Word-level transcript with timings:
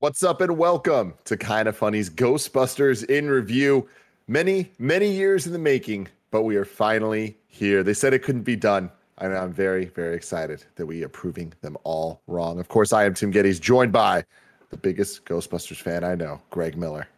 What's 0.00 0.22
up 0.22 0.40
and 0.40 0.56
welcome 0.56 1.14
to 1.24 1.36
Kind 1.36 1.66
of 1.66 1.76
Funny's 1.76 2.08
Ghostbusters 2.08 3.04
in 3.10 3.28
review. 3.28 3.88
Many, 4.28 4.70
many 4.78 5.10
years 5.10 5.44
in 5.44 5.52
the 5.52 5.58
making, 5.58 6.06
but 6.30 6.42
we 6.42 6.54
are 6.54 6.64
finally 6.64 7.36
here. 7.48 7.82
They 7.82 7.94
said 7.94 8.14
it 8.14 8.20
couldn't 8.20 8.44
be 8.44 8.54
done. 8.54 8.92
And 9.20 9.36
I'm 9.36 9.52
very, 9.52 9.86
very 9.86 10.14
excited 10.14 10.62
that 10.76 10.86
we 10.86 11.02
are 11.02 11.08
proving 11.08 11.52
them 11.62 11.76
all 11.82 12.22
wrong. 12.28 12.60
Of 12.60 12.68
course, 12.68 12.92
I 12.92 13.06
am 13.06 13.14
Tim 13.14 13.32
Gettys, 13.32 13.60
joined 13.60 13.90
by 13.90 14.22
the 14.70 14.76
biggest 14.76 15.24
Ghostbusters 15.24 15.78
fan 15.78 16.04
I 16.04 16.14
know, 16.14 16.40
Greg 16.50 16.76
Miller. 16.76 17.08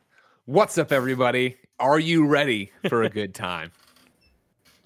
What's 0.47 0.79
up, 0.79 0.91
everybody? 0.91 1.59
Are 1.81 1.99
you 1.99 2.27
ready 2.27 2.73
for 2.89 3.03
a 3.03 3.11
good 3.11 3.35
time? 3.35 3.73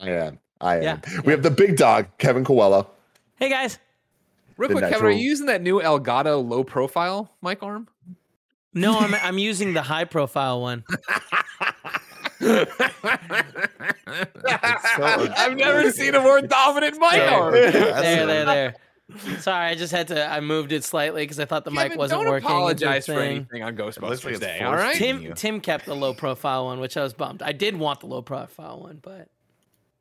I 0.01 0.11
am. 0.11 0.41
I 0.61 0.79
am. 0.79 0.83
Yeah, 0.83 1.01
we 1.25 1.31
have 1.31 1.45
the 1.45 1.51
big 1.53 1.77
dog, 1.77 2.07
Kevin 2.19 2.45
Coelho. 2.45 2.91
Hey 3.37 3.49
guys. 3.49 3.79
Real 4.57 4.69
The 4.69 4.75
quick, 4.77 4.91
Kevin, 4.91 5.07
are 5.07 5.11
you 5.11 5.25
using 5.25 5.47
that 5.47 5.63
new 5.63 5.81
Elgato 5.81 6.47
low 6.47 6.65
profile 6.65 7.31
mic 7.43 7.63
arm? 7.63 7.89
No, 8.73 8.99
I'm 8.99 9.15
I'm 9.15 9.39
using 9.39 9.73
the 9.73 9.83
high 9.83 10.05
profile 10.05 10.61
one. 10.61 10.85
I've 14.47 15.57
never 15.57 15.91
seen 15.91 16.15
a 16.15 16.21
more 16.21 16.41
dominant 16.43 16.99
mic 16.99 17.21
arm. 17.33 17.53
There, 17.55 17.71
there, 18.27 18.45
there. 18.45 18.75
Sorry, 19.39 19.67
I 19.67 19.75
just 19.75 19.93
had 19.93 20.09
to. 20.09 20.27
I 20.27 20.41
moved 20.41 20.73
it 20.73 20.83
slightly 20.83 21.23
because 21.23 21.39
I 21.39 21.45
thought 21.45 21.65
the 21.65 21.71
mic 21.71 21.95
wasn't 21.97 22.23
don't 22.23 22.31
working. 22.31 22.47
apologize 22.49 22.99
It's 23.01 23.09
a 23.09 23.15
for 23.15 23.21
anything 23.21 23.63
on 23.63 23.77
looks 23.77 24.03
like 24.03 24.11
Ghostbusters 24.13 24.41
Day. 24.41 24.61
All 24.61 24.73
right. 24.75 24.97
Tim- 24.97 25.19
Tim 25.19 25.27
you. 25.27 25.35
Tim 25.35 25.61
kept 25.61 25.85
the 25.87 25.95
low 25.95 26.15
profile 26.15 26.65
one, 26.67 26.81
which 26.81 26.97
I 26.97 27.03
was 27.03 27.13
bummed. 27.13 27.43
I 27.43 27.53
did 27.53 27.77
want 27.77 28.01
the 28.01 28.07
low 28.07 28.23
profile 28.23 28.81
one, 28.81 29.01
but 29.03 29.29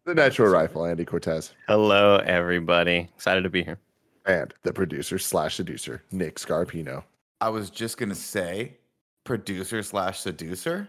The 0.05 0.15
natural 0.15 0.49
rifle, 0.49 0.85
Andy 0.85 1.03
Cortez. 1.05 1.53
Hello, 1.67 2.15
everybody. 2.17 3.09
Excited 3.15 3.41
to 3.43 3.49
be 3.49 3.63
here. 3.63 3.77
And 4.25 4.53
the 4.63 4.71
producer 4.73 5.19
slash 5.19 5.55
seducer, 5.55 6.03
Nick 6.11 6.35
Scarpino. 6.35 7.03
I 7.41 7.49
was 7.49 7.69
just 7.69 7.97
gonna 7.97 8.15
say, 8.15 8.77
producer 9.23 9.83
slash 9.83 10.19
seducer. 10.19 10.87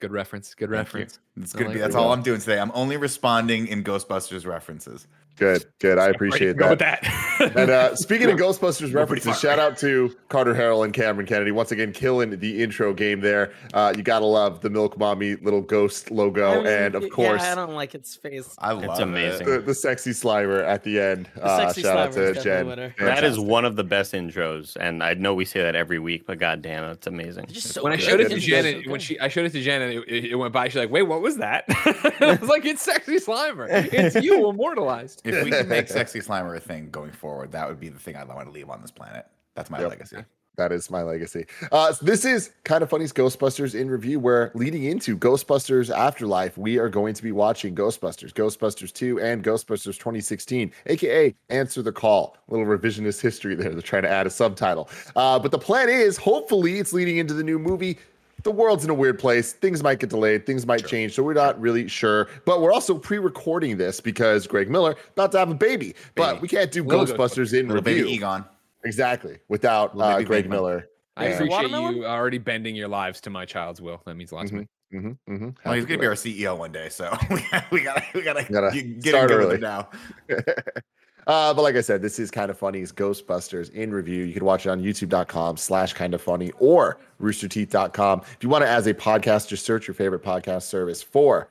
Good 0.00 0.12
reference. 0.12 0.54
Good 0.54 0.70
Thank 0.70 0.86
reference. 0.86 1.18
It's 1.36 1.52
gonna 1.52 1.66
like 1.66 1.74
be. 1.74 1.80
That's 1.80 1.94
all 1.94 2.12
I'm 2.12 2.22
doing 2.22 2.40
today. 2.40 2.58
I'm 2.58 2.72
only 2.74 2.96
responding 2.96 3.66
in 3.66 3.84
Ghostbusters 3.84 4.46
references. 4.46 5.06
Good, 5.40 5.64
good. 5.80 5.98
I 5.98 6.02
Ready 6.06 6.12
to 6.12 6.16
appreciate 6.16 6.56
go 6.58 6.74
that. 6.74 7.02
with 7.02 7.54
that. 7.54 7.56
And 7.56 7.70
uh, 7.70 7.96
speaking 7.96 8.30
of 8.30 8.38
Ghostbusters 8.38 8.94
references, 8.94 9.40
shout 9.40 9.58
out 9.58 9.76
to 9.78 10.14
Carter 10.28 10.54
Harrell 10.54 10.84
and 10.84 10.92
Cameron 10.92 11.26
Kennedy 11.26 11.50
once 11.50 11.72
again 11.72 11.92
killing 11.92 12.38
the 12.38 12.62
intro 12.62 12.92
game 12.92 13.20
there. 13.20 13.52
Uh, 13.72 13.92
you 13.96 14.02
gotta 14.02 14.26
love 14.26 14.60
the 14.60 14.68
Milk 14.70 14.98
Mommy 14.98 15.36
little 15.36 15.62
ghost 15.62 16.10
logo, 16.10 16.52
I 16.52 16.56
mean, 16.58 16.66
and 16.66 16.94
of 16.94 17.02
yeah, 17.04 17.08
course 17.08 17.42
I 17.42 17.54
don't 17.54 17.74
like 17.74 17.94
its 17.94 18.14
face. 18.14 18.54
I 18.58 18.72
love 18.72 18.98
it. 19.00 19.02
amazing. 19.02 19.46
the, 19.46 19.60
the 19.60 19.74
sexy 19.74 20.10
Slimer 20.10 20.62
at 20.62 20.84
the 20.84 21.00
end. 21.00 21.30
The 21.34 21.44
Uh, 21.44 21.58
sexy 21.68 21.82
shout 21.82 21.96
out 21.96 22.10
Slimer 22.10 22.14
to 22.34 22.38
is 22.38 22.44
Jen. 22.44 22.66
a 22.66 22.68
winner. 22.68 22.94
That 22.98 23.24
is 23.24 23.38
one 23.40 23.64
of 23.64 23.76
the 23.76 23.84
best 23.84 24.12
intros, 24.12 24.76
and 24.78 25.02
I 25.02 25.14
know 25.14 25.32
we 25.34 25.46
say 25.46 25.62
that 25.62 25.74
every 25.74 25.98
week, 25.98 26.26
but 26.26 26.38
goddamn, 26.38 26.84
it's 26.90 27.06
amazing. 27.06 27.44
It's 27.44 27.54
just 27.54 27.68
so 27.72 27.82
when 27.82 27.92
I 27.92 27.96
showed 27.96 28.20
it 28.20 28.28
to 28.28 28.36
It's 28.36 28.44
Jen, 28.44 28.64
so 28.64 28.68
and 28.70 28.86
when 28.88 29.00
she 29.00 29.18
I 29.18 29.28
showed 29.28 29.46
it 29.46 29.52
to 29.52 29.62
Jen, 29.62 29.80
and 29.80 29.92
it, 29.94 30.04
it, 30.08 30.24
it 30.32 30.34
went 30.34 30.52
by, 30.52 30.68
she's 30.68 30.76
like, 30.76 30.90
"Wait, 30.90 31.02
what 31.04 31.22
was 31.22 31.38
that?" 31.38 31.64
I 31.68 32.36
was 32.40 32.48
like, 32.50 32.66
"It's 32.66 32.82
sexy 32.82 33.16
Slimer. 33.16 33.66
It's 33.70 34.16
you 34.22 34.46
immortalized." 34.50 35.22
If 35.34 35.44
we 35.44 35.50
can 35.50 35.68
make 35.68 35.88
sexy 36.00 36.20
Slimer 36.20 36.56
a 36.56 36.60
thing 36.60 36.90
going 36.90 37.12
forward, 37.12 37.52
that 37.52 37.68
would 37.68 37.80
be 37.80 37.88
the 37.88 37.98
thing 37.98 38.16
I'd 38.16 38.28
want 38.28 38.46
to 38.46 38.52
leave 38.52 38.70
on 38.70 38.80
this 38.82 38.90
planet. 38.90 39.26
That's 39.54 39.70
my 39.70 39.80
Yep. 39.80 39.90
legacy. 39.90 40.16
That 40.56 40.72
is 40.72 40.90
my 40.90 41.02
legacy. 41.02 41.46
Uh, 41.72 41.92
so 41.92 42.04
this 42.04 42.24
is 42.24 42.50
kind 42.64 42.82
of 42.82 42.90
funny's 42.90 43.12
Ghostbusters 43.14 43.74
in 43.74 43.88
review. 43.88 44.20
Where 44.20 44.50
leading 44.54 44.84
into 44.84 45.16
Ghostbusters 45.16 45.94
Afterlife, 45.94 46.58
we 46.58 46.76
are 46.78 46.90
going 46.90 47.14
to 47.14 47.22
be 47.22 47.32
watching 47.32 47.74
Ghostbusters, 47.74 48.32
Ghostbusters 48.34 48.92
2, 48.92 49.20
and 49.20 49.42
Ghostbusters 49.42 49.96
2016, 49.96 50.70
aka 50.86 51.34
Answer 51.48 51.80
the 51.82 51.92
Call. 51.92 52.36
A 52.48 52.52
little 52.52 52.66
revisionist 52.66 53.22
history 53.22 53.54
there. 53.54 53.70
They're 53.70 53.80
trying 53.80 54.02
to 54.02 54.10
add 54.10 54.26
a 54.26 54.30
subtitle. 54.30 54.90
Uh, 55.16 55.38
but 55.38 55.50
the 55.50 55.58
plan 55.58 55.88
is, 55.88 56.18
hopefully, 56.18 56.78
it's 56.78 56.92
leading 56.92 57.16
into 57.16 57.32
the 57.32 57.44
new 57.44 57.58
movie. 57.58 57.98
The 58.42 58.50
world's 58.50 58.84
in 58.84 58.90
a 58.90 58.94
weird 58.94 59.18
place. 59.18 59.52
Things 59.52 59.82
might 59.82 59.98
get 59.98 60.10
delayed. 60.10 60.46
Things 60.46 60.66
might 60.66 60.86
change. 60.86 61.14
So 61.14 61.22
we're 61.22 61.34
not 61.34 61.60
really 61.60 61.88
sure. 61.88 62.28
But 62.44 62.60
we're 62.60 62.72
also 62.72 62.98
pre-recording 62.98 63.76
this 63.76 64.00
because 64.00 64.46
Greg 64.46 64.70
Miller 64.70 64.96
about 65.12 65.32
to 65.32 65.38
have 65.38 65.50
a 65.50 65.54
baby. 65.54 65.94
But 66.14 66.40
we 66.40 66.48
can't 66.48 66.70
do 66.70 66.82
Little 66.84 67.04
Ghostbusters 67.06 67.52
in 67.58 67.68
Little 67.68 67.82
review. 67.82 68.04
baby 68.04 68.14
Egon. 68.14 68.44
Exactly. 68.84 69.38
Without 69.48 69.98
uh, 70.00 70.22
Greg 70.22 70.48
Miller. 70.48 70.88
I 71.16 71.28
Yeah. 71.28 71.34
appreciate 71.34 71.70
you 71.70 72.06
already 72.06 72.38
bending 72.38 72.74
your 72.76 72.88
lives 72.88 73.20
to 73.22 73.30
my 73.30 73.44
child's 73.44 73.80
will. 73.80 74.00
That 74.06 74.14
means 74.14 74.32
a 74.32 74.36
lot 74.36 74.46
to 74.46 74.54
me. 74.54 74.68
Mm-hmm, 74.92 75.32
mm-hmm. 75.32 75.48
Well, 75.64 75.74
he's 75.74 75.84
gonna 75.84 76.00
be 76.00 76.06
our 76.06 76.14
CEO 76.14 76.56
one 76.58 76.72
day, 76.72 76.88
so 76.88 77.16
we 77.30 77.40
gotta 77.52 77.66
we 77.70 77.80
gotta, 77.82 78.02
we 78.14 78.22
gotta, 78.22 78.44
Gotta 78.52 78.70
get, 78.72 79.00
get 79.02 79.10
start 79.10 79.30
him 79.30 79.36
good 79.38 79.46
with 79.46 79.46
early. 79.46 79.54
it 79.56 79.60
now. 79.60 79.88
uh, 81.26 81.54
but 81.54 81.62
like 81.62 81.76
I 81.76 81.80
said, 81.80 82.02
this 82.02 82.18
is 82.18 82.30
kind 82.30 82.50
of 82.50 82.58
funny's 82.58 82.92
Ghostbusters 82.92 83.70
in 83.72 83.92
review. 83.92 84.24
You 84.24 84.34
can 84.34 84.44
watch 84.44 84.66
it 84.66 84.70
on 84.70 84.82
youtube.com 84.82 85.56
slash 85.56 85.92
kind 85.92 86.14
of 86.14 86.20
funny 86.20 86.52
or 86.58 86.98
roosterteeth.com. 87.20 88.22
If 88.22 88.42
you 88.42 88.48
want 88.48 88.64
to, 88.64 88.68
as 88.68 88.86
a 88.86 88.94
podcast, 88.94 89.48
just 89.48 89.64
search 89.64 89.86
your 89.86 89.94
favorite 89.94 90.22
podcast 90.22 90.62
service 90.62 91.02
for 91.02 91.48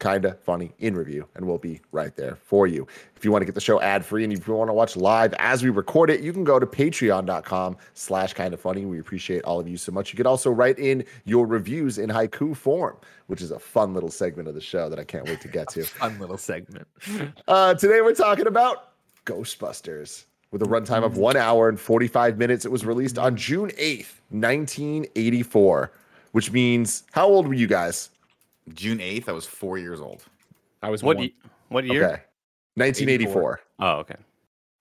kind 0.00 0.24
of 0.24 0.40
funny 0.40 0.72
in 0.80 0.96
review, 0.96 1.28
and 1.36 1.46
we'll 1.46 1.58
be 1.58 1.80
right 1.92 2.16
there 2.16 2.34
for 2.34 2.66
you. 2.66 2.86
If 3.16 3.24
you 3.24 3.30
want 3.30 3.42
to 3.42 3.46
get 3.46 3.54
the 3.54 3.60
show 3.60 3.80
ad 3.80 4.04
free 4.04 4.24
and 4.24 4.32
if 4.32 4.48
you 4.48 4.54
want 4.54 4.68
to 4.70 4.74
watch 4.74 4.96
live 4.96 5.34
as 5.38 5.62
we 5.62 5.70
record 5.70 6.10
it, 6.10 6.20
you 6.20 6.32
can 6.32 6.42
go 6.42 6.58
to 6.58 6.66
patreon.com 6.66 7.76
slash 7.94 8.32
kind 8.32 8.52
of 8.52 8.60
funny. 8.60 8.86
We 8.86 8.98
appreciate 8.98 9.44
all 9.44 9.60
of 9.60 9.68
you 9.68 9.76
so 9.76 9.92
much. 9.92 10.12
You 10.12 10.16
can 10.16 10.26
also 10.26 10.50
write 10.50 10.78
in 10.78 11.04
your 11.26 11.46
reviews 11.46 11.98
in 11.98 12.08
haiku 12.08 12.56
form, 12.56 12.96
which 13.28 13.42
is 13.42 13.50
a 13.50 13.58
fun 13.58 13.94
little 13.94 14.10
segment 14.10 14.48
of 14.48 14.54
the 14.54 14.60
show 14.60 14.88
that 14.88 14.98
I 14.98 15.04
can't 15.04 15.26
wait 15.26 15.40
to 15.42 15.48
get 15.48 15.68
to. 15.70 15.84
Fun 16.00 16.18
little 16.18 16.38
segment. 16.38 16.88
Uh, 17.46 17.74
today 17.74 18.00
we're 18.00 18.14
talking 18.14 18.46
about 18.46 18.89
Ghostbusters. 19.30 20.24
With 20.52 20.62
a 20.62 20.66
runtime 20.66 21.04
of 21.04 21.16
one 21.16 21.36
hour 21.36 21.68
and 21.68 21.78
45 21.78 22.36
minutes, 22.36 22.64
it 22.64 22.72
was 22.72 22.84
released 22.84 23.18
on 23.18 23.36
June 23.36 23.70
8th, 23.78 24.14
1984, 24.30 25.92
which 26.32 26.50
means 26.50 27.04
how 27.12 27.26
old 27.28 27.46
were 27.46 27.54
you 27.54 27.66
guys? 27.68 28.10
June 28.74 29.00
eighth, 29.00 29.28
I 29.28 29.32
was 29.32 29.46
four 29.46 29.78
years 29.78 30.00
old. 30.00 30.24
I 30.82 30.90
was 30.90 31.02
What 31.02 31.16
one. 31.16 31.24
ye- 31.26 31.34
what 31.68 31.84
year? 31.84 32.04
Okay. 32.04 32.22
1984. 32.74 33.60
Oh, 33.80 33.90
okay. 33.98 34.16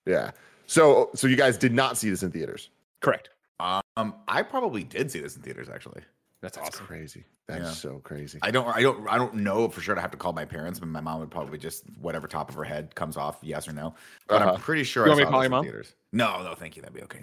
Yeah. 0.05 0.31
So 0.67 1.09
so 1.15 1.27
you 1.27 1.35
guys 1.35 1.57
did 1.57 1.73
not 1.73 1.97
see 1.97 2.09
this 2.09 2.21
in 2.23 2.31
theaters. 2.31 2.69
Correct. 3.01 3.29
Um, 3.59 4.15
I 4.27 4.41
probably 4.43 4.83
did 4.83 5.11
see 5.11 5.19
this 5.19 5.35
in 5.35 5.41
theaters. 5.41 5.69
Actually, 5.69 6.01
That's 6.41 6.55
That's 6.55 6.69
awesome. 6.69 6.85
crazy. 6.85 7.25
That's 7.47 7.61
Yeah. 7.61 7.71
so 7.71 7.99
crazy. 8.03 8.39
I 8.41 8.51
don't, 8.51 8.67
I 8.67 8.81
don't, 8.81 9.09
I 9.09 9.17
don't 9.17 9.33
know 9.35 9.67
for 9.69 9.81
sure. 9.81 9.97
I 9.97 10.01
have 10.01 10.11
to 10.11 10.17
call 10.17 10.31
my 10.33 10.45
parents, 10.45 10.79
but 10.79 10.87
my 10.87 11.01
mom 11.01 11.19
would 11.19 11.31
probably 11.31 11.57
just 11.57 11.83
whatever 11.99 12.27
top 12.27 12.47
of 12.49 12.55
her 12.55 12.63
head 12.63 12.93
comes 12.95 13.17
off, 13.17 13.39
yes 13.41 13.67
or 13.67 13.73
no. 13.73 13.93
But 14.27 14.41
Uh-huh. 14.43 14.51
I'm 14.53 14.59
pretty 14.61 14.83
sure 14.83 15.05
You 15.05 15.11
I 15.11 15.15
want 15.15 15.17
me 15.19 15.23
saw 15.25 15.29
to 15.29 15.31
call 15.31 15.39
this 15.41 15.45
your 15.45 15.49
mom? 15.49 15.63
theaters. 15.65 15.95
No, 16.13 16.43
no, 16.43 16.55
thank 16.55 16.75
you. 16.75 16.81
That'd 16.81 16.95
be 16.95 17.03
okay. 17.03 17.19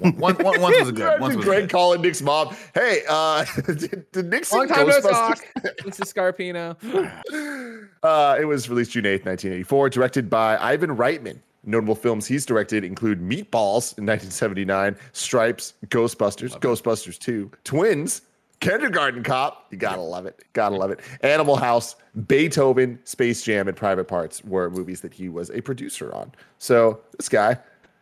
One, 0.00 0.16
one, 0.16 0.34
one, 0.36 0.60
once 0.60 0.78
was 0.80 0.88
a 0.88 0.92
good. 0.92 1.20
Once 1.20 1.36
was 1.36 1.44
Greg 1.44 1.62
good. 1.64 1.70
calling 1.70 2.00
Nick's 2.00 2.22
mom. 2.22 2.56
Hey, 2.74 3.02
uh, 3.08 3.44
did, 3.66 4.10
did 4.12 4.26
Nick 4.30 4.44
see 4.46 4.56
Long 4.56 4.68
time 4.68 4.86
no 4.88 4.98
Ghostbusters? 5.00 5.10
talk. 5.10 5.38
This 5.84 6.00
is 6.00 6.12
Scarpino. 6.12 6.76
Uh, 8.02 8.36
it 8.38 8.44
was 8.44 8.68
released 8.68 8.90
June 8.92 9.04
8th, 9.04 9.24
1984, 9.24 9.90
directed 9.90 10.28
by 10.30 10.56
Ivan 10.58 10.94
Reitman. 10.96 11.38
Notable 11.66 11.94
films 11.94 12.26
he's 12.26 12.46
directed 12.46 12.84
include 12.84 13.20
Meatballs 13.20 13.96
in 13.98 14.06
1979, 14.06 14.96
Stripes, 15.12 15.74
Ghostbusters, 15.86 16.58
Ghostbusters 16.60 17.18
2, 17.18 17.50
Twins, 17.64 18.22
Kindergarten 18.60 19.22
Cop, 19.22 19.66
you 19.70 19.76
gotta 19.76 20.00
love 20.00 20.26
it, 20.26 20.42
gotta 20.52 20.74
love 20.74 20.90
it, 20.90 21.00
Animal 21.20 21.56
House, 21.56 21.96
Beethoven, 22.26 22.98
Space 23.04 23.42
Jam, 23.42 23.68
and 23.68 23.76
Private 23.76 24.04
Parts 24.04 24.42
were 24.44 24.70
movies 24.70 25.00
that 25.02 25.12
he 25.12 25.28
was 25.28 25.50
a 25.50 25.60
producer 25.60 26.14
on. 26.14 26.32
So 26.58 27.00
this 27.18 27.28
guy, 27.28 27.58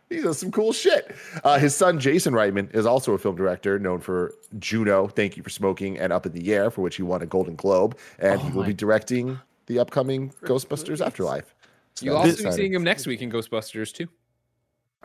he 0.09 0.21
does 0.21 0.37
some 0.37 0.51
cool 0.51 0.71
shit. 0.71 1.15
Uh, 1.43 1.57
his 1.57 1.75
son 1.75 1.99
Jason 1.99 2.33
Reitman 2.33 2.73
is 2.73 2.85
also 2.85 3.13
a 3.13 3.17
film 3.17 3.35
director 3.35 3.79
known 3.79 3.99
for 3.99 4.33
Juno, 4.59 5.07
Thank 5.07 5.37
You 5.37 5.43
for 5.43 5.49
Smoking, 5.49 5.97
and 5.97 6.13
Up 6.13 6.25
in 6.25 6.31
the 6.31 6.53
Air, 6.53 6.69
for 6.69 6.81
which 6.81 6.95
he 6.95 7.03
won 7.03 7.21
a 7.21 7.25
Golden 7.25 7.55
Globe, 7.55 7.97
and 8.19 8.39
he 8.39 8.51
will 8.51 8.63
be 8.63 8.73
directing 8.73 9.39
the 9.65 9.79
upcoming 9.79 10.31
Ghostbusters 10.43 11.05
Afterlife. 11.05 11.55
So 11.95 12.05
You'll 12.05 12.15
that's 12.23 12.39
also 12.39 12.49
be 12.49 12.51
seeing 12.51 12.73
him 12.73 12.83
next 12.83 13.05
week 13.07 13.21
in 13.21 13.31
Ghostbusters 13.31 13.93
too. 13.93 14.07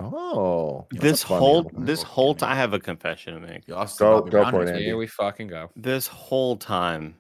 Oh, 0.01 0.87
This 0.93 1.23
whole 1.23 1.71
this 1.77 2.03
whole 2.03 2.35
time, 2.35 2.53
I 2.53 2.55
have 2.55 2.73
a 2.73 2.79
confession 2.79 3.35
to 3.35 3.41
make. 3.41 3.67
You 3.67 3.75
also 3.75 4.05
Go- 4.05 4.21
Bobby 4.21 4.31
go 4.31 4.51
for 4.51 4.63
it. 4.63 4.69
Andy. 4.69 4.85
Here 4.85 4.97
we 4.97 5.07
fucking 5.09 5.49
go. 5.49 5.71
This 5.75 6.07
whole 6.07 6.57
time, 6.57 7.17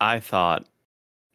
I 0.00 0.18
thought 0.18 0.66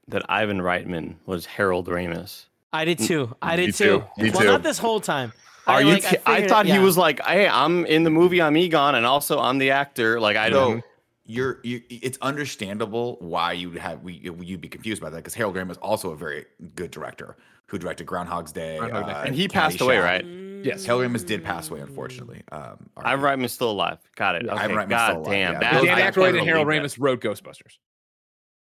that 0.10 0.24
Ivan 0.30 0.60
Reitman 0.60 1.16
was 1.26 1.46
Harold 1.46 1.88
Ramis. 1.88 2.46
I 2.74 2.84
did 2.84 3.00
too. 3.00 3.34
I 3.42 3.56
did 3.56 3.74
too. 3.74 4.04
too. 4.20 4.32
Well, 4.32 4.42
too. 4.42 4.44
not 4.46 4.64
this 4.64 4.78
whole 4.78 5.00
time. 5.00 5.32
Are 5.68 5.78
I, 5.78 5.80
you? 5.80 5.94
like, 5.94 6.04
ki- 6.04 6.18
I, 6.26 6.48
thought 6.48 6.66
he 6.66 6.74
yeah. 6.74 6.84
was 6.84 6.98
like, 6.98 7.26
"Hey, 7.26 7.48
I'm 7.48 7.86
in 7.86 8.04
the 8.04 8.10
movie. 8.12 8.42
I'm 8.42 8.56
Egon, 8.58 8.94
and 8.96 9.06
also 9.06 9.40
I'm 9.40 9.58
the 9.58 9.72
actor." 9.72 10.20
Like 10.20 10.36
I 10.38 10.50
don't. 10.50 10.84
You're 11.28 11.60
you, 11.64 11.82
it's 11.90 12.18
understandable 12.22 13.18
why 13.20 13.54
you 13.54 13.70
would 13.72 13.80
have 13.80 14.04
we 14.04 14.14
you'd 14.24 14.62
be 14.62 14.70
confused 14.70 15.02
by 15.02 15.10
that 15.10 15.18
because 15.18 15.34
Harold 15.34 15.56
Ramis 15.56 15.72
is 15.72 15.78
also 15.78 16.12
a 16.12 16.16
very 16.16 16.46
good 16.76 16.92
director 16.92 17.36
who 17.68 17.80
directed 17.80 18.06
Groundhog's 18.06 18.52
Day. 18.52 18.78
Groundhog 18.78 19.06
Day. 19.08 19.12
uh, 19.12 19.24
And 19.24 19.36
he 19.36 19.48
passed 19.48 19.82
away, 19.82 19.98
right? 19.98 20.24
Yes. 20.64 20.86
Harold 20.86 21.04
Ramis 21.06 21.26
did 21.26 21.44
pass 21.44 21.70
away, 21.70 21.80
unfortunately. 21.80 22.44
Um, 22.52 22.90
our- 22.96 23.08
Ivan 23.08 23.26
Reitman's 23.26 23.54
still 23.54 23.72
alive. 23.72 23.98
Got 24.16 24.36
it. 24.36 24.46
Yeah, 24.46 24.54
Okay. 24.54 24.64
Ivan 24.66 24.76
Reitman's 24.78 24.90
God 24.90 25.08
still 25.10 25.22
alive, 25.22 25.32
damn. 25.32 25.54
yeah. 25.54 25.60
that- 25.60 25.74
Those- 25.74 25.86
Dan 25.86 25.98
I 25.98 26.02
Aykroyd 26.02 26.14
can't 26.26 26.38
and 26.38 26.48
Harold 26.48 26.68
believe 26.68 26.82
Ramis 26.84 26.98
wrote 27.00 27.22
Ghostbusters. 27.22 27.78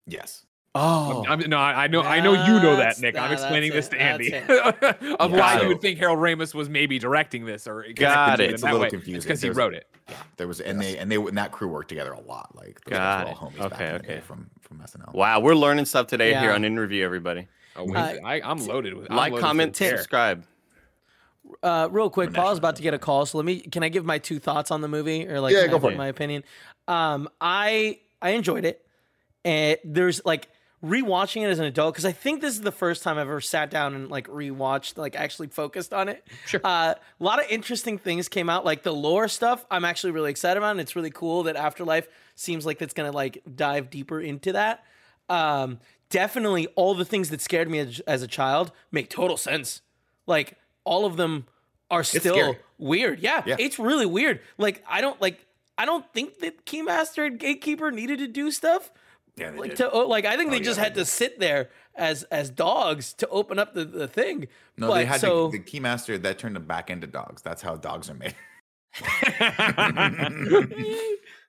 yes. 0.07 0.45
Oh, 0.77 1.23
I'm, 1.25 1.39
no, 1.49 1.57
I 1.57 1.85
I 1.85 1.87
know, 1.87 2.01
I 2.01 2.19
know 2.19 2.33
you 2.33 2.59
know 2.61 2.71
that, 2.75 2.97
That's- 2.97 2.99
Nick. 3.01 3.17
I'm 3.17 3.31
explaining 3.31 3.71
this 3.71 3.87
to 3.89 4.01
Andy 4.01 4.29
that's 4.29 4.49
of 5.19 5.31
Yeah, 5.31 5.37
why 5.39 5.55
so- 5.55 5.61
you 5.63 5.67
would 5.69 5.79
think 5.81 5.97
Harold 5.99 6.19
Ramis 6.19 6.53
was 6.53 6.67
maybe 6.67 6.99
directing 6.99 7.45
this 7.45 7.65
or 7.65 7.83
Got 7.93 7.95
connected 7.95 8.37
to 8.37 8.43
it. 8.43 8.53
It's 8.55 8.63
a 8.63 8.65
little 8.65 8.81
way. 8.81 8.89
confusing. 8.89 9.21
because 9.27 9.41
he 9.41 9.49
wrote 9.51 9.73
it. 9.73 9.87
Yeah, 10.09 10.15
There 10.37 10.47
was 10.47 10.59
and 10.59 10.79
they 10.81 10.97
and 10.97 11.09
they 11.09 11.15
and 11.15 11.37
that 11.37 11.51
crew 11.53 11.69
worked 11.69 11.87
together 11.89 12.11
a 12.11 12.19
lot. 12.19 12.53
Like 12.55 12.81
those 12.85 12.97
Got 12.97 13.27
it. 13.27 13.37
all 13.41 13.49
homies 13.51 13.71
Okay, 13.71 13.87
in 13.89 13.95
okay. 13.95 14.19
from 14.19 14.49
from 14.59 14.79
SNL. 14.79 15.13
wow. 15.13 15.39
We're 15.39 15.55
learning 15.55 15.85
stuff 15.85 16.07
today 16.07 16.33
here 16.33 16.51
on 16.51 16.65
In 16.65 16.77
Review, 16.77 17.05
Everybody, 17.05 17.47
Oh, 17.77 17.85
we, 17.85 17.95
Uh, 17.95 18.17
I, 18.25 18.41
I'm 18.43 18.57
loaded 18.67 18.93
with 18.95 19.09
I'm 19.09 19.15
like, 19.17 19.31
loaded 19.31 19.43
comment, 19.45 19.75
care. 19.77 19.97
subscribe. 19.97 20.45
Uh, 21.63 21.87
real 21.91 22.09
quick, 22.09 22.29
We're 22.31 22.35
Paul's 22.35 22.57
about 22.57 22.75
to 22.77 22.81
get 22.81 22.93
a 22.93 22.99
call, 22.99 23.25
so 23.25 23.37
let 23.37 23.45
me. 23.45 23.59
Can 23.61 23.83
I 23.83 23.89
give 23.89 24.03
my 24.03 24.17
two 24.17 24.39
thoughts 24.39 24.71
on 24.71 24.81
the 24.81 24.87
movie, 24.87 25.27
or 25.27 25.39
like 25.39 25.53
Yeah, 25.53 25.67
go 25.67 25.79
for 25.79 25.91
it. 25.91 25.97
my 25.97 26.07
opinion? 26.07 26.43
Um, 26.87 27.29
I 27.39 27.99
I 28.21 28.31
enjoyed 28.31 28.65
it, 28.65 28.85
and 29.45 29.77
there's 29.83 30.23
like 30.25 30.49
rewatching 30.83 31.41
it 31.43 31.49
as 31.49 31.57
an 31.59 31.65
adult 31.65 31.93
because 31.93 32.05
I 32.05 32.11
think 32.11 32.41
this 32.41 32.53
is 32.53 32.61
the 32.61 32.71
first 32.71 33.01
time 33.01 33.17
I've 33.17 33.27
ever 33.27 33.41
sat 33.41 33.69
down 33.71 33.95
and 33.95 34.09
like 34.09 34.27
rewatched, 34.27 34.97
like 34.97 35.15
actually 35.15 35.47
focused 35.47 35.93
on 35.93 36.09
it. 36.09 36.25
Sure. 36.45 36.61
Uh, 36.63 36.93
a 37.19 37.23
lot 37.23 37.43
of 37.43 37.49
interesting 37.49 37.97
things 37.97 38.27
came 38.29 38.49
out, 38.49 38.65
like 38.65 38.83
the 38.83 38.93
lore 38.93 39.27
stuff. 39.27 39.65
I'm 39.71 39.85
actually 39.85 40.11
really 40.11 40.29
excited 40.31 40.57
about, 40.57 40.71
and 40.71 40.79
it's 40.81 40.95
really 40.95 41.09
cool 41.11 41.43
that 41.43 41.55
Afterlife 41.55 42.07
seems 42.35 42.65
like 42.65 42.81
it's 42.81 42.93
gonna 42.93 43.11
like 43.11 43.41
dive 43.55 43.89
deeper 43.89 44.19
into 44.21 44.51
that. 44.53 44.83
Um, 45.29 45.79
definitely, 46.09 46.67
all 46.75 46.93
the 46.93 47.05
things 47.05 47.29
that 47.31 47.41
scared 47.41 47.69
me 47.69 47.79
as, 47.79 47.99
as 48.01 48.21
a 48.21 48.27
child 48.27 48.71
make 48.91 49.09
total 49.09 49.37
sense. 49.37 49.81
Like 50.27 50.57
all 50.83 51.05
of 51.05 51.17
them 51.17 51.47
are 51.89 52.03
still 52.03 52.55
weird. 52.77 53.19
Yeah, 53.21 53.41
Yeah. 53.45 53.55
it's 53.59 53.79
really 53.79 54.05
weird. 54.05 54.41
Like 54.57 54.83
I 54.87 55.01
don't 55.01 55.19
like. 55.21 55.43
I 55.77 55.85
don't 55.85 56.05
think 56.13 56.39
that 56.39 56.65
Keymaster 56.65 57.25
and 57.27 57.37
Gatekeeper 57.39 57.91
needed 57.91 58.19
to 58.19 58.27
do 58.27 58.49
stuff. 58.51 58.91
Yeah, 59.37 59.51
they 59.51 59.57
Like 59.57 59.69
did. 59.71 59.77
to 59.77 59.91
oh, 59.91 60.07
like 60.07 60.25
I 60.25 60.37
think 60.37 60.51
they 60.51 60.57
yeah, 60.57 60.63
just 60.63 60.77
they 60.77 60.83
had 60.83 60.95
to 60.95 61.05
sit 61.05 61.39
there 61.39 61.69
as 61.95 62.23
as 62.23 62.49
dogs 62.49 63.13
to 63.15 63.27
open 63.27 63.59
up 63.59 63.73
the, 63.73 63.83
the 63.85 64.07
thing. 64.07 64.47
No, 64.77 64.87
but, 64.87 64.95
they 64.95 65.05
had 65.05 65.19
so 65.21 65.49
the, 65.49 65.57
the 65.59 65.63
keymaster 65.63 66.21
that 66.21 66.39
turned 66.39 66.55
them 66.55 66.65
back 66.65 66.89
into 66.89 67.07
dogs. 67.07 67.41
That's 67.41 67.61
how 67.61 67.75
dogs 67.75 68.09
are 68.09 68.13
made. 68.13 68.35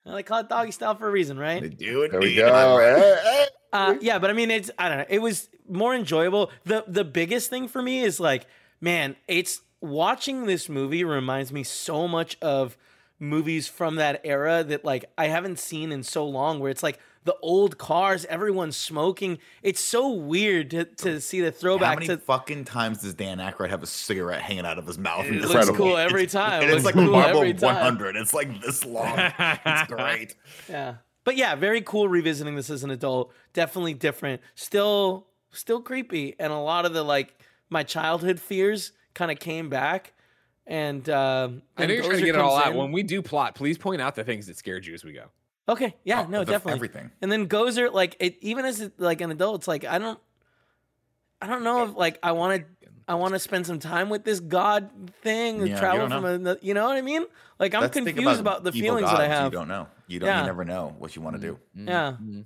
I 0.09 0.23
call 0.23 0.41
it 0.41 0.49
doggy 0.49 0.71
style 0.73 0.95
for 0.95 1.09
a 1.09 1.11
reason, 1.11 1.39
right? 1.39 1.63
They 1.63 1.69
do 1.69 2.03
it. 2.03 2.13
There 2.13 2.21
we 2.21 2.35
go. 2.35 2.79
Eh, 2.79 3.17
eh. 3.25 3.47
Uh, 3.73 3.97
yeah, 4.01 4.19
but 4.19 4.31
I 4.31 4.33
mean, 4.33 4.51
it's 4.51 4.71
I 4.79 4.89
don't 4.89 4.99
know. 4.99 5.05
It 5.09 5.21
was 5.21 5.49
more 5.69 5.95
enjoyable. 5.95 6.51
the 6.65 6.85
The 6.87 7.05
biggest 7.05 7.51
thing 7.51 7.69
for 7.69 7.83
me 7.83 8.03
is 8.03 8.21
like, 8.21 8.47
man, 8.81 9.17
it's 9.29 9.61
watching 9.81 10.47
this 10.47 10.69
movie 10.69 11.05
reminds 11.05 11.53
me 11.53 11.63
so 11.63 12.07
much 12.09 12.37
of 12.41 12.77
movies 13.19 13.67
from 13.69 13.97
that 13.97 14.21
era 14.25 14.63
that 14.65 14.85
like 14.85 15.05
I 15.19 15.29
haven't 15.29 15.59
seen 15.59 15.93
in 15.93 16.03
so 16.03 16.27
long. 16.27 16.61
Where 16.61 16.71
it's 16.71 16.83
like 16.83 16.99
the 17.27 17.37
old 17.43 17.77
cars, 17.77 18.25
everyone's 18.27 18.77
smoking. 18.77 19.39
It's 19.63 19.81
so 19.81 20.11
weird 20.11 20.71
to, 20.71 20.85
to 20.87 21.21
see 21.21 21.43
the 21.43 21.53
throwback. 21.53 21.89
How 21.89 21.95
many 21.97 22.07
to. 22.07 22.17
fucking 22.17 22.65
times 22.65 23.03
does 23.03 23.13
Dan 23.15 23.39
Aykroyd 23.39 23.69
have 23.69 23.83
a 23.83 23.87
cigarette 23.87 24.41
hanging 24.41 24.65
out 24.65 24.79
of 24.79 24.87
his 24.87 24.97
mouth? 24.97 25.27
It 25.27 25.33
looks 25.35 25.47
Incredible. 25.47 25.77
cool 25.77 25.97
every 25.99 26.27
time. 26.29 26.63
And 26.63 26.71
It 26.71 26.75
it's 26.77 26.85
looks 26.85 26.97
like 26.97 27.05
cool 27.05 27.13
Marvel 27.13 27.41
every 27.43 27.53
time. 27.53 27.75
100. 27.75 28.17
It's 28.17 28.33
like 28.33 28.63
this 28.63 28.85
long. 28.87 29.13
it's 29.39 29.93
great. 29.93 30.37
Yeah. 30.71 30.95
But 31.25 31.37
yeah, 31.37 31.57
very 31.57 31.81
cool 31.83 32.09
revisiting 32.09 32.55
this 32.55 32.71
as 32.71 32.85
an 32.85 32.91
adult. 32.91 33.33
Definitely 33.53 33.95
different. 33.95 34.41
Still 34.55 35.27
still 35.51 35.83
creepy. 35.83 36.37
And 36.39 36.53
a 36.53 36.59
lot 36.59 36.87
of 36.87 36.93
the 36.95 37.03
like 37.03 37.35
my 37.69 37.83
childhood 37.83 38.39
fears 38.41 38.93
kind 39.15 39.31
of 39.33 39.41
came 39.41 39.69
back. 39.69 40.13
And 40.69 41.09
um 41.09 41.63
I 41.77 41.87
know 41.87 41.95
you're 41.95 42.03
then 42.03 42.11
trying 42.11 42.21
to 42.21 42.27
get 42.27 42.35
it 42.37 42.41
all 42.41 42.55
comes 42.57 42.67
out. 42.67 42.73
in. 42.73 42.79
When 42.79 42.93
we 42.93 43.03
do 43.03 43.21
plot, 43.23 43.57
please 43.57 43.77
point 43.79 44.01
out 44.01 44.15
the 44.15 44.23
things 44.23 44.47
that 44.47 44.57
scared 44.57 44.87
you 44.87 44.95
as 44.95 45.05
we 45.05 45.13
go. 45.13 45.25
Okay. 45.69 45.95
Yeah, 46.05 46.23
Oh, 46.23 46.31
no, 46.31 46.39
the- 46.41 46.53
definitely. 46.53 46.75
everything. 46.75 47.11
And 47.21 47.31
then 47.33 47.49
Gozer, 47.49 47.93
like 47.93 48.17
it 48.21 48.37
even 48.41 48.65
as 48.65 48.81
it- 48.81 48.99
like 49.01 49.21
an 49.21 49.31
adult, 49.31 49.57
it's 49.63 49.69
like 49.69 49.85
I 49.85 49.99
don't 49.99 50.19
I 51.43 51.47
don't 51.49 51.65
know 51.65 51.85
if 51.85 51.97
like 51.97 52.19
I 52.23 52.33
want 52.33 52.61
to 52.63 52.89
I 53.09 53.15
want 53.15 53.35
to 53.35 53.39
spend 53.39 53.67
some 53.67 53.79
time 53.79 54.09
with 54.09 54.25
this 54.25 54.41
god 54.41 54.91
thing, 55.23 55.67
Yeah, 55.67 55.79
travel 55.79 56.01
don't 56.01 56.11
from 56.11 56.23
know. 56.23 56.35
another, 56.35 56.59
you 56.61 56.75
know 56.75 56.87
what 56.87 56.97
I 56.97 57.03
mean? 57.03 57.25
Like 57.59 57.75
I'm 57.75 57.83
That's 57.83 57.95
the 57.95 58.03
confused 58.03 58.41
about, 58.41 58.65
the 58.65 58.71
evil 58.71 58.81
feelings 58.81 59.11
that 59.11 59.21
I 59.21 59.29
have. 59.29 59.53
You 59.53 59.59
don't 59.59 59.69
know. 59.69 59.87
You 60.09 60.19
don't. 60.21 60.27
Yeah. 60.29 60.41
You 60.41 60.47
never 60.47 60.65
know 60.65 60.95
what 60.99 61.15
you 61.15 61.23
want 61.23 61.37
to 61.37 61.43
do. 61.43 61.53
Mm-hmm. 61.77 61.81
Mm-hmm. 61.81 61.89
Yeah. 61.89 62.11
Mm-hmm. 62.13 62.41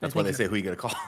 That's 0.00 0.14
why 0.14 0.22
they 0.22 0.32
say 0.32 0.46
who 0.46 0.56
you 0.56 0.62
gonna 0.62 0.76
call. 0.76 0.94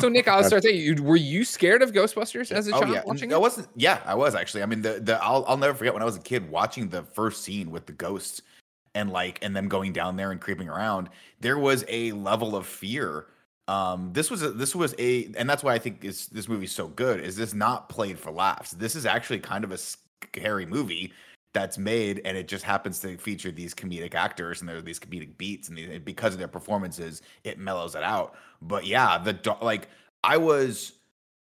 So 0.00 0.10
Nick, 0.10 0.28
I'll 0.28 0.44
start 0.44 0.64
there. 0.64 0.72
You 0.72 1.02
were 1.02 1.16
you 1.16 1.44
scared 1.46 1.80
of 1.80 1.92
Ghostbusters 1.92 2.52
as 2.52 2.68
a 2.68 2.74
Oh 2.74 2.80
child 2.80 2.92
yeah, 2.92 3.02
watching 3.06 3.32
I 3.32 3.38
wasn't. 3.38 3.68
Yeah, 3.74 4.00
I 4.04 4.14
was 4.14 4.34
actually. 4.34 4.62
I 4.62 4.66
mean, 4.66 4.82
the 4.82 5.00
the 5.00 5.22
I'll 5.24 5.46
I'll 5.48 5.56
never 5.56 5.72
forget 5.72 5.94
when 5.94 6.02
I 6.02 6.04
was 6.04 6.16
a 6.16 6.20
kid 6.20 6.50
watching 6.50 6.90
the 6.90 7.04
first 7.04 7.42
scene 7.42 7.70
with 7.70 7.86
the 7.86 7.92
ghosts 7.92 8.42
and 8.94 9.10
like 9.10 9.38
and 9.42 9.54
them 9.56 9.68
going 9.68 9.92
down 9.92 10.16
there 10.16 10.30
and 10.32 10.40
creeping 10.40 10.68
around. 10.68 11.08
There 11.40 11.58
was 11.58 11.84
a 11.88 12.12
level 12.12 12.56
of 12.56 12.66
fear. 12.66 13.26
Um, 13.68 14.12
this 14.12 14.30
was 14.30 14.42
a, 14.42 14.50
this 14.50 14.74
was 14.74 14.94
a, 14.98 15.32
and 15.36 15.48
that's 15.48 15.62
why 15.62 15.74
I 15.74 15.78
think 15.78 16.04
is 16.04 16.26
this 16.28 16.48
movie's 16.48 16.72
so 16.72 16.88
good. 16.88 17.20
Is 17.20 17.36
this 17.36 17.54
not 17.54 17.88
played 17.88 18.18
for 18.18 18.30
laughs? 18.30 18.72
This 18.72 18.96
is 18.96 19.06
actually 19.06 19.38
kind 19.38 19.64
of 19.64 19.70
a 19.72 19.78
scary 19.78 20.66
movie 20.66 21.12
that's 21.54 21.78
made, 21.78 22.20
and 22.24 22.36
it 22.36 22.48
just 22.48 22.64
happens 22.64 22.98
to 23.00 23.16
feature 23.18 23.50
these 23.50 23.74
comedic 23.74 24.14
actors 24.14 24.60
and 24.60 24.68
there 24.68 24.76
are 24.78 24.82
these 24.82 24.98
comedic 24.98 25.36
beats, 25.38 25.68
and, 25.68 26.04
because 26.04 26.32
of 26.32 26.38
their 26.38 26.48
performances, 26.48 27.22
it 27.44 27.58
mellows 27.58 27.94
it 27.94 28.02
out. 28.02 28.34
But 28.60 28.86
yeah, 28.86 29.18
the 29.18 29.56
like 29.62 29.88
I 30.24 30.36
was 30.38 30.92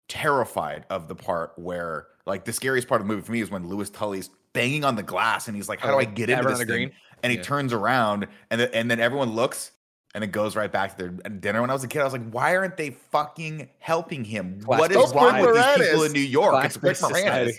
terrified 0.09 0.85
of 0.91 1.09
the 1.09 1.15
part 1.15 1.53
where 1.57 2.09
like 2.27 2.45
the 2.45 2.53
scariest 2.53 2.89
part 2.89 3.01
of 3.01 3.07
the 3.07 3.13
movie 3.15 3.25
for 3.25 3.33
me 3.33 3.41
is 3.41 3.51
when 3.51 3.67
Louis 3.69 3.89
Tully's 3.91 4.31
banging 4.53 4.85
on 4.85 4.97
the 4.97 5.03
glass 5.03 5.49
and 5.49 5.57
he's 5.57 5.69
like, 5.69 5.81
"How 5.81 5.91
Oh, 5.91 5.93
do 5.93 5.99
I 6.01 6.05
get 6.05 6.29
into 6.31 6.45
this 6.45 6.59
the 6.59 6.67
thing?" 6.67 6.93
And 7.23 7.31
he 7.31 7.39
Yeah. 7.39 7.45
turns 7.45 7.73
around 7.73 8.27
and 8.51 8.61
then 8.61 8.71
and 8.73 8.91
then 8.91 9.01
everyone 9.01 9.33
looks 9.35 9.73
and 10.15 10.23
it 10.23 10.27
goes 10.27 10.55
right 10.57 10.71
back 10.71 10.97
to 10.97 10.99
their 10.99 11.09
dinner. 11.31 11.63
When 11.63 11.71
I 11.71 11.73
was 11.73 11.85
a 11.85 11.89
kid, 11.89 12.01
I 12.01 12.05
was 12.05 12.13
like, 12.13 12.29
"Why 12.31 12.55
aren't 12.55 12.77
they 12.77 12.91
fucking 12.91 13.71
helping 13.79 14.25
him? 14.25 14.61
What 14.67 14.91
is 14.93 14.97
wrong 15.15 15.41
with 15.41 15.55
these 15.55 15.89
people 15.89 16.03
in 16.05 16.13
New 16.13 16.21
York? 16.21 16.65
It's 16.67 16.83
Rick. 16.83 16.99
Moranis." 16.99 17.59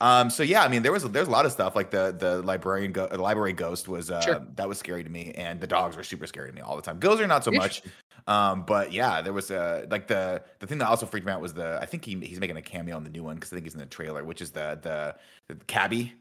Um, 0.00 0.28
so 0.30 0.42
yeah, 0.42 0.62
I 0.64 0.68
mean, 0.68 0.82
there 0.82 0.92
was 0.92 1.04
there's 1.04 1.28
a 1.28 1.30
lot 1.30 1.46
of 1.46 1.52
stuff 1.52 1.76
like 1.76 1.90
the 1.90 2.14
the 2.18 2.42
librarian 2.42 2.92
go, 2.92 3.06
the 3.06 3.20
library 3.22 3.52
ghost 3.52 3.88
was 3.88 4.10
uh, 4.10 4.20
Sure. 4.20 4.42
that 4.56 4.68
was 4.68 4.78
scary 4.78 5.04
to 5.04 5.10
me, 5.10 5.32
and 5.36 5.60
the 5.60 5.66
dogs 5.66 5.96
were 5.96 6.02
super 6.02 6.26
scary 6.26 6.48
to 6.50 6.54
me 6.54 6.60
all 6.60 6.76
the 6.76 6.82
time. 6.82 6.98
Ghosts 6.98 7.22
are 7.22 7.26
not 7.26 7.44
so 7.44 7.50
much, 7.52 7.82
um, 8.26 8.64
but 8.66 8.92
yeah, 8.92 9.22
there 9.22 9.32
was 9.32 9.50
uh, 9.50 9.86
like 9.90 10.08
the 10.08 10.42
the 10.58 10.66
thing 10.66 10.78
that 10.78 10.88
also 10.88 11.06
freaked 11.06 11.26
me 11.26 11.32
out 11.32 11.40
was 11.40 11.54
the 11.54 11.78
I 11.80 11.86
think 11.86 12.04
he 12.04 12.18
he's 12.20 12.40
making 12.40 12.56
a 12.56 12.62
cameo 12.62 12.96
in 12.96 13.04
the 13.04 13.10
new 13.10 13.22
one 13.22 13.36
because 13.36 13.52
I 13.52 13.56
think 13.56 13.64
he's 13.66 13.74
in 13.74 13.80
the 13.80 13.86
trailer, 13.86 14.24
which 14.24 14.42
is 14.42 14.50
the 14.50 14.78
the, 14.82 15.14
the 15.48 15.64
cabbie, 15.66 16.14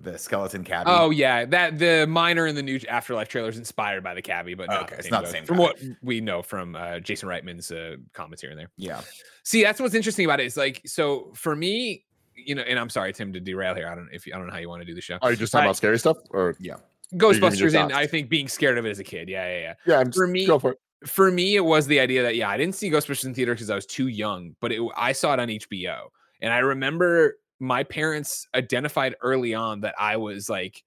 the 0.00 0.18
skeleton 0.18 0.64
cabbie. 0.64 0.90
Oh 0.90 1.10
yeah, 1.10 1.44
that 1.44 1.78
the 1.78 2.06
miner 2.08 2.46
in 2.46 2.54
the 2.54 2.62
new 2.62 2.80
Afterlife 2.88 3.28
trailer 3.28 3.50
is 3.50 3.58
inspired 3.58 4.02
by 4.02 4.14
the 4.14 4.22
cabbie, 4.22 4.54
but 4.54 4.68
Oh, 4.70 4.74
not 4.74 4.82
okay, 4.84 4.94
the 4.96 4.98
it's 5.00 5.10
not 5.10 5.18
the 5.20 5.24
ghost, 5.26 5.32
same 5.32 5.44
From 5.44 5.56
guy. 5.58 5.62
what 5.62 5.78
we 6.02 6.20
know 6.20 6.42
from 6.42 6.74
uh, 6.76 6.98
Jason 7.00 7.28
Reitman's 7.28 7.70
uh, 7.70 7.96
comments 8.14 8.40
here 8.40 8.50
and 8.50 8.58
there. 8.58 8.70
yeah, 8.76 9.02
See, 9.44 9.62
that's 9.62 9.80
what's 9.80 9.94
interesting 9.94 10.24
about 10.24 10.40
it. 10.40 10.46
Is 10.46 10.56
like, 10.56 10.80
so 10.86 11.30
for 11.34 11.54
me, 11.54 12.04
you 12.34 12.54
know, 12.54 12.62
and 12.62 12.78
I'm 12.78 12.88
sorry, 12.88 13.12
Tim, 13.12 13.32
to 13.34 13.40
derail 13.40 13.74
here. 13.74 13.86
I 13.88 13.94
don't 13.94 14.08
if 14.12 14.26
you, 14.26 14.32
I 14.34 14.38
don't 14.38 14.46
know 14.46 14.52
how 14.52 14.58
you 14.60 14.68
want 14.68 14.80
to 14.80 14.86
do 14.86 14.94
the 14.94 15.00
show. 15.02 15.18
Are 15.20 15.30
you 15.30 15.36
just 15.36 15.52
talking 15.52 15.64
Right. 15.64 15.68
about 15.68 15.76
scary 15.76 15.98
stuff? 15.98 16.16
Or 16.30 16.56
yeah. 16.58 16.76
Ghostbusters, 17.14 17.78
and. 17.78 17.92
I 17.92 18.06
think 18.06 18.30
being 18.30 18.48
scared 18.48 18.78
of 18.78 18.86
it 18.86 18.90
as 18.90 18.98
a 18.98 19.04
kid. 19.04 19.28
Yeah, 19.28 19.46
yeah, 19.46 19.58
yeah. 19.60 19.74
yeah, 19.86 19.98
I'm 19.98 20.06
For 20.10 20.24
just, 20.26 20.32
me- 20.32 20.46
go 20.46 20.58
for 20.58 20.72
it. 20.72 20.78
for 21.06 21.30
me, 21.30 21.56
it 21.56 21.64
was 21.64 21.86
the 21.86 22.00
idea 22.00 22.22
that 22.22 22.36
yeah, 22.36 22.48
I 22.48 22.56
didn't 22.56 22.74
see 22.74 22.90
Ghostbusters 22.90 23.26
in 23.26 23.34
theater 23.34 23.52
because 23.52 23.68
I 23.68 23.74
was 23.74 23.84
too 23.84 24.06
young, 24.08 24.56
but 24.60 24.72
it, 24.72 24.80
I 24.96 25.12
saw 25.12 25.34
it 25.34 25.40
on 25.40 25.48
HBO, 25.48 26.04
and 26.40 26.50
I 26.54 26.58
remember 26.60 27.36
my 27.62 27.84
parents 27.84 28.48
identified 28.54 29.14
early 29.22 29.54
on 29.54 29.80
that 29.82 29.94
I 29.98 30.16
was 30.16 30.50
like 30.50 30.82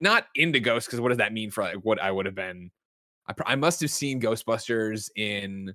not 0.00 0.26
into 0.36 0.60
ghosts 0.60 0.86
because 0.86 1.00
what 1.00 1.08
does 1.08 1.18
that 1.18 1.32
mean 1.32 1.50
for 1.50 1.64
like 1.64 1.76
what 1.82 2.00
I 2.00 2.10
would 2.10 2.26
have 2.26 2.36
been? 2.36 2.70
I, 3.26 3.32
pr- 3.32 3.42
I 3.46 3.56
must 3.56 3.80
have 3.80 3.90
seen 3.90 4.20
Ghostbusters 4.20 5.10
in 5.16 5.74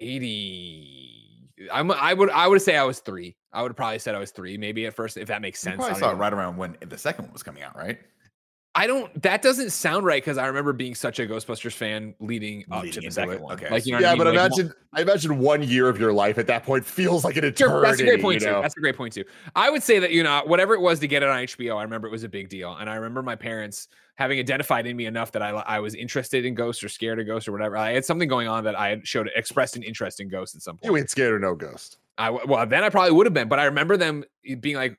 eighty. 0.00 1.50
I'm, 1.70 1.90
I 1.90 2.14
would 2.14 2.30
I 2.30 2.48
would 2.48 2.62
say 2.62 2.76
I 2.76 2.84
was 2.84 3.00
three. 3.00 3.36
I 3.52 3.60
would 3.60 3.70
have 3.70 3.76
probably 3.76 3.98
said 3.98 4.14
I 4.14 4.18
was 4.18 4.30
three, 4.30 4.56
maybe 4.56 4.86
at 4.86 4.94
first, 4.94 5.18
if 5.18 5.28
that 5.28 5.42
makes 5.42 5.60
sense. 5.60 5.82
I 5.82 5.92
saw 5.92 6.12
it 6.12 6.14
right 6.14 6.32
around 6.32 6.56
when 6.56 6.78
the 6.80 6.96
second 6.96 7.26
one 7.26 7.32
was 7.34 7.42
coming 7.42 7.62
out, 7.62 7.76
right? 7.76 8.00
I 8.74 8.86
don't. 8.86 9.22
That 9.22 9.42
doesn't 9.42 9.70
sound 9.70 10.06
right 10.06 10.22
because 10.22 10.38
I 10.38 10.46
remember 10.46 10.72
being 10.72 10.94
such 10.94 11.18
a 11.18 11.26
Ghostbusters 11.26 11.74
fan 11.74 12.14
leading 12.20 12.64
up 12.70 12.84
Leading 12.84 13.02
to 13.02 13.08
the 13.08 13.12
second 13.12 13.42
one. 13.42 13.54
Okay, 13.54 13.68
like 13.68 13.84
you 13.84 13.92
know, 13.92 13.98
yeah, 13.98 14.14
what 14.14 14.26
I 14.26 14.30
but? 14.30 14.34
Like, 14.34 14.52
imagine 14.52 14.74
I 14.94 15.02
imagine 15.02 15.38
one 15.38 15.62
year 15.62 15.90
of 15.90 16.00
your 16.00 16.12
life 16.12 16.38
at 16.38 16.46
that 16.46 16.64
point 16.64 16.86
feels 16.86 17.22
like 17.22 17.36
an 17.36 17.44
eternity. 17.44 17.74
Sure, 17.74 17.82
that's 17.82 18.00
a 18.00 18.04
great 18.04 18.22
point 18.22 18.40
you 18.40 18.46
too. 18.46 18.52
know? 18.52 18.62
That's 18.62 18.76
a 18.76 18.80
great 18.80 18.96
point 18.96 19.12
too. 19.12 19.24
I 19.54 19.68
would 19.68 19.82
say 19.82 19.98
that 19.98 20.12
you 20.12 20.22
know 20.22 20.42
whatever 20.46 20.72
it 20.72 20.80
was 20.80 21.00
to 21.00 21.08
get 21.08 21.22
it 21.22 21.28
on 21.28 21.44
HBO, 21.44 21.76
I 21.76 21.82
remember 21.82 22.08
it 22.08 22.12
was 22.12 22.24
a 22.24 22.30
big 22.30 22.48
deal, 22.48 22.74
and 22.74 22.88
I 22.88 22.94
remember 22.94 23.22
my 23.22 23.36
parents 23.36 23.88
having 24.14 24.38
identified 24.38 24.86
in 24.86 24.96
me 24.96 25.04
enough 25.04 25.32
that 25.32 25.42
I 25.42 25.50
I 25.50 25.78
was 25.78 25.94
interested 25.94 26.46
in 26.46 26.54
ghosts 26.54 26.82
or 26.82 26.88
scared 26.88 27.20
of 27.20 27.26
ghosts 27.26 27.48
or 27.48 27.52
whatever. 27.52 27.76
I 27.76 27.92
had 27.92 28.06
something 28.06 28.28
going 28.28 28.48
on 28.48 28.64
that 28.64 28.74
I 28.74 28.88
had 28.88 29.06
showed 29.06 29.28
expressed 29.36 29.76
an 29.76 29.82
interest 29.82 30.18
in 30.18 30.28
ghosts 30.28 30.56
at 30.56 30.62
some 30.62 30.78
point. 30.78 30.90
You 30.90 30.96
ain't 30.96 31.10
scared 31.10 31.34
of 31.34 31.42
no 31.42 31.54
ghost. 31.54 31.98
I 32.16 32.30
well 32.30 32.64
then 32.66 32.84
I 32.84 32.88
probably 32.88 33.12
would 33.12 33.26
have 33.26 33.34
been, 33.34 33.48
but 33.48 33.58
I 33.58 33.64
remember 33.64 33.98
them 33.98 34.24
eh, 34.46 34.54
being 34.54 34.76
like, 34.76 34.98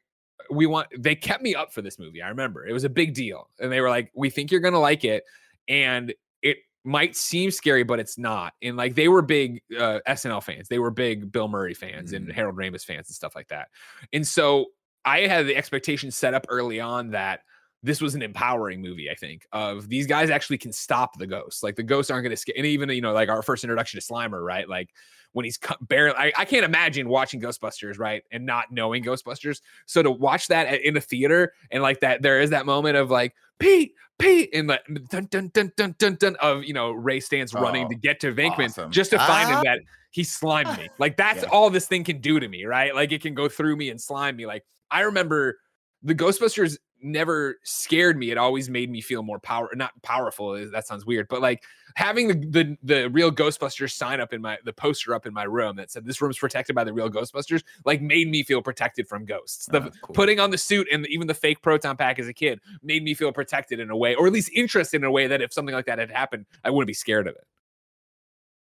"We 0.51 0.65
want." 0.65 0.87
They 0.97 1.15
kept 1.15 1.41
me 1.43 1.55
up 1.55 1.71
for 1.73 1.81
this 1.81 1.97
movie. 1.99 2.21
I 2.21 2.29
remember 2.29 2.65
it 2.65 2.73
was 2.73 2.83
a 2.83 2.89
big 2.89 3.13
deal, 3.13 3.49
and 3.59 3.71
they 3.71 3.81
were 3.81 3.89
like, 3.89 4.11
"We 4.15 4.29
think 4.29 4.51
you're 4.51 4.61
gonna 4.61 4.79
like 4.79 5.03
it," 5.05 5.23
and 5.67 6.13
it 6.41 6.57
might 6.83 7.15
seem 7.15 7.49
scary, 7.51 7.83
but 7.83 7.99
it's 7.99 8.17
not. 8.17 8.53
And 8.61 8.75
like 8.75 8.95
they 8.95 9.07
were 9.07 9.21
big 9.21 9.61
uh, 9.77 9.99
SNL 10.07 10.43
fans, 10.43 10.67
they 10.67 10.79
were 10.79 10.91
big 10.91 11.31
Bill 11.31 11.47
Murray 11.47 11.73
fans 11.73 12.11
and 12.13 12.27
Mhm. 12.27 12.33
Harold 12.33 12.57
Ramis 12.57 12.83
fans 12.85 13.07
and 13.09 13.15
stuff 13.15 13.35
like 13.35 13.47
that. 13.47 13.69
And 14.11 14.27
so 14.27 14.67
I 15.05 15.21
had 15.21 15.47
the 15.47 15.55
expectation 15.55 16.11
set 16.11 16.33
up 16.33 16.45
early 16.49 16.79
on 16.79 17.11
that 17.11 17.41
this 17.83 17.99
was 18.01 18.15
an 18.15 18.21
empowering 18.21 18.81
movie. 18.81 19.09
I 19.11 19.15
think 19.15 19.45
of 19.51 19.89
these 19.89 20.07
guys 20.07 20.29
actually 20.29 20.57
can 20.57 20.71
stop 20.71 21.17
the 21.19 21.27
ghosts. 21.27 21.61
Like 21.63 21.75
the 21.75 21.83
ghosts 21.83 22.09
aren't 22.09 22.23
going 22.23 22.31
to 22.31 22.37
scare. 22.37 22.55
And 22.57 22.65
even 22.65 22.89
you 22.89 23.01
know, 23.01 23.11
like 23.13 23.29
our 23.29 23.41
first 23.43 23.63
introduction 23.63 23.99
to 23.99 24.05
Slimer, 24.05 24.43
right? 24.43 24.67
Like 24.69 24.89
when 25.33 25.43
he's 25.45 25.57
cu- 25.57 25.75
barely, 25.81 26.15
I, 26.15 26.31
I 26.37 26.45
can't 26.45 26.63
imagine 26.63 27.09
watching 27.09 27.41
Ghostbusters, 27.41 27.99
right, 27.99 28.23
and 28.31 28.45
not 28.45 28.71
knowing 28.71 29.03
Ghostbusters. 29.03 29.61
So 29.85 30.01
to 30.01 30.09
watch 30.11 30.47
that 30.47 30.67
at- 30.67 30.81
in 30.81 30.93
the 30.93 31.01
theater 31.01 31.53
and 31.71 31.83
like 31.83 31.99
that, 31.99 32.21
there 32.21 32.39
is 32.39 32.51
that 32.51 32.65
moment 32.65 32.95
of 32.97 33.11
like 33.11 33.33
Pete, 33.59 33.93
Pete, 34.19 34.49
and 34.53 34.67
like 34.69 34.81
dun 35.09 35.25
dun 35.25 35.49
dun 35.53 35.71
dun 35.75 35.95
dun 35.97 36.15
dun 36.15 36.35
of 36.37 36.63
you 36.63 36.73
know 36.73 36.91
Ray 36.91 37.19
Stantz 37.19 37.53
running 37.53 37.85
Oh, 37.85 37.89
to 37.89 37.95
get 37.95 38.19
to 38.21 38.31
Venkman 38.31 38.69
awesome. 38.69 38.91
just 38.91 39.09
to 39.11 39.17
find 39.17 39.49
Ah. 39.51 39.57
him 39.57 39.63
that 39.65 39.79
he 40.11 40.23
slimed 40.23 40.77
me. 40.77 40.87
Like 40.99 41.17
that's 41.17 41.43
Yeah. 41.43 41.49
all 41.49 41.69
this 41.69 41.87
thing 41.87 42.03
can 42.05 42.21
do 42.21 42.39
to 42.39 42.47
me, 42.47 42.63
right? 42.65 42.95
Like 42.95 43.11
it 43.11 43.21
can 43.21 43.33
go 43.33 43.49
through 43.49 43.75
me 43.75 43.89
and 43.89 43.99
slime 43.99 44.37
me. 44.37 44.45
Like 44.45 44.63
I 44.91 45.01
remember 45.01 45.57
the 46.03 46.13
Ghostbusters 46.15 46.77
never 47.03 47.59
scared 47.63 48.17
me. 48.17 48.31
It 48.31 48.37
always 48.37 48.69
made 48.69 48.89
me 48.89 49.01
feel 49.01 49.21
more 49.23 49.39
power, 49.39 49.69
not 49.75 49.91
powerful. 50.01 50.49
uh, 50.51 50.65
That 50.71 50.87
sounds 50.87 51.05
weird, 51.05 51.27
but 51.27 51.41
like 51.41 51.63
having 51.95 52.27
the, 52.27 52.33
the 52.33 52.77
the 52.83 53.09
real 53.09 53.31
Ghostbusters 53.31 53.91
sign 53.91 54.19
up 54.19 54.33
in 54.33 54.41
my 54.41 54.57
the 54.65 54.73
poster 54.73 55.13
up 55.13 55.25
in 55.25 55.33
my 55.33 55.43
room 55.43 55.75
that 55.75 55.91
said 55.91 56.05
this 56.05 56.21
room's 56.21 56.37
protected 56.37 56.75
by 56.75 56.83
the 56.83 56.93
real 56.93 57.09
Ghostbusters, 57.09 57.63
like 57.85 58.01
made 58.01 58.29
me 58.29 58.43
feel 58.43 58.61
protected 58.61 59.07
from 59.07 59.25
ghosts. 59.25 59.65
The 59.67 59.81
Oh, 59.81 59.89
cool. 60.01 60.13
putting 60.13 60.39
on 60.39 60.49
the 60.49 60.57
suit 60.57 60.87
and 60.91 61.05
even 61.07 61.27
the 61.27 61.33
fake 61.33 61.61
proton 61.61 61.97
pack 61.97 62.19
as 62.19 62.27
a 62.27 62.33
kid 62.33 62.59
made 62.81 63.03
me 63.03 63.13
feel 63.13 63.31
protected 63.31 63.79
in 63.79 63.89
a 63.89 63.97
way, 63.97 64.15
or 64.15 64.25
at 64.27 64.33
least 64.33 64.49
interested 64.53 64.97
in 64.97 65.03
a 65.03 65.11
way 65.11 65.27
that 65.27 65.41
if 65.41 65.53
something 65.53 65.75
like 65.75 65.85
that 65.85 65.99
had 65.99 66.09
happened, 66.11 66.45
I 66.63 66.69
wouldn't 66.69 66.87
be 66.87 66.93
scared 66.93 67.27
of 67.27 67.35
it. 67.35 67.43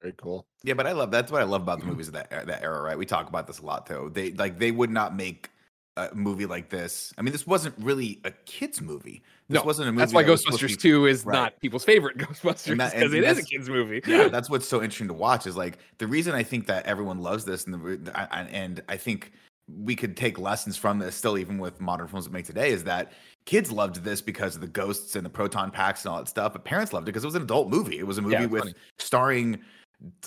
Very 0.03 0.15
cool. 0.19 0.47
Yeah, 0.63 0.75
but 0.75 0.87
I 0.87 0.93
love 0.93 1.11
that's 1.11 1.33
what 1.33 1.41
I 1.41 1.45
love 1.45 1.63
about 1.63 1.81
the 1.81 1.87
movies 1.87 2.09
of 2.09 2.15
that 2.15 2.29
era- 2.31 2.45
that 2.47 2.63
era, 2.63 2.83
right? 2.83 2.99
We 2.99 3.07
talk 3.07 3.29
about 3.29 3.47
this 3.47 3.61
a 3.61 3.65
lot, 3.65 3.87
though. 3.87 4.09
They 4.09 4.33
like 4.33 4.59
they 4.59 4.71
would 4.71 4.91
not 4.91 5.17
make 5.17 5.51
a 5.97 6.15
movie 6.15 6.47
like 6.47 6.69
this. 6.69 7.13
I 7.17 7.23
mean, 7.23 7.33
this 7.33 7.47
wasn't 7.47 7.75
really 7.79 8.21
a 8.25 8.31
kids 8.31 8.81
movie. 8.83 9.23
This 9.49 9.61
No, 9.61 9.65
wasn't 9.65 9.89
a 9.89 9.93
movie. 9.93 10.01
That's 10.03 10.13
why 10.13 10.23
that 10.25 10.31
was 10.31 10.43
supposed 10.43 10.61
to 10.61 10.67
Ghostbusters 10.67 10.83
be- 10.83 10.91
2 10.91 11.07
is 11.07 11.25
right. 11.25 11.33
not 11.35 11.61
people's 11.61 11.85
favorite 11.85 12.19
Ghostbusters 12.19 12.77
because 12.77 13.15
it 13.15 13.25
is 13.25 13.39
a 13.39 13.43
kids 13.43 13.69
movie. 13.69 14.03
yeah, 14.07 14.29
that's 14.31 14.51
what's 14.51 14.69
so 14.69 14.83
interesting 14.83 15.09
to 15.09 15.15
watch 15.15 15.47
is 15.47 15.57
like 15.57 15.79
the 15.99 16.07
reason 16.07 16.35
I 16.35 16.43
think 16.43 16.67
that 16.67 16.85
everyone 16.87 17.21
loves 17.21 17.45
this 17.45 17.65
and 17.67 17.75
the 18.07 18.29
and 18.53 18.83
I 18.89 18.97
think 18.97 19.33
we 19.69 19.97
could 19.97 20.17
take 20.17 20.39
lessons 20.39 20.77
from 20.77 20.99
this 21.01 21.17
still 21.17 21.37
even 21.39 21.59
with 21.59 21.81
modern 21.81 22.07
films 22.07 22.25
that 22.27 22.33
make 22.33 22.45
today 22.45 22.71
is 22.71 22.85
that 22.85 23.13
kids 23.47 23.73
loved 23.73 23.97
this 24.05 24.21
because 24.21 24.55
of 24.55 24.61
the 24.61 24.67
ghosts 24.69 25.17
and 25.17 25.27
the 25.27 25.31
proton 25.31 25.73
packs 25.73 26.05
and 26.05 26.13
all 26.13 26.19
that 26.19 26.29
stuff 26.29 26.53
but 26.53 26.65
parents 26.65 26.93
loved 26.93 27.09
it 27.09 27.11
because 27.13 27.25
it 27.25 27.27
was 27.27 27.35
an 27.35 27.43
adult 27.43 27.69
movie 27.69 27.99
it 27.99 28.07
was 28.07 28.19
a 28.19 28.23
movie 28.23 28.35
Yeah, 28.35 28.47
with 28.47 28.63
funny. 28.63 28.75
starring 29.01 29.59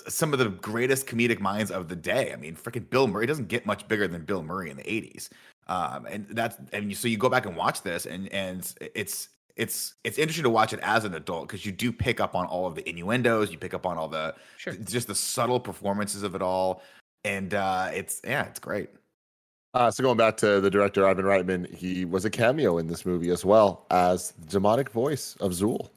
some 0.08 0.34
of 0.34 0.38
the 0.40 0.48
greatest 0.50 1.06
comedic 1.06 1.40
minds 1.40 1.70
of 1.70 1.88
the 1.88 1.96
day 1.96 2.34
i 2.34 2.36
mean 2.36 2.54
freaking 2.54 2.90
bill 2.90 3.06
murray 3.06 3.24
doesn't 3.24 3.48
get 3.48 3.64
much 3.64 3.88
bigger 3.88 4.06
than 4.06 4.24
bill 4.26 4.42
murray 4.42 4.68
in 4.68 4.76
the 4.76 4.82
80s 4.82 5.30
um, 5.70 6.04
and 6.06 6.26
that's 6.30 6.56
and 6.72 6.94
so 6.96 7.08
you 7.08 7.16
go 7.16 7.28
back 7.30 7.46
and 7.46 7.56
watch 7.56 7.80
this 7.82 8.04
and 8.04 8.28
and 8.32 8.74
it's 8.94 9.28
it's 9.56 9.94
it's 10.04 10.18
interesting 10.18 10.42
to 10.44 10.50
watch 10.50 10.72
it 10.72 10.80
as 10.82 11.04
an 11.04 11.14
adult 11.14 11.46
because 11.46 11.64
you 11.64 11.72
do 11.72 11.90
pick 11.92 12.20
up 12.20 12.34
on 12.34 12.46
all 12.46 12.66
of 12.66 12.74
the 12.74 12.88
innuendos 12.88 13.50
you 13.50 13.58
pick 13.58 13.72
up 13.74 13.86
on 13.86 13.96
all 13.96 14.08
the 14.08 14.34
Sure. 14.58 14.74
just 14.74 15.06
the 15.06 15.14
subtle 15.14 15.60
performances 15.60 16.22
of 16.22 16.34
it 16.34 16.42
all 16.42 16.82
and 17.24 17.54
uh 17.54 17.88
it's 17.92 18.20
yeah 18.24 18.44
it's 18.46 18.60
great 18.60 18.90
Uh, 19.72 19.88
so 19.90 20.02
going 20.02 20.16
back 20.16 20.36
to 20.36 20.60
the 20.60 20.70
director 20.70 21.06
Ivan 21.06 21.24
Reitman, 21.24 21.72
he 21.72 22.04
was 22.04 22.24
a 22.24 22.30
cameo 22.30 22.78
in 22.78 22.88
this 22.88 23.06
movie 23.06 23.30
as 23.30 23.44
well 23.44 23.86
as 23.90 24.32
the 24.32 24.46
demonic 24.46 24.90
voice 24.90 25.36
of 25.40 25.52
Zuul. 25.52 25.88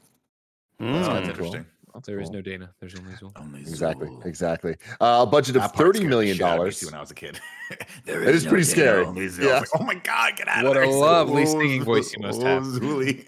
Mm. 0.80 0.94
that's 0.94 1.08
cool. 1.08 1.18
interesting 1.18 1.66
There 2.06 2.20
is 2.20 2.28
Cool. 2.30 2.36
no 2.36 2.42
Dana. 2.42 2.74
There's 2.80 2.96
only 2.96 3.14
Zuul. 3.14 3.32
Only 3.36 3.62
Exactly, 3.62 4.08
Zuul. 4.08 4.26
exactly. 4.26 4.76
Uh, 5.00 5.20
a 5.22 5.26
budget 5.26 5.56
of 5.56 5.62
That 5.62 5.74
part 5.74 5.78
thirty 5.78 6.00
scared 6.00 6.06
the 6.06 6.16
million 6.16 6.36
shit 6.38 6.46
out 6.46 6.50
of 6.50 6.54
me, 6.54 6.58
dollars. 6.60 6.86
when 6.86 6.94
I 6.96 7.00
was 7.00 7.12
a 7.12 7.16
kid. 7.16 7.40
There 8.06 8.22
It 8.24 8.36
is 8.36 8.44
no 8.46 8.50
pretty 8.52 8.66
Dana, 8.66 8.72
scary. 8.76 9.06
only 9.06 9.28
Zuul. 9.28 9.44
Yeah. 9.46 9.60
like, 9.60 9.70
oh 9.80 9.84
my 9.84 9.96
god, 9.96 10.36
get 10.36 10.48
out 10.48 10.66
What 10.66 10.78
of 10.78 10.84
a 10.84 10.88
lovely 10.88 11.44
Zuul, 11.44 11.52
singing 11.62 11.84
voice 11.84 12.14
you 12.14 12.22
must 12.22 12.42
have. 12.42 12.64
Zooly. 12.64 13.28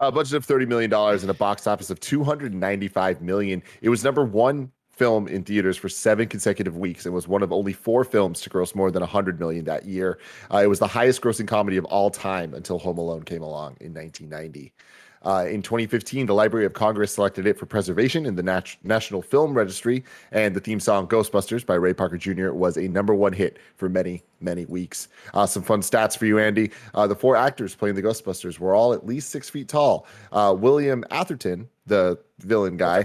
A 0.00 0.12
budget 0.12 0.34
of 0.34 0.44
thirty 0.44 0.66
million 0.66 0.90
dollars 0.90 1.22
and 1.22 1.30
a 1.30 1.34
box 1.34 1.66
office 1.66 1.90
of 1.90 2.00
two 2.00 2.22
hundred 2.24 2.54
ninety-five 2.54 3.20
million. 3.22 3.62
It 3.82 3.88
was 3.88 4.02
number 4.04 4.24
one 4.24 4.70
film 4.90 5.26
in 5.28 5.42
theaters 5.42 5.78
for 5.78 5.88
seven 5.88 6.28
consecutive 6.28 6.76
weeks 6.76 7.06
and 7.06 7.14
was 7.14 7.26
one 7.26 7.42
of 7.42 7.50
only 7.52 7.72
four 7.72 8.04
films 8.04 8.42
to 8.42 8.50
gross 8.50 8.74
more 8.74 8.90
than 8.90 9.02
hundred 9.02 9.40
million 9.40 9.64
that 9.64 9.86
year. 9.86 10.18
Uh, 10.52 10.58
it 10.58 10.66
was 10.66 10.78
the 10.78 10.86
highest-grossing 10.86 11.48
comedy 11.48 11.78
of 11.78 11.86
all 11.86 12.10
time 12.10 12.52
until 12.52 12.78
Home 12.80 12.98
Alone 12.98 13.22
came 13.22 13.40
along 13.42 13.78
in 13.80 13.94
1990. 13.94 14.74
Uh, 15.22 15.44
in 15.48 15.60
2015, 15.60 16.24
the 16.26 16.34
Library 16.34 16.64
of 16.64 16.72
Congress 16.72 17.12
selected 17.14 17.46
it 17.46 17.58
for 17.58 17.66
preservation 17.66 18.24
in 18.24 18.34
the 18.36 18.42
Nat- 18.42 18.74
National 18.84 19.20
Film 19.20 19.52
Registry, 19.52 20.02
and 20.32 20.56
the 20.56 20.60
theme 20.60 20.80
song 20.80 21.06
"Ghostbusters" 21.06 21.64
by 21.66 21.74
Ray 21.74 21.92
Parker 21.92 22.16
Jr. 22.16 22.52
was 22.52 22.78
a 22.78 22.88
number 22.88 23.14
one 23.14 23.32
hit 23.34 23.58
for 23.76 23.88
many, 23.90 24.22
many 24.40 24.64
weeks. 24.64 25.08
Uh, 25.34 25.44
some 25.44 25.62
fun 25.62 25.82
stats 25.82 26.16
for 26.16 26.24
you, 26.24 26.38
Andy. 26.38 26.70
Uh, 26.94 27.06
the 27.06 27.14
four 27.14 27.36
actors 27.36 27.74
playing 27.74 27.96
the 27.96 28.02
Ghostbusters 28.02 28.58
were 28.58 28.74
all 28.74 28.94
at 28.94 29.04
least 29.04 29.28
six 29.28 29.50
feet 29.50 29.68
tall. 29.68 30.06
Uh, 30.32 30.54
William 30.58 31.04
Atherton, 31.10 31.68
the 31.86 32.18
villain 32.38 32.78
guy, 32.78 33.04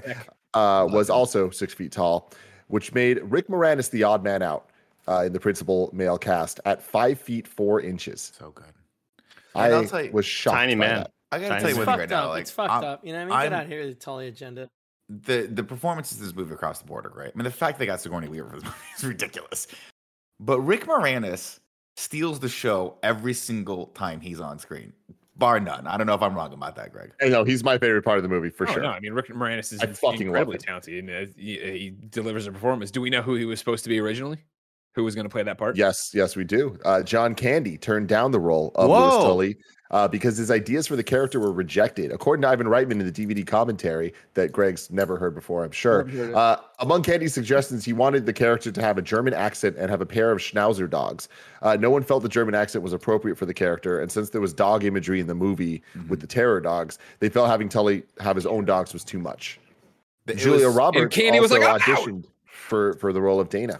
uh, 0.53 0.87
was 0.89 1.09
also 1.09 1.49
six 1.49 1.73
feet 1.73 1.91
tall, 1.91 2.31
which 2.67 2.93
made 2.93 3.19
Rick 3.23 3.49
Moranis 3.49 3.89
the 3.89 4.03
odd 4.03 4.23
man 4.23 4.41
out 4.41 4.69
uh, 5.09 5.23
in 5.25 5.33
the 5.33 5.39
principal 5.41 5.89
male 5.91 6.17
cast 6.17 6.61
at 6.63 6.81
five 6.81 7.19
feet 7.19 7.45
four 7.45 7.81
inches. 7.81 8.31
so 8.39 8.51
good. 8.51 8.65
I 9.53 9.65
And 9.67 9.75
I'll 9.75 9.85
tell 9.85 10.01
you- 10.01 10.11
was 10.11 10.25
shocked. 10.25 10.55
Tiny 10.55 10.75
by 10.75 10.79
man. 10.87 10.95
that. 10.99 11.11
I 11.31 11.37
gotta 11.39 11.49
Tiny 11.49 11.61
tell 11.61 11.69
you. 11.69 11.75
It's 11.75 11.77
one 11.77 11.85
thing 11.85 11.85
fucked 11.85 11.99
right 11.99 12.11
up. 12.17 12.23
now. 12.25 12.29
Like, 12.29 12.41
it's 12.41 12.51
fucked 12.51 12.71
I'm- 12.71 12.83
up. 12.83 13.05
You 13.05 13.13
know 13.13 13.19
what 13.25 13.33
I 13.33 13.41
mean? 13.43 13.49
Get 13.49 13.53
I'm- 13.53 13.61
out 13.63 13.67
here 13.67 13.79
with 13.85 13.89
the 13.89 13.95
Tully 14.03 14.27
agenda. 14.27 14.69
the 15.09 15.47
the 15.51 15.63
performances 15.63 16.19
of 16.19 16.25
this 16.25 16.35
movie 16.35 16.53
across 16.53 16.79
the 16.79 16.85
board 16.85 17.05
are 17.05 17.09
great. 17.09 17.31
I 17.33 17.37
mean, 17.37 17.43
the 17.43 17.51
fact 17.51 17.77
they 17.79 17.85
got 17.85 18.01
Sigourney 18.01 18.27
Weaver 18.27 18.49
for 18.49 18.55
this 18.55 18.63
movie 18.65 18.75
is 18.97 19.03
ridiculous. 19.03 19.67
But 20.39 20.59
Rick 20.61 20.85
Moranis 20.85 21.59
steals 21.97 22.39
the 22.39 22.49
show 22.49 22.97
every 23.03 23.33
single 23.33 23.87
time 23.87 24.19
he's 24.19 24.39
on 24.41 24.59
screen, 24.59 24.91
bar 25.37 25.59
none. 25.59 25.87
I 25.87 25.95
don't 25.97 26.07
know 26.07 26.13
if 26.15 26.21
I'm 26.21 26.35
wrong 26.35 26.51
about 26.53 26.75
that, 26.75 26.91
Greg. 26.91 27.11
I 27.21 27.29
know 27.29 27.43
he's 27.45 27.63
my 27.63 27.77
favorite 27.77 28.03
part 28.03 28.17
of 28.17 28.23
the 28.23 28.29
movie 28.29 28.49
for 28.49 28.67
Oh, 28.67 28.73
sure. 28.73 28.81
No, 28.83 28.89
I 28.89 28.99
mean 28.99 29.13
Rick 29.13 29.27
Moranis 29.29 29.71
is 29.71 29.79
I 29.81 29.85
fucking 29.87 30.23
incredibly 30.27 30.55
love 30.57 30.65
talented. 30.65 31.07
And, 31.07 31.09
uh, 31.29 31.31
he, 31.37 31.57
he 31.59 31.93
delivers 32.09 32.47
a 32.47 32.51
performance. 32.51 32.91
Do 32.91 32.99
we 33.01 33.09
know 33.09 33.21
who 33.21 33.35
he 33.35 33.45
was 33.45 33.59
supposed 33.59 33.83
to 33.85 33.89
be 33.89 33.99
originally? 33.99 34.39
Who 34.95 35.03
was 35.03 35.13
going 35.13 35.25
to 35.25 35.29
play 35.29 35.43
that 35.43 35.57
part? 35.57 35.75
Yes, 35.75 36.11
yes, 36.13 36.35
we 36.37 36.45
do. 36.45 36.77
Uh, 36.85 37.03
John 37.03 37.35
Candy 37.35 37.77
turned 37.77 38.07
down 38.07 38.31
the 38.31 38.39
role 38.39 38.71
of 38.75 38.89
Whoa. 38.89 38.99
Louis 39.01 39.23
Tully 39.25 39.57
uh, 39.91 40.07
because 40.07 40.37
his 40.37 40.49
ideas 40.49 40.87
for 40.87 40.95
the 40.95 41.03
character 41.03 41.37
were 41.37 41.51
rejected. 41.51 42.13
According 42.13 42.43
to 42.43 42.47
Ivan 42.47 42.67
Reitman 42.67 42.93
in 42.93 43.05
the 43.05 43.11
DVD 43.11 43.45
commentary 43.45 44.13
that 44.35 44.53
Greg's 44.53 44.89
never 44.89 45.17
heard 45.17 45.35
before, 45.35 45.65
I'm 45.65 45.71
sure. 45.71 46.07
Uh, 46.33 46.57
among 46.79 47.03
Candy's 47.03 47.33
suggestions, 47.33 47.83
he 47.83 47.91
wanted 47.91 48.25
the 48.25 48.31
character 48.31 48.71
to 48.71 48.81
have 48.81 48.97
a 48.97 49.01
German 49.01 49.33
accent 49.33 49.75
and 49.77 49.89
have 49.89 49.99
a 49.99 50.05
pair 50.05 50.31
of 50.31 50.39
Schnauzer 50.39 50.89
dogs. 50.89 51.27
Uh, 51.61 51.75
no 51.75 51.89
one 51.89 52.01
felt 52.01 52.23
the 52.23 52.29
German 52.29 52.55
accent 52.55 52.81
was 52.81 52.93
appropriate 52.93 53.37
for 53.37 53.45
the 53.45 53.53
character, 53.53 53.99
and 53.99 54.09
since 54.09 54.29
there 54.29 54.39
was 54.41 54.53
dog 54.53 54.85
imagery 54.85 55.19
in 55.19 55.27
the 55.27 55.35
movie 55.35 55.83
Mm-hmm. 55.95 56.07
with 56.07 56.21
the 56.21 56.27
terror 56.27 56.61
dogs, 56.61 56.99
they 57.19 57.27
felt 57.29 57.49
having 57.49 57.67
Tully 57.67 58.03
have 58.21 58.35
his 58.37 58.45
own 58.45 58.63
dogs 58.63 58.93
was 58.93 59.03
too 59.03 59.19
much. 59.19 59.59
It 60.25 60.37
Julia 60.37 60.67
was- 60.67 60.75
Roberts 60.75 61.13
Candy 61.15 61.39
was 61.41 61.51
also 61.51 61.61
like, 61.63 61.81
"I'm 61.85 61.93
out." 61.93 61.99
auditioned 61.99 62.25
for 62.45 62.93
for 62.93 63.11
the 63.13 63.21
role 63.21 63.39
of 63.41 63.49
Dana. 63.49 63.79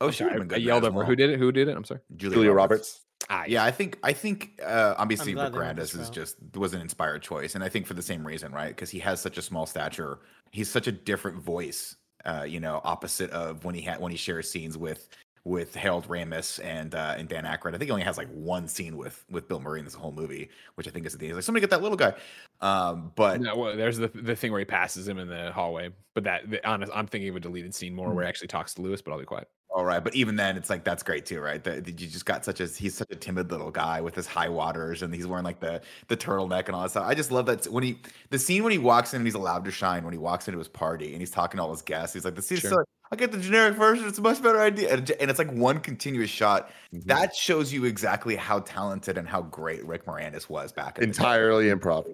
Oh, 0.00 0.06
I'm 0.06 0.12
she 0.12 0.18
sorry, 0.18 0.32
would've 0.32 0.48
been 0.48 0.54
I, 0.56 0.62
I 0.62 0.64
yelled 0.64 0.84
over. 0.84 0.98
well. 0.98 1.06
Who 1.06 1.16
did 1.16 1.30
it? 1.30 1.38
Who 1.38 1.52
did 1.52 1.68
it? 1.68 1.76
I'm 1.76 1.84
sorry. 1.84 2.00
Julia 2.16 2.52
Roberts. 2.52 3.00
Ah, 3.28 3.44
Yeah, 3.46 3.64
I 3.64 3.70
think 3.70 3.98
I 4.02 4.12
think 4.12 4.60
uh, 4.64 4.94
obviously 4.96 5.32
I'm 5.32 5.38
Rick 5.38 5.52
they 5.52 5.58
went 5.58 5.76
this 5.76 5.94
Moranis 5.94 6.00
is 6.00 6.10
just 6.10 6.36
was 6.54 6.72
an 6.72 6.80
inspired 6.80 7.22
choice, 7.22 7.54
and 7.54 7.62
I 7.62 7.68
think 7.68 7.86
for 7.86 7.94
the 7.94 8.02
same 8.02 8.26
reason, 8.26 8.52
right? 8.52 8.68
Because 8.68 8.90
he 8.90 8.98
has 9.00 9.20
such 9.20 9.36
a 9.36 9.42
small 9.42 9.66
stature, 9.66 10.20
he's 10.52 10.70
such 10.70 10.86
a 10.86 10.92
different 10.92 11.42
voice. 11.42 11.96
Uh, 12.24 12.44
you 12.46 12.60
know, 12.60 12.82
opposite 12.84 13.30
of 13.30 13.64
when 13.64 13.74
he 13.74 13.80
had 13.80 14.00
when 14.00 14.10
he 14.10 14.16
shares 14.18 14.50
scenes 14.50 14.76
with 14.76 15.08
with 15.44 15.74
Harold 15.74 16.06
Ramis 16.06 16.62
and 16.64 16.94
uh, 16.94 17.14
and 17.16 17.28
Dan 17.28 17.44
Aykroyd. 17.44 17.68
I 17.74 17.78
think 17.78 17.84
he 17.84 17.90
only 17.90 18.04
has 18.04 18.18
like 18.18 18.28
one 18.28 18.68
scene 18.68 18.96
with 18.96 19.24
with 19.30 19.48
Bill 19.48 19.60
Murray 19.60 19.78
in 19.78 19.84
this 19.84 19.94
whole 19.94 20.12
movie, 20.12 20.50
which 20.74 20.86
I 20.86 20.90
think 20.90 21.06
is 21.06 21.14
at 21.14 21.20
the 21.20 21.26
end. 21.26 21.30
He's 21.30 21.36
like, 21.36 21.44
somebody 21.44 21.60
get 21.62 21.70
that 21.70 21.82
little 21.82 21.96
guy. 21.96 22.14
Um, 22.60 23.12
but 23.16 23.40
No, 23.40 23.56
well, 23.56 23.76
there's 23.76 23.96
the 23.96 24.08
the 24.08 24.36
thing 24.36 24.50
where 24.50 24.58
he 24.58 24.64
passes 24.66 25.08
him 25.08 25.18
in 25.18 25.28
the 25.28 25.50
hallway. 25.52 25.90
But 26.14 26.24
that, 26.24 26.50
the, 26.50 26.66
honest, 26.68 26.92
I'm 26.94 27.06
thinking 27.06 27.30
of 27.30 27.36
a 27.36 27.40
deleted 27.40 27.74
scene 27.74 27.94
more 27.94 28.12
where 28.12 28.24
he 28.24 28.28
actually 28.28 28.48
talks 28.48 28.74
to 28.74 28.82
Louis. 28.82 29.00
But 29.00 29.12
I'll 29.12 29.18
be 29.18 29.24
quiet. 29.24 29.48
All 29.72 29.84
right, 29.84 30.02
but 30.02 30.16
even 30.16 30.34
then, 30.34 30.56
it's 30.56 30.68
like 30.68 30.82
that's 30.82 31.04
great 31.04 31.24
too, 31.26 31.40
right? 31.40 31.62
That 31.62 31.86
you 31.86 31.92
just 32.08 32.26
got 32.26 32.44
such 32.44 32.58
a 32.60 32.66
he's 32.66 32.96
such 32.96 33.06
a 33.12 33.14
timid 33.16 33.52
little 33.52 33.70
guy 33.70 34.00
with 34.00 34.16
his 34.16 34.26
high 34.26 34.48
waters, 34.48 35.02
and 35.02 35.14
he's 35.14 35.28
wearing 35.28 35.44
like 35.44 35.60
the 35.60 35.80
the 36.08 36.16
turtleneck 36.16 36.66
and 36.66 36.74
all 36.74 36.82
that 36.82 36.90
stuff. 36.90 37.06
I 37.06 37.14
just 37.14 37.30
love 37.30 37.46
that 37.46 37.66
when 37.68 37.84
he 37.84 38.00
the 38.30 38.38
scene 38.38 38.64
when 38.64 38.72
he 38.72 38.78
walks 38.78 39.14
in 39.14 39.18
and 39.18 39.26
he's 39.28 39.34
allowed 39.36 39.64
to 39.66 39.70
shine 39.70 40.02
when 40.02 40.12
he 40.12 40.18
walks 40.18 40.48
into 40.48 40.58
his 40.58 40.66
party 40.66 41.12
and 41.12 41.22
he's 41.22 41.30
talking 41.30 41.58
to 41.58 41.62
all 41.62 41.70
his 41.70 41.82
guests. 41.82 42.14
He's 42.14 42.24
like, 42.24 42.34
"The 42.34 42.42
scene's 42.42 42.62
Sure. 42.62 42.70
so 42.70 42.84
I 43.12 43.16
get 43.16 43.30
the 43.30 43.38
generic 43.38 43.76
version. 43.76 44.08
It's 44.08 44.18
a 44.18 44.22
much 44.22 44.42
better 44.42 44.60
idea," 44.60 44.92
and, 44.92 45.08
and 45.12 45.30
it's 45.30 45.38
like 45.38 45.52
one 45.52 45.78
continuous 45.78 46.30
shot. 46.30 46.70
Mhm. 46.92 47.04
That 47.06 47.34
shows 47.36 47.72
you 47.72 47.84
exactly 47.84 48.34
how 48.34 48.60
talented 48.60 49.16
and 49.18 49.28
how 49.28 49.42
great 49.42 49.84
Rick 49.86 50.04
Moranis 50.04 50.48
was 50.48 50.72
back 50.72 50.98
in 50.98 51.06
the 51.06 51.12
day. 51.12 51.24
Entirely 51.24 51.66
improv. 51.66 52.06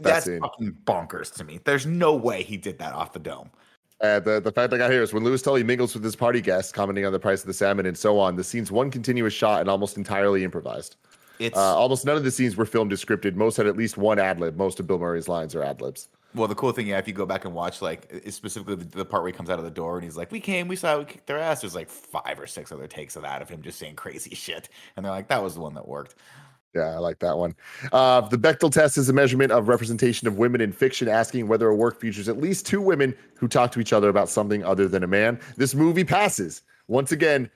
That's 0.00 0.26
it. 0.26 0.40
fucking 0.40 0.72
bonkers 0.84 1.32
to 1.34 1.44
me. 1.44 1.60
There's 1.64 1.86
no 1.86 2.14
way 2.14 2.42
he 2.42 2.56
did 2.56 2.78
that 2.78 2.94
off 2.94 3.12
the 3.12 3.18
dome. 3.18 3.50
Uh, 4.00 4.18
the, 4.18 4.40
the 4.40 4.50
fact 4.50 4.72
I 4.72 4.78
got 4.78 4.90
here 4.90 5.02
is 5.02 5.12
when 5.12 5.24
Louis 5.24 5.42
Tully 5.42 5.62
mingles 5.62 5.94
with 5.94 6.02
his 6.02 6.16
party 6.16 6.40
guests, 6.40 6.72
commenting 6.72 7.04
on 7.04 7.12
the 7.12 7.18
price 7.18 7.42
of 7.42 7.46
the 7.46 7.52
salmon 7.54 7.84
and 7.84 7.96
so 7.96 8.18
on, 8.18 8.34
the 8.36 8.44
scene's 8.44 8.72
one 8.72 8.90
continuous 8.90 9.34
shot 9.34 9.60
and 9.60 9.68
almost 9.68 9.98
entirely 9.98 10.42
improvised. 10.42 10.96
It's 11.38 11.56
Uh, 11.56 11.76
almost 11.76 12.04
none 12.04 12.16
of 12.16 12.24
the 12.24 12.30
scenes 12.30 12.56
were 12.56 12.66
filmed 12.66 12.92
as 12.92 13.04
scripted. 13.04 13.34
Most 13.34 13.56
had 13.56 13.66
at 13.66 13.76
least 13.76 13.98
one 13.98 14.18
ad 14.18 14.40
lib. 14.40 14.56
Most 14.56 14.80
of 14.80 14.86
Bill 14.86 14.98
Murray's 14.98 15.28
lines 15.28 15.54
are 15.54 15.62
ad 15.62 15.80
libs. 15.80 16.08
Well, 16.34 16.46
the 16.48 16.54
cool 16.54 16.70
thing, 16.72 16.86
yeah, 16.86 16.98
if 16.98 17.08
you 17.08 17.14
go 17.14 17.26
back 17.26 17.44
and 17.44 17.52
watch, 17.54 17.82
like, 17.82 18.22
specifically 18.30 18.76
the, 18.76 18.98
the 18.98 19.04
part 19.04 19.22
where 19.22 19.32
he 19.32 19.36
comes 19.36 19.50
out 19.50 19.58
of 19.58 19.64
the 19.64 19.70
door 19.70 19.96
and 19.96 20.04
he's 20.04 20.16
like, 20.16 20.30
"We 20.30 20.38
came, 20.38 20.68
we 20.68 20.76
saw, 20.76 20.98
we 20.98 21.04
kicked 21.04 21.26
their 21.26 21.38
ass." 21.38 21.60
There's 21.62 21.74
like 21.74 21.88
five 21.88 22.38
or 22.38 22.46
six 22.46 22.70
other 22.70 22.86
takes 22.86 23.16
of 23.16 23.22
that 23.22 23.42
of 23.42 23.48
him 23.48 23.62
just 23.62 23.78
saying 23.78 23.96
crazy 23.96 24.34
shit, 24.34 24.68
and 24.96 25.04
they're 25.04 25.12
like, 25.12 25.28
"That 25.28 25.42
was 25.42 25.54
the 25.54 25.60
one 25.60 25.74
that 25.74 25.88
worked." 25.88 26.14
Yeah, 26.74 26.94
I 26.94 26.98
like 26.98 27.18
that 27.18 27.36
one. 27.36 27.56
Uh, 27.92 28.20
the 28.20 28.36
Bechdel 28.36 28.72
test 28.72 28.96
is 28.96 29.08
a 29.08 29.12
measurement 29.12 29.50
of 29.50 29.68
representation 29.68 30.28
of 30.28 30.38
women 30.38 30.60
in 30.60 30.72
fiction, 30.72 31.08
asking 31.08 31.48
whether 31.48 31.68
a 31.68 31.74
work 31.74 32.00
features 32.00 32.28
at 32.28 32.38
least 32.38 32.64
two 32.66 32.80
women 32.80 33.14
who 33.36 33.48
talk 33.48 33.72
to 33.72 33.80
each 33.80 33.92
other 33.92 34.08
about 34.08 34.28
something 34.28 34.64
other 34.64 34.86
than 34.86 35.02
a 35.02 35.08
man. 35.08 35.40
This 35.56 35.74
movie 35.74 36.04
passes 36.04 36.62
once 36.86 37.12
again. 37.12 37.50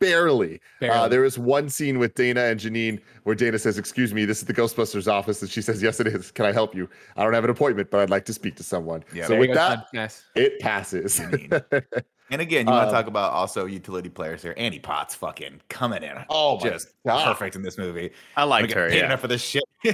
Barely. 0.00 0.60
Uh, 0.82 1.06
there 1.06 1.24
is 1.24 1.38
one 1.38 1.68
scene 1.68 2.00
with 2.00 2.14
Dana 2.14 2.44
and 2.44 2.58
Janine 2.58 3.00
where 3.22 3.36
Dana 3.36 3.60
says, 3.60 3.78
Excuse 3.78 4.12
me, 4.12 4.24
this 4.24 4.40
is 4.40 4.44
the 4.44 4.54
Ghostbusters 4.54 5.06
office. 5.06 5.40
And 5.40 5.48
she 5.48 5.62
says, 5.62 5.80
Yes, 5.80 6.00
it 6.00 6.08
is. 6.08 6.32
Can 6.32 6.46
I 6.46 6.52
help 6.52 6.74
you? 6.74 6.88
I 7.16 7.22
don't 7.22 7.32
have 7.32 7.44
an 7.44 7.50
appointment, 7.50 7.88
but 7.90 8.00
I'd 8.00 8.10
like 8.10 8.24
to 8.24 8.32
speak 8.32 8.56
to 8.56 8.64
someone. 8.64 9.04
Yeah, 9.14 9.26
so 9.26 9.38
with 9.38 9.54
that, 9.54 9.86
it 10.34 10.58
passes. 10.58 11.20
Janine. 12.28 12.32
And 12.32 12.40
again, 12.42 12.66
you 12.66 12.72
want 12.72 12.84
Um, 12.84 12.88
to 12.90 12.94
talk 12.94 13.06
about 13.06 13.32
also 13.32 13.66
utility 13.66 14.08
players 14.08 14.42
here. 14.42 14.54
Annie 14.56 14.78
Potts 14.78 15.14
fucking 15.14 15.60
coming 15.68 16.02
in, 16.02 16.16
Oh 16.30 16.58
just 16.60 16.88
God. 17.06 17.24
perfect 17.24 17.56
in 17.56 17.62
this 17.62 17.78
movie. 17.78 18.10
I 18.36 18.44
We 18.44 18.50
liked 18.50 18.72
her. 18.72 18.88
paid 18.88 18.98
Yeah. 18.98 19.06
enough 19.06 19.20
for 19.20 19.28
this 19.28 19.42
shit. 19.42 19.64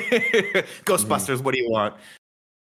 Ghostbusters, 0.84 1.40
what 1.42 1.54
do 1.54 1.60
you 1.60 1.70
want? 1.70 1.94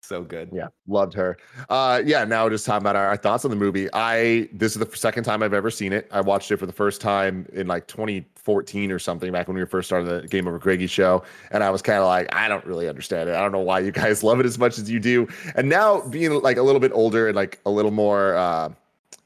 So 0.04 0.24
good. 0.24 0.50
Yeah, 0.52 0.68
loved 0.88 1.14
her. 1.14 1.38
Uh, 1.70 2.02
yeah, 2.04 2.26
now 2.26 2.50
just 2.50 2.66
talking 2.66 2.82
about 2.82 2.96
our, 2.98 3.06
our 3.08 3.18
thoughts 3.18 3.46
on 3.46 3.52
the 3.52 3.56
movie. 3.56 3.88
I 3.94 4.50
this 4.52 4.76
is 4.76 4.80
the 4.80 4.98
second 4.98 5.24
time 5.24 5.42
I've 5.44 5.54
ever 5.54 5.70
seen 5.70 5.94
it. 5.94 6.10
I 6.12 6.20
watched 6.22 6.52
it 6.52 6.58
for 6.58 6.66
the 6.66 6.74
first 6.74 7.00
time 7.02 7.48
in 7.54 7.68
like 7.68 7.88
2014 7.88 8.92
or 8.92 9.00
something, 9.00 9.32
back 9.32 9.48
when 9.48 9.56
we 9.56 9.62
were 9.62 9.68
first 9.68 9.88
starting 9.88 10.10
the 10.10 10.28
Game 10.28 10.48
Over 10.48 10.58
Greggy 10.58 10.88
show, 10.88 11.24
and 11.52 11.64
I 11.64 11.70
was 11.70 11.82
kind 11.82 12.00
of 12.00 12.06
like, 12.08 12.34
I 12.36 12.48
don't 12.50 12.66
really 12.66 12.90
understand 12.90 13.30
it. 13.30 13.36
I 13.36 13.42
don't 13.42 13.52
know 13.54 13.60
why 13.62 13.80
you 13.80 13.92
guys 13.92 14.22
love 14.24 14.40
it 14.40 14.46
as 14.46 14.58
much 14.58 14.78
as 14.80 14.90
you 14.90 15.00
do. 15.00 15.28
And 15.56 15.70
now 15.70 16.02
being 16.02 16.42
like 16.42 16.58
a 16.58 16.64
little 16.64 16.82
bit 16.82 16.92
older 16.94 17.28
and 17.28 17.36
like 17.36 17.60
a 17.66 17.70
little 17.70 17.92
more 17.92 18.36
uh, 18.36 18.70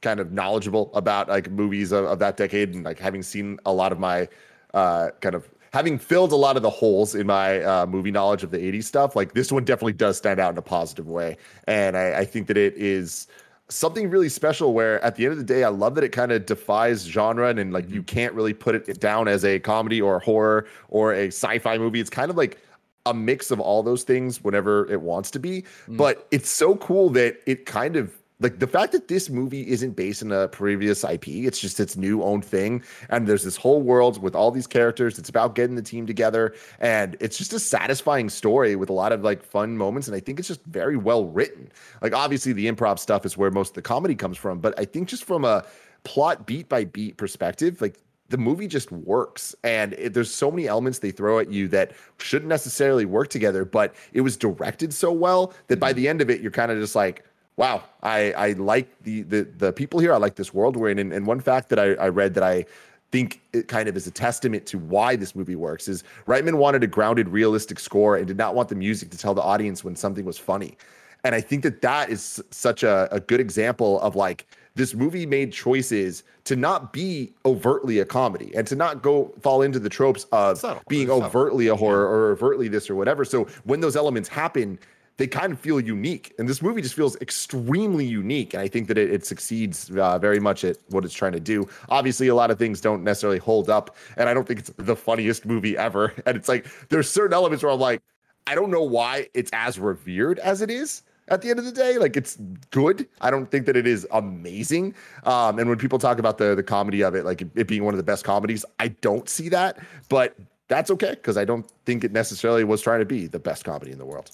kind 0.05 0.19
of 0.19 0.31
knowledgeable 0.31 0.91
about 0.93 1.27
like 1.27 1.49
movies 1.49 1.91
of, 1.91 2.05
of 2.05 2.19
that 2.19 2.37
decade, 2.37 2.75
and 2.75 2.85
like 2.85 2.99
having 2.99 3.23
seen 3.23 3.59
a 3.65 3.73
lot 3.73 3.91
of 3.91 3.99
my 3.99 4.29
uh, 4.75 5.09
kind 5.19 5.33
of 5.33 5.49
having 5.73 5.97
filled 5.97 6.31
a 6.31 6.35
lot 6.35 6.55
of 6.55 6.61
the 6.61 6.69
holes 6.69 7.15
in 7.15 7.25
my 7.27 7.61
uh, 7.61 7.85
movie 7.87 8.11
knowledge 8.11 8.43
of 8.43 8.51
the 8.51 8.59
80s 8.59 8.83
stuff, 8.83 9.15
like 9.15 9.33
this 9.33 9.51
one 9.51 9.65
definitely 9.65 9.93
does 9.93 10.15
stand 10.15 10.39
out 10.39 10.51
in 10.51 10.57
a 10.57 10.61
positive 10.61 11.07
way. 11.07 11.37
And 11.67 11.97
I, 11.97 12.19
I 12.19 12.25
think 12.25 12.47
that 12.47 12.55
it 12.55 12.75
is 12.77 13.27
something 13.67 14.09
really 14.09 14.29
special 14.29 14.73
where 14.73 15.03
at 15.03 15.15
the 15.15 15.25
end 15.25 15.33
of 15.33 15.37
the 15.37 15.43
day, 15.43 15.63
I 15.63 15.69
love 15.69 15.95
that 15.95 16.03
it 16.03 16.13
kind 16.13 16.31
of 16.31 16.45
defies 16.45 17.03
genre 17.03 17.49
and, 17.49 17.59
and 17.59 17.73
like 17.73 17.89
you 17.89 18.03
can't 18.03 18.33
really 18.33 18.53
put 18.53 18.75
it 18.75 18.99
down 19.01 19.27
as 19.27 19.43
a 19.43 19.59
comedy 19.59 20.01
or 20.01 20.19
horror 20.19 20.65
or 20.87 21.13
a 21.13 21.27
sci-fi 21.27 21.77
movie. 21.77 21.99
It's 21.99 22.11
kind 22.11 22.29
of 22.29 22.37
like 22.37 22.57
a 23.05 23.13
mix 23.13 23.51
of 23.51 23.59
all 23.59 23.83
those 23.83 24.03
things 24.03 24.43
whenever 24.43 24.89
it 24.89 25.01
wants 25.01 25.31
to 25.31 25.39
be. 25.39 25.65
But 25.89 26.25
it's 26.31 26.49
so 26.49 26.77
cool 26.77 27.09
that 27.11 27.37
it 27.45 27.65
kind 27.65 27.97
of 27.97 28.13
like 28.41 28.59
the 28.59 28.67
fact 28.67 28.91
that 28.91 29.07
this 29.07 29.29
movie 29.29 29.69
isn't 29.69 29.91
based 29.91 30.21
on 30.21 30.31
a 30.31 30.47
previous 30.49 31.03
IP, 31.05 31.27
it's 31.29 31.59
just 31.59 31.79
its 31.79 31.95
new 31.95 32.21
own 32.21 32.41
thing. 32.41 32.83
And 33.09 33.27
there's 33.27 33.43
this 33.43 33.55
whole 33.55 33.81
world 33.81 34.21
with 34.21 34.35
all 34.35 34.51
these 34.51 34.67
characters. 34.67 35.17
It's 35.17 35.29
about 35.29 35.55
getting 35.55 35.75
the 35.75 35.81
team 35.81 36.05
together. 36.05 36.53
And 36.79 37.15
it's 37.21 37.37
just 37.37 37.53
a 37.53 37.59
satisfying 37.59 38.29
story 38.29 38.75
with 38.75 38.89
a 38.89 38.93
lot 38.93 39.13
of 39.13 39.23
like 39.23 39.41
fun 39.41 39.77
moments. 39.77 40.07
And 40.07 40.15
I 40.15 40.19
think 40.19 40.39
it's 40.39 40.49
just 40.49 40.63
very 40.65 40.97
well 40.97 41.25
written. 41.25 41.71
Like, 42.01 42.13
obviously, 42.13 42.51
the 42.51 42.69
improv 42.69 42.99
stuff 42.99 43.25
is 43.25 43.37
where 43.37 43.51
most 43.51 43.69
of 43.69 43.75
the 43.75 43.81
comedy 43.81 44.15
comes 44.15 44.37
from. 44.37 44.59
But 44.59 44.77
I 44.77 44.83
think 44.83 45.07
just 45.07 45.23
from 45.23 45.45
a 45.45 45.63
plot 46.03 46.45
beat 46.45 46.67
by 46.67 46.83
beat 46.83 47.15
perspective, 47.15 47.79
like 47.79 47.99
the 48.27 48.37
movie 48.37 48.67
just 48.67 48.91
works 48.91 49.55
and 49.63 49.93
it, 49.93 50.13
there's 50.13 50.33
so 50.33 50.49
many 50.51 50.67
elements 50.67 50.99
they 50.99 51.11
throw 51.11 51.39
at 51.39 51.51
you 51.51 51.67
that 51.69 51.91
shouldn't 52.17 52.49
necessarily 52.49 53.05
work 53.05 53.29
together 53.29 53.63
but 53.63 53.93
it 54.13 54.21
was 54.21 54.35
directed 54.35 54.91
so 54.91 55.11
well 55.11 55.53
that 55.67 55.79
by 55.79 55.91
mm-hmm. 55.91 55.97
the 55.97 56.07
end 56.07 56.21
of 56.21 56.29
it 56.31 56.41
you're 56.41 56.49
kind 56.49 56.71
of 56.71 56.79
just 56.79 56.95
like 56.95 57.23
wow 57.57 57.83
i 58.03 58.31
i 58.33 58.51
like 58.53 58.87
the 59.03 59.21
the 59.23 59.43
the 59.57 59.73
people 59.73 59.99
here. 59.99 60.13
I 60.13 60.17
like 60.17 60.35
this 60.35 60.53
world 60.53 60.75
we're 60.75 60.89
in. 60.89 60.99
And, 60.99 61.13
and 61.13 61.25
one 61.25 61.39
fact 61.39 61.69
that 61.69 61.79
I, 61.79 61.93
I 61.93 62.09
read 62.09 62.33
that 62.35 62.43
i 62.43 62.65
think 63.11 63.41
it 63.53 63.67
kind 63.67 63.87
of 63.87 63.95
is 63.95 64.07
a 64.07 64.11
testament 64.11 64.65
to 64.65 64.77
why 64.77 65.15
this 65.15 65.35
movie 65.35 65.55
works 65.55 65.87
is 65.87 66.03
reitman 66.27 66.55
wanted 66.55 66.83
a 66.83 66.87
grounded 66.87 67.29
realistic 67.29 67.79
score 67.79 68.17
and 68.17 68.27
did 68.27 68.37
not 68.37 68.55
want 68.55 68.67
the 68.67 68.75
music 68.75 69.09
to 69.11 69.17
tell 69.17 69.33
the 69.33 69.41
audience 69.41 69.83
when 69.83 69.95
something 69.95 70.25
was 70.25 70.37
funny. 70.37 70.77
And 71.23 71.33
I 71.33 71.41
think 71.41 71.63
that 71.63 71.81
that 71.81 72.09
is 72.09 72.43
such 72.51 72.83
a, 72.83 73.07
a 73.11 73.19
good 73.19 73.39
example 73.39 73.99
of 74.01 74.15
like 74.15 74.47
this 74.75 74.93
movie 74.93 75.25
made 75.25 75.53
choices 75.53 76.23
to 76.43 76.55
not 76.55 76.93
be 76.93 77.33
overtly 77.45 77.99
a 77.99 78.05
comedy 78.05 78.51
and 78.55 78.67
to 78.67 78.75
not 78.75 79.01
go 79.01 79.33
fall 79.41 79.61
into 79.61 79.79
the 79.79 79.89
tropes 79.89 80.25
of 80.31 80.63
being 80.87 81.09
overtly 81.09 81.67
a 81.67 81.75
horror 81.75 82.05
or 82.05 82.31
overtly 82.31 82.67
this 82.67 82.89
or 82.89 82.95
whatever. 82.95 83.25
So 83.25 83.45
when 83.63 83.79
those 83.79 83.95
elements 83.95 84.29
happen, 84.29 84.77
they 85.17 85.27
kind 85.27 85.53
of 85.53 85.59
feel 85.59 85.79
unique. 85.79 86.33
And 86.37 86.47
this 86.47 86.61
movie 86.61 86.81
just 86.81 86.95
feels 86.95 87.15
extremely 87.17 88.05
unique. 88.05 88.53
And 88.53 88.61
I 88.61 88.67
think 88.67 88.87
that 88.87 88.97
it, 88.97 89.11
it 89.11 89.25
succeeds 89.25 89.89
uh, 89.91 90.19
very 90.19 90.39
much 90.39 90.63
at 90.63 90.77
what 90.89 91.05
it's 91.05 91.13
trying 91.13 91.31
to 91.33 91.39
do. 91.39 91.67
Obviously, 91.89 92.27
a 92.27 92.35
lot 92.35 92.51
of 92.51 92.59
things 92.59 92.81
don't 92.81 93.03
necessarily 93.03 93.39
hold 93.39 93.69
up. 93.69 93.95
And 94.17 94.27
I 94.27 94.33
don't 94.33 94.47
think 94.47 94.59
it's 94.59 94.71
the 94.77 94.95
funniest 94.95 95.45
movie 95.45 95.77
ever. 95.77 96.13
And 96.25 96.35
it's 96.35 96.49
like 96.49 96.65
there's 96.89 97.09
certain 97.09 97.33
elements 97.33 97.63
where 97.63 97.71
I'm 97.71 97.79
like, 97.79 98.01
I 98.47 98.55
don't 98.55 98.71
know 98.71 98.81
why 98.81 99.27
it's 99.35 99.51
as 99.53 99.77
revered 99.77 100.39
as 100.39 100.61
it 100.61 100.71
is 100.71 101.03
at 101.27 101.41
the 101.41 101.49
end 101.49 101.59
of 101.59 101.65
the 101.65 101.71
day. 101.71 101.97
Like 101.97 102.17
it's 102.17 102.37
good. 102.71 103.07
I 103.21 103.29
don't 103.29 103.49
think 103.51 103.67
that 103.67 103.77
it 103.77 103.85
is 103.85 104.07
amazing. 104.11 104.95
Um, 105.23 105.59
and 105.59 105.69
when 105.69 105.77
people 105.77 105.99
talk 105.99 106.17
about 106.17 106.39
the 106.39 106.55
the 106.55 106.63
comedy 106.63 107.03
of 107.03 107.13
it, 107.13 107.25
like 107.25 107.41
it, 107.41 107.49
it 107.55 107.67
being 107.67 107.83
one 107.83 107.93
of 107.93 107.97
the 107.97 108.03
best 108.03 108.23
comedies, 108.23 108.65
I 108.79 108.87
don't 108.89 109.29
see 109.29 109.49
that. 109.49 109.77
But 110.09 110.35
that's 110.67 110.89
okay 110.91 111.11
because 111.11 111.37
I 111.37 111.45
don't 111.45 111.69
think 111.85 112.03
it 112.03 112.11
necessarily 112.11 112.63
was 112.63 112.81
trying 112.81 112.99
to 112.99 113.05
be 113.05 113.27
the 113.27 113.39
best 113.39 113.65
comedy 113.65 113.91
in 113.91 113.99
the 113.99 114.05
world. 114.05 114.31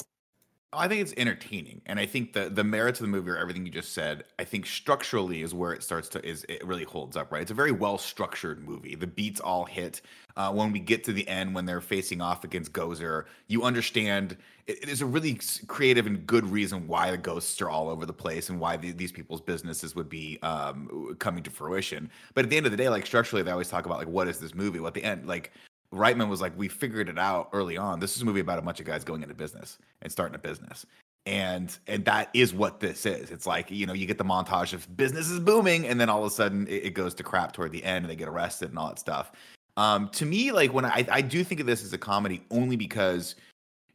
I 0.73 0.87
think 0.87 1.01
it's 1.01 1.13
entertaining, 1.17 1.81
and 1.85 1.99
I 1.99 2.05
think 2.05 2.31
the 2.31 2.49
the 2.49 2.63
merits 2.63 3.01
of 3.01 3.05
the 3.05 3.09
movie 3.09 3.29
are 3.29 3.37
everything 3.37 3.65
you 3.65 3.71
just 3.71 3.91
said. 3.91 4.23
I 4.39 4.45
think 4.45 4.65
structurally 4.65 5.41
is 5.41 5.53
where 5.53 5.73
it 5.73 5.83
starts 5.83 6.07
to 6.09 6.25
is 6.25 6.45
it 6.47 6.65
really 6.65 6.85
holds 6.85 7.17
up, 7.17 7.29
right? 7.29 7.41
It's 7.41 7.51
a 7.51 7.55
very 7.55 7.73
well 7.73 7.97
structured 7.97 8.65
movie. 8.65 8.95
The 8.95 9.07
beats 9.07 9.41
all 9.41 9.65
hit. 9.65 10.01
Uh, 10.37 10.53
when 10.53 10.71
we 10.71 10.79
get 10.79 11.03
to 11.03 11.11
the 11.11 11.27
end, 11.27 11.53
when 11.53 11.65
they're 11.65 11.81
facing 11.81 12.21
off 12.21 12.45
against 12.45 12.71
Gozer, 12.71 13.25
you 13.47 13.63
understand 13.63 14.37
it, 14.65 14.83
it 14.83 14.87
is 14.87 15.01
a 15.01 15.05
really 15.05 15.39
creative 15.67 16.07
and 16.07 16.25
good 16.25 16.45
reason 16.45 16.87
why 16.87 17.11
the 17.11 17.17
ghosts 17.17 17.61
are 17.61 17.69
all 17.69 17.89
over 17.89 18.05
the 18.05 18.13
place 18.13 18.49
and 18.49 18.57
why 18.57 18.77
the, 18.77 18.93
these 18.93 19.11
people's 19.11 19.41
businesses 19.41 19.93
would 19.93 20.07
be 20.07 20.39
um, 20.41 21.17
coming 21.19 21.43
to 21.43 21.49
fruition. 21.49 22.09
But 22.33 22.45
at 22.45 22.49
the 22.49 22.55
end 22.55 22.65
of 22.65 22.71
the 22.71 22.77
day, 22.77 22.87
like 22.87 23.05
structurally, 23.05 23.43
they 23.43 23.51
always 23.51 23.67
talk 23.67 23.85
about 23.85 23.97
like 23.97 24.07
what 24.07 24.29
is 24.29 24.39
this 24.39 24.55
movie? 24.55 24.79
Well, 24.79 24.87
at 24.87 24.93
the 24.93 25.03
end, 25.03 25.27
like 25.27 25.51
Reitman 25.93 26.29
was 26.29 26.41
like, 26.41 26.57
we 26.57 26.67
figured 26.67 27.09
it 27.09 27.19
out 27.19 27.49
early 27.53 27.77
on. 27.77 27.99
This 27.99 28.15
is 28.15 28.21
a 28.21 28.25
movie 28.25 28.39
about 28.39 28.59
a 28.59 28.61
bunch 28.61 28.79
of 28.79 28.85
guys 28.85 29.03
going 29.03 29.23
into 29.23 29.35
business 29.35 29.77
and 30.01 30.11
starting 30.11 30.35
a 30.35 30.39
business. 30.39 30.85
And 31.25 31.77
and 31.87 32.03
that 32.05 32.29
is 32.33 32.53
what 32.53 32.79
this 32.79 33.05
is. 33.05 33.29
It's 33.29 33.45
like, 33.45 33.69
you 33.69 33.85
know, 33.85 33.93
you 33.93 34.05
get 34.07 34.17
the 34.17 34.25
montage 34.25 34.73
of 34.73 34.95
business 34.97 35.29
is 35.29 35.39
booming, 35.39 35.85
and 35.87 35.99
then 36.01 36.09
all 36.09 36.19
of 36.21 36.25
a 36.25 36.33
sudden 36.33 36.65
it, 36.67 36.85
it 36.85 36.89
goes 36.95 37.13
to 37.15 37.23
crap 37.23 37.51
toward 37.51 37.71
the 37.71 37.83
end 37.83 38.05
and 38.05 38.09
they 38.11 38.15
get 38.15 38.27
arrested 38.27 38.69
and 38.69 38.79
all 38.79 38.87
that 38.87 38.97
stuff. 38.99 39.31
Um, 39.77 40.09
to 40.09 40.25
me, 40.25 40.51
like 40.51 40.73
when 40.73 40.83
I, 40.85 41.05
I 41.11 41.21
do 41.21 41.43
think 41.43 41.61
of 41.61 41.67
this 41.67 41.83
as 41.83 41.93
a 41.93 41.97
comedy 41.97 42.43
only 42.49 42.75
because 42.75 43.35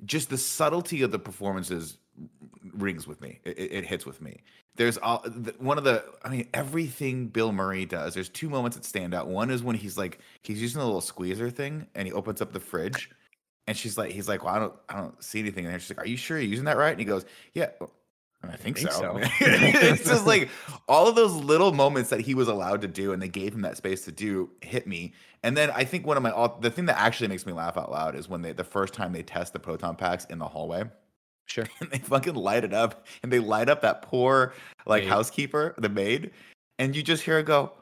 just 0.05 0.31
the 0.31 0.39
subtlety 0.39 1.03
of 1.03 1.11
the 1.11 1.19
performances 1.19 1.99
rings 2.75 3.07
with 3.09 3.21
me. 3.21 3.41
It, 3.45 3.59
it- 3.59 3.73
it 3.73 3.85
hits 3.85 4.07
with 4.07 4.21
me. 4.21 4.43
There's 4.77 4.99
all 4.99 5.25
one 5.59 5.79
of 5.79 5.85
the. 5.85 6.05
I 6.25 6.29
mean, 6.29 6.49
everything 6.55 7.29
Bill 7.29 7.53
Murray 7.53 7.87
does. 7.87 8.15
There's 8.15 8.29
two 8.29 8.49
moments 8.49 8.77
that 8.77 8.85
stand 8.85 9.15
out. 9.15 9.27
One 9.29 9.51
is 9.51 9.63
when 9.63 9.77
he's 9.77 9.97
like 9.97 10.19
he's 10.43 10.61
using 10.61 10.81
a 10.81 10.85
little 10.85 11.01
squeezer 11.01 11.51
thing, 11.51 11.87
and 11.95 12.07
he 12.07 12.13
opens 12.13 12.41
up 12.41 12.53
the 12.53 12.61
fridge, 12.61 13.11
and 13.67 13.77
she's 13.77 13.99
like, 13.99 14.13
he's 14.13 14.29
like, 14.29 14.45
well, 14.45 14.55
I 14.55 14.59
don't, 14.59 14.75
I 14.89 14.97
don't 14.97 15.23
see 15.23 15.41
anything 15.41 15.65
in 15.65 15.71
there. 15.71 15.81
She's 15.81 15.97
like, 15.97 16.05
are 16.05 16.09
you 16.09 16.17
sure 16.17 16.39
you're 16.39 16.49
using 16.49 16.67
that 16.67 16.77
right? 16.77 16.91
And 16.91 16.99
he 16.99 17.05
goes, 17.05 17.25
yeah. 17.55 17.71
Oh, 17.81 17.91
I 18.45 18.57
think, 18.57 18.79
think 18.79 18.93
so. 18.93 19.01
so. 19.01 19.19
it's 19.41 20.05
just 20.05 20.27
like 20.27 20.51
all 20.89 21.09
of 21.09 21.17
those 21.17 21.33
little 21.33 21.73
moments 21.73 22.11
that 22.11 22.21
he 22.21 22.35
was 22.35 22.47
allowed 22.49 22.83
to 22.83 22.89
do, 22.89 23.13
and 23.13 23.21
they 23.21 23.29
gave 23.29 23.55
him 23.55 23.63
that 23.63 23.77
space 23.77 24.05
to 24.05 24.13
do, 24.13 24.51
hit 24.61 24.87
me. 24.87 25.15
And 25.43 25.57
then 25.57 25.71
I 25.71 25.85
think 25.85 26.07
one 26.07 26.17
of 26.17 26.23
my 26.23 26.31
all- 26.31 26.59
the 26.61 26.71
thing 26.71 26.87
that 26.87 26.99
actually 26.99 27.29
makes 27.29 27.45
me 27.45 27.53
laugh 27.53 27.77
out 27.77 27.91
loud 27.91 28.15
is 28.15 28.29
when 28.29 28.43
they 28.43 28.53
the 28.53 28.65
first 28.65 28.95
time 28.95 29.13
they 29.13 29.23
test 29.23 29.53
the 29.53 29.59
proton 29.59 29.97
packs 29.97 30.27
in 30.27 30.39
the 30.39 30.47
hallway 30.47 30.85
Sure. 31.47 31.67
and 31.81 31.91
they 31.91 31.99
fucking 31.99 32.35
light 32.35 32.65
it 32.65 32.75
up 32.75 33.07
and 33.23 33.33
they 33.33 33.39
light 33.39 33.69
up 33.69 33.81
that 33.83 34.03
poor 34.03 34.53
like 34.87 35.05
Maid. 35.05 35.09
housekeeper, 35.11 35.75
the 35.79 35.89
maid, 35.89 36.31
and 36.79 36.95
you 36.95 37.03
just 37.03 37.23
hear 37.23 37.37
her 37.37 37.43
go, 37.43 37.73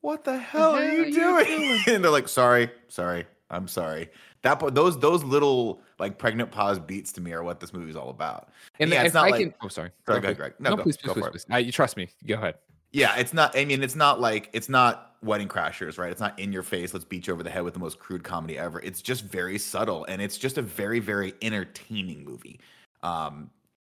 what 0.00 0.24
the 0.24 0.38
hell 0.38 0.74
are 0.74 0.84
you 0.84 1.12
doing? 1.12 1.80
and 1.88 2.04
they're 2.04 2.10
like, 2.10 2.28
sorry, 2.28 2.70
sorry, 2.88 3.26
I'm 3.50 3.66
sorry. 3.68 4.10
That 4.42 4.74
those 4.74 4.98
those 4.98 5.24
little 5.24 5.80
like 5.98 6.18
pregnant 6.18 6.50
pause 6.50 6.78
beats 6.78 7.10
to 7.12 7.20
me 7.22 7.32
are 7.32 7.42
what 7.42 7.60
this 7.60 7.72
movie's 7.72 7.96
all 7.96 8.10
about. 8.10 8.50
And 8.78 8.90
yeah, 8.90 9.00
if 9.00 9.06
it's 9.06 9.14
not 9.14 9.26
I 9.26 9.30
like 9.30 9.40
can, 9.40 9.54
oh 9.62 9.68
sorry, 9.68 9.90
Sorry, 10.06 10.20
go 10.20 10.26
ahead, 10.26 10.36
Greg. 10.36 10.54
No, 10.58 10.70
No, 10.70 10.76
go- 10.76 10.82
please, 10.82 10.96
go 10.98 11.14
please, 11.14 11.24
for 11.24 11.30
please, 11.30 11.42
it. 11.44 11.46
please. 11.48 11.54
Uh, 11.54 11.58
you 11.58 11.72
trust 11.72 11.96
me. 11.96 12.08
Go 12.26 12.34
ahead. 12.34 12.56
yeah, 12.92 13.16
it's 13.16 13.32
not. 13.32 13.56
I 13.56 13.64
mean, 13.64 13.82
it's 13.82 13.94
not 13.96 14.20
like 14.20 14.50
it's 14.52 14.68
not 14.68 15.16
Wedding 15.22 15.48
Crashers, 15.48 15.96
right? 15.98 16.10
It's 16.10 16.20
not 16.20 16.38
in 16.38 16.52
your 16.52 16.62
face. 16.62 16.92
Let's 16.92 17.06
beat 17.06 17.26
you 17.26 17.32
over 17.32 17.42
the 17.42 17.48
head 17.48 17.62
with 17.62 17.72
the 17.72 17.80
most 17.80 17.98
crude 17.98 18.22
comedy 18.22 18.58
ever. 18.58 18.80
It's 18.80 19.00
just 19.00 19.24
very 19.24 19.58
subtle, 19.58 20.04
and 20.10 20.20
it's 20.20 20.36
just 20.36 20.58
a 20.58 20.62
very 20.62 21.00
very 21.00 21.32
entertaining 21.40 22.22
movie. 22.24 22.60
Um, 23.04 23.50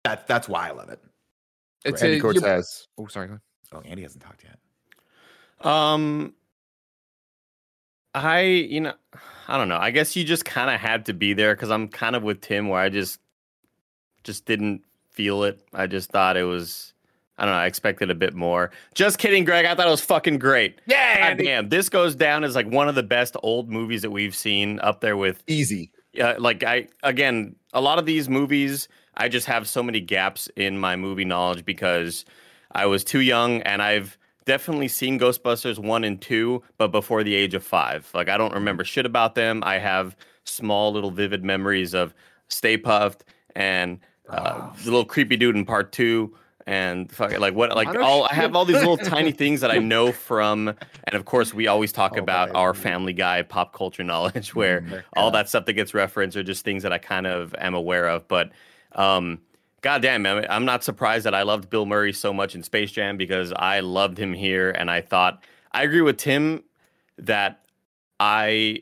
that's 0.03 0.23
that's 0.27 0.49
why 0.49 0.67
I 0.67 0.71
love 0.71 0.89
it. 0.89 0.99
It's 1.85 2.03
Andy 2.03 2.17
a, 2.17 2.21
Cortez. 2.21 2.87
Oh, 2.97 3.07
sorry. 3.07 3.29
Oh, 3.71 3.81
Andy 3.85 4.01
hasn't 4.03 4.21
talked 4.21 4.43
yet. 4.43 5.65
Um, 5.65 6.33
I 8.13 8.41
you 8.41 8.81
know, 8.81 8.93
I 9.47 9.57
don't 9.57 9.69
know. 9.69 9.77
I 9.77 9.91
guess 9.91 10.15
you 10.15 10.23
just 10.23 10.45
kind 10.45 10.69
of 10.69 10.79
had 10.79 11.05
to 11.05 11.13
be 11.13 11.33
there 11.33 11.55
because 11.55 11.71
I'm 11.71 11.87
kind 11.87 12.15
of 12.15 12.23
with 12.23 12.41
Tim, 12.41 12.67
where 12.67 12.81
I 12.81 12.89
just 12.89 13.19
just 14.23 14.45
didn't 14.45 14.83
feel 15.09 15.43
it. 15.43 15.61
I 15.73 15.87
just 15.87 16.11
thought 16.11 16.37
it 16.37 16.43
was. 16.43 16.93
I 17.39 17.45
don't 17.45 17.53
know. 17.53 17.59
I 17.59 17.67
expected 17.67 18.09
a 18.09 18.15
bit 18.15 18.33
more. 18.33 18.71
Just 18.95 19.19
kidding, 19.19 19.45
Greg. 19.45 19.65
I 19.65 19.75
thought 19.75 19.87
it 19.87 19.91
was 19.91 20.01
fucking 20.01 20.39
great. 20.39 20.81
Yeah, 20.87 21.29
God 21.29 21.43
damn, 21.43 21.69
this 21.69 21.87
goes 21.87 22.15
down 22.15 22.43
as 22.43 22.55
like 22.55 22.67
one 22.67 22.89
of 22.89 22.95
the 22.95 23.03
best 23.03 23.37
old 23.43 23.69
movies 23.69 24.01
that 24.01 24.09
we've 24.09 24.35
seen, 24.35 24.79
up 24.79 25.01
there 25.01 25.15
with 25.15 25.43
Easy. 25.47 25.91
Yeah, 26.17 26.35
like 26.39 26.63
I 26.63 26.87
again, 27.03 27.55
a 27.73 27.81
lot 27.81 27.99
of 27.99 28.07
these 28.07 28.27
movies, 28.27 28.87
I 29.15 29.29
just 29.29 29.45
have 29.45 29.67
so 29.67 29.83
many 29.83 29.99
gaps 29.99 30.49
in 30.55 30.79
my 30.79 30.95
movie 30.95 31.25
knowledge 31.25 31.63
because 31.63 32.25
I 32.71 32.87
was 32.87 33.03
too 33.03 33.21
young 33.21 33.61
and 33.61 33.83
I've 33.83 34.17
definitely 34.45 34.87
seen 34.87 35.19
Ghostbusters 35.19 35.77
1 35.77 36.03
and 36.03 36.19
2, 36.19 36.63
but 36.77 36.87
before 36.87 37.23
the 37.23 37.35
age 37.35 37.53
of 37.53 37.63
5. 37.63 38.09
Like 38.15 38.29
I 38.29 38.37
don't 38.37 38.53
remember 38.53 38.83
shit 38.83 39.05
about 39.05 39.35
them. 39.35 39.61
I 39.63 39.77
have 39.77 40.17
small 40.43 40.91
little 40.91 41.11
vivid 41.11 41.43
memories 41.43 41.93
of 41.93 42.15
Stay 42.47 42.79
Puft 42.79 43.21
and 43.55 43.99
uh, 44.27 44.73
the 44.77 44.85
little 44.85 45.05
creepy 45.05 45.37
dude 45.37 45.55
in 45.55 45.65
part 45.65 45.91
2 45.91 46.33
and 46.67 47.09
fucking 47.11 47.39
like 47.39 47.55
what 47.55 47.73
like 47.75 47.87
all 47.95 48.25
I 48.25 48.33
have 48.33 48.53
all 48.55 48.65
these 48.65 48.75
little 48.77 48.97
tiny 48.97 49.31
things 49.41 49.61
that 49.61 49.71
I 49.71 49.77
know 49.77 50.11
from 50.11 50.67
and 50.67 51.15
of 51.15 51.23
course 51.23 51.53
we 51.53 51.67
always 51.67 51.91
talk 51.93 52.13
Oh, 52.15 52.19
about 52.19 52.49
baby. 52.49 52.57
our 52.57 52.73
family 52.73 53.13
guy 53.13 53.41
pop 53.41 53.73
culture 53.73 54.03
knowledge 54.03 54.53
where 54.53 54.81
Mhm. 54.81 55.03
all 55.15 55.31
that 55.31 55.47
stuff 55.47 55.65
that 55.65 55.73
gets 55.73 55.93
referenced 55.93 56.35
are 56.35 56.43
just 56.43 56.65
things 56.65 56.83
that 56.83 56.91
I 56.91 56.97
kind 56.97 57.25
of 57.25 57.55
am 57.57 57.73
aware 57.73 58.07
of. 58.09 58.27
But 58.27 58.51
um, 58.91 59.39
goddamn, 59.81 60.23
man, 60.23 60.45
I'm 60.49 60.65
not 60.65 60.83
surprised 60.83 61.25
that 61.25 61.33
I 61.33 61.43
loved 61.43 61.69
Bill 61.69 61.85
Murray 61.85 62.11
so 62.11 62.33
much 62.33 62.53
in 62.53 62.63
Space 62.63 62.91
Jam 62.91 63.15
because 63.15 63.53
I 63.55 63.79
loved 63.79 64.17
him 64.17 64.33
here, 64.33 64.71
and 64.71 64.91
I 64.91 64.99
thought 65.01 65.43
I 65.71 65.83
agree 65.83 66.01
with 66.01 66.17
Tim 66.17 66.63
that 67.17 67.63
I 68.19 68.81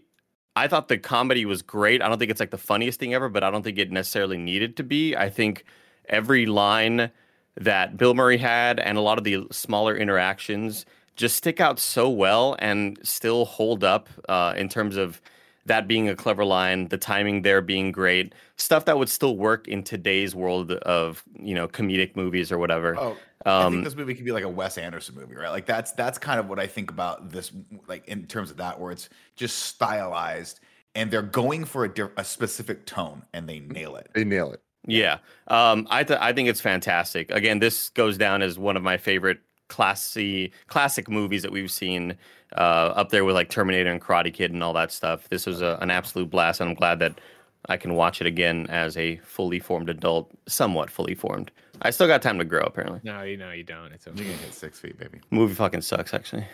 I 0.55 0.67
thought 0.67 0.87
the 0.87 0.97
comedy 0.97 1.45
was 1.45 1.61
great. 1.61 2.01
I 2.01 2.07
don't 2.07 2.17
think 2.17 2.31
it's 2.31 2.39
like 2.39 2.51
the 2.51 2.57
funniest 2.57 2.99
thing 2.99 3.13
ever, 3.13 3.29
but 3.29 3.43
I 3.43 3.51
don't 3.51 3.61
think 3.61 3.77
it 3.77 3.91
necessarily 3.91 4.37
needed 4.37 4.77
to 4.77 4.83
be. 4.83 5.15
I 5.15 5.29
think 5.29 5.65
every 6.07 6.45
line 6.45 7.11
that 7.57 7.97
Bill 7.97 8.13
Murray 8.13 8.37
had 8.37 8.79
and 8.79 8.97
a 8.97 9.01
lot 9.01 9.17
of 9.17 9.23
the 9.23 9.45
smaller 9.51 9.95
interactions 9.95 10.85
just 11.15 11.35
stick 11.37 11.61
out 11.61 11.79
so 11.79 12.09
well 12.09 12.55
and 12.59 12.99
still 13.03 13.45
hold 13.45 13.83
up 13.83 14.09
uh, 14.27 14.53
in 14.57 14.67
terms 14.69 14.97
of 14.97 15.21
that 15.65 15.87
being 15.87 16.09
a 16.09 16.15
clever 16.15 16.45
line, 16.45 16.89
the 16.89 16.97
timing 16.97 17.41
there 17.41 17.61
being 17.61 17.91
great, 17.91 18.33
stuff 18.57 18.85
that 18.85 18.97
would 18.97 19.09
still 19.09 19.37
work 19.37 19.67
in 19.67 19.83
today's 19.83 20.35
world 20.35 20.71
of 20.71 21.23
you 21.39 21.55
know 21.55 21.67
comedic 21.67 22.15
movies 22.15 22.51
or 22.51 22.57
whatever. 22.57 23.01
Oh, 23.01 23.21
I 23.57 23.65
Um, 23.65 23.71
think 23.71 23.83
this 23.83 23.95
movie 23.95 24.15
could 24.15 24.25
be 24.25 24.31
like 24.31 24.43
a 24.43 24.49
Wes 24.49 24.77
Anderson 24.77 25.15
movie, 25.15 25.35
right? 25.35 25.49
Like 25.49 25.65
that's 25.65 25.91
that's 25.93 26.17
kind 26.17 26.39
of 26.39 26.47
what 26.47 26.59
I 26.59 26.67
think 26.67 26.91
about 26.91 27.29
this, 27.29 27.51
like 27.87 28.07
in 28.07 28.25
terms 28.27 28.51
of 28.51 28.57
that, 28.57 28.79
where 28.79 28.91
it's 28.91 29.09
just 29.35 29.59
stylized 29.59 30.59
and 30.95 31.11
they're 31.11 31.21
going 31.21 31.65
for 31.65 31.85
a, 31.85 31.93
di- 31.93 32.09
a 32.17 32.23
specific 32.23 32.85
tone 32.85 33.23
and 33.33 33.47
they 33.47 33.59
nail 33.59 33.95
it. 33.97 34.09
They 34.13 34.23
nail 34.23 34.51
it. 34.51 34.61
Yeah, 34.87 35.17
um, 35.47 35.87
I 35.89 36.03
th- 36.03 36.19
I 36.21 36.31
think 36.33 36.47
it's 36.49 36.61
fantastic. 36.61 37.31
Again, 37.31 37.59
this 37.59 37.89
goes 37.89 38.17
down 38.17 38.41
as 38.41 38.57
one 38.59 38.77
of 38.77 38.83
my 38.83 38.97
favorite 38.97 39.39
classy 39.67 40.51
classic 40.67 41.09
movies 41.09 41.41
that 41.41 41.51
we've 41.51 41.71
seen 41.71 42.15
uh, 42.55 42.93
up 42.95 43.09
there 43.09 43.25
with 43.25 43.35
like 43.35 43.49
Terminator 43.49 43.91
and 43.91 43.99
Karate 44.01 44.33
Kid 44.33 44.51
and 44.53 44.63
all 44.63 44.73
that 44.73 44.91
stuff. 44.91 45.27
This 45.29 45.45
was 45.45 45.61
a, 45.61 45.77
an 45.81 45.89
absolute 45.91 46.29
blast, 46.29 46.61
and 46.61 46.69
I'm 46.69 46.75
glad 46.75 46.99
that 46.99 47.19
I 47.67 47.77
can 47.77 47.95
watch 47.95 48.21
it 48.21 48.27
again 48.27 48.67
as 48.69 48.95
a 48.95 49.17
fully 49.17 49.59
formed 49.59 49.89
adult, 49.89 50.29
somewhat 50.47 50.89
fully 50.91 51.15
formed. 51.15 51.49
I 51.81 51.89
still 51.89 52.07
got 52.07 52.21
time 52.21 52.37
to 52.37 52.45
grow. 52.45 52.61
Apparently, 52.61 52.99
No, 53.03 53.23
you 53.23 53.37
know 53.37 53.51
you 53.51 53.63
don't. 53.63 53.91
It's 53.91 54.05
You're 54.05 54.13
okay. 54.13 54.23
gonna 54.23 54.37
hit 54.37 54.53
six 54.53 54.79
feet, 54.79 54.97
baby. 54.99 55.19
movie 55.31 55.55
fucking 55.55 55.81
sucks. 55.81 56.13
Actually, 56.13 56.45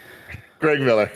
Greg 0.59 0.79
Miller, 0.79 1.11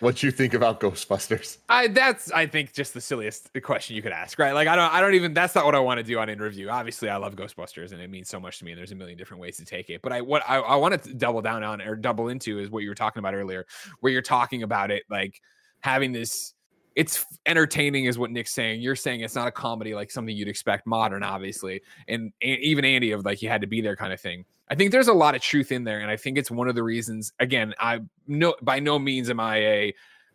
what 0.00 0.22
you 0.22 0.30
think 0.30 0.54
about 0.54 0.80
Ghostbusters? 0.80 1.58
I 1.68 1.88
that's 1.88 2.30
I 2.32 2.46
think 2.46 2.72
just 2.72 2.94
the 2.94 3.00
silliest 3.00 3.50
question 3.62 3.96
you 3.96 4.02
could 4.02 4.12
ask, 4.12 4.38
right? 4.38 4.52
Like 4.52 4.68
I 4.68 4.76
don't 4.76 4.92
I 4.92 5.00
don't 5.00 5.14
even 5.14 5.34
that's 5.34 5.54
not 5.54 5.64
what 5.64 5.74
I 5.74 5.78
want 5.78 5.98
to 5.98 6.04
do 6.04 6.18
on 6.18 6.28
In 6.28 6.38
Review. 6.38 6.70
Obviously, 6.70 7.08
I 7.08 7.16
love 7.16 7.34
Ghostbusters 7.36 7.92
and 7.92 8.00
it 8.00 8.10
means 8.10 8.28
so 8.28 8.38
much 8.38 8.58
to 8.58 8.64
me. 8.64 8.72
And 8.72 8.78
there's 8.78 8.92
a 8.92 8.94
million 8.94 9.16
different 9.16 9.40
ways 9.40 9.56
to 9.56 9.64
take 9.64 9.90
it. 9.90 10.02
But 10.02 10.12
I 10.12 10.20
what 10.20 10.42
I, 10.48 10.56
I 10.58 10.76
want 10.76 11.02
to 11.02 11.14
double 11.14 11.42
down 11.42 11.62
on 11.62 11.80
or 11.80 11.96
double 11.96 12.28
into 12.28 12.58
is 12.58 12.70
what 12.70 12.82
you 12.82 12.88
were 12.88 12.94
talking 12.94 13.20
about 13.20 13.34
earlier, 13.34 13.66
where 14.00 14.12
you're 14.12 14.22
talking 14.22 14.62
about 14.62 14.90
it 14.90 15.04
like 15.08 15.40
having 15.80 16.12
this. 16.12 16.52
It's 16.94 17.26
entertaining, 17.44 18.06
is 18.06 18.18
what 18.18 18.30
Nick's 18.30 18.54
saying. 18.54 18.80
You're 18.80 18.96
saying 18.96 19.20
it's 19.20 19.34
not 19.34 19.46
a 19.46 19.50
comedy 19.50 19.94
like 19.94 20.10
something 20.10 20.34
you'd 20.34 20.48
expect 20.48 20.86
modern, 20.86 21.22
obviously, 21.22 21.82
and, 22.08 22.32
and 22.40 22.58
even 22.60 22.86
Andy 22.86 23.12
of 23.12 23.22
like 23.22 23.42
you 23.42 23.50
had 23.50 23.60
to 23.60 23.66
be 23.66 23.82
there 23.82 23.96
kind 23.96 24.14
of 24.14 24.20
thing. 24.20 24.46
I 24.68 24.74
think 24.74 24.90
there's 24.90 25.08
a 25.08 25.14
lot 25.14 25.34
of 25.34 25.42
truth 25.42 25.70
in 25.70 25.84
there, 25.84 26.00
and 26.00 26.10
I 26.10 26.16
think 26.16 26.38
it's 26.38 26.50
one 26.50 26.68
of 26.68 26.74
the 26.74 26.82
reasons. 26.82 27.32
Again, 27.38 27.74
I 27.78 28.00
no 28.26 28.54
by 28.62 28.80
no 28.80 28.98
means 28.98 29.30
am 29.30 29.40
I 29.40 29.56
a 29.56 29.94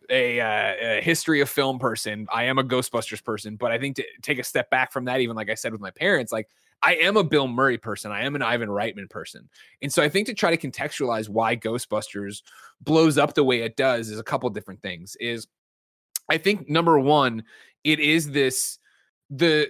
a, 0.09 0.41
uh, 0.41 0.97
a 0.97 1.01
history 1.01 1.41
of 1.41 1.49
film 1.49 1.79
person. 1.79 2.27
I 2.33 2.45
am 2.45 2.57
a 2.57 2.63
Ghostbusters 2.63 3.23
person, 3.23 3.55
but 3.55 3.71
I 3.71 3.77
think 3.77 3.95
to 3.97 4.03
take 4.21 4.39
a 4.39 4.43
step 4.43 4.69
back 4.69 4.91
from 4.91 5.05
that, 5.05 5.21
even 5.21 5.35
like 5.35 5.49
I 5.49 5.53
said 5.53 5.71
with 5.71 5.79
my 5.79 5.91
parents, 5.91 6.31
like 6.31 6.49
I 6.81 6.95
am 6.95 7.15
a 7.15 7.23
Bill 7.23 7.47
Murray 7.47 7.77
person. 7.77 8.11
I 8.11 8.23
am 8.23 8.35
an 8.35 8.41
Ivan 8.41 8.69
Reitman 8.69 9.09
person. 9.09 9.47
And 9.81 9.93
so 9.93 10.01
I 10.01 10.09
think 10.09 10.27
to 10.27 10.33
try 10.33 10.55
to 10.55 10.67
contextualize 10.67 11.29
why 11.29 11.55
Ghostbusters 11.55 12.41
blows 12.81 13.17
up 13.17 13.35
the 13.35 13.43
way 13.43 13.61
it 13.61 13.77
does 13.77 14.09
is 14.09 14.19
a 14.19 14.23
couple 14.23 14.49
different 14.49 14.81
things. 14.81 15.15
Is 15.19 15.47
I 16.27 16.37
think 16.37 16.69
number 16.69 16.99
one, 16.99 17.43
it 17.83 17.99
is 17.99 18.31
this 18.31 18.79
the 19.29 19.69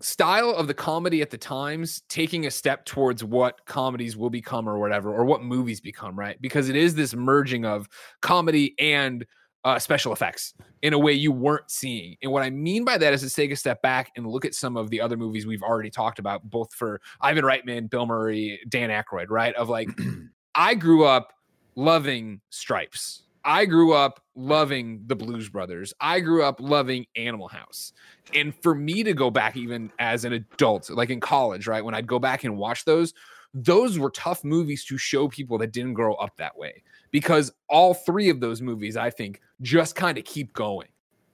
style 0.00 0.50
of 0.50 0.66
the 0.66 0.74
comedy 0.74 1.22
at 1.22 1.30
the 1.30 1.38
times 1.38 2.02
taking 2.08 2.46
a 2.46 2.50
step 2.50 2.84
towards 2.84 3.22
what 3.22 3.64
comedies 3.66 4.16
will 4.16 4.30
become 4.30 4.68
or 4.68 4.78
whatever 4.78 5.12
or 5.14 5.24
what 5.24 5.42
movies 5.42 5.80
become 5.80 6.18
right? 6.18 6.40
Because 6.40 6.68
it 6.68 6.76
is 6.76 6.94
this 6.94 7.14
merging 7.14 7.64
of 7.64 7.88
comedy 8.22 8.74
and 8.78 9.26
uh, 9.64 9.78
special 9.78 10.12
effects 10.12 10.54
in 10.80 10.94
a 10.94 10.98
way 10.98 11.12
you 11.12 11.30
weren't 11.30 11.70
seeing. 11.70 12.16
And 12.22 12.32
what 12.32 12.42
i 12.42 12.50
mean 12.50 12.84
by 12.84 12.96
that 12.96 13.12
is 13.12 13.20
to 13.20 13.28
take 13.30 13.50
a 13.50 13.56
step 13.56 13.82
back 13.82 14.10
and 14.16 14.26
look 14.26 14.44
at 14.44 14.54
some 14.54 14.76
of 14.76 14.88
the 14.90 15.00
other 15.00 15.16
movies 15.16 15.46
we've 15.46 15.62
already 15.62 15.90
talked 15.90 16.18
about 16.18 16.48
both 16.48 16.72
for 16.72 17.00
ivan 17.20 17.44
reitman 17.44 17.90
bill 17.90 18.06
murray 18.06 18.58
dan 18.68 18.88
Aykroyd, 18.88 19.26
right? 19.28 19.54
Of 19.54 19.68
like 19.68 19.88
i 20.54 20.74
grew 20.74 21.04
up 21.04 21.34
loving 21.76 22.40
stripes 22.50 23.24
i 23.44 23.64
grew 23.64 23.92
up 23.92 24.22
loving 24.34 25.02
the 25.06 25.16
blues 25.16 25.48
brothers. 25.48 25.92
I 26.00 26.20
grew 26.20 26.42
up 26.42 26.60
loving 26.60 27.06
animal 27.14 27.48
house. 27.48 27.92
And 28.34 28.54
for 28.62 28.74
me 28.74 29.02
to 29.02 29.12
go 29.12 29.30
back 29.30 29.56
even 29.56 29.92
as 29.98 30.24
an 30.24 30.32
adult 30.32 30.88
like 30.90 31.10
in 31.10 31.20
college 31.20 31.66
right 31.66 31.84
when 31.84 31.94
i'd 31.94 32.06
go 32.06 32.18
back 32.18 32.44
and 32.44 32.56
watch 32.56 32.84
those 32.84 33.12
those 33.52 33.98
were 33.98 34.10
tough 34.10 34.44
movies 34.44 34.84
to 34.84 34.96
show 34.96 35.28
people 35.28 35.58
that 35.58 35.72
didn't 35.72 35.94
grow 35.94 36.14
up 36.14 36.36
that 36.36 36.56
way. 36.56 36.82
Because 37.10 37.52
all 37.68 37.94
three 37.94 38.28
of 38.28 38.40
those 38.40 38.62
movies 38.62 38.96
i 38.96 39.10
think 39.10 39.40
just 39.62 39.94
kind 39.94 40.18
of 40.18 40.24
keep 40.24 40.52
going. 40.52 40.88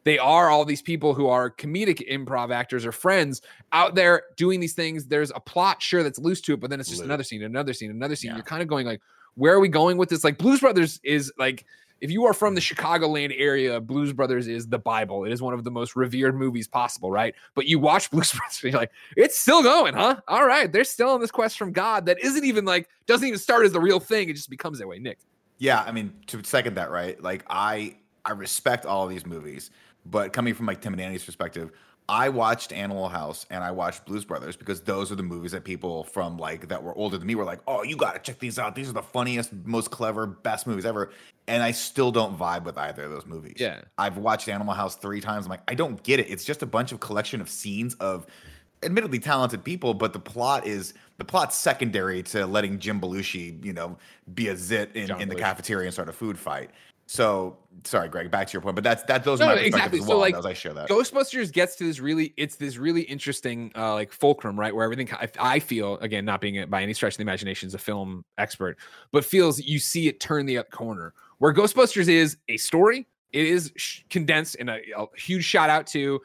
They 0.05 0.19
are 0.19 0.51
all 0.51 0.65
these 0.65 0.83
people 0.83 1.15
who 1.15 1.27
are 1.27 1.51
comedic 1.51 2.09
improv 2.09 2.55
actors 2.55 2.87
or 2.87 2.93
friends 2.93 3.43
out 3.73 3.97
there 3.97 4.23
doing 4.37 4.61
these 4.61 4.73
things. 4.73 5.07
There's 5.07 5.33
a 5.35 5.41
plot 5.41 5.83
sure 5.83 6.03
that's 6.03 6.19
loose 6.19 6.41
to 6.43 6.55
it 6.55 6.61
but 6.61 6.71
then 6.71 6.81
it's 6.81 6.89
just 6.89 7.03
another 7.03 7.25
scene 7.25 7.43
another 7.43 7.73
scene 7.73 7.91
another 7.91 8.17
scene. 8.17 8.31
Yeah. 8.31 8.37
you're 8.37 8.45
kind 8.45 8.63
of 8.63 8.69
going 8.69 8.87
like 8.87 9.01
where 9.35 9.53
are 9.53 9.61
we 9.61 9.69
going 9.69 9.99
with 9.99 10.09
this? 10.09 10.25
Like 10.25 10.39
blues 10.39 10.61
brothers 10.61 10.99
is 11.05 11.33
like 11.39 11.67
if 12.01 12.11
you 12.11 12.25
are 12.27 12.33
from 12.33 12.55
the 12.55 12.61
Chicagoland 12.61 13.35
area, 13.37 13.81
Blues 13.81 14.13
Brothers 14.13 14.49
is 14.49 14.67
the 14.67 14.79
Bible. 14.79 15.25
It 15.25 15.33
is 15.33 15.41
one 15.41 15.55
of 15.55 15.65
the 15.65 15.71
most 15.71 15.97
revered 15.97 16.35
movies 16.35 16.69
possible, 16.69 17.11
right? 17.11 17.35
But 17.55 17.67
you 17.67 17.79
watch 17.79 18.11
Blues 18.13 18.33
Brothers, 18.33 18.61
and 18.63 18.73
you're 18.73 18.81
like, 18.81 18.93
it's 19.17 19.39
still 19.39 19.63
going, 19.63 19.95
huh? 19.95 20.17
All 20.29 20.47
right, 20.47 20.71
they're 20.71 20.85
still 20.85 21.11
on 21.11 21.21
this 21.21 21.31
quest 21.31 21.59
from 21.59 21.73
God 21.73 22.07
that 22.07 22.19
isn't 22.23 22.45
even 22.45 22.65
like 22.65 22.89
doesn't 23.07 23.27
even 23.27 23.39
start 23.39 23.65
as 23.65 23.73
the 23.73 23.81
real 23.81 24.01
thing. 24.01 24.29
It 24.29 24.35
just 24.35 24.51
becomes 24.51 24.79
that 24.79 24.89
way, 24.89 24.99
Nick. 24.99 25.19
Yeah, 25.59 25.83
I 25.83 25.93
mean, 25.93 26.13
to 26.27 26.43
second 26.45 26.75
that, 26.75 26.91
right? 26.91 27.21
Like 27.23 27.45
I 27.49 27.97
I 28.25 28.33
respect 28.33 28.85
all 28.85 29.07
these 29.07 29.25
movies, 29.25 29.71
but 30.05 30.33
coming 30.33 30.55
from 30.55 30.67
like 30.67 30.81
Tim 30.81 30.93
and 30.93 31.01
Andy's 31.01 31.25
perspective, 31.25 31.73
I 32.09 32.29
watched 32.29 32.73
Animal 32.73 33.09
House 33.09 33.47
and 33.51 33.65
I 33.65 33.73
watched 33.73 34.05
Blues 34.05 34.25
Brothers 34.25 34.55
because 34.57 34.81
those 34.81 35.11
are 35.11 35.17
the 35.17 35.23
movies 35.23 35.53
that 35.53 35.65
people 35.65 36.05
from 36.05 36.39
like 36.39 36.69
that 36.69 36.83
were 36.83 36.95
older 36.95 37.19
than 37.19 37.27
me 37.27 37.35
were 37.35 37.45
like, 37.45 37.61
"Oh, 37.67 37.83
you 37.83 37.97
got 37.97 38.15
to 38.15 38.21
check 38.21 38.39
these 38.39 38.59
out. 38.59 38.75
These 38.75 38.89
are 38.89 38.93
the 38.93 39.03
funniest, 39.03 39.53
most 39.65 39.91
clever, 39.91 40.27
best 40.27 40.67
movies 40.67 40.85
ever." 40.85 41.11
And 41.49 41.63
I 41.63 41.73
still 41.73 42.13
don't 42.13 42.39
vibe 42.39 42.65
with 42.65 42.79
either 42.79 43.05
of 43.05 43.11
those 43.11 43.27
movies. 43.27 43.57
Yeah. 43.59 43.81
I've 43.99 44.19
watched 44.19 44.49
Animal 44.49 44.75
House 44.75 44.97
3 44.97 45.21
times. 45.21 45.47
I'm 45.47 45.51
like, 45.51 45.63
I 45.69 45.75
don't 45.75 46.03
get 46.03 46.21
it. 46.21 46.31
It's 46.31 46.45
just 46.45 46.63
a 46.63 46.67
bunch 46.67 46.93
of 46.93 47.01
collection 47.01 47.41
of 47.41 47.49
scenes 47.49 47.95
of 47.95 48.27
admittedly 48.83 49.19
talented 49.19 49.65
people, 49.65 49.95
but 49.95 50.13
the 50.13 50.19
plot 50.19 50.67
is 50.67 50.95
the 51.19 51.25
plot's 51.25 51.57
secondary 51.57 52.23
to 52.23 52.47
letting 52.47 52.79
Jim 52.79 53.01
Belushi, 53.01 53.65
you 53.65 53.73
know, 53.73 53.97
be 54.35 54.49
a 54.49 54.57
zit 54.57 54.95
in, 54.95 55.07
John 55.09 55.21
in 55.21 55.29
the 55.29 55.35
cafeteria 55.35 55.87
and 55.87 55.93
start 55.93 56.09
a 56.09 56.13
food 56.13 56.39
fight. 56.39 56.71
So 57.07 57.57
sorry, 57.85 58.09
Greg. 58.09 58.31
Back 58.31 58.49
to 58.49 58.53
your 58.53 58.61
point, 58.63 58.75
but 58.75 58.85
that's 58.85 59.03
that. 59.05 59.23
Those 59.23 59.39
No, 59.41 59.47
are 59.47 59.55
my 59.55 59.55
no, 59.57 59.61
exactly. 59.63 60.01
as 60.01 60.07
So, 60.07 60.11
well. 60.11 60.19
like, 60.19 60.35
as 60.35 60.45
I 60.45 60.53
share 60.53 60.75
that. 60.75 60.89
Ghostbusters 60.89 61.53
gets 61.53 61.77
to 61.77 61.85
this 61.85 62.01
really, 62.01 62.35
it's 62.37 62.57
this 62.57 62.77
really 62.77 63.03
interesting, 63.03 63.71
uh, 63.77 63.95
like 63.95 64.13
fulcrum, 64.13 64.59
right? 64.59 64.75
Where 64.75 64.85
everything, 64.85 65.09
I, 65.13 65.29
I 65.39 65.59
feel, 65.61 65.99
again, 65.99 66.25
not 66.25 66.41
being 66.41 66.69
by 66.69 66.83
any 66.83 66.95
stretch 66.95 67.15
of 67.15 67.19
the 67.19 67.23
imagination 67.23 67.69
as 67.69 67.75
a 67.75 67.79
film 67.79 68.25
expert, 68.39 68.77
but 69.13 69.25
feels 69.25 69.61
you 69.61 69.79
see 69.79 70.09
it 70.09 70.19
turn 70.19 70.47
the 70.47 70.59
up 70.59 70.71
corner. 70.71 71.15
Where 71.39 71.55
Ghostbusters 71.55 72.09
is 72.09 72.39
a 72.49 72.57
story, 72.57 73.07
it 73.33 73.47
is 73.47 73.73
sh- 73.77 74.01
condensed 74.11 74.57
in 74.57 74.69
a, 74.69 74.81
a 74.97 75.07
huge 75.17 75.45
shout 75.45 75.71
out 75.71 75.87
to 75.89 76.21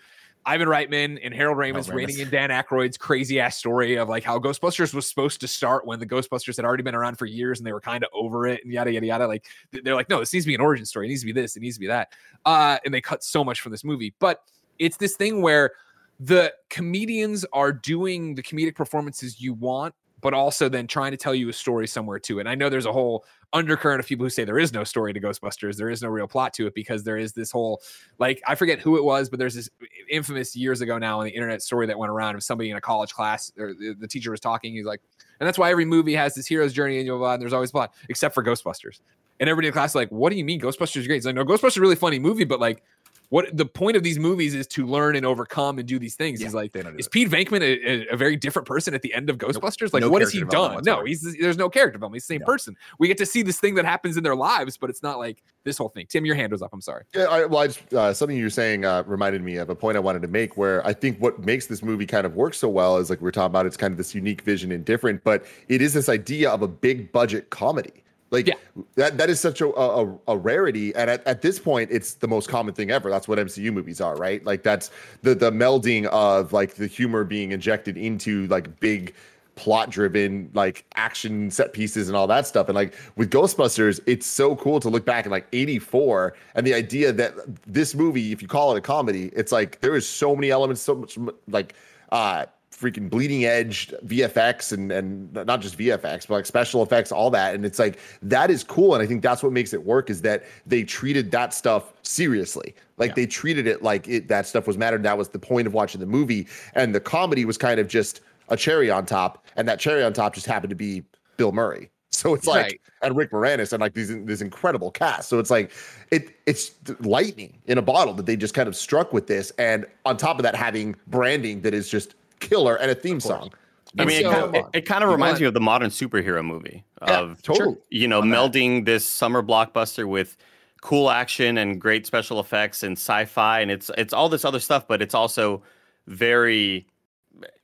Ivan 0.46 0.68
Reitman 0.68 1.20
and 1.24 1.34
Harold 1.34 1.58
Ramis 1.58 1.88
Ramis. 1.90 1.94
reining 1.94 2.20
in 2.20 2.30
Dan 2.30 2.50
Aykroyd's 2.50 2.98
crazy 2.98 3.40
ass 3.40 3.58
story 3.58 3.96
of 3.96 4.10
like 4.10 4.24
how 4.24 4.40
Ghostbusters 4.40 4.94
was 4.94 5.08
supposed 5.08 5.40
to 5.42 5.48
start 5.48 5.86
when 5.86 6.00
the 6.00 6.06
Ghostbusters 6.06 6.56
had 6.56 6.66
already 6.66 6.84
been 6.84 6.96
around 6.96 7.18
for 7.18 7.26
years 7.26 7.60
and 7.60 7.68
they 7.68 7.74
were 7.74 7.82
kind 7.82 8.04
of 8.04 8.10
over 8.14 8.48
it 8.48 8.64
and 8.64 8.74
yada 8.74 8.92
yada 8.92 9.06
yada. 9.06 9.28
Like 9.28 9.46
they're 9.72 9.96
like, 9.96 10.10
no, 10.10 10.20
this 10.20 10.34
needs 10.34 10.46
to 10.46 10.48
be 10.48 10.56
an 10.56 10.62
origin 10.62 10.86
story. 10.86 11.08
It 11.08 11.10
needs 11.10 11.22
to 11.22 11.28
be 11.28 11.32
this. 11.32 11.56
It 11.56 11.60
needs 11.60 11.76
to 11.76 11.80
be 11.80 11.88
that. 11.88 12.14
Uh, 12.46 12.78
and 12.84 12.94
they 12.94 13.02
cut 13.02 13.24
so 13.24 13.44
much 13.44 13.62
from 13.62 13.72
this 13.72 13.84
movie, 13.84 14.14
but 14.20 14.42
it's 14.80 14.98
this 14.98 15.16
thing 15.16 15.42
where 15.42 15.72
the 16.20 16.54
comedians 16.70 17.46
are 17.54 17.72
doing 17.72 18.36
the 18.36 18.44
comedic 18.44 18.76
performances 18.76 19.42
you 19.42 19.54
want, 19.54 19.94
but 20.22 20.34
also 20.34 20.70
then 20.70 20.88
trying 20.88 21.12
to 21.12 21.18
tell 21.18 21.36
you 21.36 21.50
a 21.50 21.54
story 21.54 21.88
somewhere 21.88 22.20
to 22.20 22.38
it. 22.38 22.42
And 22.42 22.50
I 22.50 22.56
know 22.56 22.70
there's 22.70 22.86
a 22.86 22.92
whole 22.92 23.26
undercurrent 23.54 24.00
of 24.00 24.06
people 24.06 24.26
who 24.26 24.30
say 24.30 24.46
there 24.46 24.60
is 24.60 24.72
no 24.72 24.84
story 24.84 25.12
to 25.12 25.20
Ghostbusters, 25.20 25.76
there 25.76 25.90
is 25.90 26.02
no 26.02 26.08
real 26.08 26.28
plot 26.28 26.54
to 26.54 26.68
it 26.68 26.74
because 26.74 27.04
there 27.04 27.18
is 27.18 27.34
this 27.34 27.52
whole 27.52 27.82
like 28.18 28.42
I 28.48 28.56
forget 28.56 28.80
who 28.80 28.98
it 28.98 29.04
was, 29.04 29.30
but 29.30 29.40
there's 29.40 29.56
this 29.56 29.70
infamous 30.10 30.56
years 30.56 30.82
ago 30.82 30.98
now 30.98 31.20
on 31.20 31.26
the 31.26 31.32
internet 31.32 31.62
story 31.62 31.88
that 31.88 31.98
went 31.98 32.12
around 32.12 32.36
of 32.36 32.44
somebody 32.44 32.70
in 32.70 32.78
a 32.78 32.82
college 32.82 33.14
class 33.14 33.52
or 33.58 33.74
the, 33.74 34.08
teacher 34.08 34.32
was 34.32 34.40
talking. 34.40 34.74
He's 34.74 34.86
like, 34.86 35.02
and 35.40 35.48
that's 35.48 35.58
why 35.58 35.72
every 35.72 35.86
movie 35.86 36.14
has 36.16 36.36
this 36.36 36.48
hero's 36.48 36.74
journey 36.74 37.00
and 37.00 37.08
blah, 37.08 37.18
blah, 37.18 37.26
blah, 37.26 37.34
and 37.34 37.42
there's 37.42 37.54
always 37.54 37.72
plot 37.72 37.94
except 38.10 38.34
for 38.34 38.44
Ghostbusters. 38.44 39.00
And 39.40 39.50
everybody 39.50 39.68
in 39.68 39.74
class 39.74 39.96
like, 39.96 40.10
what 40.10 40.30
do 40.30 40.38
you 40.38 40.46
mean 40.46 40.62
Ghostbusters 40.62 40.98
is 40.98 41.08
great? 41.08 41.18
It's 41.18 41.26
like, 41.26 41.36
no, 41.36 41.44
Ghostbusters 41.44 41.70
is 41.70 41.78
a 41.78 41.82
really 41.82 41.96
funny 41.96 42.20
movie, 42.20 42.44
but 42.44 42.60
like 42.60 42.84
what 43.32 43.56
the 43.56 43.66
point 43.66 43.96
of 43.96 44.04
these 44.04 44.20
movies 44.20 44.54
is 44.54 44.68
to 44.68 44.86
learn 44.86 45.16
and 45.16 45.26
overcome 45.26 45.80
and 45.80 45.88
do 45.88 45.98
these 45.98 46.16
things. 46.16 46.42
Yeah, 46.42 46.48
He's 46.48 46.54
like, 46.54 46.74
they 46.74 46.84
don't 46.84 47.00
is. 47.00 47.08
Pete 47.08 47.30
Venkman 47.30 47.62
a, 47.62 48.14
a, 48.14 48.18
very 48.18 48.36
different 48.36 48.68
person 48.68 48.94
at 48.94 49.04
the 49.04 49.14
end 49.14 49.30
of 49.30 49.38
Ghostbusters? 49.38 49.94
Like, 49.94 50.02
No 50.02 50.10
what 50.10 50.22
has 50.22 50.34
he 50.34 50.44
done? 50.44 50.84
No, 50.86 51.06
he's 51.06 51.38
there's 51.40 51.56
no 51.56 51.70
character 51.70 51.94
development. 51.94 52.18
He's 52.18 52.28
the 52.28 52.34
same 52.34 52.42
No. 52.42 52.46
person. 52.46 52.76
We 53.00 53.08
get 53.08 53.18
to 53.20 53.26
see 53.26 53.42
this 53.42 53.58
thing 53.58 53.76
that 53.76 53.86
happens 53.86 54.18
in 54.18 54.24
their 54.24 54.36
lives, 54.36 54.76
but 54.76 54.90
it's 54.90 55.02
not 55.02 55.18
like 55.18 55.42
this 55.64 55.78
whole 55.78 55.88
thing. 55.88 56.08
Tim, 56.10 56.26
your 56.26 56.36
hand 56.36 56.52
was 56.52 56.62
up. 56.62 56.72
I'm 56.74 56.82
sorry. 56.82 57.06
Yeah, 57.16 57.24
I, 57.24 57.46
well, 57.46 57.62
I 57.62 57.68
just, 57.68 57.94
uh, 57.94 58.14
something 58.14 58.36
you 58.36 58.44
were 58.44 58.50
saying 58.50 58.84
uh, 58.84 59.04
reminded 59.08 59.42
me 59.44 59.56
of 59.56 59.70
a 59.70 59.76
point 59.76 59.96
I 59.96 60.02
wanted 60.02 60.24
to 60.24 60.28
make 60.28 60.58
where 60.58 60.86
I 60.86 60.92
think 60.92 61.18
what 61.20 61.40
makes 61.40 61.68
this 61.68 61.82
movie 61.82 62.06
kind 62.06 62.26
of 62.26 62.36
work 62.36 62.54
so 62.54 62.68
well 62.68 62.98
is 62.98 63.10
like 63.10 63.22
we 63.22 63.30
are 63.30 63.32
talking 63.32 63.46
about, 63.46 63.66
it's 63.66 63.78
kind 63.78 63.94
of 63.94 63.98
this 63.98 64.14
unique 64.14 64.42
vision 64.42 64.74
and 64.74 64.84
different, 64.84 65.24
but 65.24 65.46
it 65.70 65.82
is 65.82 65.94
this 65.94 66.10
idea 66.10 66.52
of 66.52 66.64
a 66.64 66.68
big 66.68 67.14
budget 67.14 67.50
comedy. 67.50 68.04
Like 68.32 68.48
Yeah. 68.48 68.56
that, 68.96 69.18
that 69.18 69.30
is 69.30 69.40
such 69.40 69.62
a, 69.62 69.68
a, 69.68 70.18
a 70.30 70.38
rarity. 70.38 70.96
And 70.96 71.10
at, 71.10 71.26
at 71.28 71.42
this 71.42 71.60
point, 71.60 71.92
it's 71.92 72.14
the 72.16 72.28
most 72.28 72.50
common 72.50 72.74
thing 72.74 72.90
ever. 72.90 73.10
That's 73.10 73.28
what 73.28 73.38
MCU 73.38 73.72
movies 73.72 74.02
are, 74.02 74.16
right? 74.16 74.44
Like 74.46 74.64
that's 74.64 74.90
the, 75.22 75.36
the 75.36 75.52
melding 75.52 76.06
of 76.08 76.54
like 76.54 76.76
the 76.76 76.88
humor 76.88 77.24
being 77.24 77.52
injected 77.52 77.98
into 77.98 78.48
like 78.48 78.80
big 78.80 79.14
plot 79.56 79.90
driven 79.92 80.50
like 80.54 80.86
action 80.96 81.52
set 81.52 81.74
pieces 81.74 82.08
and 82.08 82.16
all 82.16 82.26
that 82.26 82.48
stuff 82.48 82.70
and 82.70 82.76
like 82.76 82.96
with 83.18 83.30
ghostbusters 83.30 84.00
it's 84.08 84.26
so 84.26 84.56
cool 84.56 84.80
to 84.80 84.88
look 84.88 85.06
back 85.06 85.26
in 85.26 85.32
like 85.32 85.46
84 85.52 86.34
and 86.56 86.66
the 86.66 86.74
idea 86.74 87.12
that 87.12 87.34
this 87.68 87.94
movie 87.94 88.32
if 88.32 88.42
you 88.42 88.48
call 88.48 88.74
it 88.74 88.78
a 88.78 88.82
comedy 88.82 89.30
it's 89.36 89.52
like 89.52 89.80
there 89.82 89.94
is 89.96 90.08
so 90.08 90.34
many 90.36 90.52
elements 90.52 90.82
so 90.82 90.96
much 90.96 91.18
like 91.50 91.76
uh 92.14 92.46
freaking 92.82 93.10
bleeding 93.10 93.46
edge 93.46 93.94
vfx 94.06 94.72
and 94.74 94.92
and 94.92 95.32
not 95.34 95.62
just 95.62 95.78
vfx 95.78 96.28
but 96.28 96.32
like 96.36 96.46
special 96.46 96.82
effects 96.82 97.12
all 97.12 97.30
that 97.30 97.54
and 97.54 97.64
it's 97.66 97.78
like 97.78 98.00
that 98.22 98.50
is 98.50 98.64
cool 98.64 98.96
and 98.96 99.04
i 99.04 99.06
think 99.06 99.22
that's 99.22 99.44
what 99.44 99.52
makes 99.52 99.72
it 99.74 99.86
work 99.86 100.10
is 100.10 100.22
that 100.24 100.44
they 100.66 100.84
treated 100.84 101.30
that 101.32 101.54
stuff 101.54 101.94
seriously 102.02 102.74
like 102.98 103.10
Yeah. 103.10 103.16
they 103.16 103.26
treated 103.28 103.68
it 103.68 103.84
like 103.84 104.08
it 104.08 104.28
that 104.30 104.48
stuff 104.48 104.66
was 104.66 104.78
mattered 104.78 105.04
that 105.04 105.18
was 105.18 105.30
the 105.30 105.40
point 105.40 105.68
of 105.68 105.74
watching 105.74 106.00
the 106.02 106.08
movie 106.08 106.48
and 106.74 106.94
the 106.96 107.00
comedy 107.00 107.46
was 107.46 107.58
kind 107.58 107.80
of 107.80 107.88
just 107.88 108.22
a 108.50 108.58
cherry 108.58 108.92
on 108.92 109.06
top, 109.06 109.46
and 109.56 109.66
that 109.70 109.80
cherry 109.80 110.04
on 110.04 110.12
top 110.12 110.34
just 110.34 110.46
happened 110.46 110.72
to 110.72 110.76
be 110.76 111.04
Bill 111.38 111.52
Murray. 111.54 111.90
So 112.14 112.34
it's 112.34 112.46
like 112.46 112.64
Right. 112.66 112.82
and 113.02 113.16
Rick 113.16 113.32
Moranis 113.32 113.72
and 113.72 113.80
like 113.80 113.94
these 113.94 114.14
this 114.26 114.42
incredible 114.42 114.92
cast. 114.92 115.30
So 115.30 115.40
it's 115.40 115.50
like 115.50 115.72
it 116.12 116.36
it's 116.46 116.72
lightning 117.00 117.58
in 117.66 117.78
a 117.78 117.82
bottle 117.82 118.14
that 118.16 118.26
they 118.26 118.36
just 118.36 118.54
kind 118.54 118.68
of 118.68 118.76
struck 118.76 119.14
with 119.14 119.28
this, 119.28 119.52
and 119.58 119.86
on 120.06 120.18
top 120.18 120.38
of 120.38 120.44
that 120.44 120.54
having 120.54 120.98
branding 121.08 121.62
that 121.62 121.74
is 121.74 121.88
just 121.88 122.16
killer 122.42 122.76
and 122.76 122.92
a 122.92 122.96
theme 122.96 123.20
song. 123.22 123.52
I 123.98 124.06
mean, 124.06 124.22
so- 124.24 124.30
it, 124.30 124.34
kind 124.34 124.44
of, 124.44 124.56
it, 124.56 124.66
it 124.74 124.82
kind 124.86 125.04
of 125.04 125.10
reminds 125.10 125.40
me 125.40 125.46
of 125.48 125.54
the 125.54 125.60
modern 125.62 125.90
superhero 125.90 126.44
movie 126.46 126.84
Yeah, 127.08 127.20
of 127.22 127.42
totally. 127.42 127.78
you 127.90 128.08
know 128.08 128.22
melding 128.22 128.86
this 128.86 129.06
summer 129.06 129.42
blockbuster 129.42 130.06
with 130.08 130.36
cool 130.82 131.10
action 131.12 131.58
and 131.58 131.80
great 131.80 132.06
special 132.08 132.40
effects 132.40 132.84
and 132.84 132.98
sci-fi, 132.98 133.60
and 133.62 133.70
it's 133.72 133.90
it's 133.98 134.14
all 134.14 134.30
this 134.30 134.44
other 134.46 134.60
stuff, 134.60 134.88
but 134.88 135.02
it's 135.02 135.14
also 135.14 135.62
very 136.08 136.88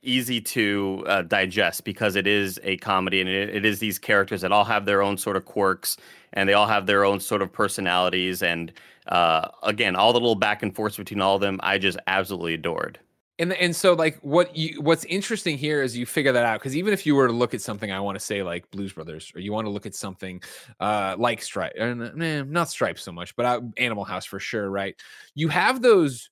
easy 0.02 0.40
to 0.40 1.04
uh, 1.06 1.22
digest 1.22 1.84
because 1.84 2.16
it 2.16 2.26
is 2.26 2.58
a 2.62 2.76
comedy 2.78 3.20
and 3.20 3.28
it, 3.28 3.54
it 3.54 3.64
is 3.64 3.78
these 3.78 3.98
characters 3.98 4.40
that 4.40 4.50
all 4.50 4.64
have 4.64 4.86
their 4.86 5.02
own 5.02 5.16
sort 5.18 5.36
of 5.36 5.44
quirks 5.44 5.96
and 6.32 6.48
they 6.48 6.54
all 6.54 6.66
have 6.66 6.86
their 6.86 7.04
own 7.04 7.20
sort 7.20 7.42
of 7.42 7.52
personalities 7.52 8.42
and 8.42 8.72
uh, 9.08 9.46
again 9.62 9.94
all 9.94 10.12
the 10.12 10.18
little 10.18 10.34
back 10.34 10.62
and 10.62 10.74
forth 10.74 10.96
between 10.96 11.20
all 11.20 11.34
of 11.36 11.40
them 11.42 11.60
i 11.62 11.76
just 11.78 11.98
absolutely 12.06 12.54
adored 12.54 12.98
And 13.40 13.52
and 13.52 13.74
so 13.74 13.94
like 13.94 14.18
what 14.22 14.56
you 14.56 14.80
what's 14.80 15.04
interesting 15.04 15.56
here 15.56 15.80
is 15.80 15.96
you 15.96 16.06
figure 16.06 16.32
that 16.32 16.44
out 16.44 16.58
because 16.60 16.76
even 16.76 16.92
if 16.92 17.06
you 17.06 17.14
were 17.14 17.28
to 17.28 17.32
look 17.32 17.54
at 17.54 17.60
something 17.60 17.92
I 17.92 18.00
want 18.00 18.18
to 18.18 18.24
say 18.24 18.42
like 18.42 18.68
Blues 18.72 18.92
Brothers 18.92 19.30
or 19.34 19.40
you 19.40 19.52
want 19.52 19.66
to 19.66 19.70
look 19.70 19.86
at 19.86 19.94
something 19.94 20.42
uh 20.80 21.14
like 21.18 21.40
Stripe, 21.40 21.74
nah, 21.78 22.42
not 22.42 22.68
Stripe 22.68 22.98
so 22.98 23.12
much, 23.12 23.36
but 23.36 23.46
uh, 23.46 23.60
Animal 23.76 24.04
House 24.04 24.24
for 24.24 24.40
sure, 24.40 24.70
right? 24.70 24.96
You 25.34 25.48
have 25.48 25.82
those 25.82 26.30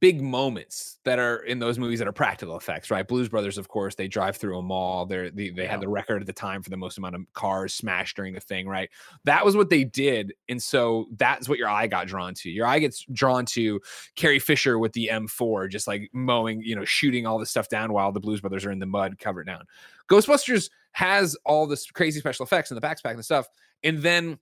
big 0.00 0.22
moments 0.22 0.98
that 1.04 1.18
are 1.18 1.38
in 1.38 1.58
those 1.58 1.78
movies 1.78 1.98
that 1.98 2.08
are 2.08 2.12
practical 2.12 2.56
effects, 2.56 2.90
right? 2.90 3.06
Blues 3.06 3.28
Brothers, 3.28 3.58
of 3.58 3.68
course, 3.68 3.94
they 3.94 4.08
drive 4.08 4.36
through 4.36 4.58
a 4.58 4.62
mall. 4.62 5.06
They're, 5.06 5.30
they 5.30 5.50
they 5.50 5.66
had 5.66 5.80
the 5.80 5.88
record 5.88 6.22
at 6.22 6.26
the 6.26 6.32
time 6.32 6.62
for 6.62 6.70
the 6.70 6.76
most 6.76 6.98
amount 6.98 7.14
of 7.14 7.32
cars 7.32 7.74
smashed 7.74 8.16
during 8.16 8.34
the 8.34 8.40
thing, 8.40 8.66
right? 8.66 8.90
That 9.24 9.44
was 9.44 9.56
what 9.56 9.70
they 9.70 9.84
did, 9.84 10.34
and 10.48 10.62
so 10.62 11.06
that's 11.16 11.48
what 11.48 11.58
your 11.58 11.68
eye 11.68 11.86
got 11.86 12.06
drawn 12.06 12.34
to. 12.34 12.50
Your 12.50 12.66
eye 12.66 12.78
gets 12.78 13.04
drawn 13.12 13.46
to 13.46 13.80
Carrie 14.16 14.38
Fisher 14.38 14.78
with 14.78 14.92
the 14.92 15.10
M4, 15.12 15.70
just 15.70 15.86
like 15.86 16.10
mowing, 16.12 16.62
you 16.62 16.76
know, 16.76 16.84
shooting 16.84 17.26
all 17.26 17.38
this 17.38 17.50
stuff 17.50 17.68
down 17.68 17.92
while 17.92 18.12
the 18.12 18.20
Blues 18.20 18.40
Brothers 18.40 18.64
are 18.64 18.70
in 18.70 18.78
the 18.78 18.86
mud, 18.86 19.18
covered 19.18 19.46
down. 19.46 19.64
Ghostbusters 20.08 20.70
has 20.92 21.36
all 21.44 21.66
this 21.66 21.90
crazy 21.90 22.20
special 22.20 22.44
effects 22.44 22.70
and 22.70 22.80
the 22.80 22.86
backpack 22.86 23.14
and 23.14 23.24
stuff, 23.24 23.48
and 23.82 23.98
then 23.98 24.38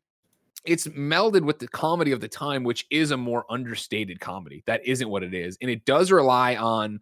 it's 0.64 0.86
melded 0.88 1.42
with 1.42 1.58
the 1.58 1.68
comedy 1.68 2.12
of 2.12 2.20
the 2.20 2.28
time, 2.28 2.64
which 2.64 2.86
is 2.90 3.10
a 3.10 3.16
more 3.16 3.44
understated 3.50 4.20
comedy. 4.20 4.62
That 4.66 4.84
isn't 4.86 5.08
what 5.08 5.22
it 5.22 5.34
is, 5.34 5.58
and 5.60 5.70
it 5.70 5.84
does 5.84 6.10
rely 6.10 6.56
on 6.56 7.00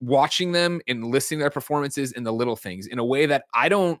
watching 0.00 0.52
them 0.52 0.80
and 0.86 1.04
listening 1.06 1.40
to 1.40 1.44
their 1.44 1.50
performances 1.50 2.12
and 2.12 2.24
the 2.24 2.32
little 2.32 2.56
things 2.56 2.86
in 2.86 2.98
a 2.98 3.04
way 3.04 3.26
that 3.26 3.44
I 3.54 3.68
don't. 3.68 4.00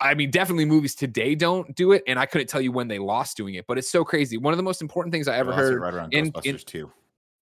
I 0.00 0.14
mean, 0.14 0.30
definitely 0.30 0.64
movies 0.64 0.94
today 0.94 1.34
don't 1.34 1.74
do 1.74 1.90
it, 1.90 2.04
and 2.06 2.18
I 2.18 2.26
couldn't 2.26 2.46
tell 2.46 2.60
you 2.60 2.70
when 2.70 2.86
they 2.86 3.00
lost 3.00 3.36
doing 3.36 3.56
it. 3.56 3.66
But 3.66 3.78
it's 3.78 3.90
so 3.90 4.04
crazy. 4.04 4.36
One 4.36 4.52
of 4.52 4.56
the 4.56 4.62
most 4.62 4.80
important 4.80 5.12
things 5.12 5.26
I 5.26 5.36
ever 5.36 5.52
heard 5.52 5.80
right 5.80 5.92
around 5.92 6.14
in- 6.14 6.26
in- 6.26 6.32
Ghostbusters 6.32 6.64
too. 6.64 6.92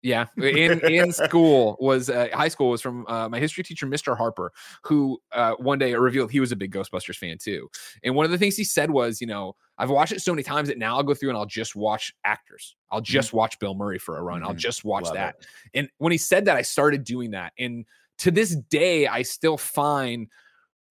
Yeah, 0.05 0.27
in 0.37 0.79
in 0.81 1.11
school 1.11 1.77
was 1.79 2.11
uh, 2.11 2.27
high 2.31 2.47
school 2.47 2.69
was 2.69 2.79
from 2.79 3.07
uh, 3.07 3.27
my 3.27 3.39
history 3.39 3.63
teacher, 3.63 3.87
Mr. 3.87 4.15
Harper, 4.15 4.51
who 4.83 5.19
uh, 5.31 5.53
one 5.55 5.79
day 5.79 5.95
revealed 5.95 6.29
he 6.29 6.39
was 6.39 6.51
a 6.51 6.55
big 6.55 6.71
Ghostbusters 6.71 7.15
fan 7.15 7.39
too. 7.39 7.67
And 8.03 8.13
one 8.13 8.23
of 8.23 8.29
the 8.29 8.37
things 8.37 8.55
he 8.55 8.63
said 8.63 8.91
was, 8.91 9.19
you 9.19 9.25
know, 9.25 9.55
I've 9.79 9.89
watched 9.89 10.11
it 10.11 10.21
so 10.21 10.31
many 10.31 10.43
times 10.43 10.67
that 10.67 10.77
now 10.77 10.95
I'll 10.97 11.03
go 11.03 11.15
through 11.15 11.29
and 11.29 11.37
I'll 11.39 11.47
just 11.47 11.75
watch 11.75 12.13
actors. 12.23 12.75
I'll 12.91 13.01
just 13.01 13.33
watch 13.33 13.57
Bill 13.59 13.73
Murray 13.73 13.97
for 13.97 14.17
a 14.19 14.21
run. 14.21 14.43
I'll 14.43 14.53
Mhm. 14.53 14.57
just 14.57 14.85
watch 14.85 15.05
Love 15.05 15.15
that. 15.15 15.37
it. 15.39 15.47
And 15.73 15.89
when 15.97 16.11
he 16.11 16.19
said 16.19 16.45
that, 16.45 16.55
I 16.55 16.61
started 16.61 17.03
doing 17.03 17.31
that. 17.31 17.53
And 17.57 17.83
to 18.19 18.29
this 18.29 18.55
day, 18.55 19.07
I 19.07 19.23
still 19.23 19.57
find 19.57 20.27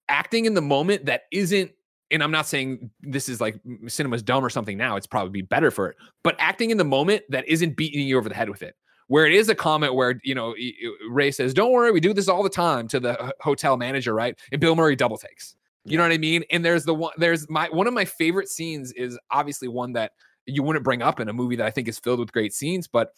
acting 0.09 0.43
in 0.43 0.55
the 0.55 0.61
moment 0.61 1.05
that 1.05 1.21
isn't. 1.31 1.71
And 2.11 2.21
I'm 2.21 2.31
not 2.31 2.47
saying 2.47 2.91
this 3.01 3.29
is 3.29 3.39
like 3.39 3.55
cinema's 3.87 4.21
dumb 4.21 4.45
or 4.45 4.49
something 4.49 4.77
now. 4.77 4.97
It's 4.97 5.07
probably 5.07 5.41
better 5.41 5.71
for 5.71 5.87
it. 5.89 5.95
But 6.21 6.35
acting 6.37 6.69
in 6.69 6.77
the 6.77 6.83
moment 6.83 7.23
that 7.29 7.47
isn't 7.47 7.77
beating 7.77 8.05
you 8.07 8.17
over 8.17 8.27
the 8.29 8.35
head 8.35 8.49
with 8.49 8.61
it 8.61 8.75
where 9.07 9.25
it 9.25 9.33
is 9.33 9.49
a 9.49 9.55
comment 9.55 9.95
where 9.95 10.19
you 10.23 10.35
know 10.35 10.55
Ray 11.09 11.31
says, 11.31 11.53
"Don't 11.53 11.71
worry, 11.71 11.91
we 11.91 11.99
do 11.99 12.13
this 12.13 12.27
all 12.27 12.43
the 12.43 12.49
time" 12.49 12.87
to 12.89 12.99
the 12.99 13.33
hotel 13.39 13.77
manager, 13.77 14.13
right? 14.13 14.37
And 14.51 14.59
Bill 14.59 14.75
Murray 14.75 14.95
double 14.95 15.17
takes. 15.17 15.55
You 15.87 15.97
know 15.97 16.03
what 16.03 16.11
I 16.11 16.17
mean? 16.17 16.43
And 16.49 16.65
there's 16.65 16.83
the 16.83 16.95
one. 16.95 17.13
There's 17.17 17.47
my 17.49 17.69
one 17.69 17.85
of 17.85 17.93
my 17.93 18.05
favorite 18.05 18.49
scenes 18.49 18.91
is 18.93 19.19
obviously 19.29 19.67
one 19.67 19.93
that 19.93 20.13
you 20.47 20.63
wouldn't 20.63 20.83
bring 20.83 21.01
up 21.01 21.19
in 21.19 21.29
a 21.29 21.33
movie 21.33 21.55
that 21.57 21.65
I 21.65 21.71
think 21.71 21.87
is 21.87 21.99
filled 21.99 22.19
with 22.19 22.31
great 22.31 22.53
scenes, 22.53 22.87
but 22.87 23.13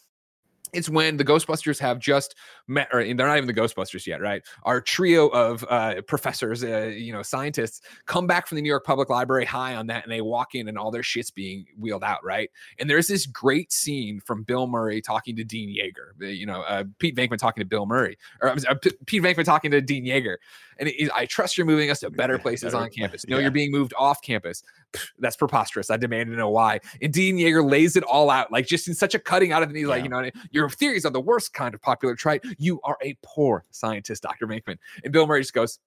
it's 0.74 0.90
when 0.90 1.18
the 1.18 1.26
Ghostbusters 1.26 1.80
have 1.80 2.00
just 2.00 2.36
met, 2.68 2.88
or 2.92 3.04
they're 3.04 3.16
not 3.16 3.38
even 3.38 3.48
the 3.48 3.54
Ghostbusters 3.54 4.06
yet, 4.06 4.22
right? 4.22 4.44
Our 4.64 4.82
trio 4.82 5.28
of 5.30 5.66
uh, 5.70 6.02
professors, 6.08 6.64
uh, 6.64 6.92
you 6.96 7.14
know, 7.14 7.22
scientists 7.22 7.82
come 8.06 8.28
back 8.28 8.48
from 8.48 8.58
the 8.58 8.62
New 8.62 8.70
York 8.70 8.86
Public 8.86 9.10
Library 9.10 9.46
high 9.46 9.76
on 9.76 9.88
that, 9.88 10.04
and 10.04 10.12
they 10.12 10.22
walk 10.22 10.56
in, 10.56 10.68
and 10.68 10.78
all 10.78 10.92
their 10.92 11.04
shit's 11.04 11.32
being 11.32 11.66
wheeled 11.78 12.04
out, 12.04 12.24
right? 12.24 12.50
And 12.80 12.90
there's 12.90 13.08
this 13.08 13.26
great 13.26 13.72
scene 13.72 14.20
from 14.20 14.44
Bill 14.44 14.68
Murray 14.68 15.02
talking 15.02 15.36
to 15.38 15.44
Dean 15.44 15.70
Yeager, 15.70 16.36
you 16.36 16.46
know, 16.46 16.62
uh, 16.62 16.84
Pete 17.00 17.16
Venkman 17.16 17.38
talking 17.38 17.62
to 17.62 17.68
Bill 17.68 17.86
Murray, 17.86 18.18
or 18.42 18.50
uh, 18.50 18.76
Pete 19.06 19.24
Venkman 19.24 19.46
talking 19.46 19.72
to 19.72 19.82
Dean 19.82 20.06
Yeager, 20.06 20.38
and 20.80 20.90
it, 20.90 21.10
I 21.16 21.26
trust 21.26 21.58
you're 21.58 21.68
moving 21.68 21.90
us 21.90 22.02
to 22.02 22.10
better 22.10 22.38
places 22.38 22.74
on 22.74 22.90
campus. 22.90 23.26
No, 23.28 23.38
yeah. 23.38 23.44
you're 23.44 23.52
being 23.52 23.72
moved 23.72 23.94
off 23.98 24.22
campus. 24.22 24.64
Pff, 24.94 25.08
that's 25.20 25.36
preposterous. 25.36 25.90
I 25.90 25.98
demand 25.98 26.30
to 26.30 26.36
know 26.36 26.50
why. 26.50 26.80
And 27.02 27.12
Dean 27.14 27.38
Yeager 27.38 27.70
lays 27.70 27.96
it 27.96 28.04
all 28.04 28.30
out, 28.30 28.52
like 28.52 28.68
just 28.68 28.88
in 28.88 28.94
such 28.94 29.14
a 29.16 29.20
cutting 29.20 29.52
out 29.52 29.64
of 29.64 29.70
it. 29.70 29.76
He's 29.76 29.88
like, 29.88 30.04
you 30.04 30.10
know, 30.10 30.30
your 30.52 30.70
theories 30.70 31.06
are 31.06 31.12
the 31.12 31.22
worst 31.22 31.54
kind 31.54 31.74
of 31.76 31.82
popular 31.82 32.16
trait. 32.16 32.42
You 32.58 32.80
are 32.84 32.98
a 33.04 33.18
poor 33.24 33.66
scientist, 33.72 34.24
Dr. 34.24 34.48
Venkman. 34.48 34.78
And 35.04 35.12
Bill 35.14 35.28
Murray 35.28 35.42
just 35.42 35.54
goes, 35.54 35.80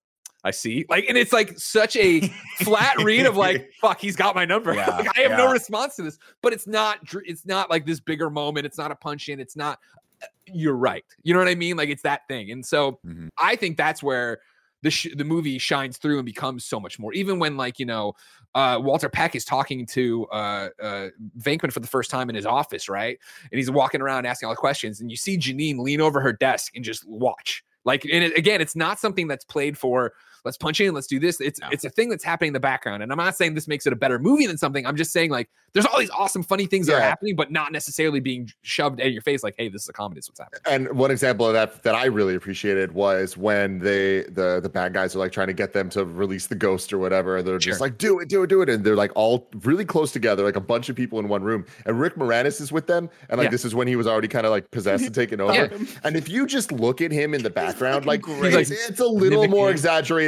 I 0.43 0.53
see. 0.53 0.87
Like, 0.89 1.05
and 1.09 1.19
it's 1.19 1.33
like 1.33 1.59
such 1.59 1.97
a 1.97 2.21
flat 2.59 3.03
read 3.03 3.27
of 3.27 3.37
like, 3.37 3.71
fuck, 3.81 4.01
he's 4.01 4.17
got 4.17 4.35
my 4.35 4.45
number. 4.45 4.75
Yeah, 4.75 4.89
like, 4.89 5.19
I 5.19 5.23
have 5.23 5.33
no 5.33 5.51
response 5.53 5.97
to 5.97 6.03
this. 6.03 6.19
But 6.43 6.53
it's 6.53 6.67
not, 6.67 6.99
it's 7.25 7.45
not 7.45 7.69
like 7.69 7.85
this 7.85 8.01
bigger 8.01 8.31
moment. 8.31 8.65
It's 8.65 8.79
not 8.79 8.91
a 8.91 8.95
punch 8.95 9.29
in. 9.29 9.39
It's 9.39 9.57
not, 9.57 9.79
uh, 10.23 10.27
you're 10.47 10.77
right. 10.77 11.05
You 11.23 11.35
know 11.35 11.41
what 11.41 11.49
I 11.49 11.55
mean? 11.55 11.77
Like, 11.77 11.91
it's 11.91 12.03
that 12.03 12.27
thing. 12.27 12.51
And 12.53 12.65
so 12.65 13.01
Mhm. 13.07 13.29
I 13.39 13.55
think 13.57 13.77
that's 13.77 14.03
where 14.03 14.41
the 14.83 14.91
sh- 14.91 15.15
the 15.15 15.25
movie 15.25 15.59
shines 15.59 15.99
through 15.99 16.19
and 16.19 16.27
becomes 16.27 16.65
so 16.65 16.81
much 16.81 16.99
more. 16.99 17.13
Even 17.13 17.39
when 17.39 17.57
like 17.57 17.79
you 17.79 17.87
know, 17.87 18.15
uh, 18.55 18.79
Walter 18.81 19.09
Peck 19.09 19.35
is 19.35 19.45
talking 19.45 19.87
to 19.87 20.27
uh, 20.27 20.69
uh, 20.83 21.09
Venkman 21.39 21.73
for 21.73 21.81
the 21.81 21.87
first 21.87 22.11
time 22.11 22.29
in 22.29 22.35
his 22.35 22.47
office, 22.47 22.89
right? 22.89 23.19
And 23.51 23.59
he's 23.59 23.71
walking 23.71 24.01
around 24.01 24.27
asking 24.27 24.47
all 24.47 24.53
the 24.53 24.57
questions, 24.57 25.01
and 25.01 25.11
you 25.11 25.17
see 25.17 25.37
Janine 25.37 25.79
lean 25.79 26.01
over 26.01 26.21
her 26.21 26.33
desk 26.33 26.75
and 26.75 26.85
just 26.85 27.07
watch. 27.09 27.65
Like, 27.85 28.05
and 28.05 28.25
it, 28.25 28.37
again, 28.37 28.61
it's 28.61 28.77
not 28.77 28.99
something 28.99 29.27
that's 29.27 29.45
played 29.45 29.77
for. 29.79 30.13
Let's 30.45 30.57
punch 30.57 30.81
in. 30.81 30.95
Let's 30.95 31.07
do 31.07 31.19
this. 31.19 31.41
It's 31.41 31.61
No. 31.61 31.69
it's 31.71 31.85
a 31.85 31.91
thing 31.91 32.09
that's 32.09 32.25
happening 32.25 32.49
in 32.49 32.53
the 32.55 32.61
background. 32.61 33.03
And 33.03 33.11
I'm 33.13 33.19
not 33.19 33.37
saying 33.37 33.55
this 33.55 33.69
makes 33.69 33.87
it 33.87 33.93
a 33.93 33.97
better 33.97 34.19
movie 34.19 34.47
than 34.47 34.57
something. 34.59 34.87
I'm 34.87 34.97
just 34.97 35.13
saying 35.13 35.31
like 35.31 35.49
there's 35.73 35.87
all 35.87 36.01
these 36.01 36.11
awesome, 36.11 36.43
funny 36.43 36.67
things 36.67 36.89
that 36.89 36.97
are 36.97 37.01
happening, 37.01 37.37
but 37.37 37.53
not 37.53 37.71
necessarily 37.71 38.19
being 38.19 38.51
shoved 38.63 39.01
at 39.01 39.13
your 39.13 39.23
face. 39.23 39.45
Like, 39.45 39.55
hey, 39.57 39.69
this 39.69 39.83
is 39.83 39.89
a 39.89 39.93
comedy. 39.93 40.19
This 40.19 40.25
is 40.25 40.31
what's 40.31 40.41
happening. 40.41 40.61
And 40.89 40.99
one 40.99 41.11
example 41.13 41.47
of 41.47 41.53
that 41.53 41.83
that 41.85 41.95
I 41.95 42.07
really 42.07 42.35
appreciated 42.35 42.93
was 42.93 43.37
when 43.37 43.79
they 43.79 44.23
the 44.25 44.61
the 44.63 44.69
bad 44.69 44.93
guys 44.95 45.15
are 45.15 45.19
like 45.21 45.33
trying 45.33 45.47
to 45.47 45.53
get 45.53 45.73
them 45.73 45.89
to 45.91 46.05
release 46.05 46.47
the 46.49 46.55
ghost 46.57 46.93
or 46.93 46.99
whatever, 46.99 47.37
and 47.37 47.47
they're 47.47 47.59
just 47.59 47.81
like, 47.81 47.99
do 47.99 48.19
it, 48.19 48.29
do 48.29 48.43
it, 48.43 48.49
do 48.49 48.63
it, 48.63 48.69
and 48.69 48.85
they're 48.85 48.97
like 48.97 49.13
all 49.15 49.49
really 49.63 49.85
close 49.85 50.11
together, 50.13 50.43
like 50.43 50.57
a 50.57 50.61
bunch 50.61 50.89
of 50.89 50.97
people 50.97 51.19
in 51.21 51.29
one 51.29 51.43
room. 51.43 51.65
And 51.87 52.01
Rick 52.01 52.17
Moranis 52.17 52.61
is 52.61 52.73
with 52.73 52.87
them, 52.89 53.09
and 53.29 53.39
like 53.39 53.47
Yeah. 53.47 53.51
this 53.51 53.65
is 53.65 53.75
when 53.75 53.87
he 53.87 53.95
was 53.97 54.07
already 54.09 54.29
kind 54.29 54.47
of 54.47 54.51
like 54.51 54.71
possessed 54.73 55.05
and 55.05 55.15
taken 55.15 55.41
over. 55.41 55.53
Yeah. 55.55 55.69
And 56.03 56.17
if 56.17 56.29
you 56.29 56.47
just 56.47 56.73
look 56.73 57.01
at 57.01 57.13
him 57.13 57.33
in 57.35 57.43
the 57.45 57.51
background, 57.51 58.07
like 58.07 58.23
great. 58.23 58.55
it's, 58.55 58.71
it's 58.71 59.01
a 59.01 59.07
little 59.07 59.47
more 59.47 59.67
Mimicking. 59.67 59.75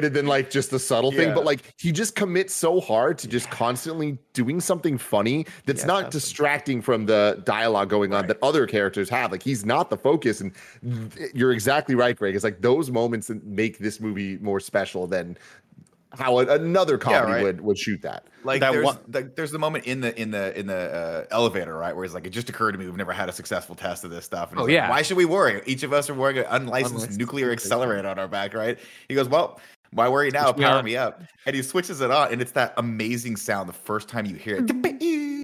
Exaggerated 0.03 0.15
than 0.15 0.27
like 0.27 0.51
just 0.51 0.71
the 0.71 0.79
subtle 0.79 1.13
thing, 1.13 1.35
but 1.35 1.45
like 1.45 1.75
he 1.79 1.93
just 1.93 2.15
commits 2.15 2.55
so 2.55 2.81
hard 2.81 3.19
to 3.19 3.29
just 3.29 3.51
constantly 3.51 4.19
doing 4.33 4.61
something 4.61 4.99
funny 4.99 5.47
that's 5.67 5.83
Yeah, 5.83 5.87
not 5.87 5.97
that's- 6.05 6.13
distracting 6.13 6.83
from 6.83 7.07
the 7.07 7.41
dialogue 7.45 7.89
going 7.89 8.13
on 8.13 8.27
that 8.27 8.39
other 8.43 8.67
characters 8.67 9.09
have. 9.11 9.33
Like 9.33 9.43
he's 9.43 9.65
not 9.65 9.91
the 9.91 9.97
focus, 9.97 10.41
and 10.41 10.53
th- 11.15 11.31
you're 11.35 11.53
exactly 11.53 11.95
right, 11.95 12.17
Greg. 12.17 12.35
It's 12.35 12.45
like 12.45 12.61
those 12.61 12.91
moments 12.91 13.29
that 13.29 13.45
make 13.45 13.79
this 13.79 14.01
movie 14.01 14.39
more 14.39 14.61
special 14.61 15.07
than 15.07 15.37
how 16.15 16.39
another 16.41 16.99
comedy 16.99 17.33
right. 17.33 17.43
would 17.43 17.61
would 17.63 17.79
shoot 17.79 18.03
that. 18.03 18.27
Like 18.45 18.61
That 18.61 18.73
there's 18.73 18.85
one- 18.85 18.99
like, 19.13 19.35
there's 19.35 19.51
the 19.51 19.59
moment 19.59 19.87
in 19.87 20.01
the 20.03 20.19
in 20.21 20.31
the 20.31 20.59
in 20.59 20.67
the 20.67 20.77
uh, 20.77 21.25
elevator, 21.35 21.75
right, 21.77 21.95
where 21.97 22.05
he's 22.05 22.13
like 22.13 22.27
it 22.27 22.31
just 22.31 22.51
occurred 22.51 22.73
to 22.73 22.79
me 22.79 22.85
we've 22.85 22.97
never 22.97 23.13
had 23.15 23.29
a 23.31 23.33
successful 23.33 23.75
test 23.75 24.05
of 24.05 24.11
this 24.11 24.25
stuff. 24.27 24.51
And 24.51 24.61
Oh, 24.61 24.67
he's 24.67 24.75
like, 24.77 24.83
yeah. 24.85 24.91
why 24.91 25.01
should 25.03 25.17
we 25.17 25.25
worry? 25.25 25.63
Each 25.65 25.83
of 25.85 25.93
us 25.95 26.11
are 26.11 26.15
wearing 26.15 26.37
an 26.39 26.45
unlicensed, 26.51 26.93
Unlicensed 26.95 27.19
nuclear 27.19 27.47
nuclear 27.47 27.53
accelerator 27.53 28.09
on 28.09 28.19
our 28.19 28.29
back, 28.29 28.53
right? 28.55 28.79
He 29.09 29.15
goes, 29.15 29.29
well. 29.29 29.59
Why 29.93 30.09
worry 30.09 30.31
now? 30.31 30.47
Switch 30.47 30.57
me 30.59 30.65
Power 30.65 30.79
on. 30.79 30.85
me 30.85 30.97
up. 30.97 31.23
And 31.47 31.55
he 31.55 31.63
switches 31.63 32.01
it 32.01 32.11
on, 32.11 32.33
and 32.33 32.41
it's 32.41 32.53
that 32.53 32.75
amazing 32.77 33.37
sound 33.37 33.69
the 33.69 33.73
first 33.75 34.09
time 34.09 34.27
you 34.27 34.37
hear 34.37 34.65
it. 34.67 35.43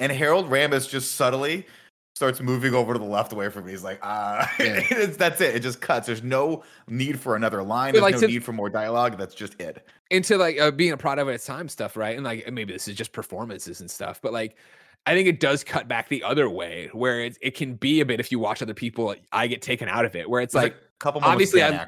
And 0.00 0.12
Harold 0.12 0.48
Ramis 0.48 0.88
just 0.88 1.16
subtly 1.16 1.66
starts 2.14 2.40
moving 2.40 2.74
over 2.74 2.92
to 2.92 2.98
the 2.98 3.04
left 3.04 3.32
away 3.32 3.48
from 3.48 3.64
me. 3.64 3.70
He's 3.72 3.84
like, 3.84 4.00
ah, 4.02 4.50
Yeah. 4.58 4.80
it's, 4.90 5.16
that's 5.16 5.40
it. 5.40 5.54
It 5.54 5.60
just 5.60 5.80
cuts. 5.80 6.06
There's 6.06 6.22
no 6.22 6.62
need 6.88 7.18
for 7.18 7.36
another 7.36 7.62
line. 7.62 7.92
There's 7.92 8.02
like, 8.02 8.14
no 8.16 8.20
to- 8.22 8.26
need 8.26 8.44
for 8.44 8.52
more 8.52 8.68
dialogue. 8.70 9.16
That's 9.18 9.34
just 9.34 9.60
it. 9.60 9.84
into 10.10 10.36
like 10.36 10.60
uh, 10.60 10.70
being 10.70 10.92
a 10.92 10.96
product 10.96 11.28
of 11.28 11.34
its 11.34 11.46
time 11.46 11.68
stuff, 11.68 11.96
right? 11.96 12.16
And 12.16 12.24
like 12.24 12.50
maybe 12.52 12.72
this 12.72 12.88
is 12.88 12.96
just 12.96 13.12
performances 13.12 13.80
and 13.80 13.90
stuff, 13.90 14.20
but 14.20 14.32
like 14.32 14.56
I 15.06 15.14
think 15.14 15.28
it 15.28 15.40
does 15.40 15.62
cut 15.64 15.88
back 15.88 16.08
the 16.08 16.22
other 16.24 16.50
way 16.50 16.90
where 16.92 17.20
it, 17.20 17.38
it 17.40 17.54
can 17.54 17.74
be 17.74 18.00
a 18.00 18.04
bit 18.04 18.20
if 18.20 18.30
you 18.32 18.38
watch 18.38 18.62
other 18.62 18.74
people, 18.74 19.14
I 19.32 19.46
get 19.46 19.62
taken 19.62 19.88
out 19.88 20.04
of 20.04 20.14
it. 20.16 20.28
Where 20.28 20.42
it's 20.42 20.54
like 20.54 20.74
a 20.74 20.98
couple 20.98 21.22
obviously 21.24 21.62
I-. 21.62 21.86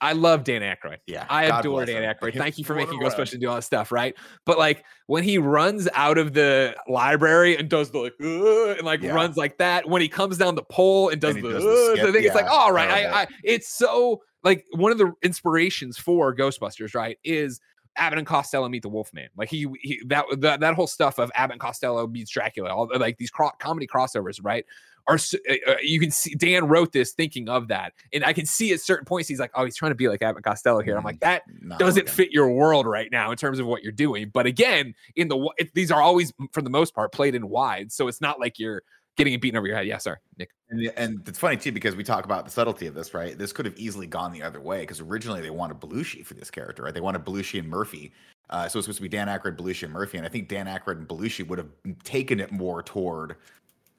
I 0.00 0.12
love 0.12 0.44
Dan 0.44 0.62
Aykroyd. 0.62 0.98
Yeah, 1.06 1.26
I 1.28 1.48
God 1.48 1.60
adore 1.60 1.84
Dan 1.84 2.02
him. 2.02 2.14
Aykroyd. 2.14 2.36
Thank 2.36 2.58
you 2.58 2.64
for 2.64 2.74
making. 2.74 3.00
Ghostbusters 3.00 3.32
and 3.32 3.40
do 3.40 3.48
all 3.48 3.56
that 3.56 3.62
stuff, 3.62 3.90
right? 3.90 4.14
But 4.44 4.58
like 4.58 4.84
when 5.06 5.24
he 5.24 5.38
runs 5.38 5.88
out 5.94 6.18
of 6.18 6.34
the 6.34 6.76
library 6.88 7.56
and 7.56 7.68
does 7.68 7.90
the 7.90 7.98
like 7.98 8.14
and 8.20 8.82
like 8.86 9.02
Yeah. 9.02 9.12
runs 9.14 9.36
like 9.36 9.58
that, 9.58 9.88
when 9.88 10.00
he 10.02 10.08
comes 10.08 10.38
down 10.38 10.54
the 10.54 10.62
pole 10.62 11.08
and 11.08 11.20
does 11.20 11.34
And 11.34 11.44
the, 11.44 11.48
he 11.48 11.54
does 11.54 11.64
the 11.64 12.08
I 12.08 12.12
think 12.12 12.24
it's 12.26 12.34
like, 12.34 12.50
all 12.50 12.72
right, 12.72 12.88
terrible. 12.88 13.16
I, 13.16 13.22
I 13.22 13.26
it's 13.42 13.68
so 13.68 14.22
like 14.44 14.64
one 14.72 14.92
of 14.92 14.98
the 14.98 15.12
inspirations 15.22 15.98
for 15.98 16.34
Ghostbusters, 16.34 16.94
right? 16.94 17.18
Is 17.24 17.60
Abbott 17.98 18.18
and 18.18 18.26
Costello 18.26 18.68
meet 18.68 18.82
the 18.82 18.88
Wolfman. 18.88 19.28
Like 19.36 19.48
he, 19.48 19.66
he 19.82 20.00
that, 20.06 20.24
that 20.38 20.60
that 20.60 20.74
whole 20.74 20.86
stuff 20.86 21.18
of 21.18 21.30
Abbott 21.34 21.54
and 21.54 21.60
Costello 21.60 22.06
meets 22.06 22.30
Dracula, 22.30 22.70
all 22.70 22.90
like 22.98 23.18
these 23.18 23.30
cro- 23.30 23.50
comedy 23.58 23.86
crossovers, 23.86 24.40
right? 24.42 24.64
Are 25.06 25.14
uh, 25.16 25.54
uh, 25.66 25.74
you 25.82 25.98
can 26.00 26.10
see 26.10 26.34
Dan 26.34 26.68
wrote 26.68 26.92
this 26.92 27.12
thinking 27.12 27.48
of 27.48 27.68
that, 27.68 27.94
and 28.12 28.22
I 28.22 28.34
can 28.34 28.44
see 28.44 28.74
at 28.74 28.80
certain 28.80 29.06
points 29.06 29.26
he's 29.26 29.40
like, 29.40 29.50
oh, 29.54 29.64
he's 29.64 29.74
trying 29.74 29.90
to 29.90 29.96
be 29.96 30.06
like 30.06 30.20
Abbott 30.20 30.36
and 30.36 30.44
Costello 30.44 30.80
here. 30.80 30.98
I'm 30.98 31.04
like 31.04 31.20
that 31.20 31.42
Not 31.62 31.78
doesn't 31.78 32.10
fit 32.10 32.30
your 32.30 32.50
world 32.50 32.86
right 32.86 33.10
now 33.10 33.30
in 33.30 33.38
terms 33.38 33.58
of 33.58 33.66
what 33.66 33.82
you're 33.82 33.90
doing. 33.90 34.30
But 34.32 34.44
again, 34.44 34.94
in 35.16 35.28
the 35.28 35.50
it, 35.56 35.72
these 35.72 35.90
are 35.90 36.02
always 36.02 36.34
for 36.52 36.60
the 36.60 36.68
most 36.68 36.94
part 36.94 37.12
played 37.12 37.34
in 37.34 37.48
wide, 37.48 37.90
so 37.90 38.06
it's 38.06 38.20
not 38.20 38.38
like 38.38 38.58
you're 38.58 38.82
getting 39.18 39.34
it 39.34 39.40
beaten 39.42 39.58
over 39.58 39.66
your 39.66 39.76
head. 39.76 39.86
Yeah, 39.86 39.98
sorry, 39.98 40.16
Nick. 40.38 40.50
And, 40.70 40.90
and 40.96 41.28
it's 41.28 41.38
funny 41.38 41.56
too 41.56 41.72
because 41.72 41.94
we 41.94 42.04
talk 42.04 42.24
about 42.24 42.44
the 42.44 42.50
subtlety 42.50 42.86
of 42.86 42.94
this, 42.94 43.12
right? 43.12 43.36
This 43.36 43.52
could 43.52 43.66
have 43.66 43.76
easily 43.76 44.06
gone 44.06 44.32
the 44.32 44.42
other 44.42 44.60
way 44.60 44.80
because 44.80 45.00
originally 45.00 45.42
they 45.42 45.50
wanted 45.50 45.80
Belushi 45.80 46.24
for 46.24 46.34
this 46.34 46.50
character, 46.50 46.84
right? 46.84 46.94
They 46.94 47.00
wanted 47.00 47.24
Belushi 47.24 47.58
and 47.58 47.68
Murphy. 47.68 48.12
Uh, 48.48 48.66
so 48.66 48.78
it's 48.78 48.86
supposed 48.86 48.96
to 48.96 49.02
be 49.02 49.08
Dan 49.08 49.26
Aykroyd, 49.28 49.56
Belushi, 49.56 49.82
and 49.82 49.92
Murphy, 49.92 50.16
and 50.16 50.26
I 50.26 50.30
think 50.30 50.48
Dan 50.48 50.66
Aykroyd 50.66 50.96
and 50.96 51.06
Belushi 51.06 51.46
would 51.46 51.58
have 51.58 51.68
taken 52.02 52.40
it 52.40 52.50
more 52.50 52.82
toward 52.82 53.36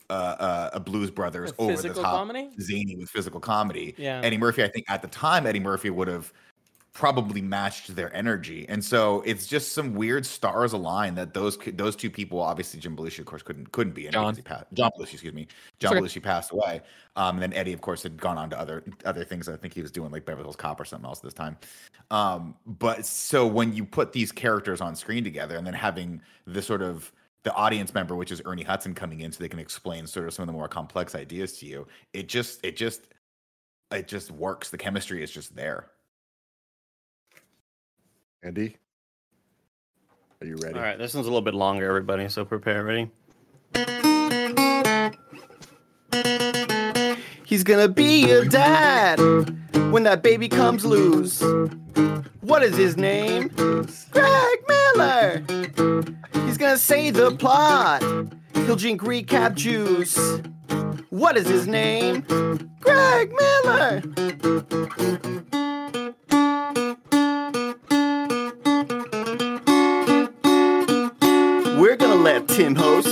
uh, 0.09 0.13
uh, 0.13 0.69
a 0.73 0.79
Blues 0.79 1.11
Brothers 1.11 1.51
A 1.51 1.61
over 1.61 1.71
the 1.73 1.77
physical 1.77 2.01
top, 2.01 2.15
comedy? 2.15 2.49
zany 2.59 2.95
with 2.95 3.11
physical 3.11 3.39
comedy. 3.39 3.93
Yeah. 3.95 4.21
Eddie 4.23 4.39
Murphy, 4.39 4.63
I 4.63 4.67
think 4.67 4.85
at 4.89 5.03
the 5.03 5.07
time, 5.07 5.45
Eddie 5.45 5.59
Murphy 5.59 5.91
would 5.91 6.07
have 6.07 6.33
probably 6.93 7.41
matched 7.41 7.95
their 7.95 8.13
energy, 8.15 8.65
and 8.69 8.83
so 8.83 9.21
it's 9.25 9.47
just 9.47 9.73
some 9.73 9.93
weird 9.93 10.25
stars 10.25 10.73
align 10.73 11.15
that 11.15 11.33
those 11.33 11.57
those 11.73 11.95
two 11.95 12.09
people, 12.09 12.39
obviously 12.39 12.79
Jim 12.79 12.95
Belushi, 12.95 13.19
of 13.19 13.25
course, 13.25 13.41
couldn't 13.41 13.71
couldn't 13.71 13.93
be 13.93 14.05
in 14.05 14.11
John. 14.11 14.35
he 14.35 14.41
passed. 14.41 14.65
John 14.73 14.91
Belushi, 14.97 15.13
excuse 15.13 15.33
me, 15.33 15.47
John 15.79 15.93
okay. 15.93 16.01
Belushi 16.01 16.23
passed 16.23 16.51
away. 16.51 16.81
Um, 17.15 17.35
and 17.35 17.43
then 17.43 17.53
Eddie, 17.53 17.73
of 17.73 17.81
course, 17.81 18.03
had 18.03 18.17
gone 18.17 18.37
on 18.37 18.49
to 18.49 18.59
other 18.59 18.83
other 19.05 19.23
things. 19.23 19.49
I 19.49 19.57
think 19.57 19.73
he 19.73 19.81
was 19.81 19.91
doing 19.91 20.11
like 20.11 20.25
Beverly 20.25 20.45
Hills 20.45 20.55
Cop 20.55 20.79
or 20.79 20.85
something 20.85 21.07
else 21.07 21.19
this 21.19 21.33
time. 21.33 21.57
Um, 22.11 22.55
but 22.65 23.05
so 23.05 23.45
when 23.45 23.73
you 23.73 23.85
put 23.85 24.13
these 24.13 24.31
characters 24.31 24.81
on 24.81 24.95
screen 24.95 25.23
together, 25.23 25.57
and 25.57 25.65
then 25.65 25.73
having 25.73 26.21
the 26.45 26.61
sort 26.61 26.81
of 26.81 27.11
the 27.43 27.53
audience 27.53 27.93
member, 27.93 28.15
which 28.15 28.31
is 28.31 28.41
Ernie 28.45 28.63
Hudson, 28.63 28.93
coming 28.93 29.21
in 29.21 29.31
so 29.31 29.39
they 29.39 29.49
can 29.49 29.59
explain 29.59 30.07
sort 30.07 30.27
of 30.27 30.33
some 30.33 30.43
of 30.43 30.47
the 30.47 30.53
more 30.53 30.67
complex 30.67 31.15
ideas 31.15 31.57
to 31.59 31.65
you, 31.65 31.87
it 32.13 32.27
just 32.27 32.63
it 32.65 32.75
just 32.75 33.07
it 33.91 34.07
just 34.07 34.31
works. 34.31 34.69
The 34.69 34.77
chemistry 34.77 35.23
is 35.23 35.31
just 35.31 35.55
there. 35.55 35.87
Andy, 38.41 38.77
are 40.39 40.47
you 40.47 40.55
ready? 40.55 40.75
All 40.75 40.81
right, 40.81 40.97
this 40.97 41.13
one's 41.13 41.27
a 41.27 41.29
little 41.29 41.41
bit 41.41 41.53
longer, 41.53 41.85
everybody. 41.85 42.29
So 42.29 42.45
prepare. 42.45 42.85
Ready? 42.85 43.11
He's 47.45 47.65
gonna 47.65 47.89
be 47.89 48.25
your 48.25 48.45
dad 48.45 49.19
when 49.91 50.03
that 50.03 50.21
baby 50.23 50.47
comes 50.47 50.85
loose. 50.85 51.43
What 52.39 52.63
is 52.63 52.77
his 52.77 52.95
name? 52.95 53.49
Greg 54.11 54.59
Miller. 54.69 55.43
He's 56.45 56.57
gonna 56.57 56.77
say 56.77 57.09
the 57.11 57.35
plot. 57.35 58.01
He'll 58.53 58.77
drink 58.77 59.01
recap 59.01 59.55
juice. 59.55 60.17
What 61.09 61.35
is 61.35 61.45
his 61.45 61.67
name? 61.67 62.21
Greg 62.79 63.33
Miller. 63.33 64.01
Let 72.29 72.47
Tim 72.47 72.75
host. 72.75 73.07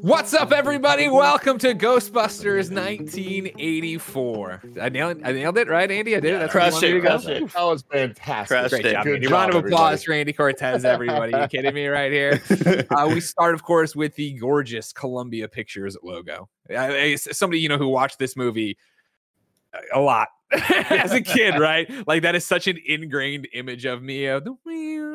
What's 0.00 0.32
up, 0.32 0.52
everybody? 0.52 1.06
Welcome 1.10 1.58
to 1.58 1.74
Ghostbusters 1.74 2.72
1984. 2.74 4.62
I 4.80 4.88
nailed, 4.88 5.20
I 5.22 5.32
nailed 5.32 5.58
it, 5.58 5.68
right, 5.68 5.90
Andy? 5.90 6.16
I 6.16 6.20
did 6.20 6.32
it. 6.32 6.38
That's 6.38 6.50
Crushed 6.50 6.82
it, 6.82 6.98
crushed 7.02 7.28
it. 7.28 7.52
That 7.52 7.62
was 7.64 7.82
fantastic. 7.82 8.56
Crushed 8.56 8.70
Great 8.70 8.86
it. 8.86 8.92
job, 8.92 9.04
Good 9.04 9.22
job, 9.24 9.32
Round 9.32 9.50
of 9.54 9.66
applause 9.66 10.00
everybody. 10.00 10.04
for 10.06 10.12
Andy 10.14 10.32
Cortez, 10.32 10.84
everybody. 10.86 11.32
you 11.36 11.46
kidding 11.48 11.74
me 11.74 11.88
right 11.88 12.10
here? 12.10 12.40
Uh, 12.90 13.06
we 13.06 13.20
start, 13.20 13.52
of 13.54 13.62
course, 13.62 13.94
with 13.94 14.14
the 14.14 14.32
gorgeous 14.38 14.94
Columbia 14.94 15.48
Pictures 15.48 15.94
logo. 16.02 16.48
I- 16.70 16.96
I- 17.02 17.14
somebody 17.16 17.60
you 17.60 17.68
know 17.68 17.76
who 17.76 17.88
watched 17.88 18.18
this 18.18 18.34
movie 18.34 18.78
a 19.92 20.00
lot 20.00 20.28
as 20.90 21.12
a 21.12 21.20
kid, 21.20 21.58
right? 21.58 21.90
Like 22.06 22.22
that 22.22 22.34
is 22.34 22.44
such 22.44 22.66
an 22.66 22.78
ingrained 22.86 23.48
image 23.54 23.84
of 23.84 24.02
me. 24.02 24.28
Uh, 24.28 24.40
the 24.40 24.54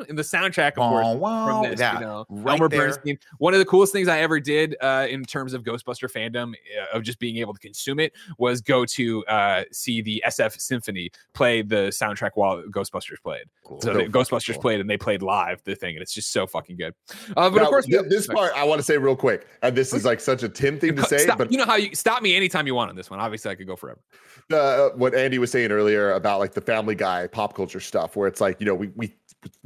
and 0.09 0.17
the 0.17 0.23
soundtrack, 0.23 0.69
of 0.69 0.75
course, 0.75 1.03
Wow, 1.05 1.13
wow. 1.15 1.61
from 1.63 1.71
this. 1.71 1.79
yeah, 1.79 1.95
you 1.95 1.99
know, 2.01 2.25
right 2.29 2.53
Elmer 2.53 2.69
there. 2.69 2.87
Bernstein. 2.87 3.17
One 3.39 3.53
of 3.53 3.59
the 3.59 3.65
coolest 3.65 3.93
things 3.93 4.07
I 4.07 4.19
ever 4.19 4.39
did 4.39 4.75
uh, 4.81 5.07
in 5.09 5.23
terms 5.25 5.53
of 5.53 5.63
Ghostbuster 5.63 6.11
fandom, 6.11 6.53
uh, 6.53 6.95
of 6.97 7.03
just 7.03 7.19
being 7.19 7.37
able 7.37 7.53
to 7.53 7.59
consume 7.59 7.99
it, 7.99 8.13
was 8.37 8.61
go 8.61 8.85
to 8.85 9.25
uh, 9.25 9.63
see 9.71 10.01
the 10.01 10.23
SF 10.27 10.59
Symphony 10.59 11.09
play 11.33 11.61
the 11.61 11.87
soundtrack 11.87 12.31
while 12.35 12.61
Ghostbusters 12.63 13.21
played. 13.23 13.45
Cool. 13.63 13.81
So 13.81 13.93
Ghostbusters 14.07 14.53
Cool. 14.53 14.61
played 14.61 14.79
and 14.81 14.89
they 14.89 14.97
played 14.97 15.21
live 15.21 15.61
the 15.63 15.75
thing, 15.75 15.95
and 15.95 16.01
it's 16.01 16.13
just 16.13 16.31
so 16.31 16.47
fucking 16.47 16.77
good. 16.77 16.93
Uh, 17.35 17.49
but 17.49 17.55
Now, 17.57 17.63
of 17.63 17.69
course, 17.69 17.85
th- 17.85 18.05
this 18.09 18.27
part 18.27 18.53
I 18.55 18.63
want 18.63 18.79
to 18.79 18.83
say 18.83 18.97
real 18.97 19.15
quick, 19.15 19.47
and 19.61 19.75
this 19.75 19.93
is 19.93 20.05
like 20.05 20.19
such 20.19 20.43
a 20.43 20.49
Tim 20.49 20.79
thing 20.79 20.95
to 20.95 21.03
say, 21.03 21.19
stop, 21.19 21.37
but 21.37 21.51
you 21.51 21.57
know 21.57 21.65
how 21.65 21.75
you 21.75 21.93
stop 21.95 22.21
me 22.21 22.35
anytime 22.35 22.67
you 22.67 22.75
want 22.75 22.89
on 22.89 22.95
this 22.95 23.09
one. 23.09 23.19
Obviously, 23.19 23.51
I 23.51 23.55
could 23.55 23.67
go 23.67 23.75
forever. 23.75 23.99
uh, 24.53 24.89
what 24.95 25.13
Andy 25.27 25.39
was 25.39 25.51
saying 25.51 25.71
earlier 25.71 26.13
about 26.13 26.39
like 26.39 26.53
the 26.53 26.61
Family 26.61 26.95
Guy 26.95 27.27
pop 27.27 27.53
culture 27.53 27.81
stuff, 27.81 28.15
where 28.15 28.29
it's 28.29 28.39
like 28.39 28.61
you 28.61 28.65
know 28.65 28.73
we 28.73 28.87
we 28.95 29.13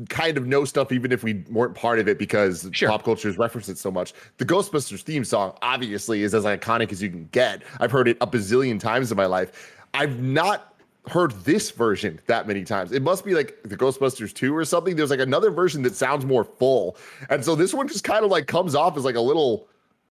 kind 0.09 0.35
of 0.35 0.47
know 0.47 0.65
stuff 0.65 0.91
even 0.91 1.11
if 1.11 1.23
we 1.23 1.45
weren't 1.51 1.75
part 1.75 1.99
of 1.99 2.07
it 2.07 2.17
because 2.17 2.67
Sure. 2.71 2.89
pop 2.89 3.03
culture 3.03 3.27
has 3.27 3.37
referenced 3.37 3.69
it 3.69 3.77
so 3.77 3.91
much. 3.91 4.11
The 4.37 4.45
Ghostbusters 4.45 5.01
theme 5.01 5.23
song 5.23 5.55
obviously 5.61 6.23
is 6.23 6.33
as 6.33 6.45
iconic 6.45 6.91
as 6.91 6.99
you 6.99 7.11
can 7.11 7.25
get. 7.27 7.61
I've 7.79 7.91
heard 7.91 8.07
it 8.07 8.17
a 8.21 8.25
bazillion 8.25 8.79
times 8.79 9.11
in 9.11 9.17
my 9.17 9.27
life. 9.27 9.71
I've 9.93 10.19
not 10.19 10.73
heard 11.07 11.31
this 11.43 11.69
version 11.69 12.19
that 12.25 12.47
many 12.47 12.63
times. 12.63 12.91
It 12.91 13.03
must 13.03 13.23
be 13.23 13.35
like 13.35 13.59
the 13.63 13.77
Ghostbusters 13.77 14.33
2 14.33 14.55
or 14.55 14.65
something. 14.65 14.95
There's 14.95 15.11
like 15.11 15.19
another 15.19 15.51
version 15.51 15.83
that 15.83 15.95
sounds 15.95 16.25
more 16.25 16.43
full. 16.43 16.97
And 17.29 17.45
so 17.45 17.53
this 17.53 17.71
one 17.71 17.87
just 17.87 18.03
kind 18.03 18.25
of 18.25 18.31
like 18.31 18.47
comes 18.47 18.73
off 18.73 18.97
as 18.97 19.05
like 19.05 19.15
a 19.15 19.21
little 19.21 19.67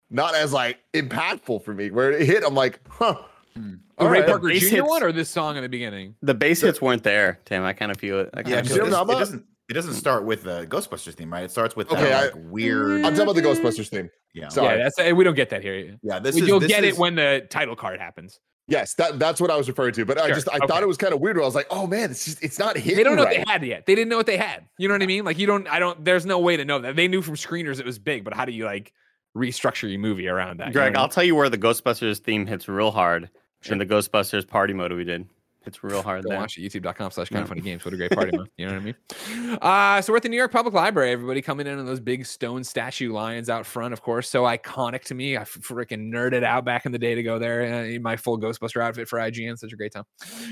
not 0.10 0.36
as 0.36 0.52
like 0.52 0.80
impactful 0.94 1.64
for 1.64 1.74
me. 1.74 1.90
Where 1.90 2.12
it 2.12 2.26
hit, 2.26 2.44
I'm 2.46 2.54
like, 2.56 2.82
huh. 2.90 3.16
The 3.58 4.04
All 4.04 4.10
Ray 4.10 4.20
right. 4.20 4.28
Parker 4.28 4.48
Bass 4.48 4.62
Jr. 4.62 4.68
hits- 4.78 4.88
one 4.88 5.04
or 5.04 5.12
this 5.12 5.30
song 5.30 5.58
in 5.58 5.64
the 5.64 5.70
beginning? 5.70 6.16
The 6.22 6.34
bass 6.34 6.62
hits 6.62 6.82
weren't 6.82 7.04
there, 7.04 7.40
Tim. 7.46 7.64
I 7.64 7.74
kind 7.74 7.92
of 7.92 7.98
feel 7.98 8.20
it. 8.20 8.30
I 8.34 8.40
Yeah, 8.40 8.44
kind 8.44 8.56
because 8.64 8.72
of 8.72 8.78
Jim 8.78 8.88
it, 8.88 9.20
doesn't. 9.20 9.46
It 9.70 9.74
doesn't 9.74 9.96
start 9.96 10.24
with 10.24 10.44
the 10.44 10.66
Ghostbusters 10.68 11.14
theme, 11.16 11.32
right? 11.34 11.44
It 11.44 11.52
starts 11.52 11.76
with 11.76 11.92
Okay, 11.92 12.04
that 12.04 12.14
I- 12.14 12.24
like 12.26 12.34
weird. 12.38 13.04
I'm 13.06 13.14
talking 13.16 13.22
about 13.24 13.36
the 13.36 13.42
Ghostbusters 13.42 13.90
theme. 13.90 14.10
Yeah, 14.34 14.48
Sorry. 14.50 14.78
Yeah, 14.78 14.90
that's 14.96 15.14
we 15.14 15.24
don't 15.24 15.36
get 15.36 15.50
that 15.50 15.62
here. 15.64 15.98
yeah. 16.04 16.20
This 16.20 16.36
We- 16.36 16.42
is 16.44 16.48
You'll 16.48 16.60
this 16.60 16.70
get 16.70 16.84
is, 16.84 16.94
it 16.96 17.00
when 17.00 17.16
the 17.16 17.46
title 17.50 17.76
card 17.76 18.00
happens. 18.00 18.40
Yes, 18.70 18.94
that 18.96 19.18
that's 19.18 19.40
what 19.40 19.50
I 19.50 19.56
was 19.56 19.68
referring 19.70 19.94
to. 19.94 20.06
But 20.06 20.20
I 20.20 20.28
just 20.30 20.50
I 20.52 20.58
okay. 20.58 20.68
thought 20.68 20.84
it 20.84 20.88
was 20.88 20.98
kind 20.98 21.14
of 21.14 21.22
weird. 21.22 21.38
Where 21.38 21.44
I 21.44 21.46
was 21.48 21.56
like, 21.56 21.68
oh 21.72 21.88
man, 21.88 22.12
it's 22.12 22.26
just 22.26 22.44
it's 22.44 22.60
not 22.60 22.76
hitting 22.78 22.98
They 22.98 23.04
don't 23.04 23.16
know 23.16 23.24
right. 23.24 23.40
what 23.40 23.46
they 23.48 23.52
had 23.52 23.66
yet. 23.66 23.86
They 23.86 23.96
didn't 23.96 24.10
know 24.10 24.18
what 24.18 24.26
they 24.26 24.36
had. 24.38 24.66
You 24.78 24.90
know 24.90 24.94
what 24.94 25.02
I 25.02 25.06
mean? 25.06 25.24
Like 25.26 25.40
you 25.40 25.48
don't. 25.48 25.68
I 25.70 25.80
don't. 25.80 26.04
There's 26.04 26.26
no 26.26 26.40
way 26.40 26.58
to 26.58 26.66
know 26.66 26.80
that. 26.80 26.96
They 26.98 27.08
knew 27.08 27.22
from 27.22 27.36
screeners 27.36 27.80
it 27.80 27.86
was 27.86 27.98
big, 27.98 28.24
but 28.26 28.34
how 28.34 28.44
do 28.44 28.52
you 28.52 28.66
like 28.66 28.92
restructure 29.36 29.90
your 29.90 30.00
movie 30.00 30.28
around 30.28 30.60
that? 30.60 30.68
You 30.68 30.74
know 30.74 30.82
Greg, 30.82 30.94
what 30.94 31.00
I 31.00 31.02
I'll 31.04 31.10
tell 31.10 31.24
you 31.24 31.34
where 31.36 31.50
the 31.50 31.58
Ghostbusters 31.58 32.20
theme 32.20 32.46
hits 32.46 32.68
real 32.68 32.92
hard. 32.92 33.30
In 33.66 33.80
the 33.80 33.86
Ghostbusters 33.86 34.48
party 34.48 34.74
mode 34.74 34.94
we 34.94 35.04
did. 35.04 35.28
It's 35.68 35.84
real 35.84 36.02
hard 36.02 36.24
Go 36.24 36.30
there. 36.30 36.40
watch 36.40 36.58
it, 36.58 36.62
youtube.com 36.62 37.12
slash 37.12 37.30
kind 37.30 37.44
of 37.44 37.50
funny 37.50 37.62
games. 37.62 37.84
What 37.84 37.94
a 37.94 37.98
great 37.98 38.12
party, 38.12 38.36
man. 38.36 38.48
You 38.58 38.68
know 38.68 38.74
what 38.74 38.82
I 38.82 38.86
mean? 38.86 38.96
Uh, 39.62 40.02
so 40.02 40.12
we're 40.12 40.18
at 40.18 40.24
the 40.24 40.30
New 40.30 40.38
York 40.38 40.52
Public 40.52 40.74
Library. 40.74 41.12
Everybody 41.12 41.42
coming 41.42 41.68
in 41.68 41.80
on 41.80 41.86
those 41.86 42.00
big 42.00 42.26
stone 42.26 42.64
statue 42.64 43.12
lions 43.14 43.50
out 43.50 43.66
front, 43.66 43.94
of 43.94 44.02
course. 44.02 44.30
So 44.30 44.44
iconic 44.44 45.04
to 45.06 45.16
me. 45.16 45.38
I 45.38 45.42
freaking 45.42 46.12
nerded 46.12 46.44
out 46.44 46.66
back 46.66 46.86
in 46.86 46.92
the 46.92 47.00
day 47.00 47.16
to 47.16 47.24
go 47.24 47.40
there 47.40 47.62
uh, 47.64 47.84
in 47.86 48.02
my 48.02 48.18
full 48.18 48.38
Ghostbuster 48.38 48.82
outfit 48.82 49.08
for 49.08 49.20
IGN. 49.20 49.58
Such 49.58 49.74
a 49.74 49.76
great 49.76 49.94
time. 49.94 50.04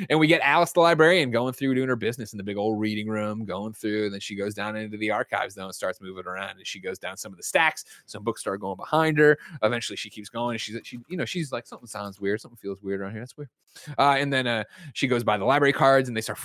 And 0.10 0.18
we 0.20 0.28
get 0.28 0.42
Alice 0.42 0.72
the 0.72 0.80
librarian 0.80 1.30
going 1.30 1.54
through 1.54 1.76
doing 1.76 1.90
her 1.90 1.96
business 1.96 2.34
in 2.34 2.38
the 2.38 2.44
big 2.44 2.58
old 2.58 2.80
reading 2.80 3.08
room, 3.08 3.46
going 3.46 3.74
through. 3.74 4.06
And 4.06 4.14
then 4.14 4.22
she 4.22 4.36
goes 4.36 4.54
down 4.54 4.76
into 4.76 4.98
the 4.98 5.12
archives 5.12 5.56
though 5.56 5.66
and 5.66 5.76
starts 5.76 6.00
moving 6.02 6.26
around. 6.26 6.58
And 6.58 6.66
she 6.66 6.80
goes 6.80 6.98
down 6.98 7.18
some 7.18 7.32
of 7.32 7.38
the 7.38 7.44
stacks. 7.44 7.86
Some 8.06 8.24
books 8.24 8.42
start 8.42 8.62
going 8.62 8.78
behind 8.78 9.18
her. 9.18 9.38
Eventually 9.62 9.98
she 9.98 10.10
keeps 10.10 10.30
going. 10.30 10.58
She's 10.58 10.80
she, 10.84 11.00
you 11.10 11.18
know, 11.18 11.26
she's 11.26 11.52
like, 11.52 11.68
something 11.68 11.88
sounds 11.88 12.20
weird. 12.20 12.42
Something 12.42 12.58
feels 12.58 12.82
weird 12.82 13.02
around 13.02 13.12
here. 13.12 13.22
That's 13.22 13.38
weird. 13.38 13.50
Uh, 13.98 14.16
and 14.18 14.32
then 14.32 14.48
uh, 14.48 14.64
she 14.94 15.08
goes 15.08 15.24
by 15.24 15.38
the 15.38 15.46
library 15.46 15.74
cards 15.74 16.08
and 16.08 16.16
they 16.16 16.22
start 16.22 16.40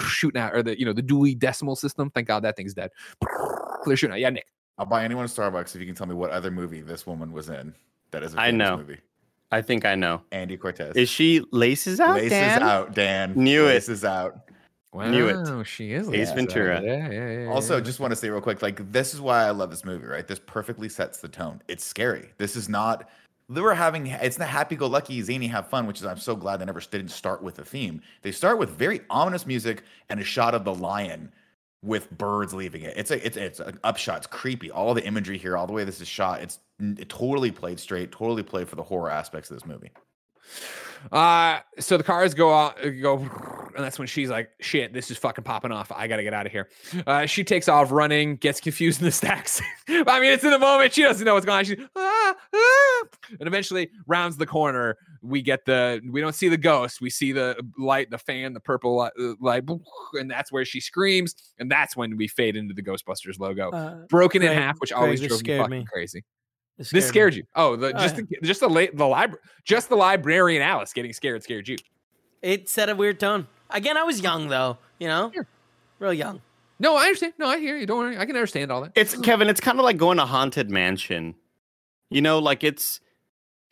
shooting 0.00 0.40
out 0.40 0.54
or 0.54 0.62
the 0.62 0.78
you 0.78 0.84
know 0.84 0.92
the 0.92 1.02
Dewey 1.02 1.34
Decimal 1.34 1.76
System. 1.76 2.10
Thank 2.10 2.28
God 2.28 2.42
that 2.44 2.56
thing's 2.56 2.74
dead. 2.74 2.90
They're 3.86 3.96
shooting 3.96 4.14
out. 4.14 4.20
Yeah, 4.20 4.30
Nick. 4.30 4.46
I'll 4.78 4.86
buy 4.86 5.04
anyone 5.04 5.24
a 5.24 5.28
Starbucks 5.28 5.74
if 5.74 5.80
you 5.80 5.86
can 5.86 5.94
tell 5.94 6.06
me 6.06 6.14
what 6.14 6.30
other 6.30 6.50
movie 6.50 6.82
this 6.82 7.06
woman 7.06 7.32
was 7.32 7.48
in. 7.48 7.74
That 8.12 8.22
is 8.22 8.34
a 8.34 8.40
I 8.40 8.50
know. 8.50 8.76
movie. 8.76 8.98
I 9.50 9.62
think 9.62 9.84
I 9.84 9.94
know. 9.94 10.22
Andy 10.30 10.56
Cortez. 10.56 10.94
Is 10.94 11.08
she 11.08 11.42
laces 11.52 12.00
out? 12.00 12.16
Laces 12.16 12.30
Dan? 12.30 12.62
out, 12.62 12.94
Dan. 12.94 13.32
Knew 13.34 13.64
it. 13.64 13.74
Laces 13.74 14.04
out. 14.04 14.50
Wow, 14.92 15.10
Knew 15.10 15.28
it. 15.28 15.66
She 15.66 15.92
is 15.92 16.08
Ace 16.08 16.12
Lisa. 16.12 16.34
Ventura. 16.34 16.82
Yeah, 16.82 17.10
yeah, 17.10 17.30
yeah. 17.42 17.50
Also, 17.50 17.76
yeah. 17.76 17.82
just 17.82 18.00
want 18.00 18.10
to 18.10 18.16
say 18.16 18.30
real 18.30 18.40
quick, 18.40 18.62
like 18.62 18.90
this 18.90 19.14
is 19.14 19.20
why 19.20 19.44
I 19.44 19.50
love 19.50 19.70
this 19.70 19.84
movie, 19.84 20.06
right? 20.06 20.26
This 20.26 20.38
perfectly 20.38 20.88
sets 20.88 21.18
the 21.20 21.28
tone. 21.28 21.60
It's 21.68 21.84
scary. 21.84 22.30
This 22.38 22.56
is 22.56 22.68
not. 22.68 23.08
They 23.50 23.60
were 23.62 23.74
having. 23.74 24.08
It's 24.08 24.38
not 24.38 24.48
happy-go-lucky, 24.48 25.22
zany, 25.22 25.46
have 25.46 25.68
fun, 25.68 25.86
which 25.86 26.00
is 26.00 26.06
I'm 26.06 26.18
so 26.18 26.36
glad 26.36 26.58
they 26.58 26.66
never 26.66 26.80
didn't 26.80 27.08
start 27.08 27.42
with 27.42 27.58
a 27.58 27.64
theme. 27.64 28.02
They 28.22 28.32
start 28.32 28.58
with 28.58 28.70
very 28.70 29.00
ominous 29.08 29.46
music 29.46 29.84
and 30.10 30.20
a 30.20 30.24
shot 30.24 30.54
of 30.54 30.64
the 30.64 30.74
lion 30.74 31.32
with 31.82 32.10
birds 32.10 32.52
leaving 32.52 32.82
it. 32.82 32.94
It's 32.96 33.10
a 33.10 33.24
it's 33.24 33.36
it's 33.36 33.60
an 33.60 33.78
upshot. 33.84 34.18
It's 34.18 34.26
creepy. 34.26 34.70
All 34.70 34.92
the 34.92 35.04
imagery 35.04 35.38
here, 35.38 35.56
all 35.56 35.66
the 35.66 35.72
way 35.72 35.84
this 35.84 36.00
is 36.00 36.08
shot, 36.08 36.42
it's 36.42 36.58
it 36.80 37.08
totally 37.08 37.50
played 37.50 37.80
straight. 37.80 38.12
Totally 38.12 38.42
played 38.42 38.68
for 38.68 38.76
the 38.76 38.82
horror 38.82 39.10
aspects 39.10 39.50
of 39.50 39.56
this 39.56 39.66
movie. 39.66 39.90
Uh, 41.12 41.60
so 41.78 41.96
the 41.96 42.04
cars 42.04 42.34
go 42.34 42.52
out, 42.52 42.76
go, 43.00 43.16
and 43.18 43.84
that's 43.84 43.98
when 43.98 44.08
she's 44.08 44.28
like, 44.30 44.50
"Shit, 44.60 44.92
this 44.92 45.10
is 45.10 45.16
fucking 45.18 45.44
popping 45.44 45.72
off. 45.72 45.90
I 45.92 46.06
gotta 46.08 46.22
get 46.22 46.34
out 46.34 46.46
of 46.46 46.52
here." 46.52 46.68
Uh, 47.06 47.26
she 47.26 47.44
takes 47.44 47.68
off 47.68 47.90
running, 47.92 48.36
gets 48.36 48.60
confused 48.60 49.00
in 49.00 49.04
the 49.06 49.12
stacks. 49.22 49.60
I 49.88 50.20
mean, 50.20 50.32
it's 50.32 50.44
in 50.44 50.50
the 50.50 50.58
moment. 50.58 50.92
She 50.92 51.02
doesn't 51.02 51.24
know 51.24 51.34
what's 51.34 51.46
going 51.46 51.58
on. 51.58 51.64
She's 51.64 51.78
ah, 51.96 52.34
ah, 52.54 53.02
and 53.38 53.46
eventually 53.46 53.90
rounds 54.06 54.36
the 54.36 54.46
corner. 54.46 54.96
We 55.22 55.42
get 55.42 55.64
the, 55.64 56.00
we 56.08 56.20
don't 56.20 56.34
see 56.34 56.48
the 56.48 56.56
ghost. 56.56 57.00
We 57.00 57.10
see 57.10 57.32
the 57.32 57.56
light, 57.76 58.08
the 58.10 58.18
fan, 58.18 58.52
the 58.52 58.60
purple 58.60 58.96
light, 58.96 59.12
uh, 59.20 59.34
light, 59.40 59.64
and 60.14 60.30
that's 60.30 60.52
where 60.52 60.64
she 60.64 60.80
screams. 60.80 61.34
And 61.58 61.70
that's 61.70 61.96
when 61.96 62.16
we 62.16 62.28
fade 62.28 62.54
into 62.56 62.72
the 62.72 62.82
Ghostbusters 62.82 63.38
logo, 63.38 63.70
Uh, 63.70 64.06
broken 64.08 64.42
in 64.42 64.52
half, 64.52 64.78
which 64.78 64.92
always 64.92 65.20
drove 65.20 65.42
me 65.44 65.58
fucking 65.58 65.70
me. 65.70 65.86
crazy. 65.92 66.24
It 66.78 66.94
This 66.94 67.08
scared 67.08 67.34
you? 67.34 67.42
Oh, 67.56 67.74
the 67.76 67.88
Oh, 67.88 67.98
just 68.00 68.16
yeah. 68.16 68.22
the 68.40 68.46
just 68.46 68.60
the 68.60 68.68
late 68.68 68.96
the 68.96 69.06
library, 69.06 69.40
just 69.64 69.88
the 69.88 69.96
librarian 69.96 70.62
Alice 70.62 70.92
getting 70.92 71.12
scared 71.12 71.42
scared 71.42 71.66
you. 71.68 71.76
It 72.42 72.68
set 72.68 72.88
a 72.88 72.94
weird 72.94 73.18
tone. 73.18 73.48
Again, 73.70 73.96
I 73.96 74.04
was 74.04 74.20
young 74.20 74.48
though. 74.48 74.78
You 74.98 75.08
know, 75.08 75.30
Sure. 75.34 75.46
real 75.98 76.14
young. 76.14 76.40
No, 76.80 76.96
I 76.96 77.04
understand. 77.06 77.32
No, 77.38 77.48
I 77.48 77.58
hear 77.58 77.76
you. 77.76 77.86
Don't 77.86 77.98
worry. 77.98 78.16
I 78.18 78.24
can 78.24 78.36
understand 78.36 78.70
all 78.70 78.82
that. 78.82 78.92
It's 78.94 79.16
Kevin. 79.16 79.48
It's 79.48 79.60
kind 79.60 79.78
of 79.80 79.84
like 79.84 79.96
going 79.96 80.18
to 80.18 80.22
a 80.22 80.26
haunted 80.26 80.70
mansion. 80.70 81.34
You 82.10 82.22
know, 82.22 82.38
like 82.38 82.62
it's 82.62 83.00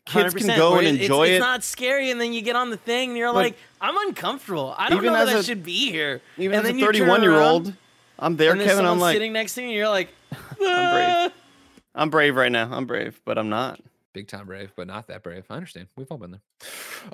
kids 0.06 0.34
can 0.34 0.46
100%, 0.48 0.56
go 0.56 0.78
and 0.78 0.86
it's- 0.88 1.02
enjoy 1.02 1.22
it's, 1.24 1.30
it. 1.30 1.34
It's 1.34 1.40
not 1.40 1.62
scary, 1.64 2.10
and 2.10 2.20
then 2.20 2.32
you 2.32 2.42
get 2.42 2.56
on 2.56 2.70
the 2.70 2.76
thing, 2.76 3.10
and 3.10 3.18
you're 3.18 3.28
But- 3.32 3.34
like, 3.36 3.58
I'm 3.80 3.96
uncomfortable. 4.08 4.74
I 4.76 4.88
don't 4.90 5.02
know 5.04 5.12
that 5.12 5.28
as 5.28 5.34
I 5.34 5.38
a- 5.38 5.42
should 5.44 5.62
be 5.64 5.90
here. 5.90 6.20
Even 6.36 6.58
and 6.58 6.64
as 6.66 6.70
a 6.70 6.72
then 6.72 6.78
you 6.78 6.84
turn 6.86 6.94
31 6.94 7.22
year 7.22 7.34
old, 7.40 7.72
I'm 8.18 8.36
there, 8.36 8.52
and 8.52 8.60
Kevin. 8.60 8.84
I'm 8.86 8.98
like, 9.00 9.14
sitting 9.14 9.32
next 9.32 9.54
to 9.54 9.62
you, 9.62 9.68
and 9.68 9.76
you're 9.76 9.88
like, 9.88 10.08
I'm 10.32 10.56
brave. 10.56 10.62
Ah. 10.68 11.32
I'm 11.96 12.10
brave 12.10 12.36
right 12.36 12.52
now. 12.52 12.68
I'm 12.70 12.86
brave, 12.86 13.20
but 13.24 13.38
I'm 13.38 13.48
not. 13.48 13.80
Big 14.12 14.28
time 14.28 14.46
brave, 14.46 14.72
but 14.76 14.86
not 14.86 15.08
that 15.08 15.22
brave. 15.22 15.44
I 15.50 15.54
understand. 15.54 15.88
We've 15.96 16.06
all 16.10 16.18
been 16.18 16.30
there. 16.32 16.40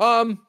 Um, 0.04 0.40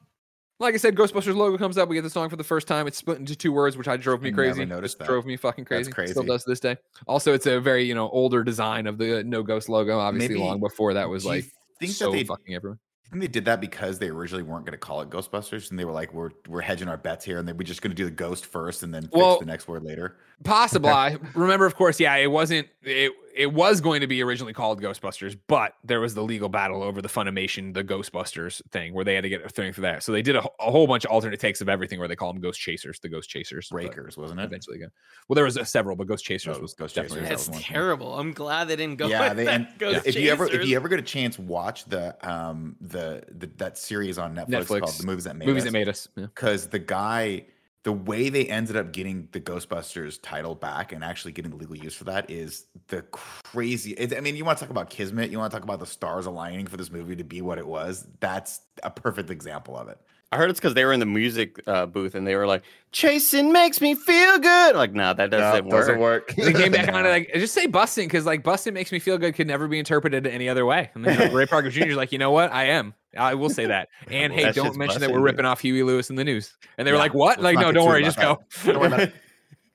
like 0.60 0.74
I 0.74 0.76
said, 0.76 0.94
Ghostbusters 0.94 1.34
logo 1.34 1.58
comes 1.58 1.76
up. 1.78 1.88
We 1.88 1.96
get 1.96 2.02
the 2.02 2.10
song 2.10 2.28
for 2.30 2.36
the 2.36 2.44
first 2.44 2.68
time. 2.68 2.86
It's 2.86 2.96
split 2.96 3.18
into 3.18 3.34
two 3.34 3.52
words, 3.52 3.76
which 3.76 3.88
I 3.88 3.96
drove 3.96 4.22
me 4.22 4.28
I 4.28 4.30
never 4.30 4.42
crazy. 4.42 4.64
noticed 4.64 4.98
that. 4.98 5.08
Drove 5.08 5.26
me 5.26 5.36
fucking 5.36 5.66
That's 5.68 5.88
crazy. 5.88 6.12
Still 6.12 6.22
crazy. 6.22 6.32
does 6.32 6.44
to 6.44 6.50
this 6.50 6.60
day. 6.60 6.76
Also, 7.08 7.32
it's 7.34 7.46
a 7.46 7.60
very 7.60 7.84
you 7.84 7.94
know 7.94 8.08
older 8.10 8.44
design 8.44 8.86
of 8.86 8.98
the 8.98 9.24
No 9.24 9.42
Ghost 9.42 9.68
logo. 9.68 9.98
Obviously, 9.98 10.34
Maybe- 10.36 10.40
long 10.46 10.60
before 10.60 10.94
that 10.94 11.08
was 11.08 11.24
Do 11.24 11.30
you 11.30 11.34
like 11.36 11.44
think 11.80 11.92
so 11.92 12.10
that 12.10 12.16
they 12.18 12.24
fucking 12.24 12.54
everywhere. 12.54 12.78
I 13.06 13.10
think 13.10 13.20
they 13.20 13.28
did 13.28 13.44
that 13.44 13.60
because 13.60 13.98
they 13.98 14.08
originally 14.08 14.42
weren't 14.42 14.64
going 14.64 14.72
to 14.72 14.78
call 14.78 15.00
it 15.02 15.10
Ghostbusters, 15.10 15.70
and 15.70 15.78
they 15.78 15.84
were 15.84 15.92
like, 15.92 16.12
"We're 16.14 16.30
we're 16.48 16.62
hedging 16.62 16.88
our 16.88 16.96
bets 16.96 17.24
here, 17.24 17.38
and 17.38 17.46
they 17.46 17.52
we're 17.52 17.62
just 17.64 17.82
going 17.82 17.90
to 17.90 17.96
do 17.96 18.04
the 18.06 18.10
ghost 18.10 18.46
first, 18.46 18.82
and 18.82 18.92
then 18.94 19.02
fix 19.08 19.38
the 19.40 19.44
next 19.46 19.68
word 19.68 19.82
later." 19.84 20.16
Possible. 20.44 20.88
I 20.88 21.18
remember, 21.34 21.66
of 21.66 21.74
course, 21.76 21.98
yeah, 22.00 22.14
it 22.16 22.30
wasn't. 22.30 22.68
It 22.82 23.12
it 23.36 23.52
was 23.52 23.80
going 23.80 24.00
to 24.00 24.06
be 24.06 24.22
originally 24.22 24.52
called 24.52 24.80
Ghostbusters, 24.80 25.36
but 25.48 25.74
there 25.82 26.00
was 26.00 26.14
the 26.14 26.22
legal 26.22 26.48
battle 26.48 26.82
over 26.82 27.02
the 27.02 27.08
Filmation, 27.08 27.74
the 27.74 27.82
Ghostbusters 27.82 28.62
thing, 28.70 28.94
where 28.94 29.04
they 29.04 29.14
had 29.14 29.22
to 29.22 29.28
get 29.28 29.44
a 29.44 29.48
thing 29.48 29.72
for 29.72 29.80
that. 29.80 30.02
So 30.04 30.12
they 30.12 30.22
did 30.22 30.36
a, 30.36 30.44
a 30.60 30.70
whole 30.70 30.86
bunch 30.86 31.04
of 31.04 31.10
alternate 31.10 31.40
takes 31.40 31.60
of 31.60 31.68
everything, 31.68 31.98
where 31.98 32.06
they 32.06 32.14
call 32.16 32.32
them 32.32 32.40
Ghost 32.40 32.60
Chasers, 32.60 33.00
the 33.00 33.08
Ghost 33.08 33.28
Chasers. 33.28 33.68
Breakers, 33.70 34.16
wasn't 34.16 34.40
it? 34.40 34.44
Eventually, 34.44 34.78
go. 34.78 34.86
Well, 35.28 35.34
there 35.34 35.44
was 35.44 35.58
uh, 35.58 35.64
several, 35.64 35.96
but 35.96 36.06
Ghost 36.06 36.24
Chasers 36.24 36.56
Oh, 36.56 36.60
was 36.60 36.74
Ghost 36.74 36.94
definitely 36.94 37.22
Chasers, 37.22 37.28
that 37.46 37.50
That's 37.50 37.50
one. 37.50 37.60
terrible. 37.60 38.18
I'm 38.18 38.32
glad 38.32 38.68
they 38.68 38.76
didn't 38.76 38.98
go. 38.98 39.08
yeah, 39.08 39.28
with 39.30 39.36
they, 39.38 39.44
that. 39.46 39.54
and 39.54 39.68
Ghost 39.78 40.06
if 40.06 40.14
you 40.16 40.30
ever 40.30 40.46
if 40.46 40.66
you 40.66 40.76
ever 40.76 40.88
get 40.88 40.98
a 41.00 41.02
chance, 41.02 41.38
watch 41.38 41.84
the 41.86 42.16
um 42.28 42.76
the, 42.80 43.24
the 43.36 43.48
that 43.56 43.78
series 43.78 44.16
on 44.18 44.34
Netflix, 44.36 44.68
called 44.80 44.94
"The 44.94 45.06
Movies 45.06 45.24
That 45.24 45.36
Made 45.36 45.48
movies 45.48 45.62
Us," 45.62 45.66
that 45.66 45.72
made 45.72 45.88
us. 45.88 46.08
Yeah. 46.16 46.26
because 46.26 46.68
the 46.68 46.78
guy 46.78 47.46
the 47.84 47.92
way 47.92 48.30
they 48.30 48.46
ended 48.46 48.76
up 48.76 48.92
getting 48.92 49.28
the 49.32 49.40
Ghostbusters 49.40 50.18
title 50.20 50.54
back 50.54 50.92
and 50.92 51.04
actually 51.04 51.32
getting 51.32 51.56
legal 51.56 51.76
use 51.76 51.94
for 51.94 52.04
that 52.04 52.30
is 52.30 52.66
the 52.88 53.02
crazy. 53.02 53.94
I 54.16 54.20
mean, 54.20 54.36
you 54.36 54.44
want 54.44 54.58
to 54.58 54.64
talk 54.64 54.70
about 54.70 54.90
kismet, 54.90 55.30
you 55.30 55.38
want 55.38 55.52
to 55.52 55.56
talk 55.56 55.64
about 55.64 55.80
the 55.80 55.86
stars 55.86 56.24
aligning 56.26 56.66
for 56.66 56.78
this 56.78 56.90
movie 56.90 57.14
to 57.14 57.24
be 57.24 57.42
what 57.42 57.58
it 57.58 57.66
was. 57.66 58.06
That's 58.20 58.62
a 58.82 58.90
perfect 58.90 59.30
example 59.30 59.76
of 59.76 59.88
it. 59.88 60.00
I 60.34 60.36
heard 60.36 60.50
it's 60.50 60.58
because 60.58 60.74
they 60.74 60.84
were 60.84 60.92
in 60.92 61.00
the 61.00 61.06
music 61.06 61.60
uh, 61.66 61.86
booth 61.86 62.14
and 62.16 62.26
they 62.26 62.34
were 62.34 62.46
like, 62.46 62.64
"Chasing 62.92 63.52
makes 63.52 63.80
me 63.80 63.94
feel 63.94 64.38
good." 64.38 64.74
Like, 64.76 64.92
no, 64.92 65.14
that 65.14 65.30
doesn't, 65.30 65.64
No, 65.68 65.70
work. 65.70 65.80
doesn't 65.80 65.98
work. 66.00 66.34
They 66.34 66.52
came 66.52 66.72
back 66.72 66.88
on 66.92 67.06
it 67.06 67.08
like 67.16 67.30
just 67.34 67.54
say 67.54 67.66
busting 67.66 68.08
because 68.08 68.26
like 68.26 68.42
busting 68.42 68.74
makes 68.74 68.90
me 68.92 68.98
feel 68.98 69.16
good 69.16 69.34
could 69.34 69.46
never 69.46 69.68
be 69.68 69.78
interpreted 69.78 70.26
any 70.26 70.48
other 70.48 70.66
way. 70.66 70.90
And 70.94 71.04
then 71.04 71.32
Ray 71.32 71.46
Parker 71.46 71.70
Jr. 71.70 71.84
is 71.86 71.96
like, 71.96 72.10
you 72.12 72.18
know 72.18 72.30
what? 72.32 72.52
I 72.52 72.64
am. 72.64 72.94
I 73.16 73.34
will 73.34 73.50
say 73.50 73.66
that. 73.66 73.88
And 74.10 74.32
hey, 74.32 74.42
That 74.44 74.54
don't 74.56 74.66
shit's 74.66 74.76
mention 74.78 75.00
that 75.02 75.10
we're 75.10 75.18
dude. 75.18 75.24
ripping 75.24 75.44
off 75.44 75.60
Huey 75.60 75.82
Lewis 75.84 76.10
and 76.10 76.18
the 76.18 76.24
News. 76.24 76.52
And 76.78 76.86
they 76.86 76.90
were 76.92 76.96
Yeah, 76.96 77.02
like, 77.02 77.14
what? 77.14 77.40
let's 77.40 77.42
Like, 77.42 77.54
not 77.54 77.60
no, 77.60 77.66
get 77.68 77.72
don't 77.74 77.86
worry, 77.86 78.02
about 78.02 78.42
just 78.42 78.64
go. 78.64 78.72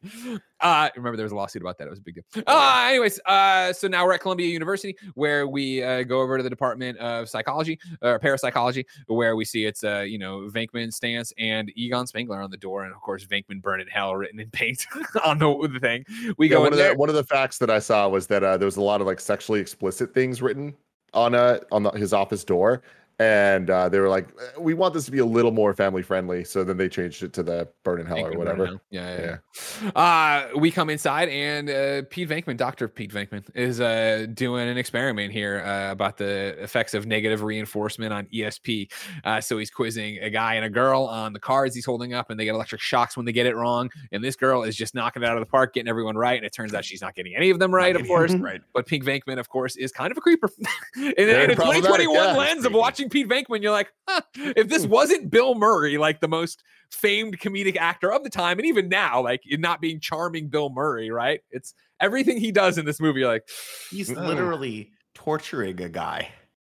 Uh, 0.61 0.89
remember 0.97 1.15
there 1.15 1.23
was 1.23 1.31
a 1.31 1.35
lawsuit 1.35 1.61
about 1.61 1.77
that. 1.77 1.87
It 1.87 1.89
was 1.89 1.99
a 1.99 2.01
big 2.01 2.15
deal. 2.15 2.43
Uh, 2.45 2.87
anyways, 2.89 3.17
uh, 3.25 3.71
so 3.71 3.87
now 3.87 4.05
we're 4.05 4.11
at 4.11 4.19
Columbia 4.19 4.45
University 4.47 4.93
where 5.13 5.47
we 5.47 5.81
uh, 5.81 6.03
go 6.03 6.19
over 6.19 6.35
to 6.35 6.43
the 6.43 6.49
Department 6.49 6.97
of 6.97 7.29
Psychology 7.29 7.79
or 8.01 8.19
Parapsychology, 8.19 8.85
where 9.07 9.37
we 9.37 9.45
see 9.45 9.63
it's 9.63 9.85
uh, 9.85 9.99
you 10.01 10.17
know 10.19 10.49
Venkman 10.51 10.89
Stantz 10.89 11.31
and 11.37 11.71
Egon 11.77 12.07
Spengler 12.07 12.41
on 12.41 12.51
the 12.51 12.57
door, 12.57 12.83
and 12.83 12.93
of 12.93 12.99
course 12.99 13.25
Venkman 13.25 13.61
Burn 13.61 13.79
in 13.79 13.87
Hell 13.87 14.17
written 14.17 14.37
in 14.41 14.49
paint 14.51 14.85
on 15.23 15.37
the, 15.37 15.69
the 15.71 15.79
thing. 15.79 16.03
We 16.37 16.49
Yeah, 16.49 16.55
go 16.55 16.59
one 16.59 16.67
in 16.67 16.73
of 16.73 16.79
there. 16.79 16.91
the 16.91 16.99
one 16.99 17.07
of 17.07 17.15
the 17.15 17.23
facts 17.23 17.57
that 17.59 17.69
I 17.69 17.79
saw 17.79 18.09
was 18.09 18.27
that 18.27 18.43
uh, 18.43 18.57
there 18.57 18.65
was 18.65 18.75
a 18.75 18.81
lot 18.81 18.99
of 18.99 19.07
like 19.07 19.21
sexually 19.21 19.61
explicit 19.61 20.13
things 20.13 20.41
written 20.41 20.75
on 21.13 21.33
uh 21.35 21.59
on 21.71 21.83
the, 21.83 21.91
his 21.91 22.11
office 22.11 22.43
door, 22.43 22.81
and 23.19 23.69
uh, 23.69 23.89
they 23.89 23.99
were 23.99 24.07
like, 24.07 24.29
"Eh, 24.29 24.59
"We 24.59 24.73
want 24.73 24.93
this 24.93 25.05
to 25.05 25.11
be 25.11 25.19
a 25.19 25.25
little 25.25 25.51
more 25.51 25.73
family 25.73 26.01
friendly." 26.01 26.45
So 26.45 26.63
then 26.63 26.77
they 26.77 26.87
changed 26.87 27.21
it 27.21 27.33
to 27.33 27.43
the 27.43 27.67
burn 27.83 27.99
in 27.99 28.05
hell 28.05 28.17
Venkman 28.17 28.35
or 28.35 28.37
whatever. 28.37 28.65
Hell. 28.65 28.81
Yeah, 28.89 29.19
yeah. 29.19 29.37
yeah. 29.83 29.89
Uh, 29.95 30.57
we 30.57 30.71
come 30.71 30.89
inside 30.89 31.27
and 31.27 31.69
uh, 31.69 32.07
Pete 32.09 32.29
Venkman, 32.29 32.55
Doctor 32.55 32.87
Pete 32.87 33.11
Venkman, 33.11 33.43
is 33.55 33.81
uh, 33.81 34.25
doing 34.33 34.69
an 34.69 34.77
experiment 34.77 35.33
here 35.33 35.61
uh, 35.65 35.91
about 35.91 36.17
the 36.17 36.55
effects 36.61 36.93
of 36.93 37.05
negative 37.05 37.43
reinforcement 37.43 38.13
on 38.13 38.25
ESP. 38.27 38.89
Uh, 39.25 39.41
so 39.41 39.57
he's 39.57 39.69
quizzing 39.69 40.17
a 40.19 40.29
guy 40.29 40.55
and 40.55 40.63
a 40.63 40.69
girl 40.69 41.03
on 41.03 41.33
the 41.33 41.39
cards 41.39 41.75
he's 41.75 41.85
holding 41.85 42.13
up, 42.13 42.29
and 42.29 42.39
they 42.39 42.45
get 42.45 42.55
electric 42.55 42.79
shocks 42.79 43.17
when 43.17 43.25
they 43.25 43.33
get 43.33 43.45
it 43.45 43.55
wrong. 43.55 43.89
And 44.13 44.23
this 44.23 44.37
girl 44.37 44.63
is 44.63 44.77
just 44.77 44.95
knocking 44.95 45.23
it 45.23 45.25
out 45.25 45.35
of 45.35 45.41
the 45.41 45.49
park, 45.49 45.73
getting 45.73 45.89
everyone 45.89 46.15
right. 46.15 46.37
And 46.37 46.45
it 46.45 46.53
turns 46.53 46.73
out 46.73 46.85
she's 46.85 47.01
not 47.01 47.15
getting 47.15 47.35
any 47.35 47.49
of 47.49 47.59
them 47.59 47.75
right, 47.75 47.97
of 47.97 48.07
course. 48.07 48.33
right. 48.35 48.61
But 48.73 48.85
Pete 48.85 49.03
Venkman, 49.03 49.39
of 49.39 49.49
course, 49.49 49.75
is 49.75 49.91
kind 49.91 50.09
of 50.09 50.17
a 50.17 50.21
creeper. 50.21 50.49
in, 50.95 51.11
in 51.17 51.51
a 51.51 51.55
2021 51.55 52.15
yeah. 52.15 52.33
lens 52.33 52.65
of 52.65 52.71
watching 52.71 53.08
Pete 53.09 53.27
Venkman, 53.27 53.61
you're 53.61 53.71
like, 53.71 53.91
huh, 54.07 54.21
if 54.35 54.69
this 54.69 54.85
hmm. 54.85 54.91
wasn't 54.91 55.29
Bill 55.29 55.55
Murray, 55.55 55.97
like 55.97 56.21
the 56.21 56.27
most 56.27 56.63
famed 56.91 57.39
comedic 57.39 57.77
actor 57.77 58.11
of 58.11 58.23
the 58.23 58.29
time, 58.29 58.57
and 58.59 58.65
even 58.65 58.89
now, 58.89 59.21
like 59.21 59.41
not 59.51 59.81
being 59.81 59.99
charming 59.99 60.49
Bill 60.49 60.69
Murray, 60.69 61.11
right? 61.11 61.41
It's 61.51 61.73
everything 61.99 62.37
he 62.37 62.51
does 62.51 62.77
in 62.77 62.85
this 62.85 62.99
movie. 62.99 63.21
You're 63.21 63.29
like, 63.29 63.47
He's 63.91 64.09
literally 64.09 64.91
torturing 65.13 65.81
a 65.81 65.89
guy 65.89 66.29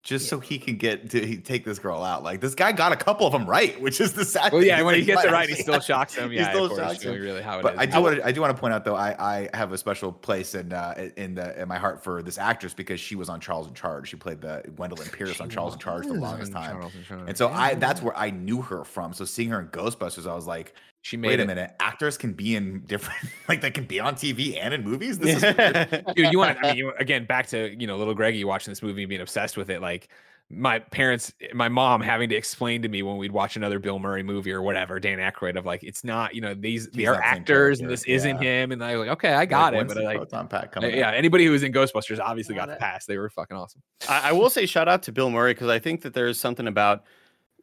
just 0.03 0.28
so 0.30 0.40
he 0.40 0.59
can 0.59 0.76
get 0.76 1.11
to 1.11 1.26
he, 1.26 1.36
take 1.36 1.64
this 1.64 1.78
girl 1.78 2.03
out. 2.03 2.22
Like 2.22 2.40
this 2.40 2.55
guy 2.55 2.72
got 2.72 2.90
a 2.92 2.96
couple 2.96 3.26
of 3.26 3.32
them 3.32 3.44
right, 3.44 3.78
which 3.80 4.01
is 4.01 4.14
the 4.14 4.24
sad. 4.24 4.53
well, 4.53 4.62
yeah, 4.64 4.80
when 4.82 4.94
he 4.94 5.05
gets 5.05 5.24
it 5.24 5.30
right, 5.30 5.48
he 5.48 5.55
still 5.62 5.78
shocks 5.80 6.14
him. 6.14 6.30
he 6.30 6.36
Yeah, 6.36 6.51
still 6.51 6.64
of 6.64 6.70
course, 6.70 6.80
shocks 6.80 7.03
him. 7.03 7.12
really, 7.12 7.24
really 7.26 7.42
how 7.42 7.59
it 7.59 7.62
But 7.62 7.74
is. 7.74 7.80
I 7.80 7.86
do 7.86 8.01
want 8.01 8.16
to 8.16 8.26
I 8.26 8.32
do 8.32 8.40
want 8.40 8.57
to 8.57 8.61
point 8.61 8.72
out 8.72 8.84
though 8.84 8.96
I 8.96 9.14
I 9.18 9.48
have 9.57 9.72
a 9.72 9.78
special 9.78 10.11
place 10.11 10.55
in 10.55 10.72
uh, 10.72 11.11
in 11.16 11.34
the 11.34 11.61
in 11.61 11.68
my 11.68 11.76
heart 11.76 12.03
for 12.03 12.22
this 12.22 12.38
actress 12.38 12.72
because 12.72 12.98
she 12.98 13.14
was 13.14 13.28
on 13.28 13.40
Charles 13.40 13.66
in 13.68 13.74
Charge. 13.74 14.09
She 14.09 14.16
played 14.16 14.40
the 14.40 14.62
Gwendolyn 14.74 15.09
Pierce 15.12 15.38
on 15.40 15.51
Charles 15.51 15.74
in 15.74 15.80
Charge 15.80 16.07
the 16.07 16.14
longest 16.14 16.53
time. 16.53 16.82
And 17.26 17.36
so 17.36 17.48
I 17.48 17.74
that's 17.74 18.01
where 18.01 18.16
I 18.16 18.30
knew 18.30 18.62
her 18.62 18.84
from. 18.84 19.12
So 19.12 19.26
seeing 19.26 19.51
her 19.51 19.61
in 19.61 19.68
Ghostbusters, 19.68 20.26
I 20.26 20.34
was 20.34 20.46
like, 20.46 20.74
she 21.03 21.16
made 21.16 21.28
wait 21.28 21.40
a 21.40 21.44
it. 21.44 21.46
minute, 21.46 21.74
actors 21.80 22.16
can 22.18 22.32
be 22.32 22.57
in 22.57 22.80
different 22.86 23.18
like 23.48 23.61
they 23.61 23.70
can 23.70 23.84
be 23.84 24.01
on 24.01 24.14
TV 24.14 24.59
and 24.61 24.74
in 24.74 24.82
movies. 24.84 25.18
This 25.18 25.42
is 25.42 25.42
weird. 25.42 26.05
Dude, 26.16 26.32
you 26.32 26.38
want? 26.38 26.59
I 26.59 26.62
mean, 26.62 26.76
you, 26.76 26.92
again, 26.98 27.24
back 27.24 27.46
to 27.48 27.74
you 27.78 27.86
know, 27.86 27.96
little 27.96 28.14
Greggy 28.14 28.44
watching 28.44 28.70
this 28.70 28.82
movie 28.82 29.03
and 29.03 29.09
being 29.09 29.20
obsessed 29.20 29.57
with 29.57 29.70
it. 29.70 29.80
Like 29.80 30.09
my 30.51 30.80
parents, 30.80 31.32
my 31.55 31.68
mom 31.68 32.01
having 32.01 32.28
to 32.28 32.34
explain 32.34 32.82
to 32.82 32.88
me 32.88 33.03
when 33.03 33.16
we'd 33.16 33.30
watch 33.32 33.57
another 33.57 33.78
Bill 33.78 33.98
Murray 34.01 34.22
movie 34.24 34.53
or 34.53 34.62
whatever, 34.62 34.98
Dan 34.98 35.18
Aykroyd, 35.18 35.57
of 35.57 35.64
like, 35.64 35.84
it's 35.84 36.03
not, 36.03 36.34
you 36.34 36.40
know, 36.40 36.55
these 36.55 36.88
they 36.88 37.07
are 37.07 37.14
not 37.14 37.22
the 37.24 37.30
same 37.30 37.44
actors 37.44 37.80
and 37.80 37.88
character, 37.88 37.88
this 37.88 38.05
isn't 38.05 38.42
yeah. 38.42 38.62
him. 38.64 38.72
And 38.72 38.82
I 38.82 38.96
was 38.96 39.07
like, 39.07 39.16
okay, 39.16 39.32
I 39.32 39.46
got 39.46 39.74
it, 39.74 39.86
but 39.86 39.94
the 39.94 40.03
like. 40.03 40.16
proton 40.18 40.48
pack 40.48 40.64
uh, 40.64 40.66
coming 40.68 40.94
Yeah, 40.96 41.09
out? 41.09 41.14
anybody 41.14 41.44
who 41.46 41.53
was 41.53 41.62
in 41.62 41.72
Ghostbusters 41.72 42.18
obviously 42.20 42.57
Oh, 42.57 42.59
got 42.59 42.68
the 42.68 42.76
pass. 42.76 43.07
They 43.07 43.16
were 43.16 43.30
fucking 43.30 43.57
awesome. 43.57 43.80
I, 44.09 44.30
I 44.30 44.32
will 44.32 44.51
say 44.51 44.66
shout 44.66 44.88
out 44.88 45.05
to 45.05 45.12
Bill 45.12 45.30
Murray 45.30 45.55
because 45.55 45.68
I 45.68 45.78
think 45.78 46.03
that 46.03 46.14
there's 46.14 46.38
something 46.40 46.66
about 46.66 47.05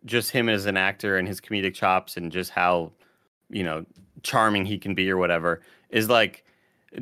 just 0.06 0.32
him 0.32 0.48
as 0.48 0.66
an 0.66 0.78
actor 0.78 1.18
and 1.18 1.28
his 1.28 1.42
comedic 1.42 1.74
chops 1.74 2.16
and 2.16 2.32
just 2.32 2.52
how 2.52 2.94
you 3.50 3.64
know 3.64 3.86
charming 4.24 4.66
he 4.66 4.78
can 4.78 4.94
be 4.96 5.10
or 5.10 5.18
whatever 5.18 5.62
is 5.90 6.10
like 6.10 6.44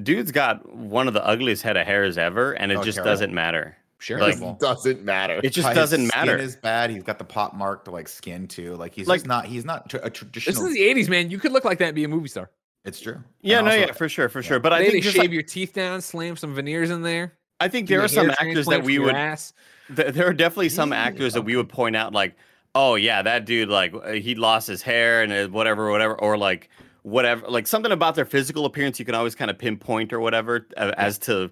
dude's 0.04 0.32
got 0.32 0.74
one 0.76 1.08
of 1.08 1.14
the 1.14 1.26
ugliest 1.26 1.64
head 1.64 1.78
of 1.78 1.86
hairs 1.88 2.18
ever 2.18 2.52
and 2.54 2.72
it 2.72 2.78
Oh, 2.78 2.84
just 2.84 2.98
terrible. 2.98 3.12
doesn't 3.12 3.34
matter 3.34 3.78
Sure. 3.98 4.20
Like, 4.20 4.36
It 4.40 4.60
doesn't 4.60 5.04
matter. 5.04 5.40
it 5.42 5.52
just 5.52 5.68
His 5.70 5.76
doesn't 5.76 6.08
skin 6.10 6.20
matter 6.20 6.38
is 6.38 6.58
bad. 6.58 6.90
He's 6.92 7.02
got 7.02 7.18
the 7.18 7.24
pot 7.24 7.56
marked 7.56 7.88
like 7.88 8.10
skin 8.10 8.46
too. 8.46 8.76
Like 8.76 8.94
he's 8.94 9.08
Like- 9.08 9.20
just 9.22 9.28
not. 9.28 9.46
He's 9.46 9.64
not 9.66 9.90
tr- 9.90 9.98
a 10.04 10.10
this 10.34 10.48
is 10.50 10.74
the 10.74 10.80
80s, 10.82 11.08
man. 11.08 11.32
You 11.32 11.40
could 11.40 11.54
look 11.54 11.64
like 11.64 11.80
that 11.80 11.86
and 11.86 11.96
be 11.96 12.04
a 12.04 12.08
movie 12.08 12.28
star. 12.28 12.52
it's 12.84 13.00
true. 13.00 13.24
yeah 13.42 13.60
And 13.60 13.66
no 13.68 13.72
also- 13.74 13.86
yeah 13.88 13.92
for 13.94 14.10
sure 14.10 14.28
for 14.30 14.44
sure 14.44 14.60
but 14.60 14.74
I 14.74 14.80
i 14.80 14.82
think 14.82 14.96
to 14.96 15.00
just 15.02 15.16
shave 15.16 15.24
like, 15.24 15.32
your 15.32 15.42
teeth 15.44 15.74
down, 15.74 16.02
slam 16.02 16.36
some 16.36 16.54
veneers 16.54 16.92
in 16.92 17.02
there. 17.04 17.34
i 17.62 17.68
think 17.70 17.88
there 17.88 18.02
are 18.04 18.08
some 18.10 18.30
actors 18.32 18.66
that 18.68 18.84
we 18.84 19.00
would 19.00 19.16
ass. 19.16 19.54
th- 19.96 20.14
there 20.14 20.28
are 20.28 20.34
definitely 20.34 20.70
some 20.70 20.92
actors 20.94 21.34
that 21.34 21.42
we 21.44 21.56
would 21.56 21.70
point 21.70 21.96
out 21.96 22.14
like 22.14 22.36
oh 22.76 22.96
yeah 22.96 23.22
that 23.22 23.46
dude 23.46 23.70
like 23.70 23.94
uh, 23.94 24.12
he 24.12 24.36
lost 24.36 24.68
his 24.68 24.82
hair 24.82 25.24
and 25.24 25.32
uh, 25.32 25.48
whatever 25.48 25.90
whatever 25.90 26.14
or 26.22 26.38
like 26.38 26.70
whatever 27.04 27.48
like 27.48 27.66
something 27.66 27.92
about 27.92 28.16
their 28.16 28.26
physical 28.26 28.66
appearance 28.66 29.00
you 29.00 29.06
can 29.06 29.16
always 29.16 29.34
kind 29.34 29.50
of 29.50 29.58
pinpoint 29.58 30.12
or 30.14 30.20
whatever 30.20 30.68
uh, 30.78 30.92
as 30.98 31.18
to 31.18 31.50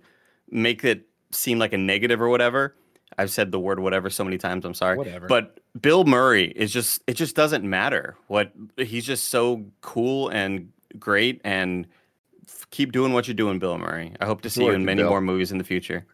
make 0.51 0.83
it 0.83 1.07
seem 1.31 1.57
like 1.57 1.73
a 1.73 1.77
negative 1.77 2.21
or 2.21 2.29
whatever 2.29 2.75
i've 3.17 3.31
said 3.31 3.51
the 3.51 3.59
word 3.59 3.79
whatever 3.79 4.09
so 4.09 4.23
many 4.23 4.37
times 4.37 4.65
i'm 4.65 4.73
sorry 4.73 4.97
Whatever. 4.97 5.27
but 5.27 5.59
bill 5.79 6.03
murray 6.03 6.45
is 6.55 6.71
just 6.71 7.01
it 7.07 7.13
just 7.13 7.35
doesn't 7.35 7.63
matter 7.63 8.15
what 8.27 8.51
he's 8.77 9.05
just 9.05 9.29
so 9.29 9.65
cool 9.81 10.29
and 10.29 10.71
great 10.99 11.39
and 11.43 11.87
f- 12.47 12.67
keep 12.71 12.91
doing 12.91 13.13
what 13.13 13.27
you're 13.27 13.33
doing 13.35 13.59
bill 13.59 13.77
murray 13.77 14.13
i 14.19 14.25
hope 14.25 14.41
to 14.41 14.49
see 14.49 14.63
you 14.65 14.71
in 14.71 14.83
many 14.85 15.01
Bill. 15.01 15.09
more 15.09 15.21
movies 15.21 15.51
in 15.51 15.57
the 15.57 15.63
future 15.63 16.05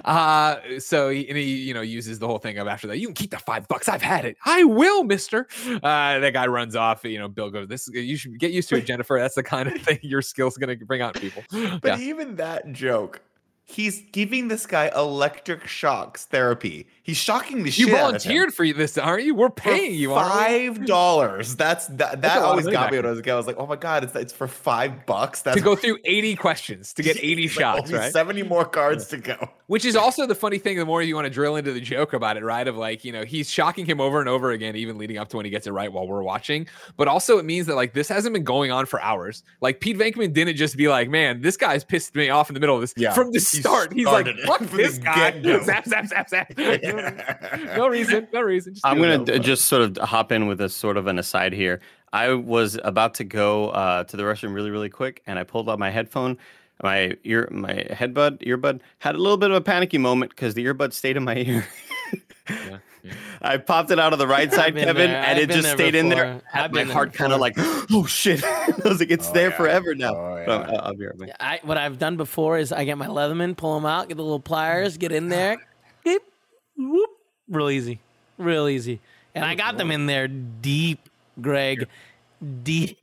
Uh, 0.03 0.57
so 0.79 1.09
he, 1.09 1.27
and 1.29 1.37
he, 1.37 1.43
you 1.43 1.73
know, 1.73 1.81
uses 1.81 2.19
the 2.19 2.27
whole 2.27 2.39
thing 2.39 2.57
of 2.57 2.67
after 2.67 2.87
that. 2.87 2.97
You 2.97 3.07
can 3.07 3.15
keep 3.15 3.31
the 3.31 3.39
five 3.39 3.67
bucks. 3.67 3.87
I've 3.87 4.01
had 4.01 4.25
it. 4.25 4.37
I 4.45 4.63
will, 4.63 5.03
Mister. 5.03 5.47
Uh, 5.65 6.19
that 6.19 6.33
guy 6.33 6.47
runs 6.47 6.75
off. 6.75 7.03
You 7.03 7.19
know, 7.19 7.27
Bill 7.27 7.49
goes, 7.49 7.67
"This 7.67 7.87
you 7.93 8.17
should 8.17 8.37
get 8.39 8.51
used 8.51 8.69
to 8.69 8.75
it, 8.75 8.85
Jennifer. 8.85 9.17
That's 9.19 9.35
the 9.35 9.43
kind 9.43 9.69
of 9.69 9.81
thing 9.81 9.99
your 10.01 10.21
skills 10.21 10.57
gonna 10.57 10.75
bring 10.75 11.01
out 11.01 11.15
people." 11.15 11.43
But 11.51 11.99
yeah. 11.99 11.99
even 11.99 12.35
that 12.35 12.71
joke, 12.73 13.21
he's 13.63 14.01
giving 14.11 14.47
this 14.47 14.65
guy 14.65 14.91
electric 14.95 15.67
shocks 15.67 16.25
therapy. 16.25 16.87
He's 17.09 17.17
shocking 17.17 17.57
the 17.63 17.63
You 17.65 17.71
shit 17.71 17.87
him. 17.89 17.95
volunteered 17.95 18.53
for 18.53 18.71
this, 18.71 18.95
aren't 18.97 19.23
you? 19.23 19.33
We're 19.33 19.49
paying 19.49 19.95
you, 19.95 20.11
five 20.11 20.85
dollars. 20.85 21.55
That's 21.55 21.87
that. 21.87 22.21
That 22.21 22.37
of 22.37 22.43
always 22.43 22.67
got 22.67 22.91
me 22.91 22.97
when 22.99 23.07
I 23.07 23.09
was 23.09 23.17
a 23.17 23.23
kid. 23.23 23.31
I 23.31 23.35
was 23.35 23.47
like, 23.47 23.55
oh 23.57 23.65
my 23.65 23.75
god, 23.77 24.03
it's 24.03 24.15
it's 24.15 24.31
for 24.31 24.47
five 24.47 25.07
bucks. 25.07 25.41
That's 25.41 25.57
to 25.57 25.63
go 25.63 25.75
through 25.75 25.97
80 26.05 26.35
questions 26.35 26.93
to 26.93 27.01
get 27.03 27.17
80 27.23 27.41
Like, 27.43 27.51
shots, 27.51 27.91
right? 27.91 28.13
Seventy 28.13 28.43
more 28.43 28.63
cards 28.65 29.07
to 29.07 29.17
go. 29.17 29.49
Which 29.65 29.85
is 29.85 29.95
also 29.95 30.25
the 30.27 30.35
funny 30.35 30.57
thing. 30.59 30.77
The 30.77 30.85
more 30.85 31.01
you 31.01 31.15
want 31.15 31.25
to 31.25 31.29
drill 31.31 31.55
into 31.55 31.73
the 31.73 31.81
joke 31.81 32.13
about 32.13 32.37
it, 32.37 32.43
right? 32.43 32.67
Of 32.67 32.75
like, 32.77 33.03
you 33.03 33.11
know, 33.11 33.23
he's 33.25 33.49
shocking 33.49 33.85
him 33.85 33.99
over 33.99 34.19
and 34.19 34.29
over 34.29 34.51
again, 34.51 34.75
even 34.75 34.97
leading 34.99 35.17
up 35.17 35.29
to 35.29 35.37
when 35.37 35.45
he 35.45 35.51
gets 35.51 35.65
it 35.67 35.71
right 35.71 35.91
while 35.91 36.07
we're 36.07 36.23
watching. 36.23 36.67
But 36.97 37.07
also, 37.07 37.37
it 37.39 37.45
means 37.45 37.65
that 37.67 37.75
like 37.75 37.93
this 37.93 38.07
hasn't 38.07 38.33
been 38.33 38.43
going 38.43 38.71
on 38.71 38.85
for 38.85 39.01
hours. 39.01 39.43
Like 39.61 39.79
Pete 39.79 39.97
Venkman 39.97 40.33
didn't 40.33 40.55
just 40.57 40.77
be 40.77 40.87
like, 40.87 41.09
"Man, 41.09 41.41
this 41.41 41.57
guy's 41.57 41.83
pissed 41.83 42.13
me 42.15 42.29
off 42.29 42.49
in 42.49 42.53
the 42.53 42.59
middle 42.59 42.75
of 42.75 42.81
this." 42.81 42.93
Yeah, 42.97 43.13
from 43.13 43.27
the 43.31 43.39
he 43.39 43.61
start, 43.61 43.93
he's 43.93 44.05
like, 44.05 44.27
"Fuck 44.45 44.59
this 44.61 44.97
guy!" 44.99 45.31
get-go. 45.31 45.63
Zap, 45.63 45.85
zap, 45.87 46.07
zap, 46.29 46.51
zap. 47.01 47.59
no 47.77 47.87
reason, 47.87 48.27
no 48.33 48.41
reason. 48.41 48.73
Just 48.73 48.85
I'm 48.85 48.99
gonna 48.99 49.23
d- 49.25 49.39
just 49.39 49.65
sort 49.65 49.81
of 49.81 49.97
hop 49.97 50.31
in 50.31 50.47
with 50.47 50.61
a 50.61 50.69
sort 50.69 50.97
of 50.97 51.07
an 51.07 51.19
aside 51.19 51.53
here. 51.53 51.79
I 52.13 52.33
was 52.33 52.79
about 52.83 53.13
to 53.15 53.23
go 53.23 53.69
uh, 53.69 54.03
to 54.05 54.17
the 54.17 54.23
restroom 54.23 54.53
really, 54.53 54.71
really 54.71 54.89
quick, 54.89 55.21
and 55.27 55.37
I 55.37 55.43
pulled 55.43 55.69
out 55.69 55.77
my 55.79 55.89
headphone, 55.91 56.37
my 56.81 57.15
ear, 57.23 57.47
my 57.51 57.85
headbud, 57.91 58.39
earbud. 58.45 58.81
Had 58.97 59.15
a 59.15 59.19
little 59.19 59.37
bit 59.37 59.51
of 59.51 59.57
a 59.57 59.61
panicky 59.61 59.97
moment 59.99 60.31
because 60.31 60.53
the 60.55 60.65
earbud 60.65 60.93
stayed 60.93 61.17
in 61.17 61.23
my 61.23 61.35
ear. 61.35 61.67
Yeah, 62.49 62.79
yeah. 63.03 63.13
I 63.43 63.57
popped 63.57 63.91
it 63.91 63.99
out 63.99 64.11
of 64.11 64.17
the 64.17 64.25
right 64.25 64.51
side, 64.59 64.73
Kevin, 64.75 64.95
there. 65.11 65.21
and 65.23 65.37
I've 65.37 65.43
it 65.43 65.51
just 65.51 65.61
there 65.61 65.75
stayed 65.77 65.93
in 65.93 66.09
there. 66.09 66.33
before. 66.33 66.41
Had 66.51 66.63
I've 66.65 66.71
my 66.73 66.83
there 66.83 66.93
heart 66.93 67.13
kind 67.13 67.31
of 67.31 67.39
like, 67.39 67.53
oh 67.57 68.07
shit! 68.07 68.43
I 68.43 68.71
was 68.85 68.99
like, 68.99 69.11
it's 69.11 69.29
Oh, 69.29 69.33
there 69.33 69.49
yeah. 69.51 69.55
forever 69.57 69.93
now. 69.93 70.15
Oh, 70.15 70.43
But 70.47 70.61
yeah. 70.67 70.75
I'll, 70.75 70.81
I'll 70.87 70.95
be 70.95 71.05
right 71.05 71.17
back. 71.19 71.29
I, 71.39 71.59
what 71.61 71.77
I've 71.77 71.99
done 71.99 72.17
before 72.17 72.57
is 72.57 72.71
I 72.71 72.85
get 72.85 72.97
my 72.97 73.05
Leatherman, 73.05 73.55
pull 73.55 73.75
them 73.75 73.85
out, 73.85 74.07
get 74.07 74.17
the 74.17 74.23
little 74.23 74.39
pliers, 74.39 74.97
get 74.97 75.11
in 75.11 75.29
there, 75.29 75.57
beep, 75.57 75.65
whoop, 76.79 77.09
real 77.49 77.69
easy, 77.69 77.99
real 78.37 78.67
easy. 78.67 78.99
And 79.35 79.45
I 79.45 79.55
got 79.55 79.77
them 79.77 79.91
in 79.91 80.05
there 80.05 80.27
deep, 80.27 81.09
Greg, 81.39 81.87
deep. 82.63 82.97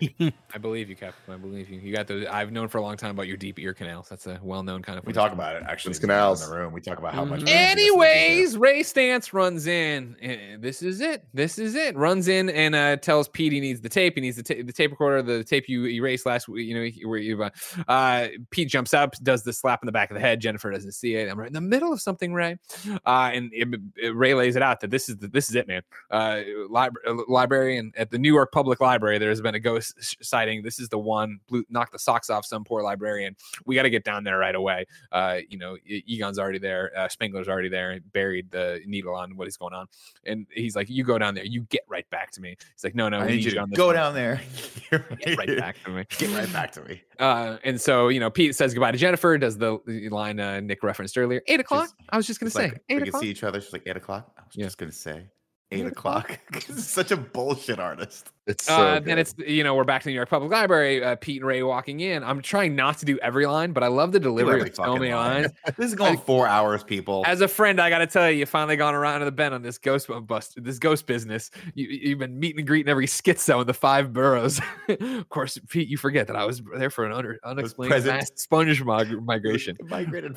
I 0.55 0.59
believe 0.59 0.89
you, 0.89 0.97
Cap. 0.97 1.15
I 1.29 1.37
believe 1.37 1.69
you. 1.71 1.79
You 1.81 1.95
got 1.95 2.07
the. 2.07 2.27
I've 2.33 2.53
known 2.53 2.69
for 2.69 2.79
a 2.79 2.83
long 2.83 2.97
time 2.97 3.11
about 3.11 3.27
your 3.27 3.37
deep 3.37 3.59
ear 3.59 3.75
canals. 3.75 4.09
That's 4.09 4.27
a 4.27 4.39
well-known 4.43 4.83
kind 4.83 4.99
of. 4.99 5.05
We 5.05 5.13
thing. 5.13 5.23
talk 5.23 5.33
about 5.33 5.57
it 5.57 5.63
actually. 5.67 5.91
Those 5.91 5.99
canals. 6.01 6.43
in 6.45 6.51
the 6.51 6.57
room. 6.57 6.73
We 6.73 6.81
talk 6.81 6.99
about 6.99 7.15
how 7.15 7.25
much. 7.25 7.41
Mhm. 7.41 7.45
we 7.47 7.53
listen 7.53 7.69
to 7.71 7.77
this 7.77 7.87
Anyways, 7.87 8.57
Ray 8.59 8.81
Stantz 8.81 9.33
runs 9.33 9.67
in. 9.67 10.17
and 10.21 10.63
This 10.63 10.83
is 10.83 11.01
it. 11.01 11.25
This 11.35 11.59
is 11.59 11.75
it. 11.75 11.97
Runs 11.97 12.29
in 12.29 12.49
and 12.51 12.75
uh, 12.75 12.97
tells 12.97 13.29
Pete 13.29 13.53
he 13.53 13.61
needs 13.61 13.81
the 13.81 13.89
tape. 13.89 14.15
He 14.15 14.21
needs 14.21 14.37
the, 14.37 14.43
ta- 14.43 14.63
the 14.65 14.73
tape 14.73 14.91
recorder, 14.91 15.23
the 15.23 15.45
tape 15.45 15.69
you 15.69 15.87
erased 15.87 16.27
last 16.27 16.49
week. 16.49 16.67
You 16.67 16.75
know, 16.75 17.09
where 17.09 17.19
you, 17.19 17.43
uh, 17.43 17.51
uh, 17.89 18.29
Pete 18.51 18.69
jumps 18.69 18.95
up, 18.95 19.15
does 19.23 19.43
the 19.43 19.53
slap 19.53 19.83
in 19.83 19.87
the 19.87 19.93
back 19.93 20.11
of 20.11 20.15
the 20.15 20.21
head. 20.21 20.41
Jennifer 20.41 20.71
doesn't 20.71 20.93
see 20.93 21.15
it. 21.15 21.29
I'm 21.31 21.39
right 21.39 21.49
in 21.49 21.53
the 21.55 21.61
middle 21.61 21.93
of 21.93 22.01
something, 22.01 22.33
Ray. 22.33 22.59
Uh, 23.05 23.31
and 23.33 23.51
it, 23.53 23.69
it- 23.97 24.15
Ray 24.17 24.35
lays 24.35 24.57
it 24.57 24.63
out 24.63 24.81
that 24.81 24.91
this 24.91 25.09
is 25.09 25.17
the, 25.19 25.29
this 25.29 25.49
is 25.51 25.55
it, 25.57 25.69
man. 25.69 25.83
Uh, 26.11 26.41
libra- 26.71 27.01
uh, 27.07 27.15
librarian 27.29 27.93
at 27.97 28.11
the 28.11 28.19
New 28.19 28.33
York 28.33 28.51
Public 28.53 28.81
Library. 28.81 29.19
There 29.19 29.26
has 29.31 29.41
been 29.41 29.55
a 29.55 29.61
ghost 29.61 30.25
sighting. 30.25 30.63
This 30.63 30.79
is 30.79 30.89
the 30.89 30.99
one. 30.99 31.39
Blew, 31.49 31.65
knocked 31.69 31.93
the 31.93 31.99
socks 31.99 32.31
off 32.31 32.45
some 32.45 32.65
poor 32.65 32.83
librarian. 32.83 33.37
We 33.65 33.75
got 33.75 33.83
to 33.83 33.91
get 33.91 34.05
down 34.05 34.25
there 34.25 34.39
right 34.39 34.55
away 34.55 34.87
uh, 35.13 35.39
you 35.49 35.59
know, 35.59 35.77
Egon's 35.87 36.39
already 36.39 36.59
there, 36.59 36.93
uh, 36.97 37.09
Spengler's 37.09 37.49
already 37.49 37.69
there, 37.69 37.93
and 37.93 38.13
buried 38.13 38.51
the 38.51 38.81
needle 38.87 39.15
on 39.15 39.37
what 39.37 39.49
is 39.49 39.57
going 39.57 39.75
on. 39.75 39.87
And 40.25 40.47
he's 40.51 40.77
like, 40.77 40.89
"You 40.91 41.05
go 41.05 41.19
down 41.19 41.35
there, 41.35 41.45
you 41.45 41.63
get 41.63 41.83
right 41.89 42.09
back 42.11 42.31
to 42.33 42.41
me." 42.41 42.57
He's 42.75 42.85
like, 42.85 42.95
"No, 42.95 43.09
no, 43.09 43.19
I 43.21 43.27
we 43.27 43.33
need 43.37 43.45
you 43.45 43.51
to 43.53 43.67
go 43.75 43.93
down 43.93 44.15
there. 44.15 44.41
get 44.91 45.39
right 45.39 45.59
back 45.59 45.83
to 45.85 45.91
me." 45.91 46.05
Get 46.19 46.31
right 46.31 46.53
back 46.53 46.73
to 46.73 46.83
me. 46.83 47.03
Uh, 47.19 47.59
and 47.65 47.81
so 47.81 48.09
you 48.09 48.21
know, 48.21 48.31
Pete 48.31 48.55
says 48.55 48.75
goodbye 48.75 48.93
to 48.93 48.99
Jennifer. 48.99 49.39
Does 49.39 49.59
the, 49.59 49.79
line 50.11 50.41
uh, 50.41 50.61
Nick 50.61 50.83
referenced 50.83 51.17
earlier? 51.17 51.43
Eight 51.47 51.61
o'clock. 51.61 51.91
I 52.11 52.17
was 52.17 52.27
just 52.27 52.41
gonna 52.41 52.51
say 52.51 52.69
like, 52.69 52.83
eight 52.89 53.03
we 53.03 53.11
can 53.11 53.21
see 53.21 53.29
each 53.29 53.45
other. 53.45 53.61
She's 53.61 53.73
like 53.73 53.83
eight 53.87 53.97
o'clock. 53.97 54.33
I 54.39 54.43
was 54.43 54.57
Yeah. 54.57 54.65
just 54.67 54.79
gonna 54.79 54.93
say 54.93 55.29
eight, 55.71 55.81
Eight 55.81 55.87
o'clock. 55.87 56.39
Such 56.61 57.11
a 57.11 57.17
bullshit 57.17 57.79
artist. 57.79 58.31
It's 58.47 58.65
so 58.65 58.75
uh, 58.77 59.01
then 59.01 59.19
it's 59.19 59.35
you 59.39 59.65
know 59.65 59.75
we're 59.75 59.83
back 59.83 60.03
to 60.03 60.05
the 60.05 60.11
New 60.13 60.17
York 60.17 60.29
Public 60.31 60.53
Library. 60.53 61.03
Uh, 61.03 61.17
Pete 61.17 61.39
and 61.41 61.47
Ray 61.49 61.65
walking 61.65 61.99
in. 61.99 62.23
I'm 62.23 62.41
trying 62.43 62.77
not 62.77 62.99
to 62.99 63.05
do 63.05 63.19
every 63.19 63.45
line, 63.45 63.73
but 63.73 63.83
I 63.83 63.89
love 63.89 64.13
the 64.13 64.21
delivery 64.21 64.61
of 64.61 64.75
so 64.77 64.95
many 64.97 65.13
line. 65.13 65.43
lines. 65.43 65.53
This 65.77 65.89
is 65.89 65.95
going 65.97 66.17
four 66.17 66.47
hours, 66.47 66.85
people. 66.85 67.25
As 67.27 67.41
a 67.41 67.49
friend, 67.49 67.81
I 67.81 67.91
got 67.91 67.99
to 67.99 68.07
tell 68.07 68.31
you, 68.31 68.39
you 68.39 68.47
finally 68.47 68.77
gone 68.77 68.95
around 68.95 69.19
to 69.19 69.25
the 69.25 69.33
bend 69.33 69.53
on 69.53 69.63
this 69.63 69.79
ghost 69.79 70.09
bust, 70.29 70.55
this 70.63 70.79
ghost 70.79 71.07
business. 71.07 71.51
You, 71.75 71.89
you've 71.89 72.19
been 72.21 72.39
meeting 72.39 72.59
and 72.61 72.69
greeting 72.69 72.89
every 72.89 73.07
schizo 73.09 73.63
in 73.63 73.67
the 73.67 73.75
five 73.75 74.13
boroughs. 74.13 74.61
of 74.89 75.29
course, 75.29 75.59
Pete, 75.69 75.89
you 75.89 75.97
forget 75.99 76.29
that 76.29 76.37
I 76.37 76.45
was 76.45 76.63
there 76.79 76.89
for 76.91 77.05
an 77.05 77.13
under, 77.13 77.41
unexplained 77.45 77.91
present. 77.91 78.17
mass 78.17 78.31
sponge 78.37 78.81
mig- 78.85 79.23
migration, 79.25 79.77
Migrated. 79.83 80.37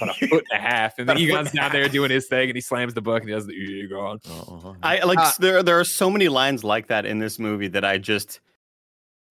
about 0.00 0.16
a 0.22 0.26
foot 0.28 0.44
and 0.50 0.58
a 0.58 0.62
half. 0.62 0.98
And 0.98 1.06
then 1.06 1.16
About 1.18 1.22
a 1.22 1.26
foot 1.26 1.32
Egon's 1.34 1.52
down 1.52 1.72
there 1.72 1.88
doing 1.90 2.10
his 2.10 2.26
thing, 2.28 2.48
and 2.48 2.56
he 2.56 2.62
slams 2.62 2.94
the 2.94 3.02
book 3.02 3.20
and 3.20 3.28
he 3.28 3.34
does 3.34 3.46
the 3.46 3.52
Egon. 3.52 4.20
Oh, 4.26 4.74
I 4.82 5.04
like 5.04 5.18
Uh, 5.18 5.32
there. 5.38 5.62
There 5.62 5.78
are 5.78 5.84
so 5.84 6.08
many 6.08 6.28
lines 6.28 6.64
like 6.64 6.86
that 6.86 7.04
in 7.04 7.18
this 7.18 7.38
movie 7.42 7.68
that 7.68 7.84
I 7.84 7.98
just 7.98 8.40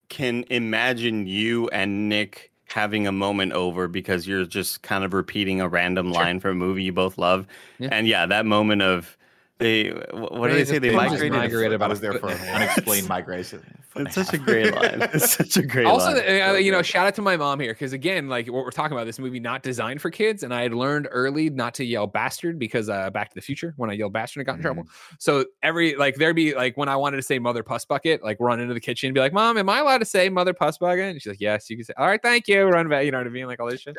can 0.08 0.44
imagine 0.50 1.26
you 1.26 1.68
and 1.70 2.08
Nick 2.08 2.50
having 2.66 3.06
a 3.06 3.12
moment 3.12 3.52
over 3.52 3.88
because 3.88 4.26
you're 4.26 4.44
just 4.46 4.82
kind 4.82 5.04
of 5.04 5.12
repeating 5.12 5.60
a 5.60 5.68
random 5.68 6.12
Sure. 6.12 6.22
line 6.22 6.40
from 6.40 6.52
a 6.52 6.54
movie 6.54 6.82
you 6.84 6.92
both 6.92 7.18
love. 7.18 7.46
Yeah. 7.78 7.88
And 7.92 8.06
yeah, 8.06 8.26
that 8.26 8.46
moment 8.46 8.82
of 8.82 9.16
they 9.58 9.90
wh- 9.90 10.32
what 10.32 10.48
do 10.48 10.54
they 10.54 10.64
say? 10.64 10.78
They 10.78 10.90
pinches 10.90 11.10
migrated. 11.12 11.32
migrated 11.32 11.72
I 11.72 11.76
about 11.76 11.90
was 11.90 12.00
there 12.00 12.14
for 12.18 12.30
and 12.30 12.40
unexplained 12.50 13.08
migration. 13.08 13.62
It's 13.94 14.14
such 14.14 14.32
a 14.32 14.38
great 14.38 14.74
line. 14.74 15.02
It's 15.12 15.32
such 15.36 15.58
a 15.58 15.62
great 15.62 15.86
also, 15.86 16.06
line. 16.06 16.16
the- 16.16 16.40
uh, 16.48 16.52
you 16.54 16.72
know, 16.72 16.80
shout 16.82 17.06
out 17.06 17.14
to 17.16 17.22
my 17.22 17.36
mom 17.36 17.60
here 17.60 17.72
because 17.74 17.92
again, 17.92 18.28
like 18.28 18.46
what 18.46 18.64
we're 18.64 18.70
talking 18.70 18.96
about, 18.96 19.04
this 19.04 19.18
movie 19.18 19.38
not 19.38 19.62
designed 19.62 20.00
for 20.00 20.10
kids, 20.10 20.42
and 20.42 20.52
I 20.54 20.62
had 20.62 20.72
learned 20.72 21.06
early 21.10 21.50
not 21.50 21.74
to 21.74 21.84
yell 21.84 22.06
bastard 22.06 22.58
because 22.58 22.88
uh, 22.88 23.10
Back 23.10 23.28
to 23.28 23.34
the 23.34 23.42
Future, 23.42 23.74
when 23.76 23.90
I 23.90 23.92
yelled 23.92 24.14
bastard, 24.14 24.40
I 24.40 24.44
got 24.44 24.56
in 24.56 24.62
trouble. 24.62 24.84
So 25.18 25.44
every 25.62 25.94
like 25.94 26.16
there'd 26.16 26.34
be 26.34 26.54
like 26.54 26.76
when 26.76 26.88
I 26.88 26.96
wanted 26.96 27.18
to 27.18 27.22
say 27.22 27.38
mother 27.38 27.62
puss 27.62 27.84
bucket, 27.84 28.22
like 28.24 28.38
run 28.40 28.58
into 28.60 28.72
the 28.74 28.80
kitchen 28.80 29.08
and 29.08 29.14
be 29.14 29.20
like, 29.20 29.34
"Mom, 29.34 29.58
am 29.58 29.68
I 29.68 29.80
allowed 29.80 29.98
to 29.98 30.06
say 30.06 30.28
mother 30.30 30.54
puss 30.54 30.78
bucket?" 30.78 31.04
And 31.04 31.20
she's 31.20 31.30
like, 31.30 31.40
"Yes, 31.40 31.68
you 31.68 31.76
can 31.76 31.84
say." 31.84 31.92
All 31.98 32.06
right, 32.06 32.20
thank 32.22 32.48
you. 32.48 32.64
Run 32.64 32.88
back, 32.88 33.04
you 33.04 33.10
know 33.12 33.18
what 33.18 33.26
I 33.26 33.30
mean, 33.30 33.46
like 33.46 33.60
all 33.60 33.70
this 33.70 33.80
shit. 33.82 33.96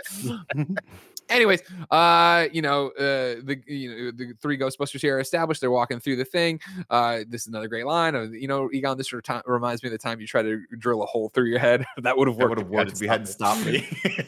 Anyways, 1.30 1.62
uh, 1.90 2.46
you 2.52 2.62
know, 2.62 2.90
uh, 2.90 3.42
the 3.44 3.60
you 3.66 3.90
know 4.06 4.12
the 4.12 4.34
three 4.42 4.58
Ghostbusters 4.58 5.02
here 5.02 5.18
are 5.18 5.20
established. 5.20 5.62
They're 5.62 5.72
walking 5.72 6.00
through 6.00 6.18
the 6.18 6.26
thing. 6.26 6.60
Uh, 6.90 7.20
this 7.28 7.42
is 7.42 7.48
another 7.48 7.68
great 7.68 7.86
line 7.86 8.14
of 8.16 8.34
you 8.34 8.48
know, 8.48 8.70
Egon. 8.74 8.98
This 8.98 9.10
sort 9.10 9.28
of 9.28 9.36
ti- 9.44 9.50
reminds 9.52 9.82
me 9.84 9.88
of 9.88 9.92
the 9.92 9.98
time 9.98 10.20
you 10.22 10.28
try 10.28 10.42
to 10.42 10.62
drill 10.78 11.02
a 11.02 11.06
hole 11.06 11.30
through 11.30 11.46
your 11.50 11.60
head. 11.60 11.86
that 11.98 12.18
would 12.18 12.28
have 12.28 12.38
worked. 12.38 12.50
would 12.50 12.60
have 12.60 12.70
worked 12.70 12.92
if 12.94 13.00
we 13.00 13.08
hadn't 13.08 13.28
stopped 13.28 13.66
me. 13.66 13.88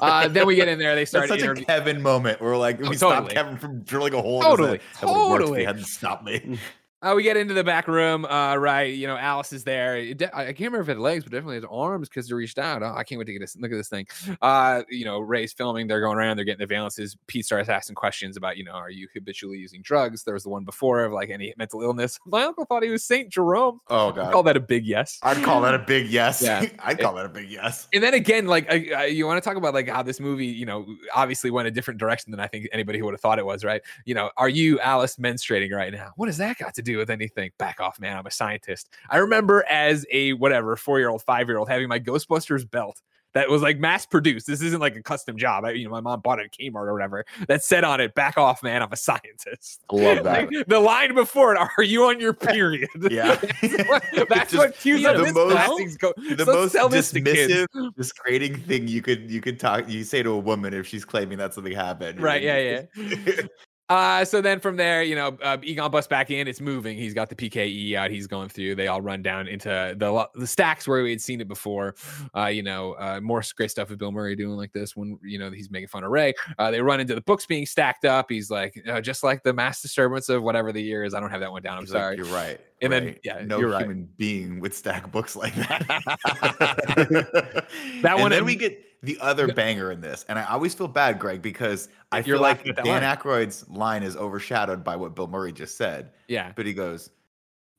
Uh, 0.00 0.26
then 0.26 0.48
we 0.48 0.56
get 0.56 0.66
in 0.66 0.80
there. 0.80 0.96
They 0.96 1.02
That's 1.02 1.10
start 1.12 1.28
such 1.28 1.42
interview- 1.42 1.62
a 1.62 1.66
Kevin 1.66 2.02
moment. 2.02 2.40
We're 2.40 2.56
like, 2.56 2.80
we 2.80 2.88
Oh, 2.88 2.92
stopped. 2.92 3.30
Kevin 3.30 3.56
from 3.56 3.82
drilling 3.82 4.14
a 4.14 4.20
hole. 4.20 4.40
in 4.40 4.42
his 4.42 4.50
Totally, 4.50 4.68
head. 4.78 4.80
That 5.00 5.06
would've 5.06 5.30
worked 5.30 5.42
if 5.42 5.46
totally. 5.46 5.58
he 5.60 5.64
hadn't 5.64 5.84
stopped 5.84 6.24
me. 6.24 6.58
Uh, 7.02 7.14
we 7.16 7.22
get 7.22 7.34
into 7.34 7.54
the 7.54 7.64
back 7.64 7.88
room, 7.88 8.26
uh, 8.26 8.54
right? 8.56 8.92
You 8.94 9.06
know, 9.06 9.16
Alice 9.16 9.54
is 9.54 9.64
there. 9.64 10.12
De- 10.12 10.36
I 10.36 10.46
can't 10.46 10.60
remember 10.60 10.82
if 10.82 10.88
it 10.90 10.92
had 10.92 10.98
legs, 10.98 11.24
but 11.24 11.32
definitely 11.32 11.56
has 11.56 11.64
arms 11.70 12.10
because 12.10 12.28
they 12.28 12.34
reached 12.34 12.58
out. 12.58 12.82
Oh, 12.82 12.92
I 12.94 13.04
can't 13.04 13.18
wait 13.18 13.24
to 13.24 13.32
get 13.32 13.38
this. 13.38 13.56
Look 13.56 13.72
at 13.72 13.76
this 13.76 13.88
thing. 13.88 14.06
Uh, 14.42 14.82
you 14.90 15.06
know, 15.06 15.20
Ray's 15.20 15.54
filming. 15.54 15.86
They're 15.86 16.02
going 16.02 16.18
around. 16.18 16.36
They're 16.36 16.44
getting 16.44 16.66
the 16.66 16.72
valences. 16.72 17.16
Pete 17.26 17.46
starts 17.46 17.70
asking 17.70 17.94
questions 17.94 18.36
about, 18.36 18.58
you 18.58 18.64
know, 18.64 18.72
are 18.72 18.90
you 18.90 19.08
habitually 19.14 19.56
using 19.56 19.80
drugs? 19.80 20.24
There 20.24 20.34
was 20.34 20.42
the 20.42 20.50
one 20.50 20.64
before 20.64 21.02
of 21.02 21.12
like 21.12 21.30
any 21.30 21.54
mental 21.56 21.80
illness. 21.80 22.18
My 22.26 22.42
uncle 22.42 22.66
thought 22.66 22.82
he 22.82 22.90
was 22.90 23.02
Saint 23.02 23.30
Jerome. 23.30 23.80
Oh 23.88 24.12
god, 24.12 24.30
call 24.30 24.42
that 24.42 24.58
a 24.58 24.60
big 24.60 24.84
yes. 24.84 25.18
I'd 25.22 25.42
call 25.42 25.62
that 25.62 25.74
a 25.74 25.78
big 25.78 26.06
yes. 26.08 26.42
Yeah. 26.42 26.66
I'd 26.80 26.98
call 26.98 27.14
that 27.14 27.24
a 27.24 27.30
big 27.30 27.50
yes. 27.50 27.88
And 27.94 28.02
then 28.02 28.12
again, 28.12 28.46
like 28.46 28.70
I, 28.70 28.90
I, 28.94 29.04
you 29.06 29.26
want 29.26 29.42
to 29.42 29.48
talk 29.48 29.56
about 29.56 29.72
like 29.72 29.88
how 29.88 30.02
this 30.02 30.20
movie, 30.20 30.46
you 30.46 30.66
know, 30.66 30.86
obviously 31.14 31.50
went 31.50 31.66
a 31.66 31.70
different 31.70 31.98
direction 31.98 32.30
than 32.30 32.40
I 32.40 32.46
think 32.46 32.68
anybody 32.72 33.00
would 33.00 33.14
have 33.14 33.22
thought 33.22 33.38
it 33.38 33.46
was, 33.46 33.64
right? 33.64 33.80
You 34.04 34.14
know, 34.14 34.30
are 34.36 34.50
you 34.50 34.78
Alice 34.80 35.16
menstruating 35.16 35.72
right 35.72 35.94
now? 35.94 36.12
What 36.16 36.26
does 36.26 36.36
that 36.36 36.58
got 36.58 36.74
to 36.74 36.82
do 36.82 36.89
with 36.96 37.10
anything? 37.10 37.50
Back 37.58 37.80
off, 37.80 38.00
man. 38.00 38.16
I'm 38.16 38.26
a 38.26 38.30
scientist. 38.30 38.88
I 39.08 39.18
remember 39.18 39.64
as 39.68 40.06
a 40.10 40.32
whatever 40.34 40.76
four 40.76 40.98
year 40.98 41.08
old, 41.08 41.22
five 41.22 41.48
year 41.48 41.58
old 41.58 41.68
having 41.68 41.88
my 41.88 42.00
Ghostbusters 42.00 42.68
belt 42.70 43.00
that 43.32 43.48
was 43.48 43.62
like 43.62 43.78
mass 43.78 44.06
produced. 44.06 44.48
This 44.48 44.60
isn't 44.60 44.80
like 44.80 44.96
a 44.96 45.02
custom 45.04 45.36
job. 45.36 45.64
I, 45.64 45.70
you 45.70 45.84
know, 45.84 45.92
my 45.92 46.00
mom 46.00 46.20
bought 46.20 46.40
it 46.40 46.46
at 46.46 46.52
Kmart 46.52 46.88
or 46.88 46.92
whatever. 46.92 47.24
That 47.46 47.62
said 47.62 47.84
on 47.84 48.00
it, 48.00 48.12
"Back 48.16 48.36
off, 48.36 48.60
man. 48.60 48.82
I'm 48.82 48.92
a 48.92 48.96
scientist." 48.96 49.84
I 49.92 49.94
love 49.94 50.16
that. 50.24 50.52
Like, 50.52 50.66
the 50.66 50.80
line 50.80 51.14
before 51.14 51.54
it, 51.54 51.58
"Are 51.78 51.82
you 51.84 52.06
on 52.06 52.18
your 52.18 52.32
period?" 52.32 52.88
Yeah. 53.08 53.36
that's 53.62 53.88
what, 53.88 54.28
that's 54.28 54.50
Just 54.50 54.56
what 54.56 54.76
cues 54.76 55.04
up 55.04 55.16
the 55.16 55.32
most- 55.32 55.52
plastics 55.52 55.96
go. 55.96 56.12
the 56.16 56.44
Let's 56.44 56.74
most 56.74 56.90
this 56.90 57.10
to 57.12 57.20
dismissive, 57.20 57.94
discreting 57.96 58.56
thing 58.56 58.88
you 58.88 59.00
could 59.00 59.30
you 59.30 59.40
could 59.40 59.60
talk 59.60 59.88
you 59.88 60.02
say 60.02 60.24
to 60.24 60.30
a 60.30 60.38
woman 60.38 60.74
if 60.74 60.88
she's 60.88 61.04
claiming 61.04 61.38
that 61.38 61.54
something 61.54 61.72
happened. 61.72 62.20
Right, 62.20 62.42
yeah, 62.42 62.82
yeah. 62.96 63.42
Uh, 63.90 64.24
so 64.24 64.40
then 64.40 64.60
from 64.60 64.76
there, 64.76 65.02
you 65.02 65.16
know, 65.16 65.36
uh, 65.42 65.56
Egon 65.62 65.90
busts 65.90 66.08
back 66.08 66.30
in. 66.30 66.46
It's 66.46 66.60
moving. 66.60 66.96
He's 66.96 67.12
got 67.12 67.28
the 67.28 67.34
PKE 67.34 67.94
out. 67.94 68.10
He's 68.10 68.28
going 68.28 68.48
through. 68.48 68.76
They 68.76 68.86
all 68.86 69.00
run 69.02 69.20
down 69.20 69.48
into 69.48 69.68
the 69.68 70.28
the 70.36 70.46
stacks 70.46 70.86
where 70.86 71.02
we 71.02 71.10
had 71.10 71.20
seen 71.20 71.40
it 71.40 71.48
before. 71.48 71.96
Uh, 72.36 72.46
you 72.46 72.62
know, 72.62 72.92
uh, 72.92 73.20
more 73.20 73.42
great 73.56 73.70
stuff 73.72 73.90
with 73.90 73.98
Bill 73.98 74.12
Murray 74.12 74.36
doing 74.36 74.56
like 74.56 74.72
this 74.72 74.94
when 74.94 75.18
you 75.22 75.38
know 75.40 75.50
he's 75.50 75.70
making 75.70 75.88
fun 75.88 76.04
of 76.04 76.10
Ray. 76.12 76.34
Uh, 76.58 76.70
they 76.70 76.80
run 76.80 77.00
into 77.00 77.14
the 77.16 77.20
books 77.20 77.46
being 77.46 77.66
stacked 77.66 78.04
up. 78.04 78.26
He's 78.30 78.48
like, 78.50 78.80
uh, 78.88 79.00
just 79.00 79.24
like 79.24 79.42
the 79.42 79.52
mass 79.52 79.82
disturbance 79.82 80.28
of 80.28 80.42
whatever 80.42 80.70
the 80.72 80.80
year 80.82 81.02
is. 81.04 81.12
I 81.12 81.18
don't 81.20 81.30
have 81.30 81.40
that 81.40 81.50
one 81.50 81.62
down. 81.62 81.76
I'm 81.78 81.82
He's 81.84 81.92
like, 81.92 82.00
sorry. 82.00 82.16
you're 82.16 82.26
right. 82.26 82.60
And 82.82 82.90
then- 82.92 83.16
yeah, 83.24 83.42
no 83.44 83.58
you're 83.58 83.70
right. 83.70 83.82
human 83.82 84.08
being 84.16 84.60
would 84.60 84.72
stack 84.72 85.10
books 85.12 85.36
like 85.36 85.54
that. 85.56 85.86
That 88.02 88.02
that 88.02 88.14
one 88.14 88.22
one. 88.22 88.30
then 88.30 88.38
and- 88.38 88.46
we 88.46 88.56
get 88.56 88.82
the 89.02 89.18
other 89.20 89.48
banger 89.48 89.92
in 89.92 90.00
this, 90.00 90.24
and 90.28 90.38
I 90.38 90.44
always 90.44 90.74
feel 90.74 90.88
bad, 90.88 91.18
Greg, 91.18 91.40
because 91.42 91.88
I 92.12 92.18
You're 92.18 92.36
feel 92.36 92.40
like 92.40 92.56
laughing 92.58 92.70
at 92.70 92.76
that 92.76 92.84
Dan 92.84 93.02
line. 93.02 93.16
Aykroyd's 93.16 93.68
line 93.68 94.02
is 94.02 94.16
overshadowed 94.16 94.84
by 94.84 94.96
what 94.96 95.14
Bill 95.14 95.26
Murray 95.26 95.52
just 95.52 95.76
said. 95.76 96.10
yeah. 96.28 96.52
But 96.54 96.66
he 96.66 96.74
goes, 96.74 97.10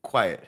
"Quiet. 0.03 0.43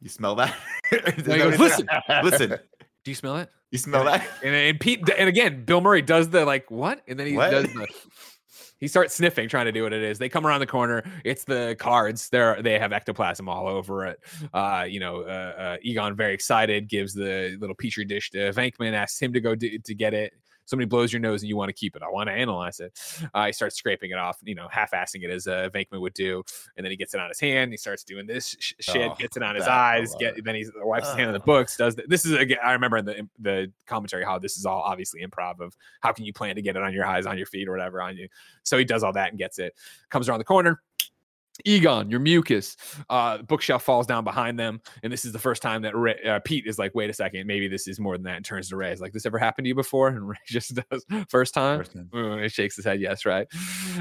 You 0.00 0.08
smell 0.08 0.34
that? 0.36 0.54
No, 1.26 1.36
goes, 1.38 1.58
what 1.58 1.70
he 1.70 1.76
said? 1.76 1.86
Listen, 2.22 2.50
listen. 2.50 2.50
do 2.50 3.10
you 3.10 3.14
smell 3.16 3.38
it? 3.38 3.48
You 3.72 3.78
smell 3.78 4.04
that? 4.04 4.24
And, 4.44 4.54
and 4.54 4.78
Pete, 4.78 5.08
and 5.18 5.28
again, 5.28 5.64
Bill 5.64 5.80
Murray 5.80 6.02
does 6.02 6.28
the 6.30 6.44
like 6.44 6.70
what, 6.70 7.02
and 7.08 7.18
then 7.18 7.26
he 7.26 7.36
What? 7.36 7.50
does 7.50 7.64
the. 7.64 7.88
He 8.80 8.88
starts 8.88 9.14
sniffing, 9.14 9.48
trying 9.48 9.66
to 9.66 9.72
do 9.72 9.82
what 9.82 9.92
it 9.92 10.02
is. 10.02 10.18
They 10.18 10.28
come 10.28 10.46
around 10.46 10.60
the 10.60 10.66
corner. 10.66 11.02
It's 11.24 11.44
the 11.44 11.76
cards. 11.78 12.28
They're 12.28 12.60
they 12.62 12.78
have 12.78 12.92
ectoplasm 12.92 13.48
all 13.48 13.66
over 13.66 14.06
it. 14.06 14.20
Uh, 14.52 14.84
you 14.88 15.00
know, 15.00 15.22
uh, 15.22 15.54
uh, 15.58 15.76
Egon 15.82 16.16
very 16.16 16.34
excited 16.34 16.88
gives 16.88 17.14
the 17.14 17.56
little 17.60 17.76
petri 17.76 18.04
dish 18.04 18.30
to 18.32 18.52
Venkman, 18.52 18.92
asks 18.92 19.20
him 19.20 19.32
to 19.32 19.40
go 19.40 19.54
do, 19.54 19.78
to 19.78 19.94
get 19.94 20.14
it. 20.14 20.32
Somebody 20.66 20.86
blows 20.86 21.12
your 21.12 21.20
nose 21.20 21.42
and 21.42 21.48
you 21.48 21.56
want 21.56 21.68
to 21.68 21.72
keep 21.74 21.94
it. 21.96 22.02
I 22.02 22.08
want 22.08 22.28
to 22.28 22.32
analyze 22.32 22.80
it. 22.80 22.98
Uh, 23.34 23.46
he 23.46 23.52
starts 23.52 23.76
scraping 23.76 24.10
it 24.10 24.18
off, 24.18 24.38
you 24.42 24.54
know, 24.54 24.66
half-assing 24.70 25.22
it 25.22 25.30
as 25.30 25.46
uh, 25.46 25.68
Venkman 25.74 26.00
would 26.00 26.14
do, 26.14 26.42
and 26.76 26.84
then 26.84 26.90
he 26.90 26.96
gets 26.96 27.14
it 27.14 27.20
on 27.20 27.28
his 27.28 27.38
hand. 27.40 27.70
He 27.72 27.76
starts 27.76 28.02
doing 28.04 28.26
this 28.26 28.56
sh- 28.58 28.72
shit, 28.80 29.10
Oh, 29.10 29.14
gets 29.18 29.36
it 29.36 29.42
on 29.42 29.54
his 29.54 29.66
eyes. 29.66 30.14
Get 30.18 30.38
it. 30.38 30.44
then 30.44 30.54
he 30.54 30.64
wipes 30.76 31.06
his 31.08 31.16
hand 31.16 31.28
on 31.28 31.34
the 31.34 31.40
books. 31.40 31.76
Does 31.76 31.94
th- 31.94 32.08
this 32.08 32.24
is 32.24 32.32
again? 32.32 32.58
I 32.64 32.72
remember 32.72 32.96
in 32.98 33.04
the 33.04 33.28
the 33.38 33.72
commentary 33.86 34.24
how 34.24 34.38
this 34.38 34.56
is 34.56 34.64
all 34.66 34.80
obviously 34.80 35.24
improv 35.24 35.60
of 35.60 35.76
how 36.00 36.12
can 36.12 36.24
you 36.24 36.32
plan 36.32 36.54
to 36.56 36.62
get 36.62 36.76
it 36.76 36.82
on 36.82 36.92
your 36.92 37.04
eyes, 37.06 37.26
on 37.26 37.36
your 37.36 37.46
feet, 37.46 37.68
or 37.68 37.72
whatever 37.72 38.00
on 38.00 38.16
you. 38.16 38.28
So 38.62 38.78
he 38.78 38.84
does 38.84 39.02
all 39.02 39.12
that 39.12 39.30
and 39.30 39.38
gets 39.38 39.58
it. 39.58 39.74
Comes 40.10 40.28
around 40.28 40.38
the 40.38 40.44
corner. 40.44 40.80
Egon, 41.64 42.10
your 42.10 42.20
mucus. 42.20 42.76
Uh, 43.08 43.38
bookshelf 43.38 43.84
falls 43.84 44.06
down 44.06 44.24
behind 44.24 44.58
them, 44.58 44.80
and 45.02 45.12
this 45.12 45.24
is 45.24 45.32
the 45.32 45.38
first 45.38 45.62
time 45.62 45.82
that 45.82 45.96
Ray, 45.96 46.20
uh, 46.26 46.40
Pete 46.44 46.66
is 46.66 46.78
like, 46.78 46.94
"Wait 46.94 47.08
a 47.10 47.12
second, 47.12 47.46
maybe 47.46 47.68
this 47.68 47.86
is 47.86 48.00
more 48.00 48.16
than 48.16 48.24
that." 48.24 48.36
And 48.36 48.44
turns 48.44 48.68
to 48.70 48.76
Ray, 48.76 48.92
"Is 48.92 49.00
like 49.00 49.12
this 49.12 49.24
ever 49.24 49.38
happened 49.38 49.66
to 49.66 49.68
you 49.68 49.74
before?" 49.74 50.08
And 50.08 50.28
Ray 50.28 50.36
just 50.46 50.74
does, 50.74 51.04
"First 51.28 51.54
time." 51.54 51.78
First 51.78 51.92
time. 51.92 52.10
Uh, 52.12 52.38
he 52.38 52.48
shakes 52.48 52.74
his 52.74 52.84
head, 52.84 53.00
yes, 53.00 53.24
right. 53.24 53.46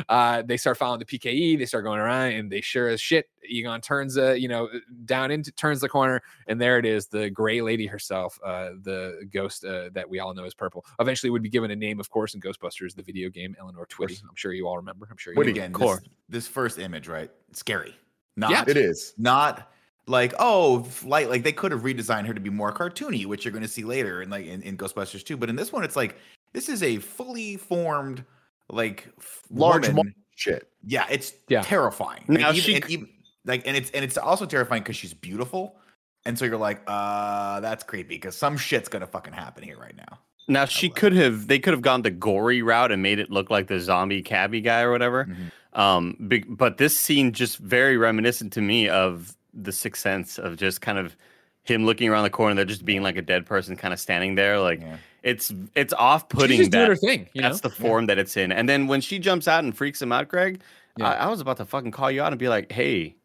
Uh, 0.09 0.41
they 0.41 0.57
start 0.57 0.77
following 0.77 0.99
the 0.99 1.05
PKE. 1.05 1.57
They 1.57 1.65
start 1.65 1.83
going 1.83 1.99
around, 1.99 2.31
and 2.33 2.51
they 2.51 2.61
sure 2.61 2.87
as 2.89 2.99
shit. 2.99 3.29
Egon 3.47 3.81
turns, 3.81 4.17
uh, 4.17 4.31
you 4.31 4.47
know, 4.47 4.69
down 5.05 5.29
into 5.29 5.51
turns 5.51 5.81
the 5.81 5.89
corner, 5.89 6.21
and 6.47 6.59
there 6.59 6.79
it 6.79 6.85
is, 6.85 7.07
the 7.07 7.29
gray 7.29 7.61
lady 7.61 7.85
herself, 7.85 8.39
uh, 8.43 8.69
the 8.81 9.29
ghost 9.31 9.65
uh, 9.65 9.89
that 9.93 10.09
we 10.09 10.19
all 10.19 10.33
know 10.33 10.45
as 10.45 10.53
Purple. 10.53 10.85
Eventually, 10.99 11.29
would 11.29 11.43
be 11.43 11.49
given 11.49 11.69
a 11.69 11.75
name, 11.75 11.99
of 11.99 12.09
course, 12.09 12.33
in 12.33 12.41
Ghostbusters, 12.41 12.95
the 12.95 13.03
video 13.03 13.29
game, 13.29 13.55
Eleanor 13.59 13.85
Twitty. 13.85 14.21
I'm 14.23 14.35
sure 14.35 14.53
you 14.53 14.67
all 14.67 14.77
remember. 14.77 15.07
I'm 15.11 15.17
sure 15.17 15.33
you 15.33 15.37
But 15.37 15.47
again, 15.47 15.73
Core. 15.73 15.97
this, 15.97 16.09
this 16.29 16.47
first 16.47 16.79
image, 16.79 17.07
right? 17.07 17.29
Scary. 17.53 17.95
Not 18.35 18.51
Yeah. 18.51 18.63
It 18.67 18.77
is. 18.77 19.13
not 19.17 19.69
like 20.05 20.33
oh 20.37 20.85
like 21.05 21.29
like 21.29 21.43
they 21.43 21.53
could 21.53 21.71
have 21.71 21.81
redesigned 21.81 22.25
her 22.27 22.33
to 22.33 22.41
be 22.41 22.49
more 22.49 22.73
cartoony 22.73 23.25
which 23.25 23.45
you're 23.45 23.53
going 23.53 23.61
to 23.63 23.69
see 23.69 23.85
later 23.85 24.21
in 24.21 24.29
like 24.29 24.45
in, 24.45 24.61
in 24.63 24.75
ghostbusters 24.75 25.23
2 25.23 25.37
but 25.37 25.49
in 25.49 25.55
this 25.55 25.71
one 25.71 25.81
it's 25.81 25.95
like 25.95 26.17
this 26.51 26.67
is 26.67 26.83
a 26.83 26.97
fully 26.97 27.55
formed 27.55 28.25
like 28.69 29.07
Large 29.49 29.87
woman. 29.93 30.13
shit. 30.35 30.69
yeah 30.85 31.05
it's 31.09 31.33
Yeah. 31.47 31.61
terrifying 31.61 32.25
Now 32.27 32.49
and 32.49 32.57
even, 32.57 32.61
she 32.65 32.75
and 32.75 32.89
even 32.89 33.09
like 33.45 33.65
and 33.65 33.77
it's 33.77 33.91
and 33.91 34.03
it's 34.03 34.17
also 34.17 34.45
terrifying 34.45 34.81
because 34.83 34.97
she's 34.97 35.13
beautiful 35.13 35.77
and 36.25 36.37
so 36.37 36.43
you're 36.43 36.57
like 36.57 36.81
uh 36.87 37.61
that's 37.61 37.83
creepy 37.85 38.15
because 38.15 38.35
some 38.35 38.57
shit's 38.57 38.89
gonna 38.89 39.07
fucking 39.07 39.31
happen 39.33 39.63
here 39.63 39.77
right 39.79 39.95
now 39.95 40.19
Now 40.49 40.65
she 40.65 40.89
could 40.89 41.13
have 41.13 41.47
they 41.47 41.59
could 41.59 41.71
have 41.73 41.81
gone 41.81 42.01
the 42.01 42.11
gory 42.11 42.61
route 42.61 42.91
and 42.91 43.01
made 43.01 43.19
it 43.19 43.31
look 43.31 43.49
like 43.49 43.67
the 43.67 43.79
zombie 43.79 44.21
cabbie 44.21 44.59
guy 44.59 44.81
or 44.81 44.91
whatever. 44.91 45.25
Mhm. 45.25 45.51
Um, 45.75 46.15
big, 46.27 46.45
but 46.57 46.77
this 46.77 46.99
scene 46.99 47.31
just 47.31 47.57
very 47.57 47.97
reminiscent 47.97 48.53
to 48.53 48.61
me 48.61 48.87
of 48.89 49.35
the 49.53 49.71
Sixth 49.71 50.01
Sense 50.01 50.37
of 50.37 50.57
just 50.57 50.81
kind 50.81 50.97
of 50.97 51.15
him 51.63 51.85
looking 51.85 52.09
around 52.09 52.23
the 52.23 52.29
corner, 52.29 52.53
there 52.55 52.65
just 52.65 52.85
being 52.85 53.01
like 53.03 53.15
a 53.15 53.21
dead 53.21 53.45
person 53.45 53.75
kind 53.75 53.93
of 53.93 53.99
standing 53.99 54.35
there. 54.35 54.59
Like 54.59 54.81
Yeah. 54.81 54.97
it's 55.23 55.53
it's 55.75 55.93
off 55.93 56.27
putting. 56.29 56.57
just 56.57 56.71
doing 56.71 56.81
that. 56.83 56.87
her 56.89 56.95
thing, 56.95 57.27
you 57.33 57.41
know. 57.41 57.47
that's 57.49 57.61
the 57.61 57.69
form 57.69 58.05
that 58.07 58.17
it's 58.17 58.35
in. 58.37 58.51
And 58.51 58.67
then 58.67 58.87
when 58.87 59.01
she 59.01 59.17
jumps 59.19 59.47
out 59.47 59.63
and 59.63 59.75
freaks 59.75 60.01
him 60.01 60.11
out, 60.11 60.27
Greg, 60.27 60.59
Yeah. 60.97 61.09
I, 61.09 61.13
I 61.25 61.27
was 61.29 61.39
about 61.41 61.57
to 61.57 61.65
fucking 61.65 61.91
call 61.91 62.11
you 62.11 62.21
out 62.21 62.31
and 62.33 62.39
be 62.39 62.49
like, 62.49 62.71
"Hey, 62.71 63.15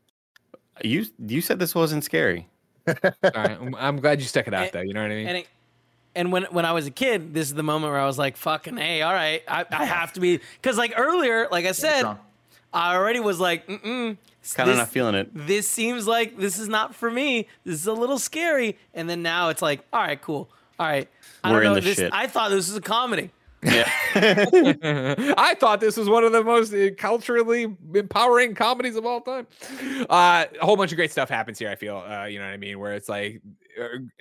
you 0.83 1.05
you 1.27 1.41
said 1.41 1.59
this 1.59 1.75
wasn't 1.75 2.05
scary." 2.05 2.49
All 2.87 2.95
right, 3.23 3.59
I'm, 3.61 3.75
I'm 3.75 3.97
glad 4.01 4.21
you 4.21 4.27
stuck 4.27 4.47
it 4.49 4.55
out, 4.55 4.63
And- 4.65 4.73
though. 4.73 4.81
You 4.81 4.95
know 4.95 5.03
what 5.03 5.11
I 5.11 5.15
mean? 5.17 5.27
And 5.27 5.37
it, 5.39 5.49
and 6.15 6.33
when 6.33 6.45
when 6.45 6.65
I 6.65 6.73
was 6.73 6.87
a 6.87 6.91
kid, 6.91 7.35
this 7.35 7.49
is 7.49 7.55
the 7.55 7.63
moment 7.63 7.93
where 7.93 8.01
I 8.01 8.07
was 8.07 8.19
like, 8.19 8.37
"Fucking 8.39 8.77
hey, 8.79 9.03
all 9.03 9.13
right, 9.13 9.43
I, 9.49 9.67
I 9.71 9.85
have 9.85 10.13
to 10.15 10.21
be." 10.21 10.41
Because 10.63 10.79
like 10.79 10.95
earlier, 10.97 11.49
like 11.51 11.67
I 11.67 11.73
said, 11.73 11.99
strong. 11.99 12.19
I 12.73 12.95
already 12.97 13.21
was 13.21 13.41
like, 13.41 13.67
"Mm." 13.67 13.83
Mm. 13.83 14.17
Kind 14.55 14.71
of 14.71 14.77
not 14.77 14.89
feeling 14.89 15.15
it. 15.15 15.31
This 15.35 15.69
seems 15.69 16.07
like 16.07 16.39
this 16.39 16.59
is 16.59 16.69
not 16.69 16.95
for 16.95 17.11
me. 17.11 17.49
This 17.65 17.81
is 17.81 17.87
a 17.87 17.93
little 17.93 18.19
scary. 18.19 18.79
And 18.95 19.09
then 19.09 19.23
now 19.23 19.51
it's 19.51 19.61
like, 19.63 19.85
all 19.93 20.01
right, 20.01 20.21
cool. 20.21 20.49
All 20.79 20.87
right. 20.87 21.09
I 21.45 21.53
We're 21.53 21.65
don't 21.65 21.79
in 21.79 21.85
the 21.85 21.89
this, 21.89 21.99
shit. 21.99 22.13
I 22.13 22.27
thought 22.27 22.51
this 22.51 22.69
was 22.69 22.77
a 22.77 22.81
comedy. 22.81 23.31
Yeah. 23.63 23.91
I 25.37 25.55
thought 25.59 25.81
this 25.81 25.97
was 25.97 26.09
one 26.09 26.23
of 26.25 26.33
the 26.33 26.45
most 26.45 26.73
uh, 26.73 26.91
culturally 26.97 27.77
empowering 27.93 28.55
comedies 28.55 28.97
of 28.97 29.05
all 29.05 29.21
time. 29.21 29.47
Uh, 30.09 30.47
a 30.61 30.65
whole 30.65 30.77
bunch 30.77 30.93
of 30.93 30.97
great 30.97 31.11
stuff 31.11 31.29
happens 31.29 31.59
here. 31.59 31.69
I 31.69 31.75
feel, 31.75 31.97
uh, 31.97 32.27
you 32.27 32.39
know 32.39 32.45
what 32.45 32.53
I 32.53 32.57
mean, 32.57 32.79
where 32.79 32.95
it's 32.95 33.09
like 33.09 33.43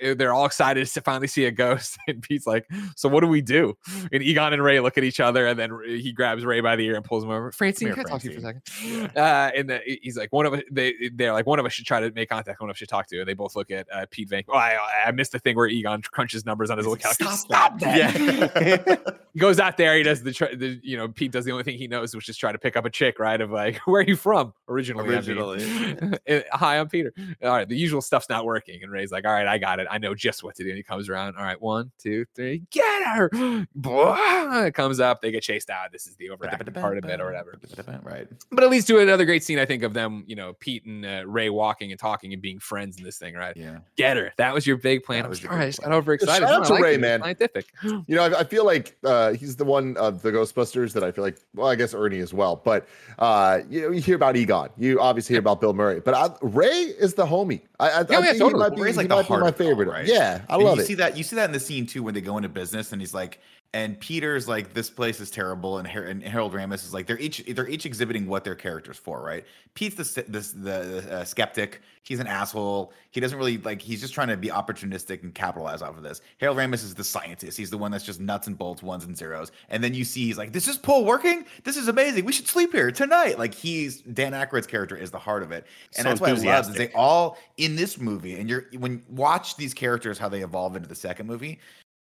they're 0.00 0.32
all 0.32 0.46
excited 0.46 0.86
to 0.86 1.00
finally 1.00 1.26
see 1.26 1.44
a 1.44 1.50
ghost, 1.50 1.98
and 2.08 2.22
Pete's 2.22 2.46
like, 2.46 2.66
"So 2.96 3.08
what 3.08 3.20
do 3.20 3.26
we 3.26 3.40
do?" 3.40 3.76
And 4.12 4.22
Egon 4.22 4.52
and 4.52 4.62
Ray 4.62 4.80
look 4.80 4.98
at 4.98 5.04
each 5.04 5.20
other, 5.20 5.46
and 5.46 5.58
then 5.58 5.78
he 5.86 6.12
grabs 6.12 6.44
Ray 6.44 6.60
by 6.60 6.76
the 6.76 6.86
ear 6.86 6.96
and 6.96 7.04
pulls 7.04 7.24
him 7.24 7.30
over. 7.30 7.52
Francine, 7.52 7.88
Come 7.88 7.96
can 7.96 8.00
here, 8.00 8.06
I 8.08 8.10
talk 8.12 8.22
to 8.22 8.28
you 8.32 8.40
for 8.40 8.48
a 8.48 8.52
Francine. 8.52 9.00
second? 9.02 9.16
Uh, 9.16 9.50
and 9.54 9.70
the, 9.70 9.80
he's 10.02 10.16
like, 10.16 10.32
one 10.32 10.46
of 10.46 10.54
us, 10.54 10.62
they 10.70 10.94
they're 11.14 11.32
like, 11.32 11.46
one 11.46 11.58
of 11.58 11.66
us 11.66 11.72
should 11.72 11.86
try 11.86 12.00
to 12.00 12.10
make 12.12 12.28
contact. 12.28 12.60
One 12.60 12.70
of 12.70 12.74
us 12.74 12.78
should 12.78 12.88
talk 12.88 13.06
to. 13.08 13.20
And 13.20 13.28
they 13.28 13.34
both 13.34 13.56
look 13.56 13.70
at 13.70 13.86
uh, 13.92 14.06
Pete 14.10 14.28
Van. 14.28 14.42
Oh, 14.48 14.54
I, 14.54 14.78
I 15.06 15.10
missed 15.12 15.32
the 15.32 15.38
thing 15.38 15.56
where 15.56 15.66
Egon 15.66 16.02
crunches 16.02 16.44
numbers 16.46 16.70
on 16.70 16.78
his 16.78 16.86
little 16.86 17.00
calculator. 17.00 17.36
Stop 17.36 17.78
that. 17.80 17.88
Yeah. 17.98 18.96
He 19.34 19.40
goes 19.40 19.60
out 19.60 19.76
there. 19.76 19.96
He 19.96 20.02
does 20.02 20.22
the, 20.22 20.32
tr- 20.32 20.56
the, 20.56 20.80
you 20.82 20.96
know, 20.96 21.06
Pete 21.06 21.30
does 21.30 21.44
the 21.44 21.52
only 21.52 21.62
thing 21.62 21.78
he 21.78 21.86
knows, 21.86 22.12
which 22.16 22.28
is 22.28 22.36
try 22.36 22.50
to 22.50 22.58
pick 22.58 22.76
up 22.76 22.84
a 22.84 22.90
chick, 22.90 23.20
right? 23.20 23.40
Of 23.40 23.52
like, 23.52 23.76
where 23.86 24.00
are 24.00 24.04
you 24.04 24.16
from 24.16 24.52
originally? 24.68 25.14
I 25.14 25.20
mean. 25.20 25.28
Originally. 25.30 26.44
Hi, 26.52 26.78
I'm 26.78 26.88
Peter. 26.88 27.12
All 27.42 27.50
right, 27.50 27.68
the 27.68 27.76
usual 27.76 28.00
stuff's 28.00 28.28
not 28.28 28.44
working, 28.44 28.82
and 28.82 28.90
Ray's 28.90 29.12
like, 29.12 29.24
"All 29.26 29.32
right, 29.32 29.46
I 29.48 29.58
got 29.58 29.80
it. 29.80 29.86
I 29.90 29.98
know 29.98 30.14
just 30.14 30.42
what 30.42 30.54
to 30.56 30.62
do." 30.62 30.70
And 30.70 30.76
he 30.76 30.82
comes 30.82 31.08
around. 31.08 31.36
All 31.36 31.42
right, 31.42 31.60
one, 31.60 31.90
two, 31.98 32.24
three, 32.34 32.62
get 32.70 33.02
her. 33.06 33.30
Blah. 33.74 34.64
It 34.64 34.74
comes 34.74 35.00
up. 35.00 35.22
They 35.22 35.30
get 35.30 35.42
chased 35.42 35.70
out. 35.70 35.92
This 35.92 36.06
is 36.06 36.16
the 36.16 36.30
overacted 36.30 36.72
part 36.74 36.98
of 36.98 37.04
it, 37.04 37.20
or 37.20 37.26
whatever. 37.26 37.58
Right. 38.02 38.28
But 38.50 38.64
it 38.64 38.70
leads 38.70 38.86
to 38.86 38.98
another 38.98 39.24
great 39.24 39.42
scene, 39.42 39.58
I 39.58 39.64
think, 39.64 39.82
of 39.82 39.94
them, 39.94 40.24
you 40.26 40.36
know, 40.36 40.54
Pete 40.60 40.84
and 40.84 41.04
uh, 41.04 41.24
Ray 41.26 41.50
walking 41.50 41.90
and 41.90 42.00
talking 42.00 42.32
and 42.32 42.42
being 42.42 42.58
friends 42.58 42.98
in 42.98 43.04
this 43.04 43.18
thing, 43.18 43.34
right? 43.34 43.56
Yeah. 43.56 43.78
Get 43.96 44.16
her. 44.16 44.32
That 44.36 44.54
was 44.54 44.66
your 44.66 44.76
big 44.76 45.04
plan. 45.04 45.20
That 45.20 45.24
I'm 45.24 45.30
was 45.30 45.42
your 45.42 45.52
sorry, 45.52 45.64
I 45.64 45.66
just 45.68 45.80
got 45.80 45.92
overexcited. 45.92 46.48
Shout 46.48 46.60
out 46.60 46.66
to 46.66 46.72
like 46.74 46.82
Ray, 46.82 46.90
it. 46.92 46.94
It's 46.94 47.00
man. 47.00 47.20
Scientific. 47.20 47.66
You 48.08 48.16
know, 48.16 48.22
I, 48.22 48.40
I 48.40 48.44
feel 48.44 48.64
like 48.64 48.96
uh, 49.04 49.32
he's 49.32 49.56
the 49.56 49.64
one 49.64 49.96
of 49.96 50.22
the 50.22 50.30
Ghostbusters 50.30 50.92
that 50.92 51.02
I 51.02 51.10
feel 51.10 51.24
like. 51.24 51.38
Well, 51.54 51.66
I 51.66 51.74
guess 51.74 51.94
Ernie 51.94 52.20
as 52.20 52.32
well. 52.32 52.56
But 52.56 52.86
uh, 53.18 53.60
you 53.68 53.82
know, 53.82 53.90
you 53.90 54.00
hear 54.00 54.16
about 54.16 54.36
Egon. 54.36 54.70
You 54.78 55.00
obviously 55.00 55.34
hear 55.34 55.40
about 55.40 55.60
Bill 55.60 55.74
Murray. 55.74 56.00
But 56.00 56.14
I, 56.14 56.30
Ray 56.40 56.66
is 56.66 57.14
the 57.14 57.26
homie. 57.26 57.62
I, 57.80 57.88
I, 57.88 57.90
I 57.90 57.98
yeah, 57.98 58.04
think 58.04 58.26
he 58.32 58.38
totally. 58.38 58.60
might 58.60 58.76
be, 58.76 58.82
Ray's 58.82 58.96
like 58.96 59.04
he 59.04 59.08
the 59.08 59.16
be 59.16 59.22
heart 59.24 59.37
my 59.40 59.50
of 59.50 59.60
all, 59.60 59.76
favorite. 59.76 59.88
right? 59.88 60.06
Yeah, 60.06 60.42
I 60.48 60.56
And 60.56 60.64
love 60.64 60.76
you 60.76 60.82
it. 60.82 60.86
see 60.86 60.94
that 60.94 61.16
you 61.16 61.24
see 61.24 61.36
that 61.36 61.46
in 61.46 61.52
the 61.52 61.60
scene 61.60 61.86
too 61.86 62.02
when 62.02 62.14
they 62.14 62.20
go 62.20 62.36
into 62.36 62.48
business 62.48 62.92
and 62.92 63.00
he's 63.02 63.14
like 63.14 63.40
and 63.74 64.00
Peter's 64.00 64.48
like 64.48 64.72
this 64.72 64.88
place 64.88 65.20
is 65.20 65.30
terrible 65.30 65.76
and, 65.76 65.86
Har- 65.86 66.04
and 66.04 66.22
Harold 66.22 66.54
Ramis 66.54 66.84
is 66.84 66.94
like 66.94 67.06
they're 67.06 67.18
each 67.18 67.44
they're 67.54 67.68
each 67.68 67.84
exhibiting 67.84 68.26
what 68.26 68.42
their 68.42 68.54
characters 68.54 68.96
for 68.96 69.22
right? 69.22 69.44
Pete's 69.74 69.94
the 69.96 70.24
this 70.26 70.52
the 70.52 71.04
uh, 71.10 71.24
skeptic. 71.24 71.82
He's 72.02 72.18
an 72.18 72.26
asshole. 72.26 72.94
He 73.10 73.20
doesn't 73.20 73.36
really 73.36 73.58
like 73.58 73.82
he's 73.82 74.00
just 74.00 74.14
trying 74.14 74.28
to 74.28 74.38
be 74.38 74.48
opportunistic 74.48 75.22
and 75.22 75.34
capitalize 75.34 75.82
off 75.82 75.98
of 75.98 76.02
this. 76.02 76.22
Harold 76.38 76.56
Ramis 76.56 76.82
is 76.82 76.94
the 76.94 77.04
scientist. 77.04 77.58
He's 77.58 77.68
the 77.68 77.76
one 77.76 77.90
that's 77.90 78.04
just 78.04 78.20
nuts 78.20 78.46
and 78.46 78.56
bolts 78.56 78.82
ones 78.82 79.04
and 79.04 79.14
zeros. 79.14 79.52
And 79.68 79.84
then 79.84 79.92
you 79.92 80.04
see 80.04 80.24
he's 80.24 80.38
like 80.38 80.52
this 80.52 80.66
is 80.66 80.78
pole 80.78 81.04
working? 81.04 81.44
This 81.64 81.76
is 81.76 81.88
amazing. 81.88 82.24
We 82.24 82.32
should 82.32 82.48
sleep 82.48 82.72
here 82.72 82.90
tonight. 82.90 83.38
Like 83.38 83.52
he's 83.52 84.00
Dan 84.00 84.32
Aykroyd's 84.32 84.66
character 84.66 84.96
is 84.96 85.10
the 85.10 85.18
heart 85.18 85.42
of 85.42 85.52
it. 85.52 85.66
And 85.94 86.04
So 86.04 86.08
that's 86.08 86.20
why 86.22 86.28
I 86.28 86.56
love 86.56 86.70
is 86.70 86.76
they 86.76 86.90
all 86.92 87.36
in 87.58 87.76
this 87.76 87.98
movie 87.98 88.40
and 88.40 88.48
you're 88.48 88.64
when 88.78 89.02
watch 89.10 89.56
these 89.56 89.74
characters 89.74 90.16
how 90.16 90.30
they 90.30 90.40
evolve 90.40 90.74
into 90.74 90.88
the 90.88 90.94
second 90.94 91.26
movie 91.26 91.58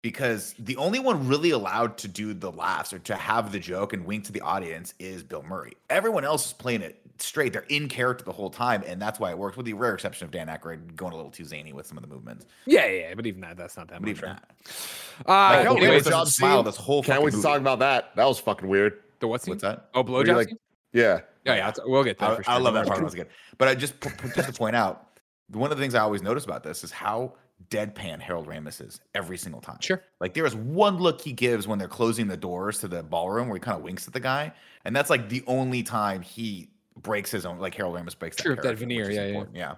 because 0.03 0.55
the 0.59 0.77
only 0.77 0.99
one 0.99 1.29
really 1.29 1.51
allowed 1.51 1.97
to 1.99 2.09
do 2.09 2.35
the 2.35 2.51
laughs 2.51 2.93
or 2.93 2.99
to 3.01 3.15
have 3.15 3.53
the 3.53 3.59
joke 3.59 3.93
and 3.93 4.05
wink 4.05 4.25
to 4.25 4.33
the 4.33 4.41
audience 4.41 4.95
is 4.99 5.23
Bill 5.23 5.45
Murray. 5.45 5.75
Everyone 5.89 6.25
else 6.25 6.47
is 6.47 6.53
playing 6.53 6.83
it 6.83 7.01
straight. 7.19 7.53
They're 7.53 7.63
in 7.69 7.89
character 7.89 8.25
the 8.25 8.33
whole 8.33 8.51
time, 8.51 8.83
and 8.85 9.01
that's 9.01 9.21
why 9.21 9.31
it 9.31 9.39
works. 9.39 9.57
With 9.57 9.67
the 9.67 9.75
rare 9.75 9.95
exception 9.95 10.25
of 10.25 10.33
Dan 10.33 10.49
Aykroyd 10.49 10.97
going 10.97 11.13
a 11.13 11.17
little 11.17 11.31
too 11.31 11.45
zany 11.45 11.73
with 11.73 11.87
some 11.87 11.97
of 11.97 12.03
the 12.03 12.09
movements. 12.13 12.47
Yeah, 12.67 12.87
yeah, 12.87 13.09
yeah, 13.11 13.15
but 13.15 13.27
even 13.27 13.41
that, 13.43 13.57
that's 13.57 13.77
not 13.77 13.87
that 13.89 14.01
But 14.01 14.09
much. 14.09 14.17
even 14.19 14.29
right? 14.31 14.39
that, 14.39 15.27
Uh, 15.27 15.33
Like, 15.33 15.61
Harold 15.61 15.79
anyways, 15.79 16.01
Ramis 16.03 16.05
doesn't 16.05 16.13
job 16.13 16.29
smile 16.29 16.63
this 16.65 16.77
whole. 16.77 17.03
Can't 17.05 17.23
wait 17.23 17.31
fucking 17.31 17.43
to 17.43 17.49
talk 17.49 17.61
about 17.61 17.79
that. 17.79 18.17
That 18.17 18.25
was 18.27 18.41
fucking 18.41 18.69
weird. 18.69 18.99
the 19.21 19.29
what 19.29 19.41
scene? 19.41 19.53
What's 19.53 19.63
that? 19.63 19.89
Oh, 19.95 20.03
Where 20.03 20.27
you 20.27 20.33
blowjob 20.33 20.37
like- 20.37 20.49
Yeah. 20.93 21.21
Yeah, 21.45 21.55
yeah, 21.55 21.69
it's- 21.69 21.79
we'll 21.87 22.03
get 22.03 22.19
there. 22.19 22.31
I, 22.31 22.37
for 22.43 22.51
I 22.51 22.59
love 22.59 22.75
that 22.75 22.81
Don't 22.81 22.89
part. 22.89 22.89
worry. 22.89 22.99
That 22.99 23.05
was 23.05 23.15
good. 23.15 23.29
But 23.57 23.69
I 23.69 23.77
just 23.77 23.95
just 24.35 24.49
to 24.49 24.53
point 24.53 24.75
out, 24.75 25.21
one 25.49 25.71
of 25.71 25.77
the 25.79 25.83
things 25.83 25.95
I 25.95 26.01
always 26.01 26.23
notice 26.23 26.45
about 26.45 26.65
this 26.65 26.83
is 26.83 26.91
how 26.91 27.35
deadpan 27.71 28.21
Harold 28.21 28.47
Ramis 28.47 28.81
is 28.87 29.01
every 29.15 29.39
single 29.39 29.61
time. 29.61 29.79
Sure. 29.81 30.03
Like 30.21 30.35
there 30.35 30.47
is 30.47 30.55
one 30.55 30.99
look 30.99 31.21
he 31.21 31.33
gives 31.33 31.67
when 31.67 31.79
they're 31.79 31.89
closing 31.89 32.27
the 32.27 32.37
doors 32.37 32.79
to 32.81 32.89
the 32.89 33.03
ballroom 33.03 33.49
where 33.49 33.57
he 33.57 33.61
kind 33.61 33.77
of 33.77 33.83
winks 33.83 34.07
at 34.07 34.13
the 34.13 34.21
guy, 34.21 34.53
and 34.85 34.95
that's 34.95 35.11
like 35.11 35.29
the 35.29 35.43
only 35.47 35.83
time 35.83 36.23
he 36.23 36.69
breaks 37.01 37.31
his 37.31 37.47
own. 37.47 37.59
Like 37.59 37.75
Harold 37.75 37.97
Ramis 37.97 38.19
breaks 38.19 38.37
that, 38.37 38.43
Sure, 38.43 38.57
that 38.57 38.63
character, 38.63 38.81
veneer, 38.81 39.11
yeah, 39.11 39.27
yeah. 39.27 39.45
yeah. 39.55 39.75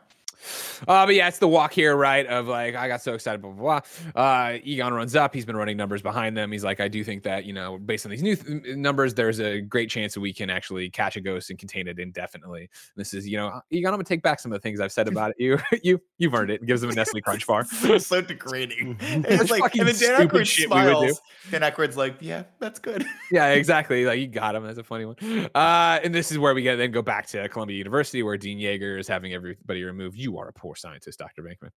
Uh, 0.87 1.07
but 1.07 1.15
yeah, 1.15 1.29
it's 1.29 1.39
the 1.39 1.49
walk 1.49 1.73
here, 1.73 1.97
right? 1.97 2.27
Of 2.27 2.49
like, 2.49 2.75
I 2.75 2.89
got 2.89 3.03
so 3.03 3.15
excited, 3.15 3.43
blah, 3.43 3.51
blah, 3.51 3.81
blah. 4.15 4.23
Uh, 4.23 4.59
Egon 4.63 4.93
runs 4.93 5.17
up. 5.17 5.35
He's 5.35 5.45
been 5.45 5.57
running 5.57 5.77
numbers 5.77 6.03
behind 6.03 6.37
them. 6.37 6.53
He's 6.53 6.65
like, 6.65 6.81
I 6.81 6.89
do 6.89 7.05
think 7.05 7.23
that, 7.25 7.45
you 7.45 7.53
know, 7.53 7.79
based 7.79 8.07
on 8.07 8.11
these 8.11 8.23
new 8.23 8.37
th- 8.37 8.77
numbers, 8.77 9.15
there's 9.15 9.41
a 9.41 9.61
great 9.61 9.91
chance 9.91 10.15
that 10.15 10.21
we 10.21 10.33
can 10.33 10.51
actually 10.51 10.91
catch 10.91 11.17
a 11.17 11.21
ghost 11.21 11.51
and 11.51 11.59
contain 11.59 11.89
it 11.89 11.99
indefinitely. 11.99 12.69
This 12.97 13.15
is, 13.15 13.27
you 13.27 13.37
know, 13.37 13.61
Egon, 13.71 13.93
I'm 13.93 13.97
going 13.97 14.05
to 14.05 14.09
take 14.09 14.23
back 14.23 14.41
some 14.41 14.53
of 14.53 14.57
the 14.57 14.63
things 14.63 14.81
I've 14.81 14.93
said 14.93 15.09
about 15.09 15.31
it. 15.31 15.37
You, 15.39 15.59
you, 15.83 16.01
you've 16.19 16.35
earned 16.35 16.51
it. 16.51 16.61
And 16.61 16.69
gives 16.69 16.83
him 16.83 16.91
a 16.91 16.95
Nestle 16.95 17.21
Crunch 17.21 17.47
bar. 17.47 17.65
so, 17.65 17.99
so 17.99 18.21
degrading. 18.21 18.99
Such 19.01 19.25
it's 19.25 19.51
like, 19.51 19.63
fucking 19.63 19.81
and 19.81 19.89
then 19.89 19.97
Dan 19.97 20.17
stupid 20.17 20.31
Aykroyd 20.31 20.47
shit 20.47 20.71
we 20.71 20.77
would 20.77 20.85
do. 20.85 20.91
smiles. 20.91 21.21
Dan 21.51 21.61
Aykroyd's 21.63 21.97
like, 21.97 22.17
yeah, 22.21 22.45
that's 22.59 22.79
good. 22.79 23.05
yeah, 23.31 23.49
exactly. 23.49 24.05
Like 24.05 24.19
you 24.19 24.27
got 24.27 24.55
him. 24.55 24.65
That's 24.65 24.79
a 24.79 24.85
funny 24.85 25.05
one. 25.05 25.17
Uh, 25.55 26.01
and 26.03 26.15
this 26.15 26.31
is 26.31 26.39
where 26.39 26.55
we 26.55 26.63
get 26.63 26.77
then 26.77 26.91
go 26.91 27.03
back 27.03 27.27
to 27.29 27.49
Columbia 27.49 27.77
University, 27.77 28.23
where 28.23 28.37
Dean 28.37 28.59
Yeager 28.59 28.99
is 28.99 29.09
having 29.09 29.33
everybody 29.35 29.85
removed. 29.85 30.17
You 30.17 30.33
are 30.39 30.49
a 30.49 30.53
poor 30.53 30.75
scientist, 30.75 31.19
Doctor 31.19 31.43
Venkman. 31.43 31.71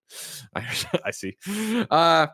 I, 0.54 0.66
I 1.06 1.10
see. 1.10 1.36
Uh, 1.90 2.26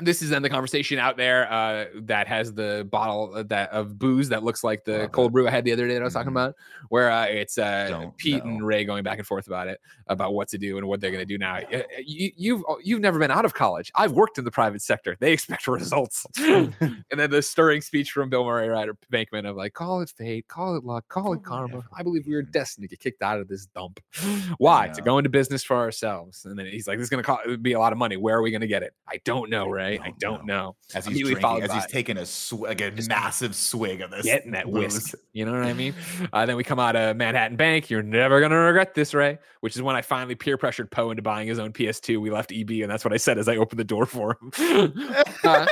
this 0.00 0.22
is 0.22 0.30
then 0.30 0.42
the 0.42 0.48
conversation 0.50 0.98
out 0.98 1.16
there 1.16 1.50
uh, 1.52 1.86
that 2.02 2.26
has 2.28 2.52
the 2.54 2.86
bottle 2.90 3.34
of 3.34 3.48
that 3.48 3.70
of 3.70 3.98
booze 3.98 4.28
that 4.28 4.42
looks 4.44 4.62
like 4.62 4.84
the 4.84 5.08
cold 5.12 5.32
brew 5.32 5.48
I 5.48 5.50
had 5.50 5.64
the 5.64 5.72
other 5.72 5.86
day 5.88 5.94
that 5.94 6.00
I 6.02 6.04
was 6.04 6.12
talking 6.14 6.28
Mhm. 6.30 6.34
about, 6.36 6.54
where 6.88 7.10
uh, 7.10 7.24
it's 7.26 7.58
uh, 7.58 8.08
Pete 8.16 8.42
and. 8.44 8.64
Ray 8.66 8.84
going 8.84 9.02
back 9.04 9.18
and 9.18 9.26
forth 9.26 9.46
about 9.46 9.68
it, 9.68 9.80
about 10.08 10.34
what 10.34 10.48
to 10.48 10.58
do 10.58 10.78
and 10.78 10.86
what 10.86 11.00
they're 11.00 11.10
going 11.10 11.22
to 11.22 11.26
do 11.26 11.38
now. 11.38 11.56
Uh, 11.58 11.82
You, 12.04 12.30
you've 12.36 12.62
you've 12.82 13.00
never 13.00 13.18
been 13.18 13.30
out 13.30 13.44
of 13.44 13.54
college. 13.54 13.90
I've 13.94 14.12
worked 14.12 14.38
in 14.38 14.44
the 14.44 14.50
private 14.50 14.82
sector. 14.82 15.16
They 15.20 15.32
expect 15.32 15.66
results. 15.68 16.26
and 16.38 16.74
then 17.10 17.30
the 17.30 17.42
stirring 17.42 17.80
speech 17.80 18.12
from 18.12 18.28
Bill 18.30 18.44
Murray, 18.44 18.68
right, 18.68 18.88
or 18.88 18.96
Venkman 19.12 19.48
of 19.48 19.56
like, 19.56 19.72
call 19.74 20.00
it 20.02 20.10
fate, 20.16 20.46
call 20.48 20.76
it 20.76 20.84
luck, 20.84 21.06
call 21.08 21.32
it 21.34 21.42
karma. 21.42 21.82
I 21.96 22.02
believe 22.02 22.26
we 22.26 22.34
are 22.34 22.42
destined 22.42 22.84
to 22.84 22.88
get 22.88 23.00
kicked 23.00 23.22
out 23.22 23.40
of 23.40 23.48
this 23.48 23.66
dump. 23.66 24.00
Why? 24.58 24.88
To 24.88 25.02
go 25.02 25.18
into 25.18 25.30
business 25.30 25.62
for 25.64 25.76
ourselves. 25.76 26.44
And 26.44 26.58
then 26.58 26.66
he's 26.66 26.86
like, 26.86 26.98
this 26.98 27.04
is 27.04 27.10
going 27.10 27.24
to 27.24 27.58
be 27.58 27.72
a 27.72 27.78
lot 27.78 27.92
of 27.92 27.98
money. 27.98 28.16
Where 28.16 28.36
are 28.36 28.42
we 28.42 28.50
going 28.50 28.60
to 28.60 28.66
get 28.66 28.82
it? 28.82 28.92
I 29.08 29.20
don't 29.24 29.50
know, 29.50 29.68
Ray. 29.68 29.87
I 29.96 30.12
don't 30.18 30.18
don't 30.20 30.46
know. 30.46 30.54
know. 30.54 30.76
As 30.94 31.06
he's 31.06 31.20
drinking, 31.20 31.40
followed 31.42 31.62
as 31.64 31.72
he's 31.72 31.82
by- 31.84 31.88
taking 31.90 32.16
a 32.18 32.26
sw- 32.26 32.52
like 32.52 32.80
a 32.80 32.90
Just 32.90 33.08
massive 33.08 33.54
swig 33.54 34.00
of 34.00 34.10
this. 34.10 34.24
Getting 34.26 34.52
that 34.52 34.66
booze. 34.66 34.94
whisk. 34.94 35.14
You 35.32 35.44
know 35.44 35.52
what 35.52 35.62
I 35.62 35.72
mean? 35.72 35.94
Uh, 36.32 36.46
then 36.46 36.56
we 36.56 36.64
come 36.64 36.78
out 36.78 36.96
of 36.96 37.16
Manhattan 37.16 37.56
Bank. 37.56 37.90
You're 37.90 38.02
never 38.02 38.40
going 38.40 38.50
to 38.50 38.56
regret 38.56 38.94
this, 38.94 39.14
Ray, 39.14 39.38
which 39.60 39.76
is 39.76 39.82
when 39.82 39.96
I 39.96 40.02
finally 40.02 40.34
peer 40.34 40.56
pressured 40.58 40.90
Poe 40.90 41.10
into 41.10 41.22
buying 41.22 41.48
his 41.48 41.58
own 41.58 41.72
PS2. 41.72 42.20
We 42.20 42.30
left 42.30 42.52
EB, 42.52 42.70
and 42.82 42.90
that's 42.90 43.04
what 43.04 43.12
I 43.12 43.16
said 43.18 43.38
as 43.38 43.48
I 43.48 43.56
opened 43.56 43.78
the 43.80 43.84
door 43.84 44.06
for 44.06 44.38
him. 44.56 44.92
Uh, 45.44 45.66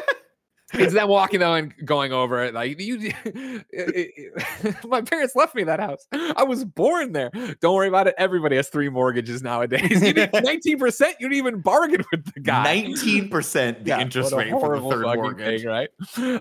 it's 0.78 0.94
them 0.94 1.08
walking 1.08 1.40
though 1.40 1.54
and 1.54 1.74
going 1.84 2.12
over 2.12 2.42
it 2.44 2.54
like 2.54 2.80
you 2.80 3.12
my 4.88 5.00
parents 5.02 5.34
left 5.34 5.54
me 5.54 5.64
that 5.64 5.80
house 5.80 6.06
i 6.12 6.42
was 6.42 6.64
born 6.64 7.12
there 7.12 7.30
don't 7.60 7.74
worry 7.74 7.88
about 7.88 8.06
it 8.06 8.14
everybody 8.18 8.56
has 8.56 8.68
three 8.68 8.88
mortgages 8.88 9.42
nowadays 9.42 9.90
you 10.02 10.12
need 10.12 10.30
19% 10.32 11.00
you 11.18 11.28
didn't 11.28 11.32
even 11.34 11.60
bargain 11.60 12.04
with 12.10 12.32
the 12.34 12.40
guy 12.40 12.64
Nineteen 12.64 13.28
percent 13.28 13.84
the 13.84 13.90
Yeah, 13.90 14.00
interest 14.00 14.32
rate 14.34 14.50
for 14.50 14.78
the 14.80 14.88
third 14.88 15.02
mortgage. 15.02 15.62
thing, 15.62 15.68
right? 15.68 15.88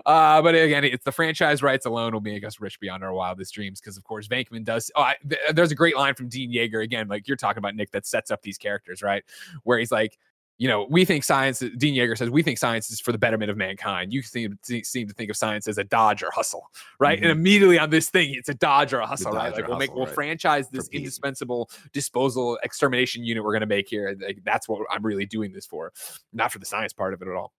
Uh, 0.06 0.42
but 0.42 0.54
again, 0.54 0.84
it's 0.84 1.04
the 1.04 1.12
franchise 1.12 1.62
rights 1.62 1.86
alone 1.86 2.12
will 2.12 2.20
make 2.20 2.44
us 2.44 2.60
rich 2.60 2.78
beyond 2.80 3.02
our 3.04 3.12
wildest 3.12 3.52
dreams. 3.54 3.80
Because 3.80 3.96
of 3.96 4.04
course, 4.04 4.26
Venkman 4.28 4.64
does. 4.64 4.90
Oh, 4.96 5.02
I, 5.02 5.16
th- 5.28 5.40
there's 5.52 5.70
a 5.70 5.74
great 5.74 5.96
line 5.96 6.14
from 6.14 6.28
Dean 6.28 6.52
Yeager 6.52 6.82
again, 6.82 7.08
like 7.08 7.28
you're 7.28 7.36
talking 7.36 7.58
about 7.58 7.74
Nick, 7.74 7.90
that 7.92 8.06
sets 8.06 8.30
up 8.30 8.42
these 8.42 8.58
characters, 8.58 9.02
right? 9.02 9.24
Where 9.64 9.78
he's 9.78 9.92
like. 9.92 10.18
You 10.58 10.68
know, 10.68 10.86
we 10.88 11.04
think 11.04 11.22
science. 11.22 11.58
Dean 11.76 11.94
Yeager 11.94 12.16
says 12.16 12.30
we 12.30 12.42
think 12.42 12.56
science 12.56 12.90
is 12.90 12.98
for 12.98 13.12
the 13.12 13.18
betterment 13.18 13.50
of 13.50 13.58
mankind. 13.58 14.12
You 14.12 14.22
seem, 14.22 14.58
seem 14.62 15.06
to 15.06 15.12
think 15.12 15.28
of 15.30 15.36
science 15.36 15.68
as 15.68 15.76
a 15.76 15.84
dodge 15.84 16.22
or 16.22 16.30
hustle, 16.30 16.70
right? 16.98 17.18
And 17.18 17.26
Mhm. 17.26 17.32
immediately 17.32 17.78
on 17.78 17.90
this 17.90 18.08
thing, 18.08 18.32
it's 18.34 18.48
a 18.48 18.54
dodge 18.54 18.94
or 18.94 19.00
a 19.00 19.06
hustle, 19.06 19.32
right? 19.32 19.52
Like 19.52 19.68
we'll 19.68 19.76
make 19.78 19.94
we'll 19.94 20.06
right. 20.06 20.14
franchise 20.14 20.68
this 20.70 20.88
indispensable 20.88 21.70
disposal 21.92 22.58
extermination 22.62 23.22
unit 23.22 23.44
we're 23.44 23.52
going 23.52 23.60
to 23.60 23.66
make 23.66 23.88
here. 23.88 24.16
Like, 24.20 24.38
that's 24.44 24.66
what 24.68 24.80
I'm 24.90 25.04
really 25.04 25.26
doing 25.26 25.52
this 25.52 25.66
for, 25.66 25.92
not 26.32 26.52
for 26.52 26.58
the 26.58 26.66
science 26.66 26.92
part 26.92 27.12
of 27.12 27.20
it 27.20 27.28
at 27.28 27.34
all. 27.34 27.52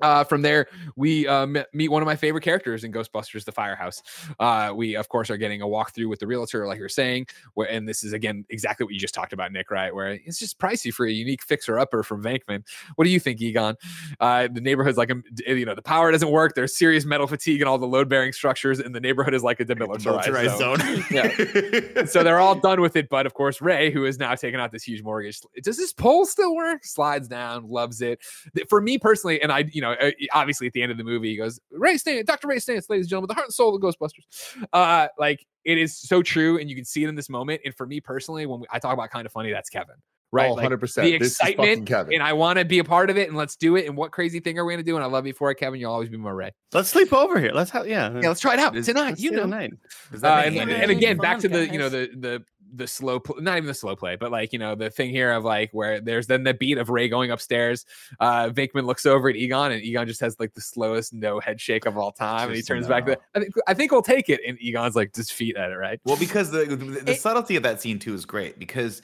Uh, 0.00 0.24
from 0.24 0.42
there, 0.42 0.66
we 0.96 1.26
uh, 1.26 1.46
me- 1.46 1.64
meet 1.72 1.88
one 1.88 2.02
of 2.02 2.06
my 2.06 2.16
favorite 2.16 2.42
characters 2.42 2.84
in 2.84 2.92
Ghostbusters: 2.92 3.44
The 3.44 3.52
Firehouse. 3.52 4.02
Uh, 4.38 4.72
we, 4.74 4.94
of 4.96 5.08
course, 5.08 5.30
are 5.30 5.36
getting 5.36 5.62
a 5.62 5.66
walkthrough 5.66 6.08
with 6.08 6.20
the 6.20 6.26
realtor, 6.26 6.66
like 6.66 6.78
you're 6.78 6.88
saying. 6.88 7.26
Where, 7.54 7.70
and 7.70 7.88
this 7.88 8.04
is 8.04 8.12
again 8.12 8.44
exactly 8.50 8.84
what 8.84 8.92
you 8.92 9.00
just 9.00 9.14
talked 9.14 9.32
about, 9.32 9.52
Nick. 9.52 9.70
Right? 9.70 9.94
Where 9.94 10.12
it's 10.12 10.38
just 10.38 10.58
pricey 10.58 10.92
for 10.92 11.06
a 11.06 11.10
unique 11.10 11.42
fixer-upper 11.42 12.02
from 12.02 12.22
Venkman. 12.22 12.64
What 12.96 13.04
do 13.04 13.10
you 13.10 13.20
think, 13.20 13.40
Egon? 13.40 13.76
Uh, 14.20 14.48
the 14.52 14.60
neighborhood's 14.60 14.98
like 14.98 15.10
a, 15.10 15.16
you 15.46 15.64
know, 15.64 15.74
the 15.74 15.82
power 15.82 16.10
doesn't 16.12 16.30
work. 16.30 16.54
There's 16.54 16.76
serious 16.76 17.04
metal 17.04 17.26
fatigue 17.26 17.62
in 17.62 17.68
all 17.68 17.78
the 17.78 17.86
load-bearing 17.86 18.32
structures, 18.32 18.80
and 18.80 18.94
the 18.94 19.00
neighborhood 19.00 19.34
is 19.34 19.42
like 19.42 19.60
a 19.60 19.64
demilitarized 19.64 20.04
Militarized 20.04 20.58
zone. 20.58 20.78
zone. 20.78 21.04
Yeah. 21.10 22.04
so 22.06 22.22
they're 22.22 22.38
all 22.38 22.54
done 22.54 22.80
with 22.80 22.96
it. 22.96 23.08
But 23.08 23.26
of 23.26 23.34
course, 23.34 23.60
Ray, 23.60 23.90
who 23.90 24.04
is 24.04 24.18
now 24.18 24.34
taking 24.34 24.60
out 24.60 24.72
this 24.72 24.82
huge 24.82 25.02
mortgage, 25.02 25.40
does 25.62 25.76
this 25.76 25.92
pole 25.92 26.26
still 26.26 26.54
work? 26.54 26.84
Slides 26.84 27.28
down, 27.28 27.68
loves 27.68 28.00
it. 28.00 28.20
For 28.68 28.80
me 28.80 28.98
personally, 28.98 29.40
and 29.40 29.52
I, 29.52 29.64
you 29.72 29.80
know, 29.80 29.85
know, 29.86 29.92
uh, 30.00 30.10
obviously 30.32 30.66
at 30.66 30.72
the 30.72 30.82
end 30.82 30.92
of 30.92 30.98
the 30.98 31.04
movie, 31.04 31.30
he 31.30 31.36
goes, 31.36 31.58
Ray 31.70 31.94
Stantz, 31.94 32.26
Dr. 32.26 32.48
Ray 32.48 32.56
Stantz, 32.56 32.88
ladies 32.90 33.06
and 33.06 33.08
gentlemen, 33.10 33.28
the 33.28 33.34
heart 33.34 33.46
and 33.46 33.54
soul 33.54 33.74
of 33.74 33.82
Ghostbusters. 33.82 34.66
Uh, 34.72 35.08
like 35.18 35.44
it 35.64 35.78
is 35.78 35.96
so 35.96 36.22
true, 36.22 36.58
and 36.58 36.68
you 36.70 36.76
can 36.76 36.84
see 36.84 37.04
it 37.04 37.08
in 37.08 37.14
this 37.14 37.28
moment. 37.28 37.60
And 37.64 37.74
for 37.74 37.86
me 37.86 38.00
personally, 38.00 38.46
when 38.46 38.60
we, 38.60 38.66
I 38.70 38.78
talk 38.78 38.92
about 38.94 39.10
kind 39.10 39.26
of 39.26 39.32
funny, 39.32 39.50
that's 39.52 39.68
Kevin. 39.70 39.96
Right, 40.32 40.50
Oh, 40.50 40.56
100%. 40.56 40.80
the 40.80 41.18
This 41.18 41.28
is 41.34 41.38
excitement, 41.40 41.86
Kevin. 41.86 42.14
and 42.14 42.22
I 42.22 42.32
want 42.32 42.58
to 42.58 42.64
be 42.64 42.80
a 42.80 42.84
part 42.84 43.10
of 43.10 43.16
it, 43.16 43.28
and 43.28 43.36
let's 43.36 43.54
do 43.56 43.76
it. 43.76 43.86
And 43.86 43.96
what 43.96 44.10
crazy 44.10 44.40
thing 44.40 44.58
are 44.58 44.64
we 44.64 44.72
gonna 44.72 44.82
do? 44.82 44.96
And 44.96 45.04
I 45.04 45.06
love 45.06 45.24
you 45.26 45.32
for 45.32 45.50
it, 45.52 45.54
Kevin. 45.54 45.78
You'll 45.80 45.92
always 45.92 46.08
be 46.08 46.16
my 46.16 46.30
Ray. 46.30 46.50
Let's 46.72 46.88
sleep 46.90 47.12
over 47.12 47.38
here. 47.38 47.52
Let's 47.54 47.70
have 47.70 47.86
yeah. 47.86 48.10
Yeah, 48.12 48.28
let's 48.28 48.40
try 48.40 48.54
it 48.54 48.58
out 48.58 48.74
Let's- 48.74 48.86
tonight. 48.86 49.18
You 49.20 49.30
know, 49.30 49.42
tonight. 49.42 49.72
Uh, 50.12 50.26
and, 50.26 50.56
and, 50.58 50.90
again, 50.90 51.16
Fun, 51.16 51.22
back 51.22 51.38
to 51.38 51.48
the 51.48 51.68
you 51.72 51.78
know 51.78 51.88
the 51.88 52.10
the 52.16 52.44
the 52.76 52.86
slow 52.86 53.18
pl- 53.18 53.40
not 53.40 53.56
even 53.56 53.66
the 53.66 53.74
slow 53.74 53.96
play, 53.96 54.16
but 54.16 54.30
like 54.30 54.52
you 54.52 54.58
know 54.58 54.74
the 54.74 54.90
thing 54.90 55.10
here 55.10 55.32
of 55.32 55.44
like 55.44 55.70
where 55.72 56.00
there's 56.00 56.26
then 56.26 56.44
the 56.44 56.54
beat 56.54 56.78
of 56.78 56.90
Ray 56.90 57.08
going 57.08 57.30
upstairs. 57.30 57.84
Uh 58.20 58.48
Venkman 58.50 58.84
looks 58.84 59.06
over 59.06 59.28
at 59.28 59.36
Egon, 59.36 59.72
and 59.72 59.82
Egon 59.82 60.06
just 60.06 60.20
has 60.20 60.38
like 60.38 60.54
the 60.54 60.60
slowest 60.60 61.12
no 61.12 61.40
head 61.40 61.60
shake 61.60 61.86
of 61.86 61.96
all 61.96 62.12
time, 62.12 62.48
and 62.48 62.52
he 62.52 62.58
Just 62.58 62.70
a 62.70 62.74
turns 62.74 62.86
back 62.88 63.06
to 63.06 63.12
no. 63.12 63.16
I 63.34 63.40
think 63.40 63.54
I 63.66 63.74
think 63.74 63.92
we'll 63.92 64.02
take 64.02 64.28
it, 64.28 64.40
and 64.46 64.58
Egon's 64.60 64.94
like 64.96 65.12
just 65.14 65.32
feet 65.32 65.56
at 65.56 65.70
it, 65.70 65.76
right? 65.76 66.00
Well, 66.04 66.16
because 66.16 66.50
the 66.50 66.64
the, 66.66 66.76
the 66.76 67.12
It- 67.12 67.20
subtlety 67.20 67.56
of 67.56 67.62
that 67.62 67.80
scene 67.80 67.98
too 67.98 68.14
is 68.14 68.24
great 68.24 68.58
because 68.58 69.02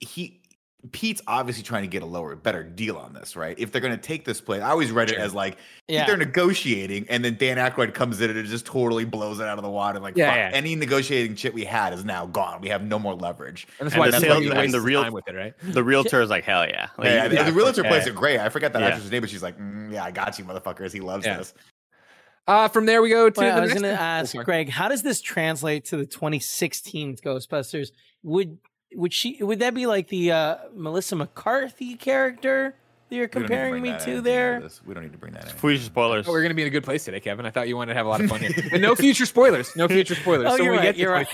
he 0.00 0.40
Pete's 0.92 1.22
obviously 1.26 1.62
trying 1.62 1.82
to 1.82 1.88
get 1.88 2.02
a 2.02 2.06
lower, 2.06 2.36
better 2.36 2.62
deal 2.62 2.96
on 2.98 3.14
this, 3.14 3.36
right? 3.36 3.58
If 3.58 3.72
they're 3.72 3.80
going 3.80 3.94
to 3.96 4.00
take 4.02 4.24
this 4.26 4.40
play, 4.40 4.60
I 4.60 4.68
always 4.70 4.90
read 4.92 5.10
it 5.10 5.16
as 5.18 5.32
like 5.32 5.56
Yeah. 5.88 6.06
they're 6.06 6.16
negotiating, 6.18 7.06
and 7.08 7.24
then 7.24 7.36
Dan 7.36 7.56
Aykroyd 7.56 7.94
comes 7.94 8.20
in 8.20 8.28
and 8.28 8.38
it 8.38 8.42
just 8.44 8.66
totally 8.66 9.04
blows 9.06 9.40
it 9.40 9.46
out 9.46 9.56
of 9.58 9.64
the 9.64 9.70
water. 9.70 9.98
Like, 9.98 10.16
Yeah, 10.16 10.28
fuck, 10.28 10.36
yeah. 10.36 10.50
any 10.52 10.76
negotiating 10.76 11.36
chit 11.36 11.54
we 11.54 11.64
had 11.64 11.94
is 11.94 12.04
now 12.04 12.26
gone. 12.26 12.60
We 12.60 12.68
have 12.68 12.82
no 12.82 12.98
more 12.98 13.14
leverage. 13.14 13.66
And 13.78 13.86
that's 13.86 13.94
And 13.94 14.00
why 14.00 14.06
the 14.08 14.12
that's 14.12 14.24
sales- 14.24 14.46
why 14.48 14.62
and 14.64 14.74
the 14.74 14.80
real- 14.80 15.02
time 15.02 15.12
with 15.14 15.26
it, 15.26 15.34
right? 15.34 15.54
The 15.62 15.82
realtor 15.82 16.20
is 16.20 16.28
like 16.28 16.44
hell 16.44 16.66
yeah. 16.68 16.88
Like, 16.98 17.06
yeah, 17.06 17.22
you- 17.24 17.28
the, 17.38 17.44
the 17.44 17.52
realtor 17.52 17.82
yeah. 17.82 17.88
plays 17.88 18.06
it 18.06 18.14
great. 18.14 18.38
I 18.38 18.50
forgot 18.50 18.72
that 18.74 18.82
Yeah. 18.82 18.88
actress 18.88 19.10
name, 19.10 19.22
but 19.22 19.30
she's 19.30 19.42
like, 19.42 19.58
"Mm, 19.58 19.90
"Yeah, 19.92 20.04
I 20.04 20.10
got 20.10 20.38
you, 20.38 20.44
motherfuckers." 20.44 20.92
He 20.92 21.00
loves 21.00 21.24
Yeah. 21.24 21.38
this. 21.38 21.54
Uh 22.46 22.68
from 22.68 22.84
there 22.84 23.00
we 23.00 23.08
go 23.08 23.30
to 23.30 23.40
Wait, 23.40 23.46
the 23.48 23.54
I 23.54 23.60
was 23.60 23.70
going 23.72 23.84
to. 23.84 23.90
Oh, 23.92 23.94
ask 23.94 24.32
sorry. 24.32 24.44
Greg, 24.44 24.68
how 24.68 24.88
does 24.88 25.02
this 25.02 25.22
translate 25.22 25.86
to 25.86 25.96
the 25.96 26.04
2016 26.04 27.16
Ghostbusters? 27.16 27.88
Would 28.22 28.58
would 28.94 29.12
she 29.12 29.42
would 29.42 29.58
that 29.60 29.74
be 29.74 29.86
like 29.86 30.08
the 30.08 30.32
uh, 30.32 30.56
Melissa 30.74 31.16
McCarthy 31.16 31.94
character 31.96 32.74
that 33.08 33.16
you're 33.16 33.24
We 33.26 33.28
don't 33.28 33.42
need 33.42 33.46
to 33.48 33.48
comparing 33.48 33.82
me 33.82 33.94
to 34.04 34.20
there? 34.20 34.60
this. 34.60 34.80
We 34.84 34.94
don't 34.94 35.02
need 35.02 35.12
to 35.12 35.18
bring 35.18 35.32
that 35.34 35.44
in. 35.44 35.50
Future 35.50 35.82
spoilers. 35.84 36.26
Oh, 36.28 36.32
we're 36.32 36.42
gonna 36.42 36.54
be 36.54 36.62
in 36.62 36.68
a 36.68 36.70
good 36.70 36.84
place 36.84 37.04
today, 37.04 37.20
Kevin. 37.20 37.44
I 37.46 37.50
thought 37.50 37.68
you 37.68 37.76
wanted 37.76 37.92
to 37.92 37.96
have 37.98 38.06
a 38.06 38.08
lot 38.08 38.20
of 38.20 38.28
fun 38.30 38.40
here. 38.40 38.50
And 38.72 38.82
no 38.82 38.94
future 38.94 39.26
spoilers. 39.26 39.74
No 39.76 39.88
future 39.88 40.14
spoilers. 40.14 40.46
Oh, 40.48 40.56
so 40.56 40.62
you're 40.62 40.72
when 40.72 40.80
we 40.80 40.86
right, 40.86 40.94
get 40.94 41.00
you're 41.00 41.12
right. 41.12 41.28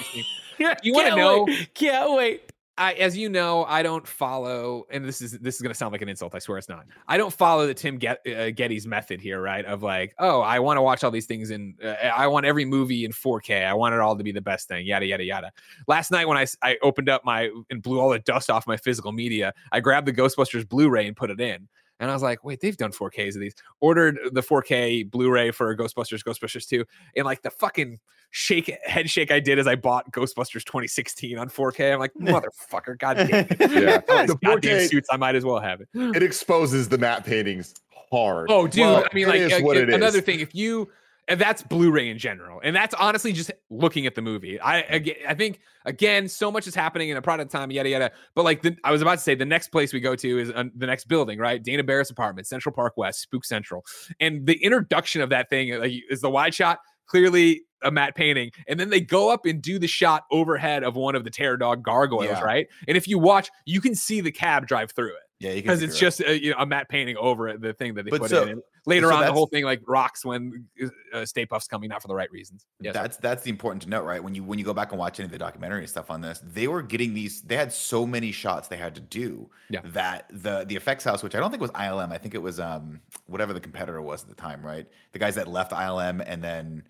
You 0.82 0.92
wanna 0.92 1.16
know- 1.16 1.44
wait, 1.44 1.72
Can't 1.74 2.12
wait. 2.14 2.49
I, 2.78 2.94
as 2.94 3.16
you 3.16 3.28
know, 3.28 3.64
I 3.64 3.82
don't 3.82 4.06
follow, 4.06 4.86
and 4.90 5.04
this 5.04 5.20
is 5.20 5.32
this 5.38 5.56
is 5.56 5.60
going 5.60 5.70
to 5.70 5.76
sound 5.76 5.92
like 5.92 6.00
an 6.00 6.08
insult. 6.08 6.34
I 6.34 6.38
swear 6.38 6.56
it's 6.56 6.68
not. 6.68 6.86
I 7.06 7.18
don't 7.18 7.32
follow 7.32 7.66
the 7.66 7.74
Tim 7.74 7.98
Get, 7.98 8.20
uh, 8.26 8.52
Gettys' 8.52 8.86
method 8.86 9.20
here, 9.20 9.40
right? 9.42 9.64
Of 9.66 9.82
like, 9.82 10.14
oh, 10.18 10.40
I 10.40 10.60
want 10.60 10.78
to 10.78 10.82
watch 10.82 11.04
all 11.04 11.10
these 11.10 11.26
things, 11.26 11.50
and 11.50 11.74
uh, 11.84 11.88
I 11.88 12.26
want 12.28 12.46
every 12.46 12.64
movie 12.64 13.04
in 13.04 13.12
4K. 13.12 13.66
I 13.66 13.74
want 13.74 13.94
it 13.94 14.00
all 14.00 14.16
to 14.16 14.24
be 14.24 14.32
the 14.32 14.40
best 14.40 14.66
thing. 14.66 14.86
Yada 14.86 15.04
yada 15.04 15.24
yada. 15.24 15.52
Last 15.88 16.10
night 16.10 16.26
when 16.26 16.38
I 16.38 16.46
I 16.62 16.78
opened 16.82 17.10
up 17.10 17.22
my 17.24 17.50
and 17.68 17.82
blew 17.82 18.00
all 18.00 18.10
the 18.10 18.18
dust 18.18 18.48
off 18.48 18.66
my 18.66 18.78
physical 18.78 19.12
media, 19.12 19.52
I 19.72 19.80
grabbed 19.80 20.06
the 20.06 20.12
Ghostbusters 20.12 20.66
Blu-ray 20.66 21.06
and 21.06 21.16
put 21.16 21.30
it 21.30 21.40
in. 21.40 21.68
And 22.00 22.10
I 22.10 22.14
was 22.14 22.22
like, 22.22 22.42
wait, 22.42 22.60
they've 22.60 22.76
done 22.76 22.90
4Ks 22.90 23.34
of 23.34 23.40
these. 23.40 23.54
Ordered 23.80 24.18
the 24.32 24.40
4K 24.40 25.10
Blu-ray 25.10 25.50
for 25.50 25.76
Ghostbusters, 25.76 26.24
Ghostbusters 26.24 26.66
2. 26.66 26.84
And 27.16 27.26
like 27.26 27.42
the 27.42 27.50
fucking 27.50 28.00
shake 28.30 28.74
head 28.84 29.10
shake 29.10 29.30
I 29.30 29.38
did 29.38 29.58
as 29.58 29.66
I 29.66 29.76
bought 29.76 30.10
Ghostbusters 30.10 30.64
2016 30.64 31.38
on 31.38 31.48
4K. 31.48 31.92
I'm 31.92 32.00
like, 32.00 32.14
motherfucker, 32.20 32.98
goddamn. 32.98 33.46
Yeah. 33.60 34.00
The 34.26 34.36
goddamn 34.42 34.60
4K 34.60 34.88
suits, 34.88 35.08
I 35.12 35.16
might 35.16 35.34
as 35.36 35.44
well 35.44 35.60
have 35.60 35.80
it. 35.80 35.88
It 35.94 36.22
exposes 36.22 36.88
the 36.88 36.98
matte 36.98 37.24
paintings 37.24 37.74
hard. 38.10 38.48
Oh, 38.50 38.66
dude. 38.66 38.80
Well, 38.80 39.04
I 39.04 39.14
mean, 39.14 39.26
it 39.26 39.30
like 39.30 39.40
is 39.40 39.52
uh, 39.52 39.60
what 39.60 39.76
it 39.76 39.88
is. 39.88 39.94
another 39.94 40.20
thing, 40.20 40.40
if 40.40 40.54
you 40.54 40.88
and 41.28 41.40
that's 41.40 41.62
Blu-ray 41.62 42.08
in 42.08 42.18
general, 42.18 42.60
and 42.62 42.74
that's 42.74 42.94
honestly 42.94 43.32
just 43.32 43.50
looking 43.70 44.06
at 44.06 44.14
the 44.14 44.22
movie. 44.22 44.60
I 44.60 44.80
I 45.28 45.34
think 45.34 45.60
again, 45.84 46.28
so 46.28 46.50
much 46.50 46.66
is 46.66 46.74
happening 46.74 47.08
in 47.08 47.16
a 47.16 47.22
product 47.22 47.50
time, 47.50 47.70
yada 47.70 47.88
yada. 47.88 48.10
But 48.34 48.44
like 48.44 48.62
the, 48.62 48.76
I 48.84 48.90
was 48.90 49.02
about 49.02 49.14
to 49.14 49.20
say, 49.20 49.34
the 49.34 49.44
next 49.44 49.68
place 49.68 49.92
we 49.92 50.00
go 50.00 50.16
to 50.16 50.38
is 50.38 50.50
uh, 50.50 50.64
the 50.74 50.86
next 50.86 51.08
building, 51.08 51.38
right? 51.38 51.62
Dana 51.62 51.82
Barrett's 51.84 52.10
apartment, 52.10 52.46
Central 52.46 52.74
Park 52.74 52.96
West, 52.96 53.20
Spook 53.20 53.44
Central, 53.44 53.84
and 54.18 54.46
the 54.46 54.54
introduction 54.64 55.20
of 55.22 55.30
that 55.30 55.48
thing 55.50 55.78
like, 55.78 55.92
is 56.10 56.20
the 56.20 56.30
wide 56.30 56.54
shot. 56.54 56.78
Clearly 57.06 57.62
a 57.82 57.90
matte 57.90 58.14
painting, 58.14 58.50
and 58.68 58.78
then 58.78 58.90
they 58.90 59.00
go 59.00 59.30
up 59.30 59.46
and 59.46 59.60
do 59.62 59.78
the 59.78 59.88
shot 59.88 60.24
overhead 60.30 60.84
of 60.84 60.96
one 60.96 61.16
of 61.16 61.24
the 61.24 61.30
Terror 61.30 61.56
Dog 61.56 61.82
gargoyles, 61.82 62.26
Yeah. 62.30 62.40
right? 62.40 62.66
And 62.86 62.96
if 62.96 63.08
you 63.08 63.18
watch, 63.18 63.50
you 63.64 63.80
can 63.80 63.94
see 63.94 64.20
the 64.20 64.30
cab 64.30 64.66
drive 64.66 64.92
through 64.92 65.14
it 65.14 65.22
Yeah, 65.40 65.54
because 65.54 65.82
it's 65.82 65.98
just 65.98 66.20
a, 66.20 66.38
you 66.38 66.50
know, 66.50 66.56
a 66.58 66.66
matte 66.66 66.90
painting 66.90 67.16
over 67.16 67.48
it, 67.48 67.62
the 67.62 67.72
thing 67.72 67.94
that 67.94 68.04
they 68.04 68.10
But 68.10 68.20
put 68.20 68.30
so- 68.30 68.42
in. 68.42 68.48
And 68.50 68.62
later 68.86 69.08
so 69.08 69.14
on, 69.14 69.24
the 69.24 69.32
whole 69.32 69.46
thing 69.46 69.64
like 69.64 69.80
rocks 69.86 70.22
when 70.24 70.66
uh, 71.14 71.24
Stay 71.24 71.46
Puft's 71.46 71.66
coming, 71.66 71.88
not 71.88 72.02
for 72.02 72.08
the 72.08 72.14
right 72.14 72.30
reasons. 72.30 72.66
Yes, 72.80 72.92
that's 72.92 73.16
that's 73.16 73.42
the 73.42 73.50
important 73.50 73.82
to 73.82 73.88
note, 73.88 74.04
right? 74.04 74.22
When 74.22 74.34
you 74.34 74.44
when 74.44 74.58
you 74.58 74.64
go 74.66 74.74
back 74.74 74.90
and 74.92 74.98
watch 74.98 75.18
any 75.18 75.24
of 75.24 75.32
the 75.32 75.38
documentary 75.38 75.86
stuff 75.86 76.10
on 76.10 76.20
this, 76.20 76.42
they 76.44 76.68
were 76.68 76.82
getting 76.82 77.14
these. 77.14 77.40
They 77.40 77.56
had 77.56 77.72
so 77.72 78.06
many 78.06 78.32
shots 78.32 78.68
they 78.68 78.76
had 78.76 78.94
to 78.96 79.00
do 79.00 79.48
Yeah. 79.70 79.80
that 79.86 80.26
the 80.30 80.64
the 80.64 80.76
effects 80.76 81.04
house, 81.04 81.22
which 81.22 81.34
I 81.34 81.40
don't 81.40 81.50
think 81.50 81.62
was 81.62 81.70
ILM, 81.72 82.12
I 82.12 82.18
think 82.18 82.34
it 82.34 82.42
was 82.42 82.60
um 82.60 83.00
whatever 83.26 83.54
the 83.54 83.60
competitor 83.60 84.02
was 84.02 84.22
at 84.22 84.28
the 84.28 84.34
time, 84.34 84.64
right? 84.64 84.86
The 85.12 85.18
guys 85.18 85.36
that 85.36 85.48
left 85.48 85.72
ILM 85.72 86.22
and 86.26 86.44
then 86.44 86.82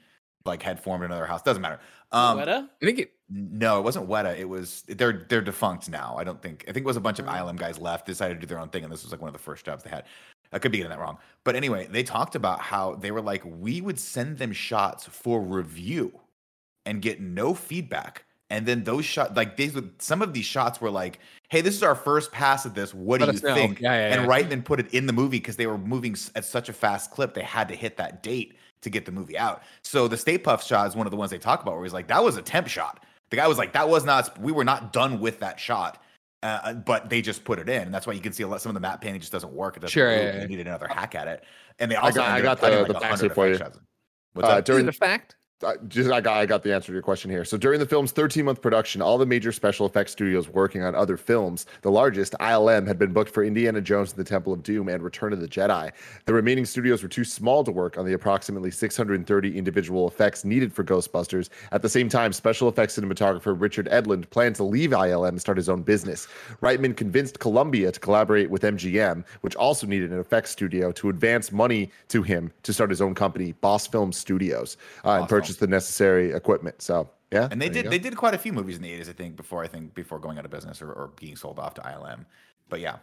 like 0.45 0.62
had 0.62 0.82
formed 0.82 1.05
another 1.05 1.26
house. 1.26 1.43
Doesn't 1.43 1.62
matter. 1.62 1.80
Um, 2.12 2.38
Weta? 2.38 2.68
I 2.82 2.84
think 2.84 2.99
it. 2.99 3.12
no, 3.28 3.78
it 3.78 3.82
wasn't 3.82 4.09
Weta. 4.09 4.36
It 4.36 4.49
was 4.49 4.82
they're 4.88 5.24
they're 5.28 5.41
defunct 5.41 5.88
now. 5.88 6.16
I 6.18 6.24
don't 6.24 6.41
think. 6.43 6.64
I 6.68 6.72
think 6.72 6.84
it 6.84 6.86
was 6.86 6.97
a 6.97 7.01
bunch 7.01 7.18
of. 7.18 7.26
ILM 7.26 7.57
guys 7.57 7.78
left, 7.78 8.07
decided 8.07 8.34
to 8.34 8.41
do 8.41 8.47
their 8.47 8.59
own 8.59 8.68
thing, 8.68 8.82
and 8.82 8.93
this 8.93 9.05
was 9.05 9.12
like 9.12 9.20
one 9.20 9.28
of 9.28 9.32
the 9.34 9.38
first 9.38 9.64
jobs 9.64 9.84
they 9.84 9.91
had. 9.91 10.05
I 10.53 10.59
could 10.59 10.72
be 10.72 10.78
getting 10.78 10.91
that 10.91 10.99
wrong, 10.99 11.18
but 11.45 11.55
anyway, 11.55 11.86
they 11.88 12.03
talked 12.03 12.34
about 12.34 12.61
how 12.61 12.97
they 12.97 13.12
were 13.12 13.20
like, 13.20 13.45
we 13.45 13.80
would 13.80 14.01
send 14.01 14.38
them 14.38 14.53
shots 14.53 15.07
for 15.07 15.41
review 15.41 16.18
and 16.84 17.01
get 17.01 17.20
no 17.20 17.55
feedback, 17.55 18.24
and 18.51 18.66
then 18.66 18.82
those 18.82 19.05
shots, 19.05 19.36
like 19.36 19.57
these, 19.57 19.74
would 19.74 20.03
some 20.03 20.22
of 20.22 20.32
these 20.32 20.45
shots 20.45 20.80
were 20.80 20.91
like, 20.91 21.20
hey, 21.51 21.61
this 21.61 21.76
is 21.76 21.84
our 21.84 21.95
first 21.95 22.32
pass 22.32 22.66
at 22.66 22.74
this. 22.74 22.93
What 22.93 23.20
Let 23.20 23.30
do 23.30 23.36
you 23.36 23.43
know. 23.43 23.55
think? 23.55 23.80
Yeah, 23.80 23.93
yeah, 23.93 24.14
and 24.16 24.22
yeah. 24.22 24.28
Reitman 24.28 24.64
put 24.64 24.80
it 24.80 24.93
in 24.93 25.07
the 25.07 25.12
movie 25.12 25.38
because 25.38 25.55
they 25.55 25.68
were 25.68 25.78
moving 25.78 26.16
at 26.34 26.45
such 26.45 26.68
a 26.68 26.72
fast 26.72 27.12
clip, 27.12 27.34
they 27.34 27.45
had 27.45 27.68
to 27.68 27.76
hit 27.76 27.97
that 27.99 28.24
date 28.24 28.57
to 28.83 28.91
get 28.91 29.05
the 29.07 29.12
movie 29.12 29.37
out. 29.37 29.62
So 29.83 30.09
the 30.09 30.16
Stay 30.16 30.39
Puft 30.39 30.66
shot 30.66 30.89
is 30.89 30.97
one 30.97 31.07
of 31.07 31.11
the 31.11 31.16
ones 31.16 31.31
they 31.31 31.39
talk 31.39 31.62
about 31.62 31.74
where 31.74 31.85
he's 31.85 31.93
like, 31.93 32.09
that 32.09 32.22
was 32.22 32.37
a 32.37 32.43
temp 32.43 32.66
shot. 32.68 33.05
The 33.31 33.37
guy 33.37 33.47
was 33.47 33.59
like, 33.59 33.72
that 33.74 33.89
was 33.89 34.05
not, 34.05 34.39
we 34.41 34.53
were 34.53 34.64
not 34.64 34.93
done 34.93 35.20
with 35.20 35.41
that 35.41 35.61
shot. 35.61 36.03
Uh, 36.43 36.72
but 36.72 37.11
they 37.11 37.20
just 37.20 37.45
put 37.45 37.59
it 37.59 37.68
in, 37.68 37.83
and 37.83 37.93
that's 37.95 38.07
why 38.07 38.14
you 38.14 38.20
can 38.20 38.33
see 38.33 38.43
a 38.43 38.49
lot. 38.49 38.62
Some 38.62 38.70
of 38.70 38.74
the 38.74 38.81
matte 38.81 39.03
painting 39.03 39.20
just 39.20 39.31
doesn't 39.31 39.53
work. 39.53 39.76
It 39.76 39.81
doesn't 39.81 39.93
Sure, 39.93 40.11
yeah, 40.11 40.20
and 40.20 40.35
yeah. 40.37 40.41
They 40.41 40.47
needed 40.47 40.66
another 40.68 40.89
hack 40.89 41.14
at 41.14 41.28
it, 41.28 41.45
and 41.78 41.91
they 41.91 41.97
I 41.97 42.01
also 42.01 42.20
got- 42.20 42.31
I 42.31 42.41
got 42.41 42.61
the- 42.62 42.70
like, 42.70 42.87
the 42.87 42.93
100 42.95 43.28
facts 43.28 43.35
for 43.35 43.47
you. 43.47 43.59
What's 44.33 44.49
Uh, 44.49 44.55
that? 44.55 44.64
during 44.64 44.87
Is 44.89 44.95
it 44.95 44.97
a 44.97 44.99
fact? 44.99 45.37
Uh, 45.63 45.75
just 45.89 46.11
I 46.11 46.21
got 46.21 46.39
I 46.39 46.47
got 46.47 46.63
the 46.63 46.75
answer 46.75 46.87
to 46.87 46.93
your 46.93 47.03
question 47.03 47.31
here. 47.31 47.45
So 47.45 47.57
during 47.57 47.81
the 47.81 47.87
film's 47.87 48.13
13 48.13 48.45
month 48.45 48.63
production, 48.63 49.03
all 49.03 49.19
the 49.19 49.27
major 49.27 49.53
special 49.53 49.87
effects 49.87 50.13
studios 50.13 50.49
working 50.49 50.83
on 50.83 50.95
other 50.95 51.17
films, 51.17 51.67
the 51.83 51.91
largest 51.91 52.35
ILM 52.41 52.87
had 52.87 52.99
been 52.99 53.13
booked 53.13 53.33
for 53.33 53.45
Indiana 53.45 53.81
Jones 53.81 54.13
and 54.13 54.19
the 54.19 54.29
Temple 54.29 54.53
of 54.53 54.63
Doom 54.63 54.89
and 54.89 55.03
Return 55.03 55.33
of 55.33 55.41
the 55.41 55.49
Jedi. 55.49 55.93
The 56.25 56.33
remaining 56.33 56.65
studios 56.65 57.03
were 57.03 57.09
too 57.09 57.25
small 57.25 57.63
to 57.65 57.71
work 57.71 57.99
on 57.99 58.07
the 58.07 58.15
approximately 58.15 58.71
630 58.71 59.59
individual 59.59 60.09
effects 60.09 60.45
needed 60.45 60.73
for 60.73 60.83
Ghostbusters. 60.83 61.51
At 61.73 61.83
the 61.83 61.89
same 61.89 62.09
time, 62.09 62.33
special 62.33 62.69
effects 62.69 62.99
cinematographer 62.99 63.59
Richard 63.59 63.89
Edlund 63.89 64.31
planned 64.31 64.57
to 64.57 64.65
leave 64.65 64.91
ILM 64.91 65.29
and 65.29 65.41
start 65.41 65.59
his 65.59 65.69
own 65.69 65.83
business. 65.83 66.27
Reitman 66.63 66.97
convinced 66.97 67.39
Columbia 67.39 67.93
to 67.93 68.01
collaborate 68.01 68.51
with 68.51 68.63
MGM, 68.63 69.25
which 69.43 69.57
also 69.57 69.87
needed 69.87 70.11
an 70.11 70.21
effects 70.21 70.51
studio, 70.51 70.91
to 70.93 71.11
advance 71.11 71.53
money 71.53 71.91
to 72.09 72.23
him 72.23 72.51
to 72.63 72.73
start 72.73 72.91
his 72.91 73.03
own 73.03 73.15
company, 73.15 73.53
Boss 73.53 73.87
Film 73.87 74.13
Studios, 74.13 74.77
uh, 75.05 75.19
and 75.21 75.29
Boss 75.29 75.49
purchase 75.51 75.61
the 75.61 75.66
necessary 75.66 76.32
equipment. 76.32 76.82
So 76.82 77.11
yeah, 77.32 77.48
And 77.51 77.61
they 77.61 77.68
did 77.68 77.90
they 77.90 77.98
did 77.98 78.16
quite 78.16 78.34
a 78.34 78.38
few 78.38 78.53
movies 78.53 78.76
in 78.76 78.82
the 78.82 78.90
80s, 78.90 79.09
I 79.09 79.12
think, 79.12 79.36
before 79.36 79.62
I 79.62 79.68
think 79.68 79.94
before 79.94 80.18
going 80.18 80.38
out 80.38 80.44
of 80.44 80.51
business 80.51 80.82
or, 80.82 80.92
or 80.92 81.12
being 81.18 81.36
sold 81.36 81.59
off 81.59 81.74
to 81.74 81.80
ILM. 81.82 82.24
But 82.68 82.80
yeah, 82.80 82.96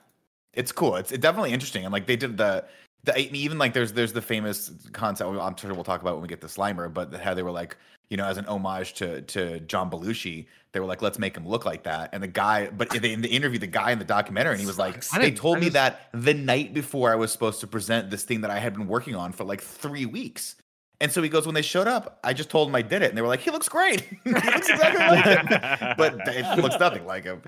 it's 0.53 0.71
cool. 0.71 0.95
It's, 0.95 1.11
it's 1.11 1.21
definitely 1.21 1.53
interesting. 1.53 1.85
And 1.85 1.93
like 1.93 2.07
they 2.07 2.17
did 2.17 2.37
the 2.37 2.65
the 3.03 3.17
even 3.33 3.57
like 3.57 3.73
there's 3.73 3.93
there's 3.93 4.13
the 4.13 4.21
famous 4.21 4.71
concept 4.91 5.29
I'm 5.29 5.55
sure 5.55 5.73
we'll 5.73 5.83
talk 5.83 6.01
about 6.01 6.15
when 6.15 6.23
we 6.23 6.27
get 6.27 6.41
to 6.41 6.47
Slimer, 6.47 6.93
but 6.93 7.13
how 7.13 7.33
they 7.33 7.43
were 7.43 7.51
like, 7.51 7.77
you 8.09 8.17
know, 8.17 8.25
as 8.25 8.37
an 8.37 8.45
homage 8.47 8.93
to 8.95 9.21
to 9.21 9.61
John 9.61 9.89
Belushi, 9.89 10.47
they 10.73 10.79
were 10.81 10.85
like, 10.85 11.01
let's 11.01 11.19
make 11.19 11.37
him 11.37 11.47
look 11.47 11.65
like 11.65 11.83
that. 11.83 12.09
And 12.11 12.21
the 12.21 12.27
guy, 12.27 12.69
but 12.69 12.89
they, 12.89 13.13
in 13.13 13.21
the 13.21 13.29
interview, 13.29 13.59
the 13.59 13.67
guy 13.67 13.91
in 13.91 13.99
the 13.99 14.05
documentary, 14.05 14.53
and 14.53 14.61
he 14.61 14.67
was 14.67 14.77
like, 14.77 15.05
they 15.11 15.31
told 15.31 15.57
I 15.57 15.59
me 15.61 15.69
that 15.69 16.09
the 16.13 16.33
night 16.33 16.73
before 16.73 17.11
I 17.11 17.15
was 17.15 17.31
supposed 17.31 17.61
to 17.61 17.67
present 17.67 18.09
this 18.09 18.23
thing 18.23 18.41
that 18.41 18.51
I 18.51 18.59
had 18.59 18.73
been 18.73 18.87
working 18.87 19.15
on 19.15 19.31
for 19.31 19.45
like 19.45 19.61
three 19.61 20.05
weeks. 20.05 20.55
And 20.99 21.11
so 21.11 21.21
he 21.21 21.29
goes, 21.29 21.45
when 21.45 21.53
they 21.55 21.61
showed 21.61 21.87
up, 21.87 22.19
I 22.23 22.33
just 22.33 22.49
told 22.49 22.69
him 22.69 22.75
I 22.75 22.81
did 22.81 23.01
it, 23.03 23.09
and 23.09 23.17
they 23.17 23.21
were 23.21 23.27
like, 23.27 23.39
he 23.41 23.51
looks 23.51 23.69
great. 23.69 24.01
he 24.23 24.31
looks 24.31 24.47
exactly 24.69 24.99
like 24.99 25.25
him, 25.25 25.95
but 25.97 26.15
it 26.27 26.59
looks 26.61 26.79
nothing 26.79 27.05
like 27.05 27.23
him. 27.23 27.41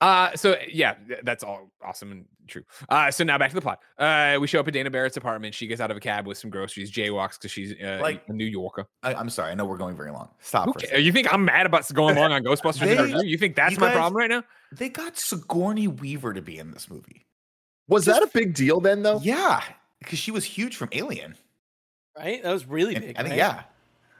Uh, 0.00 0.34
so 0.36 0.56
yeah, 0.70 0.96
that's 1.22 1.42
all 1.42 1.70
awesome 1.82 2.12
and 2.12 2.24
true. 2.46 2.62
Uh, 2.90 3.10
so 3.10 3.24
now 3.24 3.38
back 3.38 3.48
to 3.48 3.54
the 3.54 3.60
plot. 3.62 3.78
Uh, 3.96 4.36
we 4.38 4.46
show 4.46 4.60
up 4.60 4.68
at 4.68 4.74
Dana 4.74 4.90
Barrett's 4.90 5.16
apartment. 5.16 5.54
She 5.54 5.66
gets 5.66 5.80
out 5.80 5.90
of 5.90 5.96
a 5.96 6.00
cab 6.00 6.26
with 6.26 6.36
some 6.36 6.50
groceries. 6.50 6.90
Jaywalks 6.92 7.38
because 7.38 7.50
she's 7.52 7.72
uh, 7.82 8.00
Like- 8.02 8.22
a 8.28 8.32
New 8.32 8.44
Yorker. 8.44 8.86
I, 9.02 9.14
I'm 9.14 9.30
sorry, 9.30 9.52
I 9.52 9.54
know 9.54 9.64
we're 9.64 9.78
going 9.78 9.96
very 9.96 10.10
long. 10.10 10.28
Stop. 10.40 10.66
Who 10.66 10.72
For 10.74 10.94
a. 10.94 10.98
You 10.98 11.10
think 11.10 11.32
I'm 11.32 11.44
mad 11.44 11.64
about 11.64 11.90
going 11.94 12.16
long 12.16 12.32
on 12.32 12.42
Ghostbusters? 12.44 12.80
They- 13.20 13.26
you 13.26 13.38
think 13.38 13.56
that's 13.56 13.74
you 13.74 13.78
my 13.78 13.86
guys- 13.86 13.94
problem 13.96 14.16
right 14.16 14.28
now? 14.28 14.42
They 14.72 14.90
got 14.90 15.16
Sigourney 15.16 15.88
Weaver 15.88 16.34
to 16.34 16.42
be 16.42 16.58
in 16.58 16.72
this 16.72 16.90
movie. 16.90 17.24
Was 17.88 18.04
that 18.06 18.22
a 18.22 18.26
big 18.26 18.54
deal 18.54 18.80
then, 18.80 19.02
though? 19.02 19.20
Yeah, 19.22 19.62
because 20.00 20.18
she 20.18 20.30
was 20.32 20.44
huge 20.44 20.76
from 20.76 20.88
Alien. 20.92 21.36
Right? 22.18 22.42
That 22.42 22.52
was 22.52 22.66
really 22.66 22.94
And 22.94 23.06
big. 23.06 23.16
I 23.16 23.22
think 23.22 23.30
right? 23.32 23.36
yeah. 23.38 23.62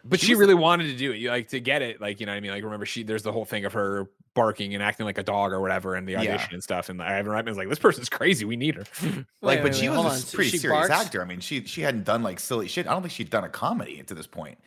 But 0.06 0.20
She 0.20 0.26
she, 0.26 0.32
was- 0.34 0.40
really 0.40 0.54
wanted 0.54 0.88
to 0.88 0.96
do 0.96 1.12
it. 1.12 1.16
You 1.16 1.30
like 1.30 1.48
to 1.48 1.60
get 1.60 1.80
it, 1.80 2.00
like 2.00 2.20
you 2.20 2.26
know 2.26 2.32
what 2.32 2.36
I 2.36 2.40
mean. 2.40 2.50
Like 2.50 2.62
remember, 2.62 2.84
she 2.86 3.02
there's 3.02 3.22
the 3.22 3.32
whole 3.32 3.44
thing 3.46 3.64
of 3.64 3.72
her 3.72 4.06
barking 4.34 4.74
and 4.74 4.82
acting 4.82 5.06
like 5.06 5.16
a 5.16 5.22
dog 5.22 5.52
or 5.52 5.60
whatever 5.60 5.96
in 5.96 6.04
the 6.04 6.12
Yeah. 6.12 6.20
audition 6.20 6.52
and 6.54 6.62
stuff. 6.62 6.88
And 6.88 7.00
i 7.00 7.18
Ivan 7.18 7.32
Reitman's 7.32 7.56
like, 7.56 7.68
this 7.68 7.78
person's 7.78 8.08
crazy. 8.10 8.44
We 8.44 8.56
need 8.56 8.74
her. 8.74 8.84
Like, 9.40 9.58
Wait, 9.58 9.62
but 9.62 9.64
wait, 9.72 9.74
she 9.76 9.88
wait, 9.88 9.96
was 9.98 10.24
a 10.24 10.26
So 10.26 10.36
pretty 10.36 10.50
she 10.50 10.58
serious 10.58 10.88
barks? 10.88 11.06
actor. 11.06 11.22
I 11.22 11.24
mean, 11.24 11.40
she 11.40 11.64
she 11.64 11.80
hadn't 11.82 12.04
done 12.04 12.22
like 12.22 12.38
silly 12.40 12.68
shit. 12.68 12.86
I 12.86 12.92
don't 12.92 13.02
think 13.02 13.12
she'd 13.12 13.30
done 13.30 13.44
a 13.44 13.48
comedy 13.48 14.02
to 14.02 14.14
this 14.14 14.26
point. 14.26 14.58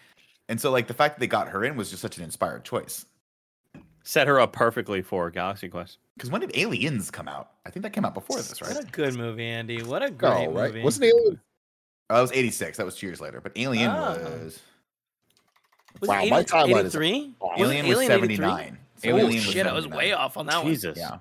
And 0.50 0.60
so, 0.62 0.72
like, 0.72 0.88
the 0.88 0.94
fact 0.94 1.16
that 1.16 1.20
they 1.20 1.28
got 1.28 1.50
her 1.50 1.66
in 1.66 1.76
was 1.76 1.90
just 1.90 2.02
such 2.02 2.18
an 2.18 2.24
inspired 2.24 2.64
choice. 2.64 3.06
Set 4.04 4.28
her 4.28 4.40
up 4.40 4.54
perfectly 4.54 5.02
for 5.02 5.30
Galaxy 5.30 5.68
Quest. 5.68 5.98
Because 6.16 6.32
when 6.32 6.40
did 6.40 6.56
Aliens 6.56 7.12
come 7.12 7.28
out? 7.28 7.52
I 7.66 7.70
think 7.70 7.84
that 7.84 7.92
came 7.92 8.06
out 8.06 8.14
before 8.14 8.38
this, 8.38 8.62
right? 8.62 8.74
What 8.74 8.84
a 8.86 8.88
good 8.88 9.16
movie, 9.16 9.44
Andy. 9.46 9.84
What 9.84 10.02
a 10.02 10.06
oh, 10.06 10.10
great 10.12 10.48
Oh, 10.48 10.52
right. 10.54 10.68
movie. 10.72 10.84
Wasn't 10.84 11.04
Alien? 11.06 11.42
Oh, 12.10 12.16
that 12.16 12.22
was 12.22 12.32
86. 12.32 12.78
That 12.78 12.86
was 12.86 12.96
two 12.96 13.06
years 13.08 13.20
later. 13.20 13.42
But 13.42 13.52
Alien 13.56 13.92
Ah. 13.92 14.14
was 14.14 14.60
Was 16.00 16.10
Wow, 16.10 16.24
it 16.24 16.30
my 16.30 16.40
80 16.42 16.52
timeline 16.52 16.86
is 16.86 16.96
83? 16.96 17.34
off. 17.40 17.60
Was 17.60 17.70
Alien 17.70 17.88
was 17.88 17.98
83? 18.00 18.08
79. 18.08 18.78
So 18.98 19.10
Alien 19.10 19.26
Oh, 19.26 19.28
was 19.28 19.44
shit, 19.44 19.66
I 19.68 19.74
was 19.74 19.88
way 19.88 20.14
off 20.14 20.38
on 20.38 20.46
that 20.46 20.58
one. 20.64 20.68
Jesus. 20.72 20.98
Yeah. 20.98 21.18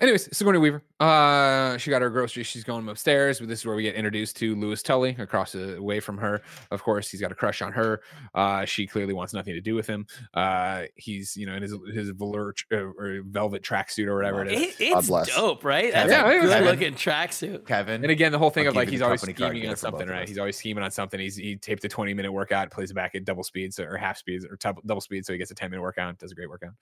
Anyways, 0.00 0.36
Sigourney 0.36 0.58
Weaver. 0.58 0.82
Uh, 1.00 1.76
she 1.76 1.90
got 1.90 2.02
her 2.02 2.10
groceries. 2.10 2.46
She's 2.46 2.62
going 2.62 2.88
upstairs. 2.88 3.40
This 3.40 3.60
is 3.60 3.66
where 3.66 3.74
we 3.74 3.82
get 3.82 3.96
introduced 3.96 4.36
to 4.36 4.54
Louis 4.54 4.80
Tully 4.80 5.16
across 5.18 5.52
the 5.52 5.82
way 5.82 5.98
from 5.98 6.18
her. 6.18 6.40
Of 6.70 6.84
course, 6.84 7.10
he's 7.10 7.20
got 7.20 7.32
a 7.32 7.34
crush 7.34 7.62
on 7.62 7.72
her. 7.72 8.00
Uh, 8.32 8.64
she 8.64 8.86
clearly 8.86 9.12
wants 9.12 9.32
nothing 9.34 9.54
to 9.54 9.60
do 9.60 9.74
with 9.74 9.88
him. 9.88 10.06
Uh, 10.34 10.82
he's 10.94 11.36
you 11.36 11.46
know 11.46 11.54
in 11.54 11.62
his 11.62 11.74
his 11.92 12.10
velour 12.10 12.54
uh, 12.72 12.76
or 12.76 13.22
velvet 13.24 13.62
tracksuit 13.62 14.06
or 14.06 14.14
whatever 14.16 14.44
it 14.44 14.52
is. 14.52 14.62
It, 14.80 14.92
it's 14.96 15.08
dope, 15.34 15.64
right? 15.64 15.92
That's 15.92 16.10
Yeah, 16.12 16.28
a 16.28 16.40
good 16.42 16.48
Kevin. 16.50 16.64
looking 16.64 16.94
tracksuit. 16.94 17.66
Kevin. 17.66 18.02
And 18.04 18.10
again, 18.12 18.30
the 18.30 18.38
whole 18.38 18.50
thing 18.50 18.64
I'll 18.66 18.70
of 18.70 18.76
like 18.76 18.88
he's 18.88 19.02
always 19.02 19.20
scheming 19.20 19.42
on 19.46 19.54
it 19.56 19.62
for 19.62 19.68
both 19.70 19.78
something, 19.78 20.08
right? 20.08 20.28
He's 20.28 20.38
always 20.38 20.56
scheming 20.56 20.84
on 20.84 20.92
something. 20.92 21.18
He's 21.18 21.34
he 21.36 21.56
taped 21.56 21.84
a 21.84 21.88
20 21.88 22.14
minute 22.14 22.30
workout, 22.30 22.70
plays 22.70 22.92
it 22.92 22.94
back 22.94 23.16
at 23.16 23.24
double 23.24 23.42
speed, 23.42 23.74
so 23.74 23.82
or 23.82 23.96
half 23.96 24.16
speed 24.18 24.44
or 24.48 24.56
tou- 24.56 24.80
double 24.86 25.00
speed, 25.00 25.26
so 25.26 25.32
he 25.32 25.38
gets 25.40 25.50
a 25.50 25.56
10 25.56 25.70
minute 25.70 25.82
workout, 25.82 26.18
does 26.18 26.30
a 26.30 26.36
great 26.36 26.48
workout. 26.48 26.72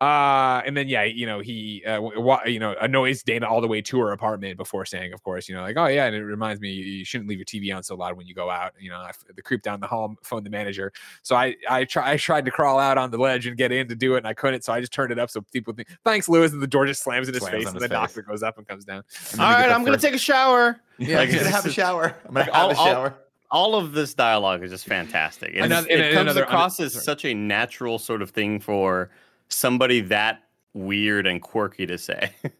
Uh, 0.00 0.62
and 0.66 0.76
then 0.76 0.88
yeah, 0.88 1.04
you 1.04 1.26
know 1.26 1.38
he 1.40 1.82
uh, 1.86 1.94
w- 1.96 2.20
wa- 2.20 2.39
Uh, 2.44 2.48
you 2.48 2.58
know 2.58 2.74
annoys 2.80 3.22
Dana 3.22 3.46
all 3.48 3.60
the 3.60 3.66
way 3.68 3.80
to 3.82 3.98
her 4.00 4.12
apartment 4.12 4.56
before 4.56 4.84
saying, 4.84 5.12
of 5.12 5.22
course, 5.22 5.48
you 5.48 5.54
know 5.54 5.62
like 5.62 5.76
oh 5.76 5.86
yeah, 5.86 6.06
and 6.06 6.14
it 6.16 6.24
reminds 6.24 6.60
me 6.60 6.70
you, 6.70 6.84
you 6.84 7.04
shouldn't 7.04 7.28
leave 7.28 7.38
your 7.38 7.44
TV 7.44 7.74
on 7.74 7.82
so 7.82 7.94
loud 7.96 8.16
when 8.16 8.26
you 8.26 8.34
go 8.34 8.50
out. 8.50 8.72
You 8.78 8.90
know, 8.90 8.96
I 9.00 9.08
f- 9.10 9.24
the 9.34 9.42
creep 9.42 9.62
down 9.62 9.80
the 9.80 9.86
hall 9.86 10.14
phoned 10.22 10.44
the 10.46 10.50
manager, 10.50 10.92
so 11.22 11.36
I 11.36 11.56
I 11.68 11.84
try 11.84 12.12
I 12.12 12.16
tried 12.16 12.44
to 12.44 12.50
crawl 12.50 12.78
out 12.78 12.98
on 12.98 13.10
the 13.10 13.18
ledge 13.18 13.46
and 13.46 13.56
get 13.56 13.72
in 13.72 13.88
to 13.88 13.94
do 13.94 14.14
it, 14.14 14.18
and 14.18 14.26
I 14.26 14.34
couldn't, 14.34 14.64
so 14.64 14.72
I 14.72 14.80
just 14.80 14.92
turned 14.92 15.12
it 15.12 15.18
up 15.18 15.30
so 15.30 15.40
people 15.52 15.72
think 15.74 15.88
thanks 16.04 16.28
Louis, 16.28 16.52
and 16.52 16.62
the 16.62 16.66
door 16.66 16.86
just 16.86 17.02
slams 17.02 17.28
in 17.28 17.34
his 17.34 17.42
Slams 17.42 17.54
face, 17.56 17.66
and 17.66 17.74
his 17.74 17.82
the 17.82 17.88
face. 17.88 17.94
doctor 17.96 18.22
goes 18.22 18.42
up 18.42 18.58
and 18.58 18.66
comes 18.68 18.84
down. 18.84 19.02
And 19.32 19.40
then 19.40 19.40
All 19.40 19.48
we 19.48 19.54
get 19.54 19.60
right, 19.62 19.68
the 19.68 19.74
I'm 19.74 19.84
gonna 19.84 19.98
take 19.98 20.14
a 20.14 20.18
shower. 20.18 20.80
Yeah, 20.98 21.18
Like, 21.18 21.30
I'm 21.30 21.36
gonna 21.36 21.50
have 21.50 21.64
a 21.66 21.72
shower. 21.72 22.14
I'm 22.28 22.34
gonna 22.34 22.46
like, 22.46 22.52
have 22.54 22.62
all- 22.64 22.70
a 22.70 22.74
all- 22.74 22.84
shower. 22.86 23.14
all 23.50 23.74
of 23.74 23.92
this 23.92 24.12
dialogue 24.14 24.62
is 24.62 24.70
just 24.70 24.84
fantastic. 24.86 25.52
And 25.54 25.64
Another- 25.66 25.86
it's- 25.88 25.98
and 25.98 26.06
it 26.06 26.12
comes 26.12 26.22
another- 26.30 26.42
across 26.44 26.78
as 26.78 26.92
sorry. 26.92 27.04
such 27.04 27.24
a 27.24 27.32
natural 27.34 27.98
sort 27.98 28.20
of 28.22 28.30
thing 28.30 28.60
for 28.60 29.10
somebody 29.48 30.00
that 30.02 30.42
weird 30.74 31.26
and 31.26 31.40
quirky 31.42 31.86
to 31.86 31.98
say. 31.98 32.30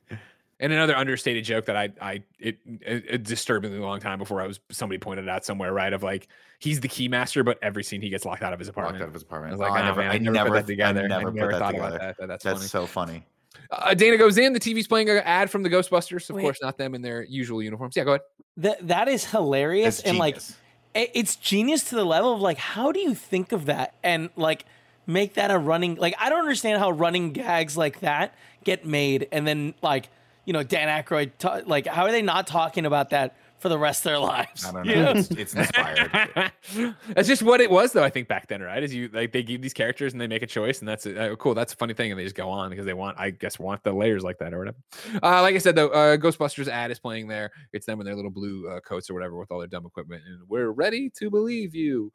And 0.62 0.74
another 0.74 0.94
understated 0.94 1.42
joke 1.42 1.64
that 1.64 1.76
I 1.78 1.88
I 2.02 2.22
it, 2.38 2.58
it, 2.82 3.04
a 3.14 3.16
disturbingly 3.16 3.78
long 3.78 3.98
time 3.98 4.18
before 4.18 4.42
I 4.42 4.46
was 4.46 4.60
somebody 4.70 4.98
pointed 4.98 5.24
it 5.24 5.28
out 5.30 5.42
somewhere 5.42 5.72
right 5.72 5.90
of 5.90 6.02
like 6.02 6.28
he's 6.58 6.80
the 6.80 6.88
key 6.88 7.08
master, 7.08 7.42
but 7.42 7.58
every 7.62 7.82
scene 7.82 8.02
he 8.02 8.10
gets 8.10 8.26
locked 8.26 8.42
out 8.42 8.52
of 8.52 8.58
his 8.58 8.68
Walked 8.68 8.76
apartment. 8.78 9.02
out 9.04 9.08
of 9.08 9.14
his 9.14 9.22
I 9.22 9.26
apartment. 9.26 9.52
was 9.52 9.60
like, 9.60 9.70
Oh, 9.70 9.90
oh, 9.90 9.94
man, 9.94 10.10
I 10.10 10.18
never, 10.18 10.50
put 10.50 10.54
that 10.56 10.66
together. 10.66 11.04
I 11.04 11.06
never, 11.06 11.30
never, 11.32 11.52
put 11.52 11.52
that 11.52 11.58
thought 11.60 11.70
together. 11.70 11.88
about 11.96 12.00
that. 12.02 12.16
that- 12.18 12.26
That's, 12.28 12.44
That's 12.44 12.58
funny. 12.58 12.68
so 12.68 12.86
funny. 12.86 13.26
Uh, 13.70 13.94
Dana 13.94 14.18
goes 14.18 14.36
in. 14.36 14.52
The 14.52 14.60
TV's 14.60 14.86
playing 14.86 15.08
an 15.08 15.16
ad 15.24 15.50
from 15.50 15.62
the 15.62 15.70
Ghostbusters. 15.70 16.28
Of 16.28 16.36
Wait. 16.36 16.42
course, 16.42 16.58
not 16.60 16.76
them 16.76 16.94
in 16.94 17.00
their 17.00 17.22
usual 17.22 17.62
uniforms. 17.62 17.96
Yeah, 17.96 18.04
go 18.04 18.10
ahead. 18.10 18.20
That 18.58 18.86
that 18.88 19.08
is 19.08 19.24
hilarious 19.24 20.00
and 20.00 20.18
like 20.18 20.36
it's 20.94 21.36
genius 21.36 21.84
to 21.84 21.94
the 21.94 22.04
level 22.04 22.34
of 22.34 22.42
like 22.42 22.58
how 22.58 22.92
do 22.92 23.00
you 23.00 23.14
think 23.14 23.52
of 23.52 23.64
that 23.64 23.94
and 24.02 24.28
like 24.36 24.66
make 25.06 25.34
that 25.34 25.50
a 25.50 25.58
running 25.58 25.96
like 25.96 26.14
I 26.18 26.28
don't 26.28 26.40
understand 26.40 26.78
how 26.78 26.90
running 26.90 27.32
gags 27.32 27.76
like 27.76 28.00
that 28.00 28.34
get 28.64 28.84
made 28.84 29.28
and 29.32 29.46
then 29.46 29.74
like 29.82 30.08
you 30.44 30.52
know 30.52 30.62
Dan 30.62 30.88
Aykroyd 30.88 31.32
ta- 31.38 31.62
like 31.66 31.86
how 31.86 32.04
are 32.04 32.12
they 32.12 32.22
not 32.22 32.46
talking 32.46 32.86
about 32.86 33.10
that 33.10 33.34
for 33.60 33.68
the 33.68 33.78
rest 33.78 34.00
of 34.00 34.04
their 34.04 34.18
lives? 34.18 34.64
I 34.64 34.72
don't 34.72 34.84
You 34.86 34.94
know. 34.96 35.10
It's, 35.10 35.30
it's 35.30 35.54
inspired. 35.54 36.10
that's 37.08 37.28
just 37.28 37.42
what 37.42 37.60
it 37.60 37.70
was, 37.70 37.92
though. 37.92 38.02
I 38.02 38.08
think 38.10 38.26
back 38.26 38.48
then, 38.48 38.62
right? 38.62 38.82
Is 38.82 38.94
you 38.94 39.10
like 39.12 39.32
they 39.32 39.42
give 39.42 39.60
these 39.60 39.74
characters 39.74 40.12
and 40.12 40.20
they 40.20 40.26
make 40.26 40.42
a 40.42 40.46
choice, 40.46 40.80
and 40.80 40.88
that's 40.88 41.06
uh, 41.06 41.34
cool. 41.38 41.54
That's 41.54 41.74
a 41.74 41.76
funny 41.76 41.94
thing, 41.94 42.10
and 42.10 42.18
they 42.18 42.24
just 42.24 42.34
go 42.34 42.48
on 42.48 42.70
because 42.70 42.86
they 42.86 42.94
want, 42.94 43.18
I 43.18 43.30
guess, 43.30 43.58
want 43.58 43.82
the 43.84 43.92
layers 43.92 44.22
like 44.22 44.38
that 44.38 44.54
or 44.54 44.58
whatever. 44.58 44.78
Uh, 45.22 45.42
like 45.42 45.54
I 45.54 45.58
said, 45.58 45.76
though, 45.76 45.88
uh, 45.88 46.16
Ghostbusters 46.16 46.68
ad 46.68 46.90
is 46.90 46.98
playing 46.98 47.28
there. 47.28 47.50
It's 47.72 47.86
them 47.86 48.00
in 48.00 48.06
their 48.06 48.16
little 48.16 48.30
blue 48.30 48.68
uh, 48.68 48.80
coats 48.80 49.10
or 49.10 49.14
whatever 49.14 49.36
with 49.36 49.50
all 49.52 49.58
their 49.58 49.68
dumb 49.68 49.86
equipment, 49.86 50.22
and 50.26 50.40
we're 50.48 50.70
ready 50.70 51.10
to 51.18 51.30
believe 51.30 51.74
you. 51.74 52.12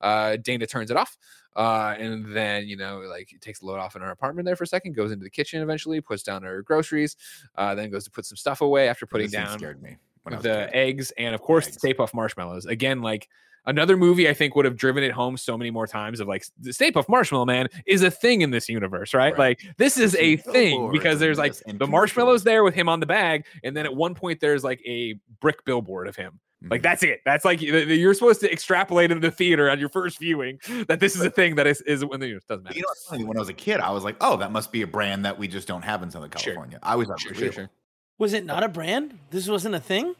Uh, 0.00 0.36
Dana 0.36 0.66
turns 0.66 0.90
it 0.90 0.96
off. 0.96 1.16
Uh, 1.58 1.96
and 1.98 2.24
then 2.34 2.68
you 2.68 2.76
know, 2.76 3.00
like 3.00 3.32
it 3.32 3.40
takes 3.40 3.58
the 3.58 3.66
load 3.66 3.80
off 3.80 3.96
in 3.96 4.02
her 4.02 4.10
apartment 4.10 4.46
there 4.46 4.54
for 4.54 4.62
a 4.62 4.66
second, 4.66 4.94
goes 4.94 5.10
into 5.10 5.24
the 5.24 5.30
kitchen 5.30 5.60
eventually, 5.60 6.00
puts 6.00 6.22
down 6.22 6.42
her 6.44 6.62
groceries, 6.62 7.16
uh, 7.56 7.74
then 7.74 7.90
goes 7.90 8.04
to 8.04 8.10
put 8.12 8.24
some 8.24 8.36
stuff 8.36 8.60
away 8.60 8.88
after 8.88 9.06
putting 9.06 9.26
This 9.26 9.32
down 9.32 9.58
scared 9.58 9.82
me. 9.82 9.96
When 10.22 10.34
I 10.34 10.36
was 10.36 10.46
a 10.46 10.48
the 10.48 10.76
eggs 10.76 11.12
and 11.18 11.34
of 11.34 11.40
course 11.40 11.66
the 11.66 11.70
Eggs. 11.72 11.78
Stay 11.78 11.94
Puft 11.94 12.14
marshmallows. 12.14 12.66
Again, 12.66 13.02
like 13.02 13.28
another 13.66 13.96
movie 13.96 14.28
I 14.28 14.34
think 14.34 14.54
would 14.54 14.66
have 14.66 14.76
driven 14.76 15.02
it 15.02 15.10
home 15.10 15.36
so 15.36 15.58
many 15.58 15.72
more 15.72 15.88
times 15.88 16.20
of 16.20 16.28
like 16.28 16.44
the 16.60 16.72
Stay 16.72 16.92
Puft 16.92 17.08
Marshmallow 17.08 17.46
Man 17.46 17.66
is 17.86 18.04
a 18.04 18.10
thing 18.10 18.42
in 18.42 18.50
this 18.50 18.68
universe, 18.68 19.12
right? 19.12 19.32
Right. 19.32 19.58
Like 19.60 19.76
this 19.78 19.96
is 19.96 20.14
a 20.14 20.36
thing 20.36 20.92
because 20.92 21.18
there's 21.18 21.38
like 21.38 21.54
the 21.66 21.88
marshmallows 21.88 22.44
there 22.44 22.62
with 22.62 22.74
him 22.74 22.88
on 22.88 23.00
the 23.00 23.06
bag, 23.06 23.46
and 23.64 23.76
then 23.76 23.84
at 23.84 23.94
one 23.94 24.14
point 24.14 24.38
there's 24.38 24.62
like 24.62 24.80
a 24.86 25.14
brick 25.40 25.64
billboard 25.64 26.06
of 26.06 26.14
him. 26.14 26.38
Like 26.68 26.80
Mhm. 26.80 26.82
that's 26.82 27.02
it. 27.04 27.20
That's 27.24 27.44
like 27.44 27.60
the- 27.60 27.84
the- 27.84 27.94
you're 27.96 28.14
supposed 28.14 28.40
to 28.40 28.50
extrapolate 28.52 29.12
in 29.12 29.20
the 29.20 29.30
theater 29.30 29.70
on 29.70 29.78
your 29.78 29.88
first 29.88 30.18
viewing 30.18 30.58
that 30.88 30.98
this 30.98 31.14
is 31.14 31.22
a 31.22 31.30
thing 31.30 31.54
that 31.54 31.68
is 31.68 31.80
is 31.82 32.04
when 32.04 32.18
the 32.18 32.40
doesn't 32.48 32.64
matter. 32.64 32.76
You 32.76 32.82
know, 33.12 33.26
when 33.26 33.36
I 33.36 33.40
was 33.40 33.48
a 33.48 33.52
kid, 33.54 33.78
I 33.80 33.90
was 33.92 34.02
like, 34.02 34.16
"Oh, 34.20 34.36
that 34.38 34.50
must 34.50 34.72
be 34.72 34.82
a 34.82 34.86
brand 34.86 35.24
that 35.24 35.38
we 35.38 35.46
just 35.46 35.68
don't 35.68 35.82
have 35.82 36.02
in 36.02 36.10
Southern 36.10 36.30
Sure. 36.32 36.54
California." 36.54 36.80
I 36.82 36.96
was 36.96 37.06
Sure, 37.06 37.30
like, 37.30 37.38
sure, 37.38 37.52
sure. 37.52 37.70
Was 38.18 38.32
it 38.32 38.44
not 38.44 38.64
a 38.64 38.68
brand? 38.68 39.16
This 39.30 39.48
wasn't 39.48 39.76
a 39.76 39.80
thing? 39.80 40.16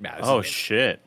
Yeah, 0.00 0.16
this 0.16 0.26
oh 0.26 0.38
is- 0.38 0.46
shit! 0.46 1.00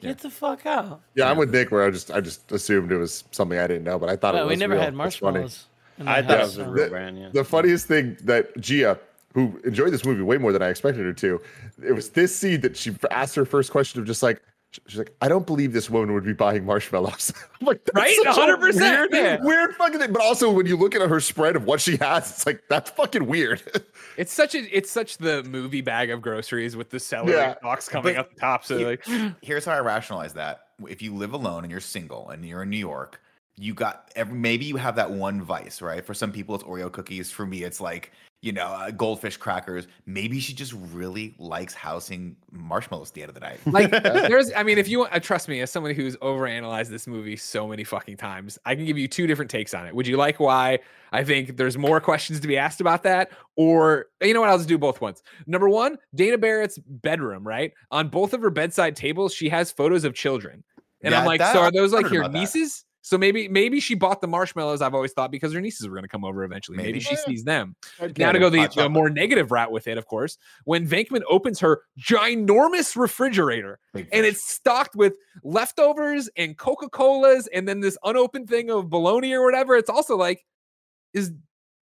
Yeah. 0.00 0.08
Get 0.10 0.18
the 0.18 0.30
fuck 0.30 0.66
out. 0.66 1.00
Yeah, 1.14 1.30
I'm 1.30 1.36
with 1.38 1.50
Nick 1.54 1.70
where 1.70 1.84
I 1.86 1.90
just 1.90 2.10
I 2.10 2.20
just 2.20 2.50
assumed 2.50 2.90
it 2.90 2.96
was 2.98 3.22
something 3.30 3.56
I 3.56 3.68
didn't 3.68 3.84
know, 3.84 4.00
but 4.00 4.08
I 4.08 4.16
thought 4.16 4.34
it 4.34 4.40
was 4.42 4.48
we 4.48 4.56
never 4.56 4.72
real. 4.74 4.82
had 4.82 4.94
marshmallows. 4.94 5.66
I 6.04 6.20
thought 6.20 6.40
it 6.40 6.42
was 6.42 6.58
a 6.58 6.64
real 6.68 6.84
The- 6.86 6.90
brand. 6.90 7.18
Yeah. 7.18 7.28
The 7.32 7.44
funniest 7.44 7.86
thing 7.86 8.16
that 8.24 8.60
Gia, 8.60 8.98
who 9.34 9.60
enjoyed 9.64 9.92
this 9.92 10.04
movie 10.04 10.22
way 10.22 10.38
more 10.38 10.52
than 10.52 10.62
I 10.62 10.68
expected 10.68 11.04
her 11.04 11.12
to, 11.14 11.40
it 11.84 11.92
was 11.92 12.10
this 12.10 12.34
scene 12.34 12.60
that 12.62 12.76
she 12.76 12.94
asked 13.10 13.34
her 13.34 13.44
first 13.44 13.70
question 13.70 14.00
of 14.00 14.06
just 14.06 14.22
like, 14.22 14.42
she's 14.86 14.98
like, 14.98 15.14
I 15.20 15.28
don't 15.28 15.46
believe 15.46 15.72
this 15.72 15.88
woman 15.90 16.14
would 16.14 16.24
be 16.24 16.32
buying 16.32 16.64
marshmallows. 16.64 17.32
I'm 17.60 17.66
like, 17.66 17.80
Right? 17.94 18.16
100%, 18.24 18.60
Weird, 18.60 19.08
yeah. 19.12 19.38
weird 19.42 19.74
fucking 19.74 19.98
thing. 20.00 20.12
But 20.12 20.22
also, 20.22 20.50
when 20.50 20.66
you 20.66 20.76
look 20.76 20.94
at 20.94 21.06
her 21.08 21.20
spread 21.20 21.56
of 21.56 21.64
what 21.64 21.80
she 21.80 21.96
has, 21.98 22.30
it's 22.30 22.46
like 22.46 22.62
that's 22.68 22.90
fucking 22.90 23.26
weird. 23.26 23.62
It's 24.18 24.30
such 24.34 24.54
a 24.54 24.58
it's 24.76 24.90
such 24.90 25.16
the 25.16 25.42
movie 25.44 25.80
bag 25.80 26.10
of 26.10 26.20
groceries 26.20 26.76
with 26.76 26.90
the 26.90 27.00
celery 27.00 27.32
Yeah. 27.32 27.54
box 27.62 27.88
coming 27.88 28.12
But 28.14 28.20
up 28.20 28.34
the 28.34 28.38
top. 28.40 28.62
So 28.62 28.76
he- 28.76 28.84
like 28.84 29.06
Here's 29.42 29.64
how 29.64 29.72
I 29.72 29.80
rationalize 29.80 30.34
that: 30.34 30.66
if 30.86 31.00
you 31.00 31.14
live 31.14 31.32
alone 31.32 31.64
and 31.64 31.70
you're 31.70 31.80
single 31.80 32.28
and 32.28 32.44
you're 32.44 32.62
in 32.64 32.68
New 32.68 32.76
York, 32.76 33.22
you 33.56 33.74
got 33.74 34.10
every 34.16 34.34
maybe 34.38 34.64
you 34.64 34.76
have 34.76 34.96
that 34.96 35.10
one 35.10 35.42
vice, 35.42 35.82
right? 35.82 36.04
For 36.04 36.14
some 36.14 36.32
people, 36.32 36.54
it's 36.54 36.64
Oreo 36.64 36.90
cookies. 36.90 37.30
For 37.30 37.44
me, 37.46 37.62
it's 37.64 37.80
like 37.80 38.12
you 38.40 38.50
know 38.50 38.66
uh, 38.66 38.90
goldfish 38.90 39.36
crackers. 39.36 39.86
Maybe 40.06 40.40
she 40.40 40.52
just 40.52 40.72
really 40.92 41.34
likes 41.38 41.74
housing 41.74 42.34
marshmallows 42.50 43.10
at 43.10 43.14
the 43.14 43.22
end 43.22 43.28
of 43.28 43.34
the 43.34 43.40
night. 43.40 43.60
like 43.66 43.90
there's 44.02 44.50
i 44.56 44.62
mean 44.62 44.78
if 44.78 44.88
you 44.88 44.98
want 45.00 45.12
uh, 45.12 45.20
trust 45.20 45.48
me 45.48 45.60
as 45.60 45.70
somebody 45.70 45.94
who's 45.94 46.16
overanalyzed 46.16 46.88
this 46.88 47.06
movie 47.06 47.36
so 47.36 47.68
many 47.68 47.84
fucking 47.84 48.16
times 48.16 48.58
i 48.66 48.74
can 48.74 48.84
give 48.84 48.98
you 48.98 49.06
two 49.08 49.26
different 49.26 49.50
takes 49.50 49.72
on 49.74 49.86
it 49.86 49.94
would 49.94 50.06
you 50.06 50.16
like 50.16 50.38
why 50.40 50.78
i 51.12 51.22
think 51.24 51.56
there's 51.56 51.78
more 51.78 52.00
questions 52.00 52.40
to 52.40 52.48
be 52.48 52.56
asked 52.58 52.80
about 52.80 53.02
that 53.04 53.30
or 53.56 54.06
you 54.20 54.34
know 54.34 54.40
what 54.40 54.50
i'll 54.50 54.58
just 54.58 54.68
do 54.68 54.76
both 54.76 55.00
ones 55.00 55.22
number 55.46 55.68
one 55.68 55.96
dana 56.14 56.36
barrett's 56.36 56.78
bedroom 56.78 57.46
right 57.46 57.72
on 57.90 58.08
both 58.08 58.32
of 58.34 58.42
her 58.42 58.50
bedside 58.50 58.96
tables 58.96 59.32
she 59.32 59.48
has 59.48 59.70
photos 59.70 60.04
of 60.04 60.14
children 60.14 60.62
and 61.02 61.14
i'm 61.14 61.24
like 61.26 61.38
that- 61.38 61.52
so 61.54 61.60
are 61.60 61.70
those 61.72 61.92
like 61.92 62.10
your 62.10 62.28
nieces? 62.28 62.80
that. 62.80 62.84
Nieces 63.02 63.08
so 63.08 63.18
maybe 63.18 63.48
maybe 63.48 63.80
she 63.80 63.94
bought 63.94 64.20
the 64.20 64.28
marshmallows 64.28 64.82
i've 64.82 64.94
always 64.94 65.12
thought 65.12 65.30
because 65.30 65.52
her 65.52 65.60
nieces 65.60 65.88
were 65.88 65.94
going 65.94 66.04
to 66.04 66.08
come 66.08 66.24
over 66.24 66.44
eventually 66.44 66.76
maybe, 66.76 66.92
Maybe. 66.92 67.00
she 67.00 67.14
eh. 67.14 67.18
sees 67.26 67.44
them 67.44 67.74
I'd 68.00 68.18
now 68.18 68.32
to 68.32 68.38
go 68.38 68.50
the, 68.50 68.68
the 68.74 68.88
more 68.88 69.10
negative 69.10 69.50
route 69.50 69.72
with 69.72 69.88
it 69.88 69.98
of 69.98 70.06
course 70.06 70.38
when 70.64 70.86
venkman 70.86 71.22
opens 71.28 71.60
her 71.60 71.82
ginormous 71.98 72.96
refrigerator 72.96 73.78
Big 73.94 74.08
and 74.12 74.24
fish. 74.24 74.34
it's 74.34 74.42
stocked 74.42 74.94
with 74.94 75.14
leftovers 75.42 76.28
and 76.36 76.56
Coca 76.56 76.88
Colas 76.88 77.48
and 77.52 77.68
then 77.68 77.80
this 77.80 77.98
unopened 78.04 78.48
thing 78.48 78.70
of 78.70 78.90
bologna 78.90 79.32
or 79.34 79.44
whatever. 79.44 79.76
It's 79.76 79.90
also 79.90 80.16
like, 80.16 80.44
is 81.12 81.32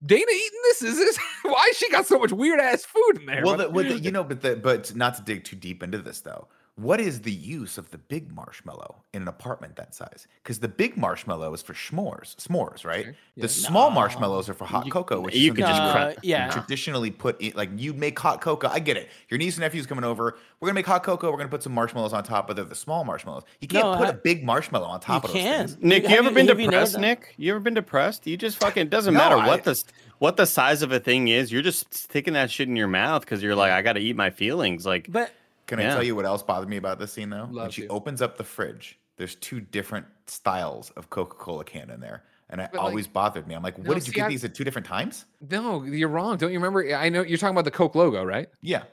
Dana 0.04 0.30
eating 0.30 0.60
this? 0.64 0.82
Is 0.82 0.96
this 0.96 1.18
why 1.42 1.72
she 1.74 1.90
got 1.90 2.06
so 2.06 2.18
much 2.18 2.32
weird 2.32 2.60
ass 2.60 2.84
food 2.84 3.18
in 3.20 3.26
there? 3.26 3.42
well, 3.44 3.56
the, 3.56 3.70
well 3.70 3.84
the, 3.84 3.98
you 3.98 4.10
know, 4.10 4.24
but 4.24 4.40
the, 4.40 4.56
but 4.56 4.94
not 4.94 5.16
to 5.16 5.22
dig 5.22 5.44
too 5.44 5.56
deep 5.56 5.82
into 5.82 5.98
this 5.98 6.20
though. 6.20 6.48
What 6.78 7.00
is 7.00 7.20
the 7.22 7.32
use 7.32 7.76
of 7.76 7.90
the 7.90 7.98
big 7.98 8.32
marshmallow 8.32 9.02
in 9.12 9.22
an 9.22 9.28
apartment 9.28 9.74
that 9.76 9.94
size? 9.94 10.28
Because 10.42 10.60
the 10.60 10.68
big 10.68 10.96
marshmallow 10.96 11.52
is 11.52 11.60
for 11.60 11.74
s'mores, 11.74 12.36
s'mores, 12.36 12.84
right? 12.84 13.04
Sure. 13.04 13.14
The 13.36 13.42
Yeah. 13.42 13.46
small 13.48 13.90
No. 13.90 13.94
marshmallows 13.96 14.48
are 14.48 14.54
for 14.54 14.64
hot 14.64 14.86
You- 14.86 14.92
cocoa, 14.92 15.20
which 15.20 15.34
you 15.34 15.50
is 15.52 15.56
could 15.56 15.64
just 15.66 15.76
that 15.94 16.16
Uh, 16.18 16.20
yeah. 16.22 16.48
traditionally 16.50 17.10
put 17.10 17.40
in, 17.40 17.52
like 17.56 17.70
you 17.76 17.92
make 17.94 18.18
hot 18.18 18.40
cocoa. 18.40 18.68
I 18.68 18.78
get 18.78 18.96
it. 18.96 19.08
Your 19.28 19.38
niece 19.38 19.56
and 19.56 19.62
nephew's 19.62 19.86
coming 19.86 20.04
over. 20.04 20.38
We're 20.60 20.68
gonna 20.68 20.76
make 20.76 20.86
hot 20.86 21.02
cocoa. 21.02 21.30
We're 21.30 21.36
gonna 21.38 21.48
put 21.48 21.62
some 21.64 21.74
marshmallows 21.74 22.12
on 22.12 22.22
top, 22.22 22.46
but 22.46 22.54
they're 22.56 22.64
the 22.64 22.74
small 22.76 23.04
marshmallows. 23.04 23.42
You 23.60 23.66
can't 23.68 23.84
No, 23.84 23.96
put 23.96 24.04
ha- 24.06 24.10
a 24.12 24.14
big 24.14 24.44
marshmallow 24.44 24.86
on 24.86 25.00
top 25.00 25.24
you 25.24 25.28
of 25.28 25.34
those 25.34 25.42
can. 25.42 25.66
things. 25.68 25.82
Nick, 25.82 26.02
you 26.04 26.08
Have 26.10 26.18
ever 26.26 26.30
been 26.34 26.46
have 26.48 26.60
you 26.60 26.66
known 26.66 26.72
depressed, 26.72 26.92
that? 26.94 27.00
Nick? 27.00 27.34
You 27.36 27.50
ever 27.50 27.60
been 27.60 27.74
depressed? 27.74 28.26
You 28.26 28.36
just 28.36 28.58
fucking 28.60 28.82
it 28.82 28.90
doesn't 28.90 29.14
No, 29.14 29.18
matter 29.18 29.36
I- 29.36 29.46
what 29.48 29.64
the 29.64 29.76
what 30.18 30.36
the 30.36 30.46
size 30.46 30.82
of 30.82 30.90
a 30.92 30.98
thing 31.00 31.28
is. 31.28 31.52
You're 31.52 31.62
just 31.62 31.92
sticking 31.94 32.34
that 32.34 32.50
shit 32.50 32.68
in 32.68 32.74
your 32.76 32.88
mouth 32.88 33.22
because 33.22 33.42
you're 33.42 33.54
like, 33.54 33.70
I 33.72 33.82
got 33.82 33.92
to 33.94 34.00
eat 34.00 34.16
my 34.16 34.30
feelings. 34.30 34.84
Like, 34.84 35.06
But 35.08 35.32
Can 35.68 35.78
I 35.78 35.84
tell 35.84 36.02
you 36.02 36.16
what 36.16 36.24
else 36.26 36.42
bothered 36.42 36.68
me 36.68 36.76
about 36.78 36.98
this 36.98 37.12
scene 37.12 37.30
though? 37.30 37.46
when 37.46 37.70
she 37.70 37.82
to. 37.82 37.88
opens 37.88 38.20
up 38.22 38.36
the 38.36 38.44
fridge, 38.44 38.98
there's 39.16 39.36
two 39.36 39.60
different 39.60 40.06
styles 40.26 40.90
of 40.96 41.08
Coca-Cola 41.10 41.64
can 41.64 41.90
in 41.90 42.00
there. 42.00 42.24
And 42.50 42.60
it 42.60 42.70
But, 42.72 42.78
like- 42.78 42.86
always 42.88 43.06
bothered 43.06 43.46
me. 43.46 43.54
I'm 43.54 43.62
like, 43.62 43.76
what 43.76 43.86
No, 43.86 43.94
did 43.94 44.06
you 44.06 44.12
see, 44.12 44.16
get 44.16 44.26
I- 44.26 44.28
these 44.30 44.44
at 44.44 44.54
two 44.54 44.64
different 44.64 44.86
times? 44.86 45.26
No, 45.50 45.84
you're 45.84 46.08
wrong. 46.08 46.38
Don't 46.38 46.50
you 46.50 46.58
remember? 46.58 46.94
I 46.96 47.08
know 47.10 47.22
you're 47.22 47.36
talking 47.38 47.54
about 47.54 47.64
the 47.66 47.70
Coke 47.70 47.94
logo, 47.94 48.24
right? 48.24 48.48
Yeah. 48.62 48.84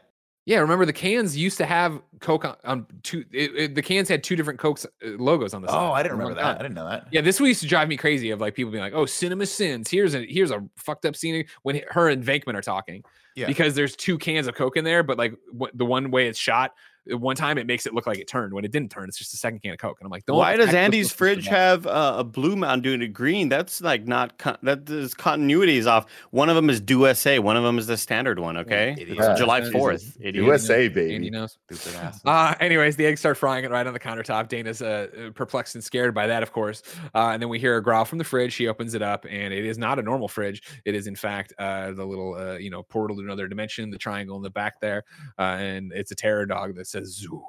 Yeah, 0.48 0.60
remember 0.60 0.86
the 0.86 0.94
cans 0.94 1.36
used 1.36 1.58
to 1.58 1.66
have 1.66 2.00
Coke 2.20 2.46
on, 2.46 2.56
on 2.66 2.86
two. 3.02 3.24
It, 3.32 3.56
it- 3.56 3.76
the 3.76 3.82
cans 3.82 4.08
had 4.10 4.24
two 4.24 4.36
different 4.36 4.60
Coke's 4.60 4.86
uh, 4.86 4.90
logos 5.18 5.54
on 5.56 5.62
the 5.64 5.70
side. 5.70 5.76
Oh, 5.90 5.92
I 5.94 6.04
didn't 6.04 6.20
remember 6.20 6.40
on- 6.40 6.46
that. 6.46 6.60
I 6.60 6.62
didn't 6.62 6.76
know 6.76 6.88
that. 6.88 7.08
Yeah, 7.12 7.22
this 7.22 7.40
used 7.40 7.62
to 7.62 7.68
drive 7.68 7.88
me 7.88 7.98
crazy 7.98 8.30
of 8.30 8.42
like 8.42 8.54
people 8.54 8.72
being 8.72 8.84
like, 8.84 8.94
"Oh, 8.94 9.06
cinema 9.08 9.46
sins." 9.48 9.90
Here's 9.90 10.14
a 10.14 10.24
here's 10.26 10.52
a 10.52 10.64
fucked 10.76 11.06
up 11.06 11.16
scene 11.16 11.46
when 11.64 11.82
her 11.90 12.10
and 12.10 12.24
Venkman 12.24 12.54
are 12.56 12.62
talking 12.62 13.04
Yeah. 13.36 13.48
because 13.48 13.76
there's 13.76 13.96
two 13.96 14.18
cans 14.18 14.48
of 14.48 14.56
Coke 14.56 14.78
in 14.78 14.84
there, 14.86 15.04
but 15.04 15.18
like 15.18 15.34
wh- 15.60 15.74
the 15.74 15.86
one 15.86 16.10
way 16.12 16.28
it's 16.28 16.40
shot, 16.40 16.74
one 17.08 17.36
time 17.36 17.58
it 17.58 17.68
makes 17.68 17.86
it 17.86 17.94
look 17.94 18.08
like 18.08 18.20
it 18.20 18.28
turned. 18.28 18.54
When 18.54 18.66
it 18.66 18.72
didn't 18.72 18.90
turn, 18.92 19.08
it's 19.08 19.18
just 19.18 19.34
a 19.34 19.38
second 19.38 19.60
can 19.60 19.72
of 19.72 19.78
Coke, 19.78 19.98
and 20.00 20.06
I'm 20.06 20.12
like, 20.12 20.26
don't 20.26 20.38
why 20.38 20.58
does 20.58 20.74
Andy's 20.74 21.12
fridge 21.12 21.48
have 21.48 21.86
uh, 21.86 22.16
a 22.18 22.24
blue 22.24 22.56
Mountain 22.56 22.82
Dew 22.82 22.94
and 22.94 23.04
a 23.04 23.08
green? 23.08 23.50
That's 23.50 23.82
like 23.82 24.08
not 24.08 24.38
con- 24.38 24.58
that 24.64 24.90
is 24.90 25.14
continuity 25.14 25.78
is 25.78 25.88
off. 25.88 26.06
One 26.32 26.50
of 26.50 26.56
them 26.56 26.70
is 26.70 26.80
Do 26.82 27.14
SA. 27.14 27.38
One 27.38 27.58
of 27.58 27.64
them 27.64 27.78
is 27.78 27.88
the 27.88 27.98
standard 27.98 28.40
one. 28.40 28.58
Okay, 28.58 28.94
idiot. 28.94 29.10
it's 29.10 29.20
Yeah. 29.20 29.36
July 29.36 29.70
fourth. 29.72 30.18
Idiot. 30.20 30.44
USA 30.46 30.86
Andy 30.86 30.90
baby. 30.90 31.30
knows. 31.30 31.58
Stupid 31.72 32.00
ass. 32.00 32.22
Uh, 32.36 32.54
anyways, 32.60 32.96
the 32.96 33.06
eggs 33.06 33.20
start 33.20 33.38
frying 33.38 33.64
it 33.64 33.72
right 33.72 33.86
on 33.88 33.94
the 33.94 34.00
countertop. 34.00 34.48
Dana's 34.50 34.82
uh, 34.82 35.08
uh, 35.18 35.30
perplexed 35.32 35.76
and 35.76 35.84
scared 35.84 36.14
by 36.14 36.28
that, 36.28 36.44
of 36.44 36.52
course. 36.52 36.82
Uh, 37.14 37.30
and 37.30 37.42
then 37.42 37.50
we 37.50 37.60
hear 37.60 37.78
a 37.78 37.84
growl 37.84 38.04
from 38.04 38.18
the 38.18 38.24
fridge. 38.24 38.52
She 38.52 38.68
opens 38.68 38.94
it 38.94 39.02
up, 39.02 39.26
and 39.30 39.54
it 39.54 39.64
is 39.66 39.78
not 39.78 40.00
a 40.00 40.02
normal 40.02 40.28
fridge. 40.28 40.64
It 40.86 40.96
is, 40.96 41.08
in 41.08 41.16
fact, 41.16 41.54
uh, 41.58 41.92
the 41.92 42.06
little, 42.06 42.36
uh, 42.36 42.58
you 42.58 42.70
know, 42.70 42.84
portal 42.84 43.16
to 43.18 43.24
another 43.24 43.48
dimension, 43.48 43.90
the 43.90 43.98
triangle 43.98 44.36
in 44.38 44.44
the 44.44 44.50
back 44.50 44.80
there. 44.82 45.04
Uh, 45.40 45.44
and 45.60 45.92
it's 45.94 46.12
a 46.12 46.16
terror 46.16 46.46
dog 46.46 46.76
that 46.76 46.88
says, 46.96 47.26
Zuul. 47.26 47.42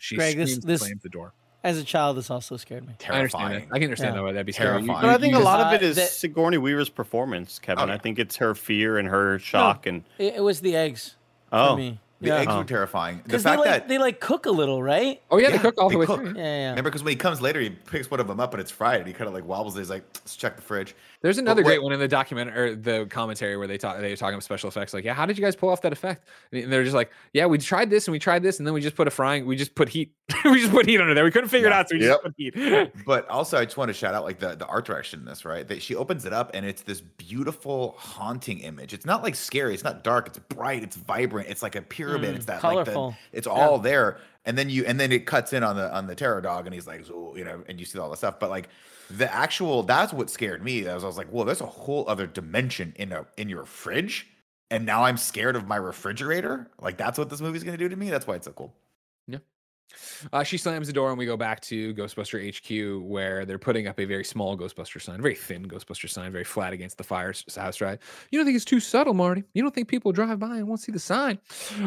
She 0.00 0.16
Greg, 0.16 0.36
this- 0.36 0.50
screams, 0.52 0.64
this- 0.64 0.80
slams 0.82 1.02
the 1.02 1.08
door. 1.08 1.34
as 1.64 1.76
a 1.78 1.84
child, 1.84 2.16
this 2.16 2.30
also 2.30 2.56
scared 2.56 2.86
me. 2.86 2.94
I 3.08 3.18
understand 3.18 3.22
that. 3.44 3.48
Terrifying. 3.48 3.68
I 3.72 3.74
can 3.78 3.84
understand 3.84 4.14
Yeah. 4.14 4.20
though. 4.22 4.26
That'd 4.32 4.46
be 4.46 4.52
scary. 4.52 4.68
You- 4.80 4.86
Terrifying. 4.86 5.00
But 5.02 5.10
I 5.10 5.18
think 5.18 5.34
a 5.34 5.38
lot 5.40 5.60
of 5.60 5.72
it 5.72 5.82
is 5.84 5.96
that- 5.96 6.08
Sigourney 6.10 6.56
Weaver's 6.58 6.88
performance, 6.88 7.58
Kevin. 7.58 7.84
Oh, 7.84 7.86
yeah. 7.88 7.94
I 7.94 7.98
think 7.98 8.18
it's 8.18 8.36
her 8.36 8.54
fear 8.54 8.96
and 8.98 9.08
her 9.08 9.38
shock 9.38 9.86
and 9.86 10.04
It, 10.18 10.34
it 10.36 10.42
was 10.42 10.60
the 10.60 10.76
eggs 10.76 11.16
oh, 11.52 11.70
for 11.72 11.76
me. 11.78 12.00
The 12.20 12.28
yeah. 12.28 12.38
eggs 12.38 12.52
Oh. 12.52 12.58
were 12.58 12.64
terrifying. 12.64 13.18
The 13.18 13.22
Because 13.24 13.42
they 13.44 13.56
like 13.56 13.64
that 13.64 13.88
they 13.88 13.98
like 13.98 14.18
cook 14.18 14.46
a 14.46 14.50
little, 14.50 14.82
right? 14.82 15.22
Oh 15.30 15.38
yeah, 15.38 15.50
they 15.50 15.58
cook 15.58 15.76
all 15.78 15.88
the 15.88 15.98
way 15.98 16.06
cook. 16.06 16.18
through. 16.20 16.34
Yeah, 16.36 16.42
yeah. 16.42 16.68
remember 16.70 16.90
because 16.90 17.04
when 17.04 17.12
he 17.12 17.16
comes 17.16 17.40
later, 17.40 17.60
he 17.60 17.70
picks 17.70 18.10
one 18.10 18.18
of 18.18 18.26
them 18.26 18.40
up 18.40 18.52
and 18.54 18.60
it's 18.60 18.72
fried. 18.72 18.98
And 18.98 19.06
he 19.06 19.12
kind 19.12 19.28
of 19.28 19.34
like 19.34 19.44
wobbles. 19.44 19.76
it. 19.76 19.80
He's 19.80 19.90
like, 19.90 20.02
let's 20.14 20.34
check 20.34 20.56
the 20.56 20.62
fridge. 20.62 20.96
There's 21.20 21.38
another 21.38 21.62
what- 21.62 21.68
great 21.68 21.82
one 21.82 21.92
in 21.92 22.00
the 22.00 22.08
document 22.08 22.56
or 22.56 22.74
the 22.74 23.06
commentary 23.06 23.56
where 23.56 23.66
they 23.68 23.78
talk 23.78 24.00
they 24.00 24.10
were 24.10 24.16
talking 24.16 24.34
about 24.34 24.42
special 24.42 24.68
effects. 24.68 24.92
Like, 24.94 25.04
yeah, 25.04 25.14
how 25.14 25.26
did 25.26 25.38
you 25.38 25.44
guys 25.44 25.54
pull 25.54 25.68
off 25.68 25.82
that 25.82 25.92
effect? 25.92 26.26
And 26.52 26.72
they're 26.72 26.82
just 26.84 26.94
like, 26.96 27.10
yeah, 27.32 27.46
we 27.46 27.58
tried 27.58 27.90
this 27.90 28.08
and 28.08 28.12
we 28.12 28.18
tried 28.18 28.42
this, 28.42 28.58
and 28.58 28.66
then 28.66 28.74
we 28.74 28.80
just 28.80 28.96
put 28.96 29.06
a 29.06 29.10
frying, 29.10 29.46
we 29.46 29.54
just 29.56 29.74
put 29.76 29.88
heat, 29.88 30.12
we 30.44 30.58
just 30.60 30.72
put 30.72 30.86
heat 30.86 31.00
under 31.00 31.14
there. 31.14 31.24
We 31.24 31.30
couldn't 31.30 31.50
figure 31.50 31.68
it 31.68 31.72
out, 31.72 31.88
so 31.88 31.96
we 31.96 32.02
Yep. 32.04 32.10
just 32.10 32.22
put 32.22 32.34
heat. 32.36 32.92
But 33.06 33.28
also, 33.28 33.58
I 33.58 33.64
just 33.64 33.76
want 33.76 33.88
to 33.88 33.94
shout 33.94 34.14
out 34.14 34.24
like 34.24 34.38
the, 34.40 34.54
the 34.56 34.66
art 34.66 34.84
direction 34.86 35.20
in 35.20 35.24
this, 35.26 35.44
right? 35.44 35.66
That 35.66 35.82
she 35.82 35.94
opens 35.94 36.24
it 36.24 36.32
up 36.32 36.50
and 36.54 36.66
it's 36.66 36.82
this 36.82 37.00
beautiful, 37.00 37.94
haunting 37.98 38.58
image. 38.60 38.92
It's 38.94 39.06
not 39.06 39.22
like 39.22 39.34
scary. 39.34 39.74
It's 39.74 39.84
not 39.84 40.02
dark. 40.04 40.26
It's 40.28 40.38
bright. 40.38 40.82
It's 40.82 40.96
vibrant. 40.96 41.48
It's 41.48 41.62
like 41.62 41.76
a 41.76 41.82
pyramid. 42.08 42.34
Mm, 42.34 42.36
it's 42.36 42.46
that 42.46 42.60
colorful. 42.60 43.08
Like 43.08 43.16
the, 43.32 43.38
it's 43.38 43.46
all 43.46 43.78
there. 43.78 44.18
And 44.44 44.56
then 44.56 44.70
you 44.70 44.84
and 44.86 44.98
then 44.98 45.12
it 45.12 45.26
cuts 45.26 45.52
in 45.52 45.62
on 45.62 45.76
the 45.76 45.94
on 45.94 46.06
the 46.06 46.14
terror 46.14 46.40
dog 46.40 46.66
and 46.66 46.74
he's 46.74 46.86
like, 46.86 47.08
"Ooh," 47.10 47.34
you 47.36 47.44
know, 47.44 47.62
and 47.68 47.78
you 47.78 47.86
see 47.86 47.98
all 47.98 48.10
the 48.10 48.16
stuff. 48.16 48.38
But 48.40 48.50
like 48.50 48.68
the 49.10 49.32
actual 49.32 49.82
that's 49.82 50.12
what 50.12 50.30
scared 50.30 50.62
me. 50.62 50.88
I 50.88 50.94
was, 50.94 51.04
I 51.04 51.06
was 51.06 51.16
like, 51.18 51.28
well, 51.30 51.44
there's 51.44 51.60
a 51.60 51.66
whole 51.66 52.04
other 52.08 52.26
dimension 52.26 52.92
in 52.96 53.12
a 53.12 53.26
in 53.36 53.48
your 53.48 53.64
fridge. 53.64 54.26
And 54.70 54.84
now 54.84 55.04
I'm 55.04 55.16
scared 55.16 55.56
of 55.56 55.66
my 55.66 55.76
refrigerator. 55.76 56.70
Like 56.80 56.96
that's 56.96 57.18
what 57.18 57.30
this 57.30 57.40
movie's 57.40 57.64
gonna 57.64 57.78
do 57.78 57.88
to 57.88 57.96
me. 57.96 58.10
That's 58.10 58.26
why 58.26 58.36
it's 58.36 58.46
so 58.46 58.52
cool. 58.52 58.74
Uh, 60.32 60.42
she 60.42 60.58
slams 60.58 60.86
the 60.86 60.92
door, 60.92 61.10
and 61.10 61.18
we 61.18 61.26
go 61.26 61.36
back 61.36 61.60
to 61.60 61.94
Ghostbuster 61.94 62.38
HQ, 62.38 63.02
where 63.08 63.44
they're 63.44 63.58
putting 63.58 63.86
up 63.86 63.98
a 64.00 64.04
very 64.04 64.24
small 64.24 64.56
Ghostbuster 64.56 65.00
sign, 65.00 65.20
very 65.20 65.34
thin 65.34 65.66
Ghostbuster 65.66 66.08
sign, 66.08 66.32
very 66.32 66.44
flat 66.44 66.72
against 66.72 66.98
the 66.98 67.04
fire 67.04 67.32
house 67.56 67.76
drive. 67.76 67.98
You 68.30 68.38
don't 68.38 68.46
think 68.46 68.56
it's 68.56 68.64
too 68.64 68.80
subtle, 68.80 69.14
Marty? 69.14 69.44
You 69.54 69.62
don't 69.62 69.74
think 69.74 69.88
people 69.88 70.12
drive 70.12 70.38
by 70.38 70.56
and 70.56 70.68
won't 70.68 70.80
see 70.80 70.92
the 70.92 70.98
sign? 70.98 71.38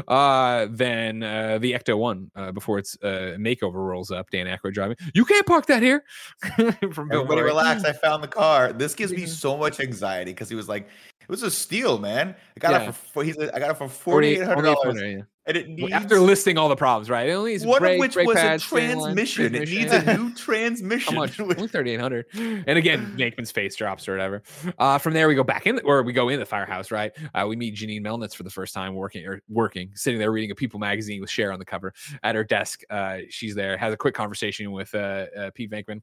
Uh, 0.07 0.67
then 0.69 1.23
uh, 1.23 1.57
the 1.59 1.73
Ecto 1.73 1.97
One, 1.97 2.31
uh, 2.35 2.51
before 2.51 2.79
its 2.79 2.97
uh, 3.03 3.35
makeover 3.39 3.75
rolls 3.75 4.11
up, 4.11 4.29
Dan 4.29 4.45
Aykroyd 4.47 4.73
driving. 4.73 4.97
You 5.13 5.25
can't 5.25 5.45
park 5.45 5.65
that 5.67 5.81
here. 5.83 6.03
From 6.41 7.09
Bill 7.09 7.21
Everybody 7.21 7.41
Murray. 7.41 7.43
relax. 7.43 7.83
I 7.83 7.93
found 7.93 8.23
the 8.23 8.27
car. 8.27 8.73
This 8.73 8.95
gives 8.95 9.11
me 9.11 9.25
so 9.25 9.57
much 9.57 9.79
anxiety 9.79 10.31
because 10.31 10.49
he 10.49 10.55
was 10.55 10.67
like, 10.69 10.87
was 11.31 11.43
a 11.43 11.49
steal, 11.49 11.97
man. 11.97 12.35
I 12.55 12.59
got 12.59 12.71
Yeah. 12.81 12.89
it 12.89 12.95
for 12.95 13.23
he's 13.23 13.37
I 13.39 13.57
got 13.57 13.71
it 13.71 13.77
for 13.77 13.87
forty 13.87 14.27
eight 14.35 14.43
hundred 14.43 14.63
dollars, 14.63 15.01
yeah. 15.01 15.21
and 15.45 15.57
it 15.57 15.69
needs 15.69 15.91
After 15.93 16.19
listing 16.19 16.57
all 16.57 16.67
the 16.69 16.75
problems, 16.75 17.09
right? 17.09 17.27
It 17.27 17.31
only 17.31 17.53
needs 17.53 17.65
one 17.65 17.79
brake, 17.79 17.95
of 17.95 17.99
which 18.01 18.15
was 18.17 18.35
pads, 18.35 18.69
a 18.71 18.75
line, 18.75 18.91
transmission. 18.91 19.55
It 19.55 19.69
needs 19.69 19.91
a 19.93 20.17
new 20.17 20.33
transmission. 20.33 21.13
How 21.15 21.21
much? 21.21 21.39
Only 21.39 21.67
thirty 21.67 21.91
eight 21.91 22.01
hundred. 22.01 22.25
And 22.33 22.77
again, 22.77 23.15
Venkman's 23.17 23.51
face 23.51 23.75
drops 23.75 24.07
or 24.07 24.11
whatever. 24.11 24.43
Uh, 24.77 24.97
from 24.97 25.13
there, 25.13 25.27
we 25.27 25.35
go 25.35 25.43
back 25.43 25.65
in, 25.65 25.79
or 25.85 26.03
we 26.03 26.13
go 26.13 26.29
in 26.29 26.39
the 26.39 26.45
firehouse. 26.45 26.91
Right? 26.91 27.13
Uh, 27.33 27.45
we 27.47 27.55
meet 27.55 27.75
Janine 27.75 28.03
Melnitz 28.03 28.35
for 28.35 28.43
the 28.43 28.51
first 28.51 28.73
time, 28.73 28.93
working 28.93 29.25
or 29.25 29.41
working, 29.49 29.91
sitting 29.95 30.19
there 30.19 30.31
reading 30.31 30.51
a 30.51 30.55
People 30.55 30.79
magazine 30.79 31.21
with 31.21 31.29
Cher 31.29 31.51
on 31.51 31.59
the 31.59 31.65
cover 31.65 31.93
at 32.23 32.35
her 32.35 32.43
desk. 32.43 32.81
Uh, 32.89 33.19
she's 33.29 33.55
there, 33.55 33.77
has 33.77 33.93
a 33.93 33.97
quick 33.97 34.13
conversation 34.13 34.71
with 34.71 34.93
uh, 34.93 35.25
uh, 35.37 35.51
Pete 35.55 35.71
Venkman. 35.71 36.01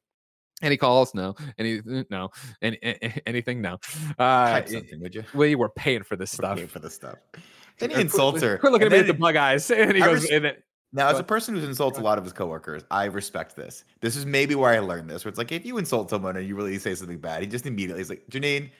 Any 0.62 0.76
calls? 0.76 1.14
No. 1.14 1.35
Any? 1.59 1.80
No. 2.10 2.30
Any? 2.62 2.78
Anything? 3.26 3.60
No. 3.62 3.78
Uh, 4.18 4.51
Type 4.51 4.68
something, 4.68 5.01
would 5.01 5.14
you? 5.14 5.24
we 5.35 5.55
were 5.55 5.68
paying 5.68 6.02
for 6.02 6.16
this 6.16 6.32
Stuff. 6.32 6.59
stuff. 6.59 6.70
for 6.70 6.78
the 6.80 6.90
stuff. 6.90 7.16
Then 7.78 7.90
he 7.90 8.01
insults 8.01 8.43
her. 8.43 8.59
Quit 8.59 8.72
looking 8.72 8.86
at 8.86 8.93
me 8.93 8.98
with 8.98 9.06
the 9.06 9.14
bug 9.14 9.36
eyes. 9.36 9.70
And 9.70 9.94
he 9.97 10.02
I 10.02 10.06
goes, 10.06 10.22
res- 10.22 10.30
and 10.32 10.44
it- 10.47 10.64
Now, 10.93 11.09
as 11.10 11.18
a 11.20 11.22
person 11.24 11.55
who 11.55 11.64
insults 11.64 11.98
a 11.98 12.02
lot 12.02 12.18
of 12.18 12.24
his 12.24 12.32
coworkers, 12.32 12.82
I 12.90 13.05
respect 13.05 13.55
this. 13.55 13.85
This 14.01 14.16
is 14.16 14.26
maybe 14.26 14.55
where 14.56 14.72
I 14.72 14.80
learned 14.80 15.09
this. 15.09 15.24
Where 15.24 15.28
it's 15.30 15.39
like 15.39 15.52
if 15.52 15.64
you 15.64 15.78
insult 15.78 16.10
someone 16.10 16.36
and 16.36 16.47
you 16.48 16.56
really 16.56 16.76
say 16.78 16.94
something 16.97 17.18
bad, 17.18 17.43
he 17.43 17.47
just 17.47 17.66
immediately 17.66 18.01
is 18.02 18.10
like, 18.10 18.24
Janine, 18.30 18.70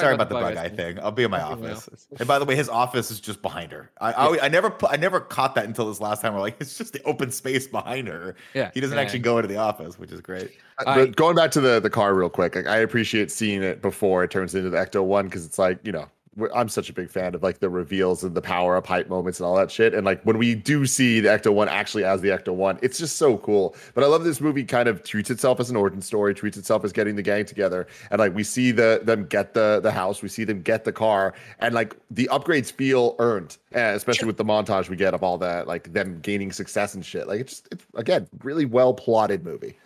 sorry, 0.00 0.14
about 0.14 0.28
the 0.28 0.34
bug 0.34 0.56
eye 0.56 0.68
thing. 0.68 0.98
I'll 1.00 1.10
be 1.10 1.24
in 1.24 1.30
my 1.30 1.40
I'll 1.40 1.56
be 1.56 1.62
in 1.62 1.68
my 1.68 1.72
office. 1.72 1.88
office. 1.88 2.06
And 2.18 2.26
by 2.28 2.38
the 2.38 2.44
way, 2.44 2.56
his 2.56 2.68
office 2.68 3.10
is 3.10 3.20
just 3.20 3.42
behind 3.42 3.72
her. 3.72 3.90
I 4.00 4.12
I, 4.12 4.44
I 4.44 4.48
never 4.48 4.70
pu- 4.70 4.86
I 4.88 4.96
never 4.96 5.20
caught 5.20 5.54
that 5.56 5.64
until 5.66 5.86
this 5.88 6.00
last 6.00 6.22
time. 6.22 6.34
We're 6.34 6.40
like, 6.40 6.56
it's 6.60 6.76
just 6.78 6.92
the 6.92 7.02
open 7.04 7.30
space 7.30 7.66
behind 7.66 8.08
her. 8.08 8.34
Yeah. 8.54 8.70
He 8.74 8.80
doesn't 8.80 8.96
yeah. 8.96 9.02
actually 9.02 9.20
go 9.20 9.38
into 9.38 9.48
the 9.48 9.56
office, 9.58 9.98
which 9.98 10.10
is 10.12 10.20
great. 10.20 10.52
Uh, 10.78 10.84
I- 10.90 10.96
but 10.96 11.16
going 11.16 11.36
back 11.36 11.50
to 11.52 11.60
the 11.60 11.80
the 11.80 11.90
car 11.90 12.14
real 12.14 12.30
quick, 12.30 12.54
like, 12.56 12.66
I 12.66 12.78
appreciate 12.78 13.30
seeing 13.30 13.62
it 13.62 13.82
before 13.82 14.24
it 14.24 14.30
turns 14.30 14.54
into 14.54 14.70
the 14.70 14.78
Ecto 14.78 15.04
One 15.04 15.26
because 15.26 15.44
it's 15.44 15.58
like 15.58 15.78
you 15.84 15.92
know 15.92 15.98
we're- 16.00 16.08
I'm 16.54 16.68
such 16.70 16.88
a 16.88 16.94
big 16.94 17.10
fan 17.10 17.34
of 17.34 17.42
like 17.42 17.58
the 17.58 17.68
reveals 17.68 18.24
and 18.24 18.34
the 18.34 18.40
power 18.40 18.76
up 18.76 18.86
hype 18.86 19.08
moments 19.08 19.38
and 19.38 19.46
all 19.46 19.54
that 19.56 19.70
shit. 19.70 19.92
And 19.92 20.06
like 20.06 20.22
when 20.22 20.38
we 20.38 20.54
do 20.54 20.86
see 20.86 21.20
the 21.20 21.28
Ecto 21.28 21.52
One 21.52 21.68
actually 21.68 22.04
as 22.04 22.22
the 22.22 22.28
Ecto 22.28 22.54
One, 22.54 22.78
it's 22.80 22.98
just 22.98 23.16
so 23.16 23.36
cool. 23.38 23.76
But 23.94 24.02
I 24.02 24.06
love 24.06 24.24
this 24.24 24.40
movie 24.40 24.64
kind 24.64 24.88
of 24.88 25.02
treats 25.04 25.30
itself 25.30 25.60
as 25.60 25.68
an 25.68 25.76
origin 25.76 26.00
story, 26.00 26.34
treats 26.34 26.56
itself 26.56 26.84
as 26.84 26.92
getting 26.92 27.16
the 27.16 27.22
gang 27.22 27.44
together, 27.44 27.86
and 28.10 28.18
like 28.18 28.34
we 28.34 28.44
see 28.44 28.72
the 28.72 29.00
them 29.02 29.26
get 29.26 29.52
the 29.52 29.80
the 29.82 29.90
house, 29.92 30.22
we 30.22 30.28
see 30.28 30.44
them 30.44 30.62
get 30.62 30.84
the 30.84 30.92
car, 30.92 31.34
and 31.58 31.74
like 31.74 31.94
the 32.10 32.28
upgrades 32.32 32.72
feel 32.72 33.14
earned, 33.18 33.58
uh, 33.74 33.92
especially 33.94 34.26
with 34.26 34.38
the 34.38 34.44
montage 34.44 34.88
we 34.88 34.96
get 34.96 35.12
of 35.12 35.22
all 35.22 35.36
that 35.38 35.66
like 35.66 35.92
them 35.92 36.18
gaining 36.22 36.50
success 36.50 36.94
and 36.94 37.04
shit. 37.04 37.28
Like 37.28 37.40
it's 37.40 37.52
just 37.52 37.68
it's 37.72 37.84
again 37.94 38.26
really 38.42 38.64
well 38.64 38.94
plotted 38.94 39.44
movie. 39.44 39.76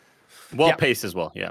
well 0.54 0.68
Yeah. 0.68 0.76
paced 0.76 1.02
as 1.02 1.14
well. 1.14 1.32
Yeah. 1.34 1.50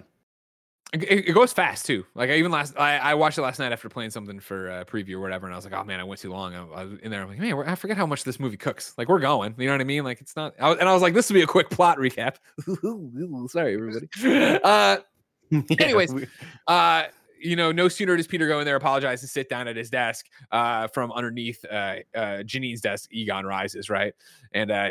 It, 1.03 1.29
it 1.29 1.33
goes 1.33 1.53
fast 1.53 1.85
too. 1.85 2.05
Like 2.15 2.29
I 2.29 2.35
even 2.35 2.51
last, 2.51 2.77
I, 2.77 2.97
I 2.97 3.13
watched 3.13 3.37
it 3.37 3.41
last 3.41 3.59
night 3.59 3.71
after 3.71 3.89
playing 3.89 4.11
something 4.11 4.39
for 4.39 4.69
uh, 4.69 4.83
preview 4.85 5.15
or 5.15 5.19
whatever, 5.19 5.45
and 5.45 5.53
I 5.53 5.57
was 5.57 5.65
like, 5.65 5.73
oh 5.73 5.83
man, 5.83 5.99
I 5.99 6.03
went 6.03 6.21
too 6.21 6.31
long. 6.31 6.53
I, 6.53 6.63
I 6.63 6.83
was 6.85 6.99
in 6.99 7.11
there, 7.11 7.21
I'm 7.21 7.29
like, 7.29 7.39
man, 7.39 7.53
I 7.67 7.75
forget 7.75 7.97
how 7.97 8.05
much 8.05 8.23
this 8.23 8.39
movie 8.39 8.57
cooks. 8.57 8.93
Like 8.97 9.09
we're 9.09 9.19
going, 9.19 9.55
you 9.57 9.65
know 9.65 9.73
what 9.73 9.81
I 9.81 9.85
mean? 9.85 10.03
Like 10.03 10.21
it's 10.21 10.35
not. 10.35 10.53
I 10.59 10.69
was, 10.69 10.79
and 10.79 10.89
I 10.89 10.93
was 10.93 11.01
like, 11.01 11.13
this 11.13 11.29
will 11.29 11.35
be 11.35 11.41
a 11.43 11.47
quick 11.47 11.69
plot 11.69 11.97
recap. 11.97 12.35
Sorry, 13.49 13.73
everybody. 13.73 14.07
Uh, 14.63 14.97
Anyways, 15.79 16.13
uh, 16.67 17.03
you 17.45 17.55
know, 17.55 17.71
no 17.71 17.87
sooner 17.87 18.17
does 18.17 18.27
Peter 18.27 18.47
go 18.47 18.59
in 18.59 18.65
there, 18.65 18.75
apologize, 18.75 19.21
and 19.21 19.29
sit 19.29 19.49
down 19.49 19.67
at 19.67 19.75
his 19.75 19.89
desk. 19.89 20.27
Uh, 20.51 20.87
from 20.87 21.11
underneath 21.11 21.63
uh, 21.65 21.97
uh, 22.15 22.43
Janine's 22.43 22.81
desk, 22.81 23.09
Egon 23.11 23.45
rises, 23.45 23.89
right? 23.89 24.13
And 24.53 24.71
uh, 24.71 24.89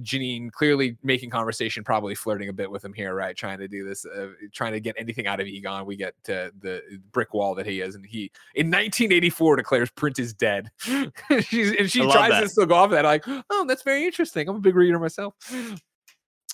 Janine 0.00 0.52
clearly 0.52 0.96
making 1.02 1.30
conversation, 1.30 1.82
probably 1.82 2.14
flirting 2.14 2.48
a 2.48 2.52
bit 2.52 2.70
with 2.70 2.84
him 2.84 2.92
here, 2.92 3.14
right? 3.14 3.36
Trying 3.36 3.58
to 3.58 3.68
do 3.68 3.86
this, 3.86 4.06
uh, 4.06 4.28
trying 4.52 4.72
to 4.72 4.80
get 4.80 4.94
anything 4.98 5.26
out 5.26 5.40
of 5.40 5.46
Egon. 5.46 5.86
We 5.86 5.96
get 5.96 6.14
to 6.24 6.52
the 6.60 6.82
brick 7.12 7.34
wall 7.34 7.54
that 7.56 7.66
he 7.66 7.80
is, 7.80 7.94
and 7.94 8.06
he 8.06 8.30
in 8.54 8.66
1984 8.68 9.56
declares 9.56 9.90
print 9.90 10.18
is 10.18 10.32
dead. 10.32 10.70
She's 11.40 11.74
and 11.74 11.90
she 11.90 12.00
tries 12.00 12.30
that. 12.30 12.40
to 12.40 12.48
still 12.48 12.66
go 12.66 12.74
off 12.76 12.90
that, 12.90 13.04
like, 13.04 13.24
oh, 13.26 13.64
that's 13.66 13.82
very 13.82 14.04
interesting. 14.04 14.48
I'm 14.48 14.56
a 14.56 14.60
big 14.60 14.76
reader 14.76 14.98
myself 14.98 15.34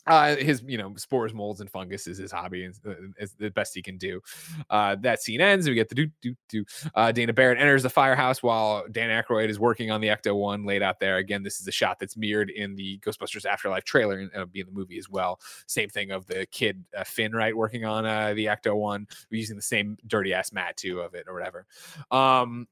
uh, 0.06 0.36
his 0.36 0.62
you 0.66 0.78
know 0.78 0.94
spores, 0.96 1.32
molds, 1.32 1.60
and 1.60 1.70
fungus 1.70 2.06
is 2.06 2.18
his 2.18 2.30
hobby 2.30 2.64
and 2.64 2.74
uh, 2.86 2.92
is 3.18 3.34
the 3.34 3.50
best 3.50 3.74
he 3.74 3.82
can 3.82 3.96
do. 3.96 4.20
Uh, 4.68 4.96
that 5.00 5.22
scene 5.22 5.40
ends. 5.40 5.68
We 5.68 5.74
get 5.74 5.88
the 5.88 5.94
do 5.94 6.08
do 6.20 6.34
do. 6.48 6.64
Uh, 6.94 7.12
Dana 7.12 7.32
Barrett 7.32 7.58
enters 7.58 7.82
the 7.82 7.90
firehouse 7.90 8.42
while 8.42 8.84
Dan 8.90 9.10
Aykroyd 9.10 9.48
is 9.48 9.58
working 9.58 9.90
on 9.90 10.00
the 10.00 10.08
Ecto 10.08 10.36
One 10.36 10.64
laid 10.64 10.82
out 10.82 11.00
there. 11.00 11.16
Again, 11.16 11.42
this 11.42 11.60
is 11.60 11.68
a 11.68 11.72
shot 11.72 11.98
that's 11.98 12.16
mirrored 12.16 12.50
in 12.50 12.74
the 12.74 12.98
Ghostbusters 12.98 13.46
Afterlife 13.46 13.84
trailer 13.84 14.18
and 14.18 14.30
will 14.34 14.46
be 14.46 14.60
in 14.60 14.66
the 14.66 14.72
movie 14.72 14.98
as 14.98 15.08
well. 15.08 15.40
Same 15.66 15.88
thing 15.88 16.10
of 16.10 16.26
the 16.26 16.46
kid 16.46 16.84
uh, 16.96 17.04
Finn 17.04 17.32
right 17.32 17.56
working 17.56 17.84
on 17.84 18.04
uh, 18.04 18.34
the 18.34 18.46
Ecto 18.46 18.76
One, 18.76 19.06
using 19.30 19.56
the 19.56 19.62
same 19.62 19.96
dirty 20.06 20.34
ass 20.34 20.52
mat 20.52 20.76
too 20.76 21.00
of 21.00 21.14
it 21.14 21.24
or 21.26 21.34
whatever. 21.34 21.66
Um, 22.10 22.68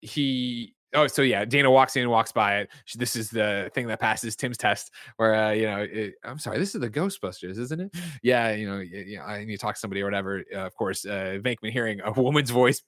he 0.00 0.73
Oh, 0.94 1.06
so 1.06 1.22
yeah, 1.22 1.44
Dana 1.44 1.70
walks 1.70 1.96
in, 1.96 2.08
walks 2.08 2.32
by 2.32 2.58
it. 2.58 2.70
This 2.94 3.16
is 3.16 3.30
the 3.30 3.70
thing 3.74 3.86
that 3.88 4.00
passes 4.00 4.36
Tim's 4.36 4.56
test, 4.56 4.92
where 5.16 5.34
uh, 5.34 5.50
you 5.50 5.66
know, 5.66 5.86
it, 5.90 6.14
I'm 6.24 6.38
sorry, 6.38 6.58
this 6.58 6.74
is 6.74 6.80
the 6.80 6.90
Ghostbusters, 6.90 7.58
isn't 7.58 7.80
it? 7.80 7.94
Yeah, 8.22 8.52
you 8.52 8.68
know, 8.68 8.78
you 8.78 9.18
know, 9.18 9.24
I 9.24 9.44
need 9.44 9.56
to 9.56 9.58
talk 9.58 9.74
to 9.74 9.80
somebody 9.80 10.02
or 10.02 10.04
whatever. 10.04 10.44
Uh, 10.54 10.58
of 10.58 10.74
course, 10.76 11.04
uh, 11.04 11.38
Venkman 11.42 11.70
hearing 11.70 12.00
a 12.04 12.12
woman's 12.12 12.50
voice, 12.50 12.82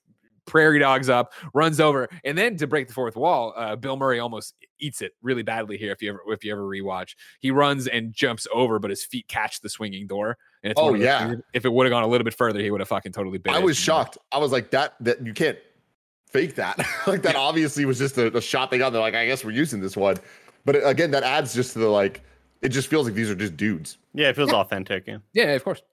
prairie 0.45 0.79
dogs 0.79 1.09
up, 1.09 1.33
runs 1.53 1.79
over, 1.79 2.07
and 2.23 2.37
then 2.37 2.55
to 2.57 2.67
break 2.67 2.87
the 2.87 2.93
fourth 2.93 3.15
wall, 3.15 3.53
uh, 3.55 3.75
Bill 3.75 3.97
Murray 3.97 4.19
almost 4.19 4.55
eats 4.79 5.01
it 5.01 5.11
really 5.21 5.43
badly 5.43 5.77
here. 5.77 5.91
If 5.91 6.01
you 6.01 6.09
ever 6.09 6.21
if 6.27 6.43
you 6.43 6.51
ever 6.51 6.63
rewatch, 6.63 7.15
he 7.39 7.51
runs 7.51 7.87
and 7.87 8.13
jumps 8.13 8.47
over, 8.53 8.79
but 8.79 8.89
his 8.89 9.03
feet 9.03 9.27
catch 9.27 9.61
the 9.61 9.69
swinging 9.69 10.07
door. 10.07 10.37
And 10.63 10.71
it's 10.71 10.79
oh 10.79 10.93
yeah, 10.93 11.35
if 11.53 11.65
it 11.65 11.73
would 11.73 11.85
have 11.85 11.91
gone 11.91 12.03
a 12.03 12.07
little 12.07 12.25
bit 12.25 12.33
further, 12.33 12.59
he 12.59 12.71
would 12.71 12.81
have 12.81 12.87
fucking 12.87 13.11
totally 13.11 13.37
been. 13.37 13.53
I 13.53 13.59
was 13.59 13.77
shocked. 13.77 14.17
I 14.31 14.37
was 14.37 14.51
like 14.51 14.71
that. 14.71 14.95
That 15.01 15.25
you 15.25 15.33
can't 15.33 15.57
fake 16.27 16.55
that. 16.55 16.77
like 17.07 17.21
that 17.23 17.35
obviously 17.35 17.85
was 17.85 17.97
just 17.97 18.17
a, 18.17 18.35
a, 18.35 18.41
shot 18.41 18.71
they 18.71 18.77
got. 18.77 18.91
They're 18.91 19.01
like, 19.01 19.15
I 19.15 19.25
guess 19.25 19.43
we're 19.43 19.51
using 19.51 19.81
this 19.81 19.97
one. 19.97 20.17
But 20.65 20.85
again, 20.85 21.11
that 21.11 21.23
adds 21.23 21.53
just 21.53 21.73
to 21.73 21.79
the 21.79 21.87
like, 21.87 22.21
it 22.61 22.69
just 22.69 22.89
feels 22.89 23.05
like 23.05 23.15
these 23.15 23.29
are 23.29 23.35
just 23.35 23.55
dudes. 23.57 23.97
Yeah, 24.13 24.29
it 24.29 24.35
feels 24.35 24.51
authentic. 24.51 25.05
Yeah. 25.05 25.17
Yeah, 25.33 25.51
of 25.51 25.63
course. 25.63 25.83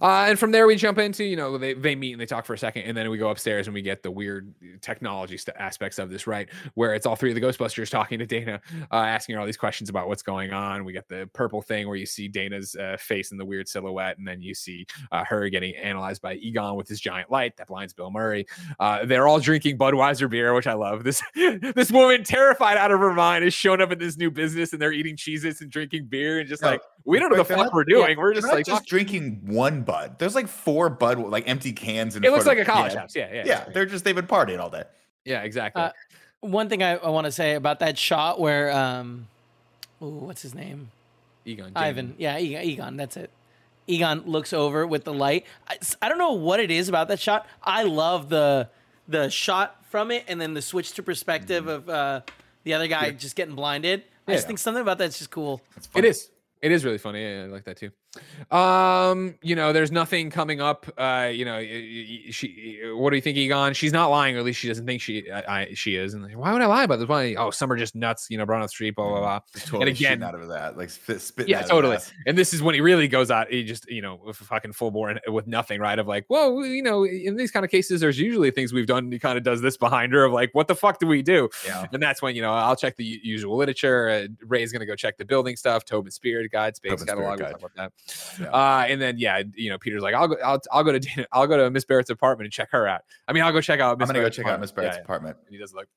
Uh, 0.00 0.26
and 0.28 0.38
from 0.38 0.50
there, 0.50 0.66
we 0.66 0.74
jump 0.74 0.98
into, 0.98 1.22
you 1.22 1.36
know, 1.36 1.58
they, 1.58 1.74
they 1.74 1.94
meet 1.94 2.12
and 2.12 2.20
they 2.20 2.26
talk 2.26 2.44
for 2.44 2.54
a 2.54 2.58
second. 2.58 2.82
And 2.82 2.96
then 2.96 3.08
we 3.10 3.18
go 3.18 3.28
upstairs 3.28 3.68
and 3.68 3.74
we 3.74 3.82
get 3.82 4.02
the 4.02 4.10
weird 4.10 4.52
technology 4.80 5.36
st- 5.36 5.56
aspects 5.58 5.98
of 5.98 6.10
this, 6.10 6.26
right? 6.26 6.48
Where 6.74 6.94
it's 6.94 7.06
all 7.06 7.14
three 7.14 7.30
of 7.30 7.34
the 7.36 7.40
Ghostbusters 7.40 7.90
talking 7.90 8.18
to 8.18 8.26
Dana, 8.26 8.60
uh, 8.90 8.96
asking 8.96 9.34
her 9.34 9.40
all 9.40 9.46
these 9.46 9.56
questions 9.56 9.90
about 9.90 10.08
what's 10.08 10.22
going 10.22 10.52
on. 10.52 10.84
We 10.84 10.92
get 10.92 11.08
the 11.08 11.28
purple 11.32 11.62
thing 11.62 11.86
where 11.86 11.96
you 11.96 12.06
see 12.06 12.26
Dana's 12.26 12.74
uh, 12.74 12.96
face 12.98 13.30
in 13.30 13.38
the 13.38 13.44
weird 13.44 13.68
silhouette. 13.68 14.18
And 14.18 14.26
then 14.26 14.40
you 14.40 14.54
see 14.54 14.86
uh, 15.12 15.24
her 15.24 15.48
getting 15.48 15.76
analyzed 15.76 16.22
by 16.22 16.34
Egon 16.34 16.74
with 16.74 16.88
his 16.88 17.00
giant 17.00 17.30
light 17.30 17.56
that 17.58 17.68
blinds 17.68 17.92
Bill 17.92 18.10
Murray. 18.10 18.46
Uh, 18.80 19.04
they're 19.04 19.28
all 19.28 19.38
drinking 19.38 19.78
Budweiser 19.78 20.28
beer, 20.28 20.52
which 20.54 20.66
I 20.66 20.74
love. 20.74 21.04
This, 21.04 21.22
this 21.34 21.92
woman, 21.92 22.24
terrified 22.24 22.76
out 22.76 22.90
of 22.90 22.98
her 22.98 23.14
mind, 23.14 23.44
is 23.44 23.54
showing 23.54 23.80
up 23.80 23.92
in 23.92 23.98
this 23.98 24.16
new 24.16 24.32
business 24.32 24.72
and 24.72 24.82
they're 24.82 24.92
eating 24.92 25.16
cheeses 25.16 25.60
and 25.60 25.70
drinking 25.70 26.06
beer 26.06 26.40
and 26.40 26.48
just 26.48 26.62
like, 26.62 26.80
we 27.04 27.18
don't 27.18 27.30
know 27.30 27.36
the 27.36 27.44
fuck 27.44 27.57
what 27.58 27.72
we're 27.72 27.84
doing. 27.84 28.10
Yeah, 28.10 28.16
we're 28.16 28.34
just 28.34 28.46
like 28.46 28.66
just 28.66 28.86
drinking 28.86 29.42
one 29.46 29.82
bud. 29.82 30.18
There's 30.18 30.34
like 30.34 30.48
four 30.48 30.88
bud, 30.90 31.18
like 31.18 31.48
empty 31.48 31.72
cans. 31.72 32.16
In 32.16 32.24
it 32.24 32.30
looks 32.30 32.46
like 32.46 32.58
of, 32.58 32.66
a 32.66 32.70
college 32.70 32.94
yeah. 32.94 33.00
house. 33.00 33.16
Yeah, 33.16 33.32
yeah, 33.32 33.42
yeah. 33.46 33.64
They're 33.72 33.86
just 33.86 34.04
they've 34.04 34.14
been 34.14 34.26
partying 34.26 34.58
all 34.58 34.70
day. 34.70 34.84
Yeah, 35.24 35.42
exactly. 35.42 35.82
Uh, 35.82 35.90
one 36.40 36.68
thing 36.68 36.82
I, 36.82 36.96
I 36.96 37.10
want 37.10 37.26
to 37.26 37.32
say 37.32 37.54
about 37.54 37.80
that 37.80 37.98
shot 37.98 38.40
where, 38.40 38.70
um, 38.70 39.28
ooh, 40.02 40.08
what's 40.08 40.42
his 40.42 40.54
name? 40.54 40.90
Egon. 41.44 41.72
Ivan. 41.74 42.14
Yeah, 42.18 42.38
Egon, 42.38 42.62
Egon. 42.62 42.96
That's 42.96 43.16
it. 43.16 43.30
Egon 43.86 44.22
looks 44.26 44.52
over 44.52 44.86
with 44.86 45.04
the 45.04 45.12
light. 45.12 45.46
I, 45.66 45.78
I 46.02 46.08
don't 46.08 46.18
know 46.18 46.32
what 46.32 46.60
it 46.60 46.70
is 46.70 46.88
about 46.88 47.08
that 47.08 47.20
shot. 47.20 47.46
I 47.62 47.82
love 47.84 48.28
the 48.28 48.68
the 49.08 49.30
shot 49.30 49.82
from 49.90 50.10
it, 50.10 50.24
and 50.28 50.40
then 50.40 50.54
the 50.54 50.62
switch 50.62 50.92
to 50.92 51.02
perspective 51.02 51.64
mm. 51.64 51.74
of 51.74 51.88
uh, 51.88 52.20
the 52.64 52.74
other 52.74 52.86
guy 52.86 53.06
yeah. 53.06 53.12
just 53.12 53.34
getting 53.34 53.54
blinded. 53.54 54.04
I 54.26 54.32
just 54.32 54.46
think 54.46 54.58
something 54.58 54.82
about 54.82 54.98
that's 54.98 55.16
just 55.16 55.30
cool. 55.30 55.62
It 55.96 56.04
is. 56.04 56.28
It 56.62 56.72
is 56.72 56.84
really 56.84 56.98
funny. 56.98 57.22
Yeah, 57.22 57.44
I 57.44 57.46
like 57.46 57.64
that 57.64 57.76
too. 57.76 57.90
Um, 58.50 59.34
you 59.42 59.54
know, 59.54 59.72
there's 59.72 59.92
nothing 59.92 60.30
coming 60.30 60.60
up. 60.60 60.86
Uh, 60.98 61.30
you 61.32 61.44
know, 61.44 61.60
she. 61.60 62.80
What 62.94 63.10
do 63.10 63.16
you 63.16 63.22
think, 63.22 63.36
Egon? 63.36 63.74
She's 63.74 63.92
not 63.92 64.08
lying, 64.08 64.36
or 64.36 64.40
at 64.40 64.44
least 64.44 64.60
she 64.60 64.68
doesn't 64.68 64.86
think 64.86 65.00
she. 65.00 65.30
I, 65.30 65.72
she 65.74 65.96
is. 65.96 66.14
And 66.14 66.22
like, 66.22 66.36
why 66.36 66.52
would 66.52 66.62
I 66.62 66.66
lie 66.66 66.84
about 66.84 66.98
this? 66.98 67.08
Why? 67.08 67.34
Oh, 67.34 67.50
some 67.50 67.70
are 67.72 67.76
just 67.76 67.94
nuts. 67.94 68.26
You 68.30 68.38
know, 68.38 68.46
the 68.46 68.68
street. 68.68 68.94
Blah 68.94 69.08
blah 69.08 69.20
blah. 69.20 69.40
Totally 69.56 69.82
and 69.82 69.90
again, 69.90 70.22
out 70.22 70.34
of 70.34 70.48
that, 70.48 70.76
like 70.76 70.90
spit, 70.90 71.48
Yeah, 71.48 71.62
totally. 71.62 71.98
And 72.26 72.36
this 72.36 72.52
is 72.52 72.62
when 72.62 72.74
he 72.74 72.80
really 72.80 73.08
goes 73.08 73.30
out. 73.30 73.50
He 73.50 73.64
just, 73.64 73.88
you 73.90 74.02
know, 74.02 74.32
fucking 74.32 74.72
full 74.72 74.90
bore 74.90 75.14
with 75.28 75.46
nothing, 75.46 75.80
right? 75.80 75.98
Of 75.98 76.06
like, 76.06 76.26
well, 76.28 76.64
you 76.64 76.82
know, 76.82 77.04
in 77.04 77.36
these 77.36 77.50
kind 77.50 77.64
of 77.64 77.70
cases, 77.70 78.00
there's 78.00 78.18
usually 78.18 78.50
things 78.50 78.72
we've 78.72 78.86
done. 78.86 79.10
He 79.10 79.18
kind 79.18 79.38
of 79.38 79.44
does 79.44 79.60
this 79.60 79.76
behind 79.76 80.12
her 80.12 80.24
of 80.24 80.32
like, 80.32 80.50
what 80.52 80.68
the 80.68 80.74
fuck 80.74 80.98
do 80.98 81.06
we 81.06 81.22
do? 81.22 81.48
Yeah. 81.66 81.86
And 81.92 82.02
that's 82.02 82.22
when 82.22 82.34
you 82.36 82.42
know 82.42 82.52
I'll 82.52 82.76
check 82.76 82.96
the 82.96 83.04
usual 83.22 83.56
literature. 83.56 84.08
Uh, 84.08 84.26
Ray's 84.46 84.72
gonna 84.72 84.86
go 84.86 84.96
check 84.96 85.16
the 85.18 85.24
building 85.24 85.56
stuff. 85.56 85.84
Tobin 85.84 86.10
Spirit 86.10 86.50
Guide, 86.50 86.76
Spates 86.76 87.04
Tobin 87.04 87.06
Catalog. 87.06 87.40
About 87.40 87.74
that. 87.76 87.92
Yeah. 88.40 88.46
Uh, 88.48 88.86
and 88.88 89.00
then 89.00 89.18
yeah, 89.18 89.42
you 89.54 89.70
know, 89.70 89.78
Peter's 89.78 90.02
like, 90.02 90.14
I'll 90.14 90.28
go, 90.28 90.36
I'll, 90.44 90.60
I'll 90.72 90.84
go 90.84 90.92
to 90.92 91.00
Dana, 91.00 91.26
I'll 91.32 91.46
go 91.46 91.56
to 91.56 91.70
Miss 91.70 91.84
Barrett's 91.84 92.10
apartment 92.10 92.46
and 92.46 92.52
check 92.52 92.70
her 92.72 92.86
out. 92.86 93.02
I 93.26 93.32
mean, 93.32 93.42
I'll 93.42 93.52
go 93.52 93.60
check 93.60 93.80
out. 93.80 93.98
Miss 93.98 94.08
I'm 94.08 94.14
gonna 94.14 94.20
Barrett's 94.20 94.36
go 94.36 94.42
check 94.42 94.46
apartment. 94.46 94.58
out 94.58 94.60
Miss 94.60 94.72
Barrett's 94.72 94.96
yeah, 94.96 95.02
apartment. 95.02 95.36
And 95.46 95.54
he 95.54 95.58
does 95.58 95.74
look 95.74 95.88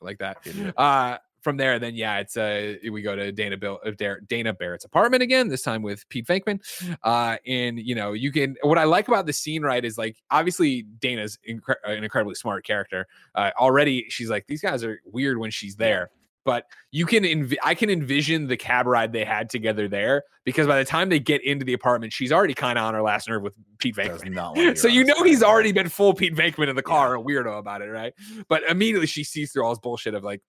like 0.00 0.18
that. 0.18 0.38
Uh, 0.76 1.18
from 1.40 1.56
there, 1.56 1.78
then 1.78 1.94
yeah, 1.94 2.18
it's 2.18 2.36
uh 2.36 2.74
we 2.90 3.00
go 3.00 3.14
to 3.14 3.30
Dana 3.30 3.56
Bill 3.56 3.78
uh, 3.86 3.92
Dana 4.26 4.52
Barrett's 4.52 4.84
apartment 4.84 5.22
again. 5.22 5.48
This 5.48 5.62
time 5.62 5.82
with 5.82 6.08
Pete 6.08 6.26
Venkman. 6.26 6.60
Uh, 7.02 7.36
and 7.46 7.78
you 7.78 7.94
know, 7.94 8.12
you 8.12 8.32
can 8.32 8.56
what 8.62 8.76
I 8.76 8.84
like 8.84 9.08
about 9.08 9.26
the 9.26 9.32
scene, 9.32 9.62
right, 9.62 9.84
is 9.84 9.96
like 9.96 10.16
obviously 10.30 10.82
Dana's 10.82 11.38
incre- 11.48 11.76
an 11.84 12.02
incredibly 12.02 12.34
smart 12.34 12.66
character. 12.66 13.06
Uh, 13.34 13.52
already, 13.56 14.06
she's 14.08 14.28
like 14.28 14.46
these 14.48 14.60
guys 14.60 14.82
are 14.82 15.00
weird 15.04 15.38
when 15.38 15.50
she's 15.50 15.76
there 15.76 16.10
but 16.44 16.64
you 16.90 17.06
can 17.06 17.24
env- 17.24 17.56
I 17.62 17.74
can 17.74 17.90
envision 17.90 18.46
the 18.46 18.56
cab 18.56 18.86
ride 18.86 19.12
they 19.12 19.24
had 19.24 19.50
together 19.50 19.88
there 19.88 20.24
because 20.44 20.66
by 20.66 20.78
the 20.78 20.84
time 20.84 21.08
they 21.08 21.20
get 21.20 21.42
into 21.44 21.64
the 21.64 21.72
apartment, 21.72 22.12
she's 22.12 22.32
already 22.32 22.54
kind 22.54 22.78
of 22.78 22.84
on 22.84 22.94
her 22.94 23.02
last 23.02 23.28
nerve 23.28 23.42
with 23.42 23.54
Pete 23.78 23.96
Venkman. 23.96 24.34
so 24.78 24.88
you 24.88 25.04
know 25.04 25.22
he's 25.22 25.42
already 25.42 25.72
been 25.72 25.88
full 25.88 26.14
Pete 26.14 26.34
Venkman 26.34 26.68
in 26.68 26.76
the 26.76 26.82
car, 26.82 27.16
yeah. 27.16 27.22
a 27.22 27.24
weirdo 27.24 27.58
about 27.58 27.82
it, 27.82 27.86
right? 27.86 28.14
But 28.48 28.62
immediately 28.64 29.06
she 29.06 29.24
sees 29.24 29.52
through 29.52 29.64
all 29.64 29.70
his 29.70 29.78
bullshit 29.78 30.14
of 30.14 30.24
like 30.24 30.40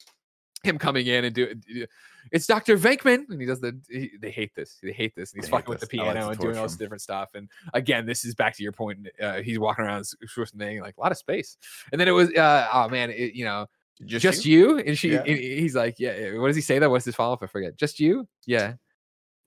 him 0.64 0.78
coming 0.78 1.08
in 1.08 1.26
and 1.26 1.36
do 1.36 1.54
it's 2.32 2.46
Dr. 2.46 2.78
Venkman, 2.78 3.30
and 3.30 3.40
he 3.40 3.48
does 3.48 3.60
the. 3.60 3.80
He, 3.90 4.12
they 4.20 4.32
hate 4.32 4.54
this. 4.56 4.78
They 4.84 4.92
hate 4.92 5.16
this. 5.16 5.34
And 5.34 5.42
he's 5.42 5.50
fucking 5.50 5.70
with 5.70 5.80
the 5.80 5.88
piano 5.88 6.28
like 6.28 6.32
and 6.34 6.40
doing 6.40 6.58
all 6.58 6.64
this 6.64 6.76
different 6.76 7.02
stuff. 7.02 7.32
And 7.34 7.50
again, 7.74 8.06
this 8.06 8.26
is 8.26 8.36
back 8.36 8.56
to 8.58 8.64
your 8.64 8.72
point. 8.72 9.08
Uh, 9.22 9.42
he's 9.42 9.60
walking 9.60 9.86
around 9.86 10.06
thing 10.58 10.82
like 10.82 10.96
a 10.98 11.00
lot 11.00 11.12
of 11.12 11.18
space. 11.18 11.58
And 11.92 12.00
then 12.00 12.08
it 12.08 12.12
was, 12.12 12.32
uh, 12.34 12.68
oh 12.72 12.90
man, 12.90 13.10
it, 13.10 13.34
you 13.34 13.46
know, 13.46 13.68
just, 14.06 14.24
just 14.24 14.46
you? 14.46 14.78
you? 14.78 14.80
And 14.80 14.98
she, 14.98 15.12
yeah. 15.12 15.24
and 15.26 15.38
he's 15.38 15.76
like, 15.76 15.96
yeah. 16.00 16.38
What 16.38 16.48
does 16.48 16.56
he 16.56 16.62
say? 16.62 16.80
That 16.80 16.90
what's 16.90 17.06
his 17.06 17.16
follow 17.16 17.34
up? 17.34 17.44
I 17.44 17.48
forget. 17.48 17.78
Just 17.78 18.00
you? 18.00 18.28
Yeah. 18.46 18.74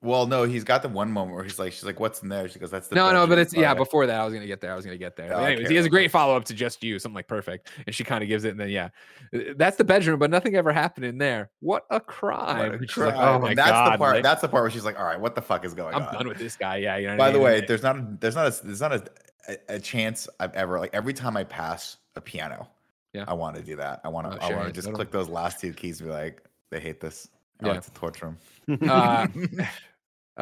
Well, 0.03 0.27
no, 0.27 0.43
he's 0.43 0.65
got 0.65 0.83
the 0.83 0.89
one 0.89 1.13
moment 1.13 1.37
where 1.37 1.45
he's 1.45 1.61
like, 1.61 1.73
she's 1.73 1.85
like, 1.85 2.01
"What's 2.01 2.25
in 2.25 2.29
there?" 2.29 2.49
She 2.49 2.59
goes, 2.59 2.73
"That's 2.73 2.89
the." 2.89 2.97
No, 2.97 3.13
no, 3.13 3.25
but 3.25 3.39
it's 3.39 3.55
yeah. 3.55 3.73
Before 3.73 4.05
that, 4.05 4.21
I 4.21 4.25
was 4.25 4.35
gonna 4.35 4.49
get 4.49 4.61
there. 4.61 4.73
I 4.73 4.75
was 4.75 4.85
gonna 4.85 4.99
get 4.99 5.15
there. 5.15 5.33
Oh, 5.33 5.45
anyways, 5.45 5.69
he 5.69 5.77
has 5.77 5.87
a 5.87 5.89
great 5.89 6.11
follow 6.11 6.37
up 6.37 6.45
to 6.47 6.55
just 6.55 6.83
you, 6.83 6.99
something 6.99 7.15
like 7.15 7.29
perfect, 7.29 7.71
and 7.87 7.95
she 7.95 8.03
kind 8.03 8.21
of 8.21 8.29
gives 8.29 8.43
it, 8.43 8.49
and 8.49 8.59
then 8.59 8.69
yeah, 8.69 8.89
uh, 9.33 9.55
that's 9.57 9.77
the 9.77 9.85
bedroom, 9.85 10.19
but 10.19 10.29
nothing 10.29 10.57
ever 10.57 10.73
happened 10.73 11.07
in 11.07 11.19
there. 11.19 11.51
What 11.61 11.85
a 11.91 12.01
crime! 12.01 12.73
What 12.73 12.83
a 12.83 12.87
crime. 12.89 13.15
Like, 13.15 13.17
oh 13.17 13.39
my 13.39 13.55
that's 13.55 13.71
god! 13.71 13.87
That's 13.87 13.93
the 13.93 13.99
part. 13.99 14.15
Like, 14.17 14.23
that's 14.25 14.41
the 14.41 14.49
part 14.49 14.65
where 14.65 14.71
she's 14.73 14.85
like, 14.85 14.99
"All 14.99 15.05
right, 15.05 15.21
what 15.21 15.37
the 15.37 15.43
fuck 15.43 15.65
is 15.65 15.73
going 15.73 15.95
I'm 15.95 16.03
on?" 16.03 16.09
I'm 16.09 16.15
done 16.15 16.29
with 16.29 16.39
this 16.39 16.57
guy. 16.57 16.79
Yeah, 16.79 16.97
you 16.97 17.07
know. 17.07 17.17
By 17.17 17.31
the 17.31 17.39
way, 17.39 17.61
there's 17.61 17.85
not 17.85 17.97
a, 17.97 18.17
there's 18.19 18.35
not 18.35 18.49
a, 18.49 18.67
there's 18.67 18.81
not 18.81 18.93
a, 18.93 19.05
a, 19.47 19.77
a 19.77 19.79
chance 19.79 20.29
I've 20.41 20.53
ever 20.55 20.81
like 20.81 20.91
every 20.93 21.15
time 21.15 21.37
I 21.37 21.45
pass 21.45 21.99
a 22.17 22.21
piano, 22.21 22.69
yeah. 23.13 23.25
I 23.29 23.35
want 23.35 23.57
to 23.57 23.63
do 23.63 23.77
that. 23.77 24.01
I 24.05 24.09
want 24.09 24.31
to. 24.31 24.39
Oh, 24.41 24.49
I 24.49 24.57
want 24.57 24.67
to 24.67 24.73
just 24.73 24.93
click 24.93 25.11
those 25.11 25.29
last 25.29 25.61
two 25.61 25.73
keys. 25.73 26.01
And 26.01 26.09
be 26.09 26.15
like, 26.15 26.43
they 26.71 26.81
hate 26.81 27.01
this. 27.01 27.29
I 27.61 27.67
yeah. 27.67 27.73
want 27.73 27.85
to 27.85 27.91
torture 27.93 28.37
them. 28.69 28.89
Uh, 28.89 29.27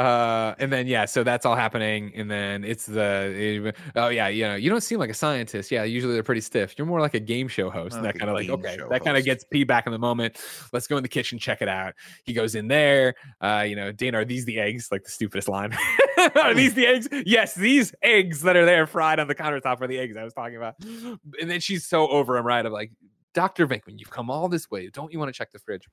uh 0.01 0.55
and 0.59 0.73
then 0.73 0.87
yeah 0.87 1.05
so 1.05 1.23
that's 1.23 1.45
all 1.45 1.55
happening 1.55 2.11
and 2.15 2.31
then 2.31 2.65
it's 2.65 2.87
the 2.87 3.75
oh 3.97 4.09
yeah 4.09 4.29
you 4.29 4.45
know 4.45 4.55
you 4.55 4.71
don't 4.71 4.81
seem 4.81 4.99
like 4.99 5.11
a 5.11 5.15
scientist. 5.15 5.71
Yeah 5.71 5.85
usually 5.85 6.15
they're 6.15 6.23
pretty 6.23 6.41
stiff. 6.41 6.75
You're 6.79 6.87
more 6.87 7.01
like 7.01 7.13
a 7.13 7.21
game 7.21 7.49
show 7.49 7.69
host 7.69 7.97
and 7.97 8.05
that 8.07 8.19
kind 8.19 8.31
of 8.31 8.35
like 8.35 8.49
okay 8.49 8.79
that 8.89 9.05
kind 9.05 9.19
of 9.19 9.27
gets 9.27 9.45
p 9.45 9.63
back 9.63 9.85
in 9.85 9.93
the 9.93 9.99
moment. 9.99 10.41
Let's 10.73 10.87
go 10.87 10.97
in 10.97 11.03
the 11.03 11.09
kitchen 11.09 11.39
check 11.39 11.61
it 11.61 11.69
out. 11.69 11.93
He 12.25 12.33
goes 12.33 12.55
in 12.55 12.67
there 12.67 13.15
uh 13.43 13.67
you 13.69 13.77
know 13.77 13.93
dana 13.93 14.21
are 14.21 14.25
these 14.25 14.47
the 14.47 14.59
eggs? 14.59 14.89
Like 14.91 15.05
the 15.05 15.11
stupidest 15.11 15.49
line. 15.49 15.77
Are 16.35 16.53
these 16.53 16.75
the 16.75 16.87
eggs? 16.87 17.09
Yes 17.27 17.55
these 17.55 17.95
eggs 18.03 18.43
that 18.43 18.57
are 18.57 18.65
there 18.65 18.87
fried 18.87 19.21
on 19.21 19.29
the 19.29 19.35
countertop 19.35 19.81
are 19.81 19.87
the 19.87 19.99
eggs 19.99 20.17
i 20.17 20.25
was 20.25 20.35
talking 20.35 20.57
about. 20.57 20.75
And 21.41 21.51
then 21.51 21.61
she's 21.61 21.87
so 21.87 22.09
over 22.09 22.37
him 22.37 22.47
right 22.47 22.65
i'm 22.65 22.73
like 22.73 22.91
dr 23.35 23.67
venkman 23.67 23.99
you've 23.99 24.11
come 24.11 24.31
all 24.31 24.49
this 24.49 24.71
way. 24.71 24.89
Don't 24.89 25.13
you 25.13 25.19
want 25.19 25.33
to 25.33 25.37
check 25.37 25.51
the 25.53 25.59
fridge? 25.59 25.87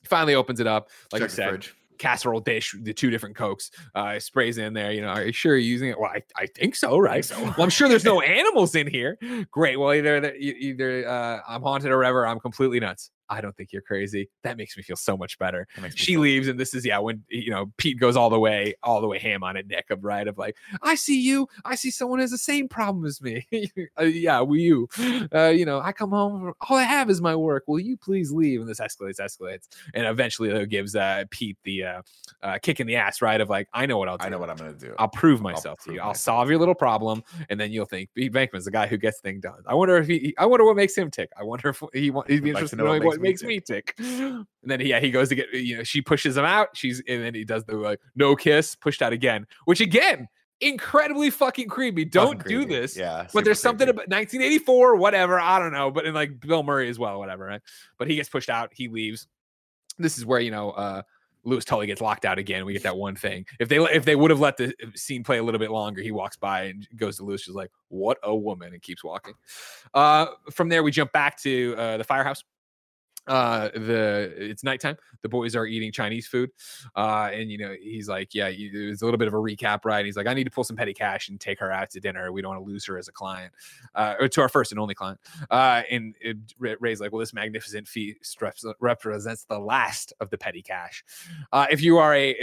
He 0.00 0.06
finally 0.06 0.34
opens 0.36 0.60
it 0.60 0.66
up 0.68 0.90
like 1.12 1.22
check 1.22 1.30
you 1.30 1.34
said 1.34 1.66
casserole 1.98 2.40
dish, 2.40 2.74
the 2.82 2.92
two 2.92 3.10
different 3.10 3.36
cokes, 3.36 3.70
uh, 3.94 4.18
sprays 4.18 4.58
in 4.58 4.72
there. 4.72 4.92
You 4.92 5.02
know, 5.02 5.08
are 5.08 5.24
you 5.24 5.32
sure 5.32 5.52
you're 5.56 5.60
using 5.60 5.90
it? 5.90 5.98
Well, 5.98 6.10
I, 6.14 6.22
I 6.36 6.46
think 6.46 6.76
so, 6.76 6.98
right? 6.98 7.28
Well, 7.38 7.54
I'm 7.58 7.70
sure 7.70 7.88
there's 7.88 8.04
no 8.04 8.20
animals 8.22 8.74
in 8.74 8.86
here. 8.86 9.18
Great. 9.50 9.78
Well, 9.78 9.92
either 9.92 10.34
either 10.34 11.08
uh, 11.08 11.40
I'm 11.48 11.62
haunted 11.62 11.90
or 11.90 11.98
whatever. 11.98 12.26
I'm 12.26 12.40
completely 12.40 12.80
nuts. 12.80 13.10
I 13.34 13.40
don't 13.40 13.56
think 13.56 13.72
you're 13.72 13.82
crazy. 13.82 14.28
That 14.44 14.56
makes 14.56 14.76
me 14.76 14.82
feel 14.82 14.96
so 14.96 15.16
much 15.16 15.38
better. 15.38 15.66
She 15.94 16.16
leaves, 16.16 16.46
and 16.46 16.58
this 16.58 16.72
is 16.72 16.84
yeah 16.86 16.98
when 16.98 17.24
you 17.28 17.50
know 17.50 17.72
Pete 17.76 17.98
goes 17.98 18.16
all 18.16 18.30
the 18.30 18.38
way, 18.38 18.74
all 18.82 19.00
the 19.00 19.08
way 19.08 19.18
ham 19.18 19.42
on 19.42 19.56
it. 19.56 19.66
Nick 19.66 19.90
of 19.90 20.04
right 20.04 20.26
of 20.26 20.38
like, 20.38 20.56
I 20.82 20.94
see 20.94 21.20
you. 21.20 21.48
I 21.64 21.74
see 21.74 21.90
someone 21.90 22.20
has 22.20 22.30
the 22.30 22.38
same 22.38 22.68
problem 22.68 23.04
as 23.04 23.20
me. 23.20 23.46
uh, 23.98 24.04
yeah, 24.04 24.40
will 24.40 24.56
you? 24.56 24.88
Uh, 25.34 25.48
you 25.48 25.64
know, 25.64 25.80
I 25.80 25.92
come 25.92 26.10
home, 26.10 26.52
all 26.68 26.76
I 26.76 26.84
have 26.84 27.10
is 27.10 27.20
my 27.20 27.34
work. 27.34 27.64
Will 27.66 27.80
you 27.80 27.96
please 27.96 28.30
leave? 28.30 28.60
And 28.60 28.68
this 28.68 28.80
escalates, 28.80 29.20
escalates, 29.20 29.68
and 29.94 30.06
eventually 30.06 30.48
though 30.50 30.66
gives 30.66 30.94
uh, 30.94 31.24
Pete 31.30 31.58
the 31.64 31.84
uh, 31.84 32.02
uh, 32.42 32.58
kick 32.62 32.78
in 32.78 32.86
the 32.86 32.96
ass, 32.96 33.20
right? 33.20 33.40
Of 33.40 33.48
like, 33.50 33.68
I 33.72 33.86
know 33.86 33.98
what 33.98 34.08
I'll 34.08 34.18
do. 34.18 34.26
I 34.26 34.28
know 34.28 34.38
what 34.38 34.50
I'm 34.50 34.56
gonna 34.56 34.74
do. 34.74 34.94
I'll 34.98 35.08
prove 35.08 35.40
myself 35.40 35.80
I'll 35.80 35.86
to 35.86 35.92
you. 35.94 36.00
I'll 36.00 36.14
solve 36.14 36.48
your 36.48 36.58
little 36.58 36.74
problem, 36.74 37.22
and 37.48 37.58
then 37.58 37.72
you'll 37.72 37.86
think 37.86 38.10
Pete 38.14 38.32
Venkman's 38.32 38.64
the 38.64 38.70
guy 38.70 38.86
who 38.86 38.96
gets 38.96 39.20
things 39.20 39.42
done. 39.42 39.62
I 39.66 39.74
wonder 39.74 39.96
if 39.96 40.06
he. 40.06 40.34
I 40.38 40.46
wonder 40.46 40.64
what 40.64 40.76
makes 40.76 40.96
him 40.96 41.10
tick. 41.10 41.30
I 41.38 41.42
wonder 41.42 41.70
if 41.70 41.82
he. 41.92 42.12
He'd 42.28 42.42
be 42.42 42.50
interested 42.50 42.78
in 42.78 42.84
knowing 42.84 43.04
what 43.04 43.20
makes 43.20 43.23
me 43.42 43.60
tick. 43.60 43.94
And 43.98 44.46
then 44.62 44.80
yeah, 44.80 45.00
he 45.00 45.10
goes 45.10 45.28
to 45.28 45.34
get 45.34 45.52
you 45.52 45.78
know 45.78 45.82
she 45.82 46.00
pushes 46.00 46.36
him 46.36 46.44
out. 46.44 46.68
She's 46.74 47.02
and 47.08 47.22
then 47.22 47.34
he 47.34 47.44
does 47.44 47.64
the 47.64 47.76
like 47.76 48.00
no 48.14 48.34
kiss 48.36 48.74
pushed 48.74 49.02
out 49.02 49.12
again, 49.12 49.46
which 49.64 49.80
again 49.80 50.28
incredibly 50.60 51.30
fucking 51.30 51.68
creepy. 51.68 52.04
Don't 52.04 52.44
do 52.44 52.64
this. 52.64 52.96
Yeah. 52.96 53.26
But 53.32 53.44
there's 53.44 53.60
something 53.60 53.88
about 53.88 54.08
1984, 54.08 54.96
whatever. 54.96 55.38
I 55.38 55.58
don't 55.58 55.72
know. 55.72 55.90
But 55.90 56.06
in 56.06 56.14
like 56.14 56.40
Bill 56.40 56.62
Murray 56.62 56.88
as 56.88 56.98
well, 56.98 57.18
whatever. 57.18 57.44
Right. 57.44 57.60
But 57.98 58.08
he 58.08 58.16
gets 58.16 58.28
pushed 58.28 58.50
out. 58.50 58.70
He 58.74 58.88
leaves. 58.88 59.26
This 59.98 60.18
is 60.18 60.26
where 60.26 60.40
you 60.40 60.50
know 60.50 60.70
uh 60.70 61.02
Louis 61.44 61.64
Tully 61.64 61.86
gets 61.86 62.00
locked 62.00 62.24
out 62.24 62.38
again. 62.38 62.64
We 62.64 62.72
get 62.72 62.82
that 62.84 62.96
one 62.96 63.14
thing. 63.14 63.46
If 63.60 63.68
they 63.68 63.76
if 63.76 64.04
they 64.04 64.16
would 64.16 64.30
have 64.30 64.40
let 64.40 64.56
the 64.56 64.74
scene 64.94 65.22
play 65.22 65.38
a 65.38 65.42
little 65.42 65.58
bit 65.58 65.70
longer, 65.70 66.02
he 66.02 66.10
walks 66.10 66.36
by 66.36 66.64
and 66.64 66.88
goes 66.96 67.18
to 67.18 67.24
Louis, 67.24 67.42
She's 67.42 67.54
like, 67.54 67.70
"What 67.88 68.18
a 68.22 68.34
woman!" 68.34 68.72
and 68.72 68.82
keeps 68.82 69.04
walking. 69.04 69.34
Uh, 69.92 70.26
from 70.50 70.68
there, 70.68 70.82
we 70.82 70.90
jump 70.90 71.12
back 71.12 71.40
to 71.42 71.74
uh, 71.76 71.96
the 71.98 72.04
firehouse 72.04 72.42
uh 73.26 73.68
the 73.74 74.32
it's 74.36 74.62
nighttime 74.62 74.96
the 75.22 75.28
boys 75.28 75.56
are 75.56 75.66
eating 75.66 75.90
chinese 75.90 76.26
food 76.26 76.50
uh 76.96 77.30
and 77.32 77.50
you 77.50 77.58
know 77.58 77.74
he's 77.80 78.08
like 78.08 78.34
yeah 78.34 78.48
it's 78.48 79.02
a 79.02 79.04
little 79.04 79.18
bit 79.18 79.28
of 79.28 79.34
a 79.34 79.38
recap 79.38 79.84
right? 79.84 80.04
He's 80.04 80.16
like 80.16 80.26
i 80.26 80.34
need 80.34 80.44
to 80.44 80.50
pull 80.50 80.64
some 80.64 80.76
petty 80.76 80.92
cash 80.92 81.28
and 81.28 81.40
take 81.40 81.58
her 81.60 81.72
out 81.72 81.90
to 81.90 82.00
dinner. 82.00 82.32
We 82.32 82.42
don't 82.42 82.54
want 82.54 82.66
to 82.66 82.70
lose 82.70 82.84
her 82.86 82.98
as 82.98 83.08
a 83.08 83.12
client 83.12 83.52
uh 83.94 84.14
or 84.20 84.28
to 84.28 84.40
our 84.40 84.48
first 84.48 84.72
and 84.72 84.80
only 84.80 84.94
client 84.94 85.20
uh 85.50 85.82
and 85.90 86.14
it, 86.20 86.36
ray's 86.58 87.00
like 87.00 87.12
well 87.12 87.20
this 87.20 87.32
magnificent 87.32 87.88
feast 87.88 88.38
represents 88.80 89.44
the 89.44 89.58
last 89.58 90.12
of 90.20 90.30
the 90.30 90.38
petty 90.38 90.62
cash. 90.62 91.04
Uh 91.52 91.66
if 91.70 91.82
you 91.82 91.98
are 91.98 92.14
a 92.14 92.34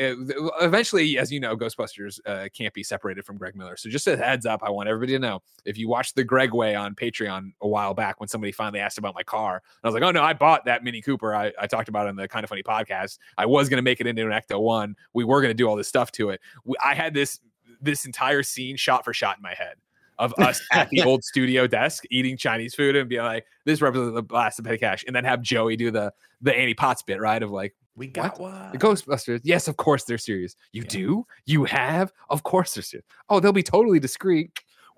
eventually 0.61 1.17
as 1.17 1.31
you 1.31 1.39
know 1.39 1.55
ghostbusters 1.55 2.19
uh, 2.25 2.47
can't 2.55 2.73
be 2.73 2.83
separated 2.83 3.25
from 3.25 3.37
greg 3.37 3.55
miller. 3.55 3.77
So 3.77 3.89
just 3.89 4.07
a 4.07 4.17
heads 4.17 4.45
up 4.45 4.61
i 4.63 4.69
want 4.69 4.87
everybody 4.87 5.13
to 5.13 5.19
know 5.19 5.41
if 5.65 5.77
you 5.77 5.89
watched 5.89 6.15
the 6.15 6.23
greg 6.23 6.53
way 6.53 6.75
on 6.75 6.95
patreon 6.95 7.51
a 7.61 7.67
while 7.67 7.93
back 7.93 8.19
when 8.19 8.29
somebody 8.29 8.51
finally 8.51 8.79
asked 8.79 8.97
about 8.97 9.13
my 9.13 9.23
car 9.23 9.61
i 9.83 9.87
was 9.87 9.93
like 9.93 10.03
oh 10.03 10.11
no 10.11 10.23
i 10.23 10.33
bought 10.33 10.63
that 10.65 10.70
that 10.71 10.83
Mini 10.83 11.01
Cooper 11.01 11.35
I, 11.35 11.51
I 11.59 11.67
talked 11.67 11.89
about 11.89 12.07
in 12.07 12.15
the 12.15 12.27
kind 12.27 12.43
of 12.43 12.49
funny 12.49 12.63
podcast. 12.63 13.19
I 13.37 13.45
was 13.45 13.67
going 13.69 13.77
to 13.77 13.83
make 13.83 13.99
it 13.99 14.07
into 14.07 14.23
an 14.23 14.31
Ecto 14.31 14.61
One. 14.61 14.95
We 15.13 15.23
were 15.23 15.41
going 15.41 15.49
to 15.49 15.55
do 15.55 15.67
all 15.67 15.75
this 15.75 15.87
stuff 15.87 16.11
to 16.13 16.29
it. 16.29 16.41
We, 16.63 16.75
I 16.83 16.95
had 16.95 17.13
this 17.13 17.39
this 17.81 18.05
entire 18.05 18.43
scene 18.43 18.77
shot 18.77 19.03
for 19.03 19.13
shot 19.13 19.37
in 19.37 19.41
my 19.41 19.53
head 19.53 19.75
of 20.19 20.33
us 20.37 20.61
at 20.71 20.89
the 20.89 21.01
old 21.01 21.23
studio 21.23 21.67
desk 21.67 22.03
eating 22.09 22.37
Chinese 22.37 22.73
food 22.73 22.95
and 22.95 23.09
be 23.09 23.19
like, 23.19 23.45
"This 23.65 23.81
represents 23.81 24.15
the 24.15 24.23
blast 24.23 24.59
of 24.59 24.65
petty 24.65 24.77
cash," 24.77 25.03
and 25.05 25.15
then 25.15 25.25
have 25.25 25.41
Joey 25.41 25.75
do 25.75 25.91
the 25.91 26.13
the 26.41 26.55
Annie 26.55 26.73
Potts 26.73 27.01
bit, 27.01 27.19
right? 27.19 27.41
Of 27.41 27.51
like, 27.51 27.75
"We 27.95 28.07
got 28.07 28.39
what? 28.39 28.51
one." 28.51 28.71
The 28.71 28.77
Ghostbusters. 28.77 29.41
Yes, 29.43 29.67
of 29.67 29.77
course 29.77 30.05
they're 30.05 30.17
serious. 30.17 30.55
You 30.71 30.83
yeah. 30.83 30.89
do? 30.89 31.25
You 31.45 31.65
have? 31.65 32.13
Of 32.29 32.43
course 32.43 32.75
they're 32.75 32.83
serious. 32.83 33.05
Oh, 33.29 33.39
they'll 33.39 33.51
be 33.51 33.63
totally 33.63 33.99
discreet. 33.99 34.51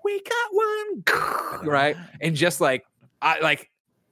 We 0.04 0.20
got 0.22 0.50
one, 0.52 1.64
right? 1.66 1.96
And 2.20 2.36
just 2.36 2.60
like 2.60 2.84
I 3.22 3.40
like 3.40 3.70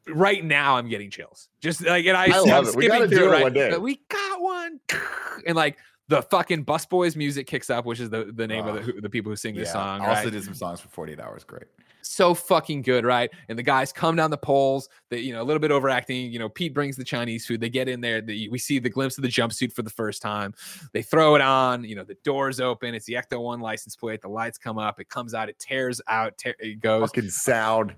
right 0.08 0.44
now 0.44 0.76
I'm 0.76 0.88
getting 0.88 1.10
chills. 1.10 1.48
Just 1.60 1.82
like 1.82 2.06
and 2.06 2.16
I, 2.16 2.26
I 2.26 2.40
love 2.40 2.68
it. 2.68 2.76
We 2.76 2.88
gotta 2.88 3.08
do 3.08 3.24
it 3.24 3.28
right? 3.28 3.42
one 3.42 3.52
day. 3.52 3.76
We 3.76 4.00
got 4.08 4.40
one, 4.40 4.80
and 5.46 5.56
like 5.56 5.78
the 6.08 6.22
fucking 6.22 6.64
Bus 6.64 6.86
Boys 6.86 7.16
music 7.16 7.46
kicks 7.46 7.70
up, 7.70 7.86
which 7.86 8.00
is 8.00 8.10
the 8.10 8.32
the 8.34 8.46
name 8.46 8.66
oh, 8.66 8.76
of 8.76 8.86
the, 8.86 9.00
the 9.00 9.10
people 9.10 9.30
who 9.30 9.36
sing 9.36 9.54
this 9.54 9.68
yeah, 9.68 9.72
song. 9.72 10.00
Also 10.00 10.24
right? 10.24 10.32
did 10.32 10.44
some 10.44 10.54
songs 10.54 10.80
for 10.80 10.88
48 10.88 11.20
hours. 11.20 11.44
Great. 11.44 11.64
So 12.02 12.34
fucking 12.34 12.82
good, 12.82 13.04
right? 13.04 13.30
And 13.48 13.58
the 13.58 13.62
guys 13.62 13.92
come 13.92 14.16
down 14.16 14.30
the 14.30 14.36
poles. 14.36 14.88
They, 15.08 15.20
you 15.20 15.32
know, 15.32 15.40
a 15.40 15.44
little 15.44 15.60
bit 15.60 15.70
overacting. 15.70 16.32
You 16.32 16.38
know, 16.40 16.48
Pete 16.48 16.74
brings 16.74 16.96
the 16.96 17.04
Chinese 17.04 17.46
food. 17.46 17.60
They 17.60 17.70
get 17.70 17.88
in 17.88 18.00
there. 18.00 18.20
The, 18.20 18.48
we 18.48 18.58
see 18.58 18.80
the 18.80 18.90
glimpse 18.90 19.16
of 19.18 19.22
the 19.22 19.28
jumpsuit 19.28 19.72
for 19.72 19.82
the 19.82 19.90
first 19.90 20.20
time. 20.20 20.52
They 20.92 21.02
throw 21.02 21.36
it 21.36 21.40
on. 21.40 21.84
You 21.84 21.94
know, 21.94 22.04
the 22.04 22.16
doors 22.24 22.60
open. 22.60 22.94
It's 22.94 23.06
the 23.06 23.14
Ecto 23.14 23.40
One 23.40 23.60
license 23.60 23.96
plate. 23.96 24.20
The 24.20 24.28
lights 24.28 24.58
come 24.58 24.78
up. 24.78 25.00
It 25.00 25.08
comes 25.08 25.32
out. 25.32 25.48
It 25.48 25.58
tears 25.58 26.00
out. 26.08 26.36
Te- 26.38 26.54
it 26.58 26.80
goes. 26.80 27.02
Fucking 27.02 27.30
sound. 27.30 27.94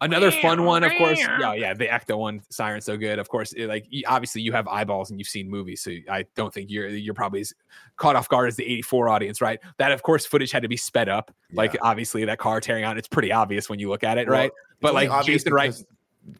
Another 0.00 0.30
fun 0.30 0.64
one, 0.64 0.82
of 0.82 0.92
course. 0.98 1.18
Yeah, 1.18 1.54
yeah, 1.54 1.72
the 1.72 1.86
Ecto 1.86 2.18
one 2.18 2.42
siren 2.50 2.80
so 2.80 2.96
good. 2.96 3.18
Of 3.18 3.28
course, 3.28 3.52
it, 3.52 3.68
like 3.68 3.86
obviously 4.06 4.42
you 4.42 4.52
have 4.52 4.66
eyeballs 4.66 5.10
and 5.10 5.20
you've 5.20 5.28
seen 5.28 5.48
movies, 5.48 5.82
so 5.82 5.92
I 6.10 6.24
don't 6.34 6.52
think 6.52 6.70
you're 6.70 6.88
you're 6.88 7.14
probably 7.14 7.40
as 7.40 7.54
caught 7.96 8.16
off 8.16 8.28
guard 8.28 8.48
as 8.48 8.56
the 8.56 8.64
'84 8.64 9.08
audience, 9.08 9.40
right? 9.40 9.60
That 9.78 9.92
of 9.92 10.02
course 10.02 10.26
footage 10.26 10.50
had 10.50 10.62
to 10.62 10.68
be 10.68 10.76
sped 10.76 11.08
up. 11.08 11.32
Yeah. 11.50 11.56
Like 11.56 11.76
obviously 11.80 12.24
that 12.24 12.38
car 12.38 12.60
tearing 12.60 12.84
out, 12.84 12.98
it's 12.98 13.08
pretty 13.08 13.32
obvious 13.32 13.70
when 13.70 13.78
you 13.78 13.88
look 13.88 14.04
at 14.04 14.18
it, 14.18 14.28
well, 14.28 14.38
right? 14.38 14.50
But 14.80 14.94
like 14.94 15.24
Jason 15.24 15.54
Wright, 15.54 15.74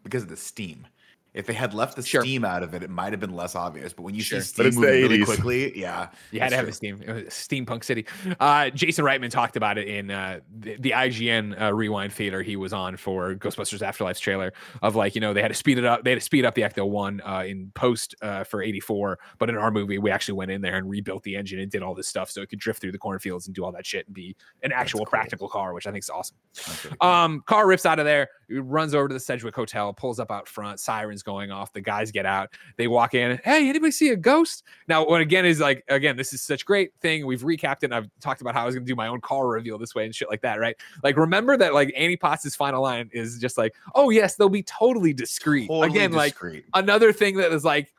because 0.03 0.25
of 0.25 0.29
the 0.29 0.37
steam. 0.37 0.87
If 1.35 1.47
they 1.47 1.53
had 1.53 1.75
left 1.75 1.97
the 1.97 2.03
sure. 2.03 2.23
steam 2.23 2.45
out 2.45 2.63
of 2.63 2.75
it, 2.75 2.85
it 2.85 2.91
might 2.91 3.13
have 3.13 3.19
been 3.19 3.35
less 3.35 3.57
obvious. 3.57 3.93
But 3.93 4.03
when 4.03 4.15
you 4.15 4.23
sure. 4.23 4.41
see 4.41 4.47
steam 4.47 4.81
moving 4.81 5.03
really 5.03 5.25
quickly, 5.25 5.77
yeah, 5.77 6.11
you 6.31 6.39
had 6.39 6.51
to 6.51 6.57
have 6.57 6.67
the 6.67 6.73
steam. 6.73 6.99
Steampunk 6.99 7.83
City. 7.83 8.07
Uh, 8.39 8.71
Jason 8.71 9.05
Reitman 9.05 9.31
talked 9.31 9.57
about 9.57 9.77
it 9.77 9.89
in 9.89 10.13
uh, 10.13 10.41
the, 10.57 10.77
the, 10.77 10.91
IGN 10.93 11.61
uh, 11.61 11.75
Rewind 11.75 12.13
Theater 12.13 12.41
he 12.43 12.55
was 12.55 12.73
on 12.73 12.97
for 12.97 13.35
Ghostbusters 13.35 13.85
Afterlife's 13.85 14.21
trailer. 14.21 14.53
Of 14.81 14.95
like, 14.95 15.17
you 15.17 15.21
know, 15.21 15.33
they 15.35 15.43
had 15.43 15.49
to 15.49 15.55
speed 15.55 15.79
it 15.79 15.85
up. 15.85 16.05
They 16.05 16.11
had 16.11 16.21
to 16.21 16.25
speed 16.25 16.45
up 16.45 16.55
the 16.55 16.63
Ecto 16.63 16.89
One 16.89 17.21
uh, 17.27 17.43
in 17.45 17.73
post 17.75 18.15
uh, 18.23 18.45
for 18.45 18.63
'84, 18.63 19.19
but 19.39 19.51
in 19.51 19.57
our 19.57 19.73
movie, 19.73 19.99
we 19.99 20.13
actually 20.13 20.35
went 20.35 20.53
in 20.53 20.61
there 20.61 20.77
and 20.77 20.89
rebuilt 20.89 21.25
the 21.25 21.35
engine 21.37 21.59
and 21.59 21.71
did 21.71 21.83
all 21.83 21.95
this 21.95 22.07
stuff 22.07 22.31
so 22.31 22.43
it 22.43 22.49
could 22.49 22.61
drift 22.61 22.81
through 22.81 22.93
the 22.93 22.99
cornfields 22.99 23.47
and 23.47 23.57
do 23.57 23.65
all 23.65 23.73
that 23.73 23.85
shit 23.85 24.07
and 24.07 24.15
be 24.15 24.37
an 24.63 24.71
actual 24.71 25.01
cool. 25.01 25.07
practical 25.07 25.49
car, 25.49 25.75
which 25.75 25.89
I 25.89 25.91
think 25.91 26.05
is 26.05 26.11
awesome. 26.11 26.37
Really 26.85 26.97
cool. 27.01 27.09
Um, 27.09 27.43
car 27.47 27.67
rips 27.67 27.87
out 27.87 27.99
of 27.99 28.05
there, 28.05 28.29
runs 28.49 28.95
over 28.95 29.09
to 29.09 29.15
the 29.15 29.21
Sedgwick 29.21 29.57
Hotel, 29.57 29.93
pulls 29.93 30.21
up 30.21 30.31
out 30.31 30.47
front, 30.47 30.79
sirens 30.79 31.24
going 31.25 31.51
off. 31.51 31.73
The 31.73 31.81
guys 31.81 32.11
get 32.11 32.27
out. 32.27 32.51
They 32.77 32.87
walk 32.87 33.15
in. 33.15 33.41
Hey, 33.45 33.69
anybody 33.69 33.91
see 33.91 34.11
a 34.11 34.17
ghost? 34.17 34.65
Now, 34.89 35.07
what 35.07 35.21
again 35.21 35.45
is 35.45 35.61
like, 35.61 35.85
again, 35.89 36.17
this 36.17 36.33
is 36.33 36.43
such 36.43 36.65
great 36.65 36.93
thing. 37.01 37.27
We've 37.27 37.43
recapped 37.43 37.79
it. 37.79 37.85
And 37.85 37.95
I've 37.95 38.09
talked 38.21 38.41
about 38.41 38.55
how 38.55 38.63
I 38.63 38.67
was 38.67 38.75
going 38.75 38.85
to 38.85 38.89
do 38.91 38.97
my 38.97 39.09
own 39.09 39.21
car 39.21 39.49
reveal 39.49 39.79
this 39.79 39.95
way 39.95 40.05
and 40.05 40.15
shit 40.15 40.29
like 40.29 40.43
that, 40.43 40.61
right? 40.61 40.77
Like, 41.03 41.17
remember 41.17 41.57
that 41.57 41.75
like 41.75 41.93
Annie 41.97 42.17
Potts' 42.17 42.55
final 42.55 42.83
line 42.83 43.11
is 43.13 43.39
just 43.39 43.59
like, 43.59 43.75
oh, 43.95 44.11
yes, 44.11 44.37
they'll 44.37 44.49
be 44.49 44.63
totally 44.63 45.13
discreet. 45.13 45.69
Totally 45.69 45.89
again, 45.89 46.11
discreet. 46.11 46.65
like 46.73 46.85
another 46.85 47.13
thing 47.13 47.37
that 47.37 47.53
is 47.53 47.65
like, 47.65 47.93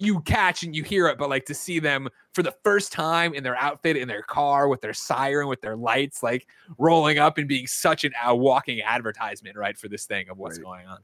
you 0.00 0.20
catch 0.22 0.62
and 0.62 0.74
you 0.74 0.82
hear 0.82 1.08
it, 1.08 1.18
but 1.18 1.28
like 1.28 1.44
to 1.44 1.54
see 1.54 1.78
them 1.78 2.08
for 2.32 2.42
the 2.42 2.54
first 2.64 2.90
time 2.90 3.34
in 3.34 3.42
their 3.42 3.56
outfit, 3.56 3.98
in 3.98 4.08
their 4.08 4.22
car, 4.22 4.66
with 4.66 4.80
their 4.80 4.94
siren, 4.94 5.46
with 5.46 5.60
their 5.60 5.76
lights, 5.76 6.22
like 6.22 6.46
rolling 6.78 7.18
up 7.18 7.36
and 7.36 7.46
being 7.46 7.66
such 7.66 8.04
an 8.04 8.12
a 8.24 8.34
walking 8.34 8.80
advertisement, 8.80 9.56
right, 9.56 9.76
for 9.76 9.88
this 9.88 10.06
thing 10.06 10.30
of 10.30 10.38
what's 10.38 10.56
right. 10.56 10.64
going 10.64 10.86
on 10.86 10.98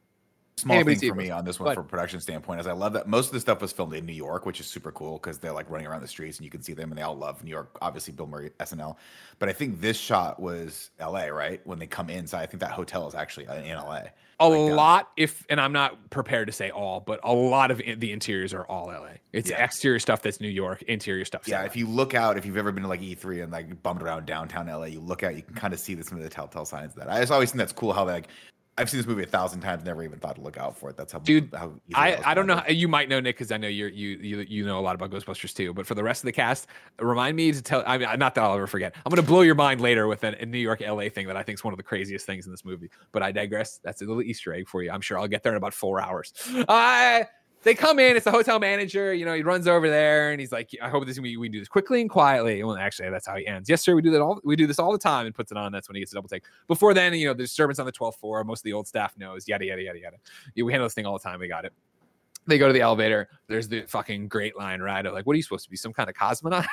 small 0.59 0.83
thing 0.83 0.99
for 0.99 1.15
me 1.15 1.31
on 1.31 1.45
this 1.45 1.61
one 1.61 1.75
from 1.75 1.85
a 1.85 1.89
production 1.89 2.19
standpoint 2.19 2.61
is 2.61 2.67
I 2.67 2.73
love 2.73 2.95
that 2.95 3.07
most 3.07 3.27
of 3.27 3.33
the 3.33 3.41
stuff 3.41 3.61
was 3.61 3.73
filmed 3.73 3.93
in 3.95 4.07
New 4.07 4.15
York, 4.15 4.47
which 4.47 4.59
is 4.59 4.67
super 4.67 4.91
cool 4.91 5.19
because 5.19 5.39
they're 5.39 5.53
like 5.53 5.69
running 5.69 5.87
around 5.87 6.01
the 6.01 6.09
streets 6.09 6.39
and 6.39 6.45
you 6.45 6.51
can 6.51 6.63
see 6.63 6.73
them 6.73 6.91
and 6.91 6.99
they 6.99 7.03
all 7.03 7.17
love 7.17 7.45
New 7.45 7.51
York. 7.51 7.77
Obviously, 7.83 8.15
Bill 8.15 8.27
Murray 8.27 8.51
SNL, 8.59 8.97
but 9.39 9.51
I 9.51 9.53
think 9.53 9.81
this 9.81 9.99
shot 9.99 10.41
was 10.41 10.91
L.A. 10.99 11.31
Right 11.31 11.61
when 11.67 11.79
they 11.79 11.87
come 11.87 12.09
inside. 12.09 12.43
I 12.43 12.47
think 12.47 12.61
that 12.61 12.71
hotel 12.71 13.07
is 13.07 13.15
actually 13.15 13.47
uh, 13.49 13.57
in 13.57 13.73
L.A. 13.73 14.11
A 14.39 14.49
like 14.49 14.73
uh, 14.73 14.75
lot, 14.75 15.11
if 15.17 15.47
and 15.49 15.61
I'm 15.61 15.73
not 15.73 16.11
prepared 16.11 16.47
to 16.49 16.53
say 16.53 16.71
all, 16.71 17.01
but 17.01 17.21
a 17.23 17.33
lot 17.33 17.71
of 17.71 17.79
the 17.79 18.13
interiors 18.13 18.53
are 18.53 18.67
all 18.67 18.87
LA. 18.87 19.13
It's 19.33 19.51
yeah. 19.51 19.65
exterior 19.65 19.99
stuff 19.99 20.21
that's 20.21 20.41
New 20.41 20.49
York, 20.49 20.83
interior 20.83 21.25
stuff. 21.25 21.49
Yeah, 21.49 21.61
LA. 21.61 21.67
if 21.67 21.77
you 21.77 21.87
look 21.87 22.15
out, 22.15 22.37
if 22.37 22.45
you've 22.45 22.59
ever 22.59 22.71
been 22.71 22.83
to 22.83 22.89
like 22.89 23.01
E3 23.01 23.45
and 23.45 23.53
like 23.53 23.83
bummed 23.83 24.03
around 24.03 24.27
downtown 24.27 24.67
LA, 24.67 24.85
you 24.85 25.01
look 25.01 25.23
out, 25.23 25.37
you 25.37 25.43
can 25.43 25.55
kind 25.55 25.73
of 25.73 25.81
see 25.81 26.01
some 26.03 26.19
of 26.19 26.25
the 26.25 26.29
telltale 26.29 26.67
signs 26.67 26.93
of 26.93 26.97
that. 26.97 27.11
I 27.11 27.21
just 27.21 27.33
always 27.33 27.51
think 27.51 27.59
that's 27.59 27.73
cool 27.73 27.95
how 27.95 28.05
like 28.05 28.29
I've 28.79 28.91
seen 28.91 28.99
this 28.99 29.07
movie 29.07 29.23
a 29.23 29.27
thousand 29.27 29.61
times, 29.61 29.85
never 29.85 30.03
even 30.03 30.19
thought 30.19 30.37
to 30.37 30.43
look 30.43 30.59
out 30.59 30.77
for 30.77 30.91
it. 30.91 30.99
That's 30.99 31.13
how, 31.13 31.21
dude. 31.21 31.49
How 31.55 31.73
I, 31.95 32.21
I 32.25 32.35
don't 32.35 32.47
know. 32.47 32.57
How, 32.57 32.69
you 32.69 32.89
might 32.89 33.09
know 33.09 33.21
Nick 33.21 33.37
because 33.37 33.51
I 33.51 33.57
know 33.57 33.69
you're 33.69 33.89
you 33.89 34.19
you 34.19 34.41
you 34.49 34.67
know 34.67 34.79
a 34.79 34.83
lot 34.83 34.95
about 34.95 35.11
Ghostbusters 35.11 35.55
too. 35.55 35.73
But 35.73 35.87
for 35.87 35.95
the 35.95 36.03
rest 36.03 36.23
of 36.23 36.27
the 36.27 36.33
cast, 36.33 36.67
remind 36.99 37.37
me 37.37 37.53
to 37.53 37.63
tell. 37.63 37.83
I 37.87 37.97
mean, 37.97 38.09
not 38.19 38.35
that 38.35 38.45
I'll 38.45 38.55
ever 38.55 38.67
forget. 38.67 38.95
I'm 39.05 39.11
gonna 39.11 39.23
blow 39.23 39.41
your 39.41 39.55
mind 39.55 39.81
later 39.81 40.07
with 40.07 40.25
a, 40.25 40.39
a 40.41 40.45
New 40.45 40.59
York 40.59 40.81
LA 40.81 41.09
thing 41.09 41.27
that 41.27 41.37
I 41.37 41.43
think 41.43 41.59
is 41.59 41.65
one 41.65 41.73
of 41.73 41.79
the 41.79 41.85
craziest 41.85 42.27
things 42.27 42.45
in 42.45 42.53
this 42.53 42.67
movie. 42.67 42.91
But 43.13 43.23
I 43.23 43.33
digress. 43.33 43.81
That's 43.83 44.03
a 44.03 44.05
little 44.05 44.23
Easter 44.23 44.53
egg 44.53 44.69
for 44.69 44.83
you. 44.83 44.91
I'm 44.91 45.01
sure 45.01 45.19
I'll 45.19 45.29
get 45.29 45.43
there 45.43 45.53
in 45.53 45.57
about 45.57 45.73
four 45.73 46.01
hours. 46.01 46.33
Uh, 46.69 47.25
they 47.67 47.75
come 47.75 47.99
in. 47.99 48.15
It's 48.15 48.25
the 48.25 48.31
hotel 48.31 48.61
manager. 48.61 49.13
You 49.13 49.25
know, 49.25 49.35
he 49.35 49.43
runs 49.43 49.67
over 49.67 49.91
there 49.91 50.31
and 50.31 50.41
he's 50.41 50.53
like, 50.53 50.71
"I 50.81 50.89
hope 50.89 51.05
this 51.05 51.19
we, 51.19 51.37
we 51.37 51.49
do 51.49 51.59
this 51.59 51.67
quickly 51.67 52.01
and 52.01 52.09
quietly." 52.09 52.63
Well, 52.63 52.77
actually, 52.77 53.11
that's 53.11 53.27
how 53.27 53.35
he 53.35 53.45
ends. 53.45 53.69
Yes, 53.69 53.83
sir. 53.83 53.97
We 53.97 54.03
do 54.03 54.13
that 54.13 54.21
all. 54.21 54.41
We 54.45 54.55
do 54.55 54.69
this 54.69 54.79
all 54.79 54.93
the 54.93 54.99
time 54.99 55.27
and 55.27 55.35
puts 55.35 55.51
it 55.51 55.59
on. 55.59 55.73
That's 55.73 55.89
when 55.89 55.97
he 55.97 56.01
gets 56.01 56.13
a 56.13 56.15
double 56.15 56.29
take. 56.29 56.45
Before 56.69 56.95
then, 56.95 57.13
you 57.15 57.27
know, 57.27 57.35
the 57.35 57.43
disturbance 57.43 57.81
on 57.81 57.87
the 57.87 57.93
12th 57.93 58.17
floor. 58.17 58.45
Most 58.45 58.61
of 58.61 58.65
the 58.65 58.73
old 58.73 58.87
staff 58.87 59.15
knows. 59.19 59.49
Yada 59.49 59.65
yada 59.65 59.83
yada 59.83 59.99
yada. 59.99 60.17
We 60.55 60.73
handle 60.73 60.87
this 60.87 60.95
thing 60.95 61.07
all 61.07 61.19
the 61.19 61.25
time. 61.25 61.41
We 61.41 61.49
got 61.49 61.65
it. 61.65 61.73
They 62.47 62.59
go 62.59 62.67
to 62.67 62.73
the 62.73 62.81
elevator. 62.81 63.29
There's 63.49 63.69
the 63.69 63.83
fucking 63.83 64.29
great 64.29 64.57
line, 64.57 64.81
right? 64.81 65.05
Of 65.05 65.13
like, 65.15 65.27
what 65.27 65.35
are 65.35 65.37
you 65.37 65.43
supposed 65.43 65.65
to 65.65 65.71
be? 65.71 65.77
Some 65.77 65.93
kind 65.93 66.09
of 66.09 66.15
cosmonaut? 66.15 66.67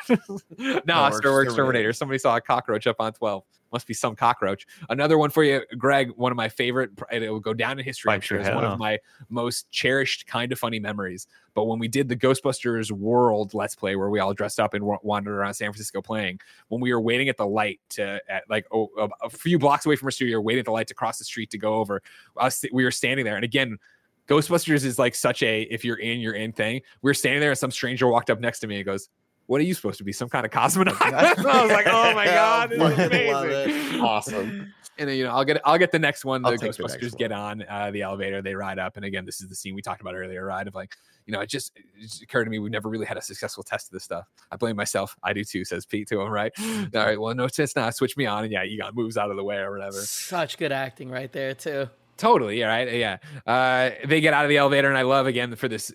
no, 0.57 0.81
No, 0.85 1.15
Star 1.15 1.31
Wars 1.31 1.45
Exterminator. 1.47 1.89
Exterminator. 1.89 1.93
Somebody 1.93 2.19
saw 2.19 2.35
a 2.37 2.41
cockroach 2.41 2.87
up 2.87 2.97
on 2.99 3.13
12. 3.13 3.43
Must 3.71 3.87
be 3.87 3.95
some 3.95 4.15
cockroach. 4.15 4.67
Another 4.89 5.17
one 5.17 5.31
for 5.31 5.43
you, 5.43 5.61
Greg. 5.79 6.11
One 6.15 6.31
of 6.31 6.35
my 6.35 6.47
favorite, 6.47 6.91
it 7.11 7.27
will 7.27 7.39
go 7.39 7.55
down 7.55 7.79
in 7.79 7.85
history. 7.85 8.11
I'm 8.11 8.21
sure 8.21 8.37
it's 8.37 8.47
one 8.47 8.63
off. 8.63 8.73
of 8.73 8.79
my 8.79 8.99
most 9.29 9.71
cherished, 9.71 10.27
kind 10.27 10.51
of 10.51 10.59
funny 10.59 10.79
memories. 10.79 11.25
But 11.55 11.65
when 11.65 11.79
we 11.79 11.87
did 11.87 12.07
the 12.07 12.15
Ghostbusters 12.15 12.91
World 12.91 13.55
Let's 13.55 13.73
Play, 13.73 13.95
where 13.95 14.11
we 14.11 14.19
all 14.19 14.31
dressed 14.31 14.59
up 14.59 14.75
and 14.75 14.85
wandered 14.85 15.33
around 15.33 15.55
San 15.55 15.71
Francisco 15.71 16.03
playing, 16.03 16.39
when 16.67 16.81
we 16.81 16.93
were 16.93 17.01
waiting 17.01 17.29
at 17.29 17.37
the 17.37 17.47
light 17.47 17.79
to, 17.91 18.21
at 18.29 18.43
like 18.47 18.67
oh, 18.71 18.89
a, 18.99 19.09
a 19.25 19.29
few 19.31 19.57
blocks 19.57 19.87
away 19.87 19.95
from 19.95 20.05
our 20.05 20.11
studio, 20.11 20.39
waiting 20.39 20.59
at 20.59 20.65
the 20.65 20.71
light 20.71 20.87
to 20.89 20.93
cross 20.93 21.17
the 21.17 21.25
street 21.25 21.49
to 21.49 21.57
go 21.57 21.75
over, 21.75 22.03
us, 22.37 22.63
we 22.71 22.83
were 22.83 22.91
standing 22.91 23.25
there. 23.25 23.37
And 23.37 23.43
again, 23.43 23.79
Ghostbusters 24.27 24.85
is 24.85 24.97
like 24.97 25.15
such 25.15 25.43
a 25.43 25.63
if 25.63 25.83
you're 25.83 25.97
in, 25.99 26.19
you're 26.19 26.33
in 26.33 26.51
thing. 26.53 26.81
We 27.01 27.09
were 27.09 27.13
standing 27.13 27.41
there 27.41 27.51
and 27.51 27.57
some 27.57 27.71
stranger 27.71 28.07
walked 28.07 28.29
up 28.29 28.39
next 28.39 28.59
to 28.59 28.67
me 28.67 28.77
and 28.77 28.85
goes, 28.85 29.09
What 29.47 29.59
are 29.59 29.63
you 29.63 29.73
supposed 29.73 29.97
to 29.97 30.03
be? 30.03 30.13
Some 30.13 30.29
kind 30.29 30.45
of 30.45 30.51
cosmonaut? 30.51 30.95
I 31.01 31.63
was 31.63 31.71
like, 31.71 31.87
Oh 31.87 32.13
my 32.13 32.25
god, 32.25 32.69
this 32.69 32.81
is 32.81 32.95
Fucking 32.97 33.33
love 33.33 33.45
amazing. 33.45 34.01
Awesome. 34.01 34.73
And 34.97 35.09
then, 35.09 35.17
you 35.17 35.23
know, 35.23 35.31
I'll 35.31 35.43
get 35.43 35.59
I'll 35.65 35.79
get 35.79 35.91
the 35.91 35.99
next 35.99 36.23
one. 36.23 36.43
The 36.43 36.49
I'll 36.49 36.57
take 36.57 36.71
the 36.71 36.83
Ghostbusters 36.83 37.11
one. 37.13 37.17
get 37.17 37.31
on 37.31 37.65
uh, 37.67 37.89
the 37.91 38.03
elevator, 38.03 38.41
they 38.43 38.53
ride 38.53 38.77
up, 38.77 38.95
and 38.95 39.03
again, 39.03 39.25
this 39.25 39.41
is 39.41 39.49
the 39.49 39.55
scene 39.55 39.73
we 39.73 39.81
talked 39.81 40.01
about 40.01 40.13
earlier, 40.13 40.45
right? 40.45 40.67
Of 40.67 40.75
like, 40.75 40.93
you 41.25 41.33
know, 41.33 41.39
it 41.39 41.49
just, 41.49 41.71
it 41.75 42.01
just 42.01 42.21
occurred 42.21 42.43
to 42.43 42.51
me 42.51 42.59
we've 42.59 42.71
never 42.71 42.89
really 42.89 43.07
had 43.07 43.17
a 43.17 43.21
successful 43.21 43.63
test 43.63 43.87
of 43.87 43.93
this 43.93 44.03
stuff. 44.03 44.27
I 44.51 44.55
blame 44.55 44.75
myself. 44.75 45.15
I 45.23 45.33
do 45.33 45.43
too, 45.43 45.65
says 45.65 45.87
Pete 45.87 46.07
to 46.09 46.21
him, 46.21 46.29
right? 46.29 46.51
All 46.61 46.87
right, 46.93 47.19
well, 47.19 47.33
no 47.33 47.45
it's 47.45 47.75
not. 47.75 47.95
Switch 47.95 48.15
me 48.17 48.27
on, 48.27 48.43
and 48.43 48.53
yeah, 48.53 48.65
Egon 48.65 48.93
moves 48.93 49.17
out 49.17 49.31
of 49.31 49.35
the 49.37 49.43
way 49.43 49.57
or 49.57 49.71
whatever. 49.71 49.93
Such 49.93 50.59
good 50.59 50.71
acting 50.71 51.09
right 51.09 51.31
there 51.31 51.55
too. 51.55 51.89
Totally. 52.23 52.59
Yeah. 52.59 52.67
Right. 52.67 52.93
Yeah. 52.93 53.17
Uh, 53.45 53.91
they 54.05 54.21
get 54.21 54.33
out 54.33 54.45
of 54.45 54.49
the 54.49 54.57
elevator, 54.57 54.87
and 54.87 54.97
I 54.97 55.01
love 55.01 55.27
again 55.27 55.55
for 55.55 55.67
this 55.67 55.91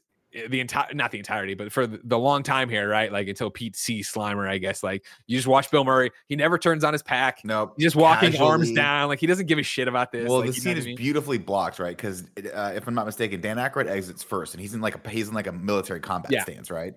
the 0.51 0.61
entire 0.61 0.93
not 0.93 1.11
the 1.11 1.17
entirety, 1.19 1.55
but 1.55 1.73
for 1.73 1.87
the 1.87 2.19
long 2.19 2.43
time 2.43 2.69
here, 2.69 2.87
right? 2.87 3.11
Like 3.11 3.29
until 3.29 3.51
Pete 3.51 3.75
sees 3.75 4.13
Slimer, 4.13 4.47
I 4.47 4.59
guess. 4.59 4.83
Like 4.83 5.07
you 5.27 5.39
just 5.39 5.49
watch 5.49 5.71
Bill 5.71 5.85
Murray. 5.85 6.11
He 6.29 6.37
never 6.37 6.59
turns 6.59 6.85
on 6.85 6.93
his 6.93 7.03
pack. 7.03 7.39
Nope. 7.45 7.73
He's 7.79 7.85
just 7.87 7.97
walking 7.97 8.37
arms 8.37 8.71
down, 8.73 9.09
like 9.09 9.21
he 9.21 9.27
doesn't 9.27 9.47
give 9.47 9.59
a 9.59 9.63
shit 9.63 9.89
about 9.89 10.13
this. 10.13 10.29
Well, 10.29 10.41
like, 10.41 10.49
the 10.49 10.53
scene 10.53 10.73
what 10.73 10.77
I 10.77 10.81
is 10.81 10.87
mean? 10.87 10.97
beautifully 10.97 11.39
blocked, 11.39 11.79
right? 11.79 11.97
Because 11.97 12.25
uh, 12.55 12.73
if 12.77 12.87
I'm 12.87 12.95
not 12.95 13.07
mistaken, 13.07 13.41
Dan 13.41 13.57
Aykroyd 13.57 13.89
exits 13.89 14.23
first, 14.23 14.53
and 14.53 14.61
he's 14.61 14.75
in 14.75 14.83
like 14.83 15.03
a 15.03 15.09
he's 15.09 15.29
in 15.29 15.35
like 15.35 15.47
a 15.47 15.53
military 15.53 16.01
combat 16.01 16.31
Yeah. 16.31 16.43
stance, 16.43 16.71
right? 16.71 16.95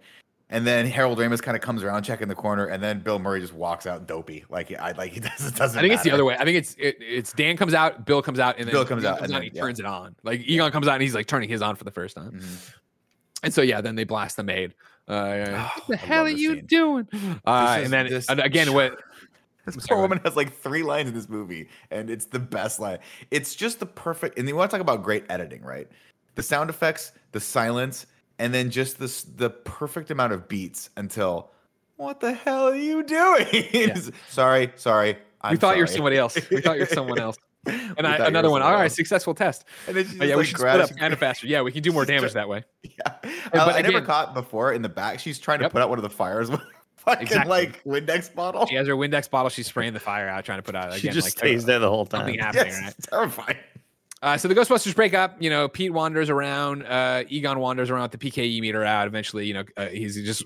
And 0.52 0.68
then 0.68 0.86
Harold 0.86 1.18
Ramis 1.18 1.42
kind 1.42 1.56
of 1.56 1.64
comes 1.64 1.82
around 1.82 2.04
checking 2.04 2.28
the 2.28 2.36
corner, 2.36 2.66
and 2.68 2.84
then 2.84 3.00
Bill 3.00 3.18
Murray 3.20 3.40
just 3.40 3.54
walks 3.54 3.88
out 3.88 4.06
dopey, 4.06 4.44
like 4.50 4.72
I 4.78 4.92
like 4.92 5.12
he 5.14 5.20
doesn't. 5.22 5.56
doesn't 5.56 5.80
I 5.80 5.82
think 5.82 5.94
it's 5.94 6.04
the 6.04 6.12
other 6.12 6.26
way. 6.26 6.36
I 6.38 6.44
think 6.44 6.58
it's 6.58 6.76
it, 6.78 6.98
it's 7.00 7.32
Dan 7.34 7.56
comes 7.58 7.74
out, 7.74 8.06
Bill 8.06 8.22
comes 8.22 8.38
out, 8.38 8.58
and 8.58 8.68
then 8.68 8.74
Bill 8.74 8.86
comes 8.86 9.04
Egon 9.04 9.14
out, 9.16 9.22
and 9.24 9.34
then- 9.34 9.44
he 9.44 9.52
yeah. 9.54 9.62
turns 9.62 9.80
it 9.80 9.86
on. 9.86 10.14
Like 10.24 10.42
Egon 10.42 10.70
comes 10.72 10.88
out 10.88 10.94
and 10.96 11.02
he's 11.02 11.16
like 11.16 11.26
turning 11.28 11.48
his 11.50 11.62
on 11.62 11.76
for 11.78 11.86
the 11.86 11.92
first 11.92 12.16
time. 12.18 12.34
Mhm. 12.34 12.74
And 13.44 13.54
so 13.54 13.62
yeah, 13.62 13.82
then 13.82 13.96
they 13.96 14.04
blast 14.04 14.36
the 14.36 14.44
maid. 14.44 14.76
Uh, 15.08 15.70
what 15.86 15.88
the 15.88 15.94
I 15.94 16.06
hell 16.06 16.26
are 16.26 16.30
you 16.30 16.56
scene. 16.56 16.66
doing? 16.68 17.08
Uh, 17.46 17.78
is- 17.80 17.86
and 17.86 17.94
then 17.94 18.08
this- 18.10 18.30
and 18.30 18.40
again, 18.42 18.74
what 18.74 19.00
This 19.66 19.76
poor 19.76 19.82
sorry, 19.86 20.02
woman 20.02 20.20
has 20.26 20.36
like 20.36 20.54
three 20.58 20.82
lines 20.84 21.08
in 21.08 21.14
this 21.16 21.30
movie, 21.30 21.70
and 21.92 22.10
it's 22.10 22.26
the 22.26 22.40
best 22.40 22.80
line. 22.80 22.98
It's 23.30 23.54
just 23.56 23.80
the 23.80 23.86
perfect. 23.86 24.38
And 24.40 24.48
you 24.48 24.56
want 24.56 24.70
to 24.72 24.76
talk 24.76 24.82
about 24.82 25.04
great 25.04 25.24
editing, 25.30 25.62
right? 25.62 25.88
The 26.36 26.42
sound 26.44 26.70
effects, 26.72 27.12
the 27.32 27.40
silence, 27.40 28.06
and 28.42 28.54
then 28.54 28.70
just 28.72 29.00
this 29.00 29.24
the 29.24 29.50
perfect 29.50 30.10
amount 30.12 30.34
of 30.34 30.48
beats 30.48 30.90
until. 30.98 31.52
What 31.98 32.20
the 32.20 32.34
hell 32.34 32.70
are 32.70 32.76
you 32.76 33.04
doing? 33.04 33.94
sorry, 34.30 34.74
sorry. 34.76 35.18
I'm 35.42 35.52
we 35.52 35.58
thought 35.58 35.76
you 35.78 35.84
were 35.84 35.88
somebody 35.88 36.18
else. 36.18 36.36
We 36.50 36.60
thought 36.62 36.76
you 36.76 36.82
were 36.82 36.86
someone 36.88 37.20
else. 37.28 37.38
And 37.68 38.08
I, 38.08 38.26
another 38.28 38.50
one. 38.50 38.64
All 38.64 38.74
right, 38.74 38.86
else. 38.86 38.96
successful 38.96 39.36
test. 39.36 39.66
And 39.88 39.96
then 39.96 40.06
she 40.06 40.18
just, 40.18 40.20
yeah, 40.24 40.30
we 40.30 40.36
like, 40.38 40.46
should 40.48 40.58
split 40.58 40.70
up 40.72 40.78
grabs- 40.88 40.92
kind 41.00 41.14
of 41.14 41.20
faster. 41.20 41.46
Yeah, 41.46 41.62
we 41.62 41.72
can 41.72 41.84
do 41.84 41.92
more 41.92 42.06
damage 42.14 42.32
try- 42.32 42.42
that 42.42 42.50
way. 42.50 42.64
Yeah, 42.84 42.90
uh, 43.06 43.14
but 43.52 43.60
I, 43.76 43.78
I 43.78 43.82
never 43.84 43.98
again- 43.98 44.06
caught 44.08 44.34
before 44.34 44.74
in 44.74 44.82
the 44.82 44.90
back. 44.90 45.20
She's 45.20 45.38
trying 45.38 45.60
to 45.60 45.66
Yep. 45.66 45.72
put 45.74 45.82
out 45.84 45.90
one 45.90 46.00
of 46.00 46.04
the 46.04 46.10
fires 46.10 46.50
with 46.50 46.62
fucking 46.98 47.22
Exactly. 47.28 47.50
like 47.52 47.84
Windex 47.84 48.34
bottle. 48.34 48.66
She 48.66 48.74
has 48.76 48.88
her 48.88 48.96
Windex 48.96 49.30
bottle. 49.30 49.50
She's 49.50 49.68
spraying 49.68 49.94
the 49.94 50.00
fire 50.00 50.28
out, 50.28 50.44
trying 50.44 50.58
to 50.58 50.64
put 50.64 50.76
out. 50.76 50.92
She 50.94 51.02
Again, 51.02 51.14
just 51.14 51.28
like, 51.28 51.38
stays 51.38 51.66
there 51.66 51.78
the 51.78 51.90
whole 51.90 52.08
time. 52.08 52.34
happening, 52.34 52.66
Yes, 52.66 52.82
right? 52.82 52.94
it's 52.98 53.06
terrifying. 53.08 53.58
Uh, 54.22 54.38
so 54.38 54.48
the 54.48 54.54
Ghostbusters 54.54 54.96
break 54.96 55.16
up. 55.16 55.36
You 55.42 55.50
know, 55.50 55.68
Pete 55.68 55.92
wanders 55.92 56.30
around. 56.30 56.84
Uh, 56.84 57.24
Egon 57.28 57.60
wanders 57.60 57.90
around 57.90 58.12
with 58.12 58.20
the 58.20 58.30
PKE 58.30 58.62
meter 58.62 58.84
out. 58.84 59.08
Eventually, 59.08 59.48
you 59.48 59.56
know, 59.56 59.64
uh, 59.78 59.88
he's 59.88 60.14
he 60.14 60.24
just 60.24 60.44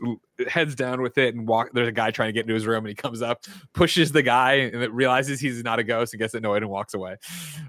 heads 0.48 0.76
down 0.76 1.02
with 1.02 1.18
it 1.18 1.36
and 1.36 1.46
walk. 1.46 1.72
There's 1.74 1.90
a 1.90 1.92
guy 1.92 2.12
trying 2.12 2.30
to 2.30 2.34
get 2.34 2.42
into 2.42 2.54
his 2.54 2.66
room, 2.66 2.86
and 2.86 2.88
he 2.88 2.96
comes 2.96 3.22
up, 3.22 3.44
pushes 3.74 4.14
the 4.14 4.24
guy, 4.24 4.54
and 4.54 4.94
realizes 4.94 5.42
he's 5.42 5.62
not 5.64 5.80
a 5.80 5.84
ghost 5.84 6.14
and 6.14 6.20
gets 6.20 6.34
annoyed 6.34 6.64
and 6.64 6.72
walks 6.72 6.94
away. 6.94 7.18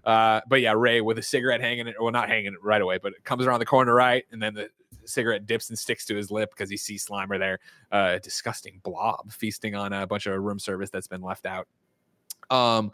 Uh, 0.05 0.41
but 0.49 0.61
yeah, 0.61 0.75
Ray 0.77 1.01
with 1.01 1.19
a 1.19 1.23
cigarette 1.23 1.61
hanging, 1.61 1.89
it, 1.89 1.97
well, 2.01 2.13
not 2.13 2.29
hanging 2.29 2.53
it 2.53 2.63
right 2.63 2.81
away, 2.81 2.99
but 3.03 3.13
it 3.13 3.25
comes 3.25 3.45
around 3.45 3.59
the 3.59 3.67
corner 3.67 3.93
right, 3.93 4.25
and 4.31 4.41
then 4.41 4.55
the 4.55 4.71
cigarette 5.05 5.47
dips 5.47 5.71
and 5.71 5.79
sticks 5.79 6.05
to 6.07 6.15
his 6.15 6.31
lip 6.31 6.51
because 6.51 6.71
he 6.71 6.77
sees 6.77 7.05
Slimer 7.05 7.39
there, 7.39 7.59
uh, 7.91 8.13
a 8.15 8.21
disgusting 8.21 8.81
blob 8.85 9.33
feasting 9.33 9.75
on 9.75 9.93
a 9.93 10.07
bunch 10.07 10.27
of 10.27 10.41
room 10.41 10.61
service 10.61 10.91
that's 10.91 11.09
been 11.09 11.23
left 11.23 11.47
out. 11.47 11.67
Um, 12.51 12.93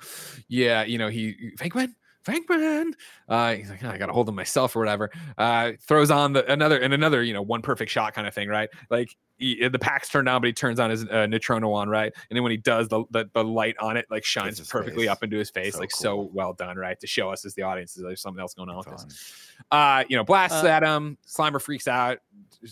yeah, 0.49 0.85
you 0.85 0.97
know, 0.97 1.09
he 1.09 1.53
Venkman, 1.59 1.95
Venkman. 2.25 2.93
Uh, 3.29 3.55
he's 3.55 3.71
like, 3.71 3.83
"Oh, 3.85 3.89
I 3.89 3.99
got 3.99 4.07
to 4.07 4.13
hold 4.13 4.29
him 4.29 4.35
myself 4.35 4.75
or 4.77 4.81
whatever. 4.81 5.11
Uh, 5.39 5.73
throws 5.81 6.11
on 6.11 6.33
the 6.33 6.51
another 6.51 6.79
and 6.79 6.93
another, 6.95 7.23
you 7.23 7.33
know, 7.33 7.43
one 7.43 7.63
perfect 7.63 7.91
shot 7.91 8.15
kind 8.15 8.27
of 8.27 8.35
thing, 8.35 8.49
right? 8.49 8.69
Like 8.91 9.17
he, 9.39 9.67
the 9.69 9.79
pack's 9.79 10.09
turned 10.09 10.29
on, 10.29 10.41
but 10.41 10.47
he 10.47 10.53
turns 10.53 10.79
on 10.79 10.91
his 10.91 11.03
uh, 11.05 11.27
Neutrona 11.27 11.73
on, 11.75 11.89
right? 11.89 12.13
And 12.31 12.37
then 12.37 12.43
when 12.43 12.53
he 12.53 12.59
does, 12.59 12.89
the, 12.89 13.05
the 13.11 13.29
the 13.33 13.43
light 13.43 13.77
on 13.81 13.97
it 13.97 14.07
like 14.11 14.25
shines 14.25 14.61
perfectly 14.69 15.05
face. 15.05 15.11
up 15.11 15.23
into 15.23 15.37
his 15.37 15.51
face, 15.51 15.75
So 15.75 15.81
like 15.81 15.91
so 15.91 16.31
well 16.33 16.53
done, 16.53 16.77
right? 16.77 16.99
To 17.01 17.07
show 17.07 17.31
us 17.31 17.45
as 17.45 17.55
the 17.55 17.63
audience 17.63 17.95
that 17.95 18.03
there's 18.03 18.21
something 18.21 18.41
else 18.41 18.55
going 18.55 18.69
on 18.69 18.77
with 18.77 18.87
Fun. 18.87 18.97
this. 19.09 19.53
Uh, 19.71 20.05
you 20.09 20.17
know, 20.17 20.25
blasts 20.25 20.63
Uh, 20.63 20.69
at 20.69 20.83
him. 20.83 21.17
Slimer 21.27 21.61
freaks 21.61 21.89
out, 21.89 22.19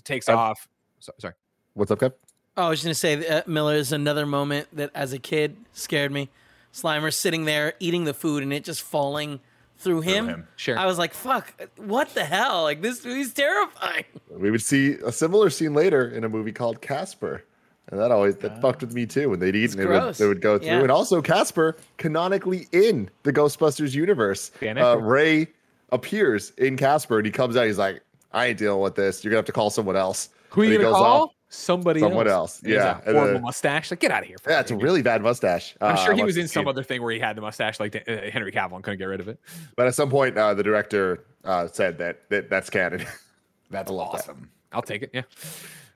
takes 0.05 0.29
Uh, 0.29 0.37
off. 0.37 0.69
So, 1.01 1.13
sorry. 1.19 1.35
What's 1.75 1.91
up, 1.91 1.99
Kev? 1.99 2.13
Oh, 2.57 2.65
I 2.67 2.69
was 2.69 2.83
just 2.83 2.85
gonna 3.05 3.21
say, 3.23 3.27
uh, 3.29 3.43
Miller 3.47 3.75
is 3.75 3.91
another 3.93 4.27
moment 4.27 4.69
that, 4.73 4.91
as 4.95 5.13
a 5.13 5.19
kid, 5.19 5.57
scared 5.73 6.13
me. 6.13 6.29
Slimer 6.73 7.13
sitting 7.13 7.45
there 7.45 7.75
eating 7.81 8.05
the 8.05 8.15
food 8.15 8.43
and 8.43 8.53
it 8.53 8.65
just 8.65 8.83
falling 8.83 9.41
through 9.79 10.03
him. 10.03 10.29
him. 10.29 10.49
Sure. 10.57 10.79
I 10.79 10.87
was 10.87 10.99
like, 10.99 11.15
"Fuck! 11.15 11.53
What 11.77 12.15
the 12.15 12.25
hell? 12.25 12.63
Like 12.63 12.83
this 12.83 13.05
movie's 13.05 13.33
terrifying." 13.33 14.05
We 14.31 14.51
would 14.51 14.63
see 14.63 14.95
a 15.05 15.11
similar 15.13 15.51
scene 15.51 15.75
later 15.75 16.09
in 16.09 16.25
a 16.25 16.29
movie 16.29 16.53
called 16.53 16.81
Casper. 16.81 17.45
And 17.89 17.99
that 17.99 18.13
always 18.13 18.37
that 18.37 18.61
fucked 18.61 18.83
with 18.83 18.95
me 18.95 19.05
too. 19.05 19.31
When 19.31 19.41
they'd 19.41 19.57
eat 19.57 19.65
It's 19.65 19.75
and 19.75 19.83
they 19.83 19.87
would, 19.87 20.15
they 20.15 20.27
would 20.29 20.41
go 20.41 20.59
through. 20.59 20.69
Yeah. 20.69 20.81
And 20.83 20.93
also 20.93 21.21
Casper 21.21 21.77
canonically 21.97 22.69
in 22.71 23.11
the 23.25 23.33
Ghostbusters 23.33 23.95
universe. 23.95 24.53
Uh, 24.63 24.97
Ray 24.99 25.49
appears 25.91 26.51
in 26.57 26.77
Casper 26.77 27.17
and 27.19 27.27
he 27.27 27.33
comes 27.33 27.57
out, 27.57 27.67
he's 27.67 27.79
like, 27.79 28.01
I 28.33 28.47
ain't 28.47 28.59
dealing 28.59 28.81
with 28.81 28.95
this. 28.95 29.25
You're 29.25 29.31
gonna 29.33 29.39
have 29.39 29.47
to 29.47 29.53
call 29.53 29.71
someone 29.71 29.97
else. 29.97 30.29
Who 30.51 30.61
are 30.61 30.65
And 30.65 30.73
you 30.73 30.79
he 30.79 30.85
gonna 30.85 30.95
goes 30.95 31.03
call? 31.03 31.23
off. 31.25 31.31
Somebody 31.53 31.99
Someone 32.01 32.29
else. 32.29 32.57
else. 32.57 32.63
And 32.63 32.73
Yeah, 32.73 33.01
a 33.05 33.09
and, 33.09 33.17
horrible 33.17 33.39
uh, 33.39 33.41
mustache. 33.41 33.91
Like, 33.91 33.99
get 34.01 34.13
out 34.13 34.23
of 34.23 34.29
here. 34.29 34.39
for 34.39 34.51
Yeah, 34.51 34.61
it's 34.61 34.71
a 34.71 34.77
really 34.77 35.03
bad 35.03 35.21
mustache. 35.21 35.75
I'm 35.81 35.95
Uh, 35.95 36.05
sure 36.05 36.15
he 36.15 36.23
was 36.23 36.37
in 36.37 36.47
some 36.47 36.69
other 36.69 36.85
thing 36.85 37.03
where 37.03 37.13
he 37.13 37.19
had 37.19 37.37
the 37.37 37.41
mustache, 37.43 37.81
like 37.81 37.97
uh, 37.97 38.31
Henry 38.31 38.53
Cavill, 38.53 38.77
and 38.77 38.85
couldn't 38.85 38.99
get 39.01 39.07
rid 39.07 39.19
of 39.21 39.27
it. 39.29 39.41
But 39.77 39.89
at 39.89 39.95
some 39.97 40.11
point, 40.11 40.39
uh, 40.39 40.55
the 40.55 40.63
director 40.63 41.25
uh, 41.45 41.67
said 41.67 41.99
that, 41.99 42.29
that 42.31 42.49
that's 42.51 42.71
canon. 42.71 43.05
That's 43.73 43.89
love 43.91 44.11
that. 44.13 44.19
awesome. 44.23 44.51
I'll 44.73 44.83
take 44.83 45.03
it. 45.03 45.11
Yeah. 45.15 45.23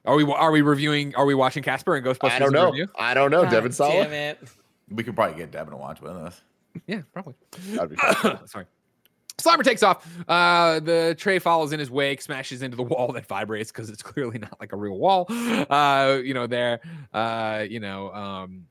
Are 0.04 0.14
we 0.14 0.24
are 0.24 0.52
we 0.52 0.60
reviewing? 0.62 1.12
Are 1.16 1.24
we 1.26 1.34
watching 1.34 1.62
Casper 1.64 1.96
and 1.96 2.06
Ghostbusters? 2.06 2.30
I 2.30 2.38
don't 2.38 2.52
know. 2.52 2.66
review? 2.66 2.86
I 2.96 3.14
don't 3.14 3.32
know. 3.32 3.42
God 3.42 3.50
Devin 3.50 3.72
saw 3.72 3.88
damn 3.90 4.12
it. 4.12 4.38
it! 4.42 4.48
We 4.90 5.02
could 5.02 5.16
probably 5.16 5.36
get 5.38 5.50
Devin 5.50 5.70
to 5.72 5.76
watch 5.76 6.00
with 6.00 6.12
us. 6.12 6.40
Yeah, 6.86 7.02
probably. 7.12 7.34
That'd 7.70 7.90
be 7.90 7.96
fun. 7.96 8.46
Sorry. 8.46 8.66
Slimer 9.38 9.64
takes 9.64 9.82
off. 9.82 10.06
Uh, 10.28 10.80
the 10.80 11.14
tray 11.18 11.38
follows 11.38 11.72
in 11.72 11.80
his 11.80 11.90
wake, 11.90 12.22
smashes 12.22 12.62
into 12.62 12.76
the 12.76 12.82
wall 12.94 13.12
that 13.12 13.26
vibrates 13.26 13.70
because 13.72 13.90
it's 13.90 14.02
clearly 14.02 14.38
not 14.38 14.58
like 14.60 14.72
a 14.72 14.76
real 14.76 14.96
wall. 14.98 15.26
Uh, 15.28 16.20
you 16.22 16.34
know, 16.34 16.46
there. 16.46 16.80
Uh, 17.12 17.64
you 17.68 17.80
know, 17.80 18.12
um, 18.12 18.66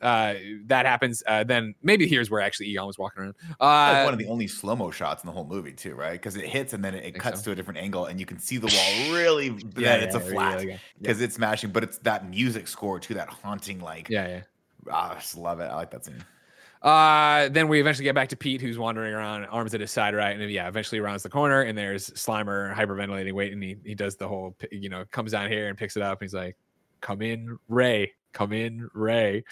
uh, 0.00 0.34
that 0.66 0.86
happens. 0.86 1.22
Uh, 1.26 1.44
then 1.44 1.74
maybe 1.82 2.06
here's 2.06 2.30
where 2.30 2.40
actually 2.40 2.66
Egon 2.66 2.86
was 2.86 2.98
walking 2.98 3.22
around. 3.22 3.34
like 3.60 4.00
Uh, 4.00 4.04
one 4.04 4.12
of 4.12 4.18
the 4.18 4.26
only 4.26 4.46
slow 4.46 4.76
mo 4.76 4.90
shots 4.90 5.22
in 5.22 5.26
the 5.26 5.32
whole 5.32 5.46
movie, 5.46 5.72
too, 5.72 5.94
right? 5.94 6.12
Because 6.12 6.36
it 6.36 6.44
hits 6.44 6.72
and 6.72 6.84
then 6.84 6.94
it, 6.94 7.04
it 7.04 7.14
cuts 7.18 7.40
so. 7.40 7.44
to 7.46 7.50
a 7.52 7.54
different 7.54 7.78
angle, 7.78 8.06
and 8.06 8.20
you 8.20 8.26
can 8.26 8.38
see 8.38 8.58
the 8.58 8.66
wall 8.66 9.14
really. 9.16 9.48
Yeah, 9.76 9.98
then 9.98 10.02
it's 10.02 10.14
a 10.14 10.18
yeah, 10.18 10.24
yeah, 10.24 10.32
flat 10.32 10.62
yeah, 10.62 10.70
yeah. 10.70 10.76
because 11.00 11.20
it's 11.20 11.34
smashing, 11.34 11.70
but 11.70 11.82
it's 11.82 11.98
that 11.98 12.28
music 12.28 12.68
score 12.68 13.00
to 13.00 13.14
that 13.14 13.28
haunting, 13.28 13.80
like. 13.80 14.08
yeah, 14.08 14.28
yeah. 14.28 14.40
Ah, 14.90 15.12
I 15.12 15.14
just 15.16 15.36
love 15.36 15.60
it. 15.60 15.64
I 15.64 15.74
like 15.74 15.90
that 15.90 16.04
scene. 16.04 16.24
Uh, 16.82 17.48
then 17.48 17.68
we 17.68 17.80
eventually 17.80 18.04
get 18.04 18.14
back 18.14 18.28
to 18.28 18.36
Pete, 18.36 18.60
who's 18.60 18.78
wandering 18.78 19.12
around, 19.12 19.44
arms 19.46 19.74
at 19.74 19.80
his 19.80 19.90
side, 19.90 20.14
right? 20.14 20.30
And 20.30 20.40
then, 20.40 20.48
yeah, 20.50 20.68
eventually 20.68 21.00
rounds 21.00 21.22
the 21.22 21.28
corner, 21.28 21.62
and 21.62 21.76
there's 21.76 22.10
Slimer 22.10 22.74
hyperventilating, 22.74 23.32
wait, 23.32 23.52
and 23.52 23.62
he, 23.62 23.76
he 23.84 23.94
does 23.94 24.16
the 24.16 24.28
whole, 24.28 24.56
you 24.70 24.88
know, 24.88 25.04
comes 25.10 25.32
down 25.32 25.50
here 25.50 25.68
and 25.68 25.76
picks 25.76 25.96
it 25.96 26.02
up. 26.02 26.20
And 26.20 26.28
he's 26.28 26.34
like, 26.34 26.56
"Come 27.00 27.22
in, 27.22 27.58
Ray. 27.68 28.12
Come 28.32 28.52
in, 28.52 28.88
Ray." 28.94 29.44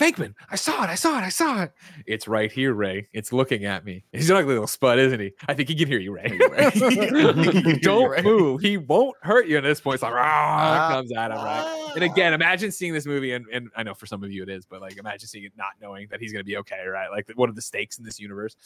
Venkman, 0.00 0.34
I 0.50 0.56
saw 0.56 0.82
it, 0.82 0.88
I 0.88 0.94
saw 0.94 1.18
it, 1.18 1.22
I 1.22 1.28
saw 1.28 1.62
it. 1.62 1.72
It's 2.06 2.26
right 2.26 2.50
here, 2.50 2.72
Ray. 2.72 3.06
It's 3.12 3.34
looking 3.34 3.66
at 3.66 3.84
me. 3.84 4.02
He's 4.12 4.30
an 4.30 4.36
ugly 4.36 4.54
little 4.54 4.66
spud, 4.66 4.98
isn't 4.98 5.20
he? 5.20 5.32
I 5.46 5.52
think 5.52 5.68
he 5.68 5.74
can 5.74 5.86
hear 5.86 5.98
you, 5.98 6.14
Ray. 6.14 6.38
Don't 7.82 8.24
move. 8.24 8.62
He 8.62 8.78
won't 8.78 9.16
hurt 9.20 9.46
you. 9.46 9.58
At 9.58 9.64
this 9.64 9.78
point, 9.78 9.96
it's 9.96 10.02
like, 10.02 10.14
ah, 10.14 10.88
comes 10.90 11.12
at 11.12 11.30
him, 11.30 11.36
right? 11.36 11.92
And 11.94 12.04
again, 12.04 12.32
imagine 12.32 12.72
seeing 12.72 12.94
this 12.94 13.04
movie, 13.04 13.32
and, 13.32 13.44
and 13.52 13.68
I 13.76 13.82
know 13.82 13.92
for 13.92 14.06
some 14.06 14.24
of 14.24 14.32
you 14.32 14.42
it 14.42 14.48
is, 14.48 14.64
but 14.64 14.80
like 14.80 14.96
imagine 14.96 15.28
seeing 15.28 15.44
it 15.44 15.52
not 15.54 15.72
knowing 15.82 16.08
that 16.10 16.18
he's 16.18 16.32
going 16.32 16.40
to 16.40 16.46
be 16.46 16.56
okay, 16.58 16.86
right? 16.86 17.10
Like, 17.10 17.30
what 17.34 17.50
are 17.50 17.52
the 17.52 17.60
stakes 17.60 17.98
in 17.98 18.04
this 18.04 18.18
universe? 18.18 18.56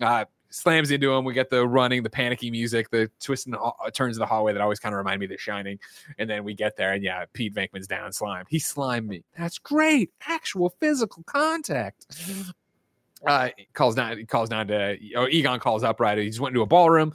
Uh, 0.00 0.24
slams 0.50 0.90
into 0.90 1.12
him. 1.12 1.24
We 1.24 1.34
get 1.34 1.50
the 1.50 1.66
running, 1.66 2.02
the 2.02 2.10
panicky 2.10 2.50
music, 2.50 2.90
the 2.90 3.10
twists 3.20 3.46
and 3.46 3.56
uh, 3.56 3.72
turns 3.92 4.16
of 4.16 4.20
the 4.20 4.26
hallway 4.26 4.52
that 4.52 4.62
always 4.62 4.78
kind 4.78 4.94
of 4.94 4.98
remind 4.98 5.20
me 5.20 5.26
of 5.26 5.30
The 5.30 5.38
Shining. 5.38 5.78
And 6.18 6.28
then 6.28 6.44
we 6.44 6.54
get 6.54 6.76
there, 6.76 6.92
and 6.92 7.02
yeah, 7.02 7.24
Pete 7.32 7.54
Venkman's 7.54 7.86
down, 7.86 8.12
slime. 8.12 8.44
He 8.48 8.58
slimed 8.58 9.08
me. 9.08 9.24
That's 9.36 9.58
great. 9.58 10.10
Actual 10.26 10.70
physical 10.80 11.22
contact 11.24 12.06
uh, 13.24 13.48
calls 13.72 13.94
down, 13.94 14.24
calls 14.26 14.48
down 14.48 14.66
to 14.68 14.96
oh, 15.16 15.26
Egon 15.28 15.58
calls 15.58 15.82
up 15.82 16.00
right. 16.00 16.18
He 16.18 16.26
just 16.26 16.40
went 16.40 16.52
into 16.52 16.62
a 16.62 16.66
ballroom. 16.66 17.12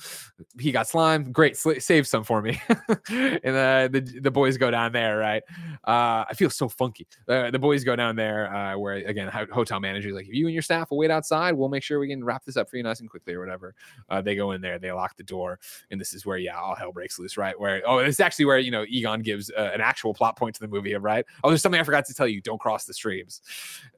He 0.60 0.72
got 0.72 0.88
slime. 0.88 1.32
Great, 1.32 1.56
sl- 1.56 1.80
save 1.80 2.08
some 2.08 2.24
for 2.24 2.42
me. 2.42 2.60
and 3.10 3.56
uh, 3.56 3.88
the 3.88 4.20
the 4.22 4.32
boys 4.32 4.58
go 4.58 4.72
down 4.72 4.92
there, 4.94 5.20
right? 5.20 5.44
Uh, 5.88 6.26
I 6.28 6.34
feel 6.36 6.50
so 6.50 6.68
funky. 6.70 7.08
The, 7.28 7.50
the 7.52 7.60
boys 7.60 7.84
go 7.84 7.96
down 7.96 8.16
there, 8.16 8.54
uh, 8.54 8.78
where 8.78 8.96
again, 8.96 9.30
hotel 9.52 9.80
manager 9.80 10.12
like, 10.12 10.28
if 10.28 10.34
you 10.34 10.48
and 10.48 10.54
your 10.54 10.64
staff 10.64 10.90
will 10.90 10.98
wait 10.98 11.12
outside, 11.12 11.54
we'll 11.54 11.70
make 11.70 11.84
sure 11.84 12.00
we 12.00 12.08
can 12.08 12.24
wrap 12.24 12.46
this 12.46 12.58
up 12.58 12.70
for 12.70 12.78
you 12.78 12.84
nice 12.84 13.00
and 13.00 13.10
quickly 13.10 13.36
or 13.36 13.40
whatever. 13.40 13.76
Uh, 14.10 14.22
they 14.22 14.36
go 14.36 14.52
in 14.52 14.62
there, 14.62 14.80
they 14.80 14.92
lock 14.92 15.16
the 15.18 15.24
door, 15.24 15.60
and 15.92 16.02
this 16.02 16.14
is 16.14 16.26
where 16.26 16.38
yeah, 16.38 16.58
all 16.58 16.76
hell 16.76 16.92
breaks 16.92 17.20
loose, 17.20 17.38
right? 17.38 17.58
Where 17.60 17.84
oh, 17.86 18.00
it's 18.00 18.20
actually 18.20 18.46
where 18.46 18.58
you 18.58 18.72
know 18.72 18.86
Egon 18.88 19.22
gives 19.22 19.52
uh, 19.52 19.70
an 19.72 19.82
actual 19.82 20.16
plot 20.16 20.36
point 20.36 20.56
to 20.56 20.62
the 20.62 20.68
movie, 20.68 20.96
right? 20.96 21.26
Oh, 21.44 21.50
there's 21.50 21.62
something 21.62 21.80
I 21.80 21.84
forgot 21.84 22.06
to 22.06 22.14
tell 22.14 22.28
you. 22.28 22.42
Don't 22.42 22.60
cross 22.60 22.86
the 22.86 22.94
streams. 22.94 23.42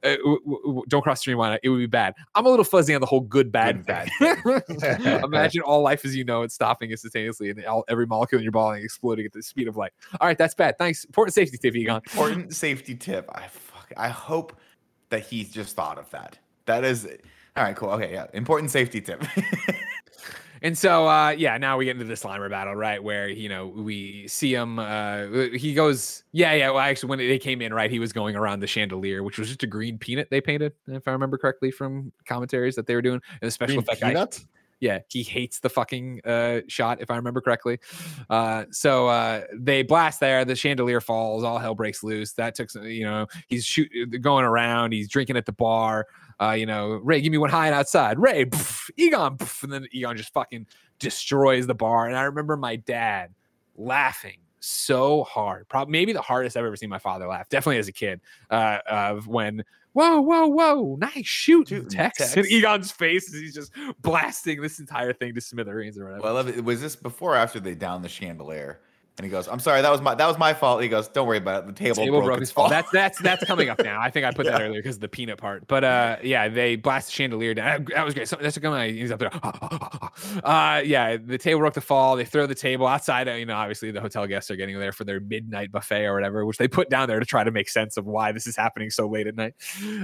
Uh, 0.02 0.16
w- 0.16 0.40
w- 0.44 0.82
don't 0.88 1.02
cross 1.02 1.20
the 1.20 1.22
stream. 1.22 1.38
Not? 1.38 1.60
It 1.62 1.70
would 1.70 1.78
be 1.78 1.86
bad. 1.94 2.14
I'm 2.34 2.44
a 2.44 2.50
little 2.50 2.64
fuzzy 2.64 2.94
on 2.94 3.00
the 3.00 3.06
whole 3.06 3.20
good 3.20 3.50
bad 3.50 3.86
bad. 3.86 4.10
Imagine 5.24 5.62
all 5.62 5.82
life 5.82 6.04
as 6.04 6.14
you 6.14 6.24
know 6.24 6.42
it 6.42 6.52
stopping 6.52 6.90
instantaneously 6.90 7.50
and 7.50 7.64
all, 7.64 7.84
every 7.88 8.06
molecule 8.06 8.40
in 8.40 8.42
your 8.42 8.52
body 8.52 8.82
exploding 8.82 9.24
at 9.24 9.32
the 9.32 9.42
speed 9.42 9.68
of 9.68 9.76
light. 9.76 9.92
All 10.20 10.26
right, 10.26 10.36
that's 10.36 10.54
bad. 10.54 10.76
Thanks. 10.76 11.04
Important 11.04 11.34
safety 11.34 11.56
tip, 11.56 11.74
Egon. 11.76 12.02
Important 12.12 12.54
safety 12.54 12.94
tip. 12.94 13.30
I 13.32 13.48
fuck, 13.48 13.92
I 13.96 14.08
hope 14.08 14.58
that 15.10 15.20
he 15.20 15.44
just 15.44 15.76
thought 15.76 15.98
of 15.98 16.10
that. 16.10 16.38
That 16.66 16.84
is 16.84 17.06
all 17.56 17.62
right. 17.62 17.76
Cool. 17.76 17.90
Okay. 17.90 18.12
Yeah. 18.12 18.26
Important 18.32 18.70
safety 18.70 19.00
tip. 19.00 19.22
And 20.64 20.78
so, 20.78 21.06
uh, 21.06 21.28
yeah, 21.28 21.58
now 21.58 21.76
we 21.76 21.84
get 21.84 21.90
into 21.90 22.06
the 22.06 22.14
Slimer 22.14 22.48
battle, 22.48 22.74
right? 22.74 23.00
Where 23.00 23.28
you 23.28 23.50
know 23.50 23.66
we 23.66 24.26
see 24.26 24.54
him. 24.54 24.78
Uh, 24.78 25.26
he 25.52 25.74
goes, 25.74 26.24
yeah, 26.32 26.54
yeah. 26.54 26.70
Well, 26.70 26.80
actually, 26.80 27.10
when 27.10 27.18
they 27.18 27.38
came 27.38 27.60
in, 27.60 27.74
right, 27.74 27.90
he 27.90 27.98
was 27.98 28.14
going 28.14 28.34
around 28.34 28.60
the 28.60 28.66
chandelier, 28.66 29.22
which 29.22 29.38
was 29.38 29.48
just 29.48 29.62
a 29.62 29.66
green 29.66 29.98
peanut 29.98 30.30
they 30.30 30.40
painted, 30.40 30.72
if 30.88 31.06
I 31.06 31.12
remember 31.12 31.36
correctly 31.36 31.70
from 31.70 32.12
commentaries 32.26 32.76
that 32.76 32.86
they 32.86 32.94
were 32.94 33.02
doing. 33.02 33.20
And 33.42 33.46
the 33.46 33.50
special 33.50 33.74
Green 33.74 33.82
effect 33.82 34.00
peanut? 34.00 34.30
guy, 34.32 34.38
yeah, 34.80 34.98
he 35.08 35.22
hates 35.22 35.60
the 35.60 35.68
fucking 35.68 36.20
uh, 36.24 36.60
shot, 36.66 37.00
if 37.00 37.10
I 37.10 37.16
remember 37.16 37.40
correctly. 37.40 37.78
Uh, 38.28 38.64
so 38.70 39.08
uh, 39.08 39.42
they 39.52 39.82
blast 39.82 40.20
there. 40.20 40.44
The 40.44 40.56
chandelier 40.56 41.00
falls. 41.00 41.44
All 41.44 41.58
hell 41.58 41.74
breaks 41.74 42.02
loose. 42.02 42.32
That 42.32 42.54
took, 42.54 42.70
some, 42.70 42.84
you 42.84 43.04
know, 43.04 43.26
he's 43.48 43.64
shoot, 43.64 43.90
going 44.20 44.44
around. 44.44 44.92
He's 44.92 45.08
drinking 45.08 45.36
at 45.36 45.46
the 45.46 45.52
bar. 45.52 46.06
Uh, 46.44 46.52
you 46.52 46.66
know, 46.66 47.00
Ray, 47.02 47.20
give 47.20 47.32
me 47.32 47.38
one 47.38 47.50
high 47.50 47.66
and 47.66 47.74
outside. 47.74 48.18
Ray, 48.18 48.44
pff, 48.44 48.90
Egon, 48.96 49.36
pff, 49.36 49.62
and 49.62 49.72
then 49.72 49.86
Egon 49.92 50.16
just 50.16 50.32
fucking 50.32 50.66
destroys 50.98 51.66
the 51.66 51.74
bar. 51.74 52.06
And 52.06 52.16
I 52.16 52.24
remember 52.24 52.56
my 52.56 52.76
dad 52.76 53.32
laughing 53.76 54.38
so 54.60 55.24
hard, 55.24 55.68
probably 55.68 55.92
maybe 55.92 56.12
the 56.12 56.22
hardest 56.22 56.56
I've 56.56 56.64
ever 56.64 56.76
seen 56.76 56.90
my 56.90 56.98
father 56.98 57.26
laugh. 57.26 57.48
Definitely 57.48 57.78
as 57.78 57.88
a 57.88 57.92
kid, 57.92 58.20
uh, 58.50 58.78
of 58.88 59.26
when 59.26 59.64
whoa, 59.92 60.20
whoa, 60.20 60.46
whoa, 60.46 60.96
nice 60.96 61.26
shoot, 61.26 61.68
Shooting 61.68 61.88
Tex. 61.88 62.18
Tex. 62.18 62.36
And 62.36 62.46
Egon's 62.46 62.90
face 62.90 63.32
as 63.32 63.40
he's 63.40 63.54
just 63.54 63.72
blasting 64.02 64.60
this 64.60 64.80
entire 64.80 65.12
thing 65.12 65.34
to 65.34 65.40
smithereens 65.40 65.98
or 65.98 66.04
whatever. 66.04 66.22
well, 66.22 66.32
I 66.32 66.34
love 66.34 66.48
it. 66.48 66.64
Was 66.64 66.80
this 66.80 66.96
before 66.96 67.34
or 67.34 67.36
after 67.36 67.60
they 67.60 67.74
down 67.74 68.02
the 68.02 68.08
chandelier? 68.08 68.80
And 69.16 69.24
he 69.24 69.30
goes, 69.30 69.46
"I'm 69.46 69.60
sorry, 69.60 69.80
that 69.80 69.92
was 69.92 70.00
my 70.00 70.16
that 70.16 70.26
was 70.26 70.38
my 70.38 70.52
fault." 70.54 70.82
He 70.82 70.88
goes, 70.88 71.06
"Don't 71.06 71.28
worry 71.28 71.38
about 71.38 71.62
it. 71.62 71.66
The 71.68 71.72
table, 71.72 71.96
table 71.96 72.18
broke, 72.18 72.24
broke 72.24 72.40
its 72.40 72.48
his 72.48 72.52
fall. 72.52 72.64
fall." 72.64 72.70
That's 72.70 72.90
that's 72.90 73.18
that's 73.20 73.44
coming 73.44 73.68
up 73.68 73.78
now. 73.78 74.00
I 74.00 74.10
think 74.10 74.26
I 74.26 74.32
put 74.32 74.46
that 74.46 74.60
earlier 74.60 74.82
because 74.82 74.96
of 74.96 75.02
the 75.02 75.08
peanut 75.08 75.38
part. 75.38 75.68
But 75.68 75.84
uh, 75.84 76.16
yeah, 76.24 76.48
they 76.48 76.74
blast 76.74 77.06
the 77.06 77.12
chandelier 77.12 77.54
down. 77.54 77.86
That 77.94 78.04
was 78.04 78.14
great. 78.14 78.26
So 78.26 78.36
that's 78.40 78.58
coming. 78.58 78.94
He's 78.96 79.12
up 79.12 79.20
there. 79.20 79.30
Uh, 80.42 80.82
yeah, 80.84 81.16
the 81.16 81.38
table 81.38 81.60
broke 81.60 81.74
the 81.74 81.80
fall. 81.80 82.16
They 82.16 82.24
throw 82.24 82.46
the 82.46 82.54
table 82.54 82.86
outside. 82.86 83.28
You 83.28 83.46
know, 83.46 83.54
obviously 83.54 83.90
the 83.90 84.00
hotel 84.00 84.26
guests 84.26 84.50
are 84.50 84.56
getting 84.56 84.78
there 84.78 84.92
for 84.92 85.04
their 85.04 85.20
midnight 85.20 85.72
buffet 85.72 86.04
or 86.04 86.14
whatever, 86.14 86.44
which 86.44 86.58
they 86.58 86.68
put 86.68 86.90
down 86.90 87.08
there 87.08 87.18
to 87.18 87.26
try 87.26 87.44
to 87.44 87.50
make 87.50 87.68
sense 87.68 87.96
of 87.96 88.06
why 88.06 88.32
this 88.32 88.46
is 88.46 88.56
happening 88.56 88.90
so 88.90 89.08
late 89.08 89.26
at 89.26 89.34
night. 89.36 89.54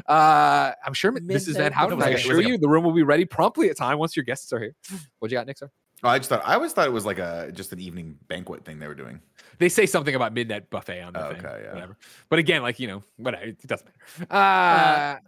Uh, 0.06 0.72
I'm 0.84 0.94
sure 0.94 1.12
Mrs. 1.12 1.54
Van 1.54 1.64
Midnight 1.64 1.72
Houten. 1.72 2.02
I 2.02 2.10
It 2.10 2.14
assure 2.16 2.40
you, 2.40 2.58
the 2.58 2.68
room 2.68 2.84
will 2.84 2.92
be 2.92 3.02
ready 3.02 3.24
promptly 3.24 3.70
at 3.70 3.76
time 3.76 3.98
once 3.98 4.16
your 4.16 4.24
guests 4.24 4.52
are 4.52 4.60
here. 4.60 4.74
What 5.18 5.30
you 5.30 5.36
got, 5.36 5.46
Nick? 5.46 5.58
Sir? 5.58 5.70
Oh, 6.02 6.08
I 6.08 6.18
just 6.18 6.28
thought 6.30 6.42
I 6.46 6.54
always 6.54 6.72
thought 6.72 6.86
it 6.86 6.92
was 6.92 7.04
like 7.04 7.18
a 7.18 7.50
just 7.52 7.72
an 7.72 7.80
evening 7.80 8.18
banquet 8.28 8.64
thing 8.64 8.78
they 8.78 8.86
were 8.86 8.94
doing. 8.94 9.20
They 9.58 9.68
say 9.68 9.84
something 9.86 10.14
about 10.14 10.32
midnight 10.32 10.70
buffet 10.70 11.02
on 11.02 11.12
the 11.12 11.26
Oh, 11.26 11.32
thing. 11.34 11.44
okay, 11.44 11.62
yeah. 11.64 11.74
Whatever. 11.74 11.96
But 12.30 12.38
again, 12.38 12.62
like 12.62 12.80
you 12.80 12.88
know, 12.88 13.02
whatever. 13.18 13.44
It 13.44 13.66
doesn't 13.66 13.88
matter. 14.30 14.32
Uh, 14.34 15.18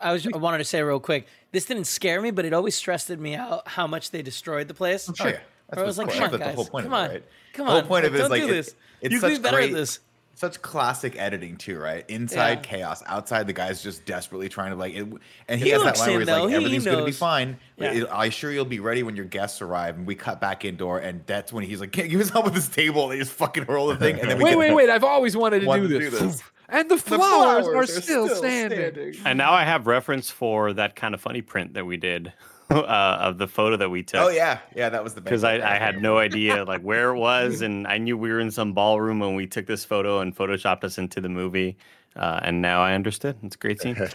I 0.00 0.12
was 0.12 0.26
I 0.26 0.36
wanted 0.38 0.58
to 0.58 0.64
say 0.64 0.82
real 0.82 1.00
quick. 1.00 1.26
This 1.52 1.66
didn't 1.66 1.84
scare 1.84 2.20
me, 2.20 2.30
but 2.30 2.44
it 2.44 2.52
always 2.52 2.74
stressed 2.74 3.10
me 3.10 3.34
out 3.34 3.68
how 3.68 3.86
much 3.86 4.10
they 4.10 4.22
destroyed 4.22 4.68
the 4.68 4.74
place. 4.74 5.10
Oh 5.20 5.26
yeah, 5.26 5.38
I 5.72 5.82
was 5.82 5.98
like, 5.98 6.06
what's 6.08 6.18
come 6.18 6.24
on, 6.24 6.30
That's 6.32 6.42
guys, 6.42 6.50
the 6.52 6.56
whole 6.56 6.66
point 6.66 6.84
come 6.84 6.92
of 6.94 6.98
on, 6.98 7.10
it, 7.10 7.12
right? 7.12 7.24
come 7.52 7.66
the 7.66 7.72
whole 7.72 7.80
on, 7.82 7.86
point 7.86 8.04
of 8.06 8.14
it 8.14 8.16
is 8.16 8.20
don't 8.22 8.30
like 8.30 8.42
do 8.42 8.48
it's, 8.54 8.68
this. 8.72 8.76
it's 9.02 9.12
You 9.12 9.20
could 9.20 9.28
be 9.28 9.34
such 9.34 9.42
better 9.42 9.60
at 9.60 9.72
this. 9.72 10.00
Such 10.34 10.60
classic 10.62 11.14
editing 11.18 11.56
too, 11.56 11.78
right? 11.78 12.04
Inside 12.08 12.50
Yeah. 12.58 12.60
chaos, 12.62 13.02
outside 13.06 13.46
the 13.46 13.52
guy's 13.52 13.82
just 13.82 14.04
desperately 14.04 14.48
trying 14.48 14.70
to 14.70 14.76
like, 14.76 14.94
it, 14.94 15.06
and 15.48 15.58
he, 15.60 15.66
He 15.66 15.70
has 15.70 15.80
that 15.82 15.86
looks 15.86 16.00
line 16.00 16.10
where 16.10 16.18
he's 16.20 16.26
though. 16.26 16.40
like, 16.42 16.50
He 16.50 16.56
everything's 16.56 16.84
gonna 16.84 17.04
be 17.04 17.12
fine. 17.12 17.58
but 17.78 17.94
Yeah. 17.94 18.02
it- 18.02 18.08
I 18.10 18.26
assure 18.26 18.50
you'll 18.52 18.64
be 18.64 18.80
ready 18.80 19.02
when 19.02 19.16
your 19.16 19.24
guests 19.26 19.62
arrive. 19.62 19.96
And 19.96 20.06
we 20.06 20.14
cut 20.14 20.40
back 20.40 20.64
indoor, 20.64 20.98
and 20.98 21.22
that's 21.26 21.52
when 21.52 21.64
he's 21.64 21.80
like, 21.80 21.92
can't 21.92 22.10
give 22.10 22.20
us 22.20 22.30
help 22.30 22.44
with 22.46 22.54
this 22.54 22.68
table. 22.68 23.08
They 23.08 23.18
just 23.18 23.32
fucking 23.32 23.64
hurl 23.64 23.86
the 23.88 23.96
thing, 23.96 24.18
and 24.20 24.30
then 24.30 24.38
we 24.38 24.44
wait, 24.44 24.50
get 24.50 24.58
wait, 24.58 24.74
wait! 24.74 24.90
I've 24.90 25.04
always 25.04 25.36
wanted 25.36 25.60
to, 25.60 25.66
Wanted 25.66 25.88
do, 25.88 25.98
to 26.00 26.10
this. 26.10 26.20
do 26.20 26.26
this. 26.26 26.42
And 26.66 26.88
the 26.90 26.94
The 26.96 27.00
flowers, 27.02 27.66
flowers 27.66 27.96
are, 27.98 28.00
still, 28.00 28.28
standing. 28.28 29.14
And 29.26 29.36
now 29.36 29.52
I 29.52 29.64
have 29.64 29.86
reference 29.86 30.30
for 30.30 30.72
that 30.72 30.96
kind 30.96 31.14
of 31.14 31.20
funny 31.20 31.42
print 31.42 31.74
that 31.74 31.84
we 31.84 31.98
did 31.98 32.32
uh, 32.70 33.16
of 33.20 33.38
the 33.38 33.46
photo 33.46 33.76
that 33.76 33.90
we 33.90 34.02
took. 34.02 34.20
Oh 34.20 34.28
yeah, 34.28 34.58
yeah, 34.74 34.88
that 34.88 35.02
was 35.02 35.14
the 35.14 35.20
Because 35.20 35.44
I, 35.44 35.54
I 35.54 35.78
had 35.78 36.00
no 36.00 36.18
idea 36.18 36.64
like 36.64 36.82
where 36.82 37.10
it 37.10 37.18
was, 37.18 37.60
and 37.60 37.86
I 37.86 37.98
knew 37.98 38.16
we 38.16 38.30
were 38.30 38.40
in 38.40 38.50
some 38.50 38.72
ballroom 38.72 39.20
when 39.20 39.34
we 39.34 39.46
took 39.46 39.66
this 39.66 39.84
photo 39.84 40.20
and 40.20 40.34
photoshopped 40.34 40.84
us 40.84 40.98
into 40.98 41.20
the 41.20 41.28
movie. 41.28 41.76
Uh, 42.16 42.38
and 42.42 42.62
now 42.62 42.80
I 42.80 42.94
understood. 42.94 43.36
It's 43.42 43.56
a 43.56 43.58
great 43.58 43.80
scene. 43.80 43.96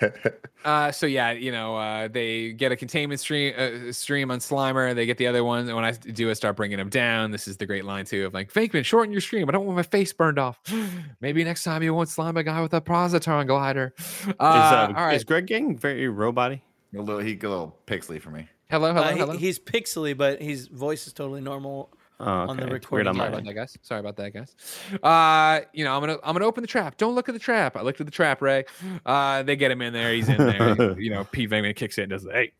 Uh, 0.66 0.92
so 0.92 1.06
yeah, 1.06 1.32
you 1.32 1.54
know, 1.54 1.78
uh, 1.78 2.10
they 2.10 2.52
get 2.52 2.70
a 2.70 2.76
containment 2.76 3.22
stream 3.22 3.54
uh, 3.58 3.94
stream 3.94 4.30
on 4.30 4.40
Slimer. 4.40 4.94
They 4.94 5.06
get 5.06 5.18
the 5.18 5.26
other 5.26 5.42
one. 5.42 5.60
And 5.60 5.74
when 5.74 5.86
I 5.86 5.94
do 5.94 6.30
I 6.30 6.34
start 6.34 6.58
bringing 6.58 6.78
them 6.78 6.90
down. 6.90 7.32
This 7.32 7.48
is 7.48 7.56
the 7.56 7.66
great 7.66 7.86
line 7.86 8.04
too 8.04 8.26
of 8.26 8.34
like, 8.34 8.52
Venkman, 8.52 8.84
shorten 8.84 9.14
your 9.14 9.22
stream. 9.22 9.48
I 9.48 9.54
don't 9.54 9.66
want 9.66 9.78
my 9.78 9.84
face 9.84 10.12
burned 10.12 10.38
off. 10.38 10.60
Maybe 11.22 11.46
next 11.46 11.64
time 11.64 11.82
you 11.82 11.94
won't 11.94 12.10
slime 12.10 12.36
a 12.36 12.44
guy 12.44 12.62
with 12.62 12.74
a 12.74 12.82
positron 12.82 13.48
collider. 13.48 13.92
Uh, 14.28 14.32
is, 14.32 14.36
uh, 14.38 14.94
all 14.98 15.06
right. 15.06 15.16
is 15.16 15.24
Greg 15.24 15.48
getting 15.48 15.78
very 15.78 16.10
robot 16.10 16.52
a 16.96 17.02
little, 17.02 17.20
he 17.22 17.36
got 17.36 17.48
a 17.48 17.52
little 17.52 17.80
pixely 17.88 18.22
for 18.22 18.32
me. 18.32 18.48
hello, 18.70 18.94
hello, 18.94 19.06
Uh, 19.08 19.12
he- 19.14 19.20
hello. 19.20 19.38
he's 19.38 19.60
pixely, 19.60 20.16
but 20.18 20.42
his 20.42 20.68
voice 20.68 21.08
is 21.08 21.14
totally 21.14 21.42
normal. 21.42 21.92
Oh, 22.22 22.26
On 22.50 22.58
the 22.58 22.68
recording, 22.68 23.06
weird 23.06 23.08
on 23.08 23.16
Sorry 23.16 23.30
about 23.30 23.46
that, 23.46 23.54
guys. 23.54 23.78
Sorry 23.82 24.00
about 24.02 24.18
that, 24.18 24.34
guys. 24.34 24.54
Uh, 25.02 25.62
you 25.72 25.86
know, 25.86 25.96
I'm 25.96 26.02
gonna 26.02 26.18
I'm 26.22 26.34
gonna 26.34 26.46
open 26.46 26.62
the 26.64 26.68
trap. 26.68 26.98
Don't 26.98 27.16
look 27.16 27.30
at 27.30 27.32
the 27.32 27.40
trap. 27.40 27.78
I 27.78 27.82
looked 27.82 28.02
at 28.02 28.08
the 28.08 28.12
trap, 28.12 28.42
Ray. 28.42 28.66
Uh, 29.06 29.42
they 29.44 29.56
get 29.56 29.72
him 29.72 29.82
in 29.82 29.94
there. 29.94 30.12
He's 30.14 30.28
in 30.28 30.36
there. 30.36 31.00
you 31.00 31.12
know, 31.12 31.24
Pete 31.24 31.50
Venkman 31.50 31.76
kicks 31.78 31.98
it 31.98 32.04
and 32.04 32.10
does 32.10 32.24
the 32.24 32.34
hey. 32.34 32.52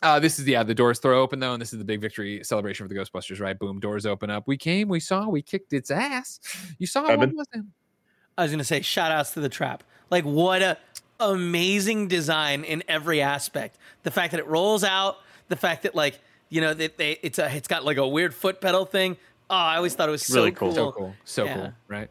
Uh, 0.00 0.18
this 0.20 0.38
is 0.38 0.46
yeah, 0.48 0.62
the 0.62 0.74
doors 0.74 1.00
throw 1.00 1.20
open 1.20 1.38
though, 1.38 1.52
and 1.52 1.60
this 1.60 1.72
is 1.74 1.78
the 1.78 1.84
big 1.84 2.00
victory 2.00 2.40
celebration 2.44 2.88
for 2.88 2.94
the 2.94 2.98
Ghostbusters, 2.98 3.40
right? 3.40 3.58
Boom, 3.58 3.78
doors 3.78 4.06
open 4.06 4.30
up. 4.30 4.44
We 4.46 4.56
came, 4.56 4.88
we 4.88 5.00
saw, 5.00 5.28
we 5.28 5.42
kicked 5.42 5.72
its 5.74 5.90
ass. 5.90 6.40
You 6.78 6.86
saw 6.86 7.02
what 7.02 7.18
was 7.18 7.46
it? 7.52 7.64
I 8.38 8.42
was 8.44 8.50
gonna 8.52 8.64
say 8.64 8.80
shout 8.80 9.10
outs 9.12 9.32
to 9.32 9.40
the 9.40 9.48
trap. 9.50 9.82
Like 10.10 10.24
what 10.24 10.62
a 10.62 10.78
amazing 11.20 12.08
design 12.08 12.64
in 12.64 12.82
every 12.88 13.20
aspect. 13.20 13.76
The 14.02 14.10
fact 14.10 14.32
that 14.32 14.40
it 14.40 14.46
rolls 14.46 14.84
out, 14.84 15.18
the 15.48 15.56
fact 15.56 15.82
that 15.82 15.94
like, 15.94 16.18
you 16.48 16.60
know, 16.60 16.74
that 16.74 16.96
they 16.96 17.18
it's 17.22 17.38
a 17.38 17.54
it's 17.54 17.68
got 17.68 17.84
like 17.84 17.96
a 17.96 18.06
weird 18.06 18.34
foot 18.34 18.60
pedal 18.60 18.84
thing. 18.84 19.16
Oh, 19.50 19.54
I 19.56 19.76
always 19.76 19.94
thought 19.94 20.08
it 20.08 20.12
was 20.12 20.26
so 20.26 20.34
Really 20.34 20.52
cool. 20.52 20.68
cool. 20.68 20.74
So 20.74 20.92
cool, 20.92 21.14
so 21.24 21.44
Yeah. 21.44 21.54
cool, 21.54 21.72
right? 21.88 22.08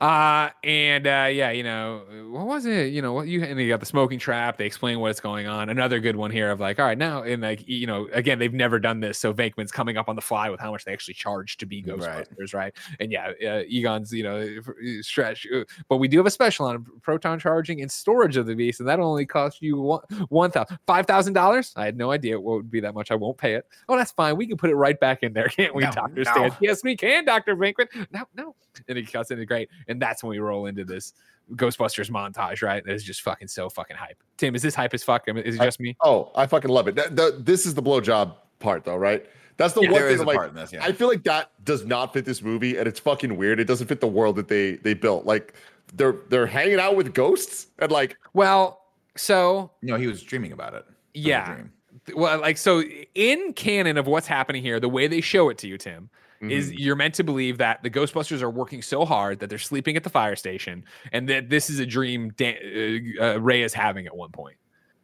Uh, 0.00 0.50
and 0.62 1.04
uh, 1.04 1.28
yeah, 1.32 1.50
you 1.50 1.64
know, 1.64 2.02
what 2.30 2.46
was 2.46 2.64
it? 2.64 2.92
You 2.92 3.02
know, 3.02 3.12
what 3.12 3.26
you 3.26 3.42
and 3.42 3.58
you 3.58 3.68
got 3.68 3.80
the 3.80 3.86
smoking 3.86 4.20
trap. 4.20 4.56
They 4.56 4.66
explain 4.66 5.00
what's 5.00 5.18
going 5.18 5.48
on. 5.48 5.68
Another 5.68 5.98
good 5.98 6.14
one 6.14 6.30
here 6.30 6.48
of 6.48 6.60
like, 6.60 6.78
all 6.78 6.86
right, 6.86 6.96
now 6.96 7.22
and 7.24 7.42
like, 7.42 7.66
you 7.66 7.88
know, 7.88 8.08
again, 8.12 8.38
they've 8.38 8.54
never 8.54 8.78
done 8.78 9.00
this, 9.00 9.18
so 9.18 9.34
Venkman's 9.34 9.72
coming 9.72 9.96
up 9.96 10.08
on 10.08 10.14
the 10.14 10.22
fly 10.22 10.48
with 10.48 10.60
how 10.60 10.70
much 10.70 10.84
they 10.84 10.92
actually 10.92 11.14
charge 11.14 11.56
to 11.56 11.66
be 11.66 11.82
Ghostbusters, 11.82 12.54
right? 12.54 12.72
And 13.00 13.10
yeah, 13.10 13.32
uh, 13.44 13.62
Egon's, 13.66 14.12
you 14.12 14.22
know, 14.22 14.60
stretch, 15.00 15.48
uh, 15.52 15.64
but 15.88 15.96
we 15.96 16.06
do 16.06 16.18
have 16.18 16.26
a 16.26 16.30
special 16.30 16.66
on 16.66 16.86
proton 17.02 17.40
charging 17.40 17.80
and 17.82 17.90
storage 17.90 18.36
of 18.36 18.46
the 18.46 18.54
beast, 18.54 18.78
and 18.78 18.88
that 18.88 19.00
only 19.00 19.26
costs 19.26 19.60
you 19.60 19.80
one 19.80 20.02
one 20.28 20.52
thousand 20.52 20.78
five 20.86 21.06
thousand 21.06 21.32
dollars. 21.32 21.72
I 21.74 21.84
had 21.84 21.96
no 21.96 22.12
idea 22.12 22.38
what 22.40 22.54
would 22.58 22.70
be 22.70 22.78
that 22.80 22.94
much. 22.94 23.10
I 23.10 23.16
won't 23.16 23.38
pay 23.38 23.54
it. 23.54 23.66
Oh, 23.88 23.96
that's 23.96 24.12
fine. 24.12 24.36
We 24.36 24.46
can 24.46 24.56
put 24.56 24.70
it 24.70 24.76
right 24.76 24.98
back 25.00 25.24
in 25.24 25.32
there, 25.32 25.48
can't 25.48 25.74
we, 25.74 25.82
No, 25.82 25.90
Doctor 25.90 26.22
no. 26.22 26.30
Stantz? 26.30 26.59
Yes, 26.60 26.82
we 26.84 26.96
can, 26.96 27.24
Doctor 27.24 27.56
Venkman. 27.56 27.88
No, 28.12 28.22
no. 28.34 28.54
And 28.88 28.96
he 28.98 29.04
cuts 29.04 29.30
into 29.30 29.44
great, 29.46 29.68
and 29.88 30.00
that's 30.00 30.22
when 30.22 30.30
we 30.30 30.38
roll 30.38 30.66
into 30.66 30.84
this 30.84 31.12
Ghostbusters 31.54 32.10
montage. 32.10 32.62
Right? 32.62 32.82
It's 32.86 33.02
just 33.04 33.22
fucking 33.22 33.48
so 33.48 33.68
fucking 33.68 33.96
hype. 33.96 34.22
Tim, 34.36 34.54
is 34.54 34.62
this 34.62 34.74
hype 34.74 34.94
as 34.94 35.02
fuck? 35.02 35.24
I 35.28 35.32
mean, 35.32 35.44
is 35.44 35.56
it 35.56 35.60
I- 35.60 35.64
just 35.66 35.80
me? 35.80 35.96
Oh, 36.02 36.30
I 36.34 36.46
fucking 36.46 36.70
love 36.70 36.88
it. 36.88 36.94
That- 36.94 37.16
the- 37.16 37.36
this 37.38 37.66
is 37.66 37.74
the 37.74 37.82
blowjob 37.82 38.34
part, 38.58 38.84
though, 38.84 38.96
right? 38.96 39.26
That's 39.56 39.74
the 39.74 39.82
Yeah, 39.82 39.90
one 39.90 40.00
there 40.00 40.08
thing. 40.08 40.14
is 40.14 40.20
a 40.20 40.22
I'm 40.22 40.26
like, 40.28 40.36
part 40.36 40.48
in 40.50 40.54
this. 40.54 40.72
Yeah. 40.72 40.84
I 40.84 40.92
feel 40.92 41.08
like 41.08 41.22
that 41.24 41.50
does 41.64 41.84
not 41.84 42.14
fit 42.14 42.24
this 42.24 42.40
movie, 42.40 42.78
and 42.78 42.88
it's 42.88 42.98
fucking 43.00 43.36
weird. 43.36 43.60
It 43.60 43.64
doesn't 43.64 43.88
fit 43.88 44.00
the 44.00 44.06
world 44.08 44.36
that 44.36 44.48
they 44.48 44.76
they 44.76 44.94
built. 44.94 45.26
Like 45.26 45.52
they're 45.94 46.16
they're 46.30 46.46
hanging 46.46 46.80
out 46.80 46.96
with 46.96 47.12
ghosts 47.12 47.66
and 47.78 47.92
like 47.92 48.16
Well, 48.32 48.80
so 49.16 49.70
no, 49.82 49.96
he 49.96 50.06
was 50.06 50.22
dreaming 50.22 50.52
about 50.52 50.72
it. 50.72 50.86
It 51.12 51.18
was 51.18 51.26
a 51.26 51.28
yeah, 51.28 51.54
dream. 51.54 51.72
well, 52.14 52.40
like 52.40 52.56
so 52.56 52.82
in 53.14 53.52
canon 53.52 53.98
of 53.98 54.06
what's 54.06 54.26
happening 54.26 54.62
here, 54.62 54.80
the 54.80 54.88
way 54.88 55.08
they 55.08 55.20
show 55.20 55.50
it 55.50 55.58
to 55.58 55.66
you, 55.68 55.76
Tim, 55.76 56.08
is 56.40 56.70
mhm. 56.70 56.74
you're 56.78 56.96
meant 56.96 57.14
to 57.14 57.24
believe 57.24 57.58
that 57.58 57.82
the 57.82 57.90
Ghostbusters 57.90 58.40
are 58.40 58.50
working 58.50 58.80
so 58.80 59.04
hard 59.04 59.40
that 59.40 59.50
they're 59.50 59.58
sleeping 59.58 59.96
at 59.96 60.04
the 60.04 60.10
fire 60.10 60.36
station, 60.36 60.84
and 61.12 61.28
that 61.28 61.50
this 61.50 61.68
is 61.68 61.78
a 61.80 61.86
dream 61.86 62.32
Dan- 62.36 63.16
uh, 63.20 63.24
uh, 63.24 63.36
Ray 63.38 63.62
is 63.62 63.74
having 63.74 64.06
at 64.06 64.16
one 64.16 64.30
point. 64.30 64.56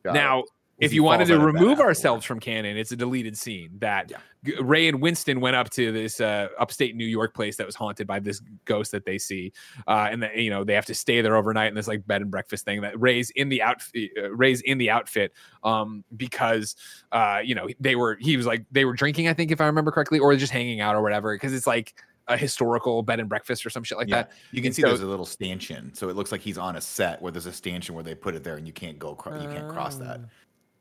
got 0.03 0.15
it. 0.41 0.47
If 0.79 0.93
you 0.93 1.03
wanted 1.03 1.27
to 1.29 1.35
out 1.35 1.41
of 1.49 1.55
bed 1.55 1.61
remove 1.63 1.81
ourselves 1.81 2.25
from 2.25 2.39
canon, 2.41 2.77
it's 2.77 2.93
a 2.93 2.97
deleted 2.97 3.37
scene 3.37 3.71
that 3.79 4.11
Yeah. 4.11 4.19
Ray 4.61 4.87
and 4.89 5.01
Winston 5.01 5.41
went 5.41 5.57
up 5.57 5.71
to 5.71 5.91
this 5.91 6.21
uh, 6.21 6.49
upstate 6.59 6.95
New 6.95 7.07
York 7.07 7.35
place 7.35 7.57
that 7.57 7.67
was 7.67 7.75
haunted 7.75 8.07
by 8.07 8.21
this 8.21 8.41
ghost 8.65 8.93
that 8.93 9.05
they 9.05 9.19
see, 9.19 9.53
uh, 9.89 10.09
and 10.11 10.23
that 10.23 10.37
you 10.37 10.51
know 10.51 10.63
they 10.63 10.75
have 10.75 10.87
to 10.87 10.95
stay 10.95 11.21
there 11.21 11.35
overnight 11.35 11.69
in 11.69 11.75
this 11.75 11.89
like 11.89 12.07
bed 12.07 12.23
and 12.23 12.31
breakfast 12.31 12.65
thing. 12.65 12.83
That 12.83 13.01
Ray's 13.01 13.31
in 13.31 13.49
the 13.49 13.63
outfit, 13.63 14.11
uh, 14.17 14.31
Ray's 14.31 14.61
in 14.61 14.79
the 14.79 14.91
outfit 14.91 15.33
um, 15.65 16.05
because 16.17 16.77
uh, 17.11 17.41
you 17.45 17.55
know 17.57 17.67
they 17.81 17.97
were 17.97 18.17
he 18.21 18.37
was 18.37 18.47
like 18.47 18.65
they 18.71 18.85
were 18.85 18.93
drinking, 18.93 19.27
I 19.29 19.33
think 19.33 19.51
if 19.51 19.61
I 19.61 19.67
remember 19.67 19.91
correctly, 19.91 20.19
or 20.21 20.37
just 20.37 20.53
hanging 20.53 20.81
out 20.81 20.95
or 20.95 21.03
whatever, 21.03 21.35
because 21.35 21.53
it's 21.53 21.67
like 21.67 21.95
a 22.29 22.37
historical 22.37 23.03
bed 23.03 23.21
and 23.21 23.29
breakfast 23.29 23.65
or 23.65 23.71
some 23.71 23.85
shit 23.85 23.97
like 23.99 24.09
yeah. 24.09 24.17
that. 24.23 24.33
You 24.51 24.61
can 24.61 24.67
And 24.69 24.75
see 24.77 24.83
so- 24.83 24.89
there's 24.89 25.01
a 25.01 25.07
little 25.07 25.27
stanchion, 25.27 25.93
so 25.95 26.09
it 26.09 26.17
looks 26.17 26.31
like 26.33 26.41
he's 26.41 26.59
on 26.59 26.77
a 26.77 26.81
set 26.81 27.21
where 27.23 27.31
there's 27.33 27.47
a 27.47 27.53
stanchion 27.53 27.95
where 27.95 28.05
they 28.05 28.15
put 28.15 28.35
it 28.35 28.45
there, 28.45 28.57
and 28.57 28.67
you 28.67 28.73
can't 28.73 28.99
go, 28.99 29.15
cro- 29.15 29.41
you 29.41 29.49
can't 29.49 29.69
cross 29.69 29.97
that. 29.97 30.21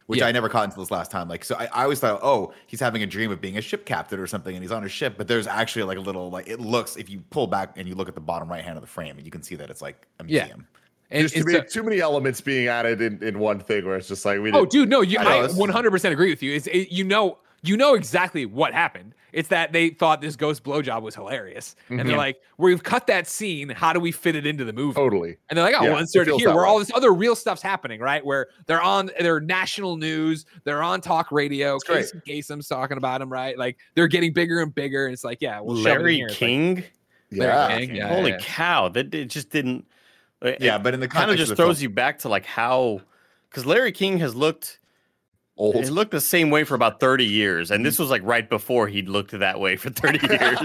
Which 0.08 0.20
Yeah. 0.20 0.28
I 0.28 0.32
never 0.32 0.50
caught 0.50 0.66
until 0.66 0.84
this 0.84 0.92
last 0.92 1.10
time. 1.10 1.28
Like, 1.28 1.44
so 1.44 1.56
I, 1.56 1.66
I 1.74 1.84
always 1.84 2.00
thought, 2.00 2.20
oh, 2.22 2.54
he's 2.68 2.80
having 2.80 3.02
a 3.02 3.08
dream 3.08 3.32
of 3.32 3.42
being 3.42 3.58
a 3.58 3.62
ship 3.62 3.86
captain 3.86 4.20
or 4.20 4.28
something, 4.28 4.56
and 4.56 4.64
he's 4.64 4.72
on 4.72 4.84
a 4.84 4.88
ship. 4.90 5.16
But 5.18 5.28
there's 5.28 5.48
actually 5.48 5.84
like 5.84 5.98
a 5.98 6.02
little, 6.02 6.30
like 6.30 6.48
it 6.48 6.60
looks 6.60 6.96
if 6.96 7.10
you 7.10 7.24
pull 7.32 7.48
back 7.48 7.74
and 7.76 7.88
you 7.88 7.96
look 7.96 8.08
at 8.08 8.14
the 8.14 8.22
bottom 8.22 8.48
right 8.48 8.64
hand 8.64 8.78
of 8.78 8.82
the 8.82 8.88
frame, 8.88 9.18
and 9.18 9.26
you 9.26 9.32
can 9.32 9.42
see 9.42 9.56
that 9.56 9.70
it's 9.72 9.82
like 9.82 10.06
a 10.20 10.26
Yeah. 10.28 10.42
museum. 10.44 10.68
And, 11.10 11.22
There's 11.22 11.32
too 11.34 11.44
many, 11.44 11.58
so- 11.60 11.64
too 11.66 11.84
many 11.84 12.02
elements 12.02 12.40
being 12.42 12.68
added 12.68 13.02
in, 13.02 13.22
in 13.24 13.40
one 13.40 13.60
thing 13.60 13.86
where 13.86 13.96
it's 13.96 14.08
just 14.08 14.26
like 14.26 14.40
we 14.42 14.52
Oh, 14.52 14.62
didn't- 14.62 14.72
dude, 14.72 14.90
no, 14.90 15.02
you, 15.02 15.18
I 15.20 15.24
know, 15.24 15.44
I 15.46 15.48
100% 15.48 16.12
agree 16.12 16.30
with 16.30 16.44
you. 16.44 16.54
It's, 16.54 16.68
it, 16.68 16.92
you 16.92 17.04
know, 17.04 17.38
you 17.68 17.78
know 17.78 17.94
exactly 17.96 18.46
what 18.46 18.74
happened. 18.74 19.14
It's 19.34 19.50
that 19.50 19.74
they 19.74 19.90
thought 19.90 20.22
this 20.22 20.38
ghost 20.38 20.64
blowjob 20.64 21.02
was 21.02 21.14
hilarious, 21.14 21.76
and 21.90 22.00
they're 22.00 22.06
Mhm. 22.16 22.18
like, 22.18 22.38
"We've 22.58 22.82
cut 22.82 23.06
that 23.08 23.28
scene. 23.28 23.70
How 23.70 23.92
do 23.92 24.00
we 24.00 24.14
fit 24.14 24.34
it 24.36 24.46
into 24.46 24.64
the 24.64 24.72
movie?" 24.72 24.96
totally. 24.96 25.36
And 25.50 25.58
they're 25.58 25.66
like, 25.66 25.76
"Oh, 25.78 25.84
Yeah, 25.84 25.90
well, 25.92 26.00
insert 26.00 26.30
it 26.30 26.36
it 26.36 26.38
here, 26.38 26.50
where 26.54 26.64
way. 26.64 26.70
all 26.70 26.80
this 26.80 26.90
other 26.94 27.14
real 27.14 27.36
stuff's 27.36 27.62
happening, 27.62 28.00
right? 28.00 28.26
Where 28.26 28.48
they're 28.66 28.82
on, 28.82 29.12
they're 29.20 29.42
national 29.42 29.98
news, 29.98 30.46
they're 30.64 30.82
on 30.82 31.02
talk 31.02 31.34
radio. 31.34 31.78
great. 31.80 32.06
Casey 32.06 32.22
Kasem's 32.26 32.68
talking 32.70 32.96
about 32.96 33.20
them, 33.20 33.30
right? 33.30 33.58
Like 33.58 33.78
they're 33.94 34.08
getting 34.08 34.32
bigger 34.32 34.62
and 34.62 34.74
bigger. 34.74 35.06
And 35.06 35.14
it's 35.14 35.26
like, 35.26 35.40
yeah, 35.42 35.60
we'll 35.60 35.78
shove 35.78 35.86
it 35.88 35.90
in 35.90 35.98
Larry 36.02 36.16
here. 36.16 36.28
Like, 36.30 36.38
King. 36.38 36.84
Larry 37.32 37.52
Yeah. 37.52 37.78
King, 37.80 37.96
yeah, 37.96 38.08
Holy 38.08 38.32
yeah. 38.32 38.38
cow! 38.40 38.88
That 38.88 39.14
it 39.14 39.26
just 39.26 39.50
didn't. 39.50 39.86
It, 40.42 40.62
Yeah, 40.62 40.78
but 40.78 40.94
in 40.94 41.02
the 41.02 41.08
kind 41.10 41.30
of 41.30 41.36
just 41.38 41.56
throws 41.58 41.80
film- 41.80 41.84
you 41.84 41.90
back 41.90 42.20
to 42.20 42.30
like 42.30 42.46
how, 42.46 43.02
because 43.50 43.66
Larry 43.66 43.92
King 43.92 44.20
has 44.20 44.34
looked. 44.34 44.80
Old. 45.58 45.76
He 45.76 45.86
looked 45.86 46.12
the 46.12 46.20
same 46.20 46.50
way 46.50 46.66
for 46.66 46.76
about 46.76 47.00
30 47.00 47.24
years. 47.26 47.72
And 47.72 47.86
this 47.86 47.98
was 47.98 48.10
like 48.10 48.22
right 48.26 48.50
before 48.50 48.88
he'd 48.90 49.08
looked 49.08 49.32
that 49.32 49.58
way 49.60 49.78
for 49.78 49.90
30 49.90 50.20
years. 50.28 50.58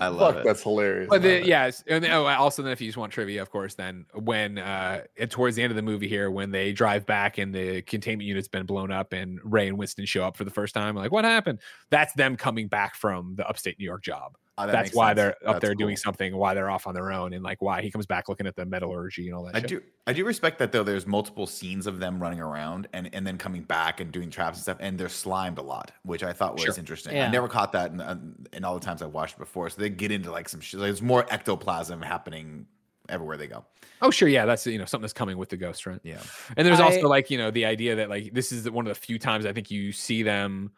I 0.00 0.08
love 0.08 0.34
Fuck, 0.34 0.36
it. 0.40 0.44
that's 0.44 0.62
hilarious. 0.62 1.08
But 1.08 1.22
the, 1.22 1.44
yes, 1.44 1.82
and 1.86 2.04
then- 2.04 2.10
oh, 2.12 2.26
also 2.26 2.62
then 2.62 2.72
if 2.72 2.80
you 2.80 2.86
just 2.88 2.98
want 2.98 3.12
trivia, 3.12 3.40
of 3.42 3.50
course, 3.50 3.74
then 3.74 4.04
when 4.14 4.58
uh 4.58 5.02
towards 5.30 5.56
the 5.56 5.62
end 5.62 5.70
of 5.72 5.76
the 5.76 5.82
movie 5.82 6.08
here, 6.08 6.30
when 6.30 6.50
they 6.50 6.72
drive 6.72 7.06
back 7.06 7.38
and 7.38 7.54
the 7.54 7.82
containment 7.82 8.26
unit's 8.28 8.48
been 8.48 8.66
blown 8.66 8.90
up 8.92 9.12
and 9.12 9.40
Ray 9.42 9.68
and 9.68 9.78
Winston 9.78 10.04
show 10.06 10.24
up 10.24 10.36
for 10.36 10.44
the 10.44 10.50
first 10.50 10.74
time, 10.74 10.94
like 10.94 11.12
what 11.12 11.24
happened? 11.24 11.60
That's 11.90 12.12
them 12.14 12.36
coming 12.36 12.68
back 12.68 12.94
from 12.94 13.34
the 13.36 13.48
upstate 13.48 13.78
New 13.78 13.84
York 13.84 14.02
job. 14.02 14.36
Oh, 14.56 14.66
that 14.66 14.72
That's 14.72 14.94
why 14.94 15.08
sense. 15.08 15.16
they're 15.16 15.30
up 15.30 15.36
That's 15.54 15.60
there 15.62 15.74
doing 15.74 15.96
cool. 15.96 16.02
something, 16.02 16.36
why 16.36 16.54
they're 16.54 16.70
off 16.70 16.86
on 16.86 16.94
their 16.94 17.10
own, 17.10 17.32
and 17.32 17.42
like 17.42 17.60
why 17.60 17.82
he 17.82 17.90
comes 17.90 18.06
back 18.06 18.28
looking 18.28 18.46
at 18.46 18.54
the 18.54 18.64
metallurgy 18.64 19.26
and 19.26 19.34
all 19.34 19.42
that. 19.46 19.56
I 19.56 19.60
shit. 19.60 19.68
do 19.68 19.82
I 20.06 20.12
do 20.12 20.24
respect 20.24 20.60
that 20.60 20.70
though. 20.70 20.84
There's 20.84 21.08
multiple 21.08 21.46
scenes 21.48 21.88
of 21.88 21.98
them 21.98 22.20
running 22.22 22.38
around 22.38 22.86
and, 22.92 23.10
and 23.12 23.26
then 23.26 23.36
coming 23.36 23.62
back 23.62 23.98
and 23.98 24.12
doing 24.12 24.30
traps 24.30 24.58
and 24.58 24.62
stuff, 24.62 24.76
and 24.78 24.96
they're 24.96 25.08
slimed 25.08 25.58
a 25.58 25.62
lot, 25.62 25.90
which 26.04 26.22
I 26.22 26.32
thought 26.32 26.54
was 26.54 26.62
Sure. 26.62 26.74
interesting. 26.78 27.16
Yeah. 27.16 27.26
I 27.26 27.30
never 27.32 27.48
caught 27.48 27.72
that 27.72 27.90
in, 27.90 28.00
um, 28.00 28.34
in 28.52 28.64
all 28.64 28.74
the 28.78 28.84
times 28.84 29.02
I 29.02 29.06
watched 29.06 29.38
before. 29.38 29.68
So 29.70 29.80
they 29.80 29.90
get 29.90 30.12
into 30.12 30.30
like 30.30 30.48
some 30.48 30.60
shit. 30.60 30.78
There's 30.78 31.02
more 31.02 31.26
ectoplasm 31.30 32.00
happening 32.02 32.66
everywhere 33.08 33.36
they 33.36 33.48
go. 33.48 33.64
Oh, 34.02 34.10
sure, 34.12 34.28
yeah, 34.28 34.46
that's 34.46 34.64
you 34.68 34.78
know 34.78 34.84
something 34.84 35.02
that's 35.02 35.12
coming 35.12 35.36
with 35.36 35.48
the 35.48 35.56
ghost, 35.56 35.84
right? 35.84 35.98
Yeah. 36.04 36.20
And 36.56 36.64
there's 36.64 36.78
I- 36.78 36.84
also 36.84 37.08
like 37.08 37.28
you 37.28 37.38
know 37.38 37.50
the 37.50 37.64
idea 37.64 37.96
that 37.96 38.08
like 38.08 38.32
this 38.32 38.52
is 38.52 38.70
one 38.70 38.86
of 38.86 38.94
the 38.94 39.00
few 39.00 39.18
times 39.18 39.46
I 39.46 39.52
think 39.52 39.68
you 39.72 39.90
see 39.90 40.22
them 40.22 40.70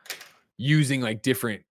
using 0.57 1.03
like 1.03 1.21
different 1.21 1.63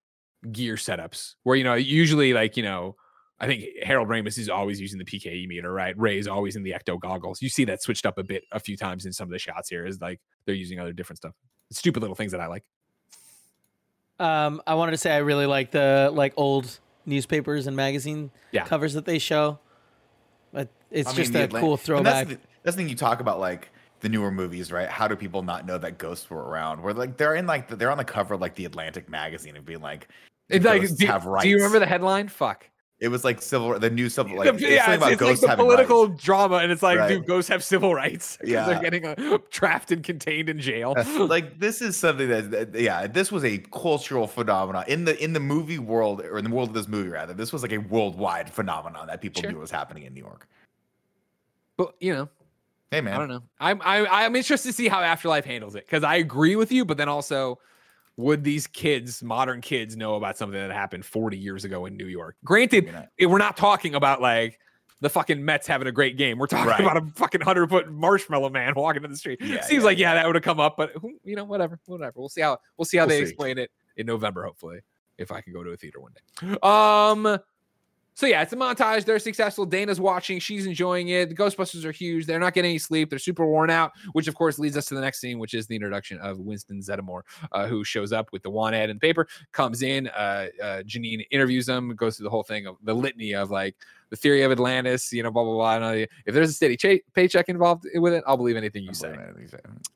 gear 0.52 0.76
setups 0.76 1.36
where 1.44 1.56
you 1.56 1.64
know 1.64 1.74
usually 1.76 2.34
like 2.34 2.56
you 2.58 2.64
know 2.64 2.96
I 3.40 3.48
think 3.48 3.66
Harold 3.84 4.08
Ramis 4.08 4.38
is 4.38 4.50
always 4.50 4.80
using 4.80 4.98
the 4.98 5.04
PKE 5.04 5.46
meter, 5.48 5.72
right? 5.74 5.98
Ray 6.00 6.18
is 6.18 6.26
always 6.28 6.56
in 6.56 6.64
the 6.64 6.72
ecto 6.72 6.98
goggles. 6.98 7.42
You 7.42 7.50
see 7.50 7.66
that 7.66 7.84
switched 7.84 8.06
up 8.06 8.18
a 8.18 8.24
bit 8.24 8.44
a 8.54 8.60
few 8.62 8.78
times 8.78 9.06
in 9.06 9.12
some 9.12 9.28
of 9.28 9.32
the 9.32 9.40
shots 9.40 9.70
here. 9.70 9.86
Is 9.86 10.00
like 10.00 10.22
they're 10.46 10.56
using 10.56 10.80
other 10.80 10.94
different 10.94 11.18
stuff. 11.18 11.34
Stupid 11.72 12.00
little 12.02 12.16
things 12.16 12.32
that 12.32 12.40
I 12.40 12.48
like. 12.48 12.64
Um, 14.20 14.62
I 14.66 14.76
wanted 14.76 14.92
to 14.92 14.98
say 14.98 15.12
I 15.12 15.18
really 15.18 15.46
like 15.46 15.72
the 15.72 16.10
like 16.14 16.34
old 16.38 16.80
newspapers 17.06 17.68
and 17.68 17.76
magazine 17.76 18.32
Yeah. 18.52 18.66
covers 18.66 18.94
that 18.94 19.06
they 19.06 19.20
show. 19.20 19.60
But 20.54 20.70
it's 20.90 21.10
I 21.10 21.12
mean, 21.12 21.18
just 21.18 21.34
the 21.34 21.44
a 21.44 21.48
Atlan- 21.50 21.60
cool 21.60 21.72
and 21.74 21.82
throwback. 21.82 22.28
That's 22.28 22.42
the, 22.42 22.48
that's 22.64 22.76
the 22.78 22.82
thing 22.84 22.90
you 22.90 22.96
talk 22.96 23.20
about, 23.20 23.40
like 23.42 23.70
the 24.00 24.08
newer 24.08 24.32
movies, 24.32 24.72
right? 24.72 24.88
How 24.88 25.08
do 25.08 25.16
people 25.18 25.42
not 25.44 25.66
know 25.66 25.78
that 25.78 25.98
ghosts 25.98 26.30
were 26.30 26.42
around? 26.44 26.82
Where 26.82 26.94
like 26.94 27.18
they're 27.18 27.36
in 27.36 27.46
like 27.46 27.68
they're 27.68 27.92
on 27.92 27.98
the 27.98 28.06
cover 28.06 28.36
of 28.36 28.42
like 28.42 28.56
the 28.56 28.64
Atlantic 28.66 29.10
magazine 29.10 29.58
and 29.58 29.66
being 29.66 29.82
like, 29.82 30.08
It's 30.50 30.66
like, 30.66 30.96
do, 30.96 31.06
have 31.08 31.28
do 31.42 31.50
you 31.50 31.56
remember 31.56 31.80
the 31.80 31.86
headline? 31.88 32.28
Fuck. 32.28 32.70
it 33.00 33.10
was 33.10 33.24
like 33.26 33.42
civil, 33.42 33.78
the 33.80 33.90
new 33.90 34.10
civil, 34.10 34.38
like 34.38 34.56
The- 34.58 34.62
yeah, 34.62 34.94
it's, 34.94 34.98
about 34.98 35.12
it's 35.12 35.22
like 35.22 35.40
the 35.42 35.48
having 35.50 35.66
political 35.66 36.08
rights. 36.08 36.24
drama, 36.24 36.56
and 36.58 36.72
it's 36.72 36.82
like, 36.84 36.98
Right. 36.98 37.10
dude, 37.10 37.26
ghosts 37.26 37.50
have 37.50 37.64
civil 37.64 37.94
rights 37.94 38.38
because 38.42 38.52
Yeah. 38.52 38.66
they're 38.68 38.80
getting 38.82 39.06
uh, 39.06 39.38
trapped 39.50 39.92
and 39.92 40.02
contained 40.04 40.48
in 40.50 40.60
jail. 40.60 40.96
like 41.18 41.60
this 41.60 41.82
is 41.82 41.98
something 41.98 42.30
that, 42.30 42.52
that- 42.52 42.76
yeah 42.80 43.06
this 43.08 43.32
was 43.32 43.44
a 43.44 43.58
cultural 43.58 44.28
phenomenon 44.28 44.86
in 44.88 45.04
the 45.06 45.22
in 45.24 45.34
the 45.34 45.40
movie 45.42 45.80
world 45.80 46.22
or 46.22 46.38
in 46.38 46.46
the 46.46 46.52
world 46.52 46.70
of 46.70 46.76
this 46.76 46.88
movie 46.88 47.10
rather 47.10 47.34
this 47.34 47.52
was 47.52 47.62
like 47.64 47.74
a 47.74 47.80
worldwide 47.80 48.50
phenomenon 48.50 49.08
that 49.08 49.22
people 49.22 49.42
Sure. 49.42 49.52
knew 49.52 49.60
was 49.60 49.72
happening 49.72 50.04
in 50.04 50.14
new 50.14 50.22
york 50.22 50.48
but 51.78 51.94
you 52.00 52.14
know, 52.14 52.30
hey 52.92 53.02
man 53.02 53.16
I 53.16 53.18
don't 53.18 53.28
know. 53.30 53.44
I'm 53.60 53.82
I, 53.84 54.06
I'm 54.26 54.36
interested 54.38 54.70
to 54.70 54.74
see 54.74 54.88
how 54.88 55.02
Afterlife 55.02 55.44
handles 55.44 55.76
it 55.76 55.86
because 55.86 56.04
I 56.06 56.16
agree 56.16 56.56
with 56.56 56.72
you, 56.72 56.86
but 56.86 56.96
then 56.98 57.10
also, 57.10 57.60
would 58.18 58.44
these 58.44 58.66
kids, 58.68 59.22
modern 59.24 59.62
kids, 59.62 59.98
know 59.98 60.16
about 60.16 60.38
something 60.38 60.60
that 60.60 60.72
happened 60.72 61.06
40 61.06 61.38
years 61.38 61.66
ago 61.66 61.86
in 61.86 61.98
New 61.98 62.08
York? 62.08 62.36
Granted, 62.46 62.86
not. 62.92 63.10
eh, 63.20 63.26
we're 63.26 63.38
not 63.38 63.58
talking 63.58 63.96
about 63.96 64.22
like 64.22 64.60
the 65.02 65.10
fucking 65.10 65.44
Mets 65.44 65.68
having 65.68 65.88
a 65.88 65.92
great 65.92 66.16
game. 66.18 66.38
We're 66.38 66.48
talking 66.48 66.68
Right. 66.70 66.80
about 66.80 66.98
a 66.98 67.06
fucking 67.16 67.42
hundred 67.42 67.70
foot 67.70 67.92
marshmallow 67.92 68.50
man 68.50 68.74
walking 68.78 69.04
in 69.04 69.12
the 69.12 69.18
street. 69.18 69.40
Yeah, 69.42 69.62
Seems 69.62 69.82
yeah, 69.82 69.86
like 69.86 69.98
yeah, 69.98 70.14
that 70.14 70.26
would 70.26 70.36
have 70.36 70.44
come 70.44 70.60
up, 70.60 70.78
but 70.78 70.94
you 71.24 71.36
know, 71.36 71.44
whatever, 71.44 71.78
whatever. 71.86 72.14
We'll 72.16 72.30
see 72.30 72.42
how 72.42 72.58
we'll 72.78 72.86
see 72.86 72.98
how 72.98 73.04
We'll 73.04 73.10
they 73.10 73.26
see. 73.26 73.30
explain 73.32 73.58
it 73.58 73.70
in 73.98 74.06
November, 74.08 74.44
hopefully, 74.46 74.80
if 75.18 75.32
I 75.32 75.42
can 75.42 75.52
go 75.54 75.64
to 75.64 75.72
a 75.72 75.78
theater 75.78 76.00
one 76.00 76.14
day. 76.14 76.58
Um. 76.64 77.38
So 78.16 78.28
yeah, 78.28 78.42
it's 78.42 78.54
a 78.54 78.56
montage. 78.56 79.04
They're 79.04 79.20
successful. 79.20 79.66
Dana's 79.66 80.00
watching. 80.00 80.40
She's 80.40 80.66
enjoying 80.66 81.10
it. 81.10 81.28
The 81.28 81.36
Ghostbusters 81.36 81.84
are 81.84 81.92
huge. 81.92 82.26
They're 82.26 82.40
not 82.40 82.54
getting 82.54 82.70
any 82.70 82.80
sleep. 82.80 83.10
They're 83.10 83.20
super 83.20 83.46
worn 83.46 83.70
out, 83.70 83.92
which 84.14 84.30
of 84.30 84.36
course 84.36 84.58
leads 84.58 84.78
us 84.78 84.86
to 84.86 84.96
the 84.96 85.02
next 85.02 85.20
scene, 85.20 85.38
which 85.38 85.54
is 85.54 85.68
the 85.68 85.76
introduction 85.76 86.18
of 86.20 86.40
Winston 86.40 86.80
Zeddemore, 86.80 87.22
uh, 87.52 87.68
who 87.68 87.84
shows 87.84 88.14
up 88.14 88.32
with 88.32 88.42
the 88.42 88.50
want 88.50 88.74
ad 88.74 88.90
and 88.90 89.00
the 89.00 89.06
paper, 89.06 89.28
comes 89.52 89.82
in. 89.82 90.08
Uh, 90.08 90.48
uh, 90.64 90.84
Janine 90.84 91.26
interviews 91.30 91.68
him, 91.68 91.94
goes 91.96 92.16
through 92.16 92.24
the 92.24 92.30
whole 92.30 92.44
thing 92.44 92.66
of 92.68 92.78
the 92.84 92.94
litany 92.94 93.36
of 93.36 93.52
like 93.52 93.76
the 94.16 94.22
theory 94.22 94.44
of 94.44 94.52
Atlantis, 94.52 95.12
you 95.12 95.24
know, 95.24 95.32
blah 95.32 95.44
blah 95.44 95.54
blah. 95.54 95.76
And 95.76 95.84
all 95.84 95.92
if 95.94 96.34
there's 96.34 96.50
a 96.50 96.54
steady 96.54 96.78
cha- 96.78 97.04
paycheck 97.14 97.50
involved 97.50 97.86
with 97.96 98.14
it, 98.14 98.24
I'll 98.26 98.38
believe 98.38 98.56
anything 98.56 98.84
you 98.84 98.94
say 98.94 99.16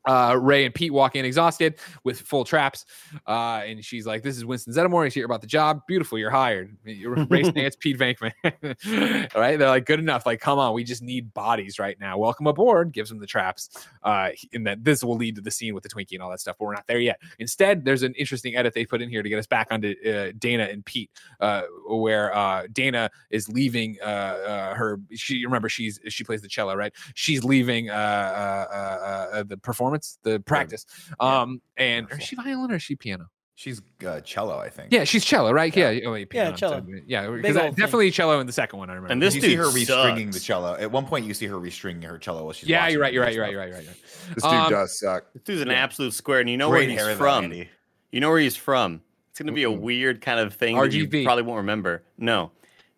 uh, 0.06 0.38
Ray 0.40 0.66
and 0.66 0.74
Pete 0.74 0.92
walk 0.92 1.16
in 1.16 1.26
exhausted 1.26 1.76
with 2.04 2.20
full 2.20 2.44
traps. 2.44 2.86
Uh, 3.28 3.62
and 3.66 3.84
she's 3.84 4.06
like, 4.06 4.24
This 4.24 4.38
is 4.38 4.46
Winston 4.46 4.74
Zeddemore. 4.74 5.06
He's 5.06 5.14
here 5.14 5.26
about 5.26 5.42
the 5.42 5.48
job. 5.48 5.82
Beautiful. 5.88 6.18
You're 6.18 6.32
hired. 6.32 6.76
You're 6.84 7.16
Ray 7.26 7.44
Stantz, 7.44 7.78
Pete 7.80 7.98
Venkman. 7.98 8.34
All 9.36 9.42
right. 9.42 9.58
They're 9.58 9.70
like, 9.70 9.86
Good 9.86 10.00
enough. 10.00 10.26
Like, 10.26 10.40
come 10.40 10.60
on. 10.60 10.74
We 10.74 10.84
just 10.84 11.02
need 11.02 11.34
bodies 11.34 11.80
right 11.80 12.00
now. 12.00 12.18
Welcome 12.18 12.48
aboard. 12.48 12.92
Gives 12.92 13.10
them 13.10 13.20
the 13.20 13.28
traps. 13.28 13.70
Uh, 14.04 14.30
and 14.54 14.66
that 14.66 14.84
this 14.84 15.04
will 15.04 15.16
lead 15.16 15.36
to 15.36 15.42
the 15.42 15.52
scene 15.52 15.74
with 15.74 15.84
the 15.84 15.90
Twinkie 15.90 16.14
and 16.14 16.22
all 16.22 16.30
that 16.32 16.40
stuff, 16.40 16.56
but 16.60 16.66
we're 16.66 16.74
not 16.74 16.88
there 16.88 17.00
yet. 17.00 17.20
Instead, 17.40 17.86
there's 17.86 18.04
an 18.04 18.14
interesting 18.16 18.56
edit 18.56 18.74
they 18.74 18.86
put 18.86 19.02
in 19.02 19.10
here 19.10 19.22
to 19.22 19.30
get 19.30 19.40
us 19.40 19.48
back 19.48 19.68
onto 19.72 19.96
uh, 20.08 20.32
Dana 20.38 20.64
and 20.64 20.84
Pete, 20.86 21.12
uh, 21.40 21.64
where 21.88 22.36
uh, 22.36 22.68
Dana 22.72 23.10
is 23.30 23.50
leaving 23.50 23.98
uh, 24.04 24.09
her. 24.76 25.00
She 25.14 25.46
remember 25.46 25.70
she's 25.70 26.00
she 26.10 26.24
plays 26.24 26.42
the 26.42 26.48
cello, 26.48 26.76
right? 26.76 26.94
She's 27.16 27.44
leaving 27.44 27.90
uh, 27.90 27.94
uh, 27.94 27.98
uh, 28.74 29.36
uh, 29.38 29.44
the 29.44 29.58
performance, 29.58 30.18
the 30.24 30.40
practice. 30.42 30.86
Um, 31.20 31.62
and 31.78 32.12
or 32.12 32.18
is 32.18 32.24
she 32.24 32.36
violin 32.36 32.72
or 32.72 32.76
is 32.76 32.84
she 32.84 32.96
piano? 32.96 33.28
She's 33.56 33.82
uh, 34.08 34.22
cello, 34.22 34.58
I 34.58 34.70
think. 34.70 34.94
Yeah, 34.94 35.04
she's 35.04 35.26
cello, 35.26 35.52
right? 35.52 35.76
Yeah. 35.76 36.00
Oh, 36.06 36.14
wait, 36.14 36.30
Yeah, 36.34 36.54
cello. 36.54 36.82
Yeah, 37.06 37.28
because 37.30 37.58
old 37.58 37.66
thing. 37.66 37.74
definitely 37.76 38.10
cello 38.12 38.40
in 38.40 38.48
the 38.48 38.54
second 38.54 38.80
one. 38.80 38.90
I 38.90 38.94
remember. 38.94 39.12
And 39.12 39.22
this 39.22 39.36
you 39.36 39.42
dude 39.42 39.50
see 39.50 39.56
her 39.58 39.66
restringing 39.66 40.32
the 40.32 40.40
cello. 40.40 40.76
At 40.76 40.90
one 40.92 41.06
point, 41.06 41.26
you 41.26 41.34
see 41.34 41.46
her 41.48 41.56
restringing 41.58 42.06
her 42.06 42.18
cello 42.18 42.46
while 42.46 42.54
she's. 42.54 42.70
yeah, 42.70 42.88
you're 42.88 43.02
right. 43.02 43.12
You're 43.12 43.22
right. 43.22 43.34
You're 43.34 43.44
right. 43.44 43.52
You're 43.52 43.60
right. 43.62 43.70
You're 43.70 43.82
right. 43.82 44.34
This 44.36 44.44
dude 44.46 44.54
Um, 44.54 44.72
does 44.72 44.98
suck. 44.98 45.26
This 45.34 45.44
dude's 45.44 45.62
an 45.62 45.72
absolute 45.72 46.14
square, 46.14 46.40
and 46.40 46.50
you 46.50 46.56
know 46.56 46.70
Great 46.70 46.88
where 46.88 46.98
he's 46.98 47.06
though, 47.08 47.16
from. 47.18 47.44
Andy. 47.44 47.68
You 48.14 48.22
know 48.22 48.30
where 48.30 48.40
he's 48.40 48.56
from. 48.56 49.02
It's 49.32 49.40
gonna 49.40 49.52
be 49.52 49.64
a 49.64 49.72
weird 49.72 50.22
kind 50.22 50.40
of 50.40 50.54
thing 50.54 50.78
that 50.78 50.94
you 50.94 51.06
RGB. 51.08 51.26
probably 51.26 51.44
won't 51.44 51.58
remember. 51.58 52.04
No, 52.18 52.52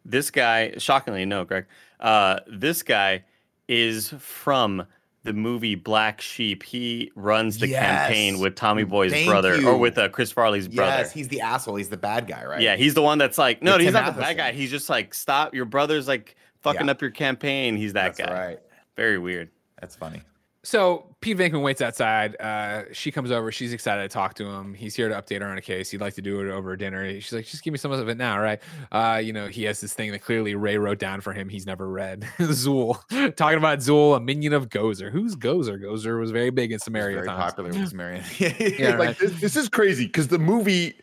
this 0.06 0.32
guy, 0.32 0.74
shockingly, 0.78 1.26
no, 1.26 1.44
Greg. 1.46 1.66
Uh, 2.00 2.40
this 2.48 2.84
guy 2.84 3.24
is 3.68 4.10
from 4.20 4.86
the 5.24 5.34
movie 5.34 5.76
Black 5.76 6.20
Sheep. 6.20 6.64
He 6.64 7.12
runs 7.16 7.60
the 7.60 7.68
campaign 7.70 8.40
with 8.40 8.56
Tommy 8.56 8.84
Boy's 8.84 9.12
Thank 9.12 9.30
brother, 9.30 9.56
you. 9.60 9.68
or 9.70 9.78
with 9.78 9.98
uh, 9.98 10.10
Chris 10.10 10.32
Farley's 10.32 10.68
brother. 10.68 10.98
Yes, 10.98 11.12
he's 11.12 11.28
the 11.28 11.42
asshole. 11.42 11.76
He's 11.76 11.90
the 11.90 11.98
bad 11.98 12.28
guy, 12.28 12.44
right? 12.44 12.60
Yeah, 12.62 12.76
he's 12.76 12.96
the 12.96 13.04
one 13.04 13.20
that's 13.20 13.38
like, 13.38 13.62
no, 13.62 13.74
With 13.74 13.82
he's 13.82 13.94
not 13.94 14.16
the 14.16 14.22
bad 14.22 14.38
guy. 14.38 14.52
He's 14.52 14.72
just 14.72 14.90
like, 14.90 15.14
stop, 15.14 15.54
your 15.54 15.66
brother's 15.66 16.08
like 16.08 16.36
fucking 16.62 16.86
Yeah. 16.88 16.92
up 16.92 17.02
your 17.02 17.12
campaign. 17.12 17.78
He's 17.78 17.94
that 17.94 18.16
That's 18.16 18.30
guy. 18.30 18.48
right. 18.48 18.60
Very 18.98 19.20
weird. 19.20 19.50
That's 19.80 19.96
funny. 19.96 20.22
So 20.64 21.16
Pete 21.22 21.38
Venkman 21.38 21.64
waits 21.64 21.82
outside. 21.82 22.40
Uh, 22.40 22.84
she 22.92 23.12
comes 23.12 23.32
over. 23.32 23.52
She's 23.52 23.74
excited 23.74 24.04
to 24.04 24.10
talk 24.10 24.36
to 24.36 24.46
him. 24.46 24.76
He's 24.76 24.96
here 24.96 25.10
to 25.10 25.16
update 25.16 25.42
her 25.42 25.48
on 25.48 25.58
a 25.58 25.62
case. 25.62 25.90
He'd 25.90 26.02
like 26.02 26.14
to 26.16 26.22
do 26.22 26.40
it 26.40 26.52
over 26.52 26.76
dinner. 26.76 27.20
She's 27.20 27.34
like, 27.34 27.46
just 27.46 27.64
give 27.64 27.72
me 27.72 27.80
some 27.80 27.92
of 27.92 28.08
it 28.08 28.18
now, 28.18 28.40
right? 28.40 28.62
Uh, 28.92 29.20
you 29.24 29.34
know, 29.34 29.48
he 29.48 29.64
has 29.64 29.82
this 29.82 29.94
thing 29.94 30.12
that 30.12 30.20
clearly 30.20 30.54
Ray 30.54 30.78
wrote 30.78 31.00
down 31.00 31.22
for 31.22 31.34
him. 31.34 31.50
He's 31.50 31.66
never 31.66 31.90
read. 31.90 32.22
Zuul. 32.40 32.96
Talking 33.36 33.58
about 33.58 33.80
Zuul, 33.80 34.16
a 34.16 34.20
minion 34.20 34.54
of 34.54 34.70
Gozer. 34.70 35.12
Who's 35.12 35.36
Gozer? 35.36 35.82
Gozer 35.82 36.20
was 36.20 36.30
very 36.30 36.52
big 36.52 36.72
in 36.72 36.80
Sumeria 36.80 37.16
very 37.16 37.28
times. 37.28 37.54
popular 37.54 37.70
with 37.72 37.90
Sumerian. 37.90 38.24
Yeah, 38.40 38.98
like 38.98 39.00
right. 39.00 39.20
this, 39.20 39.42
this 39.42 39.56
is 39.56 39.68
crazy 39.68 40.06
because 40.06 40.28
the 40.28 40.40
movie 40.40 40.94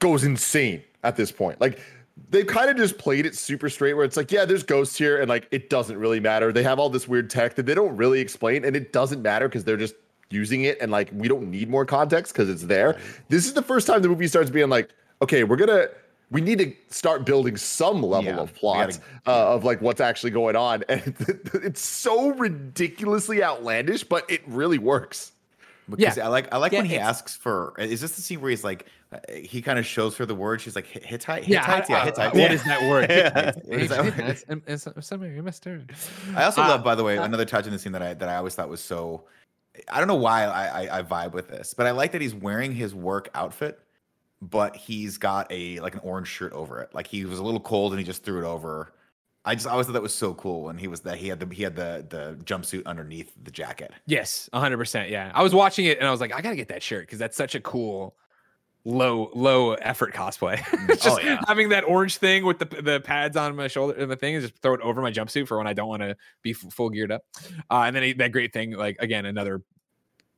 goes 0.00 0.22
insane 0.22 0.82
at 1.02 1.16
this 1.16 1.32
point. 1.32 1.60
Like 1.60 1.80
they've 2.30 2.46
kind 2.46 2.70
of 2.70 2.76
just 2.76 2.98
played 2.98 3.26
it 3.26 3.36
super 3.36 3.68
straight 3.68 3.94
where 3.94 4.04
it's 4.04 4.16
like, 4.16 4.30
yeah, 4.32 4.44
there's 4.44 4.62
ghosts 4.62 4.96
here, 4.96 5.20
and 5.20 5.28
like 5.28 5.46
it 5.50 5.70
doesn't 5.70 5.96
really 5.98 6.20
matter. 6.20 6.52
They 6.52 6.62
have 6.62 6.78
all 6.78 6.90
this 6.90 7.08
weird 7.08 7.30
tech 7.30 7.54
that 7.56 7.66
they 7.66 7.74
don't 7.74 7.96
really 7.96 8.20
explain, 8.20 8.64
and 8.64 8.76
it 8.76 8.92
doesn't 8.92 9.22
matter 9.22 9.48
because 9.48 9.64
they're 9.64 9.76
just 9.76 9.94
using 10.30 10.62
it, 10.64 10.78
and 10.80 10.90
like 10.92 11.10
we 11.12 11.28
don't 11.28 11.50
need 11.50 11.68
more 11.70 11.86
context 11.86 12.32
because 12.32 12.48
it's 12.50 12.64
there. 12.64 12.98
This 13.28 13.46
is 13.46 13.54
the 13.54 13.62
first 13.62 13.86
time 13.86 14.02
the 14.02 14.08
movie 14.08 14.28
starts 14.28 14.50
being 14.50 14.68
like, 14.68 14.90
okay, 15.22 15.44
we're 15.44 15.56
gonna. 15.56 15.88
We 16.30 16.42
need 16.42 16.58
to 16.58 16.74
start 16.90 17.24
building 17.24 17.56
some 17.56 18.02
level 18.02 18.24
Yeah, 18.34 18.40
of 18.40 18.54
plot 18.54 18.88
gotta- 18.90 19.00
uh, 19.26 19.54
of 19.54 19.64
like 19.64 19.80
what's 19.80 20.00
actually 20.02 20.30
going 20.32 20.56
on, 20.56 20.84
and 20.88 21.14
it's 21.54 21.80
so 21.80 22.30
ridiculously 22.34 23.42
outlandish, 23.42 24.04
but 24.04 24.30
it 24.30 24.42
really 24.46 24.76
works. 24.78 25.32
Because 25.88 26.18
I 26.18 26.26
like 26.28 26.52
I 26.52 26.58
like 26.58 26.72
Yeah, 26.72 26.80
when 26.80 26.90
he 26.90 26.98
asks 26.98 27.34
for. 27.34 27.72
Is 27.78 28.02
this 28.02 28.14
the 28.16 28.20
scene 28.20 28.42
where 28.42 28.50
he's 28.50 28.62
like, 28.62 28.84
he 29.42 29.62
kind 29.62 29.78
of 29.78 29.86
shows 29.86 30.16
her 30.18 30.26
the 30.26 30.34
word? 30.34 30.60
She's 30.60 30.76
like 30.76 30.86
"Hi- 30.92 31.00
Hittite. 31.04 31.48
Yeah, 31.48 31.64
Hittites? 31.64 31.90
uh, 31.90 31.92
yeah, 31.92 31.98
uh, 32.00 32.04
Hittites. 32.04 32.34
what 32.34 32.42
Yeah. 32.42 32.52
is 32.52 32.64
that 32.64 32.82
word? 32.90 33.10
Yeah. 33.10 33.52
What 33.64 33.80
is 33.80 33.88
that 33.90 34.04
word? 34.04 34.18
It's- 34.18 34.44
it's- 34.48 34.86
it's 34.96 35.06
Samaria, 35.06 35.42
Mister. 35.42 35.82
I 36.36 36.44
also 36.44 36.62
Uh, 36.62 36.68
love, 36.68 36.84
by 36.84 36.94
the 36.94 37.04
way, 37.04 37.16
another 37.16 37.44
touch 37.44 37.66
in 37.66 37.72
the 37.72 37.78
scene 37.78 37.92
that 37.92 38.02
I 38.02 38.14
that 38.14 38.28
I 38.28 38.36
always 38.36 38.54
thought 38.54 38.68
was 38.68 38.80
so. 38.82 39.24
I 39.88 39.98
don't 39.98 40.08
know 40.08 40.16
why 40.16 40.44
I, 40.44 40.82
I 40.84 40.98
I 40.98 41.02
vibe 41.02 41.32
with 41.32 41.48
this, 41.48 41.72
but 41.74 41.86
I 41.86 41.92
like 41.92 42.12
that 42.12 42.20
he's 42.20 42.34
wearing 42.34 42.72
his 42.72 42.94
work 42.94 43.28
outfit, 43.34 43.78
but 44.42 44.74
he's 44.76 45.16
got 45.18 45.46
a 45.50 45.78
like 45.80 45.94
an 45.94 46.00
orange 46.02 46.28
shirt 46.28 46.52
over 46.52 46.80
it. 46.80 46.92
Like 46.94 47.06
he 47.06 47.24
was 47.24 47.38
a 47.38 47.44
little 47.44 47.60
cold 47.60 47.92
and 47.92 47.98
he 48.00 48.04
just 48.04 48.24
threw 48.24 48.44
it 48.44 48.46
over. 48.46 48.92
I 49.44 49.54
just 49.54 49.66
always 49.68 49.86
thought 49.86 49.92
that 49.94 50.02
was 50.02 50.14
so 50.14 50.34
cool 50.34 50.64
when 50.64 50.76
he 50.76 50.88
was 50.88 51.00
that 51.02 51.16
he 51.16 51.28
had 51.28 51.40
the 51.40 51.54
he 51.54 51.62
had 51.62 51.76
the 51.76 52.04
the 52.10 52.36
jumpsuit 52.44 52.84
underneath 52.86 53.32
the 53.42 53.50
jacket. 53.52 53.92
Yes, 54.06 54.50
100%. 54.52 55.08
Yeah. 55.10 55.30
I 55.32 55.42
was 55.42 55.54
watching 55.54 55.86
it 55.86 55.98
and 55.98 56.06
I 56.06 56.10
was 56.10 56.20
like, 56.20 56.34
I 56.34 56.42
got 56.42 56.50
to 56.50 56.56
get 56.56 56.68
that 56.68 56.82
shirt 56.82 57.06
because 57.06 57.18
that's 57.20 57.36
such 57.36 57.54
a 57.54 57.60
cool 57.60 58.14
low 58.88 59.30
low 59.34 59.74
effort 59.74 60.14
cosplay. 60.14 60.56
just 60.88 61.06
Oh, 61.06 61.20
yeah. 61.20 61.40
having 61.46 61.68
that 61.70 61.84
orange 61.84 62.16
thing 62.16 62.44
with 62.44 62.58
the 62.58 62.64
the 62.82 63.00
pads 63.00 63.36
on 63.36 63.54
my 63.54 63.68
shoulder 63.68 63.94
and 63.94 64.10
the 64.10 64.16
thing 64.16 64.34
and 64.34 64.42
just 64.42 64.60
throw 64.62 64.74
it 64.74 64.80
over 64.80 65.02
my 65.02 65.10
jumpsuit 65.12 65.46
for 65.46 65.58
when 65.58 65.66
I 65.66 65.72
don't 65.74 65.88
want 65.88 66.02
to 66.02 66.16
be 66.42 66.50
f- 66.52 66.72
full 66.72 66.90
geared 66.90 67.12
up. 67.12 67.22
Uh, 67.70 67.82
and 67.86 67.94
then 67.94 68.02
he, 68.02 68.12
that 68.14 68.32
great 68.32 68.52
thing 68.52 68.72
like 68.72 68.96
again 69.00 69.26
another 69.26 69.62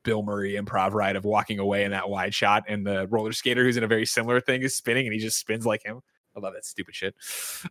Bill 0.03 0.23
Murray 0.23 0.53
improv 0.53 0.93
ride 0.93 1.15
of 1.15 1.25
walking 1.25 1.59
away 1.59 1.83
in 1.83 1.91
that 1.91 2.09
wide 2.09 2.33
shot 2.33 2.63
and 2.67 2.85
the 2.85 3.07
roller 3.07 3.31
skater 3.33 3.63
who's 3.63 3.77
in 3.77 3.83
a 3.83 3.87
very 3.87 4.05
similar 4.05 4.41
thing 4.41 4.61
is 4.63 4.75
spinning 4.75 5.05
and 5.05 5.13
he 5.13 5.19
just 5.19 5.37
spins 5.39 5.65
like 5.65 5.83
him. 5.83 6.01
I 6.35 6.39
love 6.39 6.53
that 6.53 6.65
stupid 6.65 6.95
shit. 6.95 7.13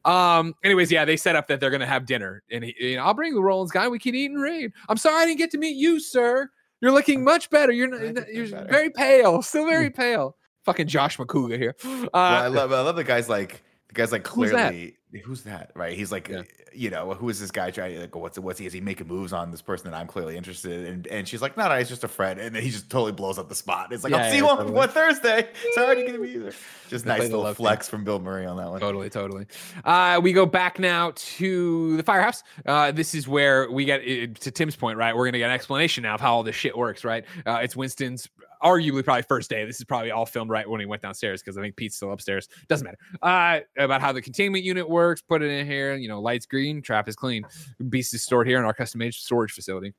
Um. 0.04 0.54
Anyways, 0.62 0.92
yeah, 0.92 1.04
they 1.04 1.16
set 1.16 1.34
up 1.36 1.46
that 1.48 1.60
they're 1.60 1.70
gonna 1.70 1.86
have 1.86 2.04
dinner, 2.06 2.42
and 2.50 2.62
he, 2.64 2.74
you 2.78 2.96
know, 2.96 3.04
I'll 3.04 3.14
bring 3.14 3.34
the 3.34 3.40
Rollins 3.42 3.70
guy. 3.70 3.88
We 3.88 3.98
can 3.98 4.14
eat 4.14 4.30
and 4.30 4.40
raid. 4.40 4.72
I'm 4.88 4.98
sorry 4.98 5.22
I 5.22 5.26
didn't 5.26 5.38
get 5.38 5.50
to 5.52 5.58
meet 5.58 5.76
you, 5.76 5.98
sir. 5.98 6.48
You're 6.82 6.92
looking 6.92 7.24
much 7.32 7.48
better. 7.50 7.72
You're 7.72 7.88
not, 7.88 8.28
you're 8.32 8.48
better. 8.48 8.68
very 8.70 8.90
pale, 8.90 9.40
still 9.42 9.66
very 9.66 9.90
pale. 9.90 10.36
Fucking 10.64 10.86
Josh 10.88 11.16
McCouga 11.16 11.56
here. 11.56 11.74
Uh, 11.84 12.08
Well, 12.12 12.24
I 12.24 12.46
love 12.48 12.72
I 12.72 12.80
love 12.82 12.96
the 12.96 13.04
guy's 13.04 13.28
like 13.28 13.62
the 13.88 13.94
guy's 13.94 14.12
like 14.12 14.26
Who's 14.26 14.50
that? 14.52 14.70
clearly 14.70 14.96
who's 15.24 15.42
that 15.42 15.72
right? 15.74 15.96
He's 15.96 16.12
like 16.12 16.28
Yeah. 16.28 16.42
you 16.72 16.88
know 16.90 17.14
who 17.14 17.28
is 17.28 17.40
this 17.40 17.50
guy 17.50 17.72
trying 17.72 17.98
like 18.00 18.14
what's 18.14 18.38
what's 18.38 18.60
he 18.60 18.66
is 18.66 18.72
he 18.72 18.80
making 18.80 19.08
moves 19.08 19.32
on 19.32 19.50
this 19.50 19.60
person 19.60 19.90
that 19.90 19.96
I'm 19.96 20.06
clearly 20.06 20.36
interested 20.36 20.86
in? 20.86 21.04
And 21.10 21.26
she's 21.26 21.42
like 21.42 21.56
no 21.56 21.68
no 21.68 21.76
he's 21.76 21.88
just 21.88 22.04
a 22.04 22.08
friend 22.08 22.38
and 22.38 22.54
then 22.54 22.62
he 22.62 22.70
just 22.70 22.88
totally 22.88 23.10
blows 23.10 23.36
up 23.36 23.48
the 23.48 23.54
spot. 23.56 23.92
It's 23.92 24.04
like 24.04 24.12
Yeah, 24.12 24.18
I'll 24.18 24.30
see 24.30 24.36
yeah, 24.36 24.42
you 24.44 24.48
on 24.48 24.72
one 24.72 24.88
Thursday. 24.88 25.48
Sorry 25.74 25.96
to 25.96 26.04
get 26.12 26.20
me 26.20 26.28
either. 26.34 26.52
Just 26.88 27.06
nice 27.06 27.22
little 27.22 27.44
thing. 27.46 27.54
flex 27.56 27.88
from 27.88 28.04
Bill 28.04 28.20
Murray 28.20 28.46
on 28.46 28.56
that 28.58 28.70
one. 28.70 28.78
Totally, 28.80 29.10
totally. 29.10 29.46
Uh, 29.84 30.20
we 30.22 30.32
go 30.32 30.46
back 30.46 30.78
now 30.78 31.12
to 31.16 31.96
the 31.96 32.02
firehouse. 32.04 32.44
Uh, 32.64 32.92
this 32.92 33.14
is 33.16 33.26
where 33.26 33.68
we 33.70 33.84
get 33.84 34.00
to 34.40 34.50
Tim's 34.52 34.76
point, 34.76 34.96
right? 34.98 35.16
We're 35.16 35.26
gonna 35.26 35.38
get 35.38 35.46
an 35.46 35.54
explanation 35.54 36.02
now 36.04 36.14
of 36.14 36.20
how 36.20 36.34
all 36.34 36.42
this 36.44 36.54
shit 36.56 36.76
works, 36.78 37.02
right? 37.04 37.24
Uh, 37.44 37.60
it's 37.62 37.74
Winston's 37.74 38.28
arguably 38.62 39.04
probably 39.04 39.22
first 39.22 39.50
day. 39.50 39.64
This 39.64 39.78
is 39.78 39.84
probably 39.84 40.10
all 40.10 40.26
filmed 40.26 40.50
right 40.50 40.68
when 40.68 40.80
he 40.80 40.86
went 40.86 41.02
downstairs 41.02 41.42
because 41.42 41.56
I 41.56 41.62
think 41.62 41.76
Pete's 41.76 41.96
still 41.96 42.12
upstairs. 42.12 42.48
Doesn't 42.68 42.84
matter. 42.84 42.98
Uh, 43.22 43.60
about 43.82 44.00
how 44.00 44.12
the 44.12 44.22
containment 44.22 44.64
unit 44.64 44.88
works. 44.88 45.22
Put 45.22 45.42
it 45.42 45.50
in 45.50 45.66
here. 45.66 45.94
You 45.94 46.08
know, 46.08 46.20
lights 46.20 46.46
green, 46.46 46.82
trap 46.82 47.08
is 47.08 47.16
clean. 47.16 47.44
Beast 47.88 48.14
is 48.14 48.22
stored 48.22 48.46
here 48.46 48.58
in 48.58 48.64
our 48.64 48.74
custom 48.74 48.98
made 48.98 49.14
storage 49.14 49.52
facility. 49.52 49.94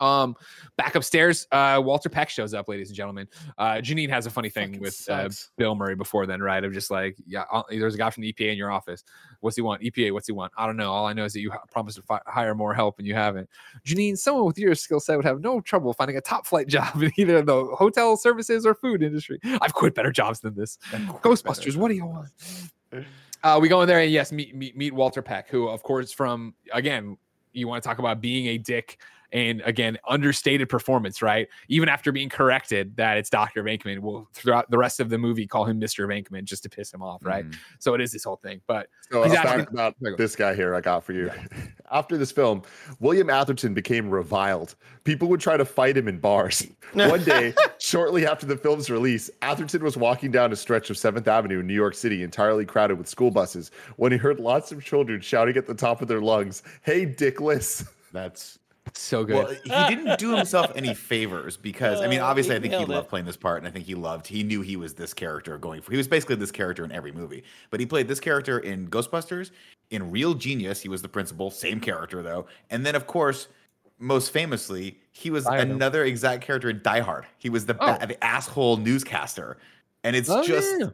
Um, 0.00 0.34
back 0.76 0.94
upstairs, 0.94 1.46
uh, 1.52 1.80
Walter 1.84 2.08
Peck 2.08 2.30
shows 2.30 2.54
up, 2.54 2.68
ladies 2.68 2.88
and 2.88 2.96
gentlemen. 2.96 3.28
Uh, 3.58 3.74
Janine 3.74 4.08
has 4.08 4.26
a 4.26 4.30
funny 4.30 4.48
thing 4.48 4.68
Fucking 4.68 4.80
with 4.80 4.94
uh, 5.08 5.28
sucks. 5.28 5.50
Bill 5.56 5.74
Murray 5.74 5.94
before 5.94 6.26
then, 6.26 6.40
right? 6.40 6.62
Of 6.64 6.72
just 6.72 6.90
like, 6.90 7.16
yeah, 7.26 7.44
uh, 7.52 7.62
there's 7.68 7.94
a 7.94 7.98
guy 7.98 8.10
from 8.10 8.22
the 8.22 8.32
EPA 8.32 8.52
in 8.52 8.58
your 8.58 8.70
office. 8.70 9.04
What's 9.40 9.56
he 9.56 9.62
want? 9.62 9.82
EPA, 9.82 10.12
what's 10.12 10.26
he 10.26 10.32
want? 10.32 10.52
I 10.56 10.66
don't 10.66 10.76
know. 10.76 10.90
All 10.90 11.06
I 11.06 11.12
know 11.12 11.24
is 11.24 11.34
that 11.34 11.40
you 11.40 11.52
promised 11.70 11.96
to 11.96 12.02
fi- 12.02 12.20
hire 12.26 12.54
more 12.54 12.74
help 12.74 12.98
and 12.98 13.06
you 13.06 13.14
haven't. 13.14 13.48
Janine, 13.86 14.16
someone 14.16 14.46
with 14.46 14.58
your 14.58 14.74
skill 14.74 15.00
set 15.00 15.16
would 15.16 15.26
have 15.26 15.40
no 15.40 15.60
trouble 15.60 15.92
finding 15.92 16.16
a 16.16 16.20
top 16.20 16.46
flight 16.46 16.68
job 16.68 17.02
in 17.02 17.12
either 17.16 17.42
the 17.42 17.64
hotel 17.76 18.16
services 18.16 18.64
or 18.64 18.74
food 18.74 19.02
industry. 19.02 19.38
I've 19.60 19.74
quit 19.74 19.94
better 19.94 20.12
jobs 20.12 20.40
than 20.40 20.54
this. 20.54 20.78
Ghostbusters, 20.92 21.76
what 21.76 21.88
do 21.88 21.94
you 21.94 22.06
want? 22.06 22.28
Uh, 23.42 23.58
we 23.60 23.68
go 23.68 23.80
in 23.82 23.88
there 23.88 24.00
and 24.00 24.10
yes, 24.10 24.32
meet, 24.32 24.54
meet 24.54 24.76
meet 24.76 24.92
Walter 24.92 25.22
Peck, 25.22 25.48
who 25.48 25.68
of 25.68 25.82
course 25.82 26.12
from 26.12 26.54
again, 26.72 27.16
you 27.52 27.66
want 27.66 27.82
to 27.82 27.88
talk 27.88 27.98
about 27.98 28.20
being 28.20 28.48
a 28.48 28.58
dick 28.58 28.98
and 29.32 29.60
again 29.64 29.98
understated 30.08 30.68
performance, 30.68 31.22
right? 31.22 31.48
Even 31.68 31.88
after 31.88 32.12
being 32.12 32.28
corrected 32.28 32.96
that 32.96 33.16
it's 33.18 33.30
Doctor 33.30 33.62
Venkman, 33.62 33.98
we'll 34.00 34.28
throughout 34.32 34.70
the 34.70 34.78
rest 34.78 35.00
of 35.00 35.08
the 35.10 35.18
movie 35.18 35.46
call 35.46 35.64
him 35.64 35.78
Mister 35.78 36.06
Venkman 36.06 36.44
just 36.44 36.62
to 36.64 36.68
piss 36.68 36.92
him 36.92 37.02
off, 37.02 37.24
right? 37.24 37.48
Mhm. 37.48 37.56
So 37.78 37.94
it 37.94 38.00
is 38.00 38.12
this 38.12 38.24
whole 38.24 38.36
thing, 38.36 38.60
but 38.66 38.88
So 39.10 39.22
He's 39.24 39.32
a 39.32 39.38
asking- 39.40 39.68
about 39.72 39.94
There 40.00 40.12
you 40.12 40.16
go. 40.16 40.22
this 40.22 40.36
guy 40.36 40.54
here 40.54 40.74
I 40.74 40.80
got 40.80 41.04
for 41.04 41.12
you. 41.12 41.30
After 41.92 42.16
this 42.16 42.30
film, 42.30 42.62
William 43.00 43.28
Atherton 43.30 43.74
became 43.74 44.08
reviled. 44.08 44.76
People 45.02 45.26
would 45.28 45.40
try 45.40 45.56
to 45.56 45.64
fight 45.64 45.96
him 45.96 46.06
in 46.06 46.18
bars. 46.20 46.64
One 46.92 47.24
day, 47.24 47.52
shortly 47.78 48.26
after 48.26 48.46
the 48.46 48.56
film's 48.56 48.88
release, 48.90 49.28
Atherton 49.42 49.82
was 49.82 49.96
walking 49.96 50.30
down 50.30 50.52
a 50.52 50.56
stretch 50.56 50.90
of 50.90 50.96
7th 50.96 51.26
Avenue 51.26 51.58
in 51.60 51.66
New 51.66 51.74
York 51.74 51.94
City, 51.94 52.22
entirely 52.22 52.64
crowded 52.64 52.96
with 52.98 53.08
school 53.08 53.30
buses, 53.32 53.72
when 53.96 54.12
he 54.12 54.18
heard 54.18 54.38
lots 54.38 54.70
of 54.70 54.84
children 54.84 55.20
shouting 55.20 55.56
at 55.56 55.66
the 55.66 55.74
top 55.74 56.00
of 56.00 56.06
their 56.06 56.20
lungs, 56.20 56.62
Hey, 56.82 57.04
dickless. 57.06 57.88
That's 58.12 58.59
so 58.94 59.24
good. 59.24 59.34
Well, 59.66 59.86
he 59.88 59.94
didn't 59.94 60.18
do 60.18 60.34
himself 60.36 60.72
any 60.74 60.94
favors 60.94 61.56
because 61.56 62.00
I 62.00 62.06
mean, 62.08 62.20
Uh, 62.20 62.26
obviously, 62.26 62.54
I 62.56 62.60
think 62.60 62.72
he 62.72 62.78
nailed 62.78 62.90
it. 62.90 62.94
loved 62.94 63.08
playing 63.08 63.26
this 63.26 63.36
part, 63.36 63.58
and 63.58 63.66
I 63.66 63.70
think 63.70 63.86
he 63.86 63.94
loved. 63.94 64.26
He 64.26 64.42
knew 64.42 64.60
he 64.62 64.76
was 64.76 64.94
this 64.94 65.12
character 65.14 65.56
going 65.58 65.82
for. 65.82 65.90
He 65.92 65.96
was 65.96 66.08
basically 66.08 66.36
this 66.36 66.50
character 66.50 66.84
in 66.84 66.92
every 66.92 67.12
movie, 67.12 67.44
but 67.70 67.80
he 67.80 67.86
played 67.86 68.08
this 68.08 68.20
character 68.20 68.58
in 68.58 68.88
Ghostbusters. 68.88 69.50
In 69.90 70.10
Real 70.10 70.34
Genius, 70.34 70.80
he 70.80 70.88
was 70.88 71.02
the 71.02 71.08
principal, 71.08 71.50
same 71.50 71.80
character 71.80 72.22
though, 72.22 72.46
and 72.70 72.84
then 72.86 72.94
of 72.94 73.06
course. 73.06 73.48
Most 74.02 74.30
famously, 74.32 74.98
he 75.12 75.28
was 75.28 75.44
I 75.46 75.56
know. 75.62 75.74
another 75.74 76.04
exact 76.06 76.42
character 76.42 76.70
in 76.70 76.80
Die 76.82 77.00
Hard. 77.00 77.26
He 77.36 77.50
was 77.50 77.66
the 77.66 77.76
Oh. 77.78 77.98
ba- 77.98 78.06
the 78.06 78.24
asshole 78.24 78.78
newscaster, 78.78 79.58
and 80.02 80.16
it's 80.16 80.30
Oh, 80.30 80.42
just 80.42 80.74
yeah. 80.80 80.86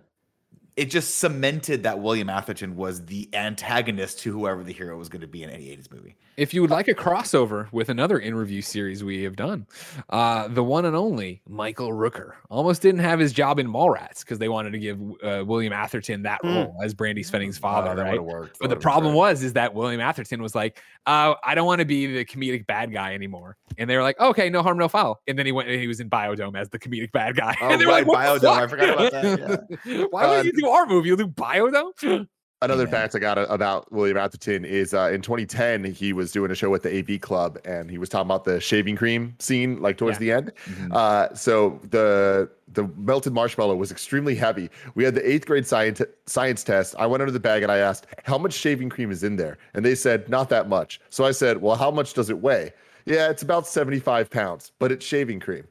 it 0.75 0.87
just 0.87 1.15
cemented 1.19 1.85
that 1.85 2.01
William 2.01 2.29
Atherton 2.29 2.75
was 2.75 3.07
the 3.07 3.29
antagonist 3.33 4.19
to 4.23 4.33
whoever 4.33 4.65
the 4.65 4.73
hero 4.73 4.99
was 4.99 5.09
going 5.09 5.21
to 5.21 5.29
be 5.29 5.45
in 5.45 5.51
any 5.51 5.71
80s 5.71 5.89
movie. 5.89 6.17
If 6.37 6.53
you 6.53 6.61
would 6.61 6.71
like 6.71 6.87
a 6.87 6.95
crossover 6.95 7.73
with 7.73 7.89
another 7.89 8.21
interview 8.21 8.61
series 8.61 9.03
we 9.03 9.23
have 9.23 9.37
done, 9.37 9.67
uh, 10.11 10.49
the 10.49 10.63
one 10.63 10.85
and 10.85 10.95
only 10.95 11.41
Michael 11.49 11.93
Rooker 11.93 12.33
almost 12.51 12.83
didn't 12.83 13.01
have 13.01 13.19
his 13.19 13.33
job 13.33 13.59
in 13.59 13.67
Mallrats 13.67 14.21
because 14.21 14.39
they 14.39 14.51
wanted 14.51 14.73
to 14.73 14.79
give 14.79 15.01
uh, 15.23 15.45
William 15.47 15.73
Atherton 15.73 16.23
that 16.25 16.43
Mm. 16.43 16.55
role 16.55 16.77
as 16.85 16.95
Brandi 16.95 17.21
Svennings's 17.27 17.57
father, 17.57 17.89
Wow, 17.89 17.95
that 17.95 18.03
right? 18.03 18.23
worked. 18.23 18.59
But 18.61 18.69
the 18.69 18.77
problem 18.77 19.15
was 19.15 19.43
is 19.43 19.55
that 19.55 19.73
William 19.73 19.99
Atherton 20.01 20.43
was 20.43 20.55
like, 20.55 20.79
uh, 21.07 21.35
I 21.43 21.55
don't 21.55 21.65
want 21.67 21.79
to 21.79 21.87
be 21.87 22.07
the 22.19 22.25
comedic 22.27 22.67
bad 22.67 22.93
guy 22.93 23.15
anymore. 23.15 23.57
And 23.79 23.89
they 23.89 23.97
were 23.97 24.03
like, 24.03 24.21
okay, 24.21 24.51
no 24.51 24.63
harm, 24.63 24.77
no 24.77 24.89
foul. 24.89 25.23
And 25.27 25.39
then 25.39 25.47
he 25.47 25.53
went 25.53 25.71
and 25.71 25.81
he 25.81 25.87
was 25.89 26.01
in 26.01 26.09
Bio-Dome 26.09 26.55
as 26.57 26.69
the 26.69 26.79
comedic 26.79 27.13
bad 27.13 27.35
guy. 27.37 27.55
Oh, 27.63 27.71
and 27.71 27.81
they 27.81 27.87
were 27.87 27.93
right, 27.93 28.07
like, 28.07 28.09
"What 28.09 28.43
Bio-Dome. 28.43 28.59
I 28.59 28.67
forgot 28.67 28.91
about 28.91 29.13
that, 29.13 29.75
Yeah. 29.87 30.05
Why 30.11 30.25
Uh, 30.25 30.31
would 30.37 30.45
you 30.45 30.53
do 30.53 30.69
our 30.69 30.85
movie? 30.87 31.09
You'll 31.09 31.17
do 31.17 31.27
Bio-Dome? 31.29 32.29
Another 32.63 32.87
fact 32.87 33.15
I 33.15 33.19
got 33.19 33.37
about 33.51 33.93
William 33.93 34.17
Atherton 34.17 34.65
is 34.65 34.95
uh, 34.95 35.11
in 35.13 35.21
2010 35.21 35.85
he 35.93 36.15
was 36.15 36.33
doing 36.33 36.51
a 36.51 36.55
show 36.55 36.71
with 36.71 36.83
the 36.83 36.99
AV 36.99 37.21
Club 37.21 37.59
and 37.67 37.91
he 37.91 37.99
was 37.99 38.09
talking 38.09 38.27
about 38.29 38.45
the 38.45 38.61
shaving 38.63 38.97
cream 38.97 39.35
scene 39.39 39.83
like 39.83 39.99
towards 39.99 40.15
Yeah. 40.17 40.21
the 40.21 40.33
end. 40.33 40.53
Mhm. 40.65 40.93
Uh, 40.95 41.35
so 41.35 41.79
the 41.91 42.49
the 42.73 42.89
melted 42.97 43.35
marshmallow 43.35 43.77
was 43.77 43.91
extremely 43.93 44.35
heavy. 44.35 44.71
We 44.95 45.05
had 45.05 45.15
the 45.15 45.31
eighth 45.31 45.45
grade 45.47 45.67
science 45.67 46.01
science 46.25 46.65
test. 46.65 46.95
I 46.99 47.05
went 47.05 47.21
under 47.21 47.31
the 47.31 47.39
bag 47.41 47.63
and 47.63 47.71
I 47.71 47.77
asked 47.77 48.07
how 48.25 48.39
much 48.39 48.55
shaving 48.55 48.89
cream 48.89 49.11
is 49.11 49.23
in 49.23 49.37
there, 49.37 49.59
and 49.75 49.85
they 49.85 49.95
said 49.95 50.27
not 50.31 50.49
that 50.49 50.67
much. 50.67 50.99
So 51.11 51.27
I 51.27 51.33
said, 51.33 51.61
well, 51.61 51.77
how 51.77 51.91
much 51.91 52.15
does 52.15 52.31
it 52.31 52.39
weigh? 52.41 52.73
Yeah, 53.05 53.29
it's 53.29 53.43
about 53.43 53.67
75 53.67 54.31
pounds, 54.31 54.73
but 54.79 54.91
it's 54.91 55.05
shaving 55.05 55.41
cream. 55.41 55.65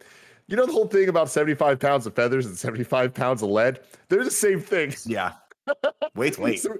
You 0.48 0.56
know 0.56 0.68
the 0.68 0.72
whole 0.72 0.88
thing 0.88 1.10
about 1.10 1.30
75 1.32 1.80
pounds 1.80 2.06
of 2.06 2.14
feathers 2.14 2.46
and 2.46 2.56
75 2.56 3.12
pounds 3.16 3.42
of 3.42 3.50
lead? 3.50 3.80
They're 4.10 4.24
the 4.24 4.30
same 4.30 4.62
thing. 4.62 4.94
Yeah. 5.06 5.32
Wait, 6.16 6.38
wait. 6.38 6.60
So, 6.62 6.78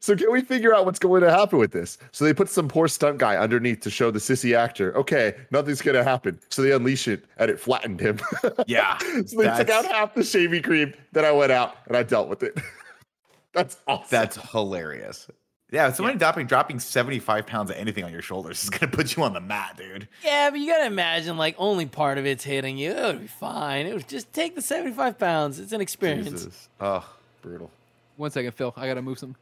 so 0.00 0.16
can 0.16 0.30
we 0.30 0.40
figure 0.42 0.74
out 0.74 0.84
what's 0.86 0.98
going 0.98 1.22
to 1.22 1.30
happen 1.30 1.58
with 1.58 1.72
this? 1.72 1.98
So 2.12 2.24
they 2.24 2.32
put 2.32 2.48
some 2.48 2.68
poor 2.68 2.86
stunt 2.88 3.18
guy 3.18 3.36
underneath 3.36 3.80
to 3.80 3.90
show 3.90 4.10
the 4.10 4.18
sissy 4.20 4.54
actor, 4.56 4.96
okay, 4.96 5.34
nothing's 5.50 5.82
going 5.82 5.96
to 5.96 6.04
happen. 6.04 6.38
So 6.50 6.62
they 6.62 6.72
unleash 6.72 7.08
it 7.08 7.24
and 7.36 7.50
it 7.50 7.58
flattened 7.58 8.00
him. 8.00 8.18
Yeah. 8.66 8.98
so 8.98 9.42
they 9.42 9.56
took 9.56 9.70
out 9.70 9.86
half 9.86 10.14
the 10.14 10.22
shaving 10.22 10.62
cream. 10.62 10.94
Then 11.12 11.24
I 11.24 11.32
went 11.32 11.52
out 11.52 11.76
and 11.86 11.96
I 11.96 12.02
dealt 12.02 12.28
with 12.28 12.42
it. 12.42 12.58
That's 13.52 13.78
awesome. 13.86 14.06
That's 14.10 14.36
hilarious. 14.52 15.28
Yeah, 15.70 15.92
somebody 15.92 16.16
dropping 16.16 16.46
dropping 16.46 16.80
75 16.80 17.46
pounds 17.46 17.70
of 17.70 17.76
anything 17.76 18.02
on 18.04 18.10
your 18.10 18.22
shoulders 18.22 18.62
is 18.62 18.70
gonna 18.70 18.90
put 18.90 19.16
you 19.16 19.22
on 19.22 19.34
the 19.34 19.40
mat, 19.40 19.76
dude. 19.76 20.08
Yeah, 20.24 20.48
but 20.50 20.60
you 20.60 20.70
gotta 20.70 20.86
imagine 20.86 21.36
like 21.36 21.56
only 21.58 21.84
part 21.84 22.16
of 22.16 22.24
it's 22.24 22.42
hitting 22.42 22.78
you. 22.78 22.92
It 22.92 23.02
would 23.04 23.20
be 23.20 23.26
fine. 23.26 23.86
It 23.86 23.92
would 23.94 24.08
just 24.08 24.32
take 24.32 24.54
the 24.54 24.62
seventy-five 24.62 25.18
pounds. 25.18 25.58
It's 25.58 25.72
an 25.72 25.82
experience. 25.82 26.30
Jesus. 26.30 26.68
Oh, 26.80 27.06
brutal. 27.42 27.70
One 28.18 28.32
second, 28.32 28.52
Phil. 28.52 28.74
I 28.76 28.86
gotta 28.88 29.00
move 29.00 29.18
some. 29.18 29.36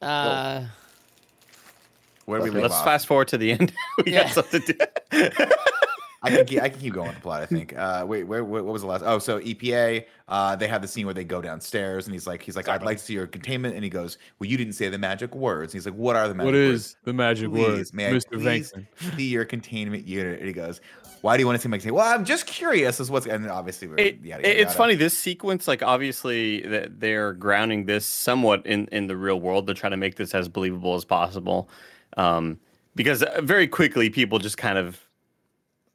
Uh, 0.00 0.64
Where 2.24 2.38
do 2.38 2.44
we 2.44 2.48
Okay. 2.50 2.54
leave 2.56 2.62
Let's 2.62 2.74
off? 2.76 2.84
fast 2.84 3.06
forward 3.06 3.28
to 3.28 3.36
the 3.38 3.52
end. 3.52 3.72
we 4.06 4.12
Yeah. 4.12 4.24
got 4.24 4.32
something 4.32 4.62
to 4.62 4.72
do. 4.72 5.28
I 6.20 6.30
can 6.30 6.46
keep, 6.46 6.60
I 6.62 6.68
can 6.70 6.80
keep 6.80 6.94
going 6.94 7.06
with 7.08 7.16
the 7.16 7.22
plot. 7.22 7.42
I 7.42 7.46
think. 7.46 7.76
Uh, 7.76 8.04
wait, 8.08 8.24
where, 8.24 8.42
where 8.42 8.64
what 8.64 8.72
was 8.72 8.82
the 8.82 8.88
last? 8.88 9.02
Oh, 9.06 9.18
so 9.20 9.38
EPA. 9.38 10.04
Uh, 10.26 10.56
they 10.56 10.66
have 10.66 10.82
the 10.82 10.88
scene 10.88 11.04
where 11.06 11.14
they 11.14 11.22
go 11.24 11.40
downstairs, 11.42 12.06
and 12.06 12.14
he's 12.14 12.26
like, 12.26 12.42
he's 12.42 12.56
like, 12.56 12.68
I'd 12.68 12.82
like 12.82 12.96
to 12.98 13.04
see 13.04 13.12
your 13.14 13.26
containment, 13.28 13.74
and 13.76 13.84
he 13.84 13.90
goes, 13.90 14.18
Well, 14.38 14.48
you 14.50 14.56
didn't 14.56 14.72
say 14.72 14.88
the 14.88 14.98
magic 14.98 15.34
words. 15.34 15.72
And 15.74 15.78
he's 15.80 15.86
like, 15.86 15.94
What 15.94 16.16
are 16.16 16.26
the 16.26 16.34
magic 16.34 16.46
What 16.46 16.54
words? 16.54 16.80
is 16.86 16.96
the 17.04 17.12
magic 17.12 17.50
Please, 17.50 17.60
word, 17.92 17.94
may 17.94 18.06
I 18.08 18.12
Mr. 18.12 18.32
please 18.32 18.72
Venkman? 18.72 19.16
see 19.16 19.28
your 19.28 19.44
containment 19.44 20.08
unit? 20.08 20.38
And 20.38 20.46
he 20.48 20.52
goes, 20.54 20.80
Why 21.22 21.36
do 21.36 21.42
you 21.42 21.46
want 21.46 21.56
to 21.58 21.62
see 21.62 21.68
my 21.68 21.76
containment? 21.76 21.96
Well, 21.96 22.14
I'm 22.14 22.24
just 22.24 22.46
curious 22.46 23.00
as 23.00 23.10
what's 23.10 23.26
and 23.26 23.44
then 23.44 23.50
obviously 23.50 23.88
it, 23.88 24.20
yada, 24.22 24.42
yada, 24.42 24.48
it's 24.48 24.70
yada. 24.70 24.72
funny 24.72 24.94
this 24.94 25.16
sequence 25.16 25.68
like 25.68 25.82
obviously 25.82 26.60
that 26.62 27.00
they're 27.00 27.32
grounding 27.32 27.86
this 27.86 28.06
somewhat 28.06 28.64
in 28.66 28.86
in 28.92 29.06
the 29.06 29.16
real 29.16 29.40
world 29.40 29.66
to 29.66 29.74
try 29.74 29.88
to 29.88 29.96
make 29.96 30.16
this 30.16 30.34
as 30.34 30.48
believable 30.48 30.94
as 30.94 31.04
possible 31.04 31.68
um 32.16 32.58
because 32.94 33.22
uh, 33.22 33.40
very 33.42 33.68
quickly 33.68 34.10
people 34.10 34.38
just 34.38 34.56
kind 34.56 34.78
of 34.78 35.00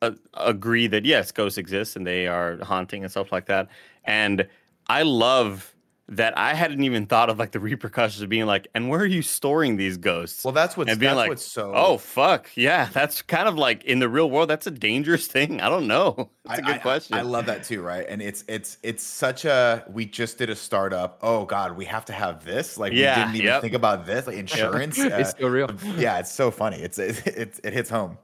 uh, 0.01 0.11
agree 0.35 0.87
that 0.87 1.05
yes 1.05 1.31
ghosts 1.31 1.57
exist 1.57 1.95
and 1.95 2.05
they 2.05 2.27
are 2.27 2.57
haunting 2.63 3.03
and 3.03 3.11
stuff 3.11 3.31
like 3.31 3.45
that 3.45 3.67
and 4.05 4.47
i 4.87 5.01
love 5.01 5.72
that 6.18 6.38
i 6.38 6.53
hadn't 6.53 6.84
even 6.84 7.06
thought 7.06 7.30
of 7.30 7.40
like 7.40 7.52
the 7.52 7.60
repercussions 7.60 8.22
of 8.22 8.30
being 8.30 8.45
like 8.45 8.68
and 8.73 8.90
where 8.90 8.99
are 9.02 9.06
you 9.06 9.22
storing 9.22 9.77
these 9.77 9.98
ghosts 9.98 10.44
Well, 10.44 10.52
that's 10.53 10.76
what's 10.77 10.90
and 10.91 10.99
being 10.99 11.10
that's 11.10 11.18
like, 11.18 11.30
what's 11.30 11.45
so. 11.45 11.72
oh 11.76 11.98
fuck 11.98 12.49
yeah 12.56 12.90
that's 12.94 13.22
kind 13.22 13.48
of 13.48 13.56
like 13.57 13.84
in 13.84 13.99
the 13.99 14.10
real 14.10 14.30
world 14.30 14.49
that's 14.49 14.68
a 14.68 14.72
dangerous 14.72 15.27
thing 15.27 15.61
i 15.61 15.69
don't 15.69 15.88
know 15.88 16.30
that's 16.45 16.60
a 16.60 16.64
I- 16.64 16.65
good 16.65 16.76
I- 16.76 16.80
question 16.80 17.18
I, 17.18 17.22
love 17.22 17.45
that 17.48 17.64
too, 17.64 17.81
right? 17.81 18.06
And 18.07 18.22
it's 18.22 18.44
it's 18.48 18.77
it's 18.84 19.03
such 19.03 19.45
a 19.45 19.84
we 19.90 20.06
just 20.06 20.38
did 20.38 20.49
a 20.49 20.56
startup. 20.56 21.19
Oh 21.22 21.45
God, 21.45 21.77
we 21.77 21.85
have 21.85 22.06
to 22.06 22.14
have 22.14 22.44
this. 22.44 22.77
Like 22.77 22.91
Yeah, 22.94 23.15
we 23.18 23.22
didn't 23.23 23.35
even 23.35 23.45
yep. 23.48 23.61
think 23.61 23.73
about 23.73 24.06
this, 24.06 24.27
like 24.27 24.35
insurance. 24.38 24.98
It's 24.99 25.14
uh, 25.14 25.23
still 25.23 25.49
real. 25.49 25.69
yeah, 25.98 26.19
it's 26.19 26.31
so 26.31 26.52
funny. 26.52 26.77
It's 26.77 26.98
it, 26.99 27.26
it, 27.27 27.60
it 27.64 27.73
hits 27.73 27.90
home. 27.90 28.18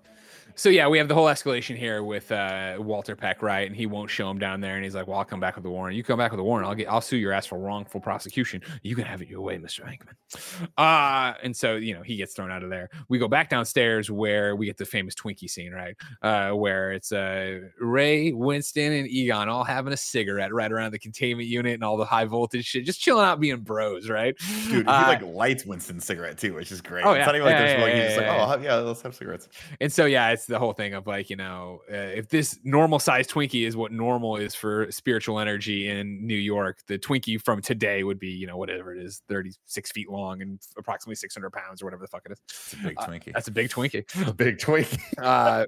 So 0.60 0.68
yeah, 0.68 0.90
we 0.90 0.98
have 0.98 1.08
the 1.08 1.16
whole 1.16 1.28
escalation 1.28 1.78
here 1.78 2.04
with 2.04 2.34
uh, 2.34 2.76
Walter 2.80 3.16
Peck, 3.16 3.42
right? 3.42 3.66
And 3.66 3.74
he 3.74 3.86
won't 3.86 4.10
show 4.10 4.30
him 4.30 4.38
down 4.38 4.60
there, 4.60 4.76
and 4.76 4.84
he's 4.84 4.94
like, 4.94 5.08
"Well, 5.08 5.18
I'll 5.18 5.24
come 5.24 5.40
back 5.40 5.56
with 5.56 5.64
the 5.64 5.70
warrant. 5.70 5.96
You 5.96 6.04
come 6.04 6.18
back 6.18 6.32
with 6.32 6.40
a 6.42 6.44
warrant, 6.44 6.68
I'll 6.68 6.76
get, 6.76 6.92
I'll 6.92 7.00
sue 7.00 7.16
your 7.16 7.32
ass 7.32 7.46
for 7.46 7.58
wrongful 7.58 8.02
prosecution. 8.02 8.62
You 8.84 8.94
can 8.94 9.06
have 9.06 9.22
it 9.22 9.30
your 9.30 9.40
way, 9.40 9.58
Mister 9.58 9.84
Venkman." 9.84 10.68
Uh 10.78 11.34
and 11.42 11.56
so 11.56 11.78
you 11.78 11.94
know 11.94 12.02
he 12.02 12.18
gets 12.18 12.34
thrown 12.34 12.52
out 12.52 12.62
of 12.62 12.70
there. 12.70 12.90
We 13.08 13.20
go 13.20 13.30
back 13.30 13.50
downstairs 13.50 14.12
where 14.12 14.58
we 14.58 14.66
get 14.66 14.76
the 14.76 14.86
famous 14.86 15.16
Twinkie 15.16 15.50
scene, 15.50 15.72
right? 15.72 15.96
Uh, 16.22 16.52
where 16.52 16.92
it's 16.92 17.14
uh 17.14 17.62
Ray, 17.80 18.34
Winston, 18.34 18.92
and 18.92 19.08
Egon 19.08 19.48
all 19.48 19.64
having 19.64 19.94
a 19.94 19.98
cigarette 19.98 20.54
right 20.54 20.74
around 20.74 20.92
the 20.92 21.00
containment 21.00 21.48
unit 21.48 21.76
and 21.76 21.86
all 21.86 21.96
the 21.96 22.04
high 22.04 22.26
voltage 22.26 22.66
shit, 22.66 22.84
just 22.84 23.00
chilling 23.00 23.26
out, 23.26 23.40
being 23.40 23.62
bros, 23.62 24.10
right? 24.10 24.36
Dude, 24.68 24.90
Uh, 24.90 25.06
he 25.06 25.08
like 25.08 25.22
lights 25.22 25.66
Winston's 25.66 26.04
cigarette 26.04 26.38
too, 26.38 26.54
which 26.54 26.70
is 26.70 26.82
great. 26.82 27.06
Oh, 27.06 27.12
it's 27.12 27.20
yeah. 27.20 27.26
not 27.28 27.36
even 27.36 27.46
like 27.46 27.54
Yeah, 27.54 27.60
there's 27.60 27.78
yeah, 27.78 27.84
like 27.86 27.94
he's 27.94 28.00
yeah, 28.02 28.08
just 28.08 28.18
like, 28.18 28.28
yeah, 28.28 28.46
oh, 28.46 28.62
yeah. 28.62 28.64
Yeah, 28.64 28.76
let's 28.82 29.02
have 29.04 29.16
cigarettes. 29.16 29.48
And 29.80 29.94
so 29.94 30.06
yeah, 30.06 30.32
it's 30.32 30.49
the 30.50 30.60
whole 30.60 30.74
thing 30.74 30.94
of 30.94 31.08
like 31.08 31.30
you 31.30 31.38
know, 31.38 31.80
uh, 31.90 31.96
if 31.96 32.28
this 32.28 32.60
normal 32.64 33.00
size 33.00 33.28
Twinkie 33.28 33.66
is 33.66 33.78
what 33.78 33.92
normal 33.94 34.36
is 34.36 34.54
for 34.54 34.92
spiritual 34.92 35.40
energy 35.40 35.88
in 35.88 36.26
New 36.28 36.36
York, 36.36 36.80
the 36.88 37.00
Twinkie 37.00 37.42
from 37.42 37.62
today 37.62 38.04
would 38.04 38.20
be 38.20 38.28
you 38.28 38.48
know 38.48 38.58
whatever 38.58 38.94
it 38.94 39.02
is, 39.02 39.22
thirty 39.30 39.52
six 39.66 39.92
feet 39.92 40.10
long 40.10 40.42
and 40.42 40.60
approximately 40.78 41.16
six 41.16 41.34
hundred 41.34 41.52
pounds 41.52 41.82
or 41.82 41.86
whatever 41.86 42.04
the 42.04 42.08
fuck 42.08 42.24
it 42.26 42.34
is. 42.34 42.40
It's 42.50 42.74
a 42.74 42.78
big 42.78 42.96
Uh, 42.98 43.06
Twinkie. 43.08 43.34
That's 43.34 43.48
a 43.48 43.52
big 43.52 43.70
Twinkie. 43.70 44.28
A 44.28 44.34
big 44.34 44.58
Twinkie. 44.58 45.00
Uh, 45.18 45.66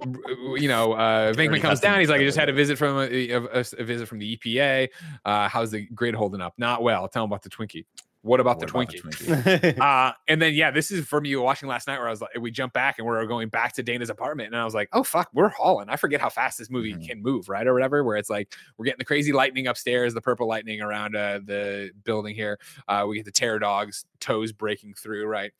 you 0.57 0.67
know, 0.67 0.93
uh, 0.93 1.31
Venkman 1.33 1.61
comes 1.61 1.79
down. 1.79 1.99
He's 1.99 2.09
like, 2.09 2.19
I 2.19 2.25
just 2.25 2.37
had 2.37 2.49
a 2.49 2.53
visit 2.53 2.77
from 2.77 2.97
a, 2.97 3.31
a, 3.31 3.59
a 3.77 3.83
visit 3.83 4.07
from 4.07 4.19
the 4.19 4.35
EPA. 4.37 4.89
Uh, 5.23 5.47
how's 5.47 5.71
the 5.71 5.85
grid 5.87 6.15
holding 6.15 6.41
up? 6.41 6.53
Not 6.57 6.83
well. 6.83 7.07
Tell 7.07 7.23
him 7.23 7.29
about 7.29 7.43
the 7.43 7.49
Twinkie. 7.49 7.85
What 8.23 8.39
about 8.39 8.59
the 8.59 8.67
What 8.67 8.87
Twinkie? 8.89 8.99
about 8.99 9.43
the 9.43 9.73
Twinkie? 9.73 9.79
uh, 10.09 10.13
and 10.27 10.39
then 10.39 10.53
yeah, 10.53 10.69
this 10.69 10.91
is 10.91 11.05
from 11.07 11.25
you 11.25 11.41
watching 11.41 11.67
last 11.67 11.87
night 11.87 11.97
where 11.97 12.07
I 12.07 12.11
was 12.11 12.21
like, 12.21 12.29
we 12.39 12.51
jump 12.51 12.71
back 12.71 12.99
and 12.99 13.07
we're 13.07 13.25
going 13.25 13.49
back 13.49 13.73
to 13.73 13.83
Dana's 13.83 14.11
apartment, 14.11 14.47
and 14.53 14.55
I 14.55 14.63
was 14.63 14.75
like, 14.75 14.89
oh 14.93 15.01
fuck, 15.03 15.29
we're 15.33 15.49
hauling. 15.49 15.89
I 15.89 15.95
forget 15.95 16.21
how 16.21 16.29
fast 16.29 16.59
this 16.59 16.69
movie 16.69 16.93
Mhm. 16.93 17.07
can 17.07 17.21
move, 17.23 17.49
right 17.49 17.65
or 17.65 17.73
whatever. 17.73 18.03
Where 18.03 18.17
it's 18.17 18.29
like 18.29 18.53
we're 18.77 18.85
getting 18.85 18.99
the 18.99 19.05
crazy 19.05 19.31
lightning 19.33 19.65
upstairs, 19.67 20.13
the 20.13 20.21
purple 20.21 20.47
lightning 20.47 20.81
around 20.81 21.15
uh, 21.15 21.39
the 21.43 21.91
building 22.03 22.35
here. 22.35 22.59
Uh, 22.87 23.05
we 23.09 23.15
get 23.15 23.25
the 23.25 23.31
terror 23.31 23.57
dogs 23.57 24.05
toes 24.19 24.51
breaking 24.51 24.93
through, 24.93 25.25
right, 25.25 25.51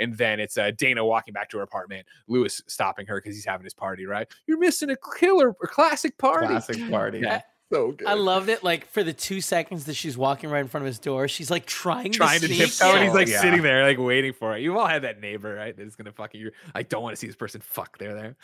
and 0.00 0.16
then 0.16 0.40
it's 0.40 0.58
uh, 0.58 0.72
Dana 0.76 1.04
walking 1.04 1.32
back 1.32 1.48
to 1.50 1.58
her 1.58 1.62
apartment. 1.62 2.04
Louis 2.26 2.60
stopping 2.66 3.06
her 3.06 3.20
because 3.20 3.36
he's 3.36 3.44
having 3.46 3.62
his 3.62 3.74
party, 3.74 4.06
right? 4.06 4.26
You're 4.46 4.58
missing 4.58 4.90
a 4.90 4.96
killer, 5.18 5.50
a 5.62 5.66
classic 5.68 6.18
party. 6.18 6.46
Classic 6.48 6.90
party. 6.90 7.20
Yeah. 7.28 7.42
So 7.70 7.92
good. 7.92 8.06
I 8.08 8.14
loved 8.14 8.48
it. 8.48 8.64
Like 8.64 8.86
for 8.86 9.02
the 9.04 9.12
two 9.12 9.40
seconds 9.42 9.84
that 9.84 9.94
she's 9.94 10.16
walking 10.16 10.48
right 10.48 10.60
in 10.60 10.68
front 10.68 10.82
of 10.82 10.86
his 10.86 10.98
door, 10.98 11.28
she's 11.28 11.50
like 11.50 11.66
trying, 11.66 12.12
trying 12.12 12.40
to 12.40 12.46
sneak 12.46 12.60
tiptoe, 12.60 12.94
and 12.94 13.04
he's 13.04 13.12
like 13.12 13.28
Yeah. 13.28 13.40
sitting 13.42 13.60
there, 13.62 13.82
like 13.86 13.98
waiting 13.98 14.32
for 14.32 14.56
it. 14.56 14.62
You've 14.62 14.76
all 14.76 14.86
had 14.86 15.02
that 15.02 15.20
neighbor, 15.20 15.54
right? 15.54 15.76
That's 15.76 15.94
gonna 15.94 16.12
fucking 16.12 16.40
you. 16.40 16.50
I 16.74 16.82
don't 16.82 17.02
want 17.02 17.12
to 17.14 17.20
see 17.20 17.26
this 17.26 17.36
person. 17.36 17.60
Fuck, 17.60 17.98
they're 17.98 18.14
there. 18.14 18.36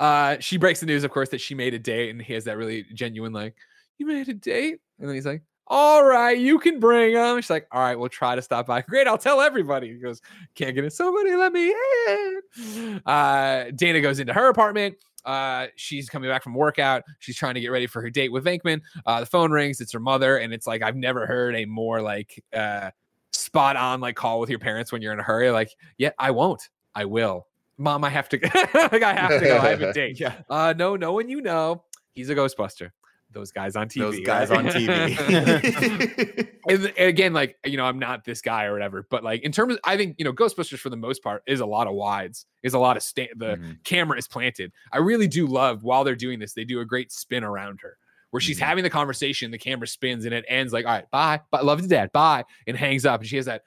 Uh, 0.00 0.36
she 0.40 0.56
breaks 0.56 0.80
the 0.80 0.86
news, 0.86 1.04
of 1.04 1.10
course, 1.12 1.28
that 1.28 1.40
she 1.40 1.54
made 1.54 1.72
a 1.74 1.78
date, 1.78 2.10
and 2.10 2.20
he 2.20 2.32
has 2.32 2.44
that 2.44 2.56
really 2.56 2.84
genuine, 2.94 3.32
like, 3.32 3.54
"You 3.98 4.06
made 4.06 4.28
a 4.28 4.34
date," 4.34 4.80
and 4.98 5.08
then 5.08 5.14
he's 5.14 5.26
like, 5.26 5.42
"All 5.68 6.04
right, 6.04 6.36
you 6.36 6.58
can 6.58 6.80
bring 6.80 7.14
him." 7.14 7.40
She's 7.40 7.50
like, 7.50 7.68
"All 7.70 7.80
right, 7.80 7.96
we'll 7.96 8.08
try 8.08 8.34
to 8.34 8.42
stop 8.42 8.66
by." 8.66 8.80
Great, 8.82 9.06
I'll 9.06 9.18
tell 9.18 9.40
everybody. 9.40 9.92
He 9.92 9.98
goes, 10.00 10.20
"Can't 10.56 10.74
get 10.74 10.82
in. 10.82 10.90
Somebody 10.90 11.36
let 11.36 11.52
me 11.52 11.72
in." 12.08 13.00
Uh, 13.06 13.66
Dana 13.74 14.00
goes 14.00 14.18
into 14.18 14.32
her 14.32 14.48
apartment. 14.48 14.96
Uh, 15.24 15.68
she's 15.76 16.08
coming 16.08 16.28
back 16.28 16.42
from 16.42 16.54
workout. 16.54 17.02
She's 17.18 17.36
trying 17.36 17.54
to 17.54 17.60
get 17.60 17.68
ready 17.68 17.86
for 17.86 18.02
her 18.02 18.10
date 18.10 18.30
with 18.30 18.44
Venkman. 18.44 18.80
Uh, 19.06 19.20
the 19.20 19.26
phone 19.26 19.50
rings. 19.50 19.80
It's 19.80 19.92
her 19.92 20.00
mother, 20.00 20.38
and 20.38 20.52
it's 20.52 20.66
like 20.66 20.82
I've 20.82 20.96
never 20.96 21.26
heard 21.26 21.56
a 21.56 21.64
more 21.64 22.00
like 22.00 22.42
uh 22.52 22.90
spot 23.32 23.76
on 23.76 24.00
like 24.00 24.16
call 24.16 24.40
with 24.40 24.50
your 24.50 24.58
parents 24.58 24.92
when 24.92 25.02
you're 25.02 25.12
in 25.12 25.20
a 25.20 25.24
hurry. 25.24 25.50
Like, 25.50 25.70
yeah, 25.98 26.10
I 26.18 26.30
won't. 26.30 26.68
I 26.94 27.04
will. 27.04 27.46
Mom, 27.76 28.04
I 28.04 28.10
have 28.10 28.28
to. 28.28 28.38
like, 28.42 29.02
I 29.02 29.12
have 29.14 29.40
to 29.40 29.46
go. 29.46 29.58
I 29.58 29.68
have 29.70 29.82
a 29.82 29.92
date. 29.94 30.20
Yeah. 30.20 30.34
Uh, 30.48 30.74
no, 30.76 30.96
no 30.96 31.12
one 31.12 31.28
you 31.28 31.40
know. 31.40 31.84
He's 32.14 32.30
a 32.30 32.34
Ghostbuster. 32.34 32.90
Those 33.34 33.52
guys 33.52 33.76
on 33.76 33.88
TV. 33.88 33.98
Those 33.98 34.20
guys 34.20 34.50
right? 34.50 34.60
on 34.60 34.66
TV. 34.72 36.48
and, 36.68 36.86
and 36.86 37.08
again, 37.08 37.32
like 37.32 37.56
you 37.64 37.76
know, 37.76 37.84
I'm 37.84 37.98
not 37.98 38.24
this 38.24 38.40
guy 38.40 38.64
or 38.64 38.72
whatever, 38.72 39.06
but 39.10 39.22
like 39.24 39.42
in 39.42 39.52
terms, 39.52 39.74
of, 39.74 39.80
I 39.84 39.96
think 39.96 40.16
you 40.18 40.24
know, 40.24 40.32
Ghostbusters 40.32 40.78
for 40.78 40.88
the 40.90 40.96
most 40.96 41.22
part 41.22 41.42
is 41.46 41.60
a 41.60 41.66
lot 41.66 41.86
of 41.86 41.94
wides, 41.94 42.46
is 42.62 42.74
a 42.74 42.78
lot 42.78 42.96
of 42.96 43.02
sta- 43.02 43.28
the 43.36 43.56
Mhm. 43.56 43.84
camera 43.84 44.16
is 44.16 44.26
planted. 44.28 44.72
I 44.92 44.98
really 44.98 45.28
do 45.28 45.46
love 45.46 45.82
while 45.82 46.04
they're 46.04 46.14
doing 46.16 46.38
this, 46.38 46.54
they 46.54 46.64
do 46.64 46.80
a 46.80 46.84
great 46.84 47.12
spin 47.12 47.44
around 47.44 47.80
her 47.82 47.98
where 48.30 48.40
she's 48.40 48.58
Mhm. 48.58 48.62
having 48.66 48.84
the 48.84 48.90
conversation, 48.90 49.50
the 49.50 49.58
camera 49.58 49.86
spins 49.86 50.24
and 50.24 50.34
it 50.34 50.44
ends 50.48 50.72
like, 50.72 50.86
all 50.86 50.92
right, 50.92 51.10
bye, 51.10 51.40
bye, 51.50 51.60
love 51.60 51.80
you, 51.80 51.86
dad, 51.88 52.10
bye, 52.12 52.44
and 52.66 52.76
hangs 52.76 53.04
up. 53.06 53.20
And 53.20 53.28
she 53.28 53.36
has 53.36 53.46
that, 53.46 53.62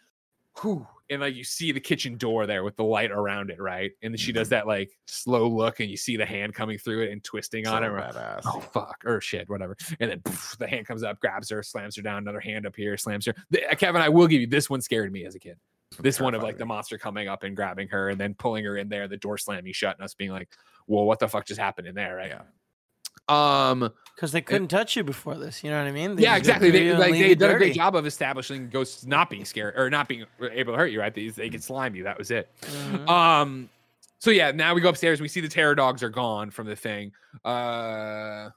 whew, 0.62 0.86
and 1.10 1.22
like 1.22 1.36
you 1.36 1.44
see 1.44 1.72
the 1.72 1.80
kitchen 1.80 2.18
door 2.18 2.46
there 2.46 2.64
with 2.64 2.76
the 2.76 2.84
light 2.84 3.12
around 3.12 3.50
it, 3.50 3.60
right? 3.62 3.92
And 4.02 4.14
then 4.14 4.18
she 4.18 4.32
does 4.32 4.50
that 4.50 4.68
like 4.68 4.92
slow 5.08 5.48
look, 5.48 5.80
and 5.80 5.90
you 5.90 5.98
see 5.98 6.18
the 6.18 6.26
hand 6.26 6.54
coming 6.54 6.78
through 6.78 7.04
it 7.04 7.12
and 7.12 7.24
twisting 7.24 7.66
on 7.68 7.84
it. 7.84 7.88
Badass. 7.90 8.42
Oh 8.46 8.60
fuck 8.60 9.02
or 9.06 9.22
shit, 9.22 9.50
whatever. 9.50 9.76
And 10.00 10.12
then 10.12 10.22
poof, 10.22 10.56
the 10.60 10.68
hand 10.68 10.86
comes 10.88 11.04
up, 11.04 11.20
grabs 11.20 11.50
her, 11.50 11.64
slams 11.64 11.96
her 11.96 12.02
down. 12.02 12.20
Another 12.20 12.40
hand 12.40 12.66
up 12.66 12.76
here, 12.76 12.98
slams 12.98 13.26
her. 13.26 13.34
The- 13.50 13.66
uh, 13.72 13.76
Kevin, 13.76 14.02
I 14.02 14.10
will 14.10 14.28
give 14.28 14.42
you 14.42 14.48
this 14.48 14.70
one 14.70 14.82
scared 14.82 15.12
me 15.12 15.26
as 15.26 15.36
a 15.36 15.40
kid. 15.40 15.58
This 16.00 16.20
one 16.20 16.36
of 16.36 16.44
like 16.44 16.58
the 16.58 16.66
monster 16.66 16.98
coming 16.98 17.28
up 17.30 17.44
and 17.44 17.56
grabbing 17.56 17.88
her 17.88 18.10
and 18.10 18.20
then 18.20 18.34
pulling 18.34 18.66
her 18.66 18.76
in 18.78 18.90
there, 18.90 19.08
the 19.08 19.16
door 19.18 19.38
slamming 19.38 19.72
shut, 19.74 19.96
and 19.98 20.04
us 20.04 20.14
being 20.14 20.32
like, 20.32 20.50
"Well, 20.86 21.06
what 21.06 21.20
the 21.20 21.30
fuck 21.30 21.46
just 21.46 21.60
happened 21.60 21.88
in 21.88 21.96
there?" 21.96 22.18
Right? 22.18 22.28
Yeah. 22.30 22.42
Um. 23.30 23.92
Because 24.16 24.32
they 24.32 24.42
couldn't 24.42 24.70
touch 24.70 24.96
you 24.96 25.04
before 25.04 25.36
this. 25.36 25.64
You 25.64 25.70
know 25.70 25.78
what 25.78 25.88
I 25.88 25.92
mean? 25.92 26.16
They 26.16 26.24
yeah, 26.24 26.38
exactly. 26.38 26.72
They 26.72 26.92
like 26.94 27.12
they 27.12 27.36
did 27.36 27.44
a 27.44 27.56
great 27.56 27.76
job 27.76 27.96
of 27.96 28.08
establishing 28.08 28.68
ghosts 28.68 29.06
not 29.06 29.30
being 29.30 29.46
scared 29.46 29.76
or 29.78 29.92
not 29.92 30.08
being 30.08 30.26
able 30.42 30.74
to 30.74 30.78
hurt 30.80 30.88
you. 30.88 31.00
Right? 31.00 31.14
They 31.14 31.28
they 31.28 31.50
could 31.50 31.64
slime 31.64 31.94
you. 31.96 32.04
That 32.04 32.18
was 32.18 32.32
it. 32.32 32.50
Mhm. 32.62 33.08
Um. 33.08 33.70
So 34.18 34.32
yeah, 34.32 34.50
now 34.50 34.74
we 34.74 34.82
go 34.82 34.90
upstairs. 34.90 35.22
We 35.22 35.28
see 35.28 35.42
the 35.42 35.48
terror 35.48 35.76
dogs 35.76 36.02
are 36.02 36.10
gone 36.10 36.50
from 36.50 36.66
the 36.66 36.76
thing. 36.76 37.12
Uh, 37.46 38.50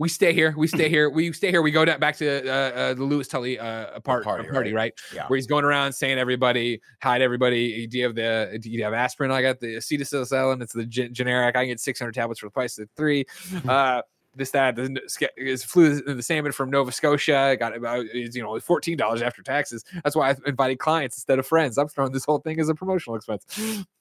we 0.00 0.08
stay 0.08 0.32
here. 0.32 0.54
We 0.56 0.66
stay 0.66 0.88
here. 0.96 1.10
We 1.10 1.30
stay 1.32 1.50
here. 1.50 1.60
We 1.62 1.70
go 1.70 1.84
down 1.84 2.00
back 2.00 2.16
to 2.16 2.48
uh, 2.48 2.52
uh, 2.52 2.94
the 2.94 3.04
Louis 3.04 3.28
Tully 3.28 3.58
uh, 3.58 3.94
apart, 3.94 4.24
party, 4.24 4.48
party, 4.48 4.72
right? 4.72 4.94
Yeah. 5.14 5.28
Where 5.28 5.36
he's 5.36 5.46
going 5.46 5.64
around 5.64 5.92
saying 5.92 6.18
everybody, 6.18 6.80
hi 7.02 7.18
to 7.18 7.24
everybody. 7.24 7.86
Do 7.86 7.98
you 7.98 8.04
have 8.04 8.14
the? 8.14 8.58
Do 8.60 8.70
you 8.70 8.82
have 8.82 8.94
aspirin? 8.94 9.30
I 9.30 9.42
got 9.42 9.60
the 9.60 9.76
acetylsalicylate. 9.76 10.62
It's 10.62 10.72
the 10.72 10.86
gen- 10.86 11.12
generic. 11.12 11.54
I 11.54 11.60
can 11.60 11.68
get 11.68 11.80
600 11.80 12.14
tablets 12.14 12.40
for 12.40 12.46
the 12.46 12.50
price 12.50 12.78
of 12.78 12.88
three. 12.96 13.26
Uh, 13.68 14.02
this 14.34 14.50
that 14.52 14.76
the, 14.76 15.00
is 15.36 15.64
flew 15.64 16.00
the 16.00 16.22
salmon 16.22 16.52
from 16.52 16.70
Nova 16.70 16.92
Scotia. 16.92 17.36
I 17.36 17.56
got 17.56 17.76
about 17.76 18.06
you 18.14 18.42
know 18.42 18.58
fourteen 18.60 18.96
dollars 18.96 19.22
after 19.22 19.42
taxes. 19.42 19.84
That's 20.04 20.14
why 20.14 20.30
I 20.30 20.36
invited 20.46 20.78
clients 20.78 21.16
instead 21.16 21.38
of 21.38 21.46
friends. 21.46 21.78
I'm 21.78 21.88
throwing 21.88 22.12
this 22.12 22.24
whole 22.24 22.38
thing 22.38 22.60
as 22.60 22.68
a 22.68 22.74
promotional 22.74 23.16
expense. 23.16 23.44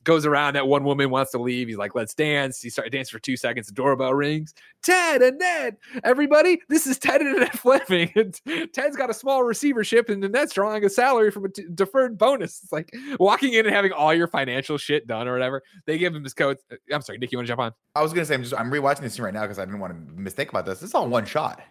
Goes 0.10 0.26
around. 0.26 0.56
That 0.56 0.68
one 0.68 0.86
woman 0.86 1.11
wants 1.11 1.30
to 1.34 1.38
leave. 1.38 1.68
He's 1.68 1.77
like, 1.77 1.94
"Let's 1.94 2.15
dance." 2.15 2.60
He 2.60 2.72
started 2.72 2.90
dancing 2.90 3.15
for 3.15 3.22
two 3.22 3.38
seconds. 3.38 3.68
The 3.68 3.73
doorbell 3.73 4.15
rings. 4.15 4.56
Ted 4.81 5.22
and 5.22 5.38
Ned, 5.38 5.77
everybody, 6.03 6.60
this 6.68 6.88
is 6.88 6.98
Ted 6.98 7.22
and 7.22 7.38
Ned 7.38 7.52
Fleming. 7.60 8.11
And 8.15 8.73
Ted's 8.73 8.98
got 8.98 9.11
a 9.11 9.14
small 9.14 9.44
receivership, 9.44 10.10
and 10.10 10.22
Ned's 10.31 10.53
drawing 10.53 10.84
a 10.84 10.90
salary 10.90 11.30
from 11.30 11.45
a 11.45 11.49
t- 11.49 11.68
deferred 11.76 12.18
bonus. 12.18 12.60
It's 12.64 12.72
like 12.72 12.91
walking 13.19 13.53
in 13.53 13.68
and 13.68 13.76
having 13.76 13.91
all 13.91 14.11
your 14.11 14.26
financial 14.26 14.80
shit 14.80 15.06
done 15.06 15.27
or 15.27 15.34
whatever. 15.34 15.61
They 15.86 15.99
give 15.99 16.15
him 16.15 16.23
his 16.23 16.34
coat. 16.34 16.57
Uh, 16.72 16.77
I'm 16.91 17.03
sorry, 17.03 17.19
Nick, 17.19 17.31
you 17.31 17.38
want 17.38 17.45
to 17.45 17.52
jump 17.52 17.61
on? 17.61 17.73
I 17.94 18.02
was 18.02 18.11
gonna 18.11 18.26
say 18.26 18.34
I'm 18.34 18.41
just 18.41 18.56
I'm 18.56 18.72
rewatching 18.72 19.02
this 19.02 19.14
scene 19.14 19.26
right 19.26 19.34
now 19.34 19.44
because 19.44 19.60
I 19.60 19.65
didn't 19.65 19.80
want 19.80 19.94
to 19.94 20.14
mistake 20.19 20.49
about 20.49 20.65
this. 20.65 20.80
This 20.80 20.90
is 20.90 20.95
all 20.95 21.07
one 21.07 21.26
shot. 21.26 21.61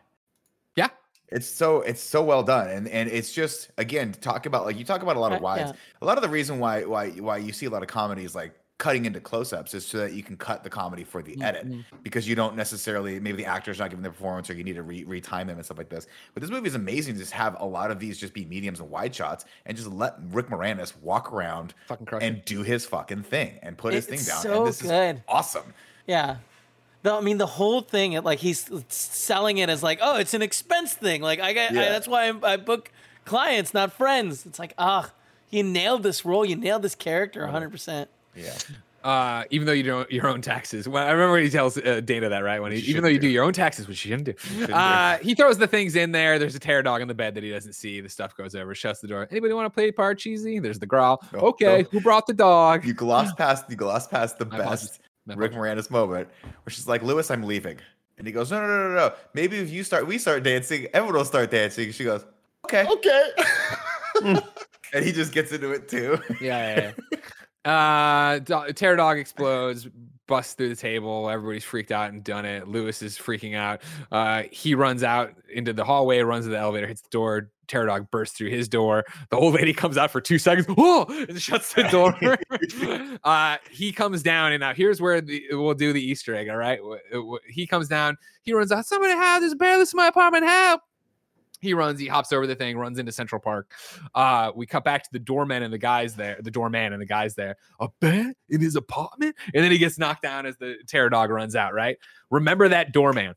Yeah. 0.76 0.90
It's 1.30 1.46
so 1.48 1.82
it's 1.82 2.00
so 2.02 2.22
well 2.24 2.42
done, 2.42 2.68
and 2.68 2.88
and 2.88 3.08
it's 3.10 3.32
just 3.32 3.70
again 3.76 4.12
talk 4.12 4.46
about 4.46 4.64
like 4.64 4.78
you 4.78 4.84
talk 4.84 5.02
about 5.02 5.16
a 5.16 5.20
lot 5.20 5.32
of 5.32 5.38
Uh, 5.40 5.42
wides. 5.42 5.70
yeah. 5.70 5.76
A 6.02 6.06
lot 6.06 6.16
of 6.16 6.22
the 6.22 6.28
reason 6.28 6.58
why 6.58 6.84
why 6.84 7.10
why 7.10 7.36
you 7.36 7.52
see 7.52 7.66
a 7.66 7.70
lot 7.70 7.82
of 7.82 7.88
comedies 7.88 8.34
like 8.34 8.52
cutting 8.78 9.06
into 9.06 9.20
close-ups 9.20 9.74
is 9.74 9.84
so 9.84 9.98
that 9.98 10.12
you 10.12 10.22
can 10.22 10.36
cut 10.36 10.62
the 10.62 10.70
comedy 10.70 11.02
for 11.02 11.20
the 11.20 11.36
edit 11.42 11.66
because 12.04 12.28
you 12.28 12.36
don't 12.36 12.54
necessarily 12.54 13.18
maybe 13.18 13.36
the 13.36 13.44
actor's 13.44 13.80
not 13.80 13.90
giving 13.90 14.04
the 14.04 14.08
performance 14.10 14.48
or 14.48 14.54
you 14.54 14.62
need 14.62 14.76
to 14.76 14.84
re- 14.84 15.04
retime 15.04 15.48
them 15.48 15.56
and 15.56 15.64
stuff 15.64 15.78
like 15.78 15.88
this. 15.88 16.06
But 16.32 16.42
this 16.42 16.50
movie 16.50 16.68
is 16.68 16.76
amazing 16.76 17.14
to 17.14 17.18
just 17.20 17.32
have 17.32 17.56
a 17.58 17.66
lot 17.66 17.90
of 17.90 17.98
these 17.98 18.18
just 18.18 18.32
be 18.32 18.44
mediums 18.44 18.78
and 18.78 18.88
wide 18.88 19.12
shots 19.12 19.46
and 19.66 19.76
just 19.76 19.88
let 19.90 20.14
Rick 20.30 20.46
Moranis 20.46 20.92
walk 21.02 21.32
around 21.32 21.74
and 22.22 22.44
do 22.44 22.62
his 22.62 22.86
fucking 22.86 23.24
thing 23.24 23.58
and 23.64 23.76
put 23.76 23.94
his 23.94 24.06
thing 24.06 24.14
It's 24.14 24.28
down. 24.28 24.42
so 24.42 24.58
and 24.58 24.68
this 24.68 24.80
good. 24.80 25.16
is 25.16 25.22
awesome. 25.26 25.74
Yeah. 26.06 26.36
The, 27.02 27.12
I 27.12 27.20
mean, 27.20 27.38
the 27.38 27.46
whole 27.46 27.80
thing, 27.80 28.12
it, 28.12 28.24
like 28.24 28.40
he's 28.40 28.68
selling 28.88 29.58
it 29.58 29.68
as 29.68 29.82
like, 29.82 30.00
oh, 30.02 30.16
it's 30.16 30.34
an 30.34 30.42
expense 30.42 30.94
thing. 30.94 31.22
Like 31.22 31.40
I 31.40 31.52
got, 31.52 31.70
I, 31.70 31.74
that's 31.74 32.08
why 32.08 32.28
I, 32.28 32.52
I 32.52 32.56
book 32.56 32.90
clients, 33.24 33.72
not 33.72 33.92
friends. 33.92 34.44
It's 34.46 34.58
like, 34.58 34.74
ah, 34.78 35.12
you 35.50 35.62
nailed 35.62 36.02
this 36.02 36.24
role. 36.24 36.44
You 36.44 36.56
nailed 36.56 36.82
this 36.82 36.94
character 36.94 37.42
100. 37.42 37.70
percent 37.70 38.10
Yeah. 38.34 38.54
Uh, 39.04 39.44
even 39.50 39.64
though 39.64 39.72
you 39.72 39.84
don't 39.84 40.10
your 40.10 40.26
own 40.26 40.42
taxes. 40.42 40.88
Well, 40.88 41.06
I 41.06 41.12
remember 41.12 41.34
when 41.34 41.44
he 41.44 41.50
tells 41.50 41.78
uh, 41.78 42.00
Dana 42.04 42.28
that 42.30 42.40
right 42.40 42.60
when 42.60 42.72
he, 42.72 42.78
even 42.78 43.04
though 43.04 43.08
you 43.08 43.20
do 43.20 43.28
do. 43.28 43.32
your 43.32 43.44
own 43.44 43.52
taxes, 43.52 43.86
which 43.86 44.04
you 44.04 44.10
shouldn't 44.10 44.36
do. 44.36 44.72
Uh, 44.72 45.18
he 45.18 45.36
throws 45.36 45.56
the 45.56 45.68
things 45.68 45.94
in 45.94 46.10
there. 46.10 46.38
There's 46.38 46.56
a 46.56 46.58
terror 46.58 46.82
dog 46.82 47.00
in 47.00 47.06
the 47.06 47.14
bed 47.14 47.34
that 47.36 47.44
he 47.44 47.50
doesn't 47.50 47.74
see. 47.74 48.00
The 48.00 48.08
stuff 48.08 48.36
goes 48.36 48.56
over, 48.56 48.74
shuts 48.74 49.00
the 49.00 49.06
door. 49.06 49.28
Anybody 49.30 49.54
want 49.54 49.66
to 49.66 49.70
play 49.70 49.90
Parcheesi? 49.92 50.60
There's 50.60 50.80
the 50.80 50.86
growl. 50.86 51.22
No, 51.32 51.38
okay, 51.38 51.82
no. 51.82 51.88
who 51.90 52.00
brought 52.00 52.26
the 52.26 52.34
dog? 52.34 52.84
You 52.84 52.92
gloss 52.92 53.32
past 53.34 53.64
you 53.70 53.76
gloss 53.76 54.08
past 54.08 54.38
the 54.38 54.46
best 54.46 54.98
My 55.00 55.07
Rick 55.36 55.52
Moranis 55.52 55.90
moment 55.90 56.28
where 56.42 56.70
she's 56.70 56.88
like, 56.88 57.02
Louis, 57.02 57.30
I'm 57.30 57.42
leaving. 57.42 57.78
And 58.16 58.26
he 58.26 58.32
goes, 58.32 58.50
No, 58.50 58.60
no, 58.60 58.66
no, 58.66 58.88
no, 58.88 58.94
no. 58.94 59.12
Maybe 59.34 59.58
if 59.58 59.70
you 59.70 59.84
start 59.84 60.06
we 60.06 60.18
start 60.18 60.42
dancing, 60.42 60.86
everyone 60.92 61.16
will 61.16 61.24
start 61.24 61.50
dancing. 61.50 61.92
She 61.92 62.04
goes, 62.04 62.24
Okay. 62.64 62.86
Okay. 62.86 63.30
And 64.94 65.04
he 65.04 65.12
just 65.12 65.32
gets 65.32 65.52
into 65.52 65.70
it 65.72 65.88
too. 65.88 66.18
Yeah, 66.40 66.92
yeah, 67.10 67.20
yeah. 67.64 67.70
uh, 67.70 68.38
do- 68.38 68.72
terror 68.72 68.96
dog 68.96 69.18
explodes, 69.18 69.86
busts 70.26 70.54
through 70.54 70.70
the 70.70 70.76
table. 70.76 71.28
Everybody's 71.28 71.64
freaked 71.64 71.92
out 71.92 72.10
and 72.12 72.24
done 72.24 72.44
it. 72.44 72.68
Louis 72.68 73.02
is 73.02 73.18
freaking 73.18 73.54
out. 73.54 73.82
Uh, 74.10 74.44
he 74.50 74.74
runs 74.74 75.02
out 75.02 75.34
into 75.52 75.72
the 75.72 75.84
hallway, 75.84 76.20
runs 76.20 76.46
to 76.46 76.50
the 76.50 76.58
elevator, 76.58 76.86
hits 76.86 77.02
the 77.02 77.10
door. 77.10 77.50
Terror 77.68 77.86
dog 77.86 78.10
bursts 78.10 78.36
through 78.36 78.50
his 78.50 78.68
door. 78.68 79.04
The 79.30 79.36
old 79.36 79.54
lady 79.54 79.72
comes 79.72 79.96
out 79.96 80.10
for 80.10 80.20
two 80.20 80.38
seconds, 80.38 80.66
whoa, 80.76 81.04
and 81.04 81.40
shuts 81.40 81.74
the 81.74 81.84
door. 81.84 82.16
uh, 83.24 83.58
he 83.70 83.92
comes 83.92 84.22
down, 84.22 84.52
and 84.52 84.60
now 84.60 84.74
here's 84.74 85.00
where 85.00 85.20
the, 85.20 85.44
we'll 85.52 85.74
do 85.74 85.92
the 85.92 86.02
Easter 86.02 86.34
egg. 86.34 86.48
All 86.48 86.56
right, 86.56 86.80
he 87.48 87.66
comes 87.66 87.88
down. 87.88 88.16
He 88.42 88.52
runs 88.52 88.72
out. 88.72 88.86
Somebody 88.86 89.12
help! 89.12 89.40
There's 89.40 89.52
a 89.52 89.56
bear. 89.56 89.78
This 89.78 89.88
is 89.88 89.94
my 89.94 90.08
apartment. 90.08 90.44
Help! 90.44 90.80
He 91.60 91.74
runs, 91.74 91.98
he 91.98 92.06
hops 92.06 92.32
over 92.32 92.46
the 92.46 92.54
thing, 92.54 92.78
runs 92.78 92.98
into 92.98 93.10
Central 93.10 93.40
Park. 93.40 93.72
Uh, 94.14 94.52
we 94.54 94.64
cut 94.64 94.84
back 94.84 95.02
to 95.02 95.08
the 95.12 95.18
doorman 95.18 95.62
and 95.62 95.72
the 95.72 95.78
guys 95.78 96.14
there, 96.14 96.38
the 96.40 96.50
doorman 96.50 96.92
and 96.92 97.02
the 97.02 97.06
guys 97.06 97.34
there. 97.34 97.56
A 97.80 97.88
bear 98.00 98.32
in 98.48 98.60
his 98.60 98.76
apartment? 98.76 99.34
And 99.52 99.64
then 99.64 99.72
he 99.72 99.78
gets 99.78 99.98
knocked 99.98 100.22
down 100.22 100.46
as 100.46 100.56
the 100.58 100.76
terror 100.86 101.10
dog 101.10 101.30
runs 101.30 101.56
out, 101.56 101.74
right? 101.74 101.98
Remember 102.30 102.68
that 102.68 102.92
doorman. 102.92 103.34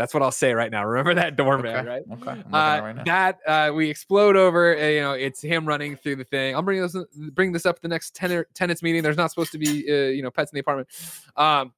That's 0.00 0.14
what 0.14 0.22
I'll 0.22 0.32
say 0.32 0.54
right 0.54 0.70
now. 0.70 0.82
Remember 0.82 1.12
that 1.12 1.36
doorman, 1.36 1.76
okay. 1.76 1.86
right? 1.86 2.02
Okay. 2.10 2.42
Uh, 2.50 2.80
right 2.82 3.04
that 3.04 3.38
uh, 3.46 3.70
we 3.74 3.90
explode 3.90 4.34
over. 4.34 4.74
Uh, 4.74 4.86
you 4.86 5.00
know, 5.02 5.12
it's 5.12 5.42
him 5.42 5.66
running 5.66 5.94
through 5.94 6.16
the 6.16 6.24
thing. 6.24 6.56
I'm 6.56 6.64
bringing 6.64 6.82
this 6.82 6.96
bring 7.34 7.52
this 7.52 7.66
up 7.66 7.76
at 7.76 7.82
the 7.82 7.88
next 7.88 8.14
ten- 8.14 8.46
tenants 8.54 8.82
meeting. 8.82 9.02
There's 9.02 9.18
not 9.18 9.28
supposed 9.28 9.52
to 9.52 9.58
be 9.58 9.84
uh, 9.90 10.08
you 10.08 10.22
know 10.22 10.30
pets 10.30 10.52
in 10.52 10.56
the 10.56 10.60
apartment. 10.60 10.88
Um, 11.36 11.74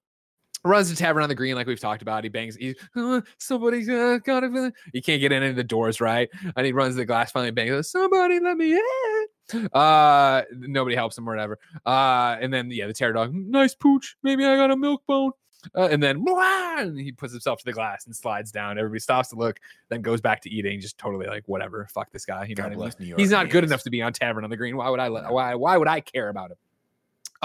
runs 0.65 0.89
to 0.89 0.97
tavern 0.97 1.25
on 1.25 1.29
the 1.29 1.35
green 1.35 1.57
like 1.57 1.67
we've 1.67 1.81
talked 1.81 2.01
about. 2.01 2.23
He 2.23 2.31
bangs. 2.31 2.55
He 2.55 2.77
uh, 2.95 3.23
somebody's 3.39 3.89
uh, 3.89 4.19
got 4.25 4.41
to. 4.41 4.73
He 4.93 5.01
can't 5.01 5.21
get 5.21 5.33
in 5.33 5.43
any 5.43 5.51
of 5.51 5.57
the 5.57 5.65
doors 5.65 6.01
right, 6.01 6.31
and 6.55 6.65
he 6.65 6.71
runs 6.73 6.95
to 6.95 6.99
the 6.99 7.05
glass. 7.05 7.33
Finally 7.33 7.51
bangs. 7.51 7.91
Somebody 7.91 8.39
let 8.39 8.57
me 8.57 8.75
in. 8.75 9.69
Uh, 9.73 10.43
nobody 10.53 10.95
helps 10.95 11.19
him 11.19 11.29
or 11.29 11.33
whatever. 11.33 11.59
Uh, 11.85 12.37
and 12.41 12.55
then 12.55 12.71
yeah, 12.71 12.87
the 12.87 12.93
terror 12.93 13.13
dog. 13.13 13.35
Nice 13.35 13.75
pooch. 13.75 14.17
Maybe 14.23 14.45
I 14.45 14.55
got 14.55 14.71
a 14.71 14.77
milk 14.77 15.03
bone. 15.09 15.33
Uh, 15.77 15.89
and 15.91 16.03
then 16.03 16.25
and 16.27 16.99
he 16.99 17.13
puts 17.13 17.33
himself 17.33 17.59
to 17.61 17.65
the 17.65 17.73
glass 17.73 18.07
and 18.07 18.15
slides 18.15 18.51
down. 18.51 18.79
Everybody 18.79 19.01
stops 19.01 19.29
to 19.31 19.37
look, 19.37 19.61
then 19.89 20.03
goes 20.03 20.21
back 20.21 20.41
to 20.43 20.51
eating, 20.51 20.81
just 20.81 20.99
totally 20.99 21.27
like 21.27 21.45
whatever. 21.47 21.87
Fuck 21.93 22.11
this 22.11 22.25
guy. 22.25 22.45
You 22.45 22.55
know 22.55 22.63
God 22.63 22.65
what 22.65 22.67
I 22.67 22.71
mean? 22.71 22.79
bless 22.79 23.01
New 23.01 23.07
York. 23.07 23.21
He's 23.21 23.31
not 23.31 23.47
good 23.47 23.55
Yankees. 23.57 23.71
enough 23.71 23.83
to 23.85 23.91
be 23.91 24.03
on 24.03 24.13
Tavern 24.13 24.45
on 24.45 24.51
the 24.51 24.57
Green. 24.57 24.77
Why 24.77 24.89
would 24.89 25.01
I? 25.01 25.09
Let, 25.09 25.31
why? 25.31 25.55
Why 25.55 25.77
would 25.77 25.89
I 25.89 26.01
care 26.01 26.29
about 26.29 26.51
him? 26.51 26.57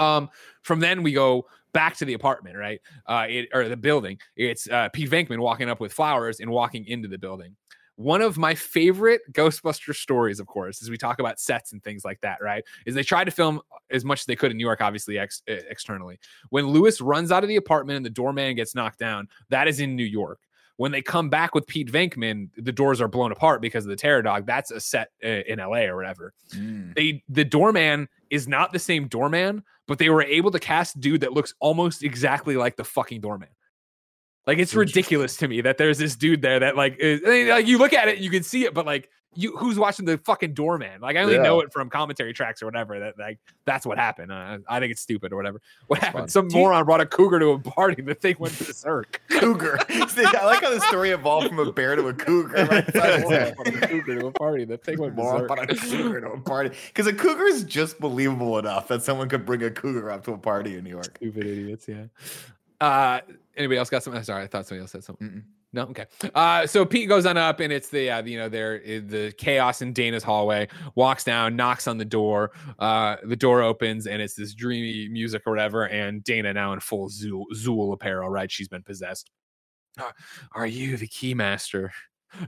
Um, 0.04 0.30
from 0.62 0.80
then 0.80 1.02
we 1.02 1.12
go 1.12 1.46
back 1.72 1.96
to 1.96 2.04
the 2.04 2.14
apartment, 2.14 2.56
right? 2.56 2.80
Uh, 3.06 3.26
it, 3.28 3.48
or 3.52 3.68
the 3.68 3.76
building. 3.76 4.18
It's 4.36 4.68
uh, 4.68 4.88
Pete 4.90 5.10
Venkman 5.10 5.38
walking 5.38 5.68
up 5.68 5.80
with 5.80 5.92
flowers 5.92 6.40
and 6.40 6.50
walking 6.50 6.86
into 6.86 7.08
the 7.08 7.18
building. 7.18 7.56
One 7.98 8.22
of 8.22 8.38
my 8.38 8.54
favorite 8.54 9.22
Ghostbuster 9.32 9.92
stories, 9.92 10.38
of 10.38 10.46
course, 10.46 10.80
as 10.82 10.88
we 10.88 10.96
talk 10.96 11.18
about 11.18 11.40
sets 11.40 11.72
and 11.72 11.82
things 11.82 12.04
like 12.04 12.20
that, 12.20 12.38
right? 12.40 12.62
Is 12.86 12.94
they 12.94 13.02
tried 13.02 13.24
to 13.24 13.32
film 13.32 13.60
as 13.90 14.04
much 14.04 14.20
as 14.20 14.26
they 14.26 14.36
could 14.36 14.52
in 14.52 14.56
New 14.56 14.64
York, 14.64 14.80
obviously 14.80 15.18
ex- 15.18 15.42
eh, 15.48 15.62
externally. 15.68 16.20
When 16.50 16.68
Louis 16.68 17.00
runs 17.00 17.32
out 17.32 17.42
of 17.42 17.48
the 17.48 17.56
apartment 17.56 17.96
and 17.96 18.06
the 18.06 18.10
doorman 18.10 18.54
gets 18.54 18.72
knocked 18.72 19.00
down, 19.00 19.26
that 19.50 19.66
is 19.66 19.80
in 19.80 19.96
New 19.96 20.04
York. 20.04 20.38
When 20.76 20.92
they 20.92 21.02
come 21.02 21.28
back 21.28 21.56
with 21.56 21.66
Pete 21.66 21.90
Venkman, 21.90 22.50
the 22.56 22.70
doors 22.70 23.00
are 23.00 23.08
blown 23.08 23.32
apart 23.32 23.60
because 23.60 23.84
of 23.84 23.90
the 23.90 23.96
terror 23.96 24.22
dog. 24.22 24.46
That's 24.46 24.70
a 24.70 24.78
set 24.78 25.08
uh, 25.24 25.42
in 25.48 25.58
LA 25.58 25.86
or 25.86 25.96
whatever 25.96 26.34
Mm. 26.54 26.94
they 26.94 27.24
the 27.28 27.44
doorman 27.44 28.08
is 28.30 28.46
not 28.46 28.72
the 28.72 28.78
same 28.78 29.08
doorman, 29.08 29.64
but 29.88 29.98
they 29.98 30.08
were 30.08 30.22
able 30.22 30.52
to 30.52 30.60
cast 30.60 30.94
a 30.94 31.00
dude 31.00 31.22
that 31.22 31.32
looks 31.32 31.52
almost 31.58 32.04
exactly 32.04 32.56
like 32.56 32.76
the 32.76 32.84
fucking 32.84 33.20
doorman. 33.20 33.48
Like 34.48 34.58
it's 34.58 34.74
ridiculous 34.74 35.36
to 35.36 35.46
me 35.46 35.60
that 35.60 35.76
there's 35.78 35.98
this 35.98 36.16
dude 36.16 36.40
there 36.42 36.58
that 36.58 36.74
like 36.74 36.96
is, 36.98 37.20
I 37.24 37.28
mean, 37.28 37.48
like 37.48 37.66
you 37.68 37.76
look 37.78 37.92
at 37.92 38.08
it, 38.08 38.18
you 38.18 38.30
can 38.30 38.42
see 38.42 38.64
it, 38.64 38.72
but 38.72 38.86
like 38.86 39.10
you 39.34 39.54
who's 39.58 39.78
watching 39.78 40.06
the 40.06 40.16
fucking 40.16 40.54
doorman? 40.54 41.02
Like 41.02 41.16
I 41.16 41.20
only 41.20 41.34
Yeah. 41.34 41.42
know 41.42 41.60
it 41.60 41.70
from 41.70 41.90
commentary 41.90 42.32
tracks 42.32 42.62
or 42.62 42.64
whatever. 42.64 42.98
That 42.98 43.18
like 43.18 43.38
that's 43.66 43.84
what 43.84 43.98
happened. 43.98 44.32
Uh, 44.32 44.56
I 44.66 44.80
think 44.80 44.90
it's 44.90 45.02
stupid 45.02 45.34
or 45.34 45.36
whatever. 45.36 45.60
What 45.88 45.98
happened? 45.98 46.22
fun. 46.22 46.28
Some 46.30 46.48
Do 46.48 46.56
you- 46.56 46.62
moron 46.62 46.86
brought 46.86 47.02
a 47.02 47.06
cougar 47.06 47.38
to 47.40 47.48
a 47.50 47.58
party. 47.58 48.00
The 48.00 48.14
thing 48.14 48.36
went 48.38 48.58
berserk. 48.58 49.20
Cougar. 49.28 49.78
See, 50.08 50.24
I 50.24 50.44
like 50.46 50.62
how 50.62 50.70
the 50.70 50.80
story 50.80 51.10
evolved 51.10 51.48
from 51.48 51.58
a 51.58 51.70
bear 51.70 51.94
to 51.94 52.08
a 52.08 52.14
cougar. 52.14 52.64
Right? 52.64 52.94
Moron 52.94 53.54
brought 53.54 53.68
a 53.68 53.86
cougar 53.86 54.18
to 54.20 54.26
a 54.28 54.32
party. 54.32 54.64
The 54.64 54.78
thing 54.78 54.98
went 54.98 55.14
Moron 55.14 55.42
berserk. 55.42 55.48
brought 55.48 55.70
a 55.70 55.76
cougar 55.76 56.20
to 56.22 56.28
a 56.32 56.40
party 56.40 56.70
because 56.88 57.06
a 57.06 57.12
cougar 57.12 57.44
is 57.44 57.64
just 57.64 58.00
believable 58.00 58.58
enough 58.58 58.88
that 58.88 59.02
someone 59.02 59.28
could 59.28 59.44
bring 59.44 59.62
a 59.62 59.70
cougar 59.70 60.10
up 60.10 60.24
to 60.24 60.32
a 60.32 60.38
party 60.38 60.76
in 60.78 60.84
New 60.84 60.90
York. 60.90 61.18
Stupid 61.18 61.46
idiots. 61.46 61.86
Yeah. 61.86 62.04
Uh, 62.80 63.20
anybody 63.58 63.78
else 63.78 63.90
got 63.90 64.02
something? 64.02 64.22
Sorry, 64.22 64.44
I 64.44 64.46
thought 64.46 64.66
somebody 64.66 64.82
else 64.82 64.92
said 64.92 65.04
something. 65.04 65.28
Mm-mm. 65.28 65.42
No, 65.72 65.82
okay. 65.82 66.06
Uh, 66.34 66.66
so 66.66 66.86
Pete 66.86 67.08
goes 67.08 67.26
on 67.26 67.36
up, 67.36 67.60
and 67.60 67.70
it's 67.72 67.90
the 67.90 68.10
uh, 68.10 68.22
you 68.22 68.38
know 68.38 68.48
there 68.48 68.78
the 68.78 69.34
chaos 69.36 69.82
in 69.82 69.92
Dana's 69.92 70.22
hallway. 70.22 70.68
Walks 70.94 71.24
down, 71.24 71.56
knocks 71.56 71.86
on 71.86 71.98
the 71.98 72.04
door. 72.04 72.52
Uh, 72.78 73.16
the 73.24 73.36
door 73.36 73.62
opens, 73.62 74.06
and 74.06 74.22
it's 74.22 74.34
this 74.34 74.54
dreamy 74.54 75.08
music 75.08 75.42
or 75.46 75.52
whatever. 75.52 75.84
And 75.84 76.24
Dana 76.24 76.54
now 76.54 76.72
in 76.72 76.80
full 76.80 77.10
Zuul, 77.10 77.44
Zuul 77.54 77.92
apparel, 77.92 78.30
right? 78.30 78.50
She's 78.50 78.68
been 78.68 78.82
possessed. 78.82 79.30
Uh, 79.98 80.12
are 80.52 80.66
you 80.66 80.96
the 80.96 81.08
keymaster? 81.08 81.90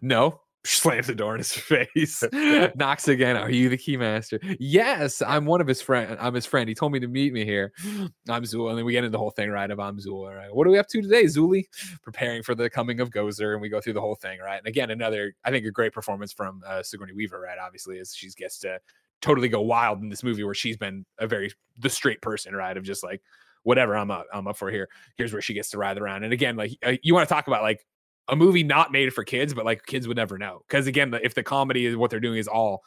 No, 0.01 0.41
slams 0.65 1.07
the 1.07 1.15
door 1.15 1.35
in 1.35 1.39
his 1.39 1.53
face, 1.53 2.23
knocks 2.74 3.09
again. 3.09 3.37
Are 3.37 3.51
you 3.51 3.69
the 3.69 3.78
keymaster? 3.78 4.57
Yes, 4.59 5.23
I'm 5.23 5.47
one 5.47 5.61
of 5.61 5.66
his 5.66 5.81
friend. 5.81 6.16
I'm 6.20 6.35
his 6.35 6.47
friend. 6.47 6.69
He 6.69 6.74
told 6.74 6.93
me 6.93 7.01
to 7.01 7.09
meet 7.09 7.32
me 7.32 7.45
here. 7.45 7.73
I'm 8.28 8.43
Zuul, 8.43 8.70
and 8.70 8.78
then 8.78 8.85
we 8.85 8.93
get 8.93 9.05
into 9.05 9.11
the 9.11 9.19
whole 9.19 9.31
thing, 9.31 9.51
right? 9.51 9.70
Of 9.70 9.81
I'm 9.81 9.99
Zuul. 9.99 10.35
Right? 10.35 10.55
What 10.55 10.66
are 10.66 10.70
we 10.70 10.78
up 10.78 10.89
to 10.89 11.03
today, 11.03 11.24
Zuli? 11.24 11.65
Preparing 12.03 12.43
for 12.43 12.55
the 12.55 12.69
coming 12.69 13.01
of 13.01 13.11
Gozer, 13.11 13.53
and 13.53 13.62
we 13.62 13.69
go 13.69 13.81
through 13.81 13.95
the 13.95 14.01
whole 14.01 14.16
thing, 14.16 14.39
right? 14.41 14.59
And 14.59 14.66
again, 14.66 14.91
another 14.91 15.35
I 15.45 15.51
think 15.51 15.66
a 15.66 15.70
great 15.70 15.93
performance 15.93 16.32
from 16.32 16.62
uh, 16.66 16.82
Sigourney 16.82 17.12
Weaver, 17.12 17.41
right? 17.41 17.59
Obviously, 17.59 17.99
as 17.99 18.15
she 18.15 18.28
gets 18.31 18.59
to 18.61 18.81
totally 19.20 19.49
go 19.49 19.61
wild 19.61 20.01
in 20.01 20.09
this 20.09 20.23
movie 20.23 20.45
where 20.45 20.55
she's 20.55 20.77
been 20.77 21.05
a 21.19 21.27
very 21.27 21.53
the 21.78 21.91
straight 21.91 22.23
person, 22.23 22.55
right? 22.55 22.77
Of 22.77 22.85
just 22.85 23.03
like 23.03 23.23
whatever 23.62 23.97
I'm 23.97 24.11
up, 24.11 24.27
I'm 24.32 24.47
up 24.47 24.57
for 24.57 24.70
here. 24.70 24.89
Here's 25.16 25.32
where 25.32 25.43
she 25.43 25.55
gets 25.55 25.70
to 25.70 25.78
ride 25.78 25.99
around. 25.99 26.24
And 26.24 26.32
again, 26.32 26.57
like 26.57 26.77
uh, 26.85 26.95
you 27.03 27.15
want 27.15 27.28
to 27.28 27.35
talk 27.35 27.47
about 27.47 27.62
like 27.62 27.85
a 28.31 28.36
movie 28.36 28.62
not 28.62 28.93
made 28.93 29.12
for 29.12 29.24
kids, 29.24 29.52
but 29.52 29.65
like 29.65 29.85
kids 29.86 30.09
would 30.09 30.16
never 30.16 30.39
know. 30.39 30.62
Because 30.66 30.86
again, 30.86 31.12
if 31.23 31.35
the 31.35 31.43
comedy 31.43 31.85
is 31.85 31.97
what 31.97 32.11
they're 32.11 32.20
doing 32.20 32.39
is 32.39 32.48
all, 32.48 32.82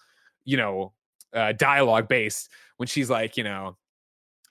you 0.46 0.58
know, 0.58 0.94
uh, 1.34 1.52
dialogue 1.52 2.08
based, 2.08 2.50
when 2.78 2.88
she's 2.88 3.10
like, 3.10 3.38
you 3.38 3.44
know, 3.44 3.78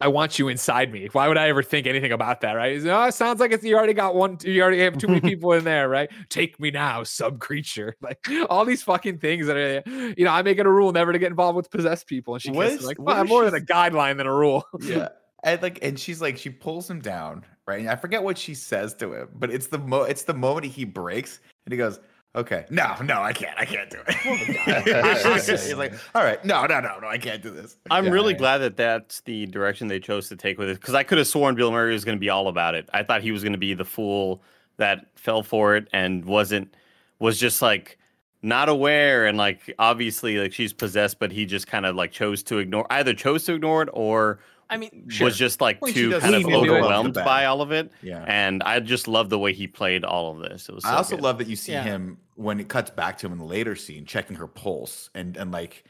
I 0.03 0.09
want 0.09 0.37
you 0.39 0.49
inside 0.49 0.93
me. 0.93 1.09
Why 1.13 1.29
would 1.29 1.39
I 1.39 1.49
ever 1.49 1.63
think 1.63 1.87
anything 1.87 2.11
about 2.11 2.41
that? 2.41 2.55
Right? 2.55 2.85
Oh, 2.85 3.05
it 3.05 3.15
sounds 3.15 3.39
like 3.39 3.53
it's 3.53 3.63
you 3.63 3.77
already 3.77 3.95
got 3.95 4.17
one. 4.17 4.37
You 4.43 4.61
already 4.61 4.81
have 4.81 4.99
too 4.99 5.07
many 5.07 5.21
people 5.31 5.53
in 5.53 5.63
there, 5.63 5.89
right? 5.89 6.11
Take 6.29 6.59
me 6.59 6.73
now, 6.73 7.05
sub 7.05 7.39
creature. 7.39 7.97
Like 8.03 8.19
all 8.51 8.65
these 8.65 8.83
fucking 8.83 9.19
things 9.19 9.47
that 9.47 9.57
are, 9.57 9.83
you 10.17 10.25
know, 10.25 10.33
I 10.33 10.43
make 10.43 10.59
it 10.59 10.67
a 10.67 10.71
rule 10.71 10.91
never 10.91 11.13
to 11.13 11.21
get 11.21 11.31
involved 11.31 11.57
with 11.57 11.71
possessed 11.71 12.09
people, 12.09 12.35
and 12.35 12.43
she 12.43 12.51
gets 12.51 12.85
like, 12.85 13.01
well, 13.01 13.25
more 13.25 13.45
than 13.45 13.55
a 13.55 13.65
guideline 13.65 14.17
than 14.17 14.27
a 14.27 14.35
rule. 14.35 14.65
Yeah. 14.81 15.11
And 15.45 15.63
like, 15.63 15.79
and 15.83 15.99
she's 15.99 16.21
like, 16.21 16.37
she 16.37 16.51
pulls 16.51 16.91
him 16.91 17.01
down, 17.01 17.45
right? 17.67 17.81
And 17.81 17.91
I 17.91 17.97
forget 17.97 18.23
what 18.23 18.39
she 18.39 18.55
says 18.55 18.95
to 18.95 19.13
him, 19.13 19.29
but 19.35 19.51
it's 19.51 19.69
the 19.69 19.79
mo, 19.79 20.03
it's 20.03 20.23
the 20.25 20.35
moment 20.35 20.67
he 20.67 20.85
breaks, 20.85 21.41
and 21.67 21.73
he 21.73 21.77
goes, 21.79 22.01
"Okay, 22.35 22.65
no, 22.71 22.95
no, 23.05 23.23
I 23.23 23.33
can't, 23.33 23.59
I 23.59 23.65
can't 23.65 23.91
do 23.91 23.99
it." 24.07 24.15
He's 25.69 25.75
like, 25.75 25.93
"All 26.15 26.23
right, 26.25 26.45
no, 26.45 26.65
no, 26.67 26.81
no, 26.81 26.99
no, 27.01 27.09
I 27.09 27.19
can't 27.19 27.43
do 27.43 27.51
this." 27.51 27.77
I'm 27.91 28.07
Yeah, 28.07 28.11
really 28.11 28.33
yeah. 28.33 28.39
glad 28.39 28.59
that 28.59 28.77
that's 28.77 29.21
the 29.23 29.47
direction 29.47 29.89
they 29.89 30.01
chose 30.01 30.29
to 30.29 30.37
take 30.37 30.59
with 30.59 30.69
it 30.69 30.81
because 30.81 30.95
I 30.95 31.03
could 31.03 31.19
have 31.19 31.27
sworn 31.29 31.55
Bill 31.55 31.71
Murray 31.73 31.93
was 31.93 32.05
going 32.05 32.17
to 32.17 32.21
be 32.21 32.31
all 32.31 32.49
about 32.49 32.75
it. 32.75 32.89
I 32.93 33.03
thought 33.03 33.23
he 33.23 33.33
was 33.33 33.43
going 33.43 33.53
to 33.53 33.59
be 33.59 33.75
the 33.75 33.85
fool 33.85 34.43
that 34.79 35.07
fell 35.17 35.43
for 35.43 35.77
it 35.77 35.89
and 35.93 36.25
wasn't 36.25 36.75
was 37.19 37.39
just 37.39 37.63
like 37.63 37.99
not 38.45 38.69
aware 38.69 39.27
and 39.27 39.39
like 39.39 39.73
obviously 39.79 40.39
like 40.39 40.53
she's 40.53 40.73
possessed, 40.73 41.21
but 41.21 41.31
he 41.31 41.47
just 41.47 41.69
kind 41.69 41.87
of 41.87 41.95
like 41.95 42.11
chose 42.11 42.43
to 42.45 42.59
ignore 42.59 42.87
either 42.91 43.15
chose 43.15 43.45
to 43.45 43.53
ignore 43.55 43.83
it 43.83 43.89
or 43.93 44.41
I 44.73 44.77
mean, 44.79 45.09
was 45.21 45.37
just 45.37 45.61
like 45.61 45.81
Well, 45.83 45.93
too 45.93 46.19
kind 46.19 46.35
of 46.35 46.43
lean 46.45 46.55
into 46.55 46.65
it. 46.75 46.79
overwhelmed 46.79 47.15
by 47.15 47.45
all 47.47 47.61
of 47.61 47.73
it. 47.73 47.91
Yeah. 48.03 48.25
And 48.27 48.63
I 48.63 48.81
just 48.81 49.07
love 49.09 49.31
the 49.31 49.39
way 49.39 49.53
he 49.53 49.67
played 49.67 50.05
all 50.05 50.33
of 50.33 50.39
this. 50.41 50.69
It 50.69 50.75
was. 50.75 50.85
So 50.85 50.91
I 50.91 50.95
also 50.95 51.17
good. 51.17 51.23
love 51.23 51.39
that 51.39 51.47
you 51.47 51.57
see 51.57 51.73
Yeah. 51.73 51.83
him 51.85 52.19
when 52.35 52.59
it 52.61 52.69
cuts 52.69 52.91
back 52.91 53.19
to 53.19 53.27
him 53.27 53.33
in 53.33 53.39
the 53.39 53.45
later 53.45 53.77
scene, 53.77 54.05
checking 54.07 54.37
her 54.37 54.47
pulse, 54.47 55.11
and 55.15 55.37
and 55.37 55.53
like 55.53 55.85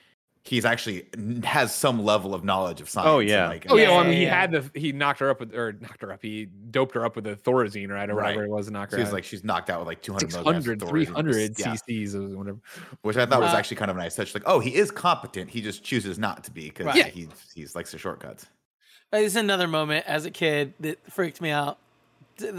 he's 0.45 0.65
actually 0.65 1.05
has 1.45 1.73
some 1.73 2.05
level 2.05 2.35
of 2.35 2.43
knowledge 2.43 2.81
of 2.81 2.91
science. 2.91 3.07
Oh 3.09 3.21
yeah. 3.21 3.47
like, 3.47 3.65
Oh 3.71 3.77
yeah, 3.77 3.91
well, 3.91 4.01
I 4.01 4.03
mean, 4.03 4.15
he 4.17 4.23
yeah. 4.25 4.41
had 4.41 4.51
the 4.51 4.69
he 4.75 4.91
knocked 4.91 5.21
her 5.21 5.31
up 5.31 5.39
with 5.39 5.55
or 5.55 5.73
knocked 5.75 6.03
her 6.03 6.13
up. 6.13 6.21
He 6.21 6.47
doped 6.47 6.97
her 6.97 7.05
up 7.05 7.15
with 7.15 7.29
a 7.29 7.37
Thorazine, 7.37 7.91
right, 7.91 8.11
or 8.11 8.17
whatever 8.17 8.41
Right. 8.41 8.49
it 8.49 8.51
was, 8.51 8.67
and 8.67 8.75
knocked 8.75 8.91
her 8.91 8.99
She's 8.99 9.07
out. 9.07 9.13
like 9.13 9.23
she's 9.23 9.45
knocked 9.45 9.71
out 9.71 9.79
with 9.79 9.87
like 9.87 10.03
200 10.03 10.33
600, 10.33 10.83
300 10.83 11.55
Thorazine. 11.55 11.59
Yeah. 11.61 11.75
cc's 11.77 12.17
or 12.17 12.37
whatever. 12.37 12.59
which 13.03 13.17
I 13.17 13.25
thought 13.25 13.41
was 13.41 13.55
Uh, 13.55 13.57
actually 13.57 13.77
kind 13.77 13.93
of 13.93 13.97
a 13.97 14.01
nice 14.01 14.17
touch. 14.17 14.35
Like, 14.35 14.43
oh, 14.47 14.59
he 14.59 14.75
is 14.75 14.91
competent. 14.91 15.49
He 15.49 15.61
just 15.63 15.85
chooses 15.85 16.19
not 16.19 16.43
to 16.43 16.51
be 16.51 16.65
because 16.71 16.87
Right. 16.87 16.97
Yeah. 16.97 17.07
he 17.07 17.29
he's 17.55 17.77
likes 17.77 17.93
the 17.93 17.99
shortcuts. 17.99 18.47
This 19.13 19.27
is 19.33 19.37
another 19.37 19.69
moment 19.69 20.07
as 20.09 20.25
a 20.25 20.31
kid 20.31 20.75
that 20.81 20.99
freaked 21.13 21.41
me 21.41 21.51
out. 21.51 21.79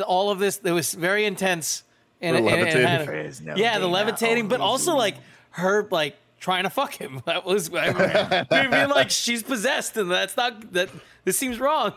All 0.05 0.29
of 0.29 0.39
this, 0.39 0.61
it 0.63 0.71
was 0.71 0.93
very 0.93 1.25
intense. 1.25 1.83
And, 2.21 2.35
The 2.35 2.39
and- 2.39 2.47
and 2.49 2.55
it 2.55 2.63
levitating. 2.63 2.87
had- 2.87 3.07
There 3.07 3.19
is 3.25 3.41
no 3.41 3.55
yeah, 3.55 3.79
the 3.79 3.87
levitating, 3.87 4.47
but 4.47 4.61
also 4.61 4.91
Zoom. 4.91 4.97
like 4.97 5.15
her 5.51 5.87
like 5.91 6.15
trying 6.39 6.63
to 6.63 6.69
fuck 6.69 6.93
him. 6.93 7.21
That 7.25 7.43
was 7.45 7.69
I 7.73 8.45
mean, 8.49 8.69
being 8.71 8.89
like 8.89 9.09
she's 9.09 9.43
possessed, 9.43 9.97
and 9.97 10.09
that's 10.09 10.37
not 10.37 10.71
that. 10.73 10.89
This 11.25 11.37
seems 11.37 11.59
wrong. 11.59 11.93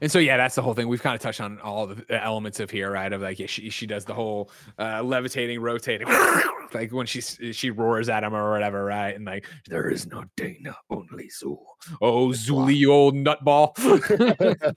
And 0.00 0.10
so 0.10 0.18
yeah, 0.18 0.36
that's 0.36 0.54
the 0.54 0.62
whole 0.62 0.74
thing. 0.74 0.88
We've 0.88 1.02
kind 1.02 1.14
of 1.14 1.20
touched 1.20 1.40
on 1.40 1.60
all 1.60 1.86
the 1.86 2.04
elements 2.10 2.60
of 2.60 2.70
here, 2.70 2.90
right? 2.90 3.12
Of 3.12 3.22
like 3.22 3.38
yeah, 3.38 3.46
she 3.46 3.70
she 3.70 3.86
does 3.86 4.04
the 4.04 4.14
whole 4.14 4.50
uh, 4.78 5.02
levitating, 5.02 5.60
rotating, 5.60 6.08
like 6.74 6.92
when 6.92 7.06
she 7.06 7.20
she 7.20 7.70
roars 7.70 8.08
at 8.08 8.24
him 8.24 8.34
or 8.34 8.50
whatever, 8.50 8.84
right? 8.84 9.14
And 9.14 9.24
like 9.24 9.46
there 9.66 9.90
is 9.90 10.06
no 10.06 10.24
Dana, 10.36 10.76
only 10.90 11.28
Zuul. 11.28 11.58
Oh, 12.00 12.28
Zuli, 12.28 12.76
you 12.76 12.92
old 12.92 13.14
nutball. 13.14 13.74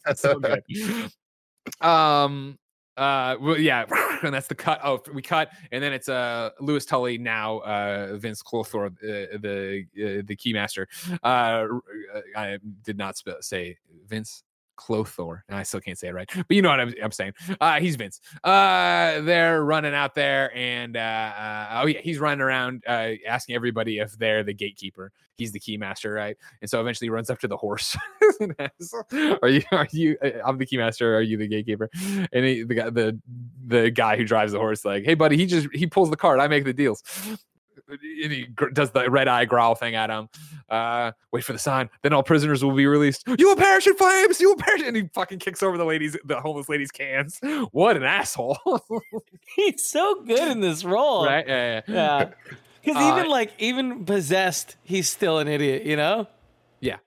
that's 0.05 0.21
so 0.21 0.39
good. 0.39 0.63
Um. 1.85 2.57
Uh. 2.97 3.35
Well, 3.39 3.57
yeah. 3.57 3.85
And 4.23 4.33
that's 4.33 4.47
the 4.47 4.55
cut. 4.55 4.81
Oh, 4.83 5.01
we 5.13 5.21
cut, 5.21 5.51
and 5.71 5.83
then 5.83 5.93
it's 5.93 6.09
uh 6.09 6.51
Louis 6.59 6.85
Tully 6.85 7.17
now. 7.17 7.59
Uh, 7.59 8.17
Vince 8.17 8.43
Clothor, 8.43 8.87
uh, 8.87 9.37
the 9.39 9.85
uh, 9.95 10.21
the 10.25 10.35
keymaster. 10.35 10.85
Uh, 11.23 11.67
I 12.35 12.59
did 12.83 12.97
not 12.97 13.17
sp- 13.17 13.41
say 13.41 13.77
Vince 14.07 14.43
Clothor. 14.81 15.41
And 15.47 15.57
I 15.57 15.63
still 15.63 15.79
can't 15.79 15.97
say 15.97 16.09
it 16.09 16.13
right, 16.13 16.29
but 16.35 16.55
you 16.55 16.61
know 16.61 16.69
what 16.69 16.79
I'm, 16.79 16.93
I'm 17.03 17.11
saying. 17.11 17.33
Uh, 17.59 17.79
he's 17.79 17.95
Vince. 17.95 18.19
Uh, 18.43 19.21
they're 19.21 19.63
running 19.63 19.93
out 19.93 20.15
there, 20.15 20.55
and 20.55 20.97
uh, 20.97 20.99
uh, 20.99 21.81
oh 21.81 21.87
yeah, 21.87 21.99
he's 22.01 22.19
running 22.19 22.41
around 22.41 22.83
uh, 22.87 23.11
asking 23.27 23.55
everybody 23.55 23.99
if 23.99 24.17
they're 24.17 24.43
the 24.43 24.53
gatekeeper. 24.53 25.11
He's 25.37 25.51
the 25.51 25.59
keymaster, 25.59 26.13
right? 26.13 26.37
And 26.61 26.69
so 26.69 26.79
eventually 26.81 27.07
he 27.07 27.09
runs 27.09 27.29
up 27.29 27.39
to 27.39 27.47
the 27.47 27.57
horse. 27.57 27.97
asks, 28.59 28.93
are 29.41 29.49
you? 29.49 29.63
Are 29.71 29.87
you? 29.91 30.17
uh, 30.23 30.29
I'm 30.45 30.57
the 30.57 30.65
keymaster. 30.65 31.15
Are 31.15 31.21
you 31.21 31.37
the 31.37 31.47
gatekeeper? 31.47 31.89
And 32.31 32.45
he, 32.45 32.63
the 32.63 32.75
guy, 32.75 32.89
the 32.89 33.19
the 33.65 33.89
guy 33.89 34.17
who 34.17 34.25
drives 34.25 34.51
the 34.51 34.59
horse, 34.59 34.85
like, 34.85 35.03
hey 35.03 35.13
buddy, 35.13 35.37
he 35.37 35.45
just 35.45 35.67
he 35.73 35.87
pulls 35.87 36.09
the 36.09 36.17
cart. 36.17 36.39
I 36.39 36.47
make 36.47 36.65
the 36.65 36.73
deals. 36.73 37.03
And 37.91 38.31
he 38.31 38.47
does 38.73 38.91
the 38.91 39.09
red 39.09 39.27
eye 39.27 39.45
growl 39.45 39.75
thing 39.75 39.95
at 39.95 40.09
him. 40.09 40.29
Uh, 40.69 41.11
wait 41.31 41.43
for 41.43 41.53
the 41.53 41.59
sign. 41.59 41.89
Then 42.01 42.13
all 42.13 42.23
prisoners 42.23 42.63
will 42.63 42.71
be 42.71 42.87
released. 42.87 43.23
You 43.27 43.47
will 43.47 43.55
perish 43.55 43.87
in 43.87 43.95
flames. 43.95 44.39
You 44.39 44.49
will 44.49 44.57
perish. 44.57 44.81
And 44.83 44.95
he 44.95 45.09
fucking 45.13 45.39
kicks 45.39 45.61
over 45.61 45.77
the 45.77 45.85
ladies, 45.85 46.15
the 46.23 46.39
homeless 46.39 46.69
ladies' 46.69 46.91
cans. 46.91 47.39
What 47.71 47.95
an 47.95 48.03
asshole, 48.03 48.57
He's 49.55 49.85
so 49.85 50.23
good 50.23 50.51
in 50.51 50.61
this 50.61 50.83
role, 50.83 51.25
right? 51.25 51.47
Yeah, 51.47 51.81
yeah. 51.87 51.93
Yeah, 51.93 52.29
because 52.83 52.95
Uh, 53.01 53.15
even 53.17 53.29
like 53.29 53.51
even 53.59 54.05
possessed, 54.05 54.75
he's 54.83 55.09
still 55.09 55.37
an 55.37 55.47
idiot. 55.47 55.83
You 55.85 55.95
know. 55.95 56.27
Yeah. 56.79 56.97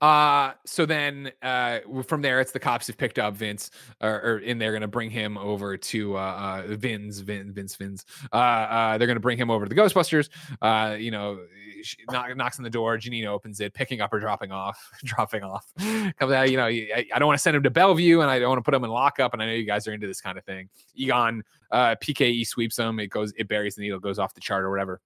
Uh, 0.00 0.52
so 0.64 0.86
then 0.86 1.32
uh, 1.42 1.80
from 2.06 2.22
there, 2.22 2.40
it's 2.40 2.52
the 2.52 2.60
cops 2.60 2.86
have 2.86 2.96
picked 2.96 3.18
up 3.18 3.34
Vince, 3.34 3.70
or, 4.00 4.10
or 4.10 4.42
and 4.46 4.60
they're 4.60 4.72
gonna 4.72 4.86
bring 4.86 5.10
him 5.10 5.36
over 5.36 5.76
to 5.76 6.16
uh, 6.16 6.62
uh 6.68 6.74
Vince, 6.76 7.18
Vin, 7.18 7.52
Vince, 7.52 7.74
Vince. 7.74 8.04
Uh, 8.32 8.36
uh, 8.36 8.98
they're 8.98 9.08
gonna 9.08 9.18
bring 9.18 9.38
him 9.38 9.50
over 9.50 9.64
to 9.64 9.68
the 9.68 9.80
Ghostbusters. 9.80 10.28
Uh, 10.62 10.94
you 10.94 11.10
know, 11.10 11.40
she 11.82 11.96
knock, 12.10 12.36
knocks 12.36 12.58
on 12.58 12.62
the 12.62 12.70
door. 12.70 12.96
Janine 12.96 13.26
opens 13.26 13.60
it, 13.60 13.74
picking 13.74 14.00
up 14.00 14.12
or 14.12 14.20
dropping 14.20 14.52
off, 14.52 14.90
dropping 15.04 15.42
off. 15.42 15.66
Comes 15.76 16.32
out. 16.32 16.50
You 16.50 16.56
know, 16.56 16.66
I, 16.66 17.06
I 17.12 17.18
don't 17.18 17.26
want 17.26 17.38
to 17.38 17.42
send 17.42 17.56
him 17.56 17.64
to 17.64 17.70
Bellevue, 17.70 18.20
and 18.20 18.30
I 18.30 18.38
don't 18.38 18.50
want 18.50 18.58
to 18.58 18.62
put 18.62 18.74
him 18.74 18.84
in 18.84 18.90
lockup. 18.90 19.32
And 19.32 19.42
I 19.42 19.46
know 19.46 19.52
you 19.52 19.66
guys 19.66 19.88
are 19.88 19.92
into 19.92 20.06
this 20.06 20.20
kind 20.20 20.38
of 20.38 20.44
thing. 20.44 20.68
Egon, 20.94 21.42
uh, 21.72 21.96
PKE 21.96 22.46
sweeps 22.46 22.78
him. 22.78 23.00
It 23.00 23.08
goes, 23.08 23.32
it 23.36 23.48
buries 23.48 23.74
the 23.74 23.82
needle, 23.82 23.98
goes 23.98 24.18
off 24.18 24.34
the 24.34 24.40
chart 24.40 24.64
or 24.64 24.70
whatever. 24.70 25.00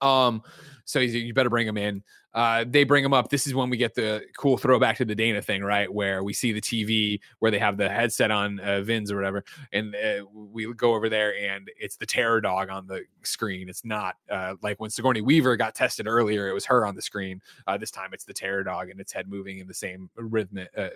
Um, 0.00 0.42
so 0.84 1.00
you 1.00 1.34
better 1.34 1.50
bring 1.50 1.66
him 1.66 1.76
in. 1.76 2.02
Uh, 2.36 2.66
they 2.68 2.84
bring 2.84 3.02
him 3.02 3.14
up. 3.14 3.30
This 3.30 3.46
is 3.46 3.54
when 3.54 3.70
we 3.70 3.78
get 3.78 3.94
the 3.94 4.22
cool 4.36 4.58
throwback 4.58 4.98
to 4.98 5.06
the 5.06 5.14
Dana 5.14 5.40
thing, 5.40 5.62
right? 5.62 5.92
Where 5.92 6.22
we 6.22 6.34
see 6.34 6.52
the 6.52 6.60
TV 6.60 7.18
where 7.38 7.50
they 7.50 7.58
have 7.58 7.78
the 7.78 7.88
headset 7.88 8.30
on 8.30 8.60
uh, 8.60 8.82
Vins 8.82 9.10
or 9.10 9.16
whatever, 9.16 9.42
and 9.72 9.96
uh, 9.96 10.26
we 10.32 10.72
go 10.74 10.94
over 10.94 11.08
there 11.08 11.34
and 11.34 11.70
it's 11.80 11.96
the 11.96 12.04
terror 12.04 12.42
dog 12.42 12.68
on 12.68 12.86
the 12.86 13.04
screen. 13.22 13.70
It's 13.70 13.86
not 13.86 14.16
uh, 14.30 14.56
like 14.62 14.78
when 14.78 14.90
Sigourney 14.90 15.22
Weaver 15.22 15.56
got 15.56 15.74
tested 15.74 16.06
earlier; 16.06 16.46
it 16.48 16.52
was 16.52 16.66
her 16.66 16.84
on 16.84 16.94
the 16.94 17.00
screen. 17.00 17.40
Uh, 17.66 17.78
this 17.78 17.90
time 17.90 18.10
it's 18.12 18.24
the 18.24 18.34
terror 18.34 18.62
dog 18.62 18.90
and 18.90 19.00
its 19.00 19.12
head 19.12 19.28
moving 19.28 19.58
in 19.58 19.66
the 19.66 19.74
same 19.74 20.10
rhythm, 20.14 20.66
uh, 20.76 20.88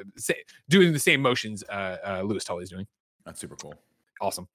doing 0.69 0.93
the 0.93 0.99
same 0.99 1.23
motions 1.23 1.65
uh, 1.71 1.97
uh, 2.05 2.23
Louis 2.23 2.45
Tully's 2.45 2.69
doing 2.69 2.87
That's 3.25 3.41
super 3.41 3.57
cool. 3.57 3.75
Awesome. 4.21 4.49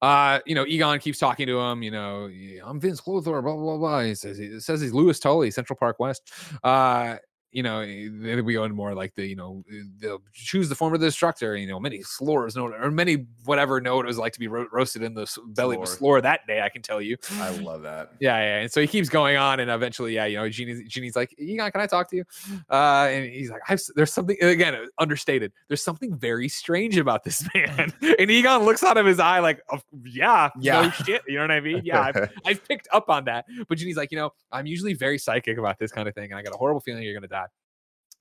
Uh, 0.00 0.38
you 0.46 0.54
know, 0.54 0.64
Egon 0.64 1.00
keeps 1.00 1.18
talking 1.18 1.46
to 1.48 1.58
him. 1.58 1.82
You 1.82 1.90
know, 1.90 2.30
I'm 2.64 2.80
Vince 2.80 3.00
Clothor, 3.00 3.42
blah 3.42 3.56
blah 3.56 3.76
blah. 3.76 4.00
He 4.02 4.14
says 4.14 4.38
he 4.38 4.60
says 4.60 4.80
he's 4.80 4.92
Louis 4.94 5.18
Tully, 5.18 5.50
Central 5.50 5.76
Park 5.76 5.98
West. 5.98 6.30
Uh, 6.62 7.16
you 7.50 7.62
know, 7.62 7.80
eh, 7.80 8.40
we 8.42 8.52
go 8.52 8.64
into 8.64 8.74
more 8.74 8.94
like 8.94 9.14
the, 9.14 9.26
you 9.26 9.34
know, 9.36 9.64
eh, 9.72 9.82
they'll 9.98 10.22
choose 10.32 10.68
the 10.68 10.74
form 10.74 10.92
of 10.94 11.00
the 11.00 11.06
destructor. 11.06 11.56
You 11.56 11.66
know, 11.66 11.80
many 11.80 12.00
slores 12.00 12.56
know, 12.56 12.66
or 12.66 12.90
many 12.90 13.26
whatever 13.44 13.80
know 13.80 13.96
what 13.96 14.04
it 14.04 14.08
was 14.08 14.18
like 14.18 14.32
to 14.34 14.38
be 14.40 14.48
ro- 14.48 14.66
roasted 14.72 15.02
in 15.02 15.14
the 15.14 15.26
belly 15.48 15.76
of 15.76 15.82
a 15.82 15.86
Slore. 15.86 15.96
slore 15.98 16.20
that 16.22 16.46
day. 16.46 16.60
I 16.60 16.68
can 16.68 16.82
tell 16.82 17.00
you. 17.00 17.16
I 17.34 17.50
love 17.58 17.82
that. 17.82 18.12
Yeah, 18.20 18.36
yeah. 18.38 18.56
And 18.60 18.70
so 18.72 18.80
he 18.80 18.86
keeps 18.86 19.08
going 19.08 19.36
on, 19.36 19.60
and 19.60 19.70
eventually, 19.70 20.14
yeah, 20.14 20.26
you 20.26 20.36
know, 20.36 20.48
Genie's, 20.48 20.86
Genie's 20.88 21.16
like, 21.16 21.34
Egon, 21.38 21.70
can 21.72 21.80
I 21.80 21.86
talk 21.86 22.10
to 22.10 22.16
you? 22.16 22.24
Uh, 22.70 23.08
and 23.10 23.24
he's 23.32 23.50
like, 23.50 23.62
I've, 23.68 23.80
there's 23.96 24.12
something 24.12 24.36
again 24.42 24.74
uh, 24.74 24.84
understated. 24.98 25.52
There's 25.68 25.82
something 25.82 26.14
very 26.16 26.48
strange 26.48 26.96
about 26.98 27.24
this 27.24 27.42
man. 27.54 27.92
and 28.18 28.30
Egon 28.30 28.64
looks 28.64 28.82
out 28.82 28.96
of 28.96 29.06
his 29.06 29.18
eye 29.20 29.38
like, 29.38 29.60
"Of- 29.70 29.84
yeah, 30.04 30.50
no 30.56 30.62
Yeah. 30.62 30.90
shit. 30.92 31.22
You 31.26 31.36
know 31.36 31.42
what 31.44 31.50
I 31.50 31.60
mean? 31.60 31.82
Yeah, 31.84 32.00
I've, 32.14 32.30
I've 32.44 32.64
picked 32.68 32.88
up 32.92 33.08
on 33.08 33.24
that. 33.24 33.46
But 33.68 33.78
Genie's 33.78 33.96
like, 33.96 34.10
you 34.10 34.18
know, 34.18 34.32
I'm 34.52 34.66
usually 34.66 34.94
very 34.94 35.18
psychic 35.18 35.58
about 35.58 35.78
this 35.78 35.92
kind 35.92 36.08
of 36.08 36.14
thing, 36.14 36.30
and 36.30 36.38
I 36.38 36.42
got 36.42 36.54
a 36.54 36.56
horrible 36.58 36.80
feeling 36.80 37.02
you're 37.02 37.14
gonna 37.14 37.26
die. 37.28 37.46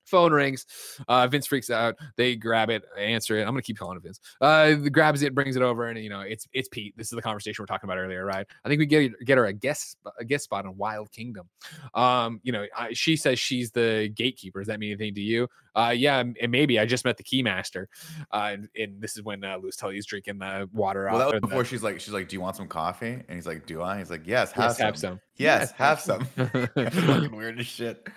Phone 0.07 0.31
rings. 0.31 0.65
Uh, 1.07 1.27
Vince 1.27 1.45
freaks 1.47 1.69
out. 1.69 1.95
They 2.15 2.35
grab 2.35 2.69
it, 2.69 2.83
answer 2.97 3.37
it. 3.37 3.41
I'm 3.41 3.49
gonna 3.49 3.61
keep 3.61 3.77
calling 3.77 3.97
it 3.97 4.03
Vince. 4.03 4.19
Uh, 4.41 4.73
grabs 4.89 5.21
it, 5.21 5.35
brings 5.35 5.55
it 5.55 5.61
over, 5.61 5.87
and 5.87 5.99
you 5.99 6.09
know 6.09 6.21
it's 6.21 6.47
it's 6.53 6.67
Pete. 6.69 6.95
This 6.97 7.07
is 7.07 7.15
the 7.15 7.21
conversation 7.21 7.61
we're 7.61 7.67
talking 7.67 7.87
about 7.89 7.97
earlier, 7.99 8.25
right? 8.25 8.47
I 8.63 8.69
think 8.69 8.79
we 8.79 8.85
get 8.85 9.11
get 9.25 9.37
her 9.37 9.45
a 9.45 9.53
guest 9.53 9.97
a 10.19 10.25
guest 10.25 10.45
spot 10.45 10.65
on 10.65 10.77
Wild 10.77 11.11
Kingdom. 11.11 11.49
Um, 11.93 12.39
you 12.43 12.51
know, 12.51 12.65
I, 12.75 12.93
she 12.93 13.15
says 13.15 13.39
she's 13.39 13.71
the 13.71 14.11
gatekeeper. 14.15 14.59
Does 14.59 14.67
that 14.67 14.79
mean 14.79 14.91
anything 14.91 15.15
to 15.15 15.21
you? 15.21 15.47
Uh, 15.77 15.89
yeah, 15.91 16.19
and 16.19 16.51
maybe 16.51 16.79
I 16.79 16.85
just 16.85 17.05
met 17.05 17.17
the 17.17 17.23
keymaster. 17.23 17.85
Uh, 18.33 18.49
and, 18.53 18.69
and 18.75 18.99
this 19.01 19.15
is 19.15 19.21
when 19.23 19.43
uh, 19.43 19.57
Louis 19.61 19.75
Tully's 19.75 20.05
drinking 20.07 20.39
the 20.39 20.67
water. 20.73 21.05
Well, 21.05 21.19
that 21.19 21.23
out- 21.23 21.27
was 21.27 21.33
or 21.35 21.39
the- 21.41 21.47
before 21.47 21.65
she's 21.65 21.83
like, 21.83 21.99
she's 21.99 22.13
like, 22.13 22.27
"Do 22.29 22.35
you 22.35 22.41
want 22.41 22.55
some 22.55 22.67
coffee?" 22.67 23.13
And 23.27 23.35
he's 23.35 23.45
like, 23.45 23.65
"Do 23.67 23.81
I?" 23.83 23.99
He's 23.99 24.09
like, 24.09 24.21
"Yes, 24.25 24.51
have 24.53 24.63
Yes, 24.65 24.77
some." 24.77 24.85
have 24.85 24.97
some. 24.97 25.19
Yes, 25.37 25.71
have 25.73 25.99
some. 26.01 26.25
Fucking 26.75 27.35
weird 27.35 27.59
as 27.59 27.67
shit. 27.67 28.07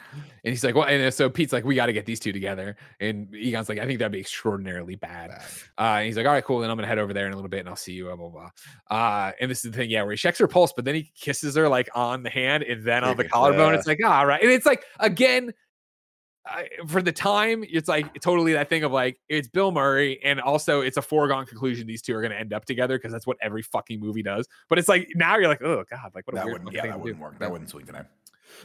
And 0.42 0.52
he's 0.54 0.64
like, 0.64 0.74
well, 0.74 0.86
and 0.86 1.12
so 1.12 1.28
Pete's 1.28 1.52
like, 1.52 1.64
we 1.64 1.74
got 1.74 1.84
to 1.86 1.92
get 1.92 2.06
these 2.06 2.18
two 2.18 2.32
together. 2.32 2.78
And 2.98 3.34
Egon's 3.34 3.68
like, 3.68 3.78
I 3.78 3.84
think 3.84 3.98
that'd 3.98 4.10
be 4.10 4.20
extraordinarily 4.20 4.94
bad. 4.96 5.28
Bad. 5.28 5.42
Uh, 5.76 5.82
and 5.98 6.06
he's 6.06 6.16
like, 6.16 6.24
all 6.24 6.32
right, 6.32 6.42
cool. 6.42 6.60
Then 6.60 6.70
I'm 6.70 6.78
gonna 6.78 6.86
head 6.86 6.98
over 6.98 7.12
there 7.12 7.26
in 7.26 7.32
a 7.32 7.36
little 7.36 7.50
bit, 7.50 7.60
and 7.60 7.68
I'll 7.68 7.76
see 7.76 7.92
you. 7.92 8.06
Blah 8.06 8.16
blah 8.16 8.28
blah. 8.30 8.50
Uh, 8.96 9.32
and 9.38 9.50
this 9.50 9.64
is 9.64 9.70
the 9.70 9.76
thing, 9.76 9.90
yeah, 9.90 10.02
where 10.02 10.12
he 10.12 10.16
checks 10.16 10.38
her 10.38 10.48
pulse, 10.48 10.72
but 10.74 10.86
then 10.86 10.94
he 10.94 11.12
kisses 11.14 11.56
her 11.56 11.68
like 11.68 11.90
on 11.94 12.22
the 12.22 12.30
hand 12.30 12.62
and 12.62 12.84
then 12.84 13.04
on 13.04 13.18
the 13.18 13.28
collarbone. 13.28 13.74
It's 13.74 13.86
like, 13.86 13.98
all 14.02 14.24
right, 14.24 14.40
and 14.42 14.50
it's 14.50 14.64
like 14.66 14.84
again. 14.98 15.52
I, 16.46 16.68
for 16.86 17.02
the 17.02 17.12
time, 17.12 17.64
it's 17.68 17.88
like 17.88 18.20
totally 18.20 18.54
that 18.54 18.68
thing 18.68 18.82
of 18.82 18.92
like 18.92 19.20
it's 19.28 19.48
Bill 19.48 19.72
Murray, 19.72 20.20
and 20.24 20.40
also 20.40 20.80
it's 20.80 20.96
a 20.96 21.02
foregone 21.02 21.46
conclusion 21.46 21.86
these 21.86 22.02
two 22.02 22.14
are 22.14 22.20
going 22.22 22.32
to 22.32 22.38
end 22.38 22.52
up 22.52 22.64
together 22.64 22.96
because 22.96 23.12
that's 23.12 23.26
what 23.26 23.36
every 23.42 23.62
fucking 23.62 24.00
movie 24.00 24.22
does. 24.22 24.48
But 24.68 24.78
it's 24.78 24.88
like 24.88 25.08
now 25.14 25.36
you're 25.36 25.48
like, 25.48 25.62
oh 25.62 25.84
god, 25.90 26.12
like 26.14 26.26
what 26.26 26.34
a 26.34 26.36
That 26.36 26.46
weird 26.46 26.64
wouldn't. 26.64 26.72
Yeah, 26.72 26.86
that 26.86 27.00
wouldn't 27.00 27.20
work. 27.20 27.38
That 27.38 27.50
wouldn't 27.50 27.68
swing 27.68 27.86
today. 27.86 28.02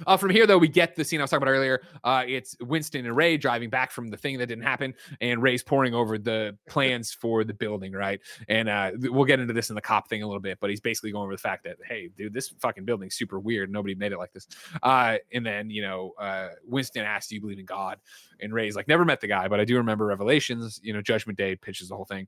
Uh, 0.08 0.18
from 0.18 0.30
here, 0.30 0.46
though, 0.46 0.58
we 0.58 0.68
get 0.68 0.96
the 0.96 1.04
scene 1.04 1.20
I 1.20 1.24
was 1.24 1.30
talking 1.30 1.44
about 1.44 1.52
earlier. 1.52 1.82
Uh, 2.04 2.24
it's 2.28 2.56
Winston 2.62 3.06
and 3.06 3.16
Ray 3.16 3.38
driving 3.38 3.70
back 3.70 3.92
from 3.92 4.10
the 4.10 4.18
thing 4.18 4.38
that 4.38 4.48
didn't 4.48 4.64
happen, 4.64 4.94
and 5.22 5.42
Ray's 5.42 5.64
pouring 5.64 5.94
over 5.94 6.18
the 6.18 6.58
plans 6.68 7.14
for 7.20 7.44
the 7.44 7.54
building, 7.54 7.94
right? 7.94 8.20
And 8.48 8.70
uh, 8.70 8.92
we'll 8.96 9.26
get 9.26 9.40
into 9.40 9.54
this 9.54 9.70
in 9.70 9.76
the 9.76 9.82
cop 9.82 10.10
thing 10.10 10.24
a 10.24 10.28
little 10.28 10.42
bit, 10.42 10.60
but 10.60 10.70
he's 10.70 10.82
basically 10.82 11.12
going 11.12 11.24
over 11.24 11.34
the 11.34 11.42
fact 11.42 11.64
that, 11.66 11.78
hey, 11.88 12.10
dude, 12.18 12.34
this 12.34 12.54
fucking 12.60 12.86
building's 12.86 13.16
super 13.16 13.40
weird. 13.40 13.72
Nobody 13.72 13.96
made 13.96 14.12
it 14.12 14.18
like 14.18 14.34
this. 14.34 14.48
Uh, 14.84 15.18
and 15.34 15.46
then, 15.46 15.70
you 15.70 15.82
know, 15.82 16.14
uh, 16.20 16.50
Winston 16.66 17.04
asks, 17.04 17.30
Do 17.30 17.36
you 17.36 17.42
believe 17.42 17.60
in 17.60 17.66
God? 17.66 18.00
And 18.40 18.54
Ray's 18.54 18.76
like, 18.76 18.88
Never 18.88 19.06
met 19.06 19.22
the 19.22 19.28
guy, 19.28 19.48
but 19.48 19.60
I 19.60 19.66
do 19.66 19.78
remember 19.78 20.06
Revelations. 20.06 20.80
You 20.84 20.94
know, 20.94 21.02
Judgment 21.02 21.38
Day 21.38 21.56
pitches 21.56 21.90
the 21.90 21.96
whole 21.96 22.06
thing. 22.06 22.28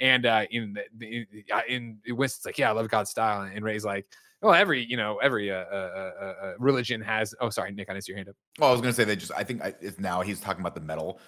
And 0.00 0.26
uh, 0.26 0.44
in, 0.50 0.76
the, 0.98 1.26
in, 1.68 1.98
in 2.06 2.16
Winston's 2.16 2.46
like, 2.46 2.58
Yeah, 2.58 2.70
I 2.70 2.72
love 2.72 2.88
God's 2.88 3.10
style. 3.10 3.42
And 3.42 3.64
Ray's 3.64 3.84
like, 3.84 4.06
well, 4.44 4.54
every 4.54 4.84
you 4.84 4.96
know 4.96 5.16
every 5.22 5.50
uh, 5.50 5.56
uh, 5.56 6.12
uh, 6.20 6.24
uh, 6.24 6.52
religion 6.58 7.00
has. 7.00 7.34
Oh, 7.40 7.48
sorry, 7.48 7.72
Nick, 7.72 7.88
I 7.88 7.94
didn't 7.94 8.04
see 8.04 8.12
your 8.12 8.18
hand 8.18 8.28
up. 8.28 8.36
Well, 8.58 8.68
I 8.68 8.72
was 8.72 8.82
gonna 8.82 8.92
say 8.92 9.04
they 9.04 9.16
just. 9.16 9.32
I 9.34 9.42
think 9.42 9.62
I, 9.62 9.74
it's 9.80 9.98
now 9.98 10.20
he's 10.20 10.38
talking 10.38 10.60
about 10.60 10.74
the 10.74 10.82
metal, 10.82 11.18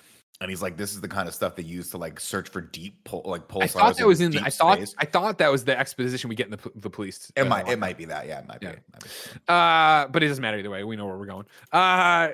and 0.42 0.50
he's 0.50 0.60
like, 0.60 0.76
"This 0.76 0.92
is 0.92 1.00
the 1.00 1.08
kind 1.08 1.26
of 1.26 1.34
stuff 1.34 1.56
they 1.56 1.62
use 1.62 1.88
to 1.90 1.96
like 1.96 2.20
search 2.20 2.50
for 2.50 2.60
deep, 2.60 3.02
pul- 3.04 3.22
like 3.24 3.48
pulsars." 3.48 3.62
I 3.62 3.66
thought 3.68 3.96
that 3.96 4.06
was 4.06 4.20
in. 4.20 4.32
The, 4.32 4.40
I 4.40 4.50
thought 4.50 4.76
space. 4.76 4.94
I 4.98 5.06
thought 5.06 5.38
that 5.38 5.50
was 5.50 5.64
the 5.64 5.78
exposition 5.78 6.28
we 6.28 6.36
get 6.36 6.46
in 6.46 6.50
the, 6.52 6.70
the 6.74 6.90
police. 6.90 7.32
It 7.36 7.42
uh, 7.42 7.44
might. 7.46 7.68
It 7.68 7.78
might 7.78 7.96
be 7.96 8.04
that. 8.04 8.26
Yeah, 8.26 8.40
it 8.40 8.46
might 8.46 8.60
be. 8.60 8.66
It 8.66 8.82
might 8.92 9.02
be. 9.02 9.08
Uh, 9.48 10.08
but 10.08 10.22
it 10.22 10.28
doesn't 10.28 10.42
matter 10.42 10.58
either 10.58 10.68
way. 10.68 10.84
We 10.84 10.96
know 10.96 11.06
where 11.06 11.16
we're 11.16 11.24
going. 11.24 11.46
Uh, 11.72 12.28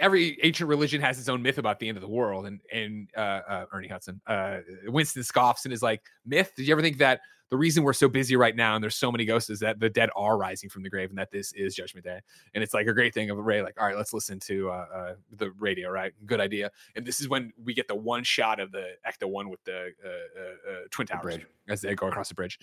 every 0.00 0.38
ancient 0.44 0.68
religion 0.68 1.00
has 1.00 1.18
its 1.18 1.28
own 1.28 1.42
myth 1.42 1.58
about 1.58 1.80
the 1.80 1.88
end 1.88 1.96
of 1.96 2.02
the 2.02 2.08
world, 2.08 2.46
and 2.46 2.60
and 2.72 3.08
uh, 3.16 3.40
uh, 3.48 3.64
Ernie 3.72 3.88
Hudson, 3.88 4.20
uh, 4.28 4.58
Winston 4.86 5.24
scoffs 5.24 5.64
and 5.64 5.74
is 5.74 5.82
like, 5.82 6.02
"Myth? 6.24 6.52
Did 6.56 6.68
you 6.68 6.72
ever 6.72 6.82
think 6.82 6.98
that 6.98 7.20
the 7.54 7.58
reason 7.58 7.84
we're 7.84 7.92
so 7.92 8.08
busy 8.08 8.34
right 8.34 8.56
now 8.56 8.74
and 8.74 8.82
there's 8.82 8.96
so 8.96 9.12
many 9.12 9.24
ghosts 9.24 9.48
is 9.48 9.60
that 9.60 9.78
the 9.78 9.88
dead 9.88 10.10
are 10.16 10.36
rising 10.36 10.68
from 10.68 10.82
the 10.82 10.90
grave, 10.90 11.10
and 11.10 11.16
that 11.16 11.30
this 11.30 11.52
is 11.52 11.72
Judgment 11.72 12.04
Day? 12.04 12.18
And 12.52 12.64
it's 12.64 12.74
like 12.74 12.88
a 12.88 12.92
great 12.92 13.14
thing 13.14 13.30
of 13.30 13.38
Ray, 13.38 13.62
like, 13.62 13.80
all 13.80 13.86
right, 13.86 13.96
let's 13.96 14.12
listen 14.12 14.40
to 14.40 14.70
uh, 14.70 14.86
uh, 14.92 15.14
the 15.36 15.52
radio, 15.52 15.88
right? 15.88 16.12
Good 16.26 16.40
idea. 16.40 16.72
And 16.96 17.06
this 17.06 17.20
is 17.20 17.28
when 17.28 17.52
we 17.62 17.72
get 17.72 17.86
the 17.86 17.94
one 17.94 18.24
shot 18.24 18.58
of 18.58 18.72
the 18.72 18.94
Ecto 19.06 19.28
one 19.28 19.50
with 19.50 19.62
the 19.62 19.92
uh, 20.04 20.08
uh, 20.08 20.72
uh, 20.72 20.80
twin 20.90 21.06
towers 21.06 21.22
bridge. 21.22 21.46
as 21.68 21.80
they 21.80 21.94
go 21.94 22.08
across 22.08 22.28
the 22.28 22.34
bridge. 22.34 22.58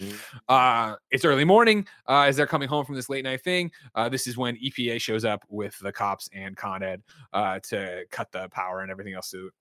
Uh, 0.50 0.96
it's 1.10 1.24
early 1.24 1.46
morning 1.46 1.88
uh, 2.10 2.24
as 2.24 2.36
they're 2.36 2.46
coming 2.46 2.68
home 2.68 2.84
from 2.84 2.96
this 2.96 3.08
late 3.08 3.24
night 3.24 3.46
thing. 3.46 3.72
Uh, 3.96 4.10
this 4.10 4.28
is 4.28 4.36
when 4.36 4.58
EPA 4.58 5.00
shows 5.00 5.24
up 5.24 5.46
with 5.48 5.80
the 5.80 5.94
cops 5.94 6.30
and 6.34 6.58
Con 6.58 6.84
Ed 6.84 7.02
uh, 7.32 7.62
to 7.70 8.04
cut 8.12 8.30
the 8.34 8.50
power 8.50 8.82
and 8.82 8.92
everything 8.92 9.14
else. 9.14 9.30
So, 9.32 9.52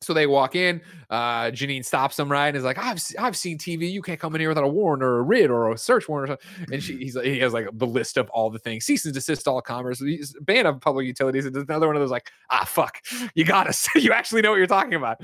so 0.00 0.14
they 0.14 0.26
walk 0.26 0.54
in. 0.54 0.80
Uh, 1.10 1.46
Janine 1.46 1.84
stops 1.84 2.16
them 2.16 2.30
right 2.30 2.48
and 2.48 2.56
is 2.56 2.64
like, 2.64 2.78
"I've 2.78 3.02
I've 3.18 3.36
seen 3.36 3.58
TV. 3.58 3.90
You 3.90 4.02
can't 4.02 4.20
come 4.20 4.34
in 4.34 4.40
here 4.40 4.48
without 4.48 4.64
a 4.64 4.68
warrant 4.68 5.02
or 5.02 5.18
a 5.18 5.22
writ 5.22 5.50
or 5.50 5.72
a 5.72 5.78
search 5.78 6.08
warrant." 6.08 6.30
Or 6.30 6.38
something. 6.38 6.74
And 6.74 6.82
she 6.82 6.96
he's 6.96 7.16
like, 7.16 7.24
he 7.24 7.38
has 7.40 7.52
like 7.52 7.68
the 7.72 7.86
list 7.86 8.16
of 8.16 8.30
all 8.30 8.50
the 8.50 8.58
things. 8.58 8.84
Cease 8.84 9.04
and 9.04 9.14
desist 9.14 9.48
all 9.48 9.60
commerce. 9.60 10.02
Ban 10.42 10.66
of 10.66 10.80
public 10.80 11.06
utilities. 11.06 11.46
And 11.46 11.56
another 11.56 11.86
one 11.86 11.96
of 11.96 12.00
those 12.00 12.10
like, 12.10 12.30
ah, 12.50 12.64
fuck, 12.64 12.98
you 13.34 13.44
got 13.44 13.66
us. 13.66 13.88
you 13.94 14.12
actually 14.12 14.42
know 14.42 14.50
what 14.50 14.56
you're 14.56 14.66
talking 14.66 14.94
about. 14.94 15.20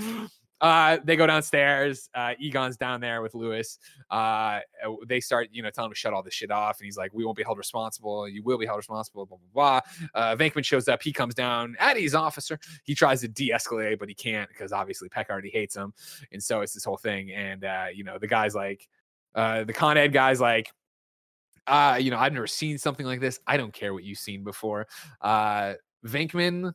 Uh, 0.61 0.99
they 1.05 1.17
go 1.17 1.27
downstairs. 1.27 2.09
Uh, 2.15 2.35
Egon's 2.39 2.77
down 2.77 3.01
there 3.01 3.23
with 3.23 3.35
Louis. 3.35 3.79
Uh, 4.11 4.61
they 5.07 5.21
start, 5.21 5.49
you 5.53 5.63
know, 5.63 5.71
telling 5.71 5.91
him 5.91 5.93
to 5.93 5.99
shut 5.99 6.13
all 6.13 6.23
this 6.23 6.35
shit 6.35 6.51
off, 6.51 6.79
and 6.79 6.85
he's 6.85 6.97
like, 6.97 7.13
"We 7.13 7.25
won't 7.25 7.37
be 7.37 7.43
held 7.43 7.59
responsible. 7.59 8.29
You 8.29 8.43
will 8.43 8.59
be 8.59 8.67
held 8.67 8.79
responsible." 8.79 9.27
Blah 9.27 9.39
blah 9.53 9.81
blah. 10.15 10.21
Uh, 10.21 10.37
Venkman 10.37 10.65
shows 10.65 10.89
up. 10.89 11.03
He 11.03 11.13
comes 11.13 11.35
down. 11.35 11.77
Eddie's 11.79 12.15
officer. 12.15 12.59
He 12.85 12.95
tries 12.95 13.21
to 13.23 13.29
de-escalate, 13.29 13.99
but 13.99 14.09
he 14.09 14.15
can't 14.15 14.49
because 14.49 14.73
obviously 14.73 15.09
Peck 15.09 15.29
already 15.29 15.51
hates 15.51 15.77
him, 15.77 15.93
and 16.33 16.43
so 16.43 16.61
it's 16.61 16.73
this 16.73 16.85
whole 16.85 16.97
thing. 16.97 17.33
And 17.33 17.65
uh, 17.65 17.87
you 17.93 18.05
know, 18.05 18.19
the 18.19 18.29
guy's 18.29 18.55
like, 18.55 18.89
uh, 19.35 19.65
the 19.65 19.73
Con 19.73 19.99
Ed 19.99 20.13
guy's 20.13 20.41
like, 20.41 20.71
uh, 21.67 21.99
you 22.01 22.11
know, 22.11 22.19
I've 22.19 22.33
never 22.33 22.47
seen 22.47 22.79
something 22.79 23.07
like 23.07 23.21
this. 23.21 23.41
I 23.47 23.57
don't 23.57 23.73
care 23.73 23.93
what 23.93 24.05
you've 24.05 24.19
seen 24.19 24.45
before. 24.45 24.87
Uh, 25.21 25.75
Venkman 26.07 26.73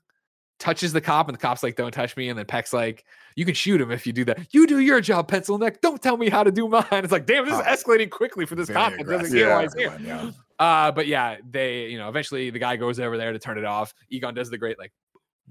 touches 0.59 0.93
the 0.93 1.01
cop, 1.01 1.27
and 1.27 1.35
the 1.35 1.39
cop's 1.41 1.63
like, 1.63 1.75
"Don't 1.75 1.91
touch 1.91 2.15
me." 2.17 2.29
And 2.29 2.37
then 2.37 2.45
Peck's 2.45 2.73
like, 2.73 3.05
"You 3.35 3.45
can 3.45 3.53
shoot 3.55 3.79
him 3.81 3.91
if 3.91 4.05
you 4.05 4.13
do 4.13 4.25
that. 4.25 4.39
You 4.51 4.67
do 4.67 4.79
your 4.79 5.01
job, 5.01 5.27
pencil 5.27 5.57
neck. 5.57 5.81
Don't 5.81 6.01
tell 6.01 6.17
me 6.17 6.29
how 6.29 6.43
to 6.43 6.51
do 6.51 6.67
mine." 6.67 6.85
It's 6.91 7.11
like, 7.11 7.25
damn, 7.25 7.45
this 7.45 7.53
is 7.55 7.61
escalating 7.61 8.09
quickly 8.09 8.45
for 8.45 8.55
this 8.55 8.67
Very 8.67 8.77
cop 8.77 8.93
doesn't 9.07 9.33
get 9.33 9.47
why 9.49 9.55
Yeah. 9.55 9.61
he's 9.63 9.73
here. 9.73 9.97
Yeah. 10.03 10.31
Uh, 10.59 10.91
but 10.91 11.07
yeah, 11.07 11.37
they, 11.49 11.87
you 11.87 11.97
know, 11.97 12.09
eventually 12.09 12.49
the 12.49 12.59
guy 12.59 12.75
goes 12.75 12.99
over 12.99 13.17
there 13.17 13.31
to 13.31 13.39
turn 13.39 13.57
it 13.57 13.63
off. 13.65 13.93
Egon 14.09 14.33
does 14.33 14.49
the 14.49 14.57
great 14.57 14.77
like, 14.77 14.91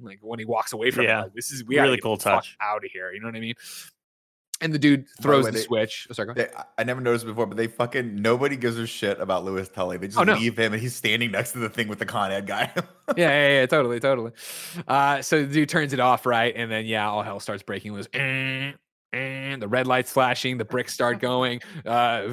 like 0.00 0.18
when 0.20 0.38
he 0.38 0.44
walks 0.44 0.72
away 0.74 0.90
from 0.90 1.04
Yeah. 1.04 1.20
it, 1.20 1.22
like, 1.24 1.34
this 1.34 1.50
is 1.50 1.64
we 1.64 1.78
Really 1.80 1.98
cool 1.98 2.18
touch. 2.18 2.56
out 2.60 2.84
of 2.84 2.90
here. 2.92 3.10
You 3.12 3.20
know 3.20 3.26
what 3.28 3.34
I 3.36 3.40
mean? 3.40 3.54
And 4.60 4.72
the 4.72 4.78
dude 4.78 5.06
the 5.18 5.22
throws 5.22 5.44
way, 5.44 5.50
the 5.52 5.58
they- 5.58 5.62
switch. 5.64 6.06
Oh, 6.10 6.14
sorry. 6.14 6.34
They, 6.34 6.48
I- 6.56 6.64
I 6.78 6.84
never 6.84 7.00
noticed 7.00 7.26
before, 7.26 7.46
but 7.46 7.56
they 7.56 7.68
fucking 7.68 8.20
nobody 8.20 8.56
gives 8.56 8.76
a 8.76 8.86
shit 8.86 9.20
about 9.20 9.44
Louis 9.44 9.68
Tully. 9.68 9.98
They 9.98 10.08
just 10.08 10.18
Oh, 10.18 10.24
no. 10.24 10.34
leave 10.34 10.58
him, 10.58 10.72
and 10.72 10.82
he's 10.82 10.94
standing 10.96 11.30
next 11.30 11.52
to 11.52 11.58
the 11.58 11.68
thing 11.68 11.86
with 11.88 11.98
the 12.00 12.06
Con 12.06 12.32
Ed 12.32 12.46
guy. 12.46 12.72
yeah, 12.76 12.82
yeah, 13.16 13.48
yeah, 13.60 13.66
totally, 13.66 14.00
totally. 14.00 14.32
Uh, 14.88 15.22
so 15.22 15.44
the 15.44 15.52
dude 15.52 15.68
turns 15.68 15.92
it 15.92 16.00
off, 16.00 16.26
right? 16.26 16.52
And 16.56 16.70
then 16.70 16.86
yeah, 16.86 17.08
all 17.08 17.22
hell 17.22 17.38
starts 17.40 17.62
breaking 17.62 17.92
loose. 17.92 18.08
And 19.10 19.62
the 19.62 19.68
red 19.68 19.86
lights 19.86 20.12
flashing, 20.12 20.58
the 20.58 20.66
bricks 20.66 20.92
start 20.92 21.18
going. 21.22 21.62
Uh, 21.86 21.88
uh 21.88 22.26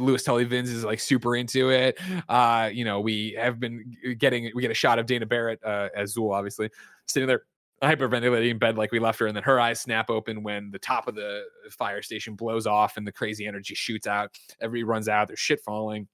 Louis 0.00 0.22
Tully 0.22 0.44
Vins 0.44 0.70
is 0.70 0.82
like 0.82 0.98
super 0.98 1.36
into 1.36 1.68
it. 1.70 1.98
Uh, 2.30 2.70
you 2.72 2.86
know, 2.86 3.00
we 3.00 3.36
have 3.38 3.60
been 3.60 3.94
getting 4.16 4.50
we 4.54 4.62
get 4.62 4.70
a 4.70 4.74
shot 4.74 4.98
of 4.98 5.04
Dana 5.04 5.26
Barrett 5.26 5.62
uh, 5.62 5.90
as 5.94 6.14
Zool, 6.14 6.34
obviously 6.34 6.70
sitting 7.08 7.26
there 7.26 7.42
hyperventilating 7.84 8.50
in 8.50 8.58
bed 8.58 8.76
like 8.76 8.92
we 8.92 8.98
left 8.98 9.18
her, 9.20 9.26
and 9.26 9.36
then 9.36 9.42
her 9.42 9.60
eyes 9.60 9.80
snap 9.80 10.10
open 10.10 10.42
when 10.42 10.70
the 10.70 10.78
top 10.78 11.08
of 11.08 11.14
the 11.14 11.44
fire 11.70 12.02
station 12.02 12.34
blows 12.34 12.66
off 12.66 12.96
and 12.96 13.06
the 13.06 13.12
crazy 13.12 13.46
energy 13.46 13.74
shoots 13.74 14.06
out. 14.06 14.36
Everybody 14.60 14.84
runs 14.84 15.08
out. 15.08 15.28
There's 15.28 15.40
shit 15.40 15.60
falling. 15.60 16.08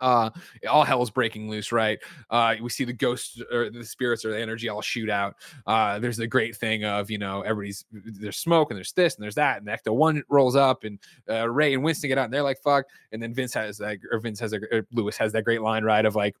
Uh, 0.00 0.30
all 0.68 0.82
hell's 0.82 1.10
breaking 1.10 1.50
loose, 1.50 1.72
right? 1.72 1.98
Uh, 2.30 2.54
we 2.62 2.70
see 2.70 2.84
the 2.84 2.92
ghosts 2.92 3.40
or 3.52 3.70
the 3.70 3.84
spirits 3.84 4.24
or 4.24 4.30
the 4.30 4.40
energy 4.40 4.68
all 4.68 4.80
shoot 4.80 5.10
out. 5.10 5.36
Uh, 5.66 5.98
there's 5.98 6.16
the 6.16 6.26
great 6.26 6.56
thing 6.56 6.84
of 6.84 7.10
you 7.10 7.18
know 7.18 7.42
everybody's 7.42 7.84
there's 7.92 8.38
smoke 8.38 8.70
and 8.70 8.78
there's 8.78 8.92
this 8.92 9.14
and 9.16 9.22
there's 9.22 9.34
that, 9.34 9.58
and 9.58 9.68
Ecto 9.68 9.94
one 9.94 10.22
rolls 10.28 10.56
up 10.56 10.84
and 10.84 10.98
uh, 11.28 11.48
Ray 11.48 11.74
and 11.74 11.84
Winston 11.84 12.08
get 12.08 12.18
out 12.18 12.24
and 12.24 12.32
they're 12.32 12.42
like 12.42 12.60
fuck, 12.62 12.86
and 13.12 13.22
then 13.22 13.34
Vinz 13.34 13.52
has 13.54 13.78
that 13.78 13.98
or 14.10 14.20
Vinz 14.20 14.40
has 14.40 14.52
a 14.52 14.60
or 14.72 14.86
Louis 14.92 15.16
has 15.18 15.32
that 15.32 15.44
great 15.44 15.62
line 15.62 15.84
right 15.84 16.04
of 16.06 16.16
like 16.16 16.34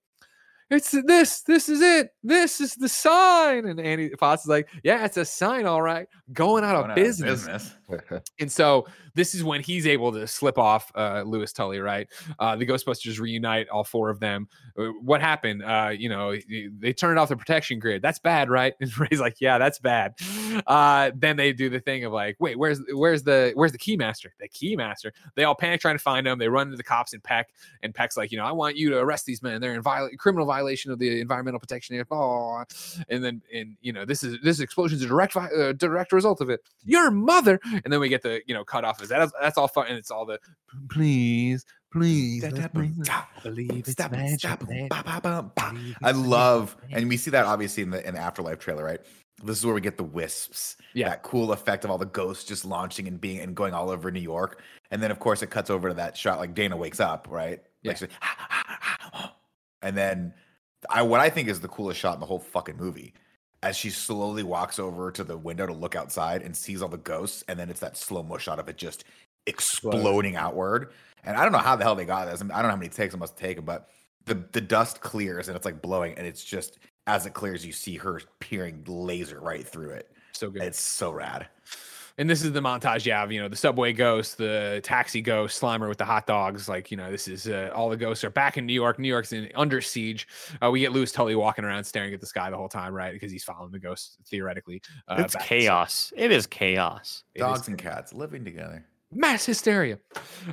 it's 0.70 0.90
this, 1.06 1.40
this 1.42 1.68
is 1.68 1.80
it, 1.80 2.10
this 2.22 2.60
is 2.60 2.74
the 2.74 2.88
sign. 2.88 3.66
And 3.66 3.80
Annie 3.80 4.10
Potts 4.10 4.44
is 4.44 4.48
like, 4.48 4.68
yeah, 4.84 5.04
it's 5.04 5.16
a 5.16 5.24
sign, 5.24 5.66
all 5.66 5.82
right, 5.82 6.06
going 6.32 6.64
out 6.64 6.72
Going 6.74 6.84
of 6.84 6.90
out 6.90 6.96
business. 6.96 7.44
business. 7.46 7.74
And 8.38 8.50
so 8.52 8.86
this 9.16 9.34
is 9.34 9.42
when 9.42 9.60
he's 9.60 9.84
able 9.84 10.12
to 10.12 10.24
slip 10.28 10.58
off 10.58 10.92
uh, 10.94 11.22
Louis 11.26 11.52
Tully, 11.52 11.80
right? 11.80 12.06
Uh, 12.38 12.54
the 12.54 12.64
Ghostbusters 12.64 13.18
reunite 13.18 13.68
all 13.68 13.82
four 13.82 14.10
of 14.10 14.20
them. 14.20 14.46
Uh, 14.78 14.84
What 15.02 15.20
happened? 15.20 15.64
Uh, 15.64 15.90
you 15.98 16.08
know, 16.08 16.36
they 16.78 16.92
turned 16.92 17.18
off 17.18 17.30
the 17.30 17.36
protection 17.36 17.80
grid. 17.80 18.00
That's 18.00 18.20
bad, 18.20 18.48
right? 18.48 18.74
And 18.80 18.96
Ray's 18.96 19.18
like, 19.20 19.40
yeah, 19.40 19.58
that's 19.58 19.80
bad. 19.80 20.14
Uh, 20.68 21.10
then 21.16 21.36
they 21.36 21.52
do 21.52 21.68
the 21.68 21.80
thing 21.80 22.04
of 22.04 22.12
like, 22.12 22.36
wait, 22.38 22.56
where's 22.56 22.80
where's 22.94 23.24
the 23.24 23.50
where's 23.56 23.72
the 23.72 23.78
keymaster? 23.78 24.26
The 24.38 24.48
keymaster. 24.48 25.10
They 25.34 25.42
all 25.42 25.56
panic 25.56 25.80
trying 25.80 25.96
to 25.96 26.02
find 26.02 26.26
him. 26.28 26.38
They 26.38 26.48
run 26.48 26.68
into 26.68 26.76
the 26.76 26.84
cops 26.84 27.12
and 27.12 27.22
Peck, 27.24 27.48
and 27.82 27.92
Peck's 27.92 28.16
like, 28.16 28.30
you 28.30 28.38
know, 28.38 28.44
I 28.44 28.52
want 28.52 28.76
you 28.76 28.90
to 28.90 28.98
arrest 28.98 29.26
these 29.26 29.42
men. 29.42 29.60
They're 29.60 29.74
in 29.74 29.82
viola- 29.82 30.16
criminal 30.16 30.46
violation 30.60 30.90
of 30.90 30.98
the 30.98 31.20
Environmental 31.20 31.60
Protection 31.60 31.98
Act. 31.98 32.08
Oh, 32.10 32.64
and 33.08 33.24
then 33.24 33.42
and 33.52 33.76
you 33.80 33.92
know, 33.92 34.04
this 34.04 34.22
is 34.22 34.38
this 34.42 34.60
explosion 34.60 34.98
is 34.98 35.04
a 35.04 35.08
direct 35.08 35.36
uh, 35.36 35.72
direct 35.72 36.12
result 36.12 36.40
of 36.40 36.50
it. 36.50 36.60
Your 36.84 37.10
mother, 37.10 37.60
and 37.64 37.92
then 37.92 38.00
we 38.00 38.08
get 38.08 38.22
the 38.22 38.40
you 38.46 38.54
know 38.54 38.64
cut 38.64 38.84
off. 38.84 39.02
Is 39.02 39.08
that 39.08 39.30
that's 39.40 39.58
all 39.58 39.68
fun? 39.68 39.86
And 39.88 39.96
it's 39.96 40.10
all 40.10 40.26
the 40.26 40.38
please, 40.88 41.64
please, 41.92 42.42
believe 43.42 43.86
Stop 43.86 44.14
stop 44.36 44.62
I 46.02 46.10
love, 46.12 46.76
and 46.90 47.08
we 47.08 47.16
see 47.16 47.30
that 47.30 47.46
obviously 47.46 47.82
in 47.82 47.90
the 47.90 48.06
in 48.06 48.14
the 48.14 48.20
afterlife 48.20 48.58
trailer, 48.58 48.84
right? 48.84 49.00
This 49.42 49.58
is 49.58 49.64
where 49.64 49.74
we 49.74 49.80
get 49.80 49.96
the 49.96 50.04
wisps. 50.04 50.76
Yeah. 50.92 51.08
That 51.08 51.22
cool 51.22 51.52
effect 51.52 51.86
of 51.86 51.90
all 51.90 51.96
the 51.96 52.04
ghosts 52.04 52.44
just 52.44 52.66
launching 52.66 53.08
and 53.08 53.18
being 53.18 53.40
and 53.40 53.56
going 53.56 53.72
all 53.72 53.88
over 53.88 54.10
New 54.10 54.20
York. 54.20 54.60
And 54.90 55.02
then 55.02 55.10
of 55.10 55.18
course 55.18 55.40
it 55.40 55.48
cuts 55.48 55.70
over 55.70 55.88
to 55.88 55.94
that 55.94 56.14
shot 56.14 56.38
like 56.38 56.52
Dana 56.54 56.76
wakes 56.76 57.00
up, 57.00 57.26
right? 57.30 57.62
Yeah. 57.82 57.96
Like, 57.98 58.10
and 59.82 59.96
then 59.96 60.34
I 60.88 61.02
what 61.02 61.20
I 61.20 61.30
think 61.30 61.48
is 61.48 61.60
the 61.60 61.68
coolest 61.68 62.00
shot 62.00 62.14
in 62.14 62.20
the 62.20 62.26
whole 62.26 62.38
fucking 62.38 62.76
movie. 62.76 63.14
As 63.62 63.76
she 63.76 63.90
slowly 63.90 64.42
walks 64.42 64.78
over 64.78 65.12
to 65.12 65.22
the 65.22 65.36
window 65.36 65.66
to 65.66 65.74
look 65.74 65.94
outside 65.94 66.40
and 66.40 66.56
sees 66.56 66.80
all 66.80 66.88
the 66.88 66.96
ghosts, 66.96 67.44
and 67.46 67.58
then 67.58 67.68
it's 67.68 67.80
that 67.80 67.98
slow 67.98 68.22
mo 68.22 68.38
shot 68.38 68.58
of 68.58 68.70
it 68.70 68.78
just 68.78 69.04
exploding 69.46 70.34
outward. 70.36 70.92
And 71.24 71.36
I 71.36 71.42
don't 71.42 71.52
know 71.52 71.58
how 71.58 71.76
the 71.76 71.84
hell 71.84 71.94
they 71.94 72.06
got 72.06 72.24
this. 72.24 72.40
I, 72.40 72.44
mean, 72.44 72.52
I 72.52 72.56
don't 72.56 72.68
know 72.68 72.70
how 72.70 72.76
many 72.76 72.88
takes 72.88 73.12
it 73.12 73.18
must 73.18 73.38
have 73.38 73.48
taken, 73.48 73.66
but 73.66 73.90
the 74.24 74.42
the 74.52 74.60
dust 74.62 75.00
clears 75.00 75.48
and 75.48 75.56
it's 75.56 75.66
like 75.66 75.82
blowing, 75.82 76.14
and 76.16 76.26
it's 76.26 76.42
just 76.42 76.78
as 77.06 77.26
it 77.26 77.34
clears, 77.34 77.66
you 77.66 77.72
see 77.72 77.96
her 77.96 78.20
peering 78.38 78.82
laser 78.86 79.40
right 79.40 79.66
through 79.66 79.90
it. 79.90 80.10
so 80.32 80.48
good. 80.50 80.62
It's 80.62 80.80
so 80.80 81.10
rad. 81.10 81.48
And 82.18 82.28
this 82.28 82.44
is 82.44 82.52
the 82.52 82.60
montage 82.60 83.06
you 83.06 83.12
have 83.12 83.32
you 83.32 83.40
know 83.40 83.48
the 83.48 83.56
subway 83.56 83.92
ghost 83.92 84.38
the 84.38 84.80
taxi 84.82 85.20
ghost 85.20 85.60
slimer 85.60 85.88
with 85.88 85.98
the 85.98 86.04
hot 86.04 86.26
dogs 86.26 86.68
like 86.68 86.90
you 86.90 86.96
know 86.96 87.10
this 87.10 87.28
is 87.28 87.48
uh, 87.48 87.70
all 87.74 87.88
the 87.88 87.96
ghosts 87.96 88.24
are 88.24 88.30
back 88.30 88.56
in 88.56 88.66
new 88.66 88.72
york 88.72 88.98
new 88.98 89.08
york's 89.08 89.32
in 89.32 89.48
under 89.54 89.80
siege 89.80 90.26
uh, 90.62 90.70
we 90.70 90.80
get 90.80 90.92
Louis 90.92 91.10
tully 91.10 91.34
walking 91.34 91.64
around 91.64 91.84
staring 91.84 92.12
at 92.14 92.20
the 92.20 92.26
sky 92.26 92.50
the 92.50 92.56
whole 92.56 92.68
time 92.68 92.92
right 92.92 93.12
because 93.12 93.32
he's 93.32 93.44
following 93.44 93.72
the 93.72 93.78
ghost 93.78 94.18
theoretically 94.26 94.82
uh, 95.08 95.16
It's 95.18 95.36
chaos. 95.36 96.12
It 96.16 96.32
is 96.32 96.46
chaos. 96.46 97.24
It 97.34 97.40
is 97.40 97.46
Dogs 97.46 97.68
and 97.68 97.78
cats 97.78 98.12
living 98.12 98.44
together. 98.44 98.86
Mass 99.12 99.44
hysteria. 99.44 99.98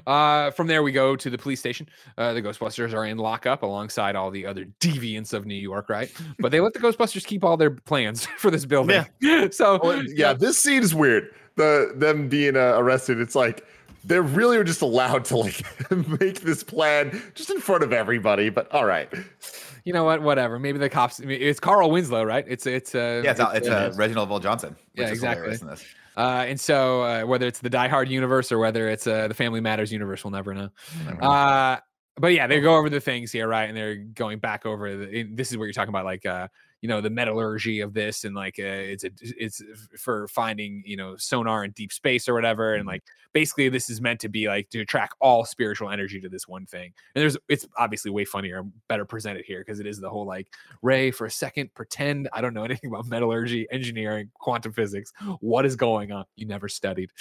Uh, 0.07 0.49
from 0.51 0.67
there, 0.67 0.81
we 0.81 0.91
go 0.91 1.15
to 1.15 1.29
the 1.29 1.37
police 1.37 1.59
station. 1.59 1.87
Uh, 2.17 2.33
the 2.33 2.41
Ghostbusters 2.41 2.93
are 2.93 3.05
in 3.05 3.17
lockup 3.17 3.61
alongside 3.61 4.15
all 4.15 4.31
the 4.31 4.45
other 4.47 4.65
deviants 4.79 5.31
of 5.33 5.45
New 5.45 5.55
York, 5.55 5.89
right? 5.89 6.11
But 6.39 6.51
they 6.51 6.59
let 6.59 6.73
the 6.73 6.79
Ghostbusters 6.79 7.25
keep 7.25 7.43
all 7.43 7.55
their 7.55 7.71
plans 7.71 8.25
for 8.37 8.49
this 8.49 8.65
building. 8.65 9.05
Yeah. 9.21 9.49
so, 9.51 9.79
Oh, 9.83 10.01
yeah, 10.07 10.33
this 10.33 10.57
scene 10.57 10.81
is 10.81 10.95
weird. 10.95 11.33
The 11.55 11.93
them 11.95 12.29
being 12.29 12.55
uh, 12.55 12.73
arrested, 12.77 13.19
it's 13.19 13.35
like 13.35 13.65
they 14.03 14.19
really 14.19 14.57
were 14.57 14.63
just 14.63 14.81
allowed 14.81 15.25
to 15.25 15.37
like 15.37 15.61
make 16.19 16.41
this 16.41 16.63
plan 16.63 17.21
just 17.35 17.49
in 17.49 17.59
front 17.59 17.83
of 17.83 17.93
everybody. 17.93 18.49
But 18.49 18.71
all 18.71 18.85
right, 18.85 19.11
you 19.83 19.93
know 19.93 20.03
what? 20.03 20.21
Whatever. 20.21 20.59
Maybe 20.59 20.77
the 20.77 20.89
cops. 20.89 21.19
I 21.19 21.25
mean, 21.25 21.41
it's 21.41 21.59
Carl 21.59 21.89
Winslow, 21.89 22.23
right? 22.23 22.45
It's 22.47 22.67
it's 22.67 22.93
uh, 22.93 23.21
Yeah, 23.23 23.31
it's, 23.31 23.39
it's, 23.39 23.67
uh, 23.67 23.91
uh, 23.91 23.93
Reginald 23.95 24.29
VelJohnson. 24.29 24.69
Which 24.69 24.77
Yeah, 24.95 25.05
is 25.05 25.11
exactly. 25.11 25.57
Hilarious 26.17 26.25
in 26.25 26.25
this. 26.25 26.25
uh, 26.25 26.45
and 26.47 26.59
so 26.59 27.01
uh, 27.03 27.21
whether 27.23 27.47
it's 27.47 27.59
the 27.59 27.69
Die 27.69 27.87
Hard 27.87 28.09
universe 28.09 28.51
or 28.51 28.57
whether 28.59 28.89
it's 28.89 29.07
uh, 29.07 29.27
the 29.27 29.33
Family 29.33 29.61
Matters 29.61 29.91
universe, 29.91 30.23
we'll 30.23 30.31
never 30.31 30.53
know. 30.53 30.69
Uh, 31.21 31.77
but 32.19 32.33
yeah, 32.33 32.47
they 32.47 32.59
go 32.59 32.75
over 32.75 32.89
the 32.89 32.99
things 32.99 33.31
here, 33.31 33.47
right? 33.47 33.69
And 33.69 33.77
they're 33.77 33.95
going 33.95 34.39
back 34.39 34.65
over. 34.65 34.95
The, 34.95 35.23
this 35.23 35.51
is 35.51 35.57
what 35.57 35.65
you're 35.65 35.73
talking 35.73 35.89
about, 35.89 36.05
like, 36.05 36.25
uh, 36.25 36.47
you 36.81 36.89
know, 36.89 37.01
the 37.01 37.09
metallurgy 37.09 37.81
of 37.81 37.93
this, 37.93 38.23
and 38.23 38.35
like, 38.35 38.59
uh, 38.59 38.63
it's 38.63 39.03
a, 39.03 39.09
it's 39.21 39.61
for 39.97 40.27
finding, 40.27 40.83
you 40.85 40.95
know, 40.95 41.15
sonar 41.17 41.63
in 41.63 41.71
deep 41.71 41.91
space 41.91 42.29
or 42.29 42.33
whatever, 42.33 42.75
and 42.75 42.85
like, 42.85 43.03
basically, 43.33 43.69
this 43.69 43.89
is 43.89 43.99
meant 43.99 44.19
to 44.19 44.29
be 44.29 44.47
like 44.47 44.69
to 44.69 44.85
track 44.85 45.11
all 45.19 45.43
spiritual 45.45 45.89
energy 45.89 46.19
to 46.21 46.29
this 46.29 46.47
one 46.47 46.65
thing. 46.65 46.93
And 47.15 47.21
there's, 47.21 47.37
it's 47.49 47.67
obviously 47.77 48.11
way 48.11 48.25
funnier, 48.25 48.59
and 48.59 48.71
better 48.87 49.05
presented 49.05 49.45
here 49.45 49.59
because 49.59 49.79
it 49.79 49.87
is 49.87 49.99
the 49.99 50.09
whole 50.09 50.25
like, 50.25 50.53
Ray, 50.81 51.11
for 51.11 51.25
a 51.25 51.31
second, 51.31 51.73
pretend 51.73 52.29
I 52.33 52.41
don't 52.41 52.53
know 52.53 52.63
anything 52.63 52.91
about 52.91 53.07
metallurgy, 53.07 53.67
engineering, 53.71 54.29
quantum 54.35 54.71
physics. 54.71 55.11
What 55.39 55.65
is 55.65 55.75
going 55.75 56.11
on? 56.11 56.25
You 56.35 56.45
never 56.45 56.69
studied 56.69 57.11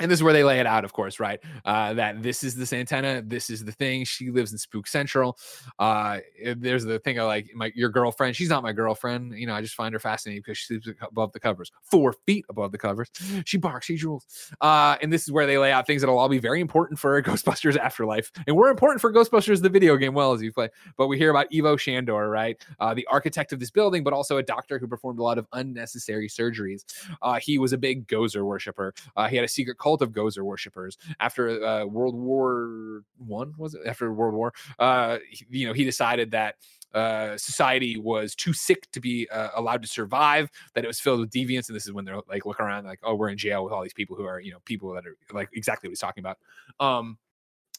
and 0.00 0.10
this 0.10 0.18
is 0.18 0.22
where 0.22 0.32
they 0.32 0.42
lay 0.42 0.58
it 0.58 0.66
out, 0.66 0.84
of 0.84 0.92
course, 0.92 1.20
right? 1.20 1.40
Uh, 1.64 1.94
that 1.94 2.22
this 2.22 2.42
is 2.42 2.56
this 2.56 2.72
antenna, 2.72 3.22
this 3.22 3.48
is 3.48 3.64
the 3.64 3.70
thing. 3.70 4.04
She 4.04 4.30
lives 4.30 4.50
in 4.50 4.58
Spook 4.58 4.88
Central. 4.88 5.38
Uh, 5.78 6.18
there's 6.56 6.84
the 6.84 6.98
thing 6.98 7.18
of 7.18 7.28
like 7.28 7.50
my 7.54 7.70
your 7.76 7.90
girlfriend. 7.90 8.34
She's 8.34 8.48
not 8.48 8.62
my 8.62 8.72
girlfriend. 8.72 9.38
You 9.38 9.46
know, 9.46 9.54
I 9.54 9.60
just 9.60 9.74
find 9.76 9.92
her 9.92 10.00
fascinating 10.00 10.42
because 10.42 10.58
she 10.58 10.66
sleeps 10.66 10.88
above 11.00 11.32
the 11.32 11.38
covers, 11.38 11.70
four 11.82 12.14
feet 12.26 12.44
above 12.48 12.72
the 12.72 12.78
covers. 12.78 13.10
She 13.44 13.56
barks, 13.56 13.86
she 13.86 13.96
drools. 13.96 14.24
Uh, 14.60 14.96
and 15.00 15.12
this 15.12 15.22
is 15.22 15.32
where 15.32 15.46
they 15.46 15.58
lay 15.58 15.70
out 15.70 15.86
things 15.86 16.02
that'll 16.02 16.18
all 16.18 16.28
be 16.28 16.38
very 16.38 16.60
important 16.60 16.98
for 16.98 17.22
Ghostbusters 17.22 17.76
Afterlife, 17.76 18.32
and 18.46 18.56
we're 18.56 18.70
important 18.70 19.00
for 19.00 19.12
Ghostbusters 19.12 19.62
the 19.62 19.68
video 19.68 19.96
game 19.96 20.14
well 20.14 20.32
as 20.32 20.42
you 20.42 20.52
play. 20.52 20.68
But 20.96 21.06
we 21.06 21.18
hear 21.18 21.30
about 21.30 21.46
Ivo 21.54 21.76
Shandor, 21.76 22.28
right? 22.28 22.60
Uh, 22.80 22.94
the 22.94 23.06
architect 23.06 23.52
of 23.52 23.60
this 23.60 23.70
building, 23.70 24.02
but 24.02 24.12
also 24.12 24.38
a 24.38 24.42
doctor 24.42 24.78
who 24.78 24.88
performed 24.88 25.20
a 25.20 25.22
lot 25.22 25.38
of 25.38 25.46
unnecessary 25.52 26.28
surgeries. 26.28 26.84
Uh, 27.22 27.38
he 27.38 27.58
was 27.58 27.72
a 27.72 27.78
big 27.78 28.08
Gozer 28.08 28.44
worshiper. 28.44 28.92
Uh, 29.16 29.28
he 29.28 29.36
had 29.36 29.44
a 29.44 29.48
secret 29.48 29.78
cult 29.84 30.00
of 30.00 30.12
Gozer 30.12 30.42
worshippers. 30.42 30.96
After 31.20 31.62
uh, 31.62 31.84
World 31.84 32.14
War 32.14 33.02
One, 33.18 33.52
was 33.58 33.74
it? 33.74 33.82
After 33.86 34.12
World 34.12 34.34
War, 34.34 34.52
uh, 34.78 35.18
you 35.50 35.66
know, 35.66 35.74
he 35.74 35.84
decided 35.84 36.30
that 36.30 36.54
uh, 36.94 37.36
society 37.36 37.98
was 37.98 38.34
too 38.34 38.52
sick 38.52 38.90
to 38.92 39.00
be 39.00 39.28
uh, 39.30 39.50
allowed 39.54 39.82
to 39.82 39.88
survive. 39.88 40.50
That 40.74 40.84
it 40.84 40.86
was 40.86 41.00
filled 41.00 41.20
with 41.20 41.30
deviants, 41.30 41.68
and 41.68 41.76
this 41.76 41.86
is 41.86 41.92
when 41.92 42.04
they're 42.06 42.20
like 42.28 42.46
looking 42.46 42.64
around, 42.64 42.86
like, 42.86 43.00
oh, 43.02 43.14
we're 43.14 43.28
in 43.28 43.36
jail 43.36 43.62
with 43.62 43.72
all 43.74 43.82
these 43.82 43.92
people 43.92 44.16
who 44.16 44.24
are, 44.24 44.40
you 44.40 44.52
know, 44.52 44.58
people 44.64 44.94
that 44.94 45.06
are 45.06 45.16
like 45.32 45.50
exactly 45.52 45.88
what 45.88 45.92
he's 45.92 46.00
talking 46.00 46.22
about. 46.22 46.38
Um, 46.80 47.18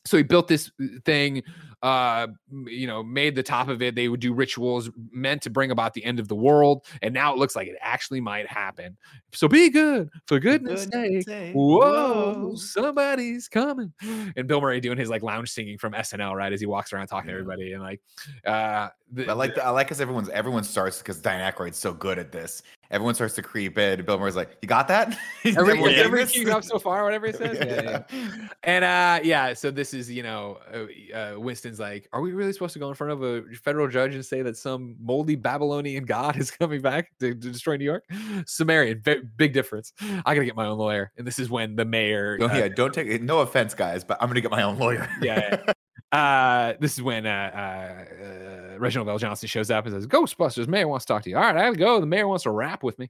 so 0.05 0.17
he 0.17 0.23
built 0.23 0.47
this 0.47 0.71
thing 1.03 1.43
uh 1.83 2.27
you 2.65 2.87
know 2.87 3.03
made 3.03 3.35
the 3.35 3.43
top 3.43 3.67
of 3.67 3.81
it. 3.81 3.95
They 3.95 4.07
would 4.07 4.19
do 4.19 4.33
rituals 4.33 4.89
meant 5.11 5.41
to 5.43 5.49
bring 5.49 5.71
about 5.71 5.93
the 5.93 6.03
end 6.03 6.19
of 6.19 6.27
the 6.27 6.35
world 6.35 6.85
and 7.01 7.13
now 7.13 7.33
it 7.33 7.37
looks 7.37 7.55
like 7.55 7.67
it 7.67 7.75
actually 7.81 8.21
might 8.21 8.47
happen. 8.47 8.97
So 9.33 9.47
be 9.47 9.69
good 9.69 10.09
for 10.25 10.39
goodness 10.39 10.87
sake. 11.25 11.53
whoa, 11.53 12.55
somebody's 12.55 13.47
coming. 13.47 13.93
And 14.35 14.47
bill 14.47 14.61
murray 14.61 14.79
doing 14.79 14.97
his 14.97 15.09
like 15.09 15.21
lounge 15.21 15.51
singing 15.51 15.77
from 15.77 15.93
snl 15.93 16.35
right 16.35 16.51
as 16.51 16.59
he 16.59 16.65
walks 16.65 16.93
around 16.93 17.07
talking 17.07 17.27
to 17.27 17.33
everybody 17.33 17.73
and 17.73 17.83
like 17.83 18.01
uh 18.45 18.89
the, 19.11 19.29
I 19.29 19.33
like 19.33 19.55
the, 19.55 19.63
I 19.63 19.69
like 19.69 19.87
because 19.87 20.01
everyone's 20.01 20.29
everyone 20.29 20.63
starts 20.63 20.97
because 20.97 21.21
Dan 21.21 21.51
Aykroyd's 21.51 21.77
so 21.77 21.93
good 21.93 22.17
at 22.17 22.31
this. 22.31 22.63
Everyone 22.91 23.15
starts 23.15 23.35
to 23.35 23.41
creep 23.41 23.77
in. 23.77 24.05
Bill 24.05 24.19
Murray's 24.19 24.35
like, 24.35 24.57
"You 24.61 24.67
got 24.67 24.87
that?" 24.87 25.17
every, 25.45 25.77
getting 25.77 25.95
every 25.97 26.51
up 26.51 26.63
so 26.63 26.79
far 26.79 27.03
whatever 27.03 27.27
he 27.27 27.33
says 27.37 27.57
yeah, 27.59 28.03
yeah. 28.13 28.47
And 28.63 28.83
uh 28.85 29.19
yeah, 29.23 29.53
so 29.53 29.71
this 29.71 29.93
is, 29.93 30.09
you 30.09 30.23
know, 30.23 30.59
uh, 30.73 31.15
uh 31.15 31.39
Winston's 31.39 31.79
like, 31.79 32.07
are 32.13 32.21
we 32.21 32.33
really 32.33 32.53
supposed 32.53 32.73
to 32.73 32.79
go 32.79 32.89
in 32.89 32.95
front 32.95 33.13
of 33.13 33.23
a 33.23 33.43
federal 33.55 33.87
judge 33.87 34.15
and 34.15 34.25
say 34.25 34.41
that 34.41 34.57
some 34.57 34.95
moldy 34.99 35.35
Babylonian 35.35 36.05
god 36.05 36.37
is 36.37 36.51
coming 36.51 36.81
back 36.81 37.11
to, 37.19 37.33
to 37.33 37.51
destroy 37.51 37.77
New 37.77 37.85
York? 37.85 38.03
Sumerian, 38.45 39.01
bi- 39.03 39.21
big 39.37 39.53
difference. 39.53 39.93
I 40.25 40.33
got 40.35 40.39
to 40.39 40.45
get 40.45 40.55
my 40.55 40.67
own 40.67 40.77
lawyer. 40.77 41.11
And 41.17 41.25
this 41.25 41.39
is 41.39 41.49
when 41.49 41.75
the 41.75 41.85
mayor 41.85 42.37
Don't- 42.37 42.51
uh, 42.51 42.55
yeah, 42.55 42.67
don't 42.67 42.93
take 42.93 43.07
it. 43.07 43.21
No 43.21 43.39
offense, 43.39 43.73
guys, 43.73 44.03
but 44.03 44.17
I'm 44.21 44.29
gonna 44.29 44.41
get 44.41 44.51
my 44.51 44.63
own 44.63 44.77
lawyer. 44.77 45.09
yeah. 45.21 45.57
yeah. 45.65 45.73
Uh, 46.11 46.73
this 46.79 46.93
is 46.93 47.01
when 47.01 47.25
uh, 47.25 47.51
uh, 47.53 48.23
uh, 48.23 48.64
Reginald 48.79 49.07
VelJohnson 49.07 49.47
shows 49.49 49.71
up 49.71 49.85
and 49.85 49.93
says, 49.93 50.07
"Ghostbusters, 50.07 50.67
mayor 50.67 50.87
wants 50.87 51.05
to 51.05 51.13
talk 51.13 51.23
to 51.23 51.29
you." 51.29 51.37
All 51.37 51.43
right, 51.43 51.55
I 51.55 51.63
gotta 51.65 51.77
go. 51.77 51.99
The 51.99 52.05
mayor 52.05 52.27
wants 52.27 52.43
to 52.43 52.51
rap 52.51 52.83
with 52.83 52.97
me. 52.99 53.09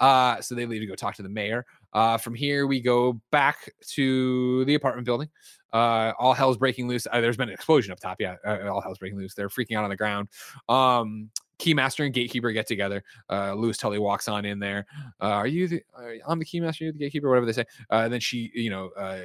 Uh, 0.00 0.40
so 0.40 0.54
they 0.54 0.66
leave 0.66 0.80
to 0.80 0.86
go 0.86 0.94
talk 0.94 1.14
to 1.16 1.22
the 1.22 1.28
mayor. 1.28 1.66
Uh, 1.92 2.18
from 2.18 2.34
here, 2.34 2.66
we 2.66 2.80
go 2.80 3.20
back 3.30 3.72
to 3.90 4.64
the 4.64 4.74
apartment 4.74 5.06
building. 5.06 5.28
Uh, 5.72 6.12
all 6.18 6.32
hell's 6.32 6.56
breaking 6.56 6.88
loose. 6.88 7.06
Uh, 7.10 7.20
there's 7.20 7.36
been 7.36 7.48
an 7.48 7.54
explosion 7.54 7.92
up 7.92 8.00
top. 8.00 8.16
Yeah, 8.20 8.36
uh, 8.46 8.68
all 8.68 8.80
hell's 8.80 8.98
breaking 8.98 9.18
loose. 9.18 9.34
They're 9.34 9.48
freaking 9.48 9.76
out 9.76 9.84
on 9.84 9.90
the 9.90 9.96
ground. 9.96 10.28
Um, 10.68 11.30
Keymaster 11.58 12.04
and 12.04 12.14
Gatekeeper 12.14 12.52
get 12.52 12.66
together. 12.66 13.02
Uh, 13.28 13.54
Louis 13.54 13.76
Tully 13.76 13.98
walks 13.98 14.28
on 14.28 14.44
in 14.44 14.58
there. 14.58 14.86
Uh, 15.20 15.26
are 15.26 15.46
you 15.46 15.68
the? 15.68 15.82
Are, 15.94 16.14
I'm 16.26 16.38
the 16.38 16.44
Keymaster. 16.44 16.80
You're 16.80 16.92
the 16.92 16.98
Gatekeeper. 16.98 17.28
Whatever 17.28 17.46
they 17.46 17.52
say. 17.52 17.64
Uh, 17.90 18.02
and 18.04 18.12
then 18.12 18.20
she, 18.20 18.50
you 18.54 18.70
know, 18.70 18.90
uh, 18.96 19.22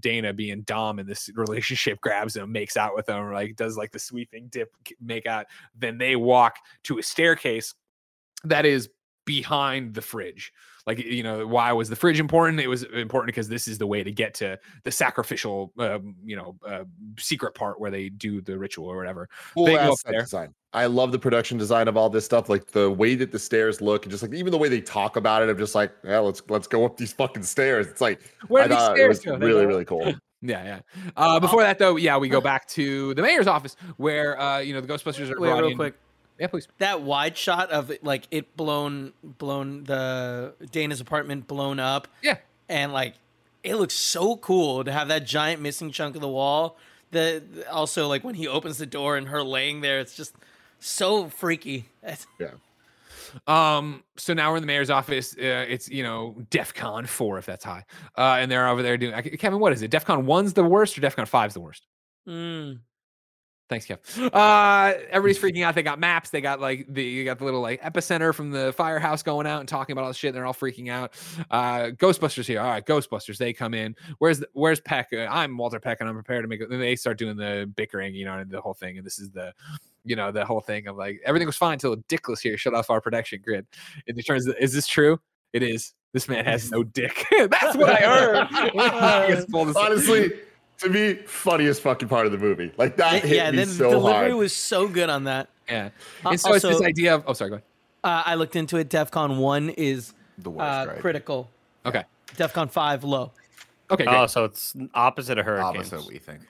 Dana 0.00 0.32
being 0.32 0.62
Dom 0.62 0.98
in 0.98 1.06
this 1.06 1.30
relationship 1.34 2.00
grabs 2.02 2.36
him, 2.36 2.50
makes 2.50 2.76
out 2.76 2.94
with 2.94 3.08
him, 3.08 3.32
like 3.32 3.56
does 3.56 3.76
like 3.76 3.92
the 3.92 3.98
sweeping 3.98 4.48
dip 4.48 4.72
make 5.00 5.26
out. 5.26 5.46
Then 5.76 5.98
they 5.98 6.16
walk 6.16 6.56
to 6.84 6.98
a 6.98 7.02
staircase 7.02 7.74
that 8.44 8.66
is 8.66 8.88
behind 9.24 9.94
the 9.94 10.02
fridge. 10.02 10.52
Like 10.86 10.98
you 10.98 11.22
know, 11.22 11.46
why 11.46 11.70
was 11.72 11.90
the 11.90 11.96
fridge 11.96 12.18
important? 12.18 12.60
It 12.60 12.66
was 12.66 12.82
important 12.82 13.26
because 13.26 13.46
this 13.46 13.68
is 13.68 13.76
the 13.76 13.86
way 13.86 14.02
to 14.02 14.10
get 14.10 14.32
to 14.34 14.58
the 14.84 14.90
sacrificial, 14.90 15.70
um, 15.78 16.16
you 16.24 16.34
know, 16.34 16.56
uh, 16.66 16.84
secret 17.18 17.54
part 17.54 17.78
where 17.78 17.90
they 17.90 18.08
do 18.08 18.40
the 18.40 18.58
ritual 18.58 18.86
or 18.86 18.96
whatever. 18.96 19.28
cool 19.54 19.66
They 19.66 19.74
go 19.74 19.92
up 19.92 19.98
there. 20.06 20.22
design. 20.22 20.54
I 20.74 20.86
love 20.86 21.12
the 21.12 21.18
production 21.18 21.56
design 21.56 21.88
of 21.88 21.96
all 21.96 22.10
this 22.10 22.24
stuff, 22.26 22.48
like 22.48 22.66
the 22.68 22.90
way 22.90 23.14
that 23.14 23.32
the 23.32 23.38
stairs 23.38 23.80
look, 23.80 24.04
and 24.04 24.10
just 24.10 24.22
like 24.22 24.34
even 24.34 24.50
the 24.52 24.58
way 24.58 24.68
they 24.68 24.80
talk 24.82 25.16
about 25.16 25.42
it. 25.42 25.48
I'm 25.48 25.56
just 25.56 25.74
like, 25.74 25.92
yeah, 26.04 26.18
let's 26.18 26.42
let's 26.48 26.66
go 26.66 26.84
up 26.84 26.96
these 26.98 27.12
fucking 27.12 27.42
stairs. 27.44 27.86
It's 27.86 28.00
like 28.02 28.20
Where 28.48 28.64
I 28.64 28.68
these 28.68 28.76
thought 28.76 28.92
it 28.92 28.96
stairs 28.96 29.08
was 29.26 29.40
go? 29.40 29.46
Really 29.46 29.66
really 29.66 29.84
cool. 29.84 30.14
Yeah, 30.40 30.62
yeah. 30.62 30.80
Uh, 31.16 31.40
before 31.40 31.62
that, 31.62 31.80
though, 31.80 31.96
yeah, 31.96 32.16
we 32.16 32.28
go 32.28 32.40
back 32.52 32.68
to 32.68 33.12
the 33.14 33.22
mayor's 33.22 33.48
office 33.48 33.74
where 33.96 34.40
uh, 34.40 34.58
you 34.60 34.72
know 34.72 34.80
the 34.80 34.86
Ghostbusters 34.86 35.30
are 35.34 35.40
Wait, 35.40 35.50
real 35.50 35.66
in. 35.70 35.76
quick. 35.76 35.94
Yeah, 36.38 36.46
please. 36.46 36.68
That 36.78 37.02
wide 37.02 37.36
shot 37.36 37.72
of 37.72 37.90
like 38.02 38.28
it 38.30 38.56
blown, 38.56 39.14
blown 39.24 39.82
the 39.82 40.54
Dana's 40.70 41.00
apartment 41.00 41.48
blown 41.48 41.80
up, 41.80 42.06
Yeah, 42.22 42.36
and 42.68 42.92
like 42.92 43.14
it 43.64 43.74
looks 43.74 43.94
so 43.94 44.36
cool 44.36 44.84
to 44.84 44.92
have 44.92 45.08
that 45.08 45.26
giant 45.26 45.60
missing 45.60 45.90
chunk 45.90 46.14
of 46.14 46.20
the 46.20 46.28
wall. 46.28 46.76
The 47.10 47.42
also 47.68 48.06
like 48.06 48.22
when 48.22 48.36
he 48.36 48.46
opens 48.46 48.78
the 48.78 48.86
door 48.86 49.16
and 49.16 49.26
her 49.26 49.42
laying 49.42 49.80
there, 49.80 49.98
it's 49.98 50.14
just 50.14 50.36
so 50.80 51.28
freaky. 51.28 51.88
Yeah. 52.40 52.50
Um, 53.46 54.02
so 54.16 54.32
now 54.32 54.50
we're 54.50 54.56
in 54.56 54.62
the 54.62 54.66
mayor's 54.66 54.88
office. 54.88 55.34
Uh, 55.36 55.66
it's 55.68 55.88
you 55.90 56.02
know 56.02 56.34
DefCon 56.50 57.06
four 57.06 57.36
if 57.36 57.44
that's 57.44 57.64
high, 57.64 57.84
uh, 58.16 58.36
and 58.40 58.50
they're 58.50 58.66
over 58.66 58.82
there 58.82 58.96
doing. 58.96 59.12
I- 59.12 59.20
Kevin, 59.22 59.58
what 59.60 59.72
is 59.74 59.82
it? 59.82 59.90
DefCon 59.90 60.24
one's 60.24 60.54
the 60.54 60.64
worst 60.64 60.96
or 60.96 61.02
DefCon 61.02 61.28
five's 61.28 61.52
the 61.52 61.60
worst? 61.60 61.86
Mm. 62.26 62.80
Thanks, 63.68 63.86
Kev. 63.86 63.98
Uh, 64.32 64.98
everybody's 65.10 65.38
freaking 65.38 65.62
out. 65.62 65.74
They 65.74 65.82
got 65.82 66.00
maps. 66.00 66.30
They 66.30 66.40
got 66.40 66.58
like 66.58 66.86
the 66.88 67.04
you 67.04 67.22
got 67.26 67.38
the 67.38 67.44
little 67.44 67.60
like 67.60 67.82
epicenter 67.82 68.32
from 68.32 68.50
the 68.50 68.72
firehouse 68.72 69.22
going 69.22 69.46
out 69.46 69.60
and 69.60 69.68
talking 69.68 69.92
about 69.92 70.04
all 70.04 70.08
this 70.10 70.16
shit. 70.16 70.28
And 70.28 70.36
they're 70.36 70.46
all 70.46 70.54
freaking 70.54 70.88
out. 70.88 71.12
Uh, 71.50 71.90
Ghostbusters 71.98 72.46
here. 72.46 72.60
All 72.60 72.66
right, 72.68 72.86
Ghostbusters. 72.86 73.36
They 73.36 73.52
come 73.52 73.74
in. 73.74 73.94
Where's 74.20 74.38
the, 74.38 74.48
where's 74.54 74.80
Peck? 74.80 75.08
Uh, 75.12 75.26
I'm 75.28 75.54
Walter 75.58 75.80
Peck, 75.80 75.98
and 76.00 76.08
I'm 76.08 76.14
prepared 76.14 76.44
to 76.44 76.48
make. 76.48 76.62
it. 76.62 76.70
And 76.70 76.80
they 76.80 76.96
start 76.96 77.18
doing 77.18 77.36
the 77.36 77.70
bickering, 77.76 78.14
you 78.14 78.24
know, 78.24 78.38
and 78.38 78.50
the 78.50 78.62
whole 78.62 78.72
thing. 78.72 78.96
And 78.96 79.06
this 79.06 79.18
is 79.18 79.30
the, 79.32 79.52
you 80.08 80.16
know, 80.16 80.32
the 80.32 80.44
whole 80.44 80.60
thing 80.60 80.86
of 80.88 80.96
like 80.96 81.20
everything 81.24 81.46
was 81.46 81.56
fine 81.56 81.74
until 81.74 81.96
Dickless 81.96 82.40
here 82.40 82.56
shut 82.56 82.74
off 82.74 82.90
our 82.90 83.00
protection 83.00 83.40
grid. 83.44 83.66
And 84.06 84.18
it 84.18 84.22
turns, 84.26 84.46
is 84.46 84.72
this 84.72 84.86
true? 84.86 85.20
It 85.52 85.62
is. 85.62 85.94
This 86.12 86.28
man 86.28 86.44
has 86.46 86.70
no 86.70 86.82
dick. 86.82 87.26
That's 87.50 87.76
what 87.76 87.90
I 87.90 87.96
heard. 87.96 88.36
I 88.50 89.28
guess 89.28 89.44
full 89.44 89.66
dis- 89.66 89.76
Honestly, 89.76 90.32
to 90.78 90.88
me, 90.88 91.14
funniest 91.26 91.82
fucking 91.82 92.08
part 92.08 92.24
of 92.26 92.32
the 92.32 92.38
movie. 92.38 92.72
Like 92.78 92.96
that 92.96 93.22
hit 93.22 93.36
yeah, 93.36 93.50
me 93.50 93.58
the 93.58 93.66
so 93.66 93.90
delivery 93.90 94.28
hard. 94.30 94.34
was 94.34 94.54
so 94.54 94.88
good 94.88 95.10
on 95.10 95.24
that. 95.24 95.48
yeah. 95.68 95.90
Uh, 96.24 96.30
And 96.30 96.40
so 96.40 96.54
it's 96.54 96.62
this 96.64 96.80
idea 96.82 97.14
of. 97.14 97.24
Oh, 97.26 97.32
sorry. 97.34 97.50
Go 97.50 97.54
ahead. 97.56 97.64
Uh, 98.04 98.22
I 98.24 98.34
looked 98.36 98.56
into 98.56 98.78
it. 98.78 98.88
DefCon 98.88 99.38
one 99.38 99.70
is 99.70 100.14
The 100.38 100.50
worst, 100.50 100.88
uh, 100.88 100.92
right? 100.92 101.00
critical. 101.00 101.50
Okay. 101.84 102.04
DefCon 102.36 102.70
five 102.70 103.04
low. 103.04 103.32
Okay. 103.90 104.04
Great. 104.04 104.16
Oh, 104.16 104.26
so 104.26 104.44
it's 104.44 104.74
opposite 104.94 105.36
of 105.38 105.44
hurricanes 105.46 105.76
Opposite 105.92 105.96
of 105.98 106.04
what 106.06 106.14
you 106.14 106.20
think. 106.20 106.40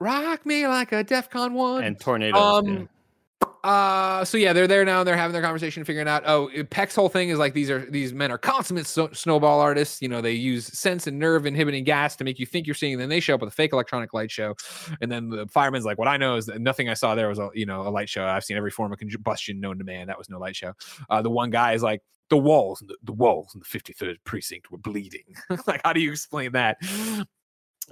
rock 0.00 0.44
me 0.46 0.66
like 0.68 0.92
a 0.92 1.02
DefCon 1.02 1.52
one. 1.52 1.82
and 1.82 1.98
tornadoes. 1.98 2.40
um, 2.40 2.88
uh, 3.64 4.24
so 4.24 4.38
yeah, 4.38 4.52
they're 4.52 4.66
there 4.66 4.84
now. 4.84 5.00
and 5.00 5.06
They're 5.06 5.16
having 5.16 5.32
their 5.32 5.42
conversation, 5.42 5.84
figuring 5.84 6.08
out. 6.08 6.22
Oh, 6.26 6.48
Peck's 6.70 6.94
whole 6.94 7.08
thing 7.08 7.28
is 7.28 7.38
like 7.38 7.54
these 7.54 7.70
are 7.70 7.80
these 7.90 8.12
men 8.12 8.30
are 8.30 8.38
consummate 8.38 8.86
so- 8.86 9.10
snowball 9.12 9.60
artists. 9.60 10.00
You 10.00 10.08
know, 10.08 10.20
they 10.20 10.32
use 10.32 10.66
sense 10.66 11.06
and 11.06 11.18
nerve 11.18 11.44
inhibiting 11.44 11.84
gas 11.84 12.16
to 12.16 12.24
make 12.24 12.38
you 12.38 12.46
think 12.46 12.66
you're 12.66 12.74
seeing. 12.74 12.98
Then 12.98 13.08
they 13.08 13.20
show 13.20 13.34
up 13.34 13.40
with 13.40 13.48
a 13.48 13.54
fake 13.54 13.72
electronic 13.72 14.14
light 14.14 14.30
show, 14.30 14.54
and 15.00 15.10
then 15.10 15.28
the 15.28 15.46
fireman's 15.48 15.84
like, 15.84 15.98
"What 15.98 16.08
I 16.08 16.16
know 16.16 16.36
is 16.36 16.46
that 16.46 16.60
nothing 16.60 16.88
I 16.88 16.94
saw 16.94 17.14
there 17.14 17.28
was 17.28 17.38
a 17.38 17.50
you 17.52 17.66
know 17.66 17.82
a 17.82 17.90
light 17.90 18.08
show. 18.08 18.24
I've 18.24 18.44
seen 18.44 18.56
every 18.56 18.70
form 18.70 18.92
of 18.92 18.98
combustion 18.98 19.60
known 19.60 19.78
to 19.78 19.84
man. 19.84 20.06
That 20.06 20.18
was 20.18 20.28
no 20.28 20.38
light 20.38 20.56
show." 20.56 20.72
Uh, 21.10 21.22
the 21.22 21.30
one 21.30 21.50
guy 21.50 21.72
is 21.74 21.82
like. 21.82 22.02
The 22.30 22.36
walls, 22.36 22.84
the, 22.86 22.94
the 23.04 23.12
walls 23.14 23.54
in 23.54 23.60
the 23.60 23.64
53rd 23.64 24.16
precinct 24.24 24.70
were 24.70 24.76
bleeding. 24.76 25.24
like, 25.66 25.80
how 25.82 25.94
do 25.94 26.00
you 26.00 26.10
explain 26.12 26.52
that? 26.52 26.76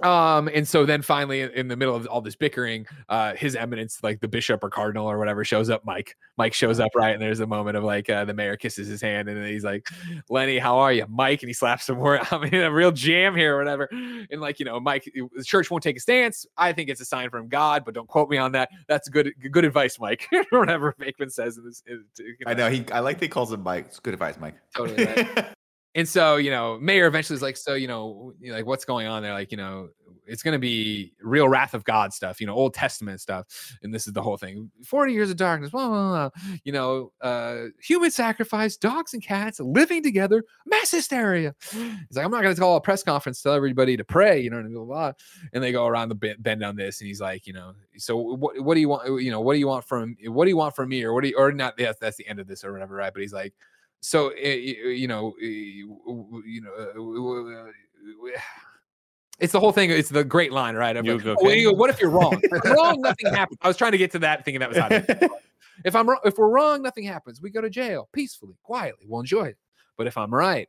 Um 0.01 0.49
and 0.53 0.67
so 0.67 0.85
then 0.85 1.01
finally 1.01 1.41
in, 1.41 1.67
the 1.67 1.75
middle 1.75 1.95
of 1.95 2.05
all 2.07 2.21
this 2.21 2.35
bickering 2.35 2.85
uh 3.09 3.33
his 3.35 3.55
eminence 3.55 3.99
like 4.03 4.19
the 4.19 4.27
bishop 4.27 4.63
or 4.63 4.69
cardinal 4.69 5.07
or 5.07 5.17
whatever 5.17 5.43
shows 5.43 5.69
up 5.69 5.85
mike 5.85 6.15
mike 6.37 6.53
shows 6.53 6.79
up 6.79 6.91
right 6.95 7.13
and 7.13 7.21
there's 7.21 7.39
a 7.39 7.47
moment 7.47 7.75
of 7.75 7.83
like 7.83 8.09
uh, 8.09 8.23
the 8.25 8.33
mayor 8.33 8.55
kisses 8.55 8.87
his 8.87 9.01
hand 9.01 9.27
and 9.27 9.37
then 9.37 9.47
he's 9.49 9.63
like 9.63 9.87
lenny 10.29 10.59
how 10.59 10.77
are 10.77 10.93
you 10.93 11.05
mike 11.09 11.41
and 11.41 11.49
he 11.49 11.53
slaps 11.53 11.89
him 11.89 11.97
more 11.97 12.19
i'm 12.31 12.43
in 12.43 12.55
a 12.55 12.71
real 12.71 12.91
jam 12.91 13.35
here 13.35 13.55
or 13.55 13.57
whatever 13.57 13.89
and 13.91 14.39
like 14.39 14.59
you 14.59 14.65
know 14.65 14.79
mike 14.79 15.09
the 15.13 15.43
church 15.43 15.69
won't 15.71 15.83
take 15.83 15.97
a 15.97 15.99
stance 15.99 16.45
i 16.57 16.71
think 16.71 16.89
it's 16.89 17.01
a 17.01 17.05
sign 17.05 17.29
from 17.29 17.47
god 17.47 17.83
but 17.83 17.93
don't 17.93 18.07
quote 18.07 18.29
me 18.29 18.37
on 18.37 18.51
that 18.51 18.69
that's 18.87 19.09
good 19.09 19.33
good 19.51 19.65
advice 19.65 19.99
mike 19.99 20.27
whatever 20.51 20.95
Venkman 20.99 21.31
says 21.31 21.57
in 21.57 21.65
this 21.65 21.83
in- 21.87 22.05
you 22.19 22.35
I 22.45 22.53
know 22.53 22.69
he. 22.69 22.85
I 22.91 22.99
like 22.99 23.19
that 23.19 23.25
he 23.25 23.29
calls 23.29 23.51
him 23.51 23.63
Mike. 23.63 23.85
It's 23.87 23.99
good 23.99 24.13
advice, 24.13 24.37
Mike. 24.39 24.55
Totally 24.75 25.05
right. 25.05 25.45
And 25.97 26.07
so, 26.07 26.35
you 26.35 26.51
know, 26.51 26.77
Mayor 26.79 27.07
eventually 27.07 27.35
is 27.35 27.41
like, 27.41 27.57
so, 27.67 27.73
you 27.73 27.87
know, 27.87 28.33
like 28.47 28.65
what's 28.65 28.85
going 28.85 29.07
on 29.07 29.23
there? 29.23 29.33
Like, 29.33 29.51
you 29.51 29.57
know, 29.57 29.89
it's 30.27 30.43
going 30.43 30.51
to 30.51 30.59
be 30.59 31.13
real 31.21 31.47
wrath 31.47 31.73
of 31.73 31.83
God 31.85 32.13
stuff, 32.13 32.39
you 32.41 32.47
know, 32.47 32.53
Old 32.53 32.73
Testament 32.73 33.21
stuff. 33.21 33.47
And 33.81 33.93
this 33.93 34.07
is 34.07 34.13
the 34.13 34.21
whole 34.21 34.37
thing 34.37 34.69
40 34.85 35.13
years 35.13 35.31
of 35.31 35.37
darkness, 35.37 35.71
blah, 35.71 35.87
blah, 35.87 36.29
blah. 36.29 36.29
you 36.65 36.73
know, 36.73 37.13
uh, 37.21 37.67
human 37.81 38.11
sacrifice, 38.11 38.77
dogs 38.77 39.13
and 39.13 39.23
cats 39.23 39.59
living 39.59 40.03
together, 40.03 40.43
mass 40.65 40.91
hysteria. 40.91 41.55
He's 41.71 41.81
like, 42.11 42.25
I'm 42.25 42.31
not 42.31 42.43
going 42.43 42.53
to 42.53 42.61
call 42.61 42.75
a 42.75 42.81
press 42.81 43.03
conference, 43.03 43.41
tell 43.41 43.53
everybody 43.53 43.95
to 43.97 44.03
pray, 44.03 44.39
you 44.41 44.49
know, 44.49 44.57
and 44.57 44.73
blah, 44.73 44.83
blah, 44.83 44.95
blah. 44.95 45.13
And 45.53 45.63
they 45.63 45.71
go 45.71 45.87
around 45.87 46.09
the 46.09 46.15
bend, 46.15 46.43
bend 46.43 46.63
on 46.63 46.75
this. 46.75 46.99
And 46.99 47.07
he's 47.07 47.21
like, 47.21 47.47
you 47.47 47.53
know, 47.53 47.73
so 47.97 48.17
what, 48.17 48.59
what 48.59 48.75
do 48.75 48.81
you 48.81 48.89
want? 48.89 49.21
You 49.21 49.31
know, 49.31 49.41
what 49.41 49.53
do 49.53 49.59
you 49.59 49.67
want 49.67 49.85
from, 49.85 50.17
what 50.25 50.43
do 50.43 50.49
you 50.49 50.57
want 50.57 50.75
from 50.75 50.89
me? 50.89 51.03
Or 51.03 51.13
what 51.13 51.23
do 51.23 51.29
you, 51.29 51.37
or 51.37 51.51
not, 51.51 51.75
yes, 51.77 51.95
that's 51.99 52.17
the 52.17 52.27
end 52.27 52.39
of 52.39 52.47
this 52.47 52.63
or 52.65 52.73
whatever, 52.73 52.95
right? 52.95 53.13
But 53.13 53.21
he's 53.21 53.33
like, 53.33 53.53
so 54.01 54.29
eh, 54.29 54.55
you 54.55 55.07
know 55.07 55.33
eh, 55.41 55.45
you 55.45 56.61
know 56.63 56.73
uh, 56.73 56.93
w- 56.93 58.33
it's 59.39 59.53
the 59.53 59.59
whole 59.59 59.71
thing 59.71 59.91
it's 59.91 60.09
the 60.09 60.23
great 60.23 60.51
line 60.51 60.75
right 60.75 60.95
like, 60.95 61.05
"Oh, 61.05 61.31
okay." 61.31 61.63
go, 61.63 61.73
what 61.73 61.89
if 61.89 61.99
you're 61.99 62.09
wrong? 62.09 62.39
If 62.43 62.63
wrong 62.65 63.01
nothing 63.01 63.33
happens 63.33 63.59
i 63.61 63.67
was 63.67 63.77
trying 63.77 63.91
to 63.91 63.97
get 63.97 64.11
to 64.11 64.19
that 64.19 64.45
thinking 64.45 64.59
that 64.59 64.69
was 64.69 64.77
how 64.77 64.89
if 65.85 65.95
i'm 65.95 66.09
wrong 66.09 66.19
if 66.25 66.37
we're 66.37 66.49
wrong 66.49 66.81
nothing 66.81 67.03
happens. 67.03 67.41
We 67.41 67.49
go 67.49 67.61
to 67.61 67.69
jail 67.69 68.09
peacefully 68.13 68.55
quietly 68.63 69.05
we'll 69.07 69.21
enjoy 69.21 69.45
it. 69.45 69.57
But 69.97 70.07
if 70.07 70.17
i'm 70.17 70.33
right 70.33 70.67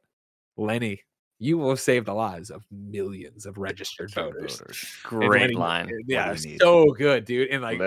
lenny 0.57 1.03
you 1.41 1.57
will 1.57 1.77
save 1.77 2.05
the 2.05 2.13
lives 2.13 2.51
of 2.51 2.65
millions 2.73 3.47
of 3.47 3.57
registered 3.59 4.13
voters 4.13 4.61
And 5.11 5.21
Great 5.21 5.41
Lenny- 5.41 5.55
line. 5.55 5.91
yeah 6.07 6.33
do 6.35 6.41
you 6.43 6.51
need? 6.53 6.61
so 6.61 6.87
good 6.93 7.25
dude 7.25 7.49
and 7.51 7.63
like 7.63 7.81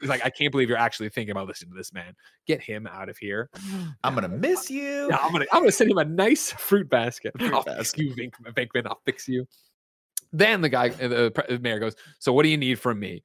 he's 0.00 0.08
like 0.10 0.24
i 0.24 0.30
can't 0.30 0.52
believe 0.52 0.68
you're 0.68 0.76
actually 0.78 1.08
thinking 1.08 1.30
about 1.30 1.46
listening 1.46 1.70
to 1.72 1.76
this 1.76 1.92
man 1.92 2.14
get 2.46 2.60
him 2.60 2.86
out 2.86 3.08
of 3.08 3.16
here 3.16 3.48
I'm 4.04 4.14
gonna 4.14 4.28
miss 4.28 4.70
you. 4.70 5.08
yeah, 5.10 5.16
I'm 5.20 5.32
gonna 5.32 5.46
I'm 5.52 5.60
gonna 5.62 5.72
send 5.72 5.90
him 5.90 5.98
a 5.98 6.04
nice 6.04 6.52
fruit 6.58 6.88
basket. 6.90 7.32
Fruit 7.38 7.52
I'll 7.52 7.62
fix 7.62 7.76
basket. 7.76 8.02
you, 8.02 8.14
Vink, 8.14 8.32
Venkman. 8.54 8.86
I'll 8.86 9.00
fix 9.04 9.26
you. 9.28 9.46
Then 10.32 10.60
the 10.60 10.68
guy, 10.68 10.90
uh, 10.90 11.08
the, 11.08 11.30
pre- 11.34 11.56
the 11.56 11.58
mayor 11.60 11.78
goes, 11.78 11.96
"So 12.18 12.32
what 12.32 12.42
do 12.42 12.50
you 12.50 12.56
need 12.58 12.78
from 12.78 13.00
me?" 13.00 13.22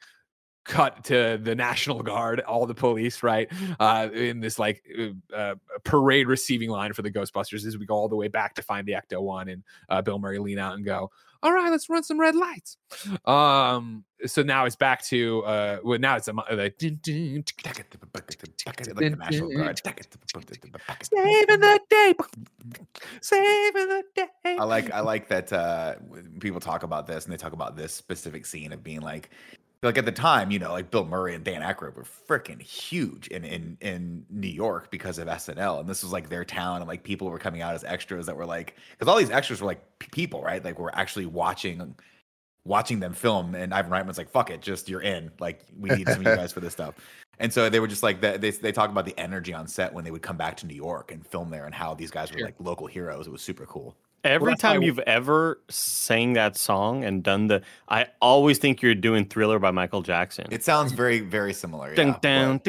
Cut 0.65 1.03
to 1.05 1.37
the 1.41 1.55
National 1.55 2.01
Guard, 2.03 2.39
all 2.39 2.65
the 2.65 2.73
police, 2.73 3.21
right, 3.21 3.51
uh, 3.79 4.07
in 4.13 4.39
this 4.39 4.57
like 4.57 4.83
uh, 4.97 5.35
uh, 5.35 5.55
parade 5.83 6.27
receiving 6.27 6.69
line 6.69 6.93
for 6.93 7.01
the 7.01 7.11
Ghostbusters 7.11 7.65
as 7.65 7.77
we 7.77 7.85
go 7.85 7.95
all 7.95 8.07
the 8.07 8.15
way 8.15 8.29
back 8.29 8.55
to 8.55 8.61
find 8.61 8.87
the 8.87 8.93
Ecto 8.93 9.21
One, 9.21 9.49
and 9.49 9.63
uh, 9.89 10.01
Bill 10.01 10.19
Murray 10.19 10.39
lean 10.39 10.59
out 10.59 10.75
and 10.75 10.85
go, 10.85 11.11
"All 11.41 11.51
right, 11.51 11.69
let's 11.69 11.89
run 11.89 12.03
some 12.03 12.19
red 12.19 12.35
lights." 12.35 12.77
Um, 13.25 14.05
so 14.25 14.41
now 14.41 14.65
it's 14.65 14.75
back 14.75 15.03
to 15.05 15.43
uh, 15.43 15.79
well, 15.83 15.99
now 15.99 16.15
it's 16.15 16.27
a 16.27 16.33
like, 16.33 16.77
dun, 16.77 16.99
dun, 17.01 17.43
Like 17.65 18.77
the 18.77 19.15
National 19.17 19.49
Guard. 19.51 19.81
saving 21.03 21.59
the 21.59 21.79
day, 21.89 22.13
saving 23.21 23.87
the 23.89 24.03
day. 24.15 24.27
I 24.45 24.63
like 24.63 24.91
I 24.91 25.01
like 25.01 25.27
that 25.27 25.51
uh 25.51 25.95
people 26.39 26.59
talk 26.59 26.83
about 26.83 27.07
this 27.07 27.25
and 27.25 27.33
they 27.33 27.37
talk 27.37 27.53
about 27.53 27.75
this 27.75 27.93
specific 27.93 28.45
scene 28.45 28.71
of 28.71 28.83
being 28.83 29.01
like 29.01 29.29
like 29.83 29.97
at 29.97 30.05
the 30.05 30.11
time, 30.11 30.51
you 30.51 30.59
know, 30.59 30.71
like 30.71 30.91
Bill 30.91 31.05
Murray 31.05 31.35
and 31.35 31.43
Dan 31.43 31.61
Aykroyd 31.61 31.95
were 31.95 32.05
freaking 32.27 32.61
huge 32.61 33.27
in 33.27 33.43
in 33.43 33.77
in 33.81 34.25
New 34.29 34.47
York 34.47 34.89
because 34.91 35.17
of 35.17 35.27
SNL, 35.27 35.79
and 35.81 35.89
this 35.89 36.03
was 36.03 36.11
like 36.11 36.29
their 36.29 36.45
town, 36.45 36.77
and 36.77 36.87
like 36.87 37.03
people 37.03 37.29
were 37.29 37.39
coming 37.39 37.61
out 37.61 37.73
as 37.75 37.83
extras 37.83 38.25
that 38.27 38.35
were 38.35 38.45
like 38.45 38.75
because 38.91 39.07
all 39.11 39.17
these 39.17 39.29
extras 39.31 39.61
were 39.61 39.67
like 39.67 39.81
p- 39.99 40.07
people, 40.11 40.41
right? 40.41 40.63
Like 40.63 40.79
we're 40.79 40.91
actually 40.91 41.25
watching 41.25 41.95
watching 42.65 42.99
them 42.99 43.13
film, 43.13 43.55
and 43.55 43.73
Ivan 43.73 43.91
Reitman's 43.91 44.17
like, 44.17 44.29
"Fuck 44.29 44.49
it, 44.49 44.61
just 44.61 44.87
you're 44.89 45.01
in. 45.01 45.31
Like 45.39 45.61
we 45.77 45.89
need 45.89 46.07
some 46.07 46.25
of 46.25 46.31
you 46.31 46.35
guys 46.35 46.53
for 46.53 46.59
this 46.61 46.73
stuff." 46.79 46.95
And 47.39 47.51
so 47.51 47.67
they 47.69 47.79
were 47.79 47.87
just 47.87 48.03
like 48.03 48.21
that. 48.21 48.41
They 48.41 48.51
they 48.51 48.71
talk 48.71 48.89
about 48.89 49.05
the 49.05 49.17
energy 49.19 49.53
on 49.53 49.67
set 49.67 49.93
when 49.93 50.03
they 50.05 50.11
would 50.11 50.21
come 50.21 50.37
back 50.37 50.55
to 50.57 50.67
New 50.67 50.75
York 50.75 51.11
and 51.11 51.25
film 51.25 51.49
there, 51.49 51.65
and 51.65 51.73
how 51.75 51.93
these 51.93 52.11
guys 52.11 52.31
were 52.31 52.37
Sure. 52.37 52.47
like 52.47 52.55
local 52.59 52.87
heroes. 52.87 53.27
It 53.27 53.31
was 53.31 53.41
super 53.41 53.65
cool. 53.65 53.95
Every 54.23 54.51
that's 54.53 54.61
time 54.61 54.81
I- 54.81 54.85
you've 54.85 54.99
ever 54.99 55.59
sang 55.69 56.33
that 56.33 56.55
song 56.55 57.03
and 57.03 57.21
done 57.23 57.47
the, 57.47 57.61
I 57.89 58.07
always 58.21 58.57
think 58.57 58.81
you're 58.81 58.95
doing 58.95 59.25
Thriller 59.25 59.59
by 59.59 59.71
Michael 59.71 60.01
Jackson. 60.01 60.47
It 60.49 60.63
sounds 60.63 60.91
very, 60.93 61.19
very 61.19 61.53
similar. 61.53 61.93
Dun, 61.93 62.07
Yeah, 62.07 62.19
dun, 62.21 62.61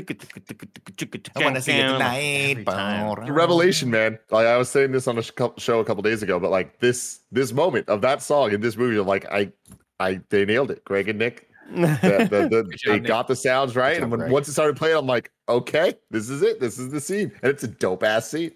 I 1.36 1.42
want 1.44 1.56
to 1.56 1.62
see 1.62 1.72
it 1.72 1.78
down. 1.78 1.92
tonight. 1.94 2.50
Every 2.50 2.64
time. 2.64 3.32
Revelation, 3.32 3.90
man. 3.90 4.18
Like 4.30 4.46
I 4.46 4.56
was 4.56 4.68
saying 4.68 4.92
this 4.92 5.06
on 5.08 5.18
a 5.18 5.22
show 5.22 5.80
a 5.80 5.84
couple 5.84 6.02
days 6.02 6.22
ago, 6.22 6.38
but 6.40 6.50
like 6.50 6.80
this 6.80 7.20
this 7.32 7.52
moment 7.52 7.88
of 7.88 8.00
that 8.02 8.22
song 8.22 8.52
in 8.52 8.60
this 8.60 8.76
movie, 8.76 8.98
I'm 8.98 9.06
like 9.06 9.24
I 9.30 9.52
I 10.00 10.20
they 10.30 10.44
nailed 10.44 10.70
it. 10.70 10.84
Greg 10.84 11.08
and 11.08 11.18
Nick, 11.18 11.48
the, 11.70 12.28
the, 12.30 12.48
the, 12.48 12.62
Good 12.64 12.78
job, 12.78 12.92
they 12.94 12.98
Nick. 13.00 13.06
got 13.08 13.28
the 13.28 13.36
sounds 13.36 13.76
right, 13.76 13.94
job, 13.94 14.02
and 14.04 14.10
when 14.10 14.20
Greg. 14.20 14.32
once 14.32 14.48
it 14.48 14.52
started 14.52 14.76
playing, 14.76 14.96
I'm 14.96 15.06
like, 15.06 15.30
okay, 15.48 15.94
this 16.10 16.28
is 16.28 16.42
it. 16.42 16.60
This 16.60 16.78
is 16.78 16.90
the 16.90 17.00
scene, 17.00 17.32
and 17.42 17.50
it's 17.50 17.62
a 17.62 17.68
dope 17.68 18.02
ass 18.02 18.28
scene. 18.28 18.52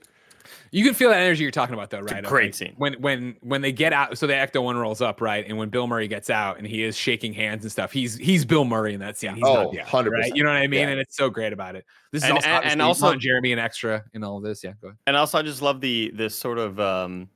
You 0.70 0.84
can 0.84 0.94
feel 0.94 1.10
that 1.10 1.18
energy 1.18 1.42
you're 1.42 1.50
talking 1.50 1.74
about, 1.74 1.90
though, 1.90 1.98
It's 2.00 2.12
a 2.12 2.14
right? 2.16 2.24
Great 2.24 2.44
like, 2.46 2.54
scene. 2.54 2.74
When 2.76 2.94
when 3.00 3.36
when 3.40 3.60
they 3.60 3.72
get 3.72 3.92
out, 3.92 4.16
so 4.18 4.26
the 4.26 4.32
Ecto 4.34 4.62
one 4.62 4.76
rolls 4.76 5.00
up, 5.00 5.20
right? 5.20 5.44
And 5.46 5.56
when 5.58 5.68
Bill 5.68 5.86
Murray 5.86 6.08
gets 6.08 6.30
out 6.30 6.58
and 6.58 6.66
he 6.66 6.82
is 6.82 6.96
shaking 6.96 7.32
hands 7.32 7.64
and 7.64 7.72
stuff, 7.72 7.92
he's 7.92 8.16
he's 8.16 8.44
Bill 8.44 8.64
Murray 8.64 8.94
in 8.94 9.00
that 9.00 9.16
scene. 9.16 9.34
He's 9.34 9.44
Oh, 9.46 9.64
not 9.64 9.72
the 9.72 9.78
100%. 9.78 10.10
right? 10.10 10.32
You 10.34 10.44
know 10.44 10.50
what 10.50 10.56
I 10.56 10.66
mean? 10.66 10.80
Yeah. 10.80 10.88
And 10.90 11.00
it's 11.00 11.16
so 11.16 11.30
great 11.30 11.52
about 11.52 11.76
it. 11.76 11.84
This 12.12 12.22
is 12.22 12.28
And- 12.28 12.36
also 12.38 12.48
and- 12.48 12.64
and 12.66 12.82
also- 12.82 13.06
Ron 13.08 13.20
Jeremy 13.20 13.52
and 13.52 13.60
extra 13.60 14.04
in 14.14 14.22
all 14.24 14.36
of 14.38 14.42
this. 14.42 14.62
Yeah, 14.64 14.72
go 14.80 14.88
ahead. 14.88 14.98
And 15.06 15.16
also, 15.16 15.38
I 15.38 15.42
just 15.42 15.62
love 15.62 15.80
the 15.80 16.10
this 16.14 16.34
sort 16.34 16.58
of 16.58 16.78
um, 16.80 17.28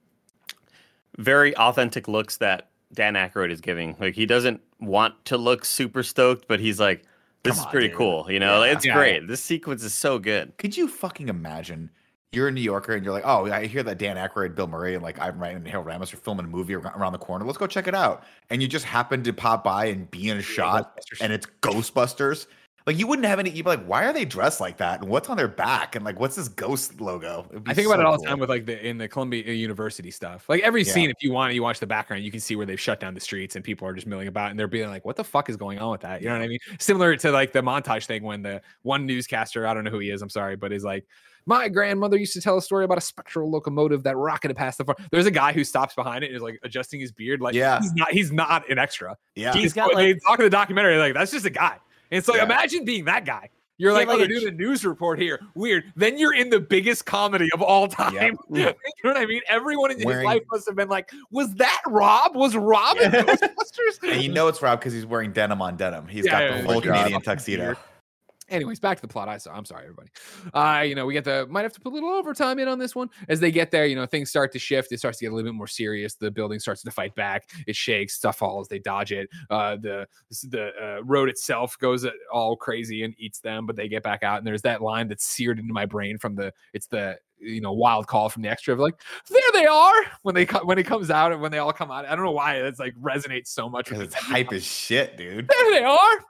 very 1.19 1.57
authentic 1.57 2.09
looks 2.09 2.39
that 2.39 2.71
Dan 2.93 3.15
Aykroyd 3.15 3.51
is 3.51 3.61
giving. 3.61 3.97
Like 4.01 4.15
he 4.15 4.27
doesn't 4.27 4.61
want 4.81 5.25
to 5.27 5.37
look 5.37 5.65
super 5.65 6.03
stoked, 6.03 6.47
but 6.49 6.61
he's 6.61 6.79
like, 6.81 7.05
"This 7.43 7.55
Come 7.55 7.61
is 7.61 7.65
on, 7.67 7.71
pretty 7.71 7.89
dude. 7.89 7.97
cool." 7.97 8.27
You 8.31 8.41
know, 8.41 8.63
Yeah. 8.65 8.73
it's 8.73 8.85
Yeah. 8.85 8.95
great. 8.95 9.27
This 9.29 9.43
sequence 9.43 9.83
is 9.83 9.95
so 9.95 10.19
good. 10.19 10.53
Could 10.59 10.77
you 10.77 10.89
fucking 10.89 11.29
imagine? 11.29 11.91
You're 12.33 12.49
a 12.49 12.51
New 12.51 12.63
Yorker 12.63 12.95
and 12.95 13.05
you're 13.05 13.13
like, 13.13 13.27
oh, 13.27 13.51
I 13.51 13.67
hear 13.67 13.83
that 13.83 13.99
Dan 13.99 14.17
Aykroyd, 14.17 14.55
Bill 14.55 14.67
Murray, 14.67 14.95
and 14.95 15.03
like 15.03 15.21
Ivan 15.21 15.39
Reitman 15.39 15.57
and 15.57 15.69
Harold 15.69 15.87
Ramis 15.87 16.15
are 16.15 16.17
filming 16.17 16.47
a 16.47 16.49
movie 16.49 16.75
around 16.75 17.13
the 17.13 17.19
corner. 17.19 17.45
Let's 17.45 17.59
go 17.59 17.67
check 17.67 17.87
it 17.87 17.95
out. 17.95 18.25
And 18.49 18.63
you 18.63 18.69
just 18.69 18.87
happen 18.87 19.23
to 19.25 19.35
pop 19.35 19.63
by 19.63 19.87
and 19.87 20.11
be 20.11 20.31
in 20.31 20.39
a 20.39 20.43
shot, 20.43 20.99
and 21.21 21.31
it's 21.31 21.47
Ghostbusters. 21.61 22.47
Like 22.87 22.99
you 22.99 23.07
wouldn't 23.07 23.27
have 23.29 23.39
any. 23.39 23.51
You'd 23.51 23.65
be 23.65 23.71
like, 23.71 23.85
why 23.85 24.05
are 24.07 24.13
they 24.13 24.25
dressed 24.25 24.61
like 24.61 24.79
that? 24.79 25.01
And 25.01 25.09
what's 25.09 25.29
on 25.29 25.37
their 25.37 25.47
back? 25.47 25.95
And 25.95 26.05
like, 26.05 26.19
what's 26.19 26.35
this 26.35 26.49
ghost 26.49 27.01
logo? 27.01 27.47
I 27.67 27.75
think 27.75 27.87
about 27.87 28.01
it 28.01 28.07
all 28.07 28.13
the 28.13 28.19
cool. 28.19 28.27
time 28.27 28.41
with 28.41 28.49
like 28.49 28.67
the 28.67 28.85
in 28.85 28.99
the 28.99 29.07
Columbia 29.07 29.45
uh, 29.47 29.51
University 29.51 30.11
stuff. 30.11 30.49
Like 30.49 30.63
every 30.63 30.83
Yeah. 30.83 30.93
scene, 30.93 31.11
if 31.11 31.17
you 31.21 31.33
want, 31.33 31.55
you 31.55 31.63
watch 31.63 31.79
the 31.79 31.87
background, 31.87 32.25
you 32.25 32.31
can 32.33 32.41
see 32.41 32.57
where 32.57 32.67
they've 32.67 32.81
shut 32.81 32.99
down 32.99 33.15
the 33.15 33.21
streets 33.21 33.55
and 33.55 33.65
people 33.65 33.87
are 33.87 33.93
just 33.93 34.07
milling 34.09 34.27
about, 34.27 34.51
and 34.51 34.59
they're 34.59 34.67
being 34.67 34.89
like, 34.89 35.05
"What 35.05 35.15
the 35.17 35.23
fuck 35.23 35.49
is 35.49 35.57
going 35.57 35.79
on 35.79 35.93
with 35.93 36.01
that?" 36.01 36.23
You 36.23 36.29
know 36.29 36.35
what 36.39 36.43
I 36.45 36.49
mean? 36.49 36.59
Similar 36.81 37.15
to 37.19 37.31
like 37.31 37.53
the 37.53 37.63
montage 37.63 38.07
thing 38.07 38.25
when 38.25 38.43
the 38.43 38.63
one 38.83 39.07
newscaster, 39.07 39.67
I 39.67 39.75
don't 39.75 39.85
know 39.85 39.91
who 39.91 40.01
he 40.01 40.11
is, 40.11 40.21
I'm 40.23 40.31
sorry, 40.31 40.57
but 40.57 40.73
is 40.73 40.83
like, 40.83 41.07
"My 41.47 41.69
grandmother 41.69 42.17
used 42.17 42.33
to 42.35 42.41
tell 42.41 42.57
a 42.59 42.63
story 42.63 42.85
about 42.85 42.99
a 42.99 43.03
spectral 43.03 43.51
locomotive 43.51 44.03
that 44.05 44.17
rocketed 44.17 44.57
past 44.57 44.79
the 44.79 44.85
farm." 44.85 44.97
There's 45.11 45.27
a 45.27 45.31
guy 45.31 45.53
who 45.53 45.65
stops 45.65 45.95
behind 45.95 46.25
it 46.25 46.29
and 46.29 46.37
is 46.37 46.43
like 46.43 46.59
adjusting 46.63 47.01
his 47.01 47.13
beard, 47.13 47.41
like, 47.41 47.55
Yeah. 47.55 47.81
he's 47.81 47.93
not, 47.95 48.11
he's 48.13 48.33
not 48.33 48.69
an 48.71 48.79
extra. 48.79 49.17
Yeah. 49.35 49.53
He's 49.53 49.63
He's 49.63 49.73
got, 49.73 49.95
they 49.97 50.15
like- 50.15 50.23
talk 50.27 50.39
in 50.39 50.45
the 50.45 50.51
documentary, 50.51 50.97
like 50.99 51.15
that's 51.15 51.31
just 51.33 51.47
a 51.47 51.51
guy. 51.51 51.79
And 52.11 52.19
it's 52.19 52.29
like, 52.29 52.39
Yeah. 52.39 52.45
imagine 52.45 52.85
being 52.85 53.05
that 53.07 53.25
guy. 53.25 53.49
You're 53.79 53.91
Yeah, 53.93 53.99
like, 53.99 54.07
like 54.09 54.15
oh, 54.15 54.19
they're 54.19 54.27
a 54.27 54.41
doing 54.41 54.49
a 54.49 54.57
news 54.57 54.85
report 54.85 55.19
here. 55.19 55.41
Weird. 55.55 55.85
Then 55.97 56.17
you're 56.19 56.35
in 56.35 56.51
the 56.51 56.61
biggest 56.61 57.05
comedy 57.07 57.49
of 57.55 57.63
all 57.63 57.89
time. 57.89 58.13
you 58.51 58.65
know 58.67 58.75
what 59.03 59.17
I 59.17 59.25
mean? 59.27 59.41
Everyone 59.49 59.91
in 59.91 59.99
Wearing- 60.05 60.21
his 60.21 60.25
life 60.27 60.43
must 60.53 60.67
have 60.67 60.77
been 60.77 60.89
like, 60.91 61.11
was 61.33 61.53
that 61.55 61.81
Rob? 61.89 62.37
Was 62.37 62.55
Rob 62.55 62.99
in 62.99 63.11
Ghostbusters? 63.11 64.13
and 64.13 64.23
you 64.23 64.29
know 64.31 64.47
it's 64.47 64.63
Rob 64.63 64.79
because 64.79 64.93
he's 64.93 65.07
wearing 65.07 65.33
denim 65.33 65.61
on 65.63 65.77
denim. 65.77 66.07
He's 66.07 66.27
Yeah, 66.27 66.33
got 66.33 66.43
yeah, 66.43 66.49
the 66.51 66.57
yeah. 66.59 66.63
full 66.65 66.71
Oh 66.71 66.75
my 66.81 66.81
God. 66.87 66.97
Canadian 66.99 67.21
tuxedo. 67.23 67.75
Anyways, 68.49 68.81
back 68.81 68.99
to 68.99 69.03
the 69.03 69.09
plot. 69.09 69.29
I 69.29 69.39
saw. 69.39 69.53
I'm 69.53 69.65
sorry, 69.65 69.85
everybody. 69.85 70.09
Uh, 70.53 70.83
you 70.83 70.95
know, 70.95 71.07
we 71.07 71.15
get 71.15 71.25
the 71.25 71.47
might 71.49 71.63
have 71.63 71.73
to 71.75 71.81
put 71.81 71.93
a 71.93 71.95
little 71.95 72.11
overtime 72.11 72.59
in 72.59 72.69
on 72.69 72.79
this 72.79 72.95
one. 72.95 73.09
As 73.29 73.41
they 73.41 73.51
get 73.51 73.71
there, 73.71 73.87
you 73.87 73.97
know, 73.97 74.07
things 74.07 74.31
start 74.31 74.53
to 74.53 74.59
shift. 74.59 74.93
It 74.93 74.99
starts 74.99 75.19
to 75.19 75.25
get 75.25 75.33
a 75.33 75.35
little 75.35 75.51
bit 75.51 75.57
more 75.57 75.67
serious. 75.67 76.15
The 76.15 76.31
building 76.31 76.59
starts 76.59 76.83
to 76.83 76.91
fight 76.91 77.15
back. 77.15 77.51
It 77.67 77.77
shakes. 77.77 78.15
Stuff 78.15 78.39
falls. 78.39 78.69
They 78.69 78.79
dodge 78.79 79.13
it. 79.13 79.29
Uh, 79.51 79.77
the 79.77 80.07
the 80.49 80.71
uh, 80.81 81.05
road 81.05 81.29
itself 81.29 81.79
goes 81.79 82.07
all 82.33 82.57
crazy 82.57 83.05
and 83.05 83.15
eats 83.19 83.41
them, 83.41 83.67
but 83.67 83.77
they 83.77 83.89
get 83.89 84.03
back 84.03 84.23
out. 84.23 84.39
And 84.39 84.47
there's 84.47 84.63
that 84.63 84.83
line 84.83 85.09
that's 85.09 85.25
seared 85.25 85.59
into 85.59 85.73
my 85.73 85.87
brain 85.87 86.19
from 86.19 86.35
the. 86.35 86.53
It's 86.73 86.87
the 86.87 87.19
you 87.43 87.61
know 87.61 87.73
wild 87.73 88.07
call 88.07 88.29
from 88.29 88.43
the 88.43 88.49
extra 88.49 88.73
of 88.73 88.79
like 88.79 88.95
there 89.29 89.41
they 89.53 89.67
are 89.67 89.95
when 90.23 90.35
they 90.35 90.47
co- 90.47 90.65
when 90.65 90.79
it 90.79 90.85
comes 90.85 91.11
out 91.11 91.33
and 91.33 91.41
when 91.41 91.51
they 91.51 91.59
all 91.59 91.73
come 91.73 91.91
out. 91.91 92.07
I 92.07 92.15
don't 92.15 92.25
know 92.25 92.31
why 92.31 92.57
it's 92.57 92.79
like 92.79 92.95
resonates 93.01 93.49
so 93.49 93.69
much. 93.69 93.91
It's 93.91 94.15
hype 94.15 94.53
as 94.53 94.65
shit, 94.65 95.17
dude. 95.17 95.49
There 95.49 95.71
they 95.71 95.85
are. 95.85 96.25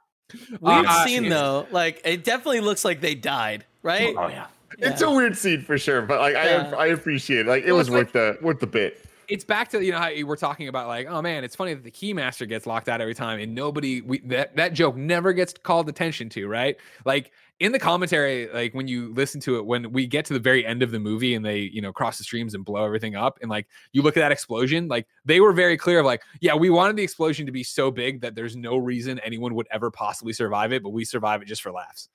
Weird 0.61 0.87
Uh, 0.87 1.05
scene 1.07 1.29
though. 1.29 1.67
Like 1.71 2.01
it 2.05 2.25
definitely 2.25 2.61
looks 2.61 2.85
like 2.85 3.01
they 3.01 3.15
died, 3.15 3.65
right? 3.83 4.15
Oh 4.17 4.29
yeah. 4.29 4.47
It's 4.79 5.03
a 5.03 5.11
weird 5.11 5.37
scene 5.37 5.63
for 5.63 5.77
sure, 5.79 6.03
but 6.03 6.21
like 6.21 6.35
Yeah. 6.35 6.73
I 6.77 6.85
I 6.85 6.87
appreciate 6.87 7.41
it. 7.41 7.47
Like 7.47 7.65
it 7.65 7.69
Well, 7.69 7.77
was 7.79 7.89
it's 7.89 7.95
like- 7.95 8.15
worth 8.15 8.39
the 8.39 8.39
worth 8.45 8.61
the 8.61 8.67
bit. 8.67 9.05
it's 9.29 9.45
back 9.45 9.69
to 9.71 9.85
you 9.85 9.93
know 9.93 9.99
how 9.99 10.09
you 10.09 10.27
we're 10.27 10.37
talking 10.37 10.69
about 10.69 10.89
like 10.89 11.07
oh 11.09 11.23
man 11.23 11.45
it's 11.45 11.55
funny 11.57 11.73
that 11.75 11.85
the 11.85 11.91
keymaster 11.91 12.47
gets 12.49 12.67
locked 12.67 12.89
out 12.89 13.01
every 13.01 13.15
time 13.15 13.39
and 13.39 13.55
nobody 13.55 14.01
we 14.01 14.19
that 14.21 14.55
that 14.57 14.73
joke 14.75 14.97
never 14.97 15.33
gets 15.33 15.55
called 15.63 15.89
attention 15.89 16.29
to 16.29 16.49
right 16.49 16.77
like 17.07 17.31
in 17.63 17.71
the 17.71 17.79
commentary 17.79 18.49
like 18.53 18.75
when 18.75 18.89
you 18.89 19.15
listen 19.15 19.41
to 19.41 19.57
it 19.57 19.65
when 19.65 19.93
we 19.93 20.05
get 20.05 20.25
to 20.25 20.33
the 20.33 20.41
very 20.41 20.67
end 20.67 20.83
of 20.83 20.91
the 20.91 20.99
movie 20.99 21.37
and 21.37 21.45
they 21.45 21.59
you 21.59 21.81
know 21.81 21.93
cross 21.93 22.19
the 22.19 22.25
streams 22.25 22.55
and 22.55 22.65
blow 22.65 22.85
everything 22.85 23.15
up 23.15 23.39
and 23.41 23.49
like 23.49 23.69
you 23.93 24.03
look 24.03 24.17
at 24.17 24.21
that 24.21 24.33
explosion 24.33 24.89
like 24.89 25.07
they 25.25 25.39
were 25.39 25.53
very 25.53 25.77
clear 25.77 26.01
of 26.01 26.05
like 26.05 26.23
yeah 26.41 26.57
we 26.57 26.71
wanted 26.71 26.97
the 26.97 27.05
explosion 27.05 27.47
to 27.47 27.53
be 27.53 27.63
so 27.63 27.89
big 27.89 28.21
that 28.21 28.35
there's 28.35 28.57
no 28.57 28.77
reason 28.77 29.21
anyone 29.21 29.55
would 29.55 29.69
ever 29.71 29.93
possibly 29.93 30.33
survive 30.33 30.73
it 30.73 30.83
but 30.83 30.91
we 30.91 31.05
survive 31.05 31.41
it 31.41 31.45
just 31.47 31.63
for 31.63 31.71
laughs. 31.71 32.09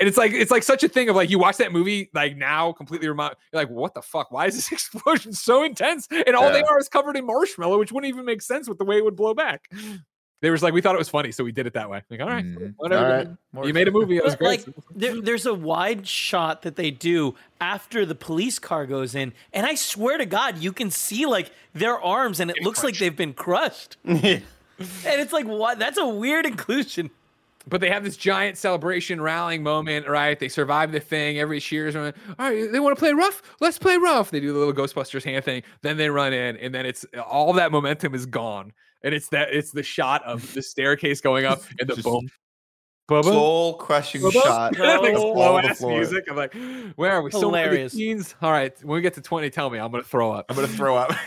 And 0.00 0.08
it's 0.08 0.16
like 0.16 0.30
it's 0.30 0.52
like 0.52 0.62
such 0.62 0.84
a 0.84 0.88
thing 0.88 1.08
of 1.08 1.16
like 1.16 1.28
you 1.28 1.40
watch 1.40 1.56
that 1.56 1.72
movie 1.72 2.08
like 2.14 2.36
now 2.36 2.70
completely 2.70 3.08
remind 3.08 3.34
you're 3.52 3.60
like 3.60 3.68
what 3.68 3.94
the 3.94 4.02
fuck? 4.02 4.30
Why 4.30 4.46
is 4.46 4.54
this 4.54 4.70
explosion 4.72 5.32
so 5.32 5.64
intense? 5.64 6.06
And 6.08 6.36
all 6.36 6.52
they 6.52 6.62
are 6.62 6.78
is 6.78 6.88
covered 6.88 7.16
in 7.16 7.26
marshmallow 7.26 7.80
which 7.80 7.90
wouldn't 7.90 8.08
even 8.08 8.24
make 8.24 8.42
sense 8.42 8.68
with 8.68 8.78
the 8.78 8.84
way 8.84 8.98
it 8.98 9.04
would 9.04 9.16
blow 9.16 9.34
back 9.34 9.68
they 10.40 10.50
was 10.50 10.62
like 10.62 10.72
we 10.72 10.80
thought 10.80 10.94
it 10.94 10.98
was 10.98 11.08
funny 11.08 11.32
so 11.32 11.42
we 11.44 11.52
did 11.52 11.66
it 11.66 11.72
that 11.74 11.88
way 11.90 12.02
like 12.10 12.20
all 12.20 12.28
right, 12.28 12.44
Mhm. 12.44 12.74
whatever 12.76 13.04
All 13.04 13.10
right. 13.12 13.28
More- 13.52 13.66
you 13.66 13.72
made 13.74 13.88
a 13.88 13.90
movie 13.90 14.16
it 14.16 14.24
was 14.24 14.36
great 14.36 14.66
like 14.66 14.76
there, 14.94 15.20
there's 15.20 15.46
a 15.46 15.54
wide 15.54 16.06
shot 16.06 16.62
that 16.62 16.76
they 16.76 16.90
do 16.90 17.34
after 17.60 18.06
the 18.06 18.14
police 18.14 18.58
car 18.58 18.86
goes 18.86 19.14
in, 19.16 19.32
and 19.52 19.66
I 19.66 19.74
swear 19.74 20.16
to 20.18 20.26
God, 20.26 20.58
you 20.58 20.72
can 20.72 20.90
see 20.92 21.26
like 21.26 21.50
their 21.74 22.00
arms, 22.00 22.38
and 22.40 22.50
it 22.52 22.62
looks 22.62 22.84
like 22.84 22.96
they've 22.98 23.16
been 23.16 23.34
crushed. 23.34 23.96
and 24.04 24.42
it's 25.04 25.32
like, 25.32 25.46
what? 25.46 25.78
That's 25.80 25.98
a 25.98 26.06
weird 26.06 26.46
inclusion. 26.46 27.10
but 27.66 27.80
they 27.80 27.90
have 27.90 28.04
this 28.04 28.16
giant 28.16 28.56
celebration 28.56 29.20
rallying 29.20 29.62
moment 29.62 30.08
right 30.08 30.38
they 30.38 30.48
survive 30.48 30.90
the 30.92 31.00
thing 31.00 31.38
every 31.38 31.60
cheers 31.60 31.94
all 31.96 32.12
right 32.38 32.72
they 32.72 32.80
want 32.80 32.96
to 32.96 32.98
play 32.98 33.12
rough 33.12 33.42
let's 33.60 33.76
play 33.76 33.96
rough 33.98 34.30
they 34.30 34.40
do 34.40 34.52
the 34.54 34.58
little 34.58 34.72
ghostbusters 34.72 35.22
hand 35.22 35.44
thing 35.44 35.62
then 35.82 35.98
they 35.98 36.08
run 36.08 36.32
in 36.32 36.56
and 36.56 36.74
then 36.74 36.86
it's 36.86 37.04
all 37.28 37.52
that 37.52 37.70
momentum 37.70 38.14
is 38.14 38.24
gone 38.24 38.72
and 39.02 39.14
it's 39.14 39.28
that 39.28 39.52
it's 39.52 39.70
the 39.72 39.82
shot 39.82 40.22
of 40.24 40.52
the 40.54 40.62
staircase 40.62 41.20
going 41.20 41.44
up 41.44 41.60
and 41.80 41.88
the 41.88 41.94
Just 41.94 42.04
boom 42.04 42.28
boom 43.08 43.22
boom 43.22 43.32
Soul 43.32 43.74
crushing 43.74 44.20
Boom, 44.20 44.32
boom. 44.32 44.42
shot. 44.42 44.78
Like 44.78 45.16
slow 45.16 45.58
ass 45.58 45.80
music. 45.82 46.24
I'm 46.28 46.36
like, 46.36 46.54
where 46.96 47.12
are 47.12 47.22
we? 47.22 47.30
So 47.30 47.50
many 47.50 47.62
Hilarious. 47.64 47.92
scenes. 47.94 48.34
All 48.42 48.52
right, 48.52 48.76
when 48.84 48.96
we 48.96 49.00
get 49.00 49.14
to 49.14 49.22
20, 49.22 49.48
tell 49.50 49.70
me. 49.70 49.78
I'm 49.78 49.90
gonna 49.90 50.02
throw 50.02 50.30
up. 50.30 50.46
I'm 50.50 50.56
gonna 50.56 50.68
throw 50.68 50.96
up. 50.96 51.12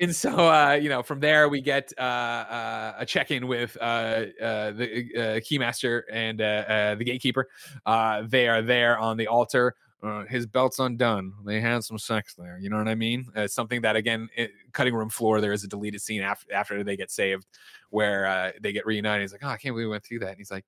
And 0.00 0.16
so, 0.16 0.30
uh, 0.30 0.78
you 0.80 0.88
know, 0.88 1.02
from 1.02 1.20
there 1.20 1.50
we 1.50 1.60
get 1.60 1.92
uh, 1.98 2.00
uh, 2.00 2.94
a 3.00 3.04
check-in 3.04 3.46
with 3.46 3.76
uh, 3.78 3.84
uh, 3.84 4.70
the 4.70 5.10
uh, 5.14 5.20
keymaster 5.40 6.04
and 6.10 6.40
uh, 6.40 6.44
uh, 6.44 6.94
the 6.94 7.04
gatekeeper. 7.04 7.48
Uh, 7.84 8.22
they 8.26 8.48
are 8.48 8.62
there 8.62 8.98
on 8.98 9.18
the 9.18 9.26
altar. 9.26 9.74
Uh, 10.02 10.24
his 10.24 10.46
belt's 10.46 10.78
undone. 10.78 11.32
They 11.44 11.60
had 11.60 11.84
some 11.84 11.98
sex 11.98 12.34
there. 12.34 12.58
You 12.58 12.70
know 12.70 12.78
what 12.78 12.88
I 12.88 12.94
mean? 12.94 13.26
Uh, 13.36 13.42
it's 13.42 13.54
something 13.54 13.82
that 13.82 13.96
again, 13.96 14.28
it, 14.36 14.50
cutting 14.72 14.94
room 14.94 15.10
floor. 15.10 15.40
There 15.40 15.52
is 15.52 15.62
a 15.64 15.68
deleted 15.68 16.00
scene 16.00 16.22
after 16.22 16.52
after 16.52 16.82
they 16.82 16.96
get 16.96 17.10
saved, 17.10 17.46
where 17.90 18.26
uh, 18.26 18.52
they 18.60 18.72
get 18.72 18.86
reunited. 18.86 19.22
He's 19.22 19.32
like, 19.32 19.42
"Oh, 19.44 19.48
I 19.48 19.56
can't 19.58 19.74
believe 19.74 19.86
we 19.86 19.90
went 19.90 20.04
through 20.04 20.20
that." 20.20 20.30
And 20.30 20.38
he's 20.38 20.50
like, 20.50 20.64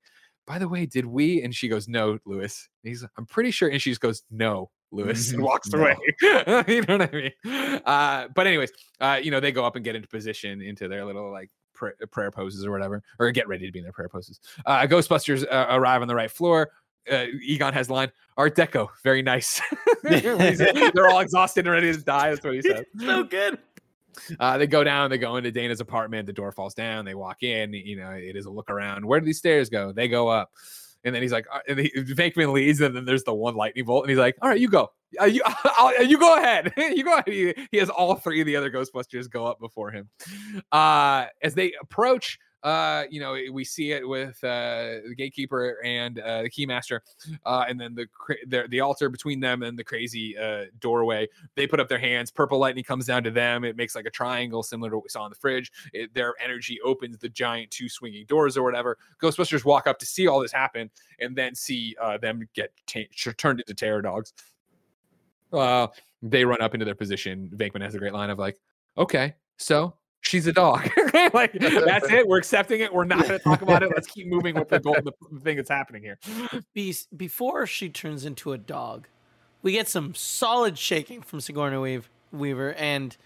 "By 0.46 0.58
the 0.58 0.68
way, 0.68 0.84
did 0.86 1.06
we?" 1.06 1.42
And 1.42 1.54
she 1.54 1.68
goes, 1.68 1.88
"No, 1.88 2.18
Louis." 2.26 2.68
And 2.84 2.88
he's, 2.90 3.04
"I'm 3.16 3.26
pretty 3.26 3.50
sure." 3.50 3.68
And 3.70 3.80
she 3.80 3.90
just 3.90 4.00
goes, 4.02 4.22
"No." 4.30 4.70
Louis 4.94 5.30
and 5.32 5.40
Mhm. 5.40 5.44
walks 5.44 5.72
No. 5.72 5.78
away. 5.80 5.96
you 6.68 6.82
know 6.82 6.98
what 6.98 7.14
I 7.14 7.16
mean? 7.16 7.80
Uh, 7.86 8.28
but 8.34 8.46
anyways, 8.46 8.70
uh, 9.00 9.18
you 9.22 9.30
know, 9.30 9.40
they 9.40 9.50
go 9.50 9.64
up 9.64 9.74
and 9.74 9.82
get 9.82 9.96
into 9.96 10.06
position 10.06 10.60
into 10.60 10.86
their 10.86 11.06
little 11.06 11.32
like 11.32 11.48
pr- 11.72 11.92
prayer 12.10 12.30
poses 12.30 12.66
or 12.66 12.70
whatever, 12.70 13.02
or 13.18 13.30
get 13.30 13.48
ready 13.48 13.64
to 13.64 13.72
be 13.72 13.78
in 13.78 13.84
their 13.84 13.92
prayer 13.94 14.10
poses. 14.10 14.38
Uh, 14.66 14.82
Ghostbusters 14.82 15.46
uh, 15.50 15.66
arrive 15.70 16.02
on 16.02 16.08
the 16.08 16.14
right 16.14 16.30
floor. 16.30 16.72
Uh, 17.10 17.26
Egon 17.42 17.72
has 17.72 17.90
line 17.90 18.12
Art 18.36 18.56
Deco, 18.56 18.88
very 19.02 19.22
nice. 19.22 19.60
They're 20.02 21.08
all 21.08 21.20
exhausted 21.20 21.66
and 21.66 21.72
ready 21.72 21.92
to 21.92 22.00
die. 22.00 22.30
That's 22.30 22.44
what 22.44 22.54
he 22.54 22.62
says. 22.62 22.84
so 22.98 23.24
good. 23.24 23.58
Uh, 24.38 24.58
they 24.58 24.66
go 24.66 24.84
down, 24.84 25.10
they 25.10 25.18
go 25.18 25.36
into 25.36 25.50
Dana's 25.50 25.80
apartment. 25.80 26.26
The 26.26 26.32
door 26.32 26.52
falls 26.52 26.74
down. 26.74 27.04
They 27.04 27.14
walk 27.14 27.42
in. 27.42 27.72
You 27.72 27.96
know, 27.96 28.10
it 28.10 28.36
is 28.36 28.46
a 28.46 28.50
look 28.50 28.70
around. 28.70 29.04
Where 29.04 29.20
do 29.20 29.26
these 29.26 29.38
stairs 29.38 29.68
go? 29.68 29.92
They 29.92 30.08
go 30.08 30.28
up. 30.28 30.50
And 31.04 31.14
then 31.14 31.22
he's 31.22 31.32
like, 31.32 31.46
uh, 31.52 31.58
and 31.68 31.80
he, 31.80 31.90
Venkman 31.96 32.52
leads, 32.52 32.80
and 32.80 32.94
then 32.94 33.04
there's 33.04 33.24
the 33.24 33.34
one 33.34 33.56
lightning 33.56 33.84
bolt, 33.84 34.04
and 34.04 34.10
he's 34.10 34.20
like, 34.20 34.36
"All 34.40 34.48
right, 34.48 34.60
you 34.60 34.68
go, 34.68 34.92
uh, 35.20 35.24
you, 35.24 35.42
I'll, 35.44 36.04
you 36.04 36.16
go 36.16 36.36
ahead, 36.36 36.72
you 36.76 37.02
go 37.02 37.14
ahead." 37.14 37.24
He, 37.26 37.52
he 37.72 37.78
has 37.78 37.90
all 37.90 38.14
three 38.14 38.40
of 38.40 38.46
the 38.46 38.54
other 38.54 38.70
Ghostbusters 38.70 39.28
go 39.28 39.44
up 39.44 39.58
before 39.58 39.90
him. 39.90 40.08
Uh, 40.70 41.26
as 41.42 41.54
they 41.54 41.72
approach, 41.80 42.38
uh, 42.62 43.04
you 43.10 43.20
know, 43.20 43.36
we 43.52 43.64
see 43.64 43.92
it 43.92 44.06
with 44.06 44.42
uh, 44.44 45.00
the 45.08 45.14
gatekeeper 45.16 45.78
and 45.84 46.20
uh, 46.20 46.42
the 46.42 46.50
keymaster, 46.50 47.00
uh, 47.44 47.64
and 47.68 47.80
then 47.80 47.94
the, 47.94 48.06
the 48.46 48.66
the 48.68 48.80
altar 48.80 49.08
between 49.08 49.40
them 49.40 49.62
and 49.62 49.76
the 49.76 49.82
crazy 49.82 50.38
uh, 50.38 50.66
doorway. 50.78 51.28
They 51.56 51.66
put 51.66 51.80
up 51.80 51.88
their 51.88 51.98
hands. 51.98 52.30
Purple 52.30 52.58
lightning 52.58 52.84
comes 52.84 53.06
down 53.06 53.24
to 53.24 53.30
them. 53.30 53.64
It 53.64 53.76
makes 53.76 53.96
like 53.96 54.06
a 54.06 54.10
triangle, 54.10 54.62
similar 54.62 54.90
to 54.90 54.96
what 54.96 55.04
we 55.04 55.08
saw 55.08 55.24
in 55.26 55.30
the 55.30 55.36
fridge. 55.36 55.72
It, 55.92 56.14
their 56.14 56.34
energy 56.42 56.78
opens 56.84 57.18
the 57.18 57.28
giant 57.28 57.70
two 57.72 57.88
swinging 57.88 58.26
doors 58.26 58.56
or 58.56 58.62
whatever. 58.62 58.96
Ghostbusters 59.20 59.64
walk 59.64 59.86
up 59.88 59.98
to 59.98 60.06
see 60.06 60.28
all 60.28 60.40
this 60.40 60.52
happen, 60.52 60.88
and 61.18 61.34
then 61.34 61.54
see 61.54 61.96
uh, 62.00 62.18
them 62.18 62.48
get 62.54 62.72
ta- 62.86 63.32
turned 63.36 63.60
into 63.60 63.74
terror 63.74 64.02
dogs. 64.02 64.32
Uh, 65.52 65.88
they 66.22 66.44
run 66.44 66.60
up 66.60 66.74
into 66.74 66.84
their 66.84 66.94
position. 66.94 67.50
Venkman 67.54 67.82
has 67.82 67.96
a 67.96 67.98
great 67.98 68.12
line 68.12 68.30
of 68.30 68.38
like, 68.38 68.58
"Okay, 68.96 69.34
so." 69.58 69.94
She's 70.22 70.46
a 70.46 70.52
dog. 70.52 70.88
like 71.34 71.52
that's 71.52 72.08
it. 72.10 72.26
We're 72.26 72.38
accepting 72.38 72.80
it. 72.80 72.94
We're 72.94 73.04
not 73.04 73.18
going 73.26 73.38
to 73.38 73.38
talk 73.40 73.60
about 73.62 73.82
it. 73.82 73.90
Let's 73.94 74.06
keep 74.06 74.26
moving 74.28 74.54
with 74.54 74.68
the 74.68 74.78
goal, 74.80 74.96
the 75.02 75.12
thing 75.40 75.56
that's 75.56 75.68
happening 75.68 76.02
here. 76.02 76.18
Be- 76.72 76.94
before 77.16 77.66
she 77.66 77.88
turns 77.88 78.24
into 78.24 78.52
a 78.52 78.58
dog, 78.58 79.08
we 79.62 79.72
get 79.72 79.88
some 79.88 80.14
solid 80.14 80.78
shaking 80.78 81.22
from 81.22 81.40
Sigourney 81.40 81.76
Weav- 81.76 82.04
Weaver, 82.32 82.72
and 82.74 83.16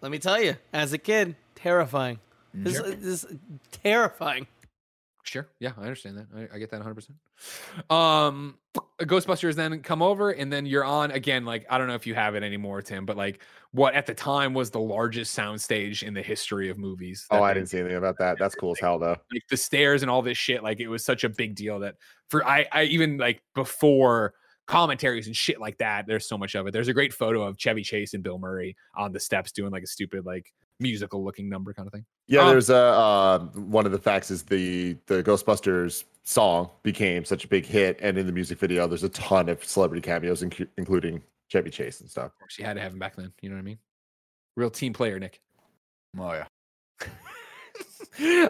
let 0.00 0.10
me 0.12 0.18
tell 0.18 0.40
you, 0.40 0.56
as 0.72 0.92
a 0.92 0.98
kid, 0.98 1.34
terrifying. 1.56 2.20
This, 2.54 2.76
Sure. 2.76 2.90
this 2.90 3.24
is 3.24 3.26
terrifying. 3.70 4.46
Sure. 5.24 5.48
Yeah, 5.58 5.72
I 5.76 5.82
understand 5.82 6.18
that. 6.18 6.26
I, 6.52 6.56
I 6.56 6.58
get 6.58 6.70
that 6.70 6.80
100%. 6.80 7.92
Um, 7.92 8.56
Ghostbusters 9.00 9.54
then 9.54 9.82
come 9.82 10.00
over, 10.00 10.30
and 10.30 10.50
then 10.50 10.64
you're 10.64 10.84
on 10.84 11.10
again. 11.10 11.44
Like, 11.44 11.66
I 11.68 11.76
don't 11.76 11.86
know 11.86 11.94
if 11.94 12.06
you 12.06 12.14
have 12.14 12.34
it 12.34 12.42
anymore, 12.42 12.80
Tim, 12.80 13.04
but 13.04 13.16
like 13.16 13.42
what 13.72 13.94
at 13.94 14.06
the 14.06 14.14
time 14.14 14.54
was 14.54 14.70
the 14.70 14.80
largest 14.80 15.36
soundstage 15.36 16.02
in 16.02 16.14
the 16.14 16.22
history 16.22 16.70
of 16.70 16.78
movies. 16.78 17.26
Oh, 17.30 17.42
I 17.42 17.52
didn't 17.52 17.68
see 17.68 17.78
anything 17.78 17.98
about 17.98 18.16
that. 18.18 18.38
That's 18.38 18.54
cool 18.54 18.72
as 18.72 18.80
hell, 18.80 18.98
though. 18.98 19.16
like 19.32 19.42
the 19.50 19.56
stairs 19.56 20.00
and 20.00 20.10
all 20.10 20.22
this 20.22 20.38
shit. 20.38 20.62
Like, 20.62 20.80
it 20.80 20.88
was 20.88 21.04
such 21.04 21.24
a 21.24 21.28
big 21.28 21.54
deal 21.54 21.80
that 21.80 21.96
for 22.30 22.46
I, 22.46 22.66
I 22.72 22.84
even 22.84 23.18
like 23.18 23.42
before 23.54 24.32
commentaries 24.66 25.26
and 25.26 25.36
shit 25.36 25.60
like 25.60 25.76
that, 25.78 26.06
there's 26.06 26.26
so 26.26 26.38
much 26.38 26.54
of 26.54 26.66
it. 26.66 26.72
There's 26.72 26.88
a 26.88 26.94
great 26.94 27.12
photo 27.12 27.42
of 27.42 27.58
Chevy 27.58 27.82
Chase 27.82 28.14
and 28.14 28.22
Bill 28.22 28.38
Murray 28.38 28.76
on 28.96 29.12
the 29.12 29.20
steps 29.20 29.52
doing 29.52 29.72
like 29.72 29.82
a 29.82 29.88
stupid, 29.88 30.24
like 30.24 30.52
musical 30.80 31.24
looking 31.24 31.48
number 31.48 31.72
kind 31.72 31.86
of 31.86 31.92
thing. 31.92 32.04
Yeah, 32.26 32.42
Um, 32.42 32.48
there's 32.48 32.70
a 32.70 32.76
uh, 32.76 33.38
one 33.54 33.86
of 33.86 33.92
the 33.92 33.98
facts 33.98 34.30
is 34.30 34.42
the 34.42 34.96
the 35.06 35.22
Ghostbusters 35.22 36.04
song 36.24 36.70
became 36.82 37.24
such 37.24 37.44
a 37.44 37.48
big 37.48 37.64
hit, 37.64 37.98
and 38.02 38.18
in 38.18 38.26
the 38.26 38.32
music 38.32 38.58
video, 38.58 38.86
there's 38.86 39.04
a 39.04 39.08
ton 39.10 39.48
of 39.48 39.64
celebrity 39.64 40.02
cameos, 40.02 40.42
inc- 40.42 40.68
including 40.76 41.22
Chevy 41.48 41.70
Chase 41.70 42.00
and 42.00 42.10
stuff. 42.10 42.26
Of 42.26 42.38
course, 42.38 42.58
you 42.58 42.64
had 42.64 42.74
to 42.74 42.80
have 42.80 42.92
him 42.92 42.98
back 42.98 43.16
then. 43.16 43.32
You 43.42 43.48
know 43.50 43.56
what 43.56 43.60
I 43.60 43.64
mean? 43.64 43.78
Real 44.56 44.70
team 44.70 44.92
player, 44.92 45.18
Nick. 45.18 45.40
Oh 46.18 46.32
yeah. 46.32 46.46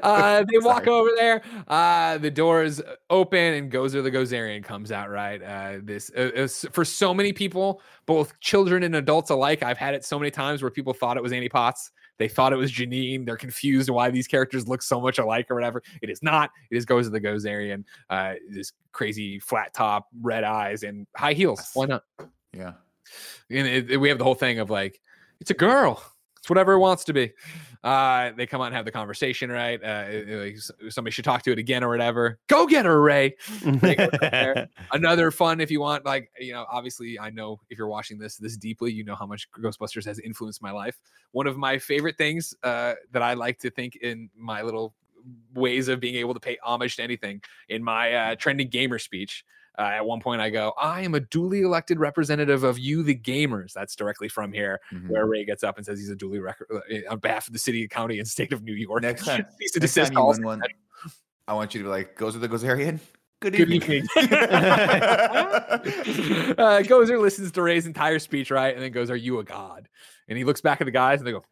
uh, 0.02 0.44
they 0.50 0.58
walk 0.60 0.84
Sorry. 0.84 0.96
over 0.96 1.10
there. 1.16 1.42
Uh, 1.66 2.18
the 2.18 2.30
doors 2.30 2.80
open, 3.10 3.54
and 3.54 3.70
Gozer 3.72 4.02
the 4.02 4.10
Gozerian 4.10 4.62
comes 4.64 4.92
out. 4.92 5.10
Right. 5.10 5.42
Uh, 5.42 5.78
this 5.82 6.10
uh, 6.16 6.30
is- 6.34 6.66
for 6.72 6.84
so 6.84 7.12
many 7.12 7.32
people, 7.32 7.80
both 8.06 8.38
children 8.40 8.82
and 8.84 8.94
adults 8.96 9.30
alike. 9.30 9.62
I've 9.62 9.78
had 9.78 9.94
it 9.94 10.04
so 10.04 10.18
many 10.18 10.30
times 10.30 10.62
where 10.62 10.70
people 10.70 10.92
thought 10.92 11.16
it 11.16 11.22
was 11.22 11.32
Annie 11.32 11.48
Potts. 11.48 11.90
They 12.18 12.28
thought 12.28 12.52
it 12.52 12.56
was 12.56 12.72
Janine. 12.72 13.26
They're 13.26 13.36
confused 13.36 13.90
why 13.90 14.10
these 14.10 14.26
characters 14.26 14.66
look 14.66 14.82
so 14.82 15.00
much 15.00 15.18
alike 15.18 15.50
or 15.50 15.54
whatever. 15.54 15.82
It 16.02 16.10
is 16.10 16.22
not. 16.22 16.50
It 16.70 16.76
is 16.76 16.86
Gozer 16.86 17.10
the 17.12 17.20
Gozerian. 17.20 17.84
Uh, 18.08 18.34
this 18.48 18.72
crazy 18.92 19.38
flat 19.38 19.74
top, 19.74 20.08
red 20.22 20.44
eyes, 20.44 20.82
and 20.82 21.06
high 21.16 21.34
heels. 21.34 21.70
Why 21.74 21.86
not? 21.86 22.04
Yeah. 22.52 22.72
and 23.50 23.66
it, 23.66 23.90
it- 23.90 23.96
we 23.98 24.08
have 24.08 24.18
the 24.18 24.24
whole 24.24 24.34
thing 24.34 24.58
of 24.58 24.70
like 24.70 25.00
it's 25.40 25.50
a 25.50 25.54
girl 25.54 26.02
it's 26.46 26.50
whatever 26.50 26.74
it 26.74 26.78
wants 26.78 27.02
to 27.04 27.12
be. 27.12 27.32
Uh 27.82 28.30
they 28.36 28.46
come 28.46 28.60
out 28.60 28.66
and 28.66 28.74
have 28.74 28.84
the 28.84 28.92
conversation 28.92 29.50
right? 29.50 29.82
Uh 29.82 30.04
it- 30.08 30.28
it- 30.28 30.44
like, 30.44 30.54
s- 30.54 30.70
somebody 30.90 31.12
should 31.12 31.24
talk 31.24 31.42
to 31.42 31.52
it 31.52 31.58
again 31.58 31.82
or 31.82 31.88
whatever. 31.88 32.38
Go 32.46 32.66
get 32.66 32.84
her 32.86 33.02
ray. 33.02 33.34
They 33.64 33.94
go 33.96 34.08
from 34.10 34.18
there. 34.20 34.68
another 34.92 35.30
fun 35.30 35.60
if 35.60 35.70
you 35.70 35.80
want 35.80 36.04
like 36.04 36.30
you 36.38 36.52
know 36.52 36.64
obviously 36.70 37.18
i 37.18 37.30
know 37.30 37.60
if 37.68 37.78
you're 37.78 37.88
watching 37.88 38.18
this 38.18 38.36
this 38.36 38.56
deeply 38.56 38.92
you 38.92 39.02
know 39.04 39.14
how 39.16 39.26
much 39.26 39.48
ghostbusters 39.60 40.04
has 40.04 40.18
influenced 40.20 40.62
my 40.62 40.70
life. 40.70 40.98
One 41.32 41.46
of 41.48 41.56
my 41.56 41.78
favorite 41.78 42.16
things 42.16 42.54
uh 42.62 42.94
that 43.12 43.22
i 43.22 43.34
like 43.34 43.58
to 43.60 43.70
think 43.70 43.96
in 43.96 44.30
my 44.36 44.62
little 44.62 44.94
ways 45.54 45.88
of 45.88 45.98
being 45.98 46.14
able 46.14 46.34
to 46.34 46.40
pay 46.40 46.56
homage 46.62 46.96
to 46.96 47.02
anything 47.02 47.42
in 47.68 47.82
my 47.82 48.12
uh 48.14 48.34
trending 48.36 48.68
gamer 48.68 48.98
speech 48.98 49.44
uh, 49.78 49.82
at 49.82 50.04
one 50.06 50.20
point 50.20 50.40
i 50.40 50.48
go 50.50 50.72
i 50.80 51.02
am 51.02 51.14
a 51.14 51.20
duly 51.20 51.62
elected 51.62 51.98
representative 51.98 52.64
of 52.64 52.78
you 52.78 53.02
the 53.02 53.14
gamers 53.14 53.72
that's 53.72 53.94
directly 53.96 54.28
from 54.28 54.52
here 54.52 54.80
Mhm. 54.92 55.08
where 55.08 55.26
ray 55.26 55.44
gets 55.44 55.62
up 55.64 55.76
and 55.76 55.84
says 55.86 55.98
he's 55.98 56.10
a 56.10 56.16
duly 56.16 56.38
rec- 56.38 56.56
uh, 56.72 56.80
on 57.10 57.18
behalf 57.18 57.46
of 57.46 57.52
the 57.52 57.58
city 57.58 57.86
county 57.88 58.18
and 58.18 58.26
state 58.28 58.52
of 58.52 58.62
new 58.62 58.72
york 58.74 59.02
Next 59.02 59.24
time, 59.24 59.44
next 59.60 59.94
time 59.94 60.12
you 60.12 60.24
win 60.26 60.42
one, 60.44 60.62
I 61.48 61.54
want 61.54 61.74
you 61.74 61.80
to 61.80 61.84
be 61.84 61.90
like, 61.90 62.16
goes 62.16 62.36
with 62.36 62.42
the 62.42 62.48
Gozerian. 62.48 62.98
Good 63.40 63.52
Good 63.54 63.70
evening. 63.70 63.82
evening. 63.82 64.08
uh, 66.58 66.80
Gozer 66.82 67.20
listens 67.20 67.52
to 67.52 67.62
Ray's 67.62 67.86
entire 67.86 68.18
speech, 68.18 68.50
right? 68.50 68.74
And 68.74 68.82
then 68.82 68.90
goes, 68.92 69.10
Are 69.10 69.16
you 69.16 69.38
a 69.38 69.44
god? 69.44 69.88
And 70.28 70.36
he 70.38 70.44
looks 70.44 70.60
back 70.60 70.80
at 70.80 70.86
the 70.86 70.90
guys 70.90 71.20
and 71.20 71.26
they 71.26 71.32
go, 71.32 71.44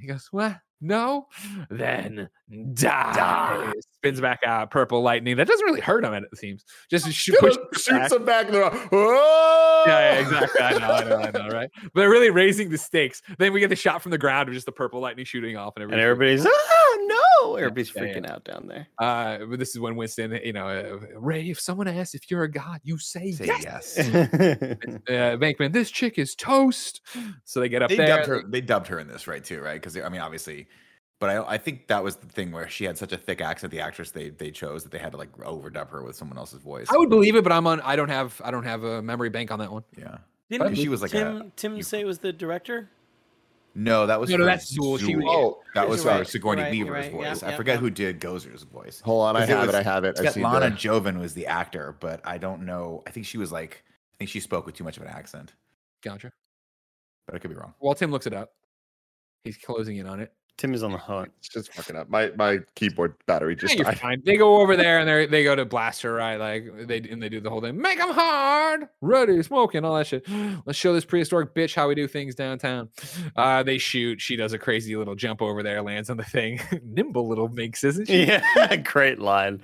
He 0.00 0.06
goes, 0.06 0.28
What? 0.30 0.56
No? 0.80 1.26
Then 1.70 2.28
die. 2.72 3.72
Spins 3.96 4.20
back 4.20 4.40
out, 4.46 4.70
purple 4.70 5.02
lightning. 5.02 5.36
That 5.36 5.48
doesn't 5.48 5.66
really 5.66 5.80
hurt 5.80 6.04
him, 6.04 6.14
it 6.14 6.24
seems. 6.36 6.64
Just 6.88 7.10
sh- 7.12 7.30
push 7.40 7.56
shoots 7.76 8.12
him 8.12 8.24
back. 8.24 8.46
And 8.46 8.54
they're 8.54 8.64
like, 8.70 8.88
oh! 8.92 9.84
Yeah, 9.86 10.12
yeah, 10.12 10.20
exactly. 10.20 10.60
I 10.60 10.78
know, 10.78 10.90
I 10.90 11.04
know, 11.04 11.16
I 11.16 11.30
know, 11.30 11.48
right? 11.54 11.70
But 11.82 12.00
they're 12.00 12.10
really 12.10 12.30
raising 12.30 12.70
the 12.70 12.78
stakes. 12.78 13.22
Then 13.38 13.52
we 13.52 13.60
get 13.60 13.70
the 13.70 13.76
shot 13.76 14.02
from 14.02 14.10
the 14.10 14.18
ground 14.18 14.48
of 14.48 14.54
just 14.54 14.66
the 14.66 14.72
purple 14.72 15.00
lightning 15.00 15.24
shooting 15.24 15.56
off 15.56 15.74
and 15.76 15.84
and 15.84 16.00
everybody's 16.00 16.46
ah 16.46 16.96
no, 17.06 17.22
everybody's 17.56 17.94
yeah, 17.94 18.02
yeah. 18.04 18.14
freaking 18.14 18.30
out 18.30 18.44
down 18.44 18.66
there. 18.68 18.86
Uh, 18.98 19.38
but 19.46 19.58
this 19.58 19.70
is 19.70 19.80
when 19.80 19.96
Winston, 19.96 20.38
you 20.44 20.52
know, 20.52 20.66
uh, 20.68 20.98
Ray, 21.18 21.48
if 21.50 21.60
someone 21.60 21.88
asks 21.88 22.14
if 22.14 22.30
you're 22.30 22.42
a 22.44 22.50
god, 22.50 22.80
you 22.84 22.98
say, 22.98 23.32
Say 23.32 23.46
yes. 23.46 23.94
yes. 23.96 23.98
uh, 23.98 25.36
Venkman, 25.36 25.72
this 25.72 25.90
chick 25.90 26.18
is 26.18 26.34
toast. 26.34 27.00
So 27.44 27.60
they 27.60 27.68
get 27.68 27.82
up 27.82 27.88
They 27.90 27.96
there. 27.96 28.06
dubbed 28.08 28.26
her. 28.26 28.42
They 28.46 28.60
dubbed 28.60 28.86
her 28.88 28.98
in 28.98 29.08
this, 29.08 29.26
right? 29.26 29.42
Too, 29.42 29.60
right? 29.60 29.80
Because 29.80 29.96
I 29.96 30.08
mean, 30.08 30.20
obviously, 30.20 30.66
but 31.20 31.30
I, 31.30 31.54
I 31.54 31.58
think 31.58 31.88
that 31.88 32.04
was 32.04 32.16
the 32.16 32.26
thing 32.26 32.52
where 32.52 32.68
she 32.68 32.84
had 32.84 32.96
such 32.98 33.12
a 33.12 33.16
thick 33.16 33.40
accent, 33.40 33.70
the 33.72 33.80
actress 33.80 34.10
they 34.10 34.30
they 34.30 34.50
chose 34.50 34.82
that 34.82 34.92
they 34.92 34.98
had 34.98 35.12
to 35.12 35.18
like 35.18 35.32
overdub 35.38 35.88
her 35.90 36.02
with 36.02 36.14
someone 36.16 36.36
else's 36.38 36.60
voice. 36.62 36.86
I 36.92 36.96
would 36.98 37.08
believe 37.08 37.36
it, 37.36 37.42
but 37.44 37.52
I'm 37.52 37.66
on. 37.66 37.80
I 37.80 37.96
don't 37.96 38.08
have. 38.10 38.40
I 38.44 38.50
don't 38.50 38.64
have 38.64 38.84
a 38.84 39.00
memory 39.02 39.30
bank 39.30 39.50
on 39.50 39.58
that 39.60 39.72
one. 39.72 39.84
Yeah. 39.96 40.18
Didn't 40.50 40.74
She 40.76 40.88
was 40.88 41.02
like 41.02 41.12
a- 41.12 41.18
Tim, 41.24 41.52
Tim 41.56 41.76
you- 41.76 41.82
say 41.82 42.00
it 42.00 42.06
was 42.06 42.18
the 42.20 42.32
director? 42.32 42.88
No, 43.74 44.06
that 44.06 44.18
was 44.20 44.28
No, 44.30 44.36
no, 44.38 44.44
that's 44.44 44.76
Zuul. 44.76 44.98
She 44.98 45.14
Oh, 45.16 45.60
that 45.74 45.88
was 45.88 46.02
You're 46.04 46.14
right, 46.14 46.26
Sigourney 46.26 46.62
right, 46.62 46.72
Weaver's 46.72 46.90
right. 46.90 47.12
voice. 47.12 47.24
Yep, 47.42 47.42
I 47.44 47.48
yep, 47.50 47.56
forget 47.56 47.72
yep. 47.74 47.80
who 47.80 47.90
did 47.90 48.20
Gozer's 48.20 48.62
voice. 48.64 49.00
hold 49.00 49.26
on. 49.28 49.36
I 49.36 49.40
'Cause 49.40 49.48
it 49.48 49.52
have 49.52 49.62
it. 49.64 49.66
was- 49.68 49.74
I 49.76 49.82
have 49.82 50.04
it. 50.04 50.20
I've 50.20 50.32
seen 50.32 50.42
Svetlana 50.42 50.70
the- 50.70 50.76
Jovan 50.76 51.18
was 51.18 51.34
the 51.34 51.46
actor, 51.46 51.96
but 52.00 52.20
I 52.24 52.38
don't 52.38 52.64
know. 52.66 53.02
I 53.06 53.10
think 53.10 53.26
she 53.26 53.38
was 53.38 53.52
like, 53.52 53.84
I 53.86 54.16
think 54.18 54.30
she 54.30 54.40
spoke 54.40 54.66
with 54.66 54.74
too 54.74 54.84
much 54.84 54.96
of 54.96 55.04
an 55.04 55.08
accent, 55.10 55.54
Gotcha. 56.02 56.32
but 57.26 57.36
I 57.36 57.38
could 57.38 57.50
be 57.50 57.56
wrong. 57.56 57.74
While 57.78 57.94
Tim 57.94 58.10
looks 58.10 58.26
it 58.26 58.32
up, 58.34 58.50
he's 59.44 59.56
closing 59.56 59.96
in 59.98 60.06
on 60.06 60.18
it. 60.20 60.32
Tim 60.58 60.74
is 60.74 60.82
on 60.82 60.90
the 60.90 60.98
hunt. 60.98 61.30
It's 61.38 61.48
just 61.48 61.72
fucking 61.72 61.94
up. 61.94 62.10
My 62.10 62.32
my 62.36 62.58
keyboard 62.74 63.14
battery 63.26 63.54
just 63.54 63.76
you're 63.76 63.84
died. 63.84 64.00
fine. 64.00 64.22
They 64.26 64.36
go 64.36 64.60
over 64.60 64.76
there 64.76 64.98
and 64.98 65.08
they 65.08 65.26
they 65.26 65.44
go 65.44 65.54
to 65.54 65.64
blaster 65.64 66.12
right, 66.12 66.36
like 66.36 66.88
they 66.88 66.98
and 66.98 67.22
they 67.22 67.28
do 67.28 67.40
the 67.40 67.48
whole 67.48 67.60
thing. 67.60 67.80
Make 67.80 67.98
them 67.98 68.10
hard, 68.10 68.88
ready, 69.00 69.40
smoking, 69.44 69.84
all 69.84 69.96
that 69.96 70.08
shit. 70.08 70.28
Let's 70.66 70.78
show 70.78 70.92
this 70.92 71.04
prehistoric 71.04 71.54
bitch 71.54 71.74
how 71.74 71.88
we 71.88 71.94
do 71.94 72.08
things 72.08 72.34
downtown. 72.34 72.88
Uh, 73.36 73.62
they 73.62 73.78
shoot. 73.78 74.20
She 74.20 74.34
does 74.34 74.52
a 74.52 74.58
crazy 74.58 74.96
little 74.96 75.14
jump 75.14 75.40
over 75.40 75.62
there, 75.62 75.80
lands 75.80 76.10
on 76.10 76.16
the 76.16 76.24
thing. 76.24 76.60
Nimble 76.82 77.28
little 77.28 77.48
minx, 77.48 77.84
isn't 77.84 78.06
she? 78.06 78.24
Yeah, 78.24 78.76
great 78.84 79.20
line. 79.20 79.62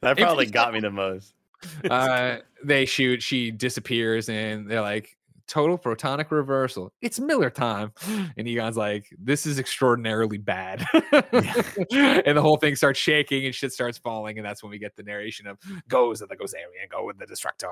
That 0.00 0.16
probably 0.16 0.46
got 0.46 0.72
me 0.72 0.78
the 0.78 0.90
most. 0.90 1.34
uh, 1.90 2.36
they 2.64 2.84
shoot, 2.84 3.22
she 3.22 3.50
disappears, 3.50 4.28
and 4.28 4.70
they're 4.70 4.80
like, 4.80 5.15
total 5.46 5.78
protonic 5.78 6.30
reversal. 6.30 6.92
It's 7.00 7.18
Miller 7.20 7.50
time. 7.50 7.92
And 8.36 8.46
Egon's 8.48 8.76
like, 8.76 9.06
this 9.18 9.46
is 9.46 9.58
extraordinarily 9.58 10.38
bad. 10.38 10.84
and 10.92 12.36
the 12.36 12.42
whole 12.42 12.56
thing 12.56 12.76
starts 12.76 12.98
shaking 12.98 13.46
and 13.46 13.54
shit 13.54 13.72
starts 13.72 13.98
falling. 13.98 14.38
And 14.38 14.46
that's 14.46 14.62
when 14.62 14.70
we 14.70 14.78
get 14.78 14.96
the 14.96 15.02
narration 15.02 15.46
of 15.46 15.58
goes 15.88 16.20
and 16.20 16.30
the 16.30 16.36
Gozerian, 16.36 16.88
go 16.90 17.04
with 17.04 17.18
the 17.18 17.26
destructor. 17.26 17.66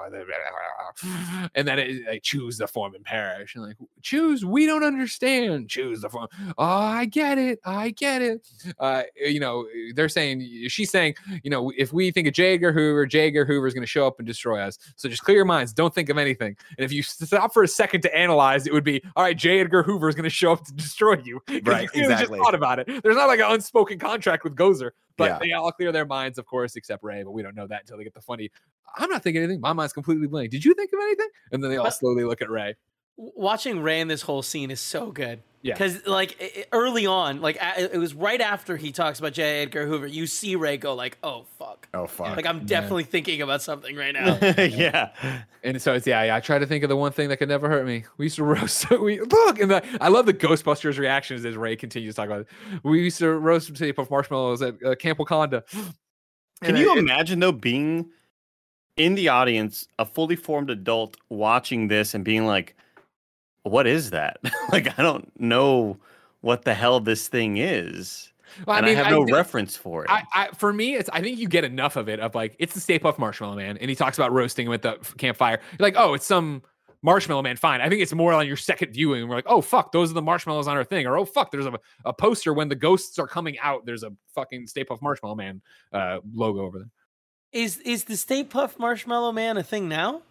And 1.54 1.68
then 1.68 1.78
it, 1.78 2.06
like, 2.06 2.22
choose 2.22 2.58
the 2.58 2.66
form 2.66 2.94
and 2.94 3.04
perish. 3.04 3.54
And 3.54 3.64
like, 3.64 3.76
choose, 4.02 4.44
we 4.44 4.66
don't 4.66 4.84
understand. 4.84 5.68
Choose 5.68 6.00
the 6.00 6.10
form. 6.10 6.28
Oh, 6.58 6.64
I 6.64 7.06
get 7.06 7.38
it. 7.38 7.58
I 7.64 7.90
get 7.90 8.22
it. 8.22 8.46
Uh, 8.78 9.02
you 9.16 9.40
know, 9.40 9.66
they're 9.94 10.08
saying, 10.08 10.68
she's 10.68 10.90
saying, 10.90 11.14
you 11.42 11.50
know, 11.50 11.72
if 11.76 11.92
we 11.92 12.10
think 12.10 12.28
of 12.28 12.34
J. 12.34 12.54
Edgar 12.54 12.72
Hoover, 12.72 13.06
J. 13.06 13.28
Edgar 13.28 13.44
Hoover 13.44 13.66
is 13.66 13.74
going 13.74 13.82
to 13.82 13.88
show 13.88 14.06
up 14.06 14.18
and 14.18 14.26
destroy 14.26 14.60
us. 14.60 14.78
So 14.96 15.08
just 15.08 15.24
clear 15.24 15.38
your 15.38 15.44
minds. 15.44 15.72
Don't 15.72 15.94
think 15.94 16.08
of 16.08 16.18
anything. 16.18 16.56
And 16.78 16.84
if 16.84 16.92
you 16.92 17.02
stop 17.02 17.52
for 17.52 17.63
a 17.64 17.68
second 17.68 18.02
to 18.02 18.16
analyze, 18.16 18.66
it 18.66 18.72
would 18.72 18.84
be, 18.84 19.02
all 19.16 19.24
right, 19.24 19.36
J. 19.36 19.60
Edgar 19.60 19.82
Hoover 19.82 20.08
is 20.08 20.14
going 20.14 20.24
to 20.24 20.30
show 20.30 20.52
up 20.52 20.64
to 20.64 20.72
destroy 20.72 21.16
you. 21.24 21.40
'Cause 21.48 21.60
Right, 21.64 21.88
you 21.94 22.02
exactly. 22.02 22.38
Just 22.38 22.44
thought 22.46 22.54
about 22.54 22.78
it. 22.78 22.86
There's 23.02 23.16
not 23.16 23.26
like 23.26 23.40
an 23.40 23.46
unspoken 23.50 23.98
contract 23.98 24.44
with 24.44 24.54
Gozer, 24.54 24.90
but 25.16 25.24
Yeah. 25.30 25.38
they 25.40 25.52
all 25.52 25.72
clear 25.72 25.90
their 25.92 26.06
minds, 26.06 26.38
of 26.38 26.46
course, 26.46 26.76
except 26.76 27.02
Ray. 27.02 27.22
But 27.24 27.32
we 27.32 27.42
don't 27.42 27.54
know 27.56 27.66
that 27.66 27.80
until 27.80 27.96
they 27.98 28.04
get 28.04 28.14
the 28.14 28.20
funny. 28.20 28.50
I'm 28.96 29.10
not 29.10 29.22
thinking 29.22 29.42
anything. 29.42 29.60
My 29.60 29.72
mind's 29.72 29.92
completely 29.92 30.26
blank. 30.28 30.50
Did 30.50 30.64
you 30.64 30.74
think 30.74 30.92
of 30.92 31.00
anything? 31.00 31.28
And 31.52 31.62
then 31.62 31.70
they 31.70 31.78
all 31.78 31.90
slowly 31.90 32.22
look 32.24 32.40
at 32.42 32.50
Ray. 32.50 32.74
W- 33.16 33.32
Watching 33.36 33.80
Ray 33.82 34.00
in 34.00 34.08
this 34.08 34.22
whole 34.22 34.42
scene 34.42 34.70
is 34.70 34.80
so 34.80 35.10
good. 35.12 35.42
Yeah. 35.62 35.72
Because 35.72 36.06
like 36.06 36.36
i- 36.42 36.60
i- 36.60 36.64
early 36.72 37.06
on, 37.06 37.40
like 37.40 37.56
it 37.78 37.96
was 37.96 38.12
right 38.12 38.40
after 38.40 38.76
he 38.76 38.92
talks 38.92 39.18
about 39.18 39.32
J. 39.32 39.62
Edgar 39.62 39.86
Hoover, 39.86 40.06
you 40.06 40.26
see 40.26 40.56
Ray 40.56 40.76
go 40.76 40.94
like, 40.94 41.16
"Oh 41.22 41.46
fuck!" 41.58 41.88
Oh 41.94 42.06
fuck! 42.06 42.36
Like 42.36 42.44
I'm 42.44 42.66
definitely 42.66 43.04
thinking 43.04 43.40
about 43.40 43.62
something 43.62 43.96
right 43.96 44.12
now. 44.12 44.36
yeah. 44.58 45.44
And 45.62 45.80
so 45.80 45.94
it's 45.94 46.06
yeah, 46.06 46.22
yeah. 46.24 46.36
I 46.36 46.40
try 46.40 46.58
to 46.58 46.66
think 46.66 46.84
of 46.84 46.90
the 46.90 46.96
one 46.96 47.12
thing 47.12 47.30
that 47.30 47.38
could 47.38 47.48
never 47.48 47.70
hurt 47.70 47.86
me. 47.86 48.04
We 48.18 48.26
used 48.26 48.36
to 48.36 48.44
roast. 48.44 48.90
We 49.00 49.20
look, 49.20 49.58
and 49.58 49.70
the, 49.70 49.82
I 50.02 50.08
love 50.08 50.26
the 50.26 50.34
Ghostbusters 50.34 50.98
reactions 50.98 51.46
as 51.46 51.56
Ray 51.56 51.76
continues 51.76 52.14
to 52.14 52.20
talk 52.20 52.26
about 52.26 52.40
it. 52.42 52.48
We 52.82 53.02
used 53.02 53.18
to 53.20 53.30
roast 53.32 53.72
potato 53.72 53.94
puff 53.94 54.10
marshmallows 54.10 54.60
at 54.60 54.74
uh, 54.84 54.94
Camp 54.96 55.18
Waconda. 55.18 55.64
Can 55.72 55.94
And 56.62 56.78
you 56.78 56.92
it- 56.94 56.98
imagine 56.98 57.40
though 57.40 57.52
being 57.52 58.10
in 58.98 59.14
the 59.14 59.28
audience, 59.28 59.88
a 59.98 60.04
fully 60.04 60.36
formed 60.36 60.68
adult 60.68 61.16
watching 61.30 61.88
this 61.88 62.12
and 62.14 62.22
being 62.22 62.44
like, 62.46 62.76
"What 63.64 63.86
is 63.86 64.10
that? 64.10 64.38
like, 64.72 64.96
I 64.98 65.02
don't 65.02 65.30
know 65.38 65.98
what 66.40 66.64
the 66.64 66.72
hell 66.74 67.00
this 67.00 67.26
thing 67.28 67.56
is, 67.56 68.30
Well, 68.66 68.76
and 68.76 68.86
I, 68.86 68.90
have 68.94 69.06
I 69.06 69.10
no 69.10 69.24
think- 69.24 69.36
reference 69.36 69.76
for 69.76 70.04
it." 70.04 70.10
I, 70.10 70.22
I, 70.32 70.48
for 70.54 70.72
me, 70.72 70.94
it's 70.94 71.10
I 71.12 71.20
think 71.20 71.38
you 71.38 71.48
get 71.48 71.64
enough 71.64 71.96
of 71.96 72.08
it 72.08 72.20
of 72.20 72.34
like 72.34 72.54
it's 72.58 72.72
the 72.74 72.80
Stay 72.80 72.98
Puft 72.98 73.18
Marshmallow 73.18 73.56
Man, 73.56 73.76
and 73.78 73.90
he 73.90 73.96
talks 73.96 74.16
about 74.16 74.32
roasting 74.32 74.66
him 74.66 74.72
at 74.72 74.82
the 74.82 74.94
campfire. 75.18 75.58
You're 75.78 75.86
like, 75.86 75.96
oh, 75.96 76.14
it's 76.14 76.26
some 76.26 76.62
Marshmallow 77.02 77.42
Man, 77.42 77.56
fine. 77.56 77.82
I 77.82 77.88
think 77.90 78.00
it's 78.00 78.14
more 78.14 78.32
on 78.32 78.46
your 78.46 78.56
second 78.56 78.92
viewing. 78.94 79.20
And 79.20 79.28
we're 79.28 79.36
like, 79.36 79.44
oh 79.46 79.60
fuck, 79.60 79.92
those 79.92 80.10
are 80.10 80.14
the 80.14 80.22
marshmallows 80.22 80.66
on 80.68 80.76
our 80.76 80.84
thing, 80.84 81.06
or 81.06 81.18
oh 81.18 81.24
fuck, 81.26 81.50
there's 81.50 81.66
a, 81.66 81.78
a 82.06 82.12
poster 82.14 82.54
when 82.54 82.68
the 82.70 82.74
ghosts 82.74 83.18
are 83.18 83.26
coming 83.26 83.58
out. 83.58 83.84
There's 83.84 84.02
a 84.04 84.12
fucking 84.34 84.66
Stay 84.68 84.84
Puft 84.84 85.02
Marshmallow 85.02 85.34
Man 85.34 85.60
uh, 85.92 86.20
logo 86.32 86.60
over 86.60 86.78
there. 86.78 86.88
Is 87.52 87.78
is 87.78 88.04
the 88.04 88.16
Stay 88.16 88.42
Puft 88.44 88.78
Marshmallow 88.78 89.32
Man 89.32 89.56
a 89.56 89.62
thing 89.62 89.88
now? 89.88 90.22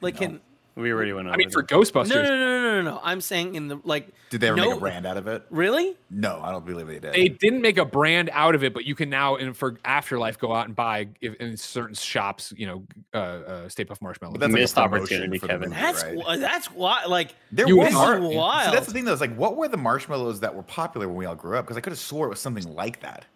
Like, 0.00 0.14
No. 0.14 0.20
can 0.20 0.40
We 0.76 0.92
already 0.92 1.12
went 1.12 1.28
over 1.28 1.34
I 1.34 1.36
mean, 1.36 1.50
for. 1.50 1.62
Ghostbusters, 1.62 2.08
no, 2.08 2.22
no, 2.22 2.28
no, 2.28 2.62
no, 2.62 2.82
no, 2.82 2.90
no. 2.90 3.00
I'm 3.04 3.20
saying 3.20 3.54
in 3.54 3.68
the 3.68 3.78
like. 3.84 4.08
Did 4.30 4.40
they 4.40 4.48
ever 4.48 4.56
no, 4.56 4.70
make 4.70 4.76
a 4.76 4.80
brand 4.80 5.06
out 5.06 5.16
of 5.16 5.28
it? 5.28 5.44
Really? 5.50 5.94
No, 6.10 6.40
I 6.42 6.50
don't 6.50 6.66
believe 6.66 6.88
they 6.88 6.98
did. 6.98 7.14
they 7.14 7.28
didn't 7.28 7.60
make 7.62 7.78
a 7.78 7.84
brand 7.84 8.28
out 8.32 8.56
of 8.56 8.64
it, 8.64 8.74
but 8.74 8.84
you 8.84 8.96
can 8.96 9.08
now, 9.08 9.36
in 9.36 9.54
for 9.54 9.78
Afterlife, 9.84 10.36
go 10.38 10.52
out 10.52 10.66
and 10.66 10.74
buy 10.74 11.06
if, 11.20 11.34
in 11.36 11.56
certain 11.56 11.94
shops, 11.94 12.52
you 12.56 12.66
know, 12.66 12.82
uh, 13.14 13.16
uh, 13.18 13.68
Stay 13.68 13.84
Puft 13.84 14.02
Marshmallow. 14.02 14.32
But 14.32 14.40
that's 14.40 14.52
a 14.52 14.56
Missed 14.56 14.74
promotion 14.74 15.18
opportunity, 15.20 15.38
Kevin. 15.38 15.68
movie, 15.70 15.80
That's 15.80 16.02
right? 16.02 16.40
that's 16.40 16.66
why. 16.72 17.04
Like, 17.04 17.36
There 17.52 17.68
You 17.68 17.76
was 17.76 17.94
are- 17.94 18.20
See, 18.20 18.36
wild. 18.36 18.74
that's 18.74 18.86
the 18.86 18.92
thing, 18.92 19.04
though. 19.04 19.12
Is 19.12 19.20
like, 19.20 19.36
what 19.36 19.56
were 19.56 19.68
the 19.68 19.76
marshmallows 19.76 20.40
that 20.40 20.52
were 20.54 20.64
popular 20.64 21.06
when 21.06 21.16
we 21.16 21.26
all 21.26 21.36
grew 21.36 21.56
up? 21.56 21.64
Because 21.66 21.76
I 21.76 21.80
could 21.80 21.92
have 21.92 22.00
swore 22.00 22.26
it 22.26 22.30
was 22.30 22.40
something 22.40 22.74
like 22.74 23.00
that. 23.00 23.26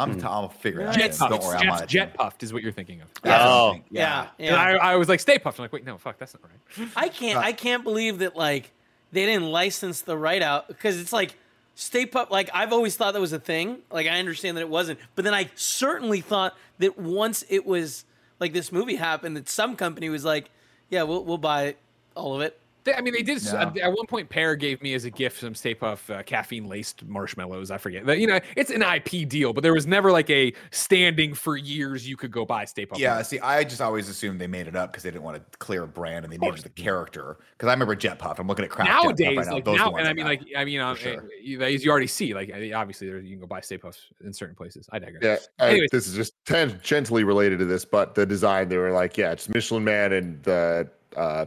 I'm, 0.00 0.20
t- 0.20 0.26
I'll 0.26 0.48
figure 0.48 0.80
it 0.80 0.88
out. 0.88 0.94
Jet 0.94 1.12
Jen. 1.12 1.30
Don't 1.30 1.40
Puffed. 1.40 1.44
worry, 1.44 1.68
I'm 1.68 1.86
Jet, 1.86 2.10
on 2.10 2.14
Puffed 2.16 2.42
is 2.42 2.52
what 2.52 2.62
you're 2.62 2.72
thinking 2.72 3.00
of. 3.02 3.08
That's 3.22 3.42
Oh. 3.44 3.72
thinking. 3.72 3.88
yeah, 3.96 4.28
And 4.38 4.48
yeah. 4.48 4.56
I, 4.56 4.92
I 4.92 4.96
was 4.96 5.08
like, 5.08 5.20
Stay 5.20 5.38
Puffed. 5.38 5.58
I'm 5.58 5.64
like, 5.64 5.72
wait, 5.72 5.84
no, 5.84 5.98
fuck, 5.98 6.18
that's 6.18 6.34
not 6.34 6.42
right. 6.42 6.88
I 6.96 7.08
can't. 7.08 7.38
Uh, 7.38 7.42
I 7.42 7.52
can't 7.52 7.84
believe 7.84 8.18
that 8.20 8.36
like 8.36 8.70
they 9.12 9.26
didn't 9.26 9.50
license 9.50 10.02
the 10.02 10.16
right 10.16 10.42
out 10.42 10.68
because 10.68 11.00
it's 11.00 11.12
like 11.12 11.36
Stay 11.76 12.04
puffed. 12.04 12.30
Like 12.30 12.50
I've 12.52 12.72
always 12.74 12.96
thought 12.96 13.14
that 13.14 13.20
was 13.20 13.32
a 13.32 13.38
thing. 13.38 13.78
Like 13.90 14.06
I 14.06 14.18
understand 14.18 14.56
that 14.58 14.60
it 14.62 14.68
wasn't, 14.68 14.98
but 15.14 15.24
then 15.24 15.32
I 15.32 15.48
certainly 15.54 16.20
thought 16.20 16.54
that 16.78 16.98
once 16.98 17.42
it 17.48 17.64
was 17.64 18.04
like 18.38 18.52
this 18.52 18.70
movie 18.70 18.96
happened, 18.96 19.36
that 19.38 19.48
some 19.48 19.76
company 19.76 20.10
was 20.10 20.22
like, 20.24 20.50
"Yeah, 20.90 21.04
we'll 21.04 21.24
we'll 21.24 21.38
buy 21.38 21.76
all 22.14 22.34
of 22.34 22.42
it." 22.42 22.59
They, 22.84 22.94
I 22.94 23.00
mean, 23.00 23.12
they 23.14 23.22
did. 23.22 23.42
Yeah. 23.42 23.72
At 23.82 23.92
one 23.92 24.06
point, 24.06 24.28
Pear 24.28 24.56
gave 24.56 24.80
me 24.82 24.94
as 24.94 25.04
a 25.04 25.10
gift 25.10 25.40
some 25.40 25.54
Stay 25.54 25.74
Puft 25.74 26.10
uh, 26.14 26.22
caffeine 26.22 26.68
laced 26.68 27.04
marshmallows. 27.04 27.70
I 27.70 27.78
forget. 27.78 28.06
But, 28.06 28.18
you 28.18 28.26
know, 28.26 28.40
it's 28.56 28.70
an 28.70 28.82
IP 28.82 29.28
deal, 29.28 29.52
but 29.52 29.62
there 29.62 29.74
was 29.74 29.86
never 29.86 30.10
like 30.10 30.30
a 30.30 30.52
standing 30.70 31.34
for 31.34 31.56
years. 31.56 32.08
You 32.08 32.16
could 32.16 32.30
go 32.30 32.44
buy 32.44 32.64
Stay 32.64 32.86
Puft. 32.86 32.98
Yeah, 32.98 33.20
see, 33.22 33.38
I 33.40 33.64
just 33.64 33.80
always 33.80 34.08
assumed 34.08 34.40
they 34.40 34.46
made 34.46 34.66
it 34.66 34.76
up 34.76 34.92
because 34.92 35.02
they 35.02 35.10
didn't 35.10 35.24
want 35.24 35.36
to 35.36 35.58
clear 35.58 35.82
a 35.82 35.88
brand 35.88 36.24
and 36.24 36.32
they 36.32 36.38
named 36.38 36.58
the 36.58 36.68
character. 36.70 37.38
Because 37.52 37.68
I 37.68 37.72
remember 37.72 37.94
Jet 37.94 38.18
Puff. 38.18 38.38
I'm 38.38 38.46
looking 38.46 38.64
at 38.64 38.70
Kraft 38.70 38.88
Jet 38.90 38.94
Puff 38.96 39.04
nowadays, 39.04 39.36
right 39.36 39.46
now. 39.46 39.52
like 39.52 39.64
Those 39.64 39.78
now, 39.78 39.96
and 39.96 40.06
I 40.06 40.10
I 40.10 40.14
mean, 40.14 40.24
like, 40.24 40.42
I 40.56 40.64
mean, 40.64 40.80
um, 40.80 40.96
sure. 40.96 41.24
uh, 41.24 41.64
as 41.64 41.84
you 41.84 41.90
already 41.90 42.06
see, 42.06 42.34
like, 42.34 42.50
obviously, 42.74 43.08
there, 43.08 43.18
you 43.18 43.30
can 43.30 43.40
go 43.40 43.46
buy 43.46 43.60
Stay 43.60 43.78
Puffs 43.78 44.06
in 44.24 44.32
certain 44.32 44.56
places. 44.56 44.88
I 44.92 44.98
digress. 44.98 45.48
Yeah, 45.58 45.64
I- 45.64 45.86
this 45.92 46.06
is 46.06 46.14
just 46.14 46.32
tangentially 46.44 47.24
related 47.26 47.58
to 47.58 47.64
this, 47.64 47.84
but 47.84 48.14
the 48.14 48.26
design 48.26 48.68
they 48.68 48.78
were 48.78 48.92
like, 48.92 49.16
yeah, 49.16 49.32
it's 49.32 49.48
Michelin 49.48 49.84
Man 49.84 50.12
and 50.12 50.42
the 50.42 50.88
uh, 51.16 51.46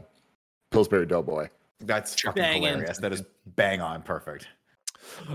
Pillsbury 0.73 1.05
Doughboy. 1.05 1.47
that's 1.81 2.19
fucking 2.21 2.41
Banging. 2.41 2.63
hilarious. 2.63 2.97
That 2.97 3.13
is 3.13 3.23
bang 3.55 3.79
on 3.81 4.01
perfect. 4.01 4.47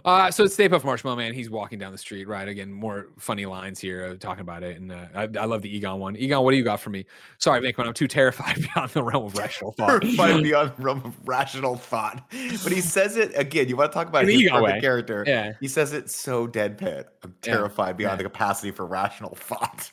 Uh, 0.02 0.30
so 0.30 0.44
it's 0.44 0.54
Stay 0.54 0.66
Puft 0.66 0.82
Marshmallow 0.82 1.16
Man. 1.16 1.34
He's 1.34 1.50
walking 1.50 1.78
down 1.78 1.92
the 1.92 1.98
street, 1.98 2.26
right? 2.26 2.48
Again, 2.48 2.72
more 2.72 3.08
funny 3.18 3.44
lines 3.44 3.78
here 3.78 4.06
uh, 4.06 4.14
talking 4.16 4.40
about 4.40 4.62
it. 4.62 4.78
And 4.80 4.90
uh, 4.90 5.04
I, 5.14 5.22
I 5.38 5.44
love 5.44 5.60
the 5.60 5.68
Egon 5.76 6.00
one. 6.00 6.16
Egon, 6.16 6.42
what 6.42 6.52
do 6.52 6.56
you 6.56 6.64
got 6.64 6.80
for 6.80 6.88
me? 6.88 7.04
Sorry, 7.36 7.60
Mick, 7.60 7.74
I'm 7.78 7.92
too 7.92 8.08
terrified 8.08 8.56
beyond 8.74 8.90
the 8.92 9.02
realm 9.02 9.26
of 9.26 9.36
rational 9.36 9.72
thought. 9.72 10.02
Fighting 10.16 10.42
beyond 10.42 10.72
the 10.74 10.82
realm 10.82 11.02
of 11.04 11.14
rational 11.28 11.76
thought. 11.76 12.22
But 12.30 12.72
he 12.72 12.80
says 12.80 13.18
it 13.18 13.32
again. 13.36 13.68
You 13.68 13.76
want 13.76 13.92
to 13.92 13.94
talk 13.94 14.08
about 14.08 14.22
In 14.22 14.28
the 14.28 14.32
his 14.34 14.42
Egon 14.44 14.60
perfect 14.62 14.74
way. 14.76 14.80
character? 14.80 15.24
Yeah. 15.26 15.52
He 15.60 15.68
says 15.68 15.92
it 15.92 16.10
so 16.10 16.48
deadpan. 16.48 17.04
I'm 17.22 17.34
Yeah. 17.44 17.52
terrified 17.54 17.98
beyond 17.98 18.12
Yeah. 18.14 18.16
the 18.16 18.24
capacity 18.24 18.70
for 18.70 18.86
rational 18.86 19.34
thought. 19.38 19.92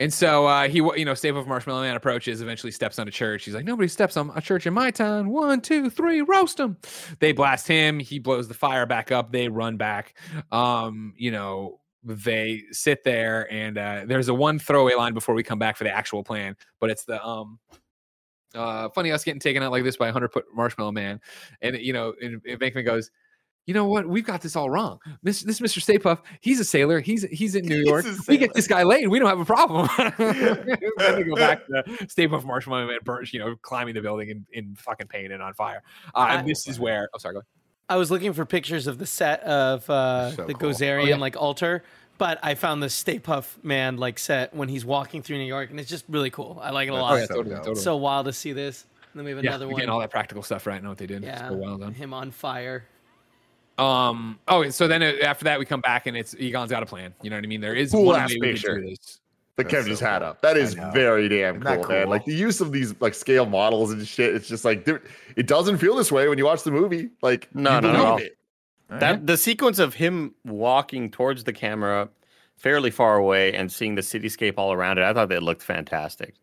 And 0.00 0.12
so 0.12 0.46
uh, 0.46 0.68
he, 0.68 0.78
you 0.78 1.04
know, 1.04 1.12
Stay 1.12 1.28
of 1.28 1.46
Marshmallow 1.46 1.82
Man 1.82 1.94
approaches, 1.94 2.40
eventually 2.40 2.72
steps 2.72 2.98
on 2.98 3.06
a 3.06 3.10
church. 3.10 3.44
He's 3.44 3.54
like, 3.54 3.66
nobody 3.66 3.86
steps 3.86 4.16
on 4.16 4.32
a 4.34 4.40
church 4.40 4.66
in 4.66 4.72
my 4.72 4.90
town. 4.90 5.28
One, 5.28 5.60
two, 5.60 5.90
three, 5.90 6.22
roast 6.22 6.58
him. 6.58 6.78
They 7.18 7.32
blast 7.32 7.68
him. 7.68 8.00
He 8.00 8.18
blows 8.18 8.48
the 8.48 8.54
fire 8.54 8.86
back 8.86 9.12
up. 9.12 9.30
They 9.30 9.48
run 9.48 9.76
back. 9.76 10.14
Um, 10.50 11.12
you 11.16 11.30
know, 11.30 11.80
they 12.02 12.62
sit 12.72 13.04
there 13.04 13.52
and 13.52 13.76
uh, 13.76 14.04
there's 14.06 14.28
a 14.28 14.34
one 14.34 14.58
throwaway 14.58 14.94
line 14.94 15.12
before 15.12 15.34
we 15.34 15.42
come 15.42 15.58
back 15.58 15.76
for 15.76 15.84
the 15.84 15.94
actual 15.94 16.24
plan, 16.24 16.56
but 16.80 16.88
it's 16.88 17.04
the 17.04 17.22
um, 17.22 17.58
uh, 18.54 18.88
funny 18.88 19.12
us 19.12 19.22
getting 19.22 19.40
taken 19.40 19.62
out 19.62 19.70
like 19.70 19.84
this 19.84 19.98
by 19.98 20.08
a 20.08 20.12
hundred 20.12 20.32
foot 20.32 20.46
marshmallow 20.54 20.92
man, 20.92 21.20
and 21.60 21.76
you 21.76 21.92
know, 21.92 22.14
and, 22.22 22.40
and 22.46 22.58
Venkman 22.58 22.86
goes, 22.86 23.10
you 23.66 23.74
know 23.74 23.84
what? 23.86 24.08
We've 24.08 24.24
got 24.24 24.40
this 24.40 24.56
all 24.56 24.68
wrong. 24.70 24.98
This, 25.22 25.42
this 25.42 25.60
Mr. 25.60 25.80
Stay 25.80 25.98
Puft, 25.98 26.22
he's 26.40 26.58
a 26.60 26.64
sailor. 26.64 27.00
He's 27.00 27.22
he's 27.24 27.54
in 27.54 27.66
New 27.66 27.76
York. 27.84 28.04
We 28.26 28.36
get 28.36 28.52
this 28.54 28.66
guy 28.66 28.82
laid. 28.82 29.06
We 29.08 29.18
don't 29.18 29.28
have 29.28 29.40
a 29.40 29.44
problem. 29.44 29.88
then 30.18 31.14
they 31.16 31.22
go 31.22 31.36
back 31.36 31.66
to 31.66 31.84
Stay 32.08 32.26
Puft 32.26 32.44
Marshmallow 32.44 32.86
Man, 32.86 32.98
burnt, 33.04 33.32
you 33.32 33.38
know, 33.38 33.54
climbing 33.62 33.94
the 33.94 34.00
building 34.02 34.30
in, 34.30 34.46
in 34.52 34.74
fucking 34.76 35.06
pain 35.08 35.30
and 35.32 35.42
on 35.42 35.54
fire. 35.54 35.82
Uh, 36.14 36.26
and 36.30 36.38
I- 36.40 36.42
this 36.42 36.66
is 36.66 36.80
where. 36.80 37.08
Oh, 37.14 37.18
sorry. 37.18 37.34
Go. 37.34 37.38
ahead. 37.40 37.46
I 37.88 37.96
was 37.96 38.10
looking 38.10 38.32
for 38.32 38.46
pictures 38.46 38.86
of 38.86 38.98
the 38.98 39.06
set 39.06 39.42
of 39.42 39.88
uh, 39.90 40.30
So 40.36 40.44
the 40.46 40.54
cool. 40.54 40.70
Gozerian 40.70 41.02
Oh, 41.02 41.06
yeah. 41.08 41.16
like 41.16 41.36
altar, 41.36 41.82
but 42.18 42.38
I 42.42 42.54
found 42.54 42.82
the 42.82 42.88
Stay 42.90 43.18
Puft 43.18 43.64
Man 43.64 43.96
like 43.96 44.18
set 44.18 44.54
when 44.54 44.68
he's 44.68 44.84
walking 44.84 45.22
through 45.22 45.38
New 45.38 45.44
York, 45.44 45.70
and 45.70 45.80
it's 45.80 45.90
just 45.90 46.04
really 46.08 46.30
cool. 46.30 46.60
I 46.62 46.70
like 46.70 46.86
it 46.88 46.92
a 46.92 46.94
lot. 46.94 47.12
Oh 47.12 47.16
yeah, 47.16 47.26
so 47.26 47.34
totally, 47.34 47.56
totally. 47.56 47.74
so 47.76 47.96
wild 47.96 48.26
to 48.26 48.32
see 48.32 48.52
this. 48.52 48.86
And 49.12 49.18
then 49.18 49.24
we 49.24 49.30
have 49.32 49.40
another 49.40 49.66
we're 49.66 49.72
one. 49.72 49.80
getting 49.80 49.90
all 49.90 49.98
that 49.98 50.10
practical 50.12 50.42
stuff 50.44 50.68
right. 50.68 50.76
I 50.76 50.78
know 50.80 50.90
what 50.90 50.98
they 50.98 51.06
did. 51.06 51.24
yeah, 51.24 51.48
so 51.48 51.54
well 51.56 51.78
done. 51.78 51.92
him 51.94 52.14
on 52.14 52.30
fire. 52.30 52.84
Um. 53.80 54.38
Oh, 54.48 54.68
so 54.70 54.86
then 54.88 55.02
uh, 55.02 55.12
after 55.22 55.44
that 55.44 55.58
we 55.58 55.64
come 55.64 55.80
back 55.80 56.06
and 56.06 56.16
it's 56.16 56.34
Egon's 56.38 56.70
got 56.70 56.82
a 56.82 56.86
plan. 56.86 57.14
You 57.22 57.30
know 57.30 57.36
what 57.36 57.44
I 57.44 57.48
mean? 57.48 57.60
There 57.60 57.74
is 57.74 57.92
Cool 57.92 58.04
one 58.04 58.20
ass 58.20 58.30
way 58.30 58.36
we 58.40 58.46
can 58.48 58.52
picture. 58.54 58.80
do 58.80 58.90
this. 58.90 59.20
The 59.56 59.64
That's 59.64 59.74
Kevin 59.74 59.96
so 59.96 60.06
had 60.06 60.18
cool. 60.20 60.28
up. 60.28 60.42
That 60.42 60.56
I 60.56 60.60
is 60.60 60.76
know. 60.76 60.90
very 60.92 61.28
damn 61.28 61.56
Isn't 61.66 61.82
cool, 61.82 61.88
man. 61.88 62.08
Like 62.08 62.24
the 62.24 62.34
use 62.34 62.60
of 62.60 62.72
these 62.72 62.94
like 63.00 63.14
scale 63.14 63.46
models 63.46 63.90
and 63.92 64.06
shit. 64.06 64.34
It's 64.34 64.48
just 64.48 64.64
like, 64.64 64.84
dude, 64.84 65.02
it 65.36 65.46
doesn't 65.46 65.78
feel 65.78 65.96
this 65.96 66.10
way 66.12 66.28
when 66.28 66.38
you 66.38 66.44
watch 66.44 66.62
the 66.62 66.70
movie. 66.70 67.10
Like, 67.22 67.48
No, 67.54 67.80
no, 67.80 67.92
no, 67.92 68.16
it. 68.16 68.36
That 68.88 69.26
the 69.26 69.36
sequence 69.36 69.78
of 69.78 69.94
him 69.94 70.34
walking 70.44 71.10
towards 71.10 71.44
the 71.44 71.52
camera 71.52 72.08
fairly 72.56 72.90
far 72.90 73.16
away 73.16 73.54
and 73.54 73.70
seeing 73.70 73.94
the 73.94 74.02
cityscape 74.02 74.54
all 74.56 74.72
around 74.72 74.98
it, 74.98 75.04
I 75.04 75.12
thought 75.14 75.28
they 75.28 75.38
looked 75.38 75.62
fantastic. 75.62 76.34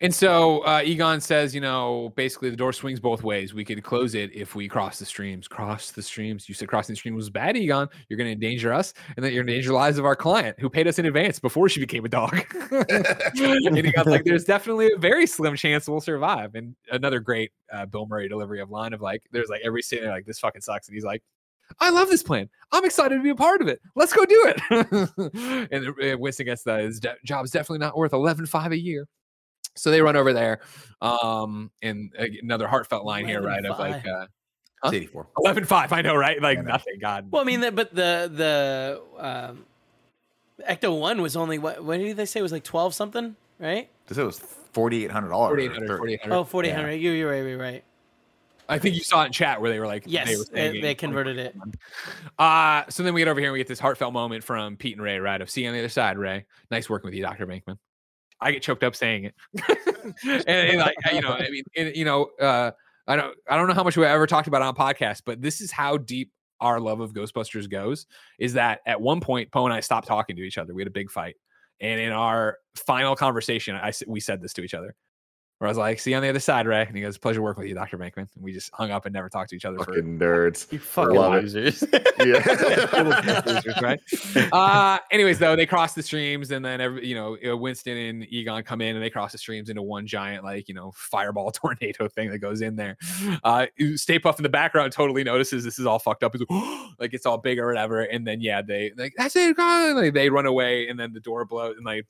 And 0.00 0.14
so 0.14 0.60
uh, 0.60 0.80
Egon 0.84 1.20
says, 1.20 1.54
you 1.54 1.60
know, 1.60 2.12
basically 2.14 2.50
the 2.50 2.56
door 2.56 2.72
swings 2.72 3.00
both 3.00 3.24
ways. 3.24 3.52
We 3.52 3.64
could 3.64 3.82
close 3.82 4.14
it 4.14 4.30
if 4.32 4.54
we 4.54 4.68
cross 4.68 5.00
the 5.00 5.04
streams. 5.04 5.48
Cross 5.48 5.90
the 5.92 6.02
streams. 6.02 6.48
You 6.48 6.54
said 6.54 6.68
crossing 6.68 6.92
the 6.92 6.98
stream 6.98 7.16
was 7.16 7.30
bad, 7.30 7.56
Egon. 7.56 7.88
You're 8.08 8.16
going 8.16 8.28
to 8.28 8.32
endanger 8.32 8.72
us, 8.72 8.94
and 9.16 9.24
then 9.24 9.32
you're 9.32 9.42
going 9.42 9.48
to 9.48 9.52
endanger 9.54 9.70
the 9.70 9.74
lives 9.74 9.98
of 9.98 10.04
our 10.04 10.14
client 10.14 10.56
who 10.60 10.70
paid 10.70 10.86
us 10.86 11.00
in 11.00 11.06
advance 11.06 11.40
before 11.40 11.68
she 11.68 11.80
became 11.80 12.04
a 12.04 12.08
dog. 12.08 12.32
and 12.70 13.78
Egon's 13.78 14.06
like, 14.06 14.24
there's 14.24 14.44
definitely 14.44 14.88
a 14.94 14.98
very 14.98 15.26
slim 15.26 15.56
chance 15.56 15.88
we'll 15.88 16.00
survive. 16.00 16.54
And 16.54 16.76
another 16.92 17.18
great 17.18 17.50
uh, 17.72 17.86
Bill 17.86 18.06
Murray 18.06 18.28
delivery 18.28 18.60
of 18.60 18.70
line 18.70 18.92
of 18.92 19.00
like, 19.00 19.24
there's 19.32 19.48
like 19.48 19.62
every 19.64 19.82
scene 19.82 20.06
like 20.06 20.26
this 20.26 20.38
fucking 20.38 20.62
sucks, 20.62 20.86
and 20.88 20.94
he's 20.94 21.04
like. 21.04 21.22
I 21.80 21.90
love 21.90 22.08
this 22.08 22.22
plan. 22.22 22.48
I'm 22.72 22.86
excited 22.86 23.16
to 23.16 23.22
be 23.22 23.28
a 23.28 23.34
part 23.34 23.60
of 23.60 23.68
it. 23.68 23.82
Let's 23.94 24.14
go 24.14 24.24
do 24.24 24.54
it. 24.56 25.68
and 25.70 26.18
Winston 26.18 26.46
gets 26.46 26.62
the 26.62 26.78
his 26.78 26.98
de- 26.98 27.14
job 27.26 27.44
is 27.44 27.50
definitely 27.50 27.80
not 27.80 27.94
worth 27.94 28.12
11.5 28.12 28.72
a 28.72 28.78
year. 28.78 29.06
So 29.78 29.90
they 29.90 30.02
run 30.02 30.16
over 30.16 30.32
there. 30.32 30.60
Um, 31.00 31.70
and 31.82 32.12
uh, 32.18 32.24
another 32.42 32.66
heartfelt 32.66 33.04
line 33.04 33.26
here, 33.26 33.42
right? 33.42 33.64
Of 33.64 33.78
like 33.78 34.02
11.5. 34.04 34.22
uh, 34.22 34.26
It's 34.84 34.94
84. 34.94 35.28
11.5. 35.38 35.92
I 35.92 36.02
know, 36.02 36.16
right? 36.16 36.40
Like 36.42 36.58
I 36.58 36.62
know. 36.62 36.68
nothing. 36.72 36.98
God. 37.00 37.28
Well, 37.30 37.42
I 37.42 37.44
mean, 37.44 37.60
the, 37.60 37.72
but 37.72 37.94
the 37.94 38.30
the 38.32 39.02
um, 39.18 39.64
Ecto 40.68 40.98
One 40.98 41.22
was 41.22 41.36
only 41.36 41.58
what? 41.58 41.84
What 41.84 41.98
did 41.98 42.16
they 42.16 42.26
say? 42.26 42.40
It 42.40 42.42
was 42.42 42.52
like 42.52 42.64
twelve 42.64 42.94
something, 42.94 43.36
right? 43.58 43.88
They 44.06 44.14
said 44.14 44.22
it 44.22 44.26
was 44.26 44.40
$4,800. 44.74 45.28
4,800. 45.28 45.86
4,800. 45.88 46.34
Oh, 46.34 46.44
4800 46.44 46.92
You, 46.92 47.10
you're 47.12 47.30
right. 47.30 47.44
You're 47.44 47.58
right. 47.58 47.84
I 48.70 48.78
think 48.78 48.94
you 48.94 49.02
saw 49.02 49.22
it 49.22 49.26
in 49.26 49.32
chat 49.32 49.60
where 49.60 49.70
they 49.70 49.78
were 49.78 49.86
like, 49.86 50.04
Yes, 50.06 50.28
they, 50.28 50.36
were 50.36 50.44
they, 50.72 50.80
they 50.80 50.94
converted 50.94 51.38
it. 51.38 51.56
Uh, 52.38 52.84
so 52.90 53.02
then 53.02 53.14
we 53.14 53.20
get 53.22 53.28
over 53.28 53.40
here 53.40 53.48
and 53.48 53.52
we 53.54 53.58
get 53.58 53.66
this 53.66 53.80
heartfelt 53.80 54.12
moment 54.12 54.44
from 54.44 54.76
Pete 54.76 54.94
and 54.94 55.02
Ray, 55.02 55.18
right? 55.18 55.40
Of 55.40 55.48
see 55.50 55.62
you 55.62 55.68
on 55.68 55.72
the 55.74 55.80
other 55.80 55.88
side, 55.88 56.18
Ray. 56.18 56.44
Nice 56.70 56.88
working 56.90 57.06
with 57.08 57.14
you, 57.14 57.22
Dr. 57.22 57.46
Venkman. 57.46 57.78
I 58.40 58.52
get 58.52 58.62
choked 58.62 58.84
up 58.84 58.94
saying 58.94 59.24
it. 59.24 59.34
and, 60.24 60.48
and 60.48 60.78
like, 60.78 60.96
you 61.12 61.20
know, 61.20 61.32
I 61.32 61.50
mean, 61.50 61.64
and, 61.76 61.96
you 61.96 62.04
know, 62.04 62.30
uh, 62.40 62.70
I 63.06 63.16
don't, 63.16 63.36
I 63.48 63.56
don't 63.56 63.68
know 63.68 63.74
how 63.74 63.84
much 63.84 63.96
we 63.96 64.04
ever 64.04 64.26
talked 64.26 64.48
about 64.48 64.62
on 64.62 64.74
podcast, 64.74 65.22
but 65.24 65.40
this 65.40 65.60
is 65.60 65.72
how 65.72 65.96
deep 65.96 66.30
our 66.60 66.80
love 66.80 67.00
of 67.00 67.12
Ghostbusters 67.12 67.68
goes. 67.68 68.06
Is 68.38 68.54
that 68.54 68.80
at 68.86 69.00
one 69.00 69.20
point, 69.20 69.50
Poe 69.50 69.64
and 69.64 69.72
I 69.72 69.80
stopped 69.80 70.06
talking 70.06 70.36
to 70.36 70.42
each 70.42 70.58
other. 70.58 70.74
We 70.74 70.82
had 70.82 70.88
a 70.88 70.92
big 70.92 71.10
fight, 71.10 71.36
and 71.80 72.00
in 72.00 72.12
our 72.12 72.58
final 72.74 73.16
conversation, 73.16 73.76
I 73.76 73.92
we 74.06 74.20
said 74.20 74.42
this 74.42 74.52
to 74.54 74.62
each 74.62 74.74
other. 74.74 74.94
Where 75.58 75.66
I 75.66 75.70
was 75.70 75.78
like, 75.78 75.98
"See 75.98 76.10
you 76.10 76.16
on 76.16 76.22
the 76.22 76.28
other 76.28 76.38
side, 76.38 76.66
Ray," 76.68 76.82
and 76.86 76.94
he 76.94 77.02
goes, 77.02 77.18
"Pleasure 77.18 77.42
working 77.42 77.62
with 77.62 77.68
you, 77.68 77.74
Doctor 77.74 77.98
Venkman." 77.98 78.28
And 78.34 78.42
we 78.44 78.52
just 78.52 78.70
hung 78.72 78.92
up 78.92 79.06
and 79.06 79.12
never 79.12 79.28
talked 79.28 79.50
to 79.50 79.56
each 79.56 79.64
other 79.64 79.78
for 79.78 79.86
Fucking 79.86 80.16
nerds. 80.18 80.70
You 80.72 80.78
fucking 80.78 81.14
love 81.16 81.34
it. 81.38 81.42
losers. 81.42 81.84
Yeah. 82.24 83.42
losers, 83.44 83.82
right? 83.82 84.00
Uh, 84.52 84.98
anyways, 85.10 85.38
though 85.40 85.56
they 85.56 85.66
cross 85.66 85.94
the 85.94 86.02
streams, 86.02 86.50
and 86.52 86.64
then 86.64 86.80
every, 86.80 87.06
you 87.06 87.14
know 87.16 87.36
uh, 87.44 87.56
Winston 87.56 87.96
and 87.96 88.32
Egon 88.32 88.62
come 88.62 88.80
in, 88.80 88.94
and 88.94 89.04
they 89.04 89.10
cross 89.10 89.32
the 89.32 89.38
streams 89.38 89.68
into 89.68 89.82
one 89.82 90.06
giant 90.06 90.44
like 90.44 90.68
you 90.68 90.74
know 90.74 90.92
fireball 90.94 91.50
tornado 91.52 92.08
thing 92.08 92.30
that 92.30 92.38
goes 92.38 92.60
in 92.60 92.76
there. 92.76 92.96
Uh, 93.42 93.66
Stay 93.96 94.18
Puft 94.20 94.38
in 94.38 94.44
the 94.44 94.48
background 94.48 94.92
totally 94.92 95.24
notices 95.24 95.64
this 95.64 95.78
is 95.78 95.86
all 95.86 95.98
fucked 95.98 96.22
up. 96.22 96.34
He's 96.36 96.44
like, 96.48 96.90
like 96.98 97.14
it's 97.14 97.26
all 97.26 97.38
big 97.38 97.58
or 97.58 97.66
whatever, 97.66 98.02
and 98.02 98.24
then 98.26 98.40
yeah, 98.40 98.62
they 98.62 98.92
like 98.96 99.14
that's 99.16 99.34
it, 99.34 99.56
God," 99.56 99.96
like 99.96 100.14
they 100.14 100.30
run 100.30 100.46
away, 100.46 100.88
and 100.88 100.98
then 100.98 101.12
the 101.12 101.20
door 101.20 101.44
blows, 101.44 101.76
and 101.76 101.84
like 101.84 102.06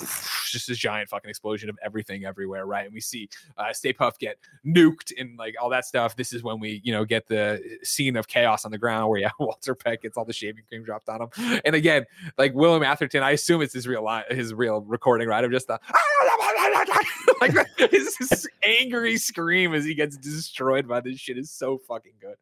just 0.51 0.69
this 0.69 0.79
giant 0.79 1.09
fucking 1.09 1.31
explosion 1.31 1.69
of 1.71 1.79
everything 1.83 2.25
everywhere, 2.25 2.67
right? 2.67 2.85
And 2.85 2.93
we 2.95 3.01
see 3.01 3.29
uh, 3.57 3.73
Stay 3.73 3.93
Puft 3.93 4.19
get 4.19 4.39
nuked 4.67 5.13
and 5.19 5.39
like 5.39 5.55
all 5.61 5.71
that 5.71 5.85
stuff. 5.85 6.17
This 6.17 6.33
is 6.33 6.43
when 6.43 6.61
we, 6.61 6.81
you 6.85 6.93
know, 6.93 7.05
get 7.05 7.27
the 7.27 7.63
scene 7.83 8.17
of 8.17 8.29
chaos 8.29 8.65
on 8.65 8.71
the 8.71 8.79
ground 8.79 9.11
where 9.11 9.21
yeah, 9.21 9.31
Walter 9.39 9.75
Peck 9.75 10.03
gets 10.03 10.17
all 10.17 10.25
the 10.25 10.33
shaving 10.33 10.65
cream 10.69 10.85
dropped 10.85 11.09
on 11.09 11.23
him. 11.23 11.61
And 11.65 11.75
again, 11.75 12.05
like 12.37 12.55
William 12.55 12.83
Atherton, 12.83 13.23
I 13.23 13.33
assume 13.33 13.63
it's 13.63 13.75
his 13.75 13.87
real 13.87 14.07
his 14.31 14.55
real 14.55 14.81
recording, 14.83 15.29
right? 15.29 15.45
Of 15.45 15.51
just 15.51 15.67
the 15.67 15.81
like 17.41 17.55
his 17.91 18.49
angry 18.63 19.17
scream 19.17 19.75
as 19.75 19.85
he 19.85 19.95
gets 19.95 20.17
destroyed 20.17 20.89
by 20.89 21.01
this 21.01 21.19
shit 21.19 21.39
is 21.39 21.51
so 21.51 21.79
fucking 21.79 22.15
good. 22.21 22.37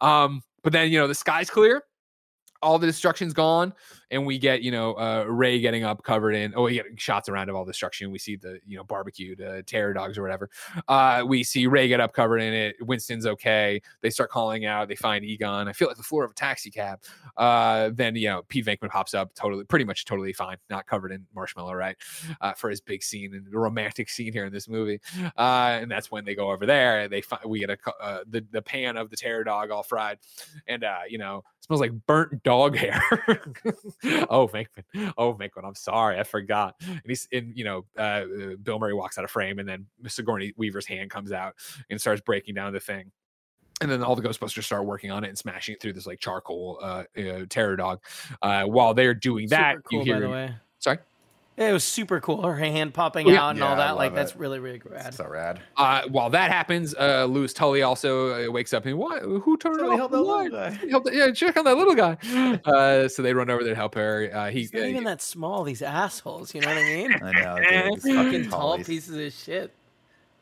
Um, 0.00 0.42
but 0.62 0.72
then 0.72 0.90
you 0.90 0.98
know 0.98 1.06
the 1.06 1.14
sky's 1.14 1.50
clear 1.50 1.82
all 2.62 2.78
the 2.78 2.86
destruction's 2.86 3.34
gone 3.34 3.74
and 4.10 4.26
we 4.26 4.38
get 4.38 4.62
you 4.62 4.70
know 4.70 4.94
uh 4.94 5.24
ray 5.28 5.60
getting 5.60 5.84
up 5.84 6.02
covered 6.02 6.34
in 6.34 6.52
oh 6.56 6.64
we 6.64 6.74
get 6.74 6.86
shots 6.96 7.28
around 7.28 7.48
of 7.48 7.56
all 7.56 7.64
the 7.64 7.72
destruction. 7.72 8.10
We 8.10 8.18
see 8.18 8.36
the 8.36 8.60
you 8.66 8.76
know 8.76 8.84
barbecued 8.84 9.40
uh, 9.40 9.62
terror 9.66 9.92
dogs 9.92 10.18
or 10.18 10.22
whatever. 10.22 10.50
Uh 10.88 11.24
we 11.26 11.42
see 11.42 11.66
ray 11.66 11.88
get 11.88 12.00
up 12.00 12.12
covered 12.12 12.38
in 12.38 12.52
it. 12.52 12.76
Winston's 12.80 13.26
okay. 13.26 13.80
They 14.00 14.10
start 14.10 14.30
calling 14.30 14.66
out. 14.66 14.88
They 14.88 14.96
find 14.96 15.24
egon. 15.24 15.68
I 15.68 15.72
feel 15.72 15.88
like 15.88 15.96
the 15.96 16.02
floor 16.02 16.24
of 16.24 16.30
a 16.30 16.34
taxi 16.34 16.70
cab. 16.70 17.00
Uh 17.36 17.90
then 17.94 18.16
you 18.16 18.28
know 18.28 18.42
pete 18.48 18.66
venkman 18.66 18.90
pops 18.90 19.14
up 19.14 19.34
totally 19.34 19.64
pretty 19.64 19.84
much 19.84 20.04
totally 20.04 20.32
fine 20.32 20.56
not 20.70 20.86
covered 20.86 21.12
in 21.12 21.26
marshmallow 21.34 21.74
right? 21.74 21.96
Uh 22.40 22.52
for 22.52 22.70
his 22.70 22.80
big 22.80 23.02
scene 23.02 23.34
and 23.34 23.46
the 23.46 23.58
romantic 23.58 24.08
scene 24.08 24.32
here 24.32 24.44
in 24.44 24.52
this 24.52 24.68
movie. 24.68 25.00
Uh 25.36 25.78
and 25.80 25.90
that's 25.90 26.10
when 26.10 26.24
they 26.24 26.34
go 26.34 26.50
over 26.50 26.66
there. 26.66 27.00
And 27.00 27.12
they 27.12 27.20
find 27.20 27.42
we 27.44 27.60
get 27.60 27.70
a 27.70 27.78
uh, 28.00 28.20
the, 28.28 28.44
the 28.50 28.62
pan 28.62 28.96
of 28.96 29.10
the 29.10 29.16
terror 29.16 29.44
dog 29.44 29.70
all 29.70 29.82
fried. 29.82 30.18
And 30.66 30.84
uh 30.84 31.00
you 31.08 31.18
know 31.18 31.44
smells 31.60 31.80
like 31.80 31.92
burnt 32.06 32.42
dog 32.42 32.76
hair. 32.84 33.00
oh, 34.30 34.48
Venkman. 34.48 35.12
Oh, 35.16 35.34
Venkman. 35.34 35.64
I'm 35.64 35.74
sorry. 35.74 36.18
I 36.18 36.24
forgot. 36.24 36.74
And 36.86 37.02
he's 37.06 37.26
in, 37.32 37.52
you 37.54 37.64
know, 37.64 37.84
uh, 37.96 38.24
Bill 38.62 38.78
Murray 38.78 38.94
walks 38.94 39.18
out 39.18 39.24
of 39.24 39.30
frame 39.30 39.58
and 39.58 39.68
then 39.68 39.86
Sigourney 40.06 40.52
Weaver's 40.56 40.86
hand 40.86 41.10
comes 41.10 41.32
out 41.32 41.54
and 41.90 42.00
starts 42.00 42.20
breaking 42.20 42.54
down 42.54 42.72
the 42.72 42.80
thing. 42.80 43.10
And 43.80 43.90
then 43.90 44.02
all 44.02 44.14
the 44.14 44.22
Ghostbusters 44.22 44.64
start 44.64 44.84
working 44.84 45.10
on 45.10 45.24
it 45.24 45.28
and 45.28 45.38
smashing 45.38 45.74
it 45.74 45.82
through 45.82 45.94
this 45.94 46.06
like 46.06 46.20
charcoal 46.20 46.78
uh, 46.82 47.04
uh 47.18 47.44
terror 47.48 47.76
dog. 47.76 48.00
Uh, 48.40 48.64
while 48.64 48.94
they're 48.94 49.14
doing 49.14 49.48
that, 49.48 49.76
cool, 49.84 50.00
you 50.00 50.04
hear 50.04 50.14
by 50.14 50.20
the 50.20 50.28
way. 50.30 50.54
sorry. 50.78 50.98
Yeah, 51.56 51.68
it 51.70 51.72
was 51.72 51.84
super 51.84 52.18
cool. 52.20 52.42
Her 52.42 52.56
hand 52.56 52.94
popping 52.94 53.28
yeah. 53.28 53.40
out 53.44 53.50
and 53.50 53.60
Yeah, 53.60 53.68
all 53.70 53.76
that. 53.76 53.96
Like 53.96 54.10
love 54.10 54.16
that's 54.16 54.34
really 54.34 54.58
really 54.58 54.82
rad. 54.84 55.06
It's 55.06 55.18
so 55.18 55.28
rad. 55.28 55.60
Uh, 55.76 56.02
while 56.08 56.28
that 56.30 56.50
happens, 56.50 56.94
uh, 56.96 57.26
Louis 57.26 57.52
Tully 57.52 57.82
also 57.82 58.48
uh, 58.48 58.50
wakes 58.50 58.72
up 58.74 58.86
and 58.86 58.98
what? 58.98 59.22
Who 59.22 59.56
turned 59.56 59.76
Somebody 59.76 59.92
off 59.92 59.98
help 59.98 60.10
the 60.10 60.16
that 60.16 60.22
little 60.22 60.36
light? 60.36 60.50
guy. 60.52 60.68
Somebody 60.70 60.90
help 60.90 61.04
that- 61.04 61.14
yeah, 61.14 61.30
check 61.30 61.56
on 61.56 61.64
that 61.64 61.76
little 61.76 61.94
guy. 61.94 62.16
Uh, 62.64 63.06
so 63.08 63.22
they 63.22 63.32
run 63.34 63.50
over 63.50 63.62
there 63.62 63.74
to 63.74 63.76
help 63.76 63.94
her. 63.94 64.30
Uh, 64.34 64.50
he, 64.50 64.60
He's 64.60 64.72
not 64.72 64.82
uh, 64.82 64.86
even 64.86 65.04
that 65.04 65.22
small. 65.22 65.62
These 65.62 65.82
assholes. 65.82 66.54
You 66.54 66.60
know 66.62 66.68
what 66.68 66.78
I 66.78 66.82
mean? 66.82 67.14
I 67.22 67.32
know. 67.32 67.58
Dude, 68.02 68.02
Fucking 68.16 68.50
tall 68.50 68.78
pieces 68.78 69.16
of 69.16 69.32
shit. 69.40 69.72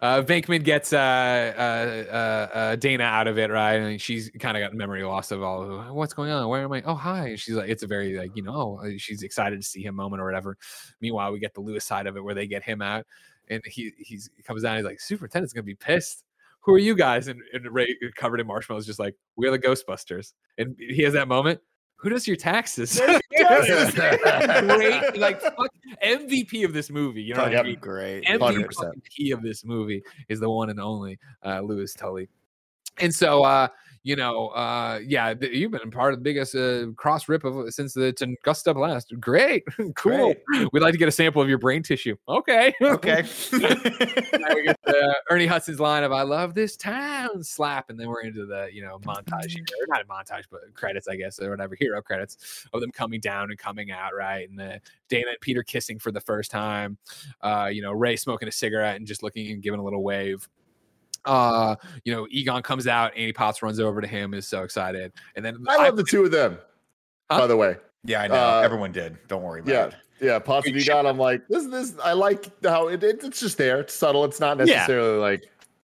Uh, 0.02 0.20
Venkman 0.20 0.64
gets 0.64 0.92
uh, 0.92 0.96
uh, 0.98 2.12
uh, 2.12 2.58
uh, 2.58 2.76
Dana 2.76 3.04
out 3.04 3.28
of 3.28 3.38
it, 3.38 3.50
right? 3.50 3.74
And 3.74 4.00
she's 4.00 4.32
kind 4.40 4.56
of 4.56 4.60
got 4.60 4.74
memory 4.74 5.04
loss 5.04 5.30
of 5.30 5.44
all 5.44 5.94
what's 5.94 6.12
going 6.12 6.32
on. 6.32 6.48
Where 6.48 6.64
am 6.64 6.72
I? 6.72 6.82
Oh, 6.84 6.96
hi. 6.96 7.28
And 7.28 7.40
she's 7.40 7.54
like, 7.54 7.70
it's 7.70 7.84
a 7.84 7.86
very 7.86 8.18
like 8.18 8.32
you 8.34 8.42
know, 8.42 8.80
uh, 8.84 8.90
she's 8.96 9.22
excited 9.22 9.62
to 9.62 9.66
see 9.66 9.80
him 9.80 9.94
moment 9.94 10.20
or 10.20 10.24
whatever. 10.24 10.58
Meanwhile, 11.00 11.30
we 11.30 11.38
get 11.38 11.54
the 11.54 11.60
Louis 11.60 11.84
side 11.84 12.08
of 12.08 12.16
it 12.16 12.24
where 12.24 12.34
they 12.34 12.48
get 12.48 12.64
him 12.64 12.82
out, 12.82 13.06
and 13.48 13.62
he 13.64 13.92
he's 13.96 14.28
he 14.36 14.42
comes 14.42 14.64
down. 14.64 14.74
He's 14.74 14.84
like, 14.84 15.00
Superintendent's 15.00 15.52
gonna 15.52 15.62
be 15.62 15.76
pissed. 15.76 16.24
Who 16.62 16.74
are 16.74 16.78
you 16.78 16.96
guys? 16.96 17.28
And, 17.28 17.40
and 17.52 17.72
Ray 17.72 17.96
covered 18.16 18.40
in 18.40 18.46
marshmallows, 18.48 18.86
just 18.86 18.98
like 18.98 19.14
we're 19.36 19.52
the 19.52 19.58
Ghostbusters. 19.58 20.32
And 20.58 20.74
he 20.80 21.02
has 21.04 21.12
that 21.12 21.28
moment. 21.28 21.60
Who 22.02 22.10
does 22.10 22.26
your 22.26 22.36
taxes? 22.36 23.00
Great, 23.00 25.16
like 25.16 25.40
fuck, 25.40 25.70
MVP 26.04 26.64
of 26.64 26.72
this 26.72 26.90
movie. 26.90 27.22
You 27.22 27.34
know 27.34 27.44
what 27.44 27.56
I 27.56 27.62
mean? 27.62 27.78
great. 27.80 28.24
MVP 28.24 28.38
100%. 28.38 28.74
fucking 28.74 29.32
of 29.32 29.42
this 29.42 29.64
movie 29.64 30.02
is 30.28 30.40
the 30.40 30.50
one 30.50 30.70
and 30.70 30.80
only 30.80 31.18
uh, 31.44 31.60
Louis 31.60 31.92
Tully. 31.94 32.28
And 32.98 33.14
so, 33.14 33.44
uh, 33.44 33.68
you 34.04 34.16
know, 34.16 34.48
uh, 34.48 35.00
yeah, 35.06 35.34
you've 35.40 35.70
been 35.70 35.90
part 35.90 36.12
of 36.12 36.18
the 36.18 36.22
biggest 36.22 36.54
uh, 36.54 36.86
cross 36.96 37.28
rip 37.28 37.44
of 37.44 37.72
since 37.72 37.94
the 37.94 38.12
Tunguska 38.12 38.74
blast. 38.74 39.12
Great, 39.20 39.64
cool. 39.94 40.34
We'd 40.72 40.80
like 40.80 40.92
to 40.92 40.98
get 40.98 41.08
a 41.08 41.12
sample 41.12 41.40
of 41.40 41.48
your 41.48 41.58
brain 41.58 41.82
tissue. 41.82 42.16
Okay, 42.28 42.74
Okay. 42.82 43.24
Get 43.52 44.76
Ernie 45.30 45.46
Hudson's 45.46 45.80
line 45.80 46.04
of 46.04 46.12
"I 46.12 46.22
love 46.22 46.54
this 46.54 46.76
town" 46.76 47.42
slap, 47.42 47.90
and 47.90 47.98
then 47.98 48.08
we're 48.08 48.22
into 48.22 48.46
the 48.46 48.68
you 48.72 48.82
know 48.82 48.98
montage, 49.00 49.50
here, 49.50 49.64
or 49.80 49.86
not 49.88 50.02
a 50.02 50.04
montage, 50.04 50.44
but 50.50 50.60
credits, 50.74 51.08
I 51.08 51.16
guess, 51.16 51.40
or 51.40 51.50
whatever 51.50 51.76
hero 51.78 52.02
credits 52.02 52.66
of 52.72 52.80
them 52.80 52.90
coming 52.90 53.20
down 53.20 53.50
and 53.50 53.58
coming 53.58 53.90
out, 53.90 54.14
right? 54.16 54.48
And 54.48 54.58
the 54.58 54.80
Dana 55.08 55.28
and 55.30 55.40
Peter 55.40 55.62
kissing 55.62 55.98
for 55.98 56.12
the 56.12 56.20
first 56.20 56.50
time, 56.50 56.98
uh, 57.42 57.68
you 57.72 57.82
know, 57.82 57.92
Ray 57.92 58.16
smoking 58.16 58.48
a 58.48 58.52
cigarette 58.52 58.96
and 58.96 59.06
just 59.06 59.22
looking 59.22 59.50
and 59.50 59.62
giving 59.62 59.80
a 59.80 59.84
little 59.84 60.02
wave. 60.02 60.48
Uh, 61.24 61.76
you 62.04 62.12
know, 62.14 62.26
Egon 62.30 62.62
comes 62.62 62.86
out, 62.86 63.16
Annie 63.16 63.32
Potts 63.32 63.62
runs 63.62 63.78
over 63.80 64.00
to 64.00 64.06
him, 64.06 64.34
is 64.34 64.48
so 64.48 64.62
excited, 64.62 65.12
and 65.36 65.44
then 65.44 65.58
I 65.68 65.76
love 65.76 65.96
the 65.96 66.04
two 66.04 66.24
of 66.24 66.30
them. 66.30 66.58
Huh? 67.30 67.40
By 67.40 67.46
the 67.46 67.56
way, 67.56 67.76
yeah, 68.04 68.22
I 68.22 68.26
know. 68.28 68.34
Uh, 68.34 68.60
Everyone 68.64 68.92
did. 68.92 69.16
Don't 69.28 69.42
worry 69.42 69.60
about 69.60 69.72
yeah, 69.72 69.86
it. 69.86 69.94
yeah. 70.20 70.38
Potts 70.38 70.66
and 70.66 70.74
Good 70.74 70.82
Egon. 70.82 71.06
I'm 71.06 71.18
like, 71.18 71.42
this, 71.48 71.66
this. 71.66 71.94
I 72.02 72.12
like 72.12 72.50
how 72.64 72.88
it, 72.88 73.02
it, 73.04 73.22
it's 73.22 73.40
just 73.40 73.56
there. 73.58 73.80
It's 73.80 73.94
subtle. 73.94 74.24
It's 74.24 74.40
not 74.40 74.58
Yeah. 74.58 74.64
necessarily 74.64 75.18
like 75.18 75.44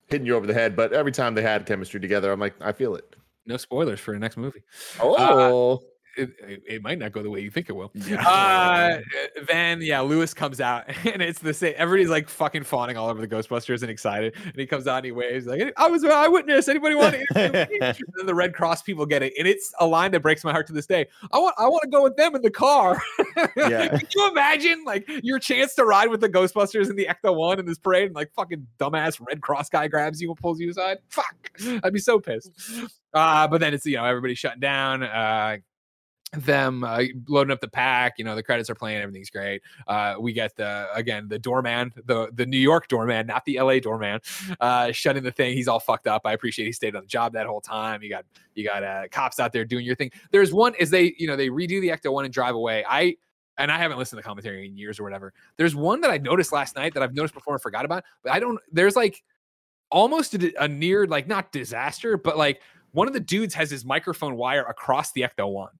hitting 0.07 0.27
you 0.27 0.35
over 0.35 0.45
the 0.45 0.53
head. 0.53 0.75
But 0.75 0.91
every 0.93 1.11
time 1.13 1.33
they 1.35 1.41
had 1.41 1.65
chemistry 1.65 1.99
together, 2.01 2.31
I'm 2.31 2.39
like, 2.39 2.55
I 2.59 2.73
feel 2.73 2.95
it. 2.95 3.15
no 3.45 3.55
spoilers 3.57 3.99
for 4.01 4.13
the 4.13 4.19
next 4.19 4.35
movie. 4.37 4.61
Oh, 4.99 5.75
It, 5.75 5.87
it, 6.17 6.63
it 6.67 6.81
might 6.83 6.99
not 6.99 7.11
go 7.11 7.23
the 7.23 7.29
way 7.29 7.39
you 7.39 7.49
think 7.49 7.69
it 7.69 7.73
will. 7.73 7.91
Yeah. 7.93 8.27
Uh, 8.27 8.99
then 9.47 9.81
yeah, 9.81 10.01
Louis 10.01 10.33
comes 10.33 10.59
out 10.59 10.85
and 11.05 11.21
it's 11.21 11.39
the 11.39 11.53
same. 11.53 11.73
Everybody's 11.77 12.09
like 12.09 12.27
fucking 12.27 12.63
fawning 12.63 12.97
all 12.97 13.09
over 13.09 13.21
the 13.21 13.27
Ghostbusters 13.27 13.81
and 13.81 13.89
excited. 13.89 14.35
And 14.43 14.55
he 14.55 14.65
comes 14.65 14.87
out 14.87 14.97
and 14.97 15.05
he 15.05 15.11
waves 15.11 15.45
like, 15.45 15.73
"I 15.77 15.87
was 15.87 16.03
an 16.03 16.11
eyewitness. 16.11 16.67
Anybody 16.67 16.95
want 16.95 17.15
to?" 17.15 17.21
interview 17.21 17.69
me?" 17.69 17.79
and 17.81 17.97
then 18.17 18.25
the 18.25 18.35
Red 18.35 18.53
Cross 18.53 18.83
people 18.83 19.05
get 19.05 19.23
it, 19.23 19.33
and 19.37 19.47
it's 19.47 19.73
a 19.79 19.85
line 19.85 20.11
that 20.11 20.21
breaks 20.21 20.43
my 20.43 20.51
heart 20.51 20.67
to 20.67 20.73
this 20.73 20.85
day. 20.85 21.07
I 21.31 21.39
want, 21.39 21.55
I 21.57 21.67
want 21.67 21.83
to 21.83 21.89
go 21.89 22.03
with 22.03 22.15
them 22.17 22.35
in 22.35 22.41
the 22.41 22.51
car. 22.51 23.01
Yeah. 23.55 23.89
Can 23.89 24.07
you 24.15 24.29
imagine 24.29 24.83
like 24.85 25.09
your 25.23 25.39
chance 25.39 25.75
to 25.75 25.85
ride 25.85 26.09
with 26.09 26.21
the 26.21 26.29
Ghostbusters 26.29 26.89
in 26.89 26.95
the 26.95 27.07
Ecto 27.09 27.35
One 27.35 27.59
in 27.59 27.65
this 27.65 27.77
parade, 27.77 28.07
and 28.07 28.15
like 28.15 28.31
fucking 28.33 28.67
dumbass 28.79 29.19
Red 29.25 29.41
Cross 29.41 29.69
guy 29.69 29.87
grabs 29.87 30.21
you 30.21 30.29
and 30.29 30.37
pulls 30.37 30.59
you 30.59 30.69
aside? 30.69 30.99
Fuck, 31.09 31.51
I'd 31.83 31.93
be 31.93 31.99
so 31.99 32.19
pissed. 32.19 32.51
Uh, 33.13 33.47
but 33.47 33.59
then 33.59 33.73
it's 33.73 33.85
you 33.85 33.97
know 33.97 34.05
everybody 34.05 34.35
shutting 34.35 34.59
down. 34.59 35.03
Uh, 35.03 35.57
them 36.33 36.83
uh, 36.83 37.03
loading 37.27 37.51
up 37.51 37.59
the 37.59 37.67
pack 37.67 38.13
you 38.17 38.23
know 38.23 38.35
the 38.35 38.43
credits 38.43 38.69
are 38.69 38.75
playing 38.75 39.01
everything's 39.01 39.29
great. 39.29 39.61
Uh 39.87 40.15
we 40.19 40.31
get 40.31 40.55
the 40.55 40.87
again 40.93 41.27
the 41.27 41.37
doorman 41.37 41.91
the 42.05 42.29
the 42.33 42.45
new 42.45 42.57
york 42.57 42.87
doorman 42.87 43.27
not 43.27 43.43
the 43.45 43.59
la 43.59 43.77
doorman 43.79 44.19
uh 44.59 44.91
shutting 44.91 45.23
the 45.23 45.31
thing. 45.31 45.53
He's 45.53 45.67
all 45.67 45.79
fucked 45.79 46.07
up. 46.07 46.21
I 46.25 46.33
appreciate 46.33 46.65
he 46.65 46.71
stayed 46.71 46.95
on 46.95 47.01
the 47.01 47.07
job 47.07 47.33
that 47.33 47.47
whole 47.47 47.61
time. 47.61 48.01
You 48.01 48.09
got 48.09 48.25
you 48.55 48.63
got 48.63 48.83
uh 48.83 49.07
cops 49.11 49.39
out 49.39 49.51
there 49.51 49.65
doing 49.65 49.85
your 49.85 49.95
thing. 49.95 50.11
There's 50.31 50.53
one 50.53 50.73
is 50.75 50.89
they 50.89 51.13
you 51.17 51.27
know 51.27 51.35
they 51.35 51.49
redo 51.49 51.81
the 51.81 51.89
ecto 51.89 52.13
one 52.13 52.25
and 52.25 52.33
drive 52.33 52.55
away. 52.55 52.85
I 52.87 53.17
and 53.57 53.71
I 53.71 53.77
haven't 53.77 53.97
listened 53.97 54.17
to 54.17 54.23
the 54.23 54.27
commentary 54.27 54.65
in 54.65 54.77
years 54.77 54.99
or 54.99 55.03
whatever. 55.03 55.33
There's 55.57 55.75
one 55.75 56.01
that 56.01 56.11
I 56.11 56.17
noticed 56.17 56.51
last 56.51 56.75
night 56.75 56.93
that 56.93 57.03
I've 57.03 57.13
noticed 57.13 57.33
before 57.33 57.53
and 57.53 57.61
forgot 57.61 57.85
about, 57.85 58.03
but 58.23 58.31
I 58.31 58.39
don't. 58.39 58.59
There's 58.71 58.95
like 58.95 59.21
almost 59.89 60.33
a, 60.33 60.63
a 60.63 60.67
near 60.67 61.05
like 61.05 61.27
not 61.27 61.51
disaster, 61.51 62.17
but 62.17 62.37
like 62.37 62.61
one 62.91 63.07
of 63.07 63.13
the 63.13 63.19
dudes 63.19 63.53
has 63.53 63.69
his 63.69 63.85
microphone 63.85 64.35
wire 64.35 64.63
across 64.63 65.11
the 65.11 65.21
Ecto 65.21 65.51
One, 65.51 65.71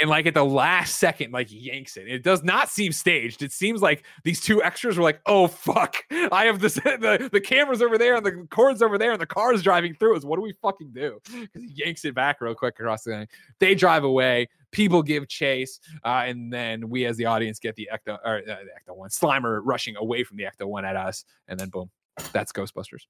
and 0.00 0.08
like 0.08 0.26
at 0.26 0.34
the 0.34 0.44
last 0.44 0.96
second, 0.96 1.32
like 1.32 1.48
yanks 1.50 1.96
it. 1.96 2.08
It 2.08 2.22
does 2.22 2.42
not 2.42 2.68
seem 2.68 2.92
staged. 2.92 3.42
It 3.42 3.52
seems 3.52 3.82
like 3.82 4.04
these 4.24 4.40
two 4.40 4.62
extras 4.62 4.96
were 4.96 5.02
like, 5.02 5.20
"Oh 5.26 5.48
fuck, 5.48 5.96
I 6.10 6.44
have 6.44 6.60
this 6.60 6.74
the 6.84 7.28
the 7.32 7.40
cameras 7.40 7.82
over 7.82 7.98
there 7.98 8.16
and 8.16 8.24
the 8.24 8.46
cords 8.50 8.82
over 8.82 8.98
there 8.98 9.12
and 9.12 9.20
the 9.20 9.26
car's 9.26 9.62
driving 9.62 9.94
through 9.94 10.16
us. 10.16 10.24
What 10.24 10.36
do 10.36 10.42
we 10.42 10.52
fucking 10.52 10.92
do?" 10.92 11.20
Because 11.24 11.62
he 11.62 11.72
yanks 11.74 12.04
it 12.04 12.14
back 12.14 12.40
real 12.40 12.54
quick 12.54 12.78
across 12.78 13.04
the 13.04 13.12
thing. 13.12 13.28
They 13.58 13.74
drive 13.74 14.04
away. 14.04 14.48
People 14.70 15.02
give 15.02 15.28
chase, 15.28 15.80
uh, 16.04 16.24
and 16.26 16.52
then 16.52 16.88
we 16.88 17.06
as 17.06 17.16
the 17.16 17.24
audience 17.24 17.58
get 17.58 17.74
the 17.76 17.88
Ecto 17.92 18.18
or 18.24 18.38
uh, 18.38 18.42
the 18.44 18.92
Ecto 18.92 18.96
One 18.96 19.08
Slimer 19.08 19.60
rushing 19.64 19.96
away 19.96 20.24
from 20.24 20.36
the 20.36 20.44
Ecto 20.44 20.66
One 20.66 20.84
at 20.84 20.96
us, 20.96 21.24
and 21.48 21.58
then 21.58 21.70
boom, 21.70 21.90
that's 22.32 22.52
Ghostbusters. 22.52 23.06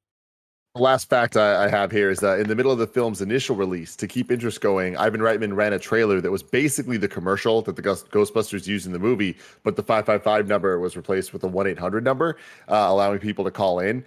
Last 0.78 1.08
fact 1.08 1.36
I, 1.36 1.64
I 1.64 1.68
have 1.68 1.90
here 1.90 2.10
is 2.10 2.20
that 2.20 2.40
in 2.40 2.48
the 2.48 2.54
middle 2.54 2.72
of 2.72 2.78
the 2.78 2.86
film's 2.86 3.20
initial 3.20 3.56
release, 3.56 3.96
to 3.96 4.06
keep 4.06 4.30
interest 4.30 4.60
going, 4.60 4.96
Ivan 4.96 5.20
Reitman 5.20 5.54
ran 5.54 5.72
a 5.72 5.78
trailer 5.78 6.20
that 6.20 6.30
was 6.30 6.42
basically 6.42 6.96
the 6.96 7.08
commercial 7.08 7.62
that 7.62 7.76
the 7.76 7.82
Ghost- 7.82 8.10
Ghostbusters 8.10 8.66
used 8.66 8.86
in 8.86 8.92
the 8.92 8.98
movie, 8.98 9.36
but 9.62 9.76
the 9.76 9.82
555 9.82 10.46
number 10.46 10.78
was 10.78 10.96
replaced 10.96 11.32
with 11.32 11.44
a 11.44 11.48
1 11.48 11.66
800 11.66 12.04
number, 12.04 12.36
uh, 12.68 12.86
allowing 12.88 13.18
people 13.18 13.44
to 13.44 13.50
call 13.50 13.80
in. 13.80 14.04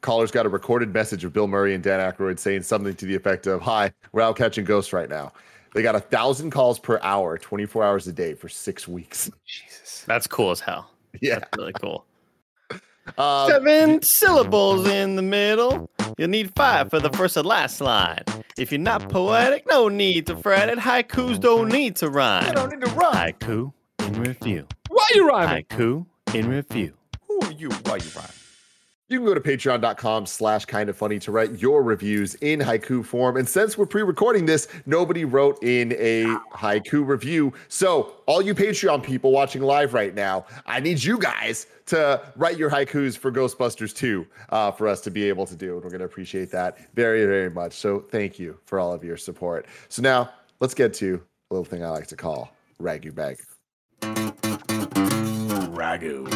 Callers 0.00 0.30
got 0.30 0.44
a 0.44 0.50
recorded 0.50 0.92
message 0.92 1.24
of 1.24 1.32
Bill 1.32 1.46
Murray 1.46 1.74
and 1.74 1.82
Dan 1.82 2.00
Aykroyd 2.00 2.38
saying 2.38 2.62
something 2.62 2.94
to 2.94 3.06
the 3.06 3.14
effect 3.14 3.46
of, 3.46 3.62
Hi, 3.62 3.92
we're 4.12 4.22
out 4.22 4.36
catching 4.36 4.64
ghosts 4.64 4.92
right 4.92 5.08
now. 5.08 5.32
They 5.74 5.82
got 5.82 5.96
a 5.96 6.00
thousand 6.00 6.50
calls 6.50 6.78
per 6.78 7.00
hour, 7.02 7.36
24 7.38 7.82
hours 7.82 8.06
a 8.06 8.12
day 8.12 8.34
for 8.34 8.48
six 8.48 8.86
weeks. 8.86 9.30
Jesus. 9.46 10.04
That's 10.06 10.26
cool 10.26 10.50
as 10.50 10.60
hell. 10.60 10.90
Yeah. 11.20 11.40
That's 11.40 11.56
really 11.56 11.72
cool. 11.72 12.04
Um, 13.18 13.48
Seven 13.50 14.02
syllables 14.02 14.86
in 14.88 15.16
the 15.16 15.22
middle. 15.22 15.90
You'll 16.18 16.30
need 16.30 16.54
five 16.54 16.90
for 16.90 17.00
the 17.00 17.10
first 17.10 17.36
and 17.36 17.46
last 17.46 17.80
line. 17.80 18.22
If 18.56 18.70
you're 18.70 18.80
not 18.80 19.08
poetic, 19.08 19.64
no 19.68 19.88
need 19.88 20.26
to 20.26 20.36
fret 20.36 20.68
it. 20.68 20.78
Haikus 20.78 21.40
don't 21.40 21.68
need 21.68 21.96
to 21.96 22.08
rhyme. 22.08 22.44
I 22.44 22.52
don't 22.52 22.70
need 22.70 22.84
to 22.84 22.90
rhyme. 22.92 23.32
Haiku 23.32 23.72
in 24.00 24.22
review. 24.22 24.66
Why 24.88 25.04
you 25.14 25.28
rhyming? 25.28 25.64
Haiku 25.64 26.06
in 26.34 26.48
review. 26.48 26.94
Who 27.28 27.40
are 27.40 27.52
you 27.52 27.68
rhyme. 27.68 28.00
You 28.00 28.10
can 29.18 29.26
go 29.26 29.34
to 29.34 29.40
patreon.com 29.40 30.26
slash 30.26 30.64
kind 30.64 30.88
of 30.88 30.96
funny 30.96 31.18
to 31.20 31.32
write 31.32 31.58
your 31.60 31.82
reviews 31.82 32.34
in 32.36 32.60
haiku 32.60 33.04
form. 33.04 33.36
And 33.36 33.48
since 33.48 33.76
we're 33.76 33.86
pre-recording 33.86 34.46
this, 34.46 34.68
nobody 34.86 35.24
wrote 35.24 35.62
in 35.62 35.92
a 35.92 36.24
haiku 36.52 37.06
review. 37.06 37.52
So 37.68 38.14
all 38.26 38.42
you 38.42 38.54
Patreon 38.54 39.02
people 39.02 39.32
watching 39.32 39.62
live 39.62 39.94
right 39.94 40.14
now, 40.14 40.46
I 40.66 40.80
need 40.80 41.02
you 41.02 41.18
guys 41.18 41.66
to 41.86 42.20
write 42.36 42.56
your 42.56 42.70
haikus 42.70 43.16
for 43.16 43.30
Ghostbusters 43.30 43.94
2 43.94 44.26
uh, 44.50 44.70
for 44.70 44.88
us 44.88 45.00
to 45.02 45.10
be 45.10 45.28
able 45.28 45.46
to 45.46 45.56
do. 45.56 45.74
And 45.74 45.84
we're 45.84 45.90
going 45.90 46.00
to 46.00 46.06
appreciate 46.06 46.50
that 46.52 46.78
very, 46.94 47.24
very 47.26 47.50
much. 47.50 47.74
So 47.74 48.00
thank 48.00 48.38
you 48.38 48.58
for 48.64 48.78
all 48.78 48.92
of 48.92 49.04
your 49.04 49.16
support. 49.16 49.66
So 49.88 50.02
now 50.02 50.30
let's 50.60 50.74
get 50.74 50.94
to 50.94 51.22
a 51.50 51.54
little 51.54 51.64
thing 51.64 51.84
I 51.84 51.90
like 51.90 52.06
to 52.08 52.16
call 52.16 52.50
Ragu 52.80 53.14
Bag. 53.14 53.38
Ragu. 55.74 56.26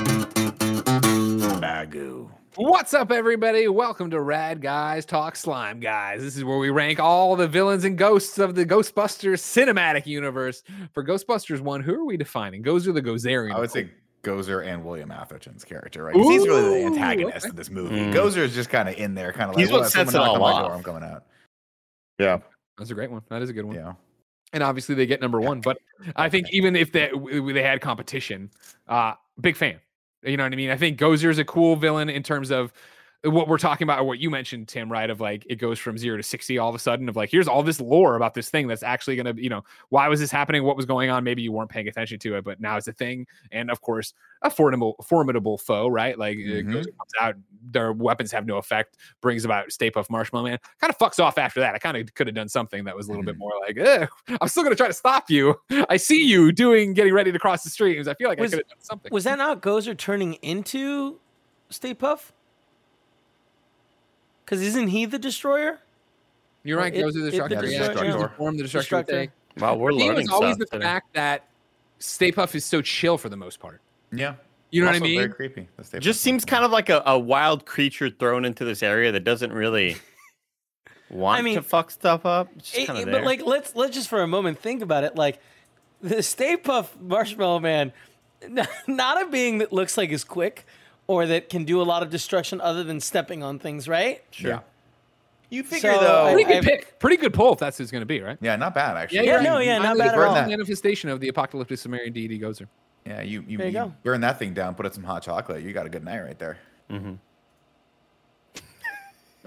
Bagu. 1.61 2.31
What's 2.61 2.93
up, 2.93 3.13
everybody? 3.13 3.69
Welcome 3.69 4.11
to 4.11 4.21
Rad 4.21 4.61
Guys 4.61 5.07
Talk 5.07 5.37
Slime 5.37 5.79
Guys. 5.79 6.21
This 6.21 6.37
is 6.37 6.43
where 6.43 6.59
we 6.59 6.71
rank 6.71 6.99
all 6.99 7.37
the 7.37 7.47
villains 7.47 7.85
and 7.85 7.97
ghosts 7.97 8.37
of 8.41 8.57
the 8.57 8.67
Ghostbusters 8.67 9.39
cinematic 9.41 10.07
universe. 10.07 10.65
For 10.93 11.05
Ghostbusters 11.05 11.61
1, 11.61 11.83
who 11.83 11.95
are 11.95 12.05
we 12.05 12.17
defining? 12.17 12.65
Gozer 12.65 12.93
the 12.93 13.01
Gozerian. 13.01 13.55
I 13.55 13.61
would 13.61 13.71
say 13.71 13.93
Gozer 14.25 14.67
and 14.67 14.85
William 14.85 15.13
Atherton's 15.13 15.65
character, 15.65 16.03
right? 16.03 16.15
'Cause 16.17 16.27
he's 16.27 16.49
really 16.49 16.81
the 16.81 16.87
antagonist 16.87 17.47
okay. 17.47 17.51
of 17.51 17.55
this 17.55 17.71
movie. 17.71 17.95
Mm. 17.95 18.13
Gozer 18.13 18.39
is 18.39 18.57
just 18.57 18.71
kind 18.71 18.89
of 18.89 18.97
in 18.97 19.15
there, 19.15 19.33
kind 19.33 19.51
of 19.51 19.55
like, 19.55 19.65
He's 19.65 19.71
what 19.71 19.83
"Well, 19.83 19.91
sets 19.91 20.15
it 20.15 20.17
all 20.21 20.35
on 20.35 20.41
my 20.41 20.61
door. 20.61 20.73
I'm 20.75 20.83
coming 20.83 21.05
out. 21.05 21.27
Yeah. 22.19 22.39
That's 22.77 22.91
a 22.91 22.95
great 22.95 23.13
one. 23.13 23.23
That 23.29 23.41
is 23.41 23.51
a 23.51 23.53
good 23.53 23.67
one. 23.67 23.77
Yeah. 23.77 23.93
And 24.53 24.65
obviously 24.65 24.97
they 24.97 25.07
get 25.07 25.21
number 25.21 25.41
one. 25.41 25.61
But 25.61 25.79
I 26.17 26.29
think 26.29 26.53
even 26.53 26.75
if 26.75 26.91
they, 26.91 27.11
w- 27.11 27.53
they 27.53 27.63
had 27.63 27.81
competition, 27.81 28.51
uh, 28.89 29.13
big 29.41 29.55
fan. 29.55 29.79
You 30.23 30.37
know 30.37 30.45
what 30.45 30.53
I 30.53 30.57
mean? 30.57 30.71
I 30.71 30.77
think 30.77 30.99
Gozer 30.99 31.31
is 31.31 31.39
a 31.39 31.45
cool 31.45 31.77
villain 31.77 32.09
in 32.09 32.23
terms 32.23 32.51
of 32.51 32.73
what 33.25 33.49
we're 33.49 33.59
talking 33.59 33.85
about, 33.85 33.99
or 33.99 34.05
what 34.05 34.21
you 34.21 34.31
mentioned, 34.31 34.69
Tim, 34.69 34.91
right? 34.91 35.11
Of 35.11 35.21
like 35.21 35.45
it 35.51 35.57
goes 35.57 35.79
from 35.79 35.99
zero 35.99 36.17
to 36.17 36.23
60 36.23 36.57
all 36.59 36.69
of 36.69 36.75
a 36.75 36.79
sudden, 36.79 37.09
of 37.09 37.17
like, 37.17 37.31
here's 37.31 37.49
all 37.49 37.65
this 37.65 37.81
lore 37.81 38.15
about 38.15 38.33
this 38.35 38.49
thing 38.49 38.69
that's 38.69 38.85
actually 38.85 39.17
going 39.17 39.35
to, 39.37 39.43
you 39.43 39.49
know, 39.51 39.65
why 39.89 40.07
was 40.07 40.21
this 40.21 40.31
happening? 40.31 40.63
What 40.63 40.77
was 40.77 40.87
going 40.87 41.11
on? 41.11 41.25
Maybe 41.25 41.43
you 41.43 41.51
weren't 41.51 41.69
paying 41.69 41.89
attention 41.89 42.21
to 42.21 42.37
it, 42.37 42.45
but 42.45 42.61
now 42.61 42.77
it's 42.77 42.87
a 42.87 42.93
thing. 42.93 43.27
And 43.51 43.71
of 43.73 43.81
course, 43.81 44.15
a 44.43 44.51
formidable, 44.51 44.95
formidable 45.05 45.59
foe, 45.59 45.89
right? 45.89 46.17
Like 46.17 46.37
it 46.39 46.65
Mhm. 46.67 46.73
goes, 46.73 46.87
comes 46.87 47.13
out, 47.21 47.35
their 47.73 47.93
weapons 47.93 48.31
have 48.31 48.47
no 48.47 48.57
effect, 48.59 48.97
brings 49.21 49.45
about 49.45 49.73
Stay 49.73 49.91
Puft 49.91 50.11
Marshmallow 50.11 50.45
Man. 50.45 50.59
Kind 50.81 50.93
of 50.93 50.99
fucks 50.99 51.19
off 51.19 51.39
after 51.39 51.59
that. 51.59 51.75
I 51.75 51.79
kind 51.79 51.97
of 51.97 52.15
could 52.15 52.29
have 52.29 52.37
done 52.37 52.49
something 52.49 52.85
that 52.85 52.95
was 52.97 53.09
a 53.09 53.11
little 53.11 53.25
bit 53.25 53.37
more 53.37 53.53
like, 53.67 53.77
eh, 53.79 54.07
I'm 54.41 54.47
still 54.49 54.63
going 54.63 54.73
to 54.73 54.77
try 54.77 54.87
to 54.87 54.93
stop 54.95 55.29
you. 55.29 55.57
I 55.89 55.97
see 55.97 56.25
you 56.25 56.53
doing, 56.53 56.95
getting 56.95 57.13
ready 57.13 57.33
to 57.33 57.39
cross 57.41 57.65
the 57.65 57.71
streams. 57.71 58.07
I 58.07 58.15
feel 58.15 58.29
like 58.29 58.39
Was- 58.39 58.55
I 58.55 58.59
could 58.59 58.65
have 58.67 58.77
done 58.79 58.85
something. 58.85 59.11
Was 59.13 59.25
that 59.25 59.39
not 59.39 59.61
Gozer 59.61 59.97
turning 59.97 60.35
into 60.35 61.19
Stay 61.69 61.95
Puft? 61.95 62.31
Because 64.49 64.63
isn't 64.63 64.89
he 64.89 65.05
the 65.05 65.19
destroyer? 65.19 65.79
You're 66.65 66.79
right. 66.79 66.95
it- 66.95 67.03
Goes 67.03 67.13
to 67.13 67.21
the 67.21 67.27
it- 67.29 67.31
the 67.33 67.37
destructor. 67.37 67.67
Yeah, 67.67 67.79
Destructor. 67.89 68.05
choose 68.13 68.15
the 68.23 68.29
form 68.31 68.57
the 68.57 68.63
destructor. 68.63 68.79
Destructor. 69.03 69.13
take. 69.13 69.31
Wow, 69.59 69.75
we're 69.77 69.93
The 69.93 69.99
thing 69.99 70.09
learning 70.09 70.23
was 70.23 70.31
always 70.31 70.55
stuff 70.55 70.59
the 70.71 70.77
today. 70.79 70.85
fact 70.85 71.13
that 71.15 71.45
Stay 71.99 72.33
Puft 72.33 72.55
is 72.55 72.65
so 72.65 72.81
chill 72.81 73.19
for 73.19 73.29
the 73.29 73.37
most 73.37 73.61
part. 73.61 73.83
Yeah. 74.11 74.37
You 74.71 74.81
know 74.81 74.87
what 74.87 74.93
I 74.95 74.97
Also 74.99 75.05
mean? 75.05 75.19
Very 75.19 75.29
creepy. 75.31 75.69
The 75.91 76.01
Just 76.01 76.23
seems 76.23 76.47
kind 76.47 76.65
of 76.65 76.71
like 76.71 76.89
a, 76.89 77.03
a 77.05 77.19
wild 77.19 77.67
creature 77.67 78.09
thrown 78.09 78.47
into 78.47 78.65
this 78.65 78.83
area 78.83 79.13
that 79.13 79.25
doesn't 79.25 79.53
really 79.53 79.97
want 81.11 81.45
mean, 81.45 81.57
to 81.57 81.63
fuck 81.63 81.91
stuff 81.91 82.25
up. 82.25 82.49
It's 82.57 82.71
just 82.71 82.83
It- 82.83 82.87
kind 82.87 82.99
it- 83.01 83.13
but 83.13 83.25
like, 83.25 83.45
let's 83.45 83.77
let's 83.77 83.95
just 83.95 84.09
for 84.09 84.23
a 84.23 84.27
moment 84.27 84.59
think 84.59 84.81
about 84.83 85.05
it. 85.05 85.15
Like 85.15 85.41
the 86.01 86.23
Stay 86.23 86.57
Puft 86.57 86.99
Marshmallow 87.01 87.61
Man, 87.61 87.93
not 88.87 89.23
a 89.23 89.27
being 89.27 89.59
that 89.59 89.73
looks 89.75 89.97
like 89.99 90.09
is 90.11 90.25
quick 90.25 90.65
or 91.09 91.27
that 91.27 91.49
can 91.49 91.65
do 91.65 91.83
a 91.83 91.85
lot 91.85 92.05
of 92.05 92.11
destruction 92.11 92.61
other 92.61 92.85
than 92.85 93.01
stepping 93.01 93.43
on 93.43 93.59
things, 93.59 93.89
right? 93.89 94.23
sure. 94.31 94.51
Yeah. 94.51 94.61
You 95.51 95.63
figure 95.63 95.95
So, 95.95 96.01
though. 96.01 96.33
Pretty 96.35 96.45
good 96.45 96.63
pick. 96.63 96.99
Pretty 96.99 97.17
good 97.17 97.33
pull 97.33 97.55
if 97.55 97.59
that's 97.59 97.79
who 97.79 97.83
it's 97.83 97.91
going 97.91 98.03
to 98.03 98.07
be, 98.07 98.21
right? 98.21 98.37
yeah, 98.43 98.55
not 98.57 98.75
bad 98.75 98.99
actually. 98.99 99.21
Yeah, 99.27 99.33
you're 99.33 99.43
no, 99.43 99.59
yeah, 99.59 99.79
not 99.79 99.97
Finally, 99.97 99.99
bad 100.01 100.09
at 100.09 100.21
all. 100.21 100.35
first 100.35 100.49
Manifestation 100.49 101.09
of 101.09 101.21
the 101.21 101.29
apocalyptic 101.29 101.79
Sumerian 101.79 102.13
deity 102.13 102.39
Gozer. 102.39 102.67
Yeah, 103.07 103.23
you 103.23 103.43
you, 103.49 103.57
There 103.57 103.67
you 103.69 103.73
you 103.73 103.85
go. 103.87 103.95
burn 104.03 104.21
that 104.21 104.39
thing 104.39 104.53
down, 104.53 104.75
put 104.75 104.85
it 104.85 104.95
some 104.95 105.05
hot 105.05 105.23
chocolate. 105.23 105.63
You 105.63 105.73
got 105.73 105.87
a 105.87 105.89
good 105.89 106.05
night 106.05 106.21
right 106.21 106.39
there. 106.39 106.59
Mm-hmm. 106.91 107.15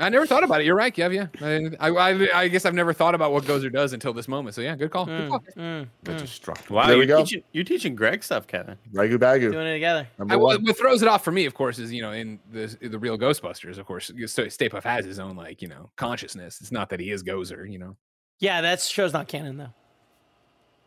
I 0.01 0.09
never 0.09 0.25
thought 0.25 0.43
about 0.43 0.61
it. 0.61 0.65
You're 0.65 0.75
right, 0.75 0.93
Kev. 0.93 1.13
Yeah, 1.13 1.75
I, 1.79 1.89
I, 1.89 2.39
I 2.41 2.47
guess 2.47 2.65
I've 2.65 2.73
never 2.73 2.91
thought 2.93 3.15
about 3.15 3.31
what 3.31 3.43
Gozer 3.45 3.71
does 3.71 3.93
until 3.93 4.13
this 4.13 4.27
moment. 4.27 4.55
So 4.55 4.61
yeah, 4.61 4.75
good 4.75 4.91
call. 4.91 5.05
Good 5.05 5.29
call. 5.29 5.43
Mm, 5.57 5.87
The 6.03 6.13
destructor. 6.15 6.73
Wow, 6.73 6.87
There 6.87 6.97
we 6.97 7.05
you're 7.07 7.17
go. 7.17 7.23
teaching, 7.23 7.43
you're 7.51 7.63
teaching 7.63 7.95
Greg 7.95 8.23
stuff, 8.23 8.47
Kevin. 8.47 8.77
Ragu 8.93 9.17
Bagu. 9.17 9.51
doing 9.51 9.67
it 9.67 9.73
together. 9.73 10.07
I, 10.29 10.35
what, 10.35 10.61
what 10.63 10.77
throws 10.77 11.01
it 11.01 11.07
off 11.07 11.23
for 11.23 11.31
me, 11.31 11.45
of 11.45 11.53
course, 11.53 11.79
is 11.79 11.93
you 11.93 12.01
know 12.01 12.11
in 12.11 12.39
the 12.51 12.75
the 12.81 12.99
real 12.99 13.17
Ghostbusters, 13.17 13.77
of 13.77 13.85
course, 13.85 14.11
Stay 14.25 14.69
Puft 14.69 14.83
has 14.83 15.05
his 15.05 15.19
own 15.19 15.35
like 15.35 15.61
you 15.61 15.67
know 15.67 15.89
consciousness. 15.95 16.59
It's 16.61 16.71
not 16.71 16.89
that 16.89 16.99
he 16.99 17.11
is 17.11 17.23
Gozer, 17.23 17.71
you 17.71 17.79
know. 17.79 17.95
Yeah, 18.39 18.61
that 18.61 18.81
show's 18.81 19.13
not 19.13 19.27
canon 19.27 19.57
though. 19.57 19.73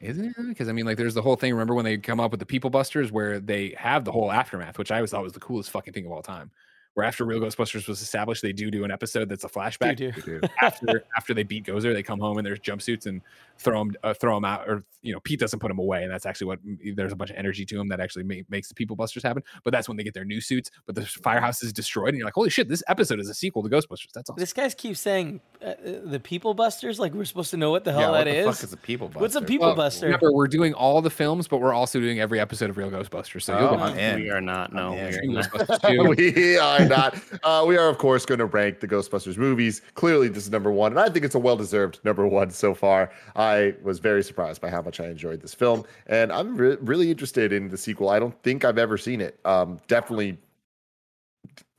Isn't 0.00 0.24
it? 0.26 0.34
Because 0.48 0.68
I 0.68 0.72
mean, 0.72 0.84
like, 0.84 0.98
there's 0.98 1.14
the 1.14 1.22
whole 1.22 1.36
thing. 1.36 1.52
Remember 1.52 1.72
when 1.74 1.84
they 1.84 1.96
come 1.96 2.20
up 2.20 2.30
with 2.30 2.40
the 2.40 2.44
People 2.46 2.68
Busters, 2.68 3.10
where 3.10 3.40
they 3.40 3.74
have 3.78 4.04
the 4.04 4.12
whole 4.12 4.30
aftermath, 4.30 4.76
which 4.76 4.90
I 4.90 4.96
always 4.96 5.12
thought 5.12 5.22
was 5.22 5.32
the 5.32 5.40
coolest 5.40 5.70
fucking 5.70 5.94
thing 5.94 6.04
of 6.04 6.12
all 6.12 6.20
time. 6.20 6.50
Where 6.94 7.04
after 7.04 7.24
Real 7.24 7.40
Ghostbusters 7.40 7.88
was 7.88 8.00
established, 8.00 8.40
they 8.40 8.52
do 8.52 8.70
do 8.70 8.84
an 8.84 8.90
episode 8.90 9.28
that's 9.28 9.44
a 9.44 9.48
flashback. 9.48 9.96
Do, 9.96 10.12
do. 10.12 10.40
after 10.62 11.04
after 11.16 11.34
they 11.34 11.42
beat 11.42 11.64
Gozer, 11.66 11.92
they 11.92 12.02
come 12.02 12.20
home 12.20 12.38
in 12.38 12.44
their 12.44 12.56
jumpsuits 12.56 13.06
and 13.06 13.20
throw 13.58 13.78
them 13.78 13.92
uh, 14.02 14.14
throw 14.14 14.34
them 14.36 14.44
out, 14.44 14.68
or 14.68 14.84
you 15.02 15.12
know, 15.12 15.20
Pete 15.20 15.38
doesn't 15.38 15.58
put 15.58 15.68
them 15.68 15.78
away, 15.78 16.02
and 16.02 16.10
that's 16.10 16.24
actually 16.26 16.46
what 16.46 16.58
there's 16.96 17.12
a 17.12 17.16
bunch 17.16 17.30
of 17.30 17.36
energy 17.36 17.66
to 17.66 17.78
him 17.78 17.88
that 17.88 18.00
actually 18.00 18.24
ma- 18.24 18.42
makes 18.48 18.68
the 18.68 18.74
People 18.74 18.96
Busters 18.96 19.22
happen. 19.22 19.42
But 19.62 19.72
that's 19.72 19.86
when 19.86 19.96
they 19.98 20.02
get 20.02 20.14
their 20.14 20.24
new 20.24 20.40
suits, 20.40 20.70
but 20.86 20.94
the 20.94 21.04
firehouse 21.04 21.62
is 21.62 21.72
destroyed, 21.72 22.08
and 22.10 22.16
you're 22.18 22.24
like, 22.26 22.34
holy 22.34 22.48
shit, 22.50 22.68
this 22.68 22.82
episode 22.88 23.20
is 23.20 23.28
a 23.28 23.34
sequel 23.34 23.62
to 23.62 23.68
Ghostbusters. 23.68 24.12
That's 24.14 24.30
awesome. 24.30 24.40
This 24.40 24.52
guy's 24.54 24.74
keeps 24.74 25.00
saying 25.00 25.40
uh, 25.62 25.66
uh, 25.66 25.74
the 26.04 26.20
People 26.20 26.54
Busters. 26.54 26.98
Like 26.98 27.12
we're 27.12 27.24
supposed 27.26 27.50
to 27.50 27.56
know 27.58 27.70
what 27.70 27.84
the 27.84 27.92
hell 27.92 28.00
yeah, 28.00 28.10
what 28.10 28.24
that 28.24 28.30
the 28.30 28.36
is. 28.38 28.46
fuck 28.46 28.64
is 28.64 28.72
a 28.72 28.76
people 28.78 29.08
buster? 29.08 29.20
What's 29.20 29.34
a 29.36 29.42
People 29.42 29.66
Well, 29.68 29.76
Buster? 29.76 30.06
Remember, 30.06 30.32
we're 30.32 30.46
doing 30.48 30.72
all 30.74 31.02
the 31.02 31.10
films, 31.10 31.48
but 31.48 31.58
we're 31.58 31.74
also 31.74 32.00
doing 32.00 32.18
every 32.20 32.40
episode 32.40 32.70
of 32.70 32.76
Real 32.78 32.90
Ghostbusters. 32.90 33.42
So 33.42 33.58
you'll 33.58 33.68
Oh, 33.80 33.94
go 33.94 34.16
We 34.16 34.30
are 34.30 34.40
not. 34.40 34.72
No, 34.72 34.92
we 34.92 34.98
are 35.00 35.20
not. 35.24 35.44
Ghostbusters 35.50 36.16
2. 36.36 36.42
we 36.42 36.56
are 36.58 36.84
not. 36.86 37.16
Uh, 37.42 37.64
we 37.66 37.76
are, 37.76 37.88
of 37.88 37.98
course, 37.98 38.24
going 38.24 38.38
to 38.38 38.46
rank 38.46 38.80
the 38.80 38.88
Ghostbusters 38.88 39.36
movies. 39.36 39.82
Clearly, 39.94 40.28
this 40.28 40.44
is 40.44 40.50
number 40.50 40.70
one, 40.72 40.92
and 40.92 40.98
I 41.00 41.08
think 41.10 41.24
it's 41.24 41.34
a 41.34 41.38
well-deserved 41.38 42.00
number 42.04 42.26
one 42.26 42.50
so 42.50 42.74
far. 42.74 43.10
I 43.44 43.74
was 43.82 43.98
very 43.98 44.22
surprised 44.24 44.60
by 44.60 44.70
how 44.70 44.80
much 44.82 45.00
I 45.00 45.06
enjoyed 45.06 45.40
this 45.40 45.54
film, 45.54 45.84
and 46.06 46.32
I'm 46.32 46.56
re- 46.56 46.78
really 46.80 47.10
interested 47.10 47.52
in 47.52 47.68
the 47.68 47.76
sequel. 47.76 48.08
I 48.08 48.18
don't 48.18 48.36
think 48.42 48.64
I've 48.64 48.78
ever 48.78 48.96
seen 48.98 49.20
it. 49.20 49.38
Um, 49.44 49.78
definitely 49.86 50.38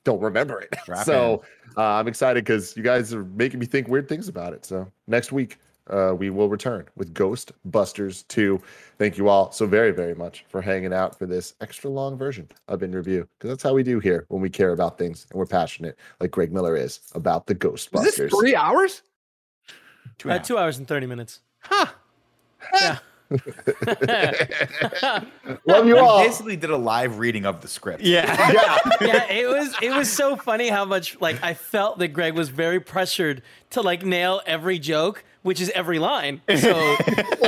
don't 0.04 0.22
remember 0.22 0.62
it. 0.62 0.70
Strap 0.84 1.06
so 1.06 1.44
uh, 1.76 1.84
I'm 1.84 2.08
excited 2.08 2.46
because 2.46 2.78
you 2.78 2.84
guys 2.84 3.14
are 3.14 3.26
making 3.26 3.60
me 3.60 3.66
think 3.66 3.88
weird 3.88 4.08
things 4.08 4.28
about 4.28 4.54
it. 4.54 4.66
So 4.66 4.90
next 5.08 5.32
week. 5.32 5.58
Uh, 5.88 6.16
we 6.18 6.32
will 6.32 6.50
return 6.50 6.84
with 6.96 7.14
Ghostbusters 7.14 8.28
2. 8.30 8.60
Thank 8.98 9.20
you 9.20 9.30
all 9.30 9.52
so 9.52 9.68
very, 9.68 9.92
very 9.92 10.16
much 10.16 10.44
for 10.50 10.60
hanging 10.60 10.92
out 10.92 11.16
for 11.16 11.28
this 11.28 11.54
extra 11.62 11.92
long 11.92 12.18
version 12.18 12.48
of 12.68 12.82
In 12.82 12.92
Review 12.92 13.28
because 13.38 13.52
that's 13.52 13.62
how 13.62 13.76
we 13.76 13.84
do 13.84 14.00
here 14.00 14.26
when 14.30 14.42
we 14.42 14.50
care 14.50 14.72
about 14.72 14.98
things 14.98 15.28
and 15.30 15.38
we're 15.38 15.46
passionate, 15.46 15.96
like 16.20 16.32
Greg 16.32 16.52
Miller 16.52 16.76
is 16.76 17.02
about 17.14 17.46
the 17.46 17.54
Is 17.54 17.60
Ghostbusters. 17.60 18.18
this 18.18 18.34
three 18.34 18.56
hours? 18.56 19.04
Two 20.18 20.32
uh, 20.32 20.38
half. 20.38 20.48
two 20.48 20.58
hours 20.58 20.80
and 20.80 20.88
thirty 20.88 21.06
minutes. 21.06 21.42
Huh. 21.70 21.86
Yeah. 22.74 22.98
Love 25.66 25.88
you 25.88 25.98
all. 25.98 26.22
We 26.22 26.28
basically 26.28 26.56
did 26.56 26.70
a 26.70 26.78
live 26.78 27.18
reading 27.18 27.46
of 27.46 27.62
the 27.62 27.68
script. 27.68 28.04
Yeah. 28.04 28.26
yeah. 28.52 28.78
yeah, 29.02 29.32
it 29.32 29.48
was 29.48 29.76
it 29.82 29.90
was 29.92 30.12
so 30.12 30.36
funny 30.36 30.70
how 30.70 30.86
much 30.86 31.20
like 31.22 31.42
I 31.44 31.54
felt 31.56 31.98
that 32.00 32.10
Greg 32.10 32.34
was 32.36 32.50
very 32.50 32.80
pressured 32.80 33.42
to 33.72 33.82
like 33.82 34.06
nail 34.06 34.42
every 34.46 34.78
joke, 34.78 35.24
which 35.42 35.60
is 35.60 35.72
every 35.72 35.98
line. 36.00 36.42
So 36.58 36.96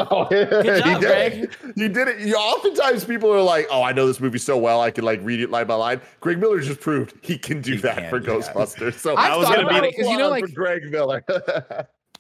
Oh, 0.09 0.25
Good 0.29 0.75
he 0.75 0.81
job, 0.81 1.01
did 1.01 1.33
it. 1.43 1.49
You 1.75 1.89
did 1.89 2.07
it. 2.07 2.19
You, 2.21 2.35
oftentimes 2.35 3.03
people 3.05 3.31
are 3.33 3.41
like, 3.41 3.67
"Oh, 3.71 3.81
I 3.83 3.91
know 3.93 4.05
this 4.07 4.19
movie 4.19 4.37
so 4.39 4.57
well, 4.57 4.81
I 4.81 4.91
can 4.91 5.03
like 5.03 5.19
read 5.23 5.39
it 5.41 5.49
line 5.49 5.65
by 5.67 5.75
line." 5.75 6.01
Greg 6.19 6.39
Miller 6.39 6.59
just 6.59 6.79
proved 6.81 7.13
he 7.21 7.37
can 7.37 7.61
do 7.61 7.73
He 7.73 7.77
that 7.79 7.97
can 7.97 8.09
for 8.09 8.19
do 8.19 8.39
that. 8.41 8.53
Ghostbusters. 8.53 8.95
So 8.95 9.15
I 9.15 9.35
was 9.35 9.47
gonna 9.47 9.67
be- 9.81 9.89
because 9.89 10.07
you 10.07 10.17
know, 10.17 10.29
like 10.29 10.51
Greg 10.53 10.89
Miller. 10.91 11.23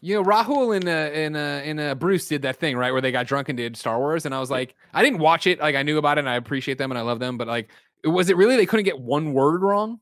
You 0.07 0.15
know, 0.15 0.23
Rahul 0.23 0.73
and 0.73 0.87
uh, 0.87 0.91
and 0.91 1.35
uh, 1.35 1.39
and 1.39 1.79
uh, 1.79 1.95
Bruce 1.95 2.29
did 2.29 2.43
that 2.43 2.55
thing 2.55 2.77
right 2.77 2.93
where 2.93 3.01
they 3.01 3.11
got 3.11 3.27
drunk 3.27 3.49
and 3.49 3.57
did 3.57 3.75
Star 3.75 3.99
Wars, 3.99 4.25
and 4.25 4.33
I 4.33 4.39
was 4.39 4.49
like, 4.49 4.73
I 4.93 5.03
didn't 5.03 5.19
watch 5.19 5.47
it. 5.47 5.59
Like 5.59 5.75
I 5.75 5.83
knew 5.83 5.97
about 5.97 6.17
it, 6.17 6.21
and 6.21 6.29
I 6.29 6.35
appreciate 6.35 6.77
them 6.77 6.91
and 6.91 6.97
I 6.97 7.01
love 7.01 7.19
them, 7.19 7.37
but 7.37 7.47
like, 7.47 7.69
was 8.05 8.29
it 8.29 8.37
really 8.37 8.55
they 8.55 8.65
couldn't 8.65 8.85
get 8.85 8.99
one 8.99 9.33
word 9.33 9.61
wrong 9.61 9.99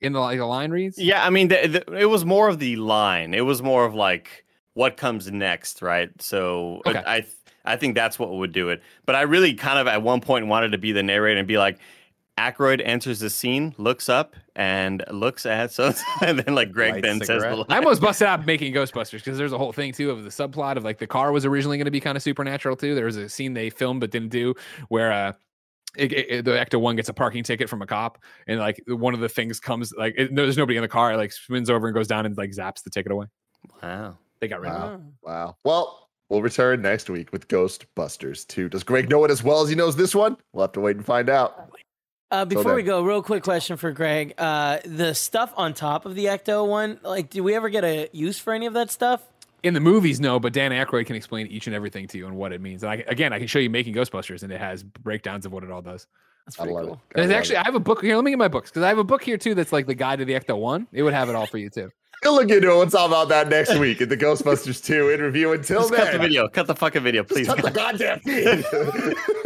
in 0.00 0.14
the 0.14 0.20
like 0.20 0.38
the 0.38 0.46
line 0.46 0.70
reads? 0.70 0.98
Yeah, 0.98 1.24
I 1.24 1.28
mean, 1.28 1.48
the, 1.48 1.84
the, 1.86 1.92
it 1.94 2.06
was 2.06 2.24
more 2.24 2.48
of 2.48 2.58
the 2.58 2.76
line. 2.76 3.34
It 3.34 3.42
was 3.42 3.62
more 3.62 3.84
of 3.84 3.94
like 3.94 4.46
what 4.72 4.96
comes 4.96 5.30
next, 5.30 5.82
right? 5.82 6.10
So 6.20 6.80
uh, 6.86 6.90
Okay. 6.90 7.02
I, 7.06 7.26
I 7.66 7.76
think 7.76 7.96
that's 7.96 8.18
what 8.18 8.30
would 8.32 8.52
do 8.52 8.70
it. 8.70 8.82
But 9.04 9.14
I 9.14 9.22
really 9.22 9.52
kind 9.54 9.78
of 9.78 9.86
at 9.86 10.02
one 10.02 10.22
point 10.22 10.46
wanted 10.46 10.72
to 10.72 10.78
be 10.78 10.92
the 10.92 11.02
narrator 11.02 11.38
and 11.38 11.46
be 11.46 11.58
like, 11.58 11.78
Aykroyd 12.38 12.82
enters 12.84 13.20
the 13.20 13.30
scene, 13.30 13.74
looks 13.78 14.08
up, 14.08 14.36
and 14.54 15.02
looks 15.10 15.46
at 15.46 15.72
so, 15.72 15.92
and 16.22 16.38
then 16.40 16.54
like 16.54 16.70
Greg 16.72 16.94
Light 16.94 17.02
then 17.02 17.20
says 17.24 17.42
the 17.42 17.56
line. 17.56 17.66
I 17.68 17.78
almost 17.78 18.00
busted 18.02 18.26
out 18.26 18.44
making 18.46 18.74
Ghostbusters 18.74 19.12
because 19.12 19.38
there's 19.38 19.52
a 19.52 19.58
whole 19.58 19.72
thing 19.72 19.92
too 19.92 20.10
of 20.10 20.22
the 20.24 20.30
subplot 20.30 20.76
of 20.76 20.84
like 20.84 20.98
the 20.98 21.06
car 21.06 21.32
was 21.32 21.44
originally 21.46 21.78
going 21.78 21.86
to 21.86 21.90
be 21.90 22.00
kind 22.00 22.16
of 22.16 22.22
supernatural 22.22 22.76
too. 22.76 22.94
There 22.94 23.06
was 23.06 23.16
a 23.16 23.28
scene 23.28 23.54
they 23.54 23.70
filmed 23.70 24.00
but 24.00 24.10
didn't 24.10 24.28
do 24.30 24.54
where 24.88 25.12
uh 25.12 25.32
it, 25.96 26.12
it- 26.12 26.44
the 26.44 26.50
Ecto 26.52 26.78
one 26.78 26.94
gets 26.96 27.08
a 27.08 27.14
parking 27.14 27.42
ticket 27.42 27.70
from 27.70 27.80
a 27.80 27.86
cop, 27.86 28.18
and 28.46 28.60
like 28.60 28.82
one 28.86 29.14
of 29.14 29.20
the 29.20 29.30
things 29.30 29.58
comes 29.58 29.94
like 29.96 30.12
it, 30.18 30.30
no, 30.30 30.42
there's 30.42 30.58
nobody 30.58 30.76
in 30.76 30.82
the 30.82 30.88
car. 30.88 31.12
It, 31.12 31.16
like 31.16 31.32
spins 31.32 31.70
over 31.70 31.86
and 31.86 31.94
goes 31.94 32.06
down 32.06 32.26
and 32.26 32.36
like 32.36 32.50
zaps 32.50 32.82
the 32.82 32.90
ticket 32.90 33.12
away. 33.12 33.26
Wow. 33.82 34.18
They 34.40 34.48
got 34.48 34.60
rid 34.60 34.72
of 34.72 34.76
it. 34.92 34.96
Wow. 34.96 35.02
Wow. 35.22 35.56
Well, 35.64 36.08
we'll 36.28 36.42
return 36.42 36.82
next 36.82 37.08
week 37.08 37.32
with 37.32 37.48
Ghostbusters 37.48 38.46
2. 38.46 38.68
Does 38.68 38.82
Greg 38.82 39.08
know 39.08 39.24
it 39.24 39.30
as 39.30 39.42
well 39.42 39.62
as 39.62 39.70
he 39.70 39.74
knows 39.74 39.96
this 39.96 40.14
one? 40.14 40.36
We'll 40.52 40.64
have 40.64 40.72
to 40.72 40.80
wait 40.80 40.96
and 40.96 41.06
find 41.06 41.30
out. 41.30 41.70
Uh, 42.30 42.44
before 42.44 42.74
we 42.74 42.82
go, 42.82 43.02
real 43.02 43.22
quick 43.22 43.42
question 43.42 43.76
for 43.76 43.92
Greg. 43.92 44.34
Uh, 44.36 44.78
the 44.84 45.14
stuff 45.14 45.52
on 45.56 45.74
top 45.74 46.06
of 46.06 46.14
the 46.14 46.24
Ecto 46.24 46.66
one, 46.66 46.98
like, 47.02 47.30
do 47.30 47.42
we 47.44 47.54
ever 47.54 47.68
get 47.68 47.84
a 47.84 48.08
use 48.12 48.38
for 48.38 48.52
any 48.52 48.66
of 48.66 48.72
that 48.72 48.90
stuff? 48.90 49.22
In 49.62 49.74
the 49.74 49.80
movies, 49.80 50.20
no, 50.20 50.38
but 50.38 50.52
Dan 50.52 50.72
Aykroyd 50.72 51.06
can 51.06 51.16
explain 51.16 51.46
each 51.46 51.66
and 51.66 51.74
everything 51.74 52.06
to 52.08 52.18
you 52.18 52.26
and 52.26 52.36
what 52.36 52.52
it 52.52 52.60
means. 52.60 52.82
And 52.82 52.90
I, 52.90 53.04
again, 53.06 53.32
I 53.32 53.38
can 53.38 53.46
show 53.46 53.58
you 53.58 53.70
making 53.70 53.94
Ghostbusters, 53.94 54.42
and 54.42 54.52
it 54.52 54.60
has 54.60 54.82
breakdowns 54.82 55.46
of 55.46 55.52
what 55.52 55.62
it 55.62 55.70
all 55.70 55.82
does. 55.82 56.06
That's 56.46 56.58
I 56.58 56.64
pretty 56.64 56.74
love 56.74 56.86
cool. 56.86 57.00
it. 57.14 57.18
I 57.18 57.22
love 57.22 57.30
actually, 57.32 57.56
it. 57.56 57.60
I 57.60 57.64
have 57.64 57.74
a 57.74 57.80
book 57.80 58.02
here. 58.02 58.14
Let 58.16 58.24
me 58.24 58.30
get 58.30 58.38
my 58.38 58.48
books 58.48 58.70
because 58.70 58.82
I 58.82 58.88
have 58.88 58.98
a 58.98 59.04
book 59.04 59.22
here 59.22 59.36
too 59.36 59.54
that's 59.54 59.72
like 59.72 59.86
the 59.86 59.94
guide 59.94 60.18
to 60.20 60.24
the 60.24 60.34
Ecto 60.34 60.58
One. 60.58 60.86
It 60.92 61.02
would 61.02 61.14
have 61.14 61.28
it 61.28 61.34
all 61.34 61.46
for 61.46 61.58
you 61.58 61.70
too. 61.70 61.90
We'll 62.24 62.34
look 62.34 62.50
into 62.50 62.72
it. 62.72 62.76
What's 62.76 62.92
talk 62.92 63.06
about 63.06 63.28
that 63.28 63.48
next 63.48 63.78
week 63.78 64.00
in 64.00 64.08
the 64.08 64.16
Ghostbusters 64.16 64.82
2 64.82 65.10
interview. 65.10 65.52
Until 65.52 65.80
Just 65.80 65.92
then, 65.92 66.00
cut 66.00 66.12
the 66.12 66.18
video. 66.18 66.48
Cut 66.48 66.66
the 66.66 66.74
fucking 66.74 67.02
video, 67.02 67.22
please. 67.22 67.46
cut 67.46 67.62
the 67.62 67.70
goddamn 67.70 68.20
feed. 68.20 68.64